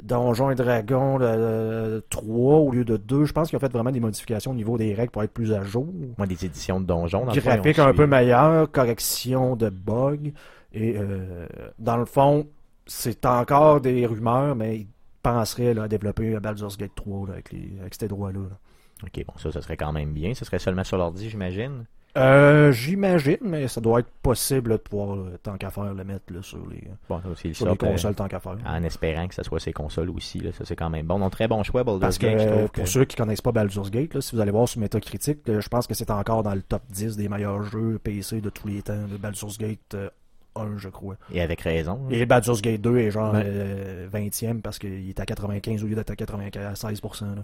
Donjons 0.01 0.49
et 0.49 0.55
Dragons 0.55 1.17
le- 1.17 2.03
3 2.09 2.57
au 2.57 2.71
lieu 2.71 2.83
de 2.85 2.97
2. 2.97 3.25
Je 3.25 3.33
pense 3.33 3.49
qu'ils 3.49 3.57
ont 3.57 3.59
fait 3.59 3.71
vraiment 3.71 3.91
des 3.91 3.99
modifications 3.99 4.51
au 4.51 4.55
niveau 4.55 4.77
des 4.77 4.93
règles 4.93 5.11
pour 5.11 5.23
être 5.23 5.33
plus 5.33 5.53
à 5.53 5.63
jour. 5.63 5.87
Moi, 6.17 6.27
des 6.27 6.45
éditions 6.45 6.79
de 6.79 6.85
donjons. 6.85 7.25
dans 7.25 7.33
Graphique 7.33 7.79
un 7.79 7.93
peu 7.93 8.07
meilleur, 8.07 8.71
correction 8.71 9.55
de 9.55 9.69
bugs. 9.69 10.31
Et 10.73 10.95
euh, 10.97 11.47
dans 11.77 11.97
le 11.97 12.05
fond, 12.05 12.47
c'est 12.87 13.25
encore 13.25 13.81
des 13.81 14.05
rumeurs, 14.05 14.55
mais 14.55 14.87
ils 15.25 15.29
penseraient 15.31 15.73
là, 15.73 15.83
à 15.83 15.87
développer 15.87 16.39
Baldur's 16.39 16.77
Gate 16.77 16.95
3 16.95 17.27
là, 17.27 17.33
avec, 17.33 17.51
les, 17.51 17.71
avec 17.79 17.95
ces 17.95 18.07
droits-là. 18.07 18.39
là. 18.39 18.57
OK, 19.03 19.25
bon, 19.25 19.33
ça, 19.37 19.51
ça 19.51 19.61
serait 19.61 19.77
quand 19.77 19.91
même 19.91 20.11
bien. 20.13 20.33
Ce 20.33 20.45
serait 20.45 20.59
seulement 20.59 20.83
sur 20.83 20.97
l'ordi, 20.97 21.29
j'imagine? 21.29 21.85
Euh, 22.15 22.71
J'imagine, 22.71 23.37
mais 23.41 23.67
ça 23.67 23.81
doit 23.81 24.01
être 24.01 24.09
possible 24.21 24.69
là, 24.69 24.77
de 24.77 24.83
pouvoir, 24.83 25.17
euh, 25.17 25.39
tant 25.41 25.57
qu'à 25.57 25.71
faire, 25.71 25.95
le 25.95 26.03
mettre 26.03 26.31
là, 26.31 26.43
sur 26.43 26.59
les, 26.69 26.83
Bon, 27.09 27.19
ça 27.19 27.27
aussi, 27.29 27.55
sur 27.55 27.67
les 27.67 27.75
peut- 27.75 27.87
consoles, 27.87 28.13
tant 28.13 28.27
qu'à 28.27 28.39
faire. 28.39 28.55
en 28.67 28.83
espérant 28.83 29.27
que 29.27 29.33
ce 29.33 29.41
soit 29.41 29.59
ces 29.59 29.73
consoles 29.73 30.11
aussi. 30.11 30.39
Là, 30.39 30.51
ça, 30.51 30.63
c'est 30.63 30.75
quand 30.75 30.91
même 30.91 31.07
bon. 31.07 31.17
Donc, 31.17 31.31
très 31.31 31.47
bon 31.47 31.63
choix, 31.63 31.83
Baldur's 31.83 32.01
Parce 32.01 32.17
que 32.19 32.27
Gate, 32.27 32.39
je 32.41 32.59
pour 32.65 32.71
que- 32.71 32.85
ceux 32.85 33.05
qui 33.05 33.15
connaissent 33.15 33.41
pas 33.41 33.51
Baldur's 33.51 33.89
Gate, 33.89 34.13
là, 34.13 34.21
si 34.21 34.35
vous 34.35 34.41
allez 34.41 34.51
voir 34.51 34.67
sur 34.69 34.79
Metacritic, 34.79 35.39
euh, 35.49 35.59
je 35.59 35.67
pense 35.69 35.87
que 35.87 35.95
c'est 35.95 36.11
encore 36.11 36.43
dans 36.43 36.53
le 36.53 36.61
top 36.61 36.83
10 36.91 37.17
des 37.17 37.29
meilleurs 37.29 37.63
jeux 37.63 37.97
PC 38.03 38.41
de 38.41 38.51
tous 38.51 38.67
les 38.67 38.83
temps. 38.83 39.07
Le 39.09 39.17
Baldur's 39.17 39.57
Gate 39.57 39.95
euh, 39.95 40.09
1, 40.55 40.77
je 40.77 40.89
crois. 40.89 41.15
Et 41.31 41.41
avec 41.41 41.61
raison. 41.61 41.99
hein. 42.05 42.09
Et 42.11 42.25
Baldur's 42.25 42.61
Gate 42.61 42.81
2 42.81 42.97
est 42.97 43.11
genre 43.11 43.33
Ouais. 43.33 43.43
euh, 43.45 44.07
20e 44.11 44.61
parce 44.61 44.79
qu'il 44.79 45.09
est 45.09 45.19
à 45.19 45.25
95 45.25 45.83
au 45.83 45.87
lieu 45.87 45.95
d'être 45.95 46.11
à 46.11 46.15
96%. 46.15 47.35
là. 47.35 47.43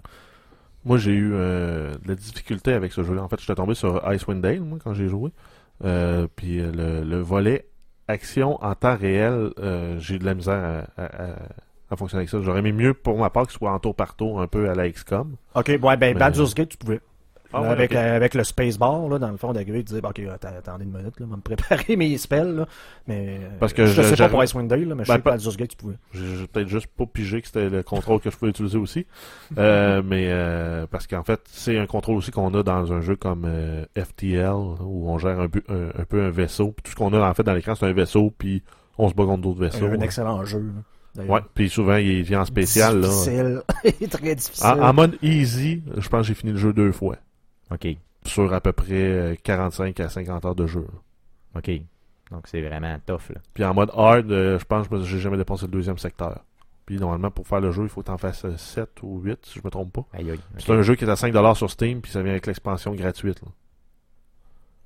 Moi, 0.84 0.96
j'ai 0.98 1.12
eu 1.12 1.32
euh, 1.34 1.92
de 2.02 2.08
la 2.08 2.14
difficulté 2.14 2.72
avec 2.72 2.92
ce 2.92 3.02
jeu-là. 3.02 3.22
En 3.22 3.28
fait, 3.28 3.38
j'étais 3.40 3.54
tombé 3.54 3.74
sur 3.74 4.02
Icewind 4.10 4.40
Dale, 4.40 4.60
moi, 4.62 4.78
quand 4.82 4.94
j'ai 4.94 5.08
joué. 5.08 5.30
Euh, 5.84 6.26
puis 6.36 6.60
euh, 6.60 6.70
le, 6.72 7.04
le 7.04 7.20
volet 7.20 7.66
action 8.08 8.62
en 8.64 8.74
temps 8.74 8.96
réel, 8.96 9.50
euh, 9.58 9.98
j'ai 9.98 10.14
eu 10.16 10.18
de 10.18 10.24
la 10.24 10.34
misère 10.34 10.84
à, 10.96 11.02
à- 11.02 11.24
à- 11.32 11.36
à 11.90 11.96
fonctionner 11.96 12.20
avec 12.20 12.30
ça. 12.30 12.40
J'aurais 12.40 12.60
aimé 12.60 12.72
mieux, 12.72 12.94
pour 12.94 13.18
ma 13.18 13.30
part, 13.30 13.46
qu'il 13.46 13.58
soit 13.58 13.72
en 13.72 13.78
tour 13.78 13.94
par 13.94 14.14
tour, 14.14 14.40
un 14.40 14.46
peu 14.46 14.70
à 14.70 14.74
la 14.74 14.88
XCOM. 14.90 15.34
Ok, 15.54 15.68
ouais, 15.68 15.78
ben 15.80 15.98
Mais- 16.00 16.14
Baldur's 16.14 16.54
Gate, 16.54 16.68
tu 16.70 16.76
pouvais. 16.76 17.00
Ah 17.52 17.62
ouais, 17.62 17.68
avec, 17.68 17.90
ok. 17.92 17.96
euh, 17.96 18.16
avec 18.16 18.34
le 18.34 18.44
spacebar, 18.44 19.08
là, 19.08 19.18
dans 19.18 19.30
le 19.30 19.36
fond, 19.36 19.52
d'arriver, 19.52 19.78
tu 19.78 19.92
disais, 19.94 20.00
ok, 20.04 20.20
attends- 20.32 20.48
attendez 20.56 20.84
une 20.84 20.92
minute, 20.92 21.18
là, 21.18 21.26
on 21.26 21.30
va 21.30 21.36
me 21.36 21.42
préparer 21.56 21.96
mes 21.96 22.16
spells, 22.18 22.54
là. 22.56 22.66
Mais, 23.08 23.38
euh, 23.42 23.48
Parce 23.58 23.72
que 23.72 23.86
je 23.86 23.92
je- 24.02 24.02
sais 24.02 24.16
pas 24.16 24.28
pour 24.28 24.42
Icewind 24.44 24.68
Dale, 24.68 24.84
là, 24.88 24.94
mais 24.94 25.04
je 25.04 25.08
Ben, 25.08 25.14
sais 25.14 25.18
que 25.20 25.24
pas- 25.24 25.30
Baldur's 25.32 25.56
Gate, 25.56 25.70
tu 25.70 25.76
pouvais. 25.76 25.96
J'ai 26.12 26.46
peut-être 26.46 26.68
juste 26.68 26.86
pas 26.88 27.06
pigé 27.06 27.40
que 27.40 27.46
c'était 27.48 27.68
le 27.68 27.82
contrôle 27.82 28.20
que 28.20 28.30
je 28.30 28.36
pouvais 28.36 28.50
utiliser 28.50 28.78
aussi. 28.78 29.06
Euh, 29.58 30.00
mais 30.04 30.26
euh, 30.30 30.86
parce 30.90 31.06
qu'en 31.06 31.24
fait, 31.24 31.40
c'est 31.50 31.76
un 31.76 31.86
contrôle 31.86 32.16
aussi 32.16 32.30
qu'on 32.30 32.54
a 32.54 32.62
dans 32.62 32.92
un 32.92 33.00
jeu 33.00 33.16
comme 33.16 33.44
euh, 33.46 33.84
FTL, 33.96 34.52
où 34.80 35.10
on 35.10 35.18
gère 35.18 35.40
un, 35.40 35.46
un, 35.68 35.88
un 35.98 36.04
peu 36.08 36.22
un 36.22 36.30
vaisseau. 36.30 36.68
Puis 36.72 36.82
tout 36.84 36.90
ce 36.92 36.96
qu'on 36.96 37.12
a 37.12 37.20
en 37.28 37.34
fait 37.34 37.42
dans 37.42 37.52
l'écran, 37.54 37.74
c'est 37.74 37.86
un 37.86 37.92
vaisseau, 37.92 38.32
puis 38.38 38.62
on 38.96 39.08
se 39.08 39.14
bat 39.14 39.24
contre 39.24 39.42
d'autres 39.42 39.60
vaisseaux. 39.60 39.86
un 39.86 40.00
excellent 40.00 40.44
jeu, 40.44 40.60
là. 41.16 41.24
Ouais, 41.28 41.40
puis 41.54 41.68
souvent 41.68 41.96
il 41.96 42.22
vient 42.22 42.42
en 42.42 42.44
spécial. 42.44 43.00
Là. 43.00 43.08
Difficile. 43.08 43.62
très 44.10 44.34
difficile. 44.36 44.66
En, 44.66 44.80
en 44.80 44.92
mode 44.94 45.18
easy, 45.22 45.82
je 45.96 46.08
pense 46.08 46.20
que 46.22 46.26
j'ai 46.28 46.34
fini 46.34 46.52
le 46.52 46.58
jeu 46.58 46.72
deux 46.72 46.92
fois. 46.92 47.16
OK. 47.72 47.88
Sur 48.24 48.52
à 48.52 48.60
peu 48.60 48.72
près 48.72 48.92
euh, 48.92 49.34
45 49.42 49.98
à 50.00 50.08
50 50.08 50.44
heures 50.44 50.54
de 50.54 50.66
jeu. 50.66 50.86
OK. 51.56 51.70
Donc, 52.30 52.46
c'est 52.46 52.60
vraiment 52.60 52.96
tough, 53.06 53.30
là. 53.30 53.40
Puis 53.54 53.64
en 53.64 53.74
mode 53.74 53.90
hard, 53.94 54.30
euh, 54.30 54.58
je 54.58 54.64
pense 54.64 54.88
que 54.88 55.00
j'ai 55.02 55.18
jamais 55.18 55.36
dépassé 55.36 55.66
le 55.66 55.72
deuxième 55.72 55.98
secteur. 55.98 56.44
Puis 56.86 56.98
normalement, 56.98 57.30
pour 57.30 57.46
faire 57.46 57.60
le 57.60 57.70
jeu, 57.70 57.84
il 57.84 57.88
faut 57.88 58.00
que 58.02 58.06
tu 58.06 58.12
en 58.12 58.18
fasses 58.18 58.44
7 58.56 59.02
ou 59.02 59.20
8, 59.20 59.46
si 59.46 59.58
je 59.58 59.64
me 59.64 59.70
trompe 59.70 59.92
pas. 59.92 60.04
Aïe, 60.12 60.30
aïe. 60.30 60.40
C'est 60.58 60.72
un 60.72 60.82
jeu 60.82 60.96
qui 60.96 61.04
est 61.04 61.08
à 61.08 61.14
5$ 61.14 61.54
sur 61.54 61.70
Steam, 61.70 62.00
puis 62.00 62.10
ça 62.10 62.22
vient 62.22 62.32
avec 62.32 62.46
l'expansion 62.46 62.94
gratuite. 62.94 63.40
là. 63.42 63.48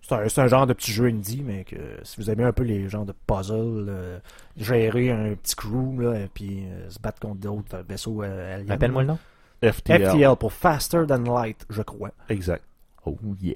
C'est 0.06 0.14
un, 0.14 0.28
c'est 0.28 0.40
un 0.42 0.46
genre 0.48 0.66
de 0.66 0.74
petit 0.74 0.92
jeu 0.92 1.06
indie, 1.06 1.42
mais 1.42 1.64
que 1.64 1.76
si 2.02 2.20
vous 2.20 2.28
aimez 2.30 2.44
un 2.44 2.52
peu 2.52 2.62
les 2.62 2.90
genres 2.90 3.06
de 3.06 3.14
puzzle, 3.26 3.86
euh, 3.88 4.18
gérer 4.54 5.10
un 5.10 5.34
petit 5.34 5.56
crew, 5.56 5.98
là, 5.98 6.20
et 6.20 6.28
puis 6.28 6.66
euh, 6.66 6.90
se 6.90 6.98
battre 6.98 7.20
contre 7.20 7.40
d'autres 7.40 7.82
vaisseaux 7.88 8.22
euh, 8.22 8.56
aliens. 8.56 8.68
Rappelle-moi 8.68 9.02
le 9.02 9.08
nom. 9.08 9.18
FTL. 9.62 10.10
FTL 10.10 10.36
pour 10.36 10.52
Faster 10.52 11.04
Than 11.08 11.22
Light, 11.22 11.64
je 11.70 11.80
crois. 11.80 12.10
Exact. 12.28 12.62
Oh, 13.06 13.16
yeah. 13.40 13.54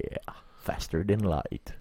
Faster 0.59 1.03
than 1.05 1.27
light. 1.27 1.73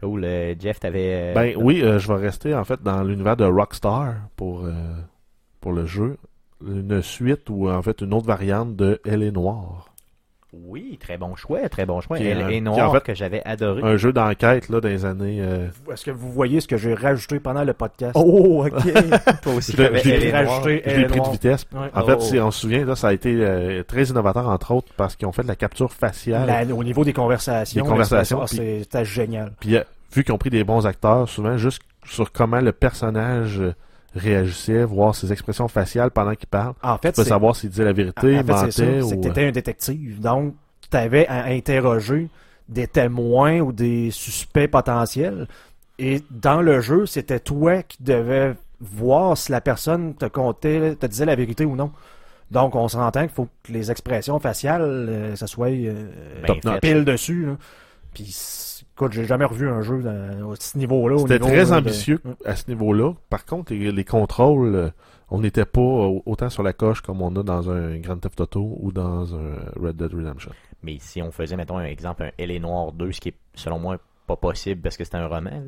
Cool. 0.00 0.24
Euh, 0.24 0.54
Jeff, 0.58 0.78
t'avais... 0.80 1.32
euh, 1.32 1.34
Ben 1.34 1.56
oui, 1.56 1.82
euh, 1.82 1.98
je 1.98 2.06
vais 2.12 2.18
rester 2.20 2.54
en 2.54 2.64
fait 2.64 2.82
dans 2.82 3.02
l'univers 3.02 3.36
de 3.36 3.44
Rockstar 3.44 4.14
pour, 4.36 4.64
euh, 4.64 4.72
pour 5.60 5.72
le 5.72 5.86
jeu. 5.86 6.16
Une 6.64 7.02
suite 7.02 7.50
ou 7.50 7.68
en 7.68 7.82
fait 7.82 8.00
une 8.00 8.14
autre 8.14 8.26
variante 8.26 8.76
de 8.76 9.00
Elle 9.04 9.22
est 9.22 9.30
noire. 9.32 9.94
Oui, 10.54 10.98
très 10.98 11.18
bon 11.18 11.36
choix, 11.36 11.68
très 11.68 11.84
bon 11.84 12.00
choix. 12.00 12.16
Qui 12.16 12.24
Elle 12.26 12.40
un- 12.40 12.48
est 12.48 12.54
qui, 12.54 12.60
noire 12.62 12.88
en 12.88 12.92
fait, 12.94 13.02
que 13.02 13.14
j'avais 13.14 13.42
adoré. 13.44 13.82
Un 13.82 13.98
jeu 13.98 14.14
d'enquête 14.14 14.70
là 14.70 14.80
dans 14.80 14.88
les 14.88 15.04
années. 15.04 15.38
euh, 15.42 15.68
Est-ce 15.92 16.06
que 16.06 16.10
vous 16.10 16.32
voyez 16.32 16.60
ce 16.62 16.66
que 16.66 16.78
j'ai 16.78 16.94
rajouté 16.94 17.38
pendant 17.38 17.64
le 17.64 17.74
podcast? 17.74 18.12
Oh, 18.14 18.64
ok. 18.66 18.72
Toi 19.42 19.54
aussi, 19.54 19.72
Je 19.72 19.76
l'ai- 19.76 19.84
t'avais 19.84 19.98
je 20.00 20.08
l'ai 20.08 20.14
Elle 20.14 20.22
est 20.24 20.30
pris- 20.30 20.42
noire. 20.42 20.56
rajouté. 20.56 20.82
Je 20.84 20.90
Elle 20.90 20.96
l'ai 20.96 21.02
est 21.02 21.06
pris 21.06 21.14
de 21.16 21.20
noire. 21.20 21.32
vitesse. 21.32 21.66
Ouais. 21.74 21.90
En 21.94 22.04
fait, 22.06 22.16
Oh. 22.18 22.20
si 22.22 22.38
on 22.40 22.50
se 22.50 22.60
souvient, 22.62 22.84
là, 22.86 22.96
ça 22.96 23.08
a 23.08 23.12
été 23.12 23.34
euh, 23.38 23.82
très 23.82 24.04
innovateur, 24.04 24.48
entre 24.48 24.70
autres, 24.72 24.88
parce 24.96 25.16
qu'ils 25.16 25.28
ont 25.28 25.32
fait 25.32 25.42
de 25.42 25.48
la 25.48 25.56
capture 25.56 25.92
faciale. 25.92 26.46
La- 26.46 26.74
au 26.74 26.82
niveau 26.82 27.04
des 27.04 27.12
conversations, 27.12 27.82
Des 27.84 27.88
conversations, 27.90 28.46
c'est- 28.46 28.80
c'était 28.84 29.04
génial. 29.04 29.52
Puis 29.60 29.76
euh, 29.76 29.82
vu 30.14 30.24
qu'ils 30.24 30.32
ont 30.32 30.38
pris 30.38 30.50
des 30.50 30.64
bons 30.64 30.86
acteurs, 30.86 31.28
souvent 31.28 31.58
juste 31.58 31.82
sur 32.06 32.32
comment 32.32 32.60
le 32.60 32.72
personnage 32.72 33.60
euh, 33.60 33.74
réagissait, 34.14 34.84
voir 34.84 35.14
ses 35.14 35.32
expressions 35.32 35.68
faciales 35.68 36.10
pendant 36.10 36.34
qu'il 36.34 36.48
parle, 36.48 36.74
En 36.82 36.96
fait, 36.98 37.12
tu 37.12 37.16
peux 37.16 37.22
c'est 37.24 37.28
savoir 37.30 37.54
s'il 37.56 37.70
disait 37.70 37.84
la 37.84 37.90
en 37.90 37.94
vérité, 37.94 38.36
fait, 38.36 38.42
mentait 38.42 38.70
c'est 38.70 39.02
ou... 39.02 39.12
euh, 39.12 39.16
que 39.16 39.20
tu 39.22 39.28
étais 39.28 39.46
un 39.48 39.52
détective. 39.52 40.20
Donc, 40.20 40.54
tu 40.90 40.96
avais 40.96 41.26
à 41.28 41.44
interroger 41.46 42.28
des 42.68 42.86
témoins 42.86 43.60
ou 43.60 43.72
des 43.72 44.10
suspects 44.10 44.68
potentiels. 44.68 45.46
Et 45.98 46.22
dans 46.30 46.62
le 46.62 46.80
jeu, 46.80 47.06
c'était 47.06 47.40
toi 47.40 47.82
qui 47.82 48.02
devais 48.02 48.54
voir 48.80 49.36
si 49.36 49.50
la 49.52 49.60
personne 49.60 50.14
te 50.14 50.26
comptait, 50.26 50.94
te 50.94 51.06
disait 51.06 51.26
la 51.26 51.34
vérité 51.34 51.64
ou 51.64 51.76
non. 51.76 51.90
Donc, 52.50 52.74
on 52.76 52.88
s'entend 52.88 53.22
qu'il 53.22 53.30
faut 53.30 53.48
que 53.62 53.72
les 53.72 53.90
expressions 53.90 54.38
faciales, 54.38 54.82
euh, 54.82 55.36
ça 55.36 55.46
soit 55.46 55.68
euh, 55.68 56.10
Ben 56.46 56.78
pile 56.80 57.04
dessus. 57.04 57.46
là. 57.46 57.56
Puis, 58.14 58.84
écoute, 58.96 59.12
j'ai 59.12 59.24
jamais 59.24 59.44
revu 59.44 59.68
un 59.68 59.82
jeu 59.82 60.02
dans- 60.02 60.52
à 60.52 60.56
ce 60.58 60.76
niveau-là. 60.78 61.16
au 61.16 61.18
C'était 61.20 61.34
niveau, 61.34 61.46
très 61.46 61.66
de- 61.66 61.72
ambitieux 61.72 62.20
à 62.44 62.56
ce 62.56 62.64
niveau-là. 62.68 63.12
Par 63.30 63.44
contre, 63.44 63.72
les, 63.72 63.92
les 63.92 64.04
contrôles, 64.04 64.74
euh, 64.74 64.90
on 65.30 65.40
n'était 65.40 65.66
pas 65.66 65.80
autant 65.80 66.48
sur 66.48 66.62
la 66.62 66.72
coche 66.72 67.00
comme 67.02 67.20
on 67.22 67.34
a 67.36 67.42
dans 67.42 67.70
un 67.70 67.98
Grand 67.98 68.16
Theft 68.16 68.40
Auto 68.40 68.76
ou 68.80 68.90
dans 68.92 69.34
un 69.34 69.54
Red 69.80 69.96
Dead 69.96 70.12
Redemption. 70.14 70.52
Mais 70.82 70.96
si 71.00 71.20
on 71.22 71.30
faisait, 71.30 71.56
mettons, 71.56 71.78
un 71.78 71.84
exemple, 71.84 72.22
un 72.24 72.30
est 72.38 72.58
noire 72.58 72.92
2, 72.92 73.12
ce 73.12 73.20
qui 73.20 73.28
est, 73.30 73.34
selon 73.54 73.78
moi, 73.78 73.98
pas 74.26 74.36
possible 74.36 74.80
parce 74.82 74.96
que 74.96 75.04
c'est 75.04 75.14
un 75.16 75.26
roman, 75.26 75.50
là, 75.50 75.60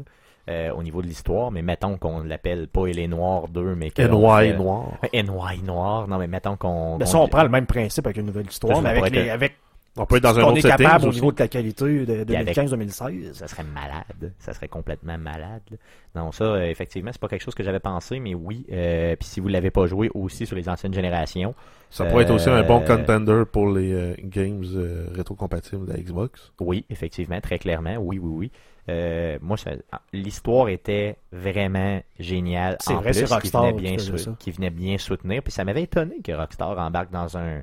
euh, 0.49 0.73
au 0.73 0.83
niveau 0.83 1.03
de 1.03 1.07
l'histoire, 1.07 1.51
mais 1.51 1.63
mettons 1.63 1.97
qu'on 1.99 2.21
l'appelle 2.23 2.67
pas 2.69 2.87
Elle 2.87 2.99
est 2.99 3.09
noire 3.09 3.49
2, 3.49 3.75
mais 3.75 3.91
que. 3.91 4.03
NY 4.03 4.55
noir. 4.57 4.93
NY 5.13 5.63
noir, 5.65 6.09
non, 6.09 6.19
mais 6.19 6.27
mettons 6.27 6.57
qu'on. 6.57 6.97
Ben, 6.97 7.05
qu'on- 7.05 7.11
ça, 7.11 7.19
on 7.19 7.29
prend 7.29 7.43
le 7.43 7.49
même 7.51 7.67
principe 7.67 8.07
avec 8.07 8.17
une 8.17 8.27
nouvelle 8.27 8.47
histoire, 8.49 8.81
mais 8.83 9.11
les, 9.11 9.31
avec 9.31 9.57
On 9.97 10.07
peut 10.07 10.17
être 10.17 10.23
dans 10.23 10.39
un 10.39 10.45
autre 10.45 10.59
est 10.59 10.63
capable 10.63 11.09
au 11.09 11.13
niveau 11.13 11.33
de 11.33 11.39
la 11.41 11.49
qualité 11.49 12.07
de 12.07 12.25
Puis 12.25 12.37
avec- 12.37 12.55
2015-2016. 12.57 13.33
Ça 13.35 13.49
serait 13.49 13.65
malade. 13.65 14.33
Ça 14.39 14.53
serait 14.55 14.69
complètement 14.69 15.19
malade. 15.19 15.63
là. 15.71 15.77
Non, 16.15 16.33
ça, 16.33 16.45
euh, 16.45 16.63
effectivement, 16.67 17.11
c'est 17.13 17.21
pas 17.21 17.29
quelque 17.29 17.43
chose 17.43 17.55
que 17.55 17.63
j'avais 17.65 17.81
pensé, 17.81 18.21
mais 18.21 18.35
oui. 18.35 18.65
euh, 18.73 19.17
Puis 19.17 19.29
si 19.29 19.41
vous 19.41 19.49
l'avez 19.49 19.71
pas 19.71 19.87
joué 19.87 20.09
aussi 20.15 20.47
sur 20.47 20.57
les 20.57 20.69
anciennes 20.69 20.95
générations, 20.95 21.55
Ça 21.91 22.05
pourrait 22.07 22.23
être 22.23 22.31
aussi 22.33 22.49
un 22.49 22.59
Euh, 22.59 22.63
bon 22.63 22.81
contender 22.81 23.43
pour 23.51 23.69
les 23.69 23.93
euh, 23.93 24.15
games 24.23 24.65
euh, 24.77 25.09
rétro-compatibles 25.13 25.87
de 25.87 25.93
la 25.93 25.99
Xbox. 25.99 26.53
oui, 26.61 26.85
effectivement, 26.89 27.41
très 27.41 27.59
clairement, 27.59 27.97
oui, 27.97 28.19
oui, 28.21 28.31
oui. 28.33 28.51
Euh, 28.89 29.39
moi, 29.43 29.57
ça- 29.57 29.73
l'histoire 30.13 30.69
était 30.69 31.17
vraiment 31.33 32.01
géniale. 32.19 32.77
C'est 32.81 32.93
en 32.95 33.01
vrai, 33.01 33.11
plus, 33.11 33.21
c'est 33.21 33.27
qui 33.27 33.33
Rockstar 33.35 33.63
venait 33.67 33.73
bien 33.75 33.97
qui 34.39 34.51
venait 34.53 34.71
bien 34.71 34.99
soutenir. 34.99 35.43
Puis 35.43 35.53
ça 35.53 35.65
m'avait 35.65 35.83
étonné 35.83 36.17
que 36.25 36.33
Rockstar 36.33 36.79
embarque 36.79 37.11
dans 37.11 37.37
un 37.37 37.61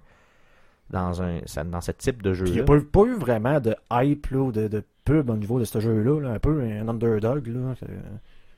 dans 0.89 1.21
un 1.21 1.39
dans 1.65 1.81
ce 1.81 1.91
type 1.91 2.21
de 2.23 2.33
jeu 2.33 2.45
il 2.47 2.53
n'y 2.53 2.59
a 2.59 2.63
pas, 2.63 2.75
eu- 2.75 2.83
pas 2.85 3.03
eu 3.03 3.13
vraiment 3.15 3.59
de 3.59 3.75
hype 3.91 4.27
là, 4.27 4.39
ou 4.39 4.51
de, 4.51 4.67
de 4.67 4.83
pub 5.05 5.29
au 5.29 5.35
niveau 5.35 5.59
de 5.59 5.65
ce 5.65 5.79
jeu-là, 5.79 6.19
là, 6.21 6.29
un 6.31 6.39
peu 6.39 6.61
un 6.61 6.87
underdog. 6.87 7.47
Là, 7.47 7.75
que- 7.79 7.85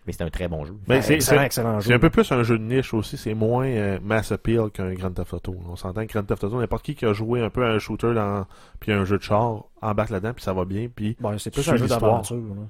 Mais 0.07 0.13
c'est 0.13 0.23
un 0.23 0.29
très 0.29 0.47
bon 0.47 0.65
jeu. 0.65 0.73
Ben, 0.87 1.01
c'est- 1.01 1.15
excellent, 1.15 1.39
c'est- 1.41 1.45
excellent 1.45 1.81
C'est 1.81 1.89
jeu. 1.89 1.95
un 1.95 1.99
peu 1.99 2.09
plus 2.09 2.31
un 2.31 2.41
jeu 2.41 2.57
de 2.57 2.63
niche 2.63 2.93
aussi, 2.93 3.17
c'est 3.17 3.33
moins 3.35 3.67
euh, 3.67 3.99
mass 4.01 4.31
appeal 4.31 4.69
qu'un 4.71 4.93
Grand 4.93 5.11
Theft 5.11 5.33
Auto. 5.33 5.55
On 5.69 5.75
s'entend 5.75 6.05
que 6.07 6.11
Grand 6.13 6.23
Theft 6.23 6.43
Auto, 6.45 6.59
n'importe 6.59 6.83
qui 6.85 6.95
qui 6.95 7.05
a 7.05 7.13
joué 7.13 7.41
un 7.41 7.49
peu 7.49 7.63
à 7.65 7.69
un 7.69 7.79
shooter 7.79 8.13
dans, 8.15 8.45
puis 8.79 8.91
un 8.91 9.05
jeu 9.05 9.17
de 9.17 9.23
char, 9.23 9.65
embarque 9.81 10.09
là-dedans, 10.09 10.33
puis 10.33 10.43
ça 10.43 10.53
va 10.53 10.65
bien. 10.65 10.87
Puis 10.93 11.15
Bon, 11.19 11.37
c'est 11.37 11.51
plus 11.51 11.67
un 11.69 11.75
jeu 11.75 11.87
d'aventure. 11.87 12.37
là. 12.37 12.63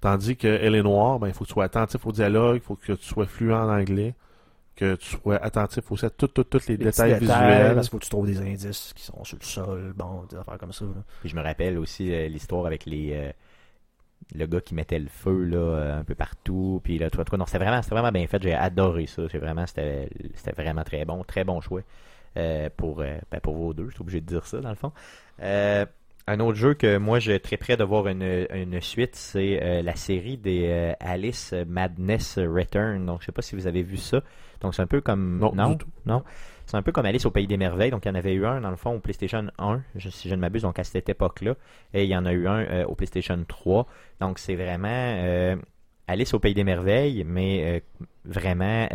tandis 0.00 0.36
que 0.36 0.46
Elle 0.46 0.76
est 0.76 0.82
noire, 0.82 1.18
ben 1.18 1.26
il 1.28 1.32
faut 1.34 1.42
que 1.44 1.48
tu 1.48 1.54
sois 1.54 1.64
attentif 1.64 2.06
au 2.06 2.12
dialogue, 2.12 2.56
il 2.56 2.62
faut 2.62 2.76
que 2.76 2.92
tu 2.92 3.04
sois 3.04 3.26
fluent 3.26 3.52
en 3.54 3.68
anglais, 3.68 4.14
que 4.78 4.94
tu 4.94 5.16
sois 5.16 5.36
attentif 5.36 5.90
aussi 5.90 6.06
à 6.06 6.10
tous 6.10 6.30
les, 6.68 6.76
détails 6.76 7.18
visuels. 7.18 7.74
Parce 7.74 7.88
qu'il 7.88 7.90
faut 7.90 7.98
que 7.98 8.04
tu 8.04 8.10
trouves 8.10 8.26
des 8.26 8.38
indices 8.40 8.92
qui 8.94 9.02
sont 9.02 9.24
sur 9.24 9.36
le 9.38 9.44
sol, 9.44 9.92
bon, 9.96 10.24
des 10.30 10.36
affaires 10.36 10.58
comme 10.58 10.72
ça. 10.72 10.84
là. 10.84 11.02
Puis 11.20 11.28
je 11.28 11.36
me 11.36 11.42
rappelle 11.42 11.78
aussi 11.78 12.12
euh, 12.12 12.28
l'histoire 12.28 12.66
avec 12.66 12.86
les 12.86 13.10
euh, 13.12 13.32
le 14.34 14.46
gars 14.46 14.60
qui 14.60 14.74
mettait 14.74 14.98
le 14.98 15.08
feu 15.08 15.44
là 15.44 15.56
euh, 15.56 16.00
un 16.00 16.04
peu 16.04 16.14
partout 16.14 16.80
puis 16.84 16.98
là 16.98 17.08
toi 17.10 17.24
toi 17.24 17.38
non 17.38 17.46
c'était 17.46 17.58
vraiment 17.58 17.80
vraiment 17.80 18.12
bien 18.12 18.26
fait 18.26 18.42
j'ai 18.42 18.54
adoré 18.54 19.06
ça 19.06 19.22
c'est 19.30 19.38
vraiment 19.38 19.66
c'était 19.66 20.08
vraiment 20.56 20.84
très 20.84 21.04
bon 21.04 21.24
très 21.24 21.44
bon 21.44 21.60
choix 21.60 21.80
euh, 22.36 22.68
pour 22.76 23.00
euh, 23.00 23.16
ben, 23.30 23.40
pour 23.40 23.54
vos 23.54 23.72
deux 23.72 23.88
je 23.88 23.94
suis 23.94 24.02
obligé 24.02 24.20
de 24.20 24.26
dire 24.26 24.46
ça 24.46 24.60
dans 24.60 24.70
le 24.70 24.74
fond 24.74 24.92
Euh, 25.40 25.86
un 26.26 26.40
autre 26.40 26.58
jeu 26.58 26.74
que 26.74 26.98
moi 26.98 27.20
suis 27.20 27.40
très 27.40 27.56
près 27.56 27.76
de 27.78 27.84
voir 27.84 28.06
une, 28.06 28.46
une 28.52 28.80
suite 28.82 29.16
c'est 29.16 29.60
euh, 29.62 29.82
la 29.82 29.96
série 29.96 30.36
des 30.36 30.66
euh, 30.66 30.92
Alice 31.00 31.54
Madness 31.66 32.38
Return 32.38 33.06
donc 33.06 33.20
je 33.22 33.26
sais 33.26 33.32
pas 33.32 33.40
si 33.42 33.54
vous 33.54 33.66
avez 33.66 33.82
vu 33.82 33.96
ça 33.96 34.20
donc 34.60 34.74
c'est 34.74 34.82
un 34.82 34.86
peu 34.86 35.00
comme 35.00 35.38
Non, 35.38 35.50
tout. 35.76 35.86
non? 36.06 36.22
C'est 36.66 36.76
un 36.76 36.82
peu 36.82 36.92
comme 36.92 37.06
Alice 37.06 37.24
au 37.24 37.30
Pays 37.30 37.46
des 37.46 37.56
Merveilles. 37.56 37.90
Donc, 37.90 38.04
il 38.04 38.08
y 38.08 38.10
en 38.10 38.14
avait 38.14 38.34
eu 38.34 38.44
un, 38.44 38.60
dans 38.60 38.68
le 38.70 38.76
fond, 38.76 38.94
au 38.94 38.98
PlayStation 38.98 39.46
1, 39.58 39.80
je- 39.96 40.10
si 40.10 40.28
je 40.28 40.34
ne 40.34 40.40
m'abuse, 40.40 40.62
donc 40.62 40.78
à 40.78 40.84
cette 40.84 41.08
époque-là. 41.08 41.54
Et 41.94 42.04
il 42.04 42.10
y 42.10 42.16
en 42.16 42.26
a 42.26 42.32
eu 42.32 42.46
un 42.46 42.58
euh, 42.60 42.84
au 42.84 42.94
PlayStation 42.94 43.42
3. 43.48 43.86
Donc, 44.20 44.38
c'est 44.38 44.54
vraiment 44.54 44.88
euh, 44.90 45.56
Alice 46.08 46.34
au 46.34 46.38
Pays 46.40 46.52
des 46.52 46.64
Merveilles, 46.64 47.24
mais 47.26 47.80
euh, 48.02 48.02
vraiment 48.26 48.86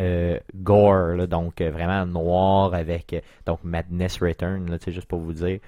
gore, 0.56 1.16
là, 1.16 1.26
donc 1.26 1.62
vraiment 1.62 2.06
noir 2.06 2.74
avec 2.76 3.16
donc 3.48 3.60
Madness 3.64 4.22
Return, 4.22 4.70
là, 4.70 4.78
tu 4.78 4.86
sais, 4.86 4.92
juste 4.92 5.08
pour 5.08 5.20
vous 5.20 5.34
dire. 5.34 5.60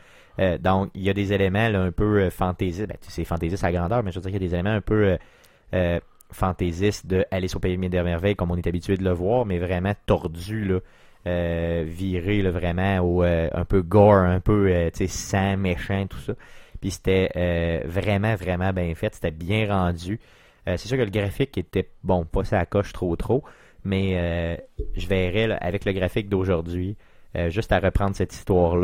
Donc, 0.60 0.92
il 0.94 1.02
y 1.02 1.10
a 1.10 1.14
des 1.14 1.34
éléments 1.34 1.70
là, 1.70 1.82
un 1.82 1.92
peu 1.92 2.30
fantaisistes. 2.30 2.88
Ben, 2.88 2.98
tu 3.02 3.08
sais, 3.08 3.12
c'est 3.16 3.26
fantaisiste 3.26 3.64
à 3.64 3.72
grandeur, 3.72 4.04
mais 4.04 4.12
je 4.12 4.20
veux 4.20 4.22
dire 4.22 4.32
qu'il 4.32 4.42
y 4.44 4.46
a 4.46 4.48
des 4.48 4.54
éléments 4.54 4.76
un 4.76 4.82
peu 4.82 5.18
fantaisistes 6.32 7.08
de 7.08 7.26
Alice 7.32 7.56
au 7.56 7.60
Pays 7.60 7.78
des 7.78 8.02
Merveilles, 8.02 8.36
comme 8.36 8.52
on 8.52 8.58
est 8.58 8.68
habitué 8.68 8.98
de 8.98 9.04
le 9.04 9.12
voir, 9.12 9.46
mais 9.46 9.60
vraiment 9.60 9.94
tordu, 10.06 10.66
là 10.66 10.80
euh, 11.28 11.84
viré 11.88 12.42
vraiment 12.44 13.00
au 13.00 13.24
euh, 13.24 13.50
un 13.54 13.66
peu 13.66 13.82
gore, 13.82 14.14
un 14.16 14.40
peu 14.40 14.68
euh, 14.70 14.90
sang, 15.08 15.58
méchant, 15.58 16.06
tout 16.08 16.20
ça. 16.20 16.34
Puis 16.82 16.92
c'était 16.92 17.32
euh, 17.36 17.82
vraiment 17.86 18.36
vraiment 18.36 18.74
bien 18.74 18.94
fait, 18.96 19.14
c'était 19.16 19.32
bien 19.32 19.68
rendu. 19.74 20.20
Euh, 20.68 20.78
c'est 20.78 20.88
sûr 20.88 20.98
que 20.98 21.04
le 21.04 21.10
graphique 21.10 21.58
était 21.58 21.90
bon, 22.04 22.26
pas 22.26 22.44
ça 22.44 22.66
coche 22.66 22.94
trop 22.94 23.16
trop, 23.16 23.44
mais 23.84 24.60
je 24.96 25.08
verrais 25.08 25.58
avec 25.62 25.86
le 25.86 25.94
graphique 25.94 26.28
d'aujourd'hui, 26.28 26.98
juste 27.50 27.72
à 27.72 27.80
reprendre 27.80 28.16
cette 28.16 28.34
histoire 28.34 28.76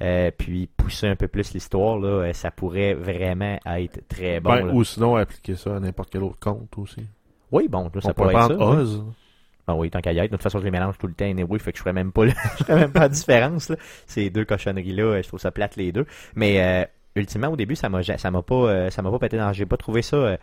là. 0.00 0.30
puis 0.32 0.68
pousser 0.76 1.06
un 1.08 1.16
peu 1.16 1.28
plus 1.28 1.52
l'histoire 1.54 1.98
là, 1.98 2.08
euh, 2.08 2.32
ça 2.32 2.50
pourrait 2.50 2.94
vraiment 2.94 3.58
être 3.66 4.06
très 4.08 4.40
bon. 4.40 4.50
Ben, 4.50 4.70
ou 4.70 4.84
sinon 4.84 5.16
appliquer 5.16 5.54
ça 5.56 5.76
à 5.76 5.80
n'importe 5.80 6.10
quel 6.10 6.22
autre 6.22 6.38
compte 6.38 6.76
aussi. 6.78 7.06
Oui, 7.52 7.68
bon, 7.68 7.90
là, 7.94 8.00
ça 8.00 8.08
On 8.08 8.12
peut 8.12 8.14
pourrait 8.24 8.34
être 8.34 8.48
ça. 8.48 8.54
oui. 8.56 8.76
Oz. 8.76 9.04
Ah 9.68 9.74
oui, 9.74 9.90
tant 9.90 10.00
qu'à 10.00 10.12
y 10.12 10.18
être. 10.18 10.30
De 10.30 10.36
toute 10.36 10.42
façon, 10.44 10.58
je 10.60 10.64
les 10.64 10.70
mélange 10.70 10.96
tout 10.98 11.06
le 11.08 11.12
temps. 11.14 11.24
Anyway, 11.24 11.58
fait 11.58 11.72
que 11.72 11.78
je 11.78 11.82
ferais 11.82 11.92
même 11.92 12.12
pas, 12.12 12.24
le- 12.24 12.30
je 12.58 12.64
ferais 12.64 12.76
même 12.80 12.92
pas 12.92 13.00
la 13.00 13.08
différence. 13.08 13.68
Là. 13.68 13.76
Ces 14.06 14.30
deux 14.30 14.44
cochonneries-là, 14.44 15.02
euh, 15.02 15.22
je 15.22 15.28
trouve 15.28 15.40
ça 15.40 15.50
plate 15.50 15.74
les 15.76 15.90
deux. 15.90 16.06
Mais 16.36 16.62
euh, 16.62 16.84
ultimement, 17.16 17.48
au 17.48 17.56
début, 17.56 17.74
ça 17.74 17.88
m'a, 17.88 18.02
ça 18.02 18.30
m'a 18.30 18.42
pas, 18.42 18.54
euh, 18.54 18.90
ça 18.90 19.02
m'a 19.02 19.10
pas 19.10 19.18
pété 19.18 19.36
dans. 19.38 19.52
J'ai 19.52 19.66
pas 19.66 19.76
trouvé 19.76 20.02
ça. 20.02 20.16
euh, 20.16 20.36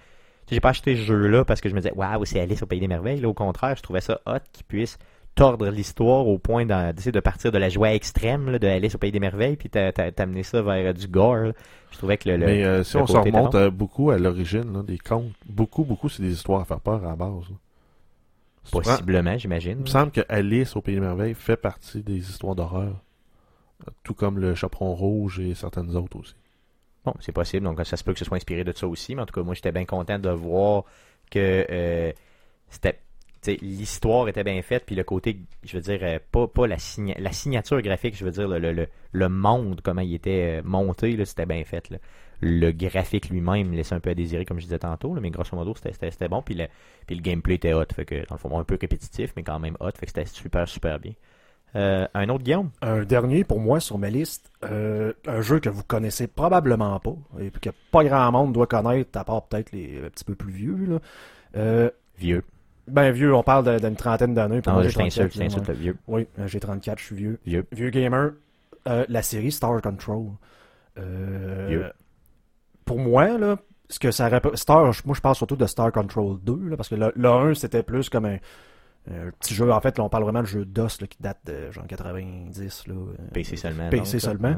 j'ai 0.52 0.60
pas 0.60 0.70
acheté 0.70 0.98
ce 0.98 1.02
jeu-là 1.04 1.46
parce 1.46 1.62
que 1.62 1.70
je 1.70 1.74
me 1.74 1.80
disais, 1.80 1.94
waouh, 1.96 2.26
c'est 2.26 2.40
Alice 2.42 2.62
au 2.64 2.66
pays 2.66 2.82
des 2.82 2.88
merveilles. 2.90 3.22
Là, 3.22 3.30
au 3.30 3.34
contraire, 3.34 3.78
je 3.78 3.82
trouvais 3.82 4.02
ça 4.02 4.20
hot 4.26 4.40
qu'ils 4.52 4.66
puissent 4.66 4.98
tordre 5.36 5.68
l'histoire 5.70 6.28
au 6.28 6.38
point 6.38 6.66
d'essayer 6.66 7.12
de 7.12 7.20
partir 7.20 7.52
de 7.52 7.58
la 7.58 7.70
joie 7.70 7.94
extrême 7.94 8.52
là, 8.52 8.60
de 8.60 8.68
Alice 8.68 8.96
au 8.96 8.98
pays 9.00 9.12
des 9.12 9.20
merveilles, 9.20 9.56
puis 9.56 9.70
t'a- 9.70 9.92
t'a- 9.92 10.12
t'amener 10.12 10.44
ça 10.44 10.62
vers 10.62 10.94
du 10.94 11.08
gore. 11.08 11.36
là. 11.38 11.52
Je 11.92 11.98
trouvais 11.98 12.18
que 12.18 12.30
le, 12.30 12.38
le- 12.38 12.46
Mais 12.46 12.64
euh, 12.64 12.84
si 12.84 12.98
le 12.98 13.04
on 13.04 13.08
se 13.08 13.14
côté 13.14 13.30
était 13.30 13.38
remonte 13.38 13.54
bon. 13.54 13.58
euh, 13.60 13.70
beaucoup 13.72 14.12
à 14.12 14.18
l'origine 14.18 14.84
des 14.84 14.98
contes, 14.98 15.32
beaucoup, 15.48 15.84
beaucoup, 15.84 16.10
c'est 16.10 16.22
des 16.24 16.34
histoires 16.34 16.62
à 16.62 16.66
faire 16.66 16.80
peur 16.80 17.04
à 17.04 17.10
la 17.10 17.16
base. 17.16 17.46
possiblement, 18.72 19.38
j'imagine. 19.38 19.78
Il 19.80 19.82
me 19.84 19.86
semble 19.88 20.12
que 20.12 20.22
Alice 20.30 20.76
au 20.76 20.82
Pays 20.82 20.96
des 20.96 21.02
Merveilles 21.02 21.34
fait 21.34 21.58
partie 21.58 22.02
des 22.02 22.18
histoires 22.18 22.56
d'horreur. 22.56 22.96
Tout 24.04 24.14
comme 24.14 24.40
le 24.40 24.56
Chaperon 24.56 24.94
Rouge 24.96 25.40
et 25.40 25.54
certaines 25.56 25.96
autres 25.96 26.18
aussi. 26.20 26.36
Bon, 27.06 27.14
c'est 27.20 27.34
possible, 27.34 27.66
donc 27.66 27.86
ça 27.86 27.98
se 27.98 28.04
peut 28.04 28.14
que 28.14 28.20
ce 28.20 28.24
soit 28.26 28.38
inspiré 28.38 28.64
de 28.64 28.72
ça 28.72 28.88
aussi, 28.88 29.14
mais 29.14 29.22
en 29.24 29.26
tout 29.26 29.34
cas, 29.34 29.44
moi 29.44 29.56
j'étais 29.56 29.74
bien 29.74 29.84
content 29.84 30.20
de 30.20 30.30
voir 30.30 30.86
que 31.30 31.66
euh, 31.70 32.14
c'était 32.70 33.00
l'histoire 33.48 34.28
était 34.28 34.44
bien 34.44 34.62
faite, 34.62 34.84
puis 34.86 34.96
le 34.96 35.04
côté, 35.04 35.38
je 35.64 35.76
veux 35.78 35.82
dire, 35.82 36.00
euh, 36.02 36.20
pas, 36.32 36.48
pas 36.48 36.68
la, 36.68 36.78
signa- 36.78 37.20
la 37.20 37.32
signature 37.32 37.82
graphique, 37.82 38.16
je 38.18 38.26
veux 38.26 38.32
dire, 38.32 38.48
le, 38.48 38.60
le, 38.60 38.88
le, 39.12 39.30
monde, 39.30 39.82
comment 39.84 40.02
il 40.02 40.14
était 40.14 40.60
euh, 40.60 40.62
monté, 40.64 41.24
c'était 41.26 41.46
bien 41.46 41.64
fait. 41.64 41.90
Là. 41.90 41.98
Le 42.42 42.72
graphique 42.72 43.30
lui-même 43.30 43.72
laissait 43.74 43.96
un 43.96 44.00
peu 44.00 44.10
à 44.10 44.14
désirer, 44.16 44.46
comme 44.46 44.60
je 44.60 44.66
disais 44.66 44.80
tantôt, 44.80 45.14
là, 45.16 45.22
mais 45.22 45.30
grosso 45.30 45.56
modo, 45.56 45.74
c'était- 45.76 46.28
bon, 46.28 46.42
puis 46.42 46.56
le, 46.56 46.66
puis 47.08 47.16
le 47.16 47.22
gameplay 47.22 47.56
était 47.56 47.74
hot, 47.74 47.86
fait 47.96 48.06
que, 48.06 48.16
dans 48.28 48.36
le 48.36 48.38
fond, 48.40 48.58
un 48.60 48.64
peu 48.64 48.78
répétitif, 48.80 49.34
mais 49.36 49.44
quand 49.44 49.60
même 49.60 49.78
hot, 49.80 49.92
fait 49.98 50.06
que 50.06 50.12
c'était 50.12 50.26
super, 50.26 50.68
super 50.68 51.00
bien. 51.00 51.14
Euh, 51.76 52.08
un 52.14 52.30
autre 52.30 52.44
Guillaume? 52.44 52.70
Un 52.84 53.04
dernier 53.04 53.44
pour 53.44 53.60
moi 53.60 53.80
sur 53.80 53.98
ma 53.98 54.10
liste, 54.12 54.52
euh, 54.64 55.14
un 55.26 55.42
jeu 55.42 55.60
que 55.60 55.70
vous 55.70 55.84
connaissez 55.84 56.28
probablement 56.28 57.00
pas, 57.00 57.16
et 57.40 57.50
puis 57.50 57.62
que 57.62 57.70
pas 57.92 58.04
grand 58.04 58.32
monde 58.32 58.54
doit 58.54 58.68
connaître, 58.68 59.18
à 59.18 59.24
part 59.24 59.48
peut-être 59.48 59.72
les 59.72 60.00
un 60.06 60.10
petit 60.10 60.24
peu 60.24 60.36
plus 60.36 60.52
vieux. 60.54 60.86
Là. 60.88 61.00
Euh, 61.56 61.90
Vieux. 62.20 62.44
Ben 62.88 63.12
vieux, 63.12 63.34
on 63.34 63.44
parle 63.44 63.80
d'une 63.80 63.96
trentaine 63.96 64.34
d'années. 64.34 64.62
Non, 64.66 64.74
moi, 64.74 64.88
je 64.88 64.98
t'insulte, 64.98 65.34
34, 65.34 65.66
je 65.66 65.72
le 65.72 65.78
vieux. 65.78 65.98
Oui, 66.08 66.28
euh, 66.40 66.48
j'ai 66.48 66.60
34, 66.60 67.00
je 67.00 67.04
suis 67.04 67.16
vieux. 67.16 67.40
Vieux. 67.46 67.66
Vieux 67.72 67.90
gamer. 67.90 68.32
Euh, 68.88 69.06
la 69.08 69.22
série 69.22 69.52
Star 69.52 69.82
Control. 69.82 70.28
Euh, 70.98 71.68
Vieux. 71.70 71.86
Pour 72.86 73.00
moi, 73.00 73.38
là, 73.38 73.58
ce 73.90 74.00
que 74.00 74.12
ça 74.12 74.30
Star, 74.56 74.92
moi 75.06 75.16
je 75.16 75.22
parle 75.22 75.36
surtout 75.36 75.56
de 75.56 75.66
Star 75.66 75.92
Control 75.92 76.38
2, 76.42 76.70
là, 76.70 76.78
parce 76.78 76.90
que 76.90 76.96
le, 76.96 77.14
le 77.16 77.30
1 77.30 77.54
c'était 77.54 77.84
plus 77.84 78.10
comme 78.10 78.26
un, 78.26 78.38
un 79.10 79.32
petit 79.40 79.54
jeu. 79.54 79.72
En 79.72 79.80
fait, 79.80 79.98
là, 79.98 80.04
on 80.04 80.10
parle 80.10 80.24
vraiment 80.24 80.42
de 80.42 80.48
jeu 80.48 80.66
DOS 80.66 81.00
là, 81.00 81.08
qui 81.08 81.18
date 81.22 81.40
de 81.46 81.72
genre 81.72 81.88
90. 81.88 82.88
Là, 82.88 82.94
PC 83.32 83.56
seulement. 83.56 83.90
PC 83.90 84.14
donc, 84.14 84.22
seulement. 84.22 84.56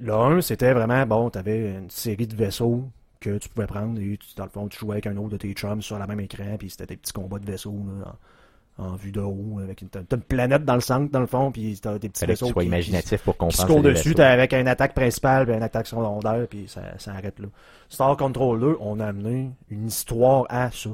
Le 0.00 0.12
1, 0.12 0.40
c'était 0.42 0.72
vraiment, 0.74 1.06
bon, 1.06 1.30
t'avais 1.30 1.76
une 1.76 1.88
série 1.90 2.26
de 2.26 2.36
vaisseaux 2.36 2.84
que 3.24 3.38
tu 3.38 3.48
pouvais 3.48 3.66
prendre 3.66 3.98
et 4.00 4.16
tu- 4.18 4.34
dans 4.36 4.44
le 4.44 4.50
fond, 4.50 4.68
tu 4.68 4.78
jouais 4.78 4.92
avec 4.94 5.06
un 5.06 5.16
autre 5.16 5.30
de 5.30 5.36
tes 5.36 5.52
chums 5.52 5.82
sur 5.82 5.98
la 5.98 6.06
même 6.06 6.20
écran, 6.20 6.56
puis 6.58 6.70
c'était 6.70 6.86
des 6.86 6.96
petits 6.96 7.12
combats 7.12 7.38
de 7.38 7.46
vaisseaux 7.46 7.74
là, 8.00 8.14
en, 8.78 8.84
en 8.86 8.94
vue 8.96 9.12
de 9.12 9.20
haut, 9.20 9.60
avec 9.62 9.82
une, 9.82 9.88
t'as 9.88 10.00
une 10.16 10.22
planète 10.22 10.64
dans 10.64 10.74
le 10.74 10.80
centre, 10.80 11.10
dans 11.12 11.20
le 11.20 11.26
fond, 11.26 11.52
puis 11.52 11.78
t'as 11.80 11.98
des 11.98 12.08
petits 12.08 12.20
Fallait 12.20 12.32
que 12.34 12.38
vaisseaux 12.38 12.46
tu 12.46 12.52
sois 12.52 12.62
qui- 12.62 12.68
imaginatif 12.68 13.22
pour 13.22 13.34
qui, 13.34 13.38
comprendre. 13.38 13.66
courent 13.68 13.82
les 13.82 13.90
dessus, 13.92 14.08
vaisseaux. 14.08 14.16
t'as 14.18 14.30
avec 14.30 14.52
une 14.52 14.68
attaque 14.68 14.94
principale 14.94 15.46
puis 15.46 15.54
une 15.54 15.62
attaque 15.62 15.86
secondaire, 15.86 16.46
puis 16.48 16.64
ça, 16.68 16.82
ça 16.98 17.12
arrête 17.12 17.38
là. 17.38 17.46
Star 17.88 18.16
Control 18.16 18.60
2, 18.60 18.76
on 18.80 18.98
a 19.00 19.06
amené 19.06 19.50
une 19.70 19.86
histoire 19.86 20.44
à 20.48 20.70
ça. 20.70 20.90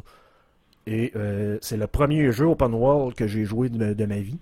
Et 0.86 1.12
euh, 1.16 1.59
c'est 1.61 1.77
le 1.77 1.86
premier 1.86 2.32
jeu 2.32 2.47
open 2.47 2.74
world 2.74 3.15
que 3.15 3.27
j'ai 3.27 3.44
joué 3.44 3.69
de, 3.69 3.93
de 3.94 4.05
ma 4.07 4.19
vie. 4.19 4.39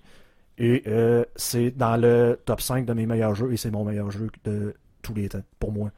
Et 0.57 0.83
euh, 0.87 1.23
c'est 1.35 1.71
dans 1.71 1.95
le 1.95 2.37
top 2.45 2.59
5 2.59 2.85
de 2.85 2.93
mes 2.93 3.05
meilleurs 3.05 3.35
jeux, 3.35 3.53
et 3.53 3.57
c'est 3.57 3.71
mon 3.71 3.85
meilleur 3.85 4.11
jeu 4.11 4.29
de 4.43 4.73
tous 5.01 5.13
les 5.13 5.29
temps, 5.29 5.41
pour 5.59 5.71
moi. 5.71 5.91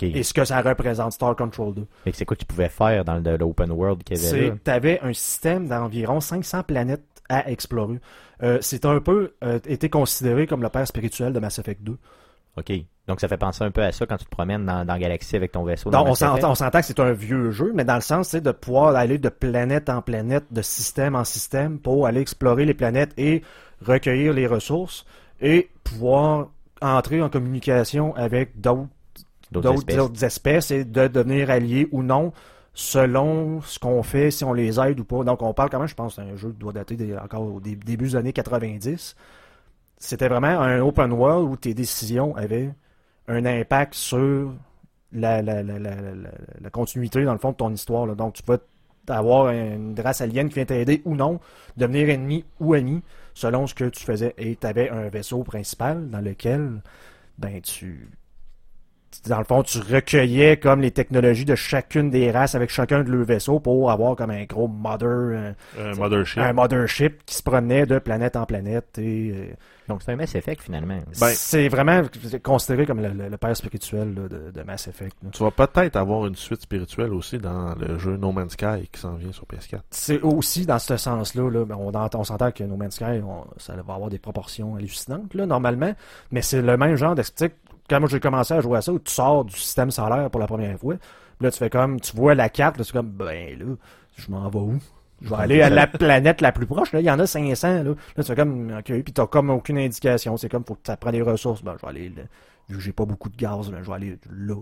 Et 0.00 0.22
ce 0.22 0.32
que 0.34 0.44
ça 0.44 0.60
représente, 0.60 1.12
Star 1.12 1.36
Control 1.36 1.74
2. 1.74 1.86
Fait 2.04 2.12
que 2.12 2.16
c'est 2.16 2.24
quoi 2.24 2.36
que 2.36 2.40
tu 2.40 2.46
pouvais 2.46 2.68
faire 2.68 3.04
dans 3.04 3.22
l'open 3.38 3.70
world 3.70 4.02
qu'il 4.02 4.16
y 4.16 4.26
avait 4.26 4.48
là? 4.48 4.54
C'est, 4.54 4.64
t'avais 4.64 5.00
un 5.00 5.12
système 5.12 5.68
d'environ 5.68 6.20
500 6.20 6.62
planètes 6.64 7.04
à 7.28 7.50
explorer. 7.50 8.00
Euh, 8.42 8.58
c'est 8.60 8.84
un 8.84 9.00
peu 9.00 9.34
euh, 9.44 9.58
été 9.66 9.88
considéré 9.88 10.46
comme 10.46 10.62
le 10.62 10.68
père 10.68 10.86
spirituel 10.86 11.32
de 11.32 11.38
Mass 11.38 11.58
Effect 11.58 11.82
2. 11.82 11.96
OK. 12.56 12.72
Donc 13.08 13.20
ça 13.20 13.28
fait 13.28 13.36
penser 13.36 13.64
un 13.64 13.70
peu 13.70 13.82
à 13.82 13.90
ça 13.90 14.06
quand 14.06 14.16
tu 14.16 14.26
te 14.26 14.30
promènes 14.30 14.64
dans, 14.64 14.84
dans 14.84 14.96
Galaxy 14.96 15.36
avec 15.36 15.52
ton 15.52 15.64
vaisseau. 15.64 15.90
S'entend, 15.90 16.50
on 16.50 16.54
s'entend 16.54 16.80
que 16.80 16.86
c'est 16.86 17.00
un 17.00 17.12
vieux 17.12 17.50
jeu, 17.50 17.72
mais 17.74 17.84
dans 17.84 17.94
le 17.94 18.00
sens, 18.00 18.28
c'est 18.28 18.40
de 18.40 18.52
pouvoir 18.52 18.94
aller 18.94 19.18
de 19.18 19.28
planète 19.28 19.88
en 19.88 20.02
planète, 20.02 20.44
de 20.50 20.62
système 20.62 21.16
en 21.16 21.24
système, 21.24 21.78
pour 21.78 22.06
aller 22.06 22.20
explorer 22.20 22.64
les 22.64 22.74
planètes 22.74 23.12
et 23.16 23.42
recueillir 23.84 24.32
les 24.32 24.46
ressources 24.46 25.04
et 25.40 25.70
pouvoir 25.82 26.50
entrer 26.80 27.22
en 27.22 27.28
communication 27.28 28.14
avec 28.14 28.60
d'autres 28.60 28.88
D'autres 29.60 30.24
espèces. 30.24 30.70
et 30.70 30.84
de 30.84 31.08
devenir 31.08 31.50
alliés 31.50 31.88
ou 31.92 32.02
non 32.02 32.32
selon 32.74 33.60
ce 33.60 33.78
qu'on 33.78 34.02
fait, 34.02 34.30
si 34.30 34.44
on 34.44 34.52
les 34.54 34.80
aide 34.80 34.98
ou 35.00 35.04
pas. 35.04 35.24
Donc 35.24 35.42
on 35.42 35.52
parle 35.52 35.68
quand 35.70 35.78
même, 35.78 35.88
je 35.88 35.94
pense, 35.94 36.16
d'un 36.16 36.36
jeu 36.36 36.50
qui 36.52 36.58
doit 36.58 36.72
dater 36.72 36.96
des- 36.96 37.16
encore 37.16 37.42
au 37.42 37.60
dé- 37.60 37.76
début 37.76 38.06
des 38.06 38.16
années 38.16 38.32
90. 38.32 39.14
C'était 39.98 40.28
vraiment 40.28 40.60
un 40.60 40.80
open 40.80 41.12
world 41.12 41.48
où 41.50 41.56
tes 41.56 41.74
décisions 41.74 42.34
avaient 42.36 42.70
un 43.28 43.44
impact 43.44 43.94
sur 43.94 44.52
la, 45.12 45.42
la, 45.42 45.62
la, 45.62 45.78
la, 45.78 46.70
continuité, 46.70 47.22
dans 47.24 47.32
le 47.34 47.38
fond, 47.38 47.50
de 47.52 47.56
ton 47.56 47.70
histoire. 47.72 48.06
là. 48.06 48.14
Donc 48.14 48.32
tu 48.34 48.42
peux 48.42 48.58
avoir 49.08 49.50
une 49.50 49.94
race 50.00 50.20
alien 50.22 50.48
qui 50.48 50.54
vient 50.54 50.64
t'aider 50.64 51.02
ou 51.04 51.14
non, 51.14 51.40
devenir 51.76 52.08
ennemi 52.08 52.44
ou 52.58 52.72
ami, 52.74 53.02
selon 53.34 53.66
ce 53.66 53.74
que 53.74 53.84
tu 53.84 54.02
faisais. 54.04 54.34
Et 54.38 54.56
tu 54.56 54.66
avais 54.66 54.88
un 54.88 55.08
vaisseau 55.08 55.42
principal 55.44 56.08
dans 56.08 56.20
lequel 56.20 56.80
ben 57.38 57.60
tu 57.60 58.08
dans 59.26 59.38
le 59.38 59.44
fond, 59.44 59.62
tu 59.62 59.78
recueillais 59.78 60.56
comme 60.56 60.80
les 60.80 60.90
technologies 60.90 61.44
de 61.44 61.54
chacune 61.54 62.10
des 62.10 62.30
races 62.30 62.54
avec 62.54 62.70
chacun 62.70 63.02
de 63.02 63.10
leurs 63.10 63.24
vaisseaux 63.24 63.60
pour 63.60 63.90
avoir 63.90 64.16
comme 64.16 64.30
un 64.30 64.44
gros 64.44 64.68
mother, 64.68 65.54
un, 65.78 65.90
Un 65.90 65.94
mothership. 65.94 66.38
un 66.38 66.52
mothership 66.52 67.24
qui 67.26 67.34
se 67.34 67.42
promenait 67.42 67.86
de 67.86 67.98
planète 67.98 68.36
en 68.36 68.46
planète. 68.46 68.98
Et, 68.98 69.30
euh, 69.34 69.46
Donc, 69.88 70.00
c'est 70.02 70.12
un 70.12 70.16
Mass 70.16 70.34
Effect, 70.36 70.62
finalement. 70.62 71.00
Ben- 71.20 71.32
c'est 71.34 71.68
vraiment 71.68 72.02
considéré 72.42 72.86
comme 72.86 73.00
le, 73.02 73.08
le- 73.10 73.28
le 73.28 73.36
père 73.36 73.54
spirituel 73.56 74.14
là, 74.14 74.28
de, 74.28 74.50
de 74.52 74.62
Mass 74.64 74.86
Effect. 74.88 75.16
là. 75.22 75.30
Tu 75.32 75.42
vas 75.42 75.50
peut-être 75.50 75.96
avoir 75.96 76.26
une 76.26 76.36
suite 76.36 76.62
spirituelle 76.62 77.12
aussi 77.12 77.38
dans 77.38 77.74
le 77.74 77.98
jeu 77.98 78.16
No 78.16 78.32
Man's 78.32 78.52
Sky 78.52 78.88
qui 78.92 79.00
s'en 79.00 79.14
vient 79.16 79.32
sur 79.32 79.44
PS4. 79.44 79.80
C'est 79.90 80.20
aussi 80.22 80.66
dans 80.66 80.78
ce 80.78 80.96
sens-là, 80.96 81.50
là, 81.50 81.64
ben, 81.64 81.76
on, 81.78 81.88
entend- 81.88 82.20
on 82.20 82.24
s'entend 82.24 82.52
que 82.52 82.62
No 82.64 82.76
Man's 82.76 82.94
Sky, 82.94 83.20
on- 83.24 83.44
ça 83.58 83.74
va 83.74 83.94
avoir 83.94 84.08
des 84.08 84.18
proportions 84.20 84.76
hallucinantes, 84.76 85.34
là, 85.34 85.46
normalement, 85.46 85.92
mais 86.30 86.42
c'est 86.42 86.62
le 86.62 86.76
même 86.76 86.96
genre 86.96 87.14
d'esthétique. 87.14 87.56
Quand 87.92 88.00
moi 88.00 88.08
j'ai 88.08 88.20
commencé 88.20 88.54
à 88.54 88.60
jouer 88.62 88.78
à 88.78 88.80
ça, 88.80 88.90
où 88.90 88.98
tu 88.98 89.12
sors 89.12 89.44
du 89.44 89.54
système 89.54 89.90
solaire 89.90 90.30
pour 90.30 90.40
la 90.40 90.46
première 90.46 90.78
fois, 90.78 90.94
puis 90.96 91.44
là 91.44 91.50
tu 91.50 91.58
fais 91.58 91.68
comme, 91.68 92.00
tu 92.00 92.16
vois 92.16 92.34
la 92.34 92.48
carte, 92.48 92.78
là, 92.78 92.84
tu 92.84 92.90
fais 92.90 92.96
comme, 92.96 93.10
ben 93.10 93.58
là, 93.58 93.66
je 94.16 94.30
m'en 94.30 94.48
vais 94.48 94.58
où? 94.58 94.78
Je 95.20 95.28
vais 95.28 95.36
aller 95.36 95.60
à 95.60 95.68
la 95.68 95.86
planète 95.98 96.40
la 96.40 96.52
plus 96.52 96.64
proche, 96.64 96.92
là, 96.92 97.00
il 97.00 97.04
y 97.04 97.10
en 97.10 97.18
a 97.18 97.26
500, 97.26 97.68
là. 97.68 97.82
Là, 97.82 97.94
tu 98.16 98.22
fais 98.22 98.34
comme, 98.34 98.74
ok, 98.78 99.02
puis 99.02 99.12
t'as 99.12 99.26
comme 99.26 99.50
aucune 99.50 99.76
indication, 99.76 100.38
c'est 100.38 100.48
comme, 100.48 100.64
faut 100.64 100.74
que 100.74 100.80
ça 100.86 100.96
prenne 100.96 101.12
des 101.12 101.20
ressources, 101.20 101.62
ben 101.62 101.74
je 101.76 101.82
vais 101.82 101.88
aller, 101.88 102.08
là. 102.08 102.22
vu 102.70 102.76
que 102.76 102.82
j'ai 102.82 102.92
pas 102.92 103.04
beaucoup 103.04 103.28
de 103.28 103.36
gaz, 103.36 103.70
ben, 103.70 103.82
je 103.82 103.88
vais 103.90 103.94
aller 103.94 104.18
là. 104.30 104.56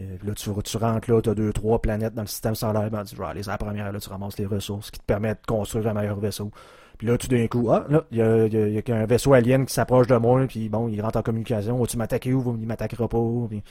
Euh, 0.00 0.16
là, 0.24 0.34
tu, 0.34 0.50
tu 0.64 0.76
rentres 0.78 1.10
là, 1.12 1.22
tu 1.22 1.30
as 1.30 1.34
deux, 1.34 1.52
trois 1.52 1.80
planètes 1.80 2.14
dans 2.14 2.22
le 2.22 2.28
système 2.28 2.56
solaire. 2.56 2.90
Ben, 2.90 3.04
tu 3.04 3.14
vas 3.14 3.28
aller 3.28 3.48
à 3.48 3.52
la 3.52 3.58
première, 3.58 3.92
là, 3.92 4.00
tu 4.00 4.08
ramasses 4.08 4.38
les 4.38 4.46
ressources 4.46 4.90
qui 4.90 4.98
te 4.98 5.04
permettent 5.04 5.42
de 5.42 5.46
construire 5.46 5.86
un 5.88 5.94
meilleur 5.94 6.18
vaisseau. 6.18 6.50
Puis 6.98 7.06
là, 7.06 7.16
tout 7.16 7.28
d'un 7.28 7.46
coup, 7.46 7.70
ah, 7.70 7.86
là, 7.88 8.04
il 8.10 8.18
y 8.18 8.22
a, 8.22 8.46
y 8.48 8.56
a- 8.56 8.68
il 8.68 8.74
y 8.86 8.92
a 8.92 8.96
un 8.96 9.06
vaisseau 9.06 9.32
alien 9.32 9.64
qui 9.66 9.72
s'approche 9.72 10.08
de 10.08 10.16
moi, 10.16 10.44
puis 10.48 10.68
bon, 10.68 10.88
il 10.88 11.00
rentre 11.00 11.18
en 11.18 11.22
communication. 11.22 11.78
Vas-tu 11.78 11.96
m'attaquer 11.96 12.34
ou 12.34 12.56
il 12.60 12.66
m'attaquera 12.66 13.08
pas? 13.08 13.18
Puis, 13.48 13.62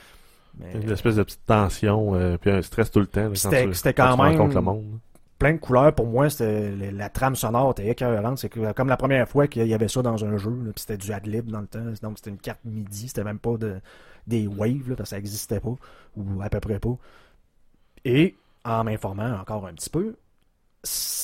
mais, 0.59 0.73
Une 0.81 0.89
espèce 0.91 1.17
de 1.17 1.23
petite 1.23 1.45
tension, 1.45 2.15
euh, 2.15 2.37
puis 2.37 2.49
un 2.49 2.61
stress 2.61 2.89
tout 2.89 2.99
le 3.01 3.07
temps. 3.07 3.29
C'était- 3.35 3.93
quand 3.93 4.15
quand 4.15 4.23
même- 4.23 4.51
le 4.53 4.61
monde. 4.61 4.99
plein 5.37 5.51
de 5.53 5.57
couleurs. 5.57 5.93
Pour 5.93 6.07
moi, 6.07 6.29
c'était 6.31 6.71
la, 6.71 6.91
la 6.91 7.09
trame 7.09 7.35
sonore 7.35 7.71
était 7.71 7.87
écœurante. 7.89 8.39
C'est 8.39 8.49
comme 8.73 8.87
la 8.87 8.97
première 8.97 9.27
fois 9.29 9.47
qu'il 9.47 9.67
y 9.67 9.73
avait 9.73 9.87
ça 9.87 10.01
dans 10.01 10.25
un 10.25 10.37
jeu, 10.37 10.49
là, 10.49 10.71
puis 10.73 10.79
c'était 10.87 10.97
du 10.97 11.11
ad-lib 11.11 11.51
dans 11.51 11.61
le 11.61 11.67
temps. 11.67 11.83
Donc, 12.01 12.17
c'était 12.17 12.31
une 12.31 12.37
carte 12.39 12.61
MIDI. 12.65 13.09
C'était 13.09 13.23
même 13.23 13.37
pas 13.37 13.55
de, 13.57 13.75
des 14.25 14.47
waves, 14.47 14.89
là, 14.89 14.95
parce 14.95 15.09
que 15.09 15.15
ça 15.15 15.17
existait 15.19 15.59
pas, 15.59 15.75
ou 16.15 16.41
à 16.41 16.49
peu 16.49 16.59
près 16.59 16.79
pas. 16.79 16.95
Et, 18.05 18.35
en 18.65 18.83
m'informant 18.83 19.37
encore 19.39 19.67
un 19.67 19.73
petit 19.73 19.89
peu, 19.89 20.15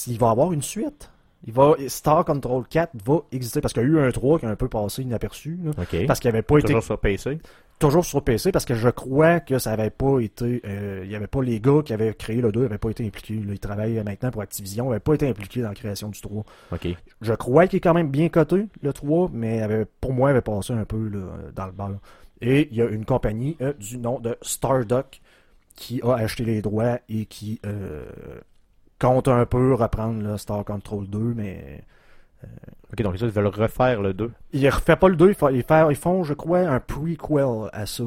il 0.07 0.19
va 0.19 0.27
y 0.27 0.31
avoir 0.31 0.51
une 0.53 0.61
suite. 0.61 1.09
Il 1.45 1.53
va, 1.53 1.73
Star 1.87 2.23
Control 2.25 2.63
4 2.69 2.91
va 3.05 3.21
exister 3.31 3.59
parce 3.59 3.73
qu'il 3.73 3.83
y 3.83 3.85
a 3.85 3.89
eu 3.89 3.99
un 3.99 4.11
3 4.11 4.39
qui 4.39 4.45
a 4.45 4.49
un 4.49 4.55
peu 4.55 4.69
passé 4.69 5.01
inaperçu. 5.01 5.59
là, 5.63 5.71
parce 6.07 6.19
qu'il 6.19 6.29
n'avait 6.31 6.41
pas 6.41 6.57
été 6.57 6.67
Toujours 6.67 6.83
sur 6.83 6.99
PC. 6.99 7.39
toujours 7.79 8.05
sur 8.05 8.23
PC 8.23 8.51
parce 8.53 8.63
que 8.63 8.75
je 8.75 8.87
crois 8.89 9.41
que 9.41 9.59
ça 9.59 9.71
avait 9.71 9.89
pas 9.89 10.19
été 10.19 10.61
euh, 10.65 11.01
il 11.03 11.11
y 11.11 11.15
avait 11.15 11.27
pas 11.27 11.41
les 11.41 11.59
gars 11.59 11.81
qui 11.83 11.91
avaient 11.91 12.13
créé 12.13 12.39
le 12.39 12.51
2 12.51 12.61
n'avaient 12.61 12.77
pas 12.77 12.91
été 12.91 13.05
impliqués 13.05 13.35
là, 13.35 13.51
ils 13.53 13.59
travaillent 13.59 14.01
maintenant 14.03 14.31
pour 14.31 14.41
Activision 14.41 14.85
ils 14.85 14.89
n'avaient 14.89 14.99
pas 15.01 15.15
été 15.15 15.27
impliqués 15.27 15.61
dans 15.61 15.69
la 15.69 15.75
création 15.75 16.07
du 16.07 16.21
3 16.21 16.45
OK. 16.71 16.87
je 17.19 17.33
crois 17.33 17.67
qu'il 17.67 17.77
est 17.77 17.81
quand 17.81 17.93
même 17.93 18.09
bien 18.09 18.29
coté 18.29 18.67
le 18.81 18.93
3 18.93 19.31
mais 19.33 19.61
avait, 19.61 19.85
pour 19.99 20.13
moi 20.13 20.29
il 20.29 20.31
avait 20.33 20.41
passé 20.41 20.71
un 20.71 20.85
peu 20.85 21.09
là, 21.09 21.25
dans 21.53 21.65
le 21.65 21.71
beurre 21.73 21.99
et 22.39 22.69
il 22.71 22.77
y 22.77 22.81
a 22.81 22.85
une 22.87 23.03
compagnie 23.05 23.57
euh, 23.59 23.73
du 23.73 23.97
nom 23.97 24.19
de 24.19 24.37
Stardock 24.41 25.19
qui 25.75 25.99
a 26.03 26.13
acheté 26.13 26.45
les 26.45 26.61
droits 26.61 26.99
et 27.09 27.25
qui 27.25 27.59
euh, 27.65 28.05
compte 29.07 29.27
un 29.27 29.45
peu 29.45 29.73
reprendre 29.73 30.37
Star 30.37 30.63
Control 30.65 31.07
2 31.07 31.19
mais 31.35 31.81
OK, 32.91 33.01
donc 33.01 33.17
ça, 33.17 33.25
ils 33.25 33.31
veulent 33.31 33.47
refaire 33.47 34.01
le 34.01 34.13
2. 34.13 34.31
il 34.53 34.69
refait 34.69 34.95
pas 34.95 35.07
le 35.09 35.15
2, 35.15 35.29
ils 35.29 35.35
font, 35.35 35.49
ils 35.49 35.63
ils 35.91 36.23
je 36.23 36.33
crois, 36.33 36.59
un 36.59 36.79
prequel 36.79 37.69
à 37.73 37.85
ça. 37.85 38.03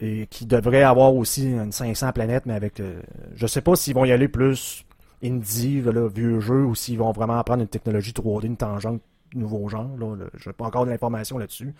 Et 0.00 0.26
qui 0.30 0.44
devrait 0.46 0.82
avoir 0.82 1.14
aussi 1.14 1.52
une 1.52 1.72
500 1.72 2.12
planètes, 2.12 2.44
mais 2.46 2.54
avec. 2.54 2.80
euh, 2.80 3.00
je 3.34 3.46
sais 3.46 3.62
pas 3.62 3.76
s'ils 3.76 3.94
vont 3.94 4.04
y 4.04 4.12
aller 4.12 4.28
plus 4.28 4.84
indie, 5.24 5.80
là, 5.80 6.06
vieux 6.08 6.38
jeu, 6.40 6.64
ou 6.64 6.74
s'ils 6.74 6.98
vont 6.98 7.12
vraiment 7.12 7.42
prendre 7.42 7.62
une 7.62 7.68
technologie 7.68 8.12
3D, 8.12 8.46
une 8.46 8.56
tangente, 8.58 9.00
nouveau 9.34 9.68
genre. 9.68 9.96
Là. 9.98 10.16
Je 10.36 10.48
n'ai 10.48 10.52
pas 10.52 10.66
encore 10.66 10.84
de 10.84 10.90
l'information 10.90 11.38
là-dessus. 11.38 11.74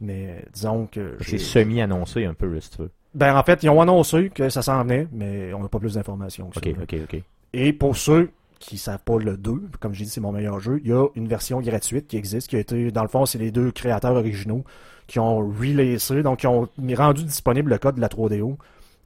Mais 0.00 0.44
disons 0.52 0.86
que. 0.86 1.16
C'est 1.20 1.32
j'ai- 1.32 1.38
semi-annoncé 1.38 2.24
un 2.26 2.34
peu, 2.34 2.58
si 2.60 2.70
tu 2.70 2.82
veux. 2.82 2.90
Ben, 3.14 3.34
en 3.36 3.42
fait, 3.42 3.62
ils 3.62 3.70
ont 3.70 3.80
annoncé 3.80 4.30
que 4.30 4.48
ça 4.50 4.62
s'en 4.62 4.82
venait, 4.82 5.08
mais 5.12 5.52
on 5.54 5.62
n'a 5.62 5.68
pas 5.68 5.78
plus 5.78 5.94
d'informations. 5.94 6.48
que 6.50 6.54
ça, 6.54 6.60
OK. 6.70 6.76
OK, 6.82 6.96
OK. 7.04 7.22
Et 7.52 7.72
pour 7.72 7.96
ceux 7.96 8.30
qui 8.58 8.78
savent 8.78 9.02
pas 9.04 9.18
le 9.18 9.36
2, 9.36 9.62
comme 9.80 9.94
j'ai 9.94 10.04
dit, 10.04 10.10
c'est 10.10 10.20
mon 10.20 10.32
meilleur 10.32 10.60
jeu, 10.60 10.80
il 10.84 10.90
y 10.90 10.92
a 10.92 11.06
une 11.14 11.26
version 11.26 11.60
gratuite 11.60 12.06
qui 12.06 12.16
existe, 12.16 12.48
qui 12.48 12.56
a 12.56 12.58
été, 12.58 12.90
dans 12.90 13.02
le 13.02 13.08
fond, 13.08 13.26
c'est 13.26 13.38
les 13.38 13.50
deux 13.50 13.72
créateurs 13.72 14.14
originaux 14.14 14.64
qui 15.06 15.18
ont 15.18 15.38
releasé, 15.38 16.22
donc 16.22 16.40
qui 16.40 16.46
ont 16.46 16.68
rendu 16.96 17.24
disponible 17.24 17.70
le 17.70 17.78
code 17.78 17.96
de 17.96 18.00
la 18.00 18.08
3DO. 18.08 18.56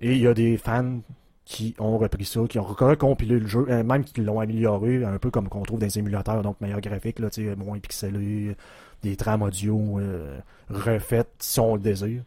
Et 0.00 0.12
il 0.12 0.18
y 0.18 0.26
a 0.26 0.34
des 0.34 0.56
fans 0.58 1.00
qui 1.44 1.74
ont 1.78 1.96
repris 1.98 2.24
ça, 2.24 2.40
qui 2.48 2.58
ont 2.58 2.64
recompilé 2.64 3.38
le 3.38 3.46
jeu, 3.46 3.66
euh, 3.68 3.84
même 3.84 4.04
qui 4.04 4.20
l'ont 4.20 4.40
amélioré, 4.40 5.04
un 5.04 5.18
peu 5.18 5.30
comme 5.30 5.48
qu'on 5.48 5.62
trouve 5.62 5.78
dans 5.78 5.86
les 5.86 5.98
émulateurs, 5.98 6.42
donc 6.42 6.60
meilleur 6.60 6.80
graphique, 6.80 7.20
moins 7.56 7.78
pixelé, 7.78 8.56
des 9.02 9.16
trames 9.16 9.42
audio 9.42 9.98
euh, 9.98 10.38
refaites 10.70 11.30
si 11.38 11.60
on 11.60 11.74
le 11.74 11.80
désire, 11.80 12.22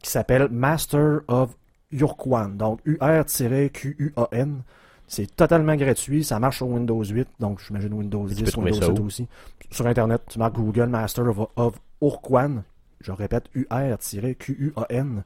qui 0.00 0.10
s'appelle 0.10 0.48
Master 0.50 1.20
of 1.28 1.50
Urquan, 1.92 2.50
donc 2.50 2.80
U-R-Q-U-A-N. 2.84 4.62
C'est 5.12 5.34
totalement 5.34 5.74
gratuit, 5.74 6.22
ça 6.22 6.38
marche 6.38 6.58
sur 6.58 6.68
Windows 6.68 7.02
8, 7.04 7.26
donc 7.40 7.60
j'imagine 7.66 7.92
Windows 7.92 8.28
Tu 8.28 8.34
10, 8.36 8.42
peux 8.44 8.50
trouver 8.52 8.70
Windows 8.70 8.86
ça 8.86 8.92
7 8.94 9.00
où? 9.00 9.06
aussi. 9.06 9.26
Sur 9.72 9.86
Internet, 9.88 10.22
tu 10.28 10.38
marques 10.38 10.54
Google 10.54 10.86
Master 10.86 11.26
of, 11.28 11.48
of 11.56 11.74
Urquan, 12.00 12.62
je 13.00 13.10
répète, 13.10 13.44
U-R-Q-U-A-N, 13.56 15.22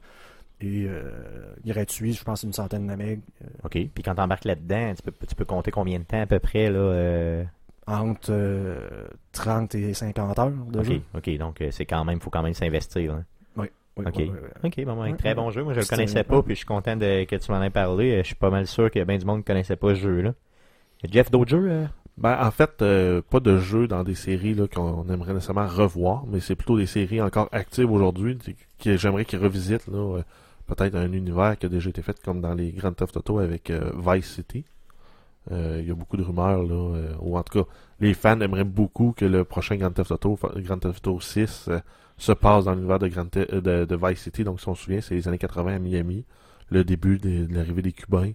et 0.61 0.85
euh, 0.87 1.11
gratuit, 1.65 2.13
je 2.13 2.23
pense 2.23 2.43
une 2.43 2.53
centaine 2.53 2.87
de 2.87 2.95
meg, 2.95 3.19
euh, 3.43 3.47
OK. 3.65 3.71
Puis 3.93 4.03
quand 4.03 4.15
t'embarques 4.15 4.45
là-dedans, 4.45 4.93
tu 4.95 5.03
peux, 5.03 5.13
tu 5.27 5.35
peux 5.35 5.45
compter 5.45 5.69
combien 5.71 5.99
de 5.99 6.03
temps 6.05 6.21
à 6.21 6.25
peu 6.25 6.39
près, 6.39 6.69
là? 6.71 6.79
euh, 6.79 7.43
entre 7.87 8.31
euh, 8.31 9.07
30 9.33 9.75
et 9.75 9.93
50 9.93 10.39
heures 10.39 10.49
de 10.49 10.79
OK, 10.79 10.85
jeu. 10.85 11.01
OK. 11.15 11.37
Donc, 11.37 11.61
euh, 11.61 11.69
c'est 11.71 11.85
quand 11.85 12.03
même, 12.05 12.19
faut 12.19 12.31
quand 12.31 12.41
même 12.41 12.55
s'investir, 12.55 13.13
là. 13.17 13.23
Oui, 13.97 14.05
Ok. 14.07 14.15
oui, 14.17 14.29
oui, 14.63 14.85
bon, 14.85 14.95
ben, 14.95 15.11
Ouais, 15.11 15.17
très 15.17 15.35
bon 15.35 15.51
jeu. 15.51 15.63
Moi, 15.63 15.73
je 15.73 15.79
le 15.79 15.85
connaissais 15.85 16.19
un- 16.19 16.23
pas, 16.23 16.41
puis 16.43 16.53
je 16.53 16.57
suis 16.59 16.65
content 16.65 16.95
de, 16.97 17.23
que 17.23 17.35
tu 17.37 17.51
m'en 17.51 17.61
aies 17.63 17.69
parlé. 17.69 18.17
Je 18.19 18.23
suis 18.27 18.35
pas 18.35 18.49
mal 18.49 18.67
sûr 18.67 18.91
qu'il 18.91 18.99
y 18.99 19.01
a 19.01 19.05
bien 19.05 19.17
du 19.17 19.25
monde 19.25 19.39
qui 19.39 19.45
connaissait 19.45 19.75
pas 19.77 19.89
ce 19.95 20.01
jeu-là. 20.01 20.33
Jeff, 21.09 21.31
d'autres 21.31 21.51
jeux? 21.51 21.67
euh? 21.69 21.85
Ben, 22.17 22.37
en 22.41 22.51
fait, 22.51 22.81
euh, 22.81 23.21
pas 23.29 23.39
de 23.39 23.57
jeux 23.57 23.87
dans 23.87 24.03
des 24.03 24.15
séries 24.15 24.55
qu'on 24.73 25.07
aimerait 25.09 25.33
nécessairement 25.33 25.67
revoir, 25.67 26.25
mais 26.27 26.39
c'est 26.39 26.55
plutôt 26.55 26.77
des 26.77 26.85
séries 26.85 27.21
encore 27.21 27.49
actives 27.51 27.91
aujourd'hui 27.91 28.37
que 28.79 28.95
j'aimerais 28.97 29.25
qu'ils 29.25 29.39
revisitent 29.39 29.87
là, 29.87 30.17
euh, 30.17 30.23
peut-être 30.67 30.95
un 30.95 31.11
univers 31.11 31.57
qui 31.57 31.65
a 31.65 31.69
déjà 31.69 31.89
été 31.89 32.01
fait 32.01 32.17
comme 32.23 32.39
dans 32.41 32.53
les 32.53 32.71
Grand 32.71 32.93
Theft 32.93 33.17
Auto 33.17 33.39
avec 33.39 33.69
euh, 33.69 33.91
Vice 33.97 34.33
City. 34.33 34.63
Euh, 35.51 35.79
Il 35.81 35.87
y 35.87 35.91
a 35.91 35.93
beaucoup 35.95 36.17
de 36.17 36.23
rumeurs 36.23 36.63
là, 36.63 36.73
euh, 36.95 37.13
ou 37.19 37.37
en 37.37 37.43
tout 37.43 37.63
cas, 37.63 37.69
les 37.99 38.13
fans 38.13 38.39
aimeraient 38.41 38.63
beaucoup 38.63 39.13
que 39.15 39.25
le 39.25 39.43
prochain 39.43 39.75
Grand 39.75 39.91
Theft 39.91 40.11
Auto, 40.11 40.39
Grand 40.57 40.79
Theft 40.79 41.05
Auto 41.07 41.19
6, 41.19 41.67
euh, 41.69 41.79
se 42.17 42.31
passe 42.31 42.65
dans 42.65 42.73
l'univers 42.73 42.99
de, 42.99 43.07
Grand 43.07 43.25
Theft- 43.25 43.53
euh, 43.53 43.61
de, 43.61 43.85
de 43.85 44.07
Vice 44.07 44.19
City. 44.21 44.43
Donc, 44.43 44.59
si 44.61 44.67
on 44.69 44.75
se 44.75 44.83
souvient, 44.83 45.01
c'est 45.01 45.15
les 45.15 45.27
années 45.27 45.37
80 45.37 45.75
à 45.75 45.79
Miami, 45.79 46.25
le 46.69 46.83
début 46.83 47.17
de 47.17 47.47
l'arrivée 47.53 47.81
des 47.81 47.91
Cubains 47.91 48.31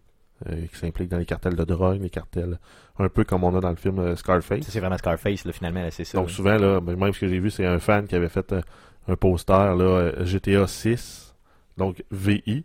euh, 0.49 0.67
qui 0.73 0.77
s'impliquent 0.79 1.09
dans 1.11 1.19
les 1.19 1.27
cartels 1.27 1.57
de 1.57 1.65
drogue, 1.65 2.01
les 2.01 2.11
cartels 2.11 2.59
un 2.99 3.09
peu 3.09 3.25
comme 3.25 3.45
on 3.45 3.57
a 3.57 3.61
dans 3.61 3.71
le 3.71 3.77
film 3.77 3.99
euh, 3.99 4.17
Scarface. 4.17 4.65
C'est 4.69 4.81
vraiment 4.81 4.99
Scarface, 4.99 5.45
là, 5.45 5.53
finalement, 5.53 5.87
c'est 5.91 6.05
ça. 6.05 6.19
Donc 6.19 6.31
souvent, 6.31 6.57
là, 6.57 6.81
ben, 6.81 6.97
même 6.97 7.13
ce 7.13 7.21
que 7.21 7.29
j'ai 7.29 7.39
vu, 7.39 7.51
c'est 7.51 7.67
un 7.67 7.79
fan 7.79 8.07
qui 8.07 8.15
avait 8.15 8.29
fait 8.29 8.53
euh, 8.53 8.61
un 9.09 9.17
poster 9.17 9.75
là, 9.75 10.25
GTA 10.25 10.67
6, 10.67 11.35
donc 11.79 12.05
VI, 12.11 12.65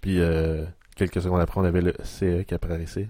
puis 0.00 0.18
quelques 0.96 1.22
secondes 1.22 1.40
après, 1.40 1.60
on 1.60 1.64
avait 1.64 1.80
le 1.80 1.94
CE 2.02 2.42
qui 2.42 2.54
apparaissait. 2.54 3.08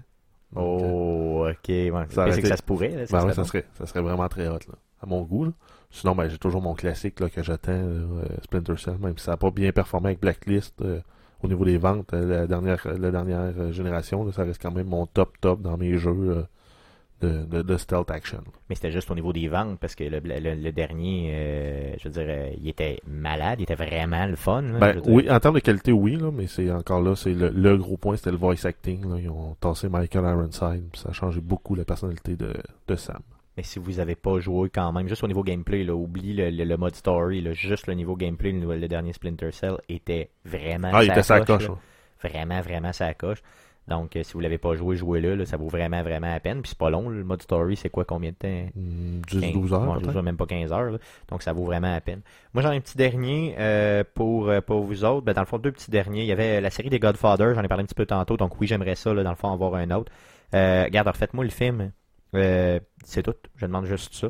Oh, 0.55 1.45
ok. 1.49 1.71
Ça 2.09 2.29
que 2.29 2.47
ça 2.47 2.57
se 2.57 2.63
pourrait. 2.63 2.89
Là, 2.89 3.05
ben 3.11 3.21
serait 3.21 3.33
ça, 3.33 3.41
bon? 3.41 3.47
serait, 3.47 3.65
ça 3.77 3.85
serait 3.85 4.01
vraiment 4.01 4.27
très 4.29 4.47
hot, 4.47 4.53
là, 4.69 4.75
à 5.01 5.05
mon 5.05 5.23
goût. 5.23 5.45
là. 5.45 5.51
Sinon, 5.95 6.13
ben, 6.13 6.27
j'ai 6.27 6.37
toujours 6.37 6.61
mon 6.61 6.73
classique 6.73 7.19
là, 7.21 7.29
que 7.29 7.41
j'attends, 7.41 7.71
euh, 7.71 8.25
Splinter 8.43 8.75
Cell, 8.77 8.97
même 8.99 9.17
si 9.17 9.23
ça 9.23 9.31
n'a 9.31 9.37
pas 9.37 9.49
bien 9.51 9.71
performé 9.71 10.07
avec 10.09 10.19
Blacklist 10.19 10.73
euh, 10.81 10.99
au 11.41 11.47
niveau 11.47 11.63
des 11.63 11.77
ventes, 11.77 12.13
euh, 12.13 12.25
la 12.41 12.47
dernière, 12.47 12.85
la 12.99 13.11
dernière 13.11 13.71
génération, 13.71 14.25
là, 14.25 14.31
ça 14.33 14.43
reste 14.43 14.61
quand 14.61 14.71
même 14.71 14.87
mon 14.87 15.05
top 15.05 15.37
top 15.39 15.61
dans 15.61 15.77
mes 15.77 15.97
jeux 15.97 16.45
de, 17.21 17.45
de, 17.45 17.61
de 17.61 17.77
stealth 17.77 18.11
action. 18.11 18.41
Mais 18.69 18.75
c'était 18.75 18.91
juste 18.91 19.09
au 19.09 19.15
niveau 19.15 19.31
des 19.31 19.47
ventes, 19.47 19.79
parce 19.79 19.95
que 19.95 20.03
le, 20.03 20.19
le- 20.19 20.55
le 20.55 20.71
dernier, 20.73 21.31
euh, 21.33 21.93
je 21.97 22.09
veux 22.09 22.13
dire, 22.13 22.25
euh, 22.27 22.49
il 22.61 22.67
était 22.67 22.99
malade, 23.07 23.59
il 23.61 23.63
était 23.63 23.75
vraiment 23.75 24.25
le 24.25 24.35
fun. 24.35 24.63
là, 24.63 24.79
Ben, 24.79 25.01
oui, 25.07 25.31
en 25.31 25.39
termes 25.39 25.55
de 25.55 25.59
qualité, 25.61 25.93
oui, 25.93 26.17
là, 26.17 26.29
mais 26.33 26.47
c'est 26.47 26.69
encore 26.71 27.01
là, 27.01 27.15
c'est 27.15 27.33
le, 27.33 27.49
le 27.49 27.77
gros 27.77 27.95
point, 27.95 28.17
c'était 28.17 28.31
le 28.31 28.37
voice 28.37 28.65
acting. 28.65 29.09
Là. 29.09 29.15
Ils 29.21 29.29
ont 29.29 29.55
tassé 29.61 29.87
Michael 29.87 30.25
Ironside, 30.25 30.89
ça 30.93 31.09
a 31.09 31.13
changé 31.13 31.39
beaucoup 31.39 31.73
la 31.75 31.85
personnalité 31.85 32.35
de, 32.35 32.53
de 32.89 32.95
Sam. 32.97 33.21
Mais 33.57 33.63
si 33.63 33.79
vous 33.79 33.99
avez 33.99 34.15
pas 34.15 34.39
joué 34.39 34.69
quand 34.69 34.91
même, 34.91 35.07
juste 35.07 35.23
au 35.23 35.27
niveau 35.27 35.43
gameplay, 35.43 35.83
là, 35.83 35.95
oublie 35.95 36.33
le, 36.33 36.49
le- 36.49 36.63
le 36.65 36.77
mode 36.77 36.95
story, 36.95 37.41
là, 37.41 37.53
juste 37.53 37.87
le 37.87 37.93
niveau 37.93 38.15
gameplay, 38.15 38.51
le, 38.51 38.75
le 38.77 38.87
dernier 38.87 39.13
Splinter 39.13 39.51
Cell 39.51 39.77
était 39.89 40.29
vraiment 40.43 40.89
Ah, 40.93 41.03
il 41.03 41.09
était 41.11 41.23
sa 41.23 41.39
coche. 41.41 41.67
Vraiment, 42.21 42.61
vraiment 42.61 42.91
ça 42.93 43.13
coche. 43.13 43.41
Donc, 43.87 44.15
euh, 44.15 44.23
si 44.23 44.33
vous 44.33 44.39
l'avez 44.39 44.57
pas 44.57 44.73
joué, 44.73 44.95
jouez-le. 44.95 45.35
là, 45.35 45.45
ça 45.45 45.57
vaut 45.57 45.67
vraiment, 45.67 46.01
vraiment 46.01 46.25
la 46.25 46.39
peine. 46.39 46.61
Puis 46.63 46.69
c'est 46.69 46.77
pas 46.77 46.89
long. 46.89 47.07
Le 47.07 47.23
mode 47.23 47.43
story, 47.43 47.75
c'est 47.75 47.89
quoi 47.89 48.03
combien 48.03 48.31
de 48.31 48.35
temps? 48.35 48.69
Hmm, 48.75 49.21
15, 49.29 49.41
10-12 49.41 49.73
heures. 49.73 49.81
ouais, 49.83 49.87
je 49.93 49.99
peut-être. 49.99 50.11
joue 50.13 50.21
même 50.23 50.37
pas 50.37 50.47
15 50.47 50.73
heures. 50.73 50.91
là. 50.91 50.97
Donc, 51.29 51.43
ça 51.43 51.53
vaut 51.53 51.65
vraiment 51.65 51.91
la 51.91 52.01
peine. 52.01 52.21
Moi, 52.55 52.63
j'en 52.63 52.71
ai 52.71 52.77
un 52.77 52.81
petit 52.81 52.97
dernier 52.97 53.55
euh, 53.59 54.03
pour, 54.15 54.49
euh, 54.49 54.59
pour 54.59 54.81
vous 54.81 55.05
autres. 55.05 55.23
Ben, 55.23 55.33
dans 55.33 55.41
le 55.41 55.45
fond, 55.45 55.59
deux 55.59 55.71
petits 55.71 55.91
derniers. 55.91 56.21
Il 56.21 56.25
y 56.27 56.31
avait 56.31 56.61
la 56.61 56.71
série 56.71 56.89
des 56.89 56.97
Godfather. 56.99 57.53
J'en 57.53 57.61
ai 57.61 57.67
parlé 57.67 57.83
un 57.83 57.85
petit 57.85 57.93
peu 57.93 58.07
tantôt. 58.07 58.37
Donc, 58.37 58.59
oui, 58.59 58.65
j'aimerais 58.65 58.95
ça, 58.95 59.13
là, 59.13 59.21
dans 59.21 59.29
le 59.29 59.35
fond, 59.35 59.49
en 59.49 59.55
voir 59.57 59.75
un 59.75 59.91
autre. 59.91 60.11
Euh, 60.55 60.85
regarde, 60.85 61.07
refaites-moi 61.07 61.43
le 61.43 61.51
film. 61.51 61.91
Euh, 62.35 62.79
c'est 63.03 63.23
tout. 63.23 63.33
Je 63.55 63.65
demande 63.65 63.85
juste 63.85 64.13
ça. 64.13 64.27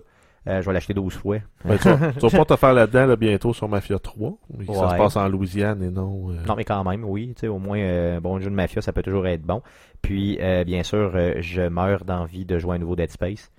Euh, 0.48 0.62
je 0.62 0.68
vais 0.68 0.74
l'acheter 0.74 0.94
12 0.94 1.14
fois. 1.16 1.38
Ben, 1.64 1.76
tu, 1.80 1.90
vas, 1.90 2.12
tu 2.14 2.20
vas 2.20 2.30
pas 2.30 2.46
te 2.54 2.56
faire 2.56 2.74
là-dedans 2.74 3.08
là, 3.08 3.16
bientôt 3.16 3.52
sur 3.52 3.68
Mafia 3.68 3.98
3. 3.98 4.38
mais 4.58 4.66
Ça 4.66 4.90
se 4.92 4.96
passe 4.96 5.16
en 5.16 5.28
Louisiane 5.28 5.82
et 5.82 5.90
non. 5.90 6.30
euh, 6.30 6.36
Non, 6.48 6.56
mais 6.56 6.64
quand 6.64 6.84
même, 6.84 7.04
oui. 7.04 7.34
Au 7.50 7.58
moins, 7.58 7.80
euh, 7.80 8.20
bon 8.20 8.38
jeu 8.40 8.52
de 8.52 8.56
mafia, 8.56 8.80
ça 8.82 8.94
peut 8.94 9.02
toujours 9.02 9.26
être 9.26 9.42
bon. 9.42 9.64
Puis, 10.04 10.38
bien 10.66 10.84
sûr, 10.84 11.12
je 11.40 11.68
meurs 11.68 12.06
d'envie 12.06 12.46
de 12.46 12.60
jouer 12.60 12.74
à 12.74 12.76
un 12.76 12.80
nouveau 12.80 12.96
Dead 12.96 13.10
Space. 13.10 13.52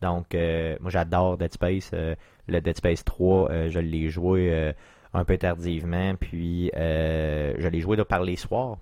Donc, 0.00 0.34
moi, 0.80 0.90
j'adore 0.90 1.36
Dead 1.36 1.52
Space. 1.52 1.90
Le 1.92 2.60
Dead 2.60 2.76
Space 2.76 3.04
3, 3.04 3.50
euh, 3.50 3.70
je 3.70 3.78
l'ai 3.78 4.08
joué 4.08 4.72
un 5.12 5.24
peu 5.24 5.36
tardivement. 5.36 6.14
Puis, 6.18 6.70
je 6.74 7.68
l'ai 7.68 7.80
joué 7.80 7.98
là, 7.98 8.06
par 8.06 8.22
les 8.22 8.36
soirs. 8.36 8.78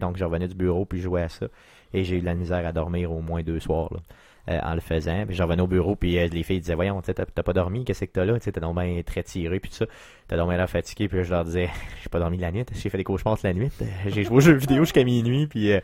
Donc, 0.00 0.16
je 0.16 0.24
revenais 0.24 0.48
du 0.48 0.56
bureau, 0.56 0.84
puis 0.84 0.98
je 0.98 1.04
jouais 1.04 1.22
à 1.22 1.28
ça. 1.28 1.46
Et 1.94 2.02
j'ai 2.02 2.16
eu 2.16 2.20
de 2.20 2.26
la 2.26 2.34
misère 2.34 2.66
à 2.66 2.72
dormir 2.72 3.12
au 3.12 3.20
moins 3.20 3.42
deux 3.44 3.60
soirs. 3.60 3.88
Là. 3.92 4.00
Euh, 4.48 4.58
en 4.62 4.74
le 4.74 4.80
faisant. 4.80 5.24
Puis 5.26 5.34
je 5.34 5.42
revenais 5.42 5.62
au 5.62 5.66
bureau, 5.66 5.96
puis 5.96 6.18
euh, 6.18 6.28
les 6.28 6.42
filles 6.42 6.60
disaient 6.60 6.74
Voyons, 6.74 7.00
t'as 7.02 7.14
t'as 7.14 7.42
pas 7.42 7.52
dormi, 7.52 7.84
qu'est-ce 7.84 8.04
que 8.04 8.10
t'as 8.10 8.24
là? 8.24 8.38
T'as 8.38 8.60
donc 8.60 8.76
bien 8.78 9.02
très 9.04 9.22
tiré, 9.22 9.60
puis 9.60 9.70
tout 9.70 9.76
ça. 9.76 9.86
T'as 10.28 10.36
donc 10.36 10.48
bien 10.48 10.56
l'air 10.56 10.70
fatigué, 10.70 11.08
puis 11.08 11.24
je 11.24 11.30
leur 11.30 11.44
disais 11.44 11.68
J'ai 12.02 12.08
pas 12.08 12.18
dormi 12.18 12.38
la 12.38 12.52
nuit, 12.52 12.64
j'ai 12.72 12.88
fait 12.90 12.98
des 12.98 13.04
cauchemars 13.04 13.34
toute 13.36 13.44
la 13.44 13.54
nuit. 13.54 13.70
J'ai 14.06 14.24
joué 14.24 14.36
aux 14.36 14.40
jeux 14.40 14.54
vidéo 14.54 14.84
jusqu'à 14.84 15.04
minuit, 15.04 15.46
puis 15.46 15.72
euh, 15.72 15.80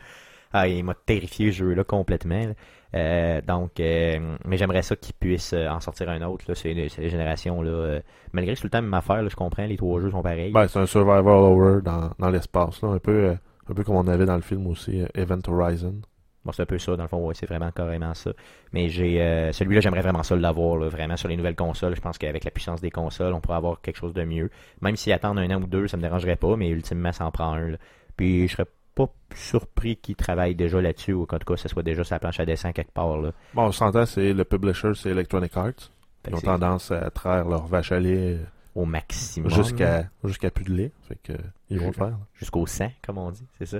ah, 0.53 0.67
il 0.67 0.83
m'a 0.83 0.95
terrifié 0.95 1.51
ce 1.51 1.57
jeu-là 1.57 1.83
complètement. 1.83 2.39
là. 2.39 2.53
Euh, 2.95 3.41
donc, 3.41 3.79
euh, 3.79 4.35
mais 4.45 4.57
j'aimerais 4.57 4.81
ça 4.81 4.95
qu'ils 4.95 5.13
puissent 5.13 5.53
euh, 5.53 5.67
en 5.67 5.79
sortir 5.79 6.09
un 6.09 6.21
autre. 6.23 6.53
C'est, 6.55 6.73
les 6.73 6.89
générations. 6.89 7.61
Là, 7.61 7.69
euh, 7.69 7.99
malgré 8.33 8.53
que 8.53 8.57
c'est 8.57 8.61
tout 8.61 8.67
le 8.67 8.71
temps 8.71 8.81
même 8.81 8.93
affaire, 8.93 9.27
je 9.27 9.35
comprends, 9.35 9.65
les 9.65 9.77
trois 9.77 9.99
jeux 10.01 10.09
sont 10.11 10.23
pareils. 10.23 10.51
Ben, 10.51 10.67
c'est 10.67 10.79
un 10.79 10.85
survival 10.85 11.27
horror 11.27 11.81
dans, 11.81 12.29
l'espace, 12.29 12.83
un 12.83 12.97
peu, 12.97 13.11
euh, 13.11 13.35
un 13.69 13.73
peu 13.73 13.83
comme 13.83 13.95
on 13.95 14.07
avait 14.07 14.25
dans 14.25 14.35
le 14.35 14.41
film 14.41 14.65
aussi, 14.67 15.01
euh, 15.01 15.07
Event 15.13 15.39
Horizon. 15.47 15.95
Bon, 16.49 16.53
c'est 16.53 16.63
un 16.63 16.65
peu 16.65 16.79
ça, 16.79 16.95
dans 16.95 17.03
le 17.03 17.07
fond, 17.09 17.27
ouais, 17.27 17.35
c'est 17.35 17.45
vraiment 17.45 17.69
carrément 17.69 18.15
ça. 18.15 18.31
Mais 18.73 18.89
j'ai 18.89 19.21
euh, 19.21 19.51
celui-là, 19.51 19.81
j'aimerais 19.81 20.01
vraiment 20.01 20.23
ça 20.23 20.35
l'avoir, 20.35 20.79
vraiment 20.89 21.15
sur 21.15 21.27
les 21.27 21.37
nouvelles 21.37 21.55
consoles. 21.55 21.95
Je 21.95 22.01
pense 22.01 22.17
qu'avec 22.17 22.43
la 22.43 22.49
puissance 22.49 22.81
des 22.81 22.89
consoles, 22.89 23.33
on 23.35 23.39
pourrait 23.39 23.57
avoir 23.57 23.81
quelque 23.81 23.97
chose 23.97 24.15
de 24.15 24.23
mieux. 24.23 24.49
Même 24.81 24.95
s'ils 24.95 25.13
attendent 25.13 25.37
un 25.37 25.51
an 25.51 25.61
ou 25.61 25.67
deux, 25.67 25.87
ça 25.87 25.95
me 25.95 26.01
dérangerait 26.01 26.37
pas, 26.37 26.55
mais 26.55 26.69
ultimement, 26.69 27.11
ça 27.11 27.27
en 27.27 27.29
prend 27.29 27.53
un. 27.53 27.67
là. 27.67 27.77
Puis 28.17 28.47
je 28.47 28.53
serais 28.53 28.65
pas 28.95 29.05
surpris 29.35 29.97
qu'ils 29.97 30.15
travaillent 30.15 30.55
déjà 30.55 30.81
là-dessus, 30.81 31.13
ou 31.13 31.27
qu'en 31.27 31.37
tout 31.37 31.53
cas, 31.53 31.55
ça 31.55 31.69
soit 31.69 31.83
déjà 31.83 32.03
sur 32.03 32.15
la 32.15 32.19
planche 32.19 32.39
à 32.39 32.47
dessin 32.47 32.71
quelque 32.71 32.93
part. 32.93 33.17
Là. 33.19 33.31
Bon, 33.53 33.65
on 33.65 33.71
s'entend, 33.71 34.07
c'est 34.07 34.33
le 34.33 34.43
publisher, 34.43 34.95
c'est 34.95 35.09
Electronic 35.11 35.55
Arts. 35.55 35.91
Fait 36.25 36.31
Ils 36.31 36.35
ont 36.35 36.41
tendance 36.41 36.89
à 36.89 37.11
traire 37.11 37.47
leur 37.47 37.67
vache 37.67 37.91
à 37.91 37.99
lait 37.99 38.39
au 38.73 38.85
maximum. 38.85 39.51
jusqu'à 39.51 40.05
jusqu'à 40.23 40.49
plus 40.49 40.65
de 40.65 40.73
lait. 40.73 40.91
Fait 41.07 41.19
que, 41.21 41.33
ils 41.69 41.79
vont 41.79 41.87
le 41.87 41.93
faire. 41.93 42.17
Jusqu'au 42.33 42.65
100, 42.65 42.91
comme 43.05 43.19
on 43.19 43.29
dit, 43.29 43.45
c'est 43.59 43.67
ça? 43.67 43.77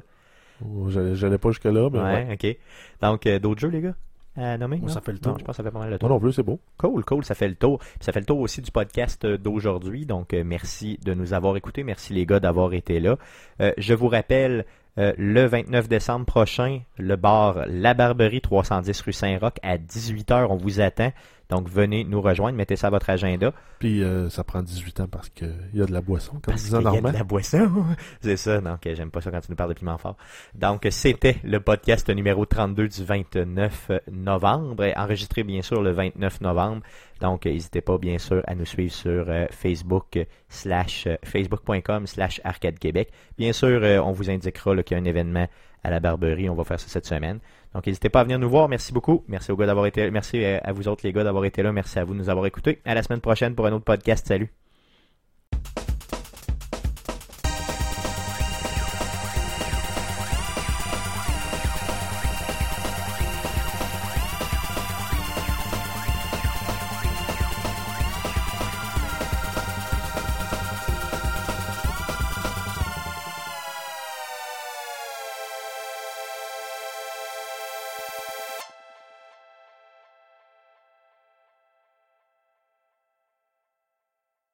J'allais 0.90 1.15
j'allais 1.15 1.38
pas 1.38 1.49
jusque-là, 1.49 1.90
mais 1.91 1.99
ouais. 1.99 2.27
Ouais, 2.27 2.34
ok. 2.34 2.57
Donc, 3.02 3.26
euh, 3.27 3.40
d'autres 3.40 3.61
jeux, 3.61 3.69
les 3.69 3.81
gars, 3.81 3.95
à 4.36 4.57
nommer? 4.57 4.77
Moi, 4.77 4.88
non? 4.88 4.94
ça 4.94 5.02
fait 5.02 5.11
le 5.11 5.18
Non, 5.18 5.31
tour. 5.31 5.40
je 5.40 5.44
pense 5.44 5.57
que 5.57 5.57
ça 5.57 5.64
fait 5.64 5.72
pas 5.72 5.80
mal 5.80 5.88
le 5.90 5.94
Moi 5.94 5.99
tour. 5.99 6.10
non 6.10 6.19
plus, 6.19 6.34
c'est 6.34 6.44
beau. 6.44 6.60
Cool, 6.77 7.03
cool, 7.06 7.26
ça 7.26 7.36
fait 7.36 7.48
le 7.48 7.56
tour. 7.56 7.80
Puis 7.80 7.90
ça 8.02 8.11
fait 8.11 8.19
le 8.22 8.26
tour 8.26 8.40
aussi 8.40 8.61
du 8.61 8.72
podcast 8.72 9.26
euh, 9.26 9.38
d'aujourd'hui. 9.38 10.06
Donc, 10.06 10.34
euh, 10.34 10.44
merci 10.45 10.98
de 11.03 11.14
nous 11.14 11.34
avoir 11.34 11.57
écoutés. 11.57 11.84
Merci 11.84 12.14
les 12.14 12.26
gars 12.26 12.40
d'avoir 12.40 12.73
été 12.73 12.99
là. 12.99 13.18
Euh, 13.61 13.73
je 13.77 13.94
vous 13.94 14.07
rappelle, 14.07 14.65
euh, 14.98 15.14
le 15.18 15.45
29 15.45 15.88
décembre 15.90 16.26
prochain, 16.26 16.81
le 16.98 17.15
bar 17.15 17.64
La 17.68 17.94
Barberie 17.94 18.41
310 18.41 19.02
rue 19.02 19.14
Saint-Roch 19.14 19.53
à 19.61 19.77
18h, 19.77 20.48
on 20.49 20.56
vous 20.57 20.80
attend. 20.81 21.11
Donc, 21.49 21.67
venez 21.67 22.03
nous 22.03 22.21
rejoindre, 22.21 22.57
mettez 22.57 22.76
ça 22.76 22.88
à 22.88 22.89
votre 22.89 23.09
agenda. 23.09 23.53
Puis 23.80 24.03
euh, 24.03 24.30
ça 24.30 24.43
prend 24.43 24.61
18 24.61 24.99
ans 24.99 25.07
parce 25.07 25.30
qu'il 25.30 25.53
y 25.73 25.81
a 25.81 25.85
de 25.85 25.91
la 25.91 26.01
boisson, 26.01 26.34
comme 26.34 26.41
Parce 26.41 26.63
disait 26.63 26.77
qu'il 26.77 26.93
y 26.93 26.97
a 26.97 27.01
de 27.01 27.11
la 27.11 27.23
boisson. 27.23 27.85
C'est 28.21 28.38
ça, 28.38 28.61
donc 28.61 28.85
euh, 28.85 28.95
j'aime 28.95 29.11
pas 29.11 29.21
ça 29.21 29.31
quand 29.31 29.41
tu 29.41 29.51
nous 29.51 29.55
parles 29.55 29.73
de 29.73 29.80
piment 29.80 29.97
fort. 29.97 30.15
Donc, 30.55 30.88
c'était 30.91 31.38
le 31.43 31.59
podcast 31.59 32.09
numéro 32.09 32.45
32 32.45 32.88
du 32.88 33.03
29 33.03 33.91
novembre, 34.11 34.84
et 34.84 34.95
enregistré 34.95 35.43
bien 35.43 35.61
sûr 35.61 35.81
le 35.81 35.91
29 35.91 36.41
novembre. 36.41 36.81
Donc, 37.21 37.45
euh, 37.45 37.51
n'hésitez 37.51 37.81
pas 37.81 37.97
bien 37.97 38.17
sûr 38.17 38.41
à 38.47 38.55
nous 38.55 38.65
suivre 38.65 38.93
sur 38.93 39.26
euh, 39.27 39.45
Facebook 39.51 40.17
euh, 40.17 40.26
slash 40.47 41.07
euh, 41.07 41.15
facebook.com 41.23 42.07
slash 42.07 42.39
arcade 42.43 42.80
québec. 42.80 43.09
Bien 43.38 43.53
sûr, 43.53 43.80
euh, 43.84 43.99
on 43.99 44.11
vous 44.11 44.30
indiquera 44.30 44.76
qu'il 44.84 44.95
y 44.97 44.99
a 44.99 45.03
un 45.03 45.05
événement 45.05 45.47
à 45.84 45.89
la 45.89 45.99
Barberie. 45.99 46.49
On 46.49 46.55
va 46.55 46.63
faire 46.63 46.80
ça 46.80 46.88
cette 46.88 47.05
semaine. 47.05 47.39
Donc, 47.73 47.85
n'hésitez 47.85 48.09
pas 48.09 48.21
à 48.21 48.23
venir 48.23 48.39
nous 48.39 48.49
voir. 48.49 48.67
Merci 48.67 48.93
beaucoup. 48.93 49.23
Merci 49.27 49.51
aux 49.51 49.57
gars 49.57 49.67
d'avoir 49.67 49.85
été 49.85 50.09
Merci 50.11 50.43
à 50.43 50.71
vous 50.71 50.87
autres, 50.87 51.05
les 51.05 51.13
gars, 51.13 51.23
d'avoir 51.23 51.45
été 51.45 51.61
là. 51.61 51.71
Merci 51.71 51.99
à 51.99 52.03
vous 52.03 52.13
de 52.13 52.19
nous 52.19 52.29
avoir 52.29 52.45
écoutés. 52.45 52.79
À 52.85 52.95
la 52.95 53.03
semaine 53.03 53.21
prochaine 53.21 53.55
pour 53.55 53.65
un 53.65 53.73
autre 53.73 53.85
podcast. 53.85 54.27
Salut. 54.27 54.51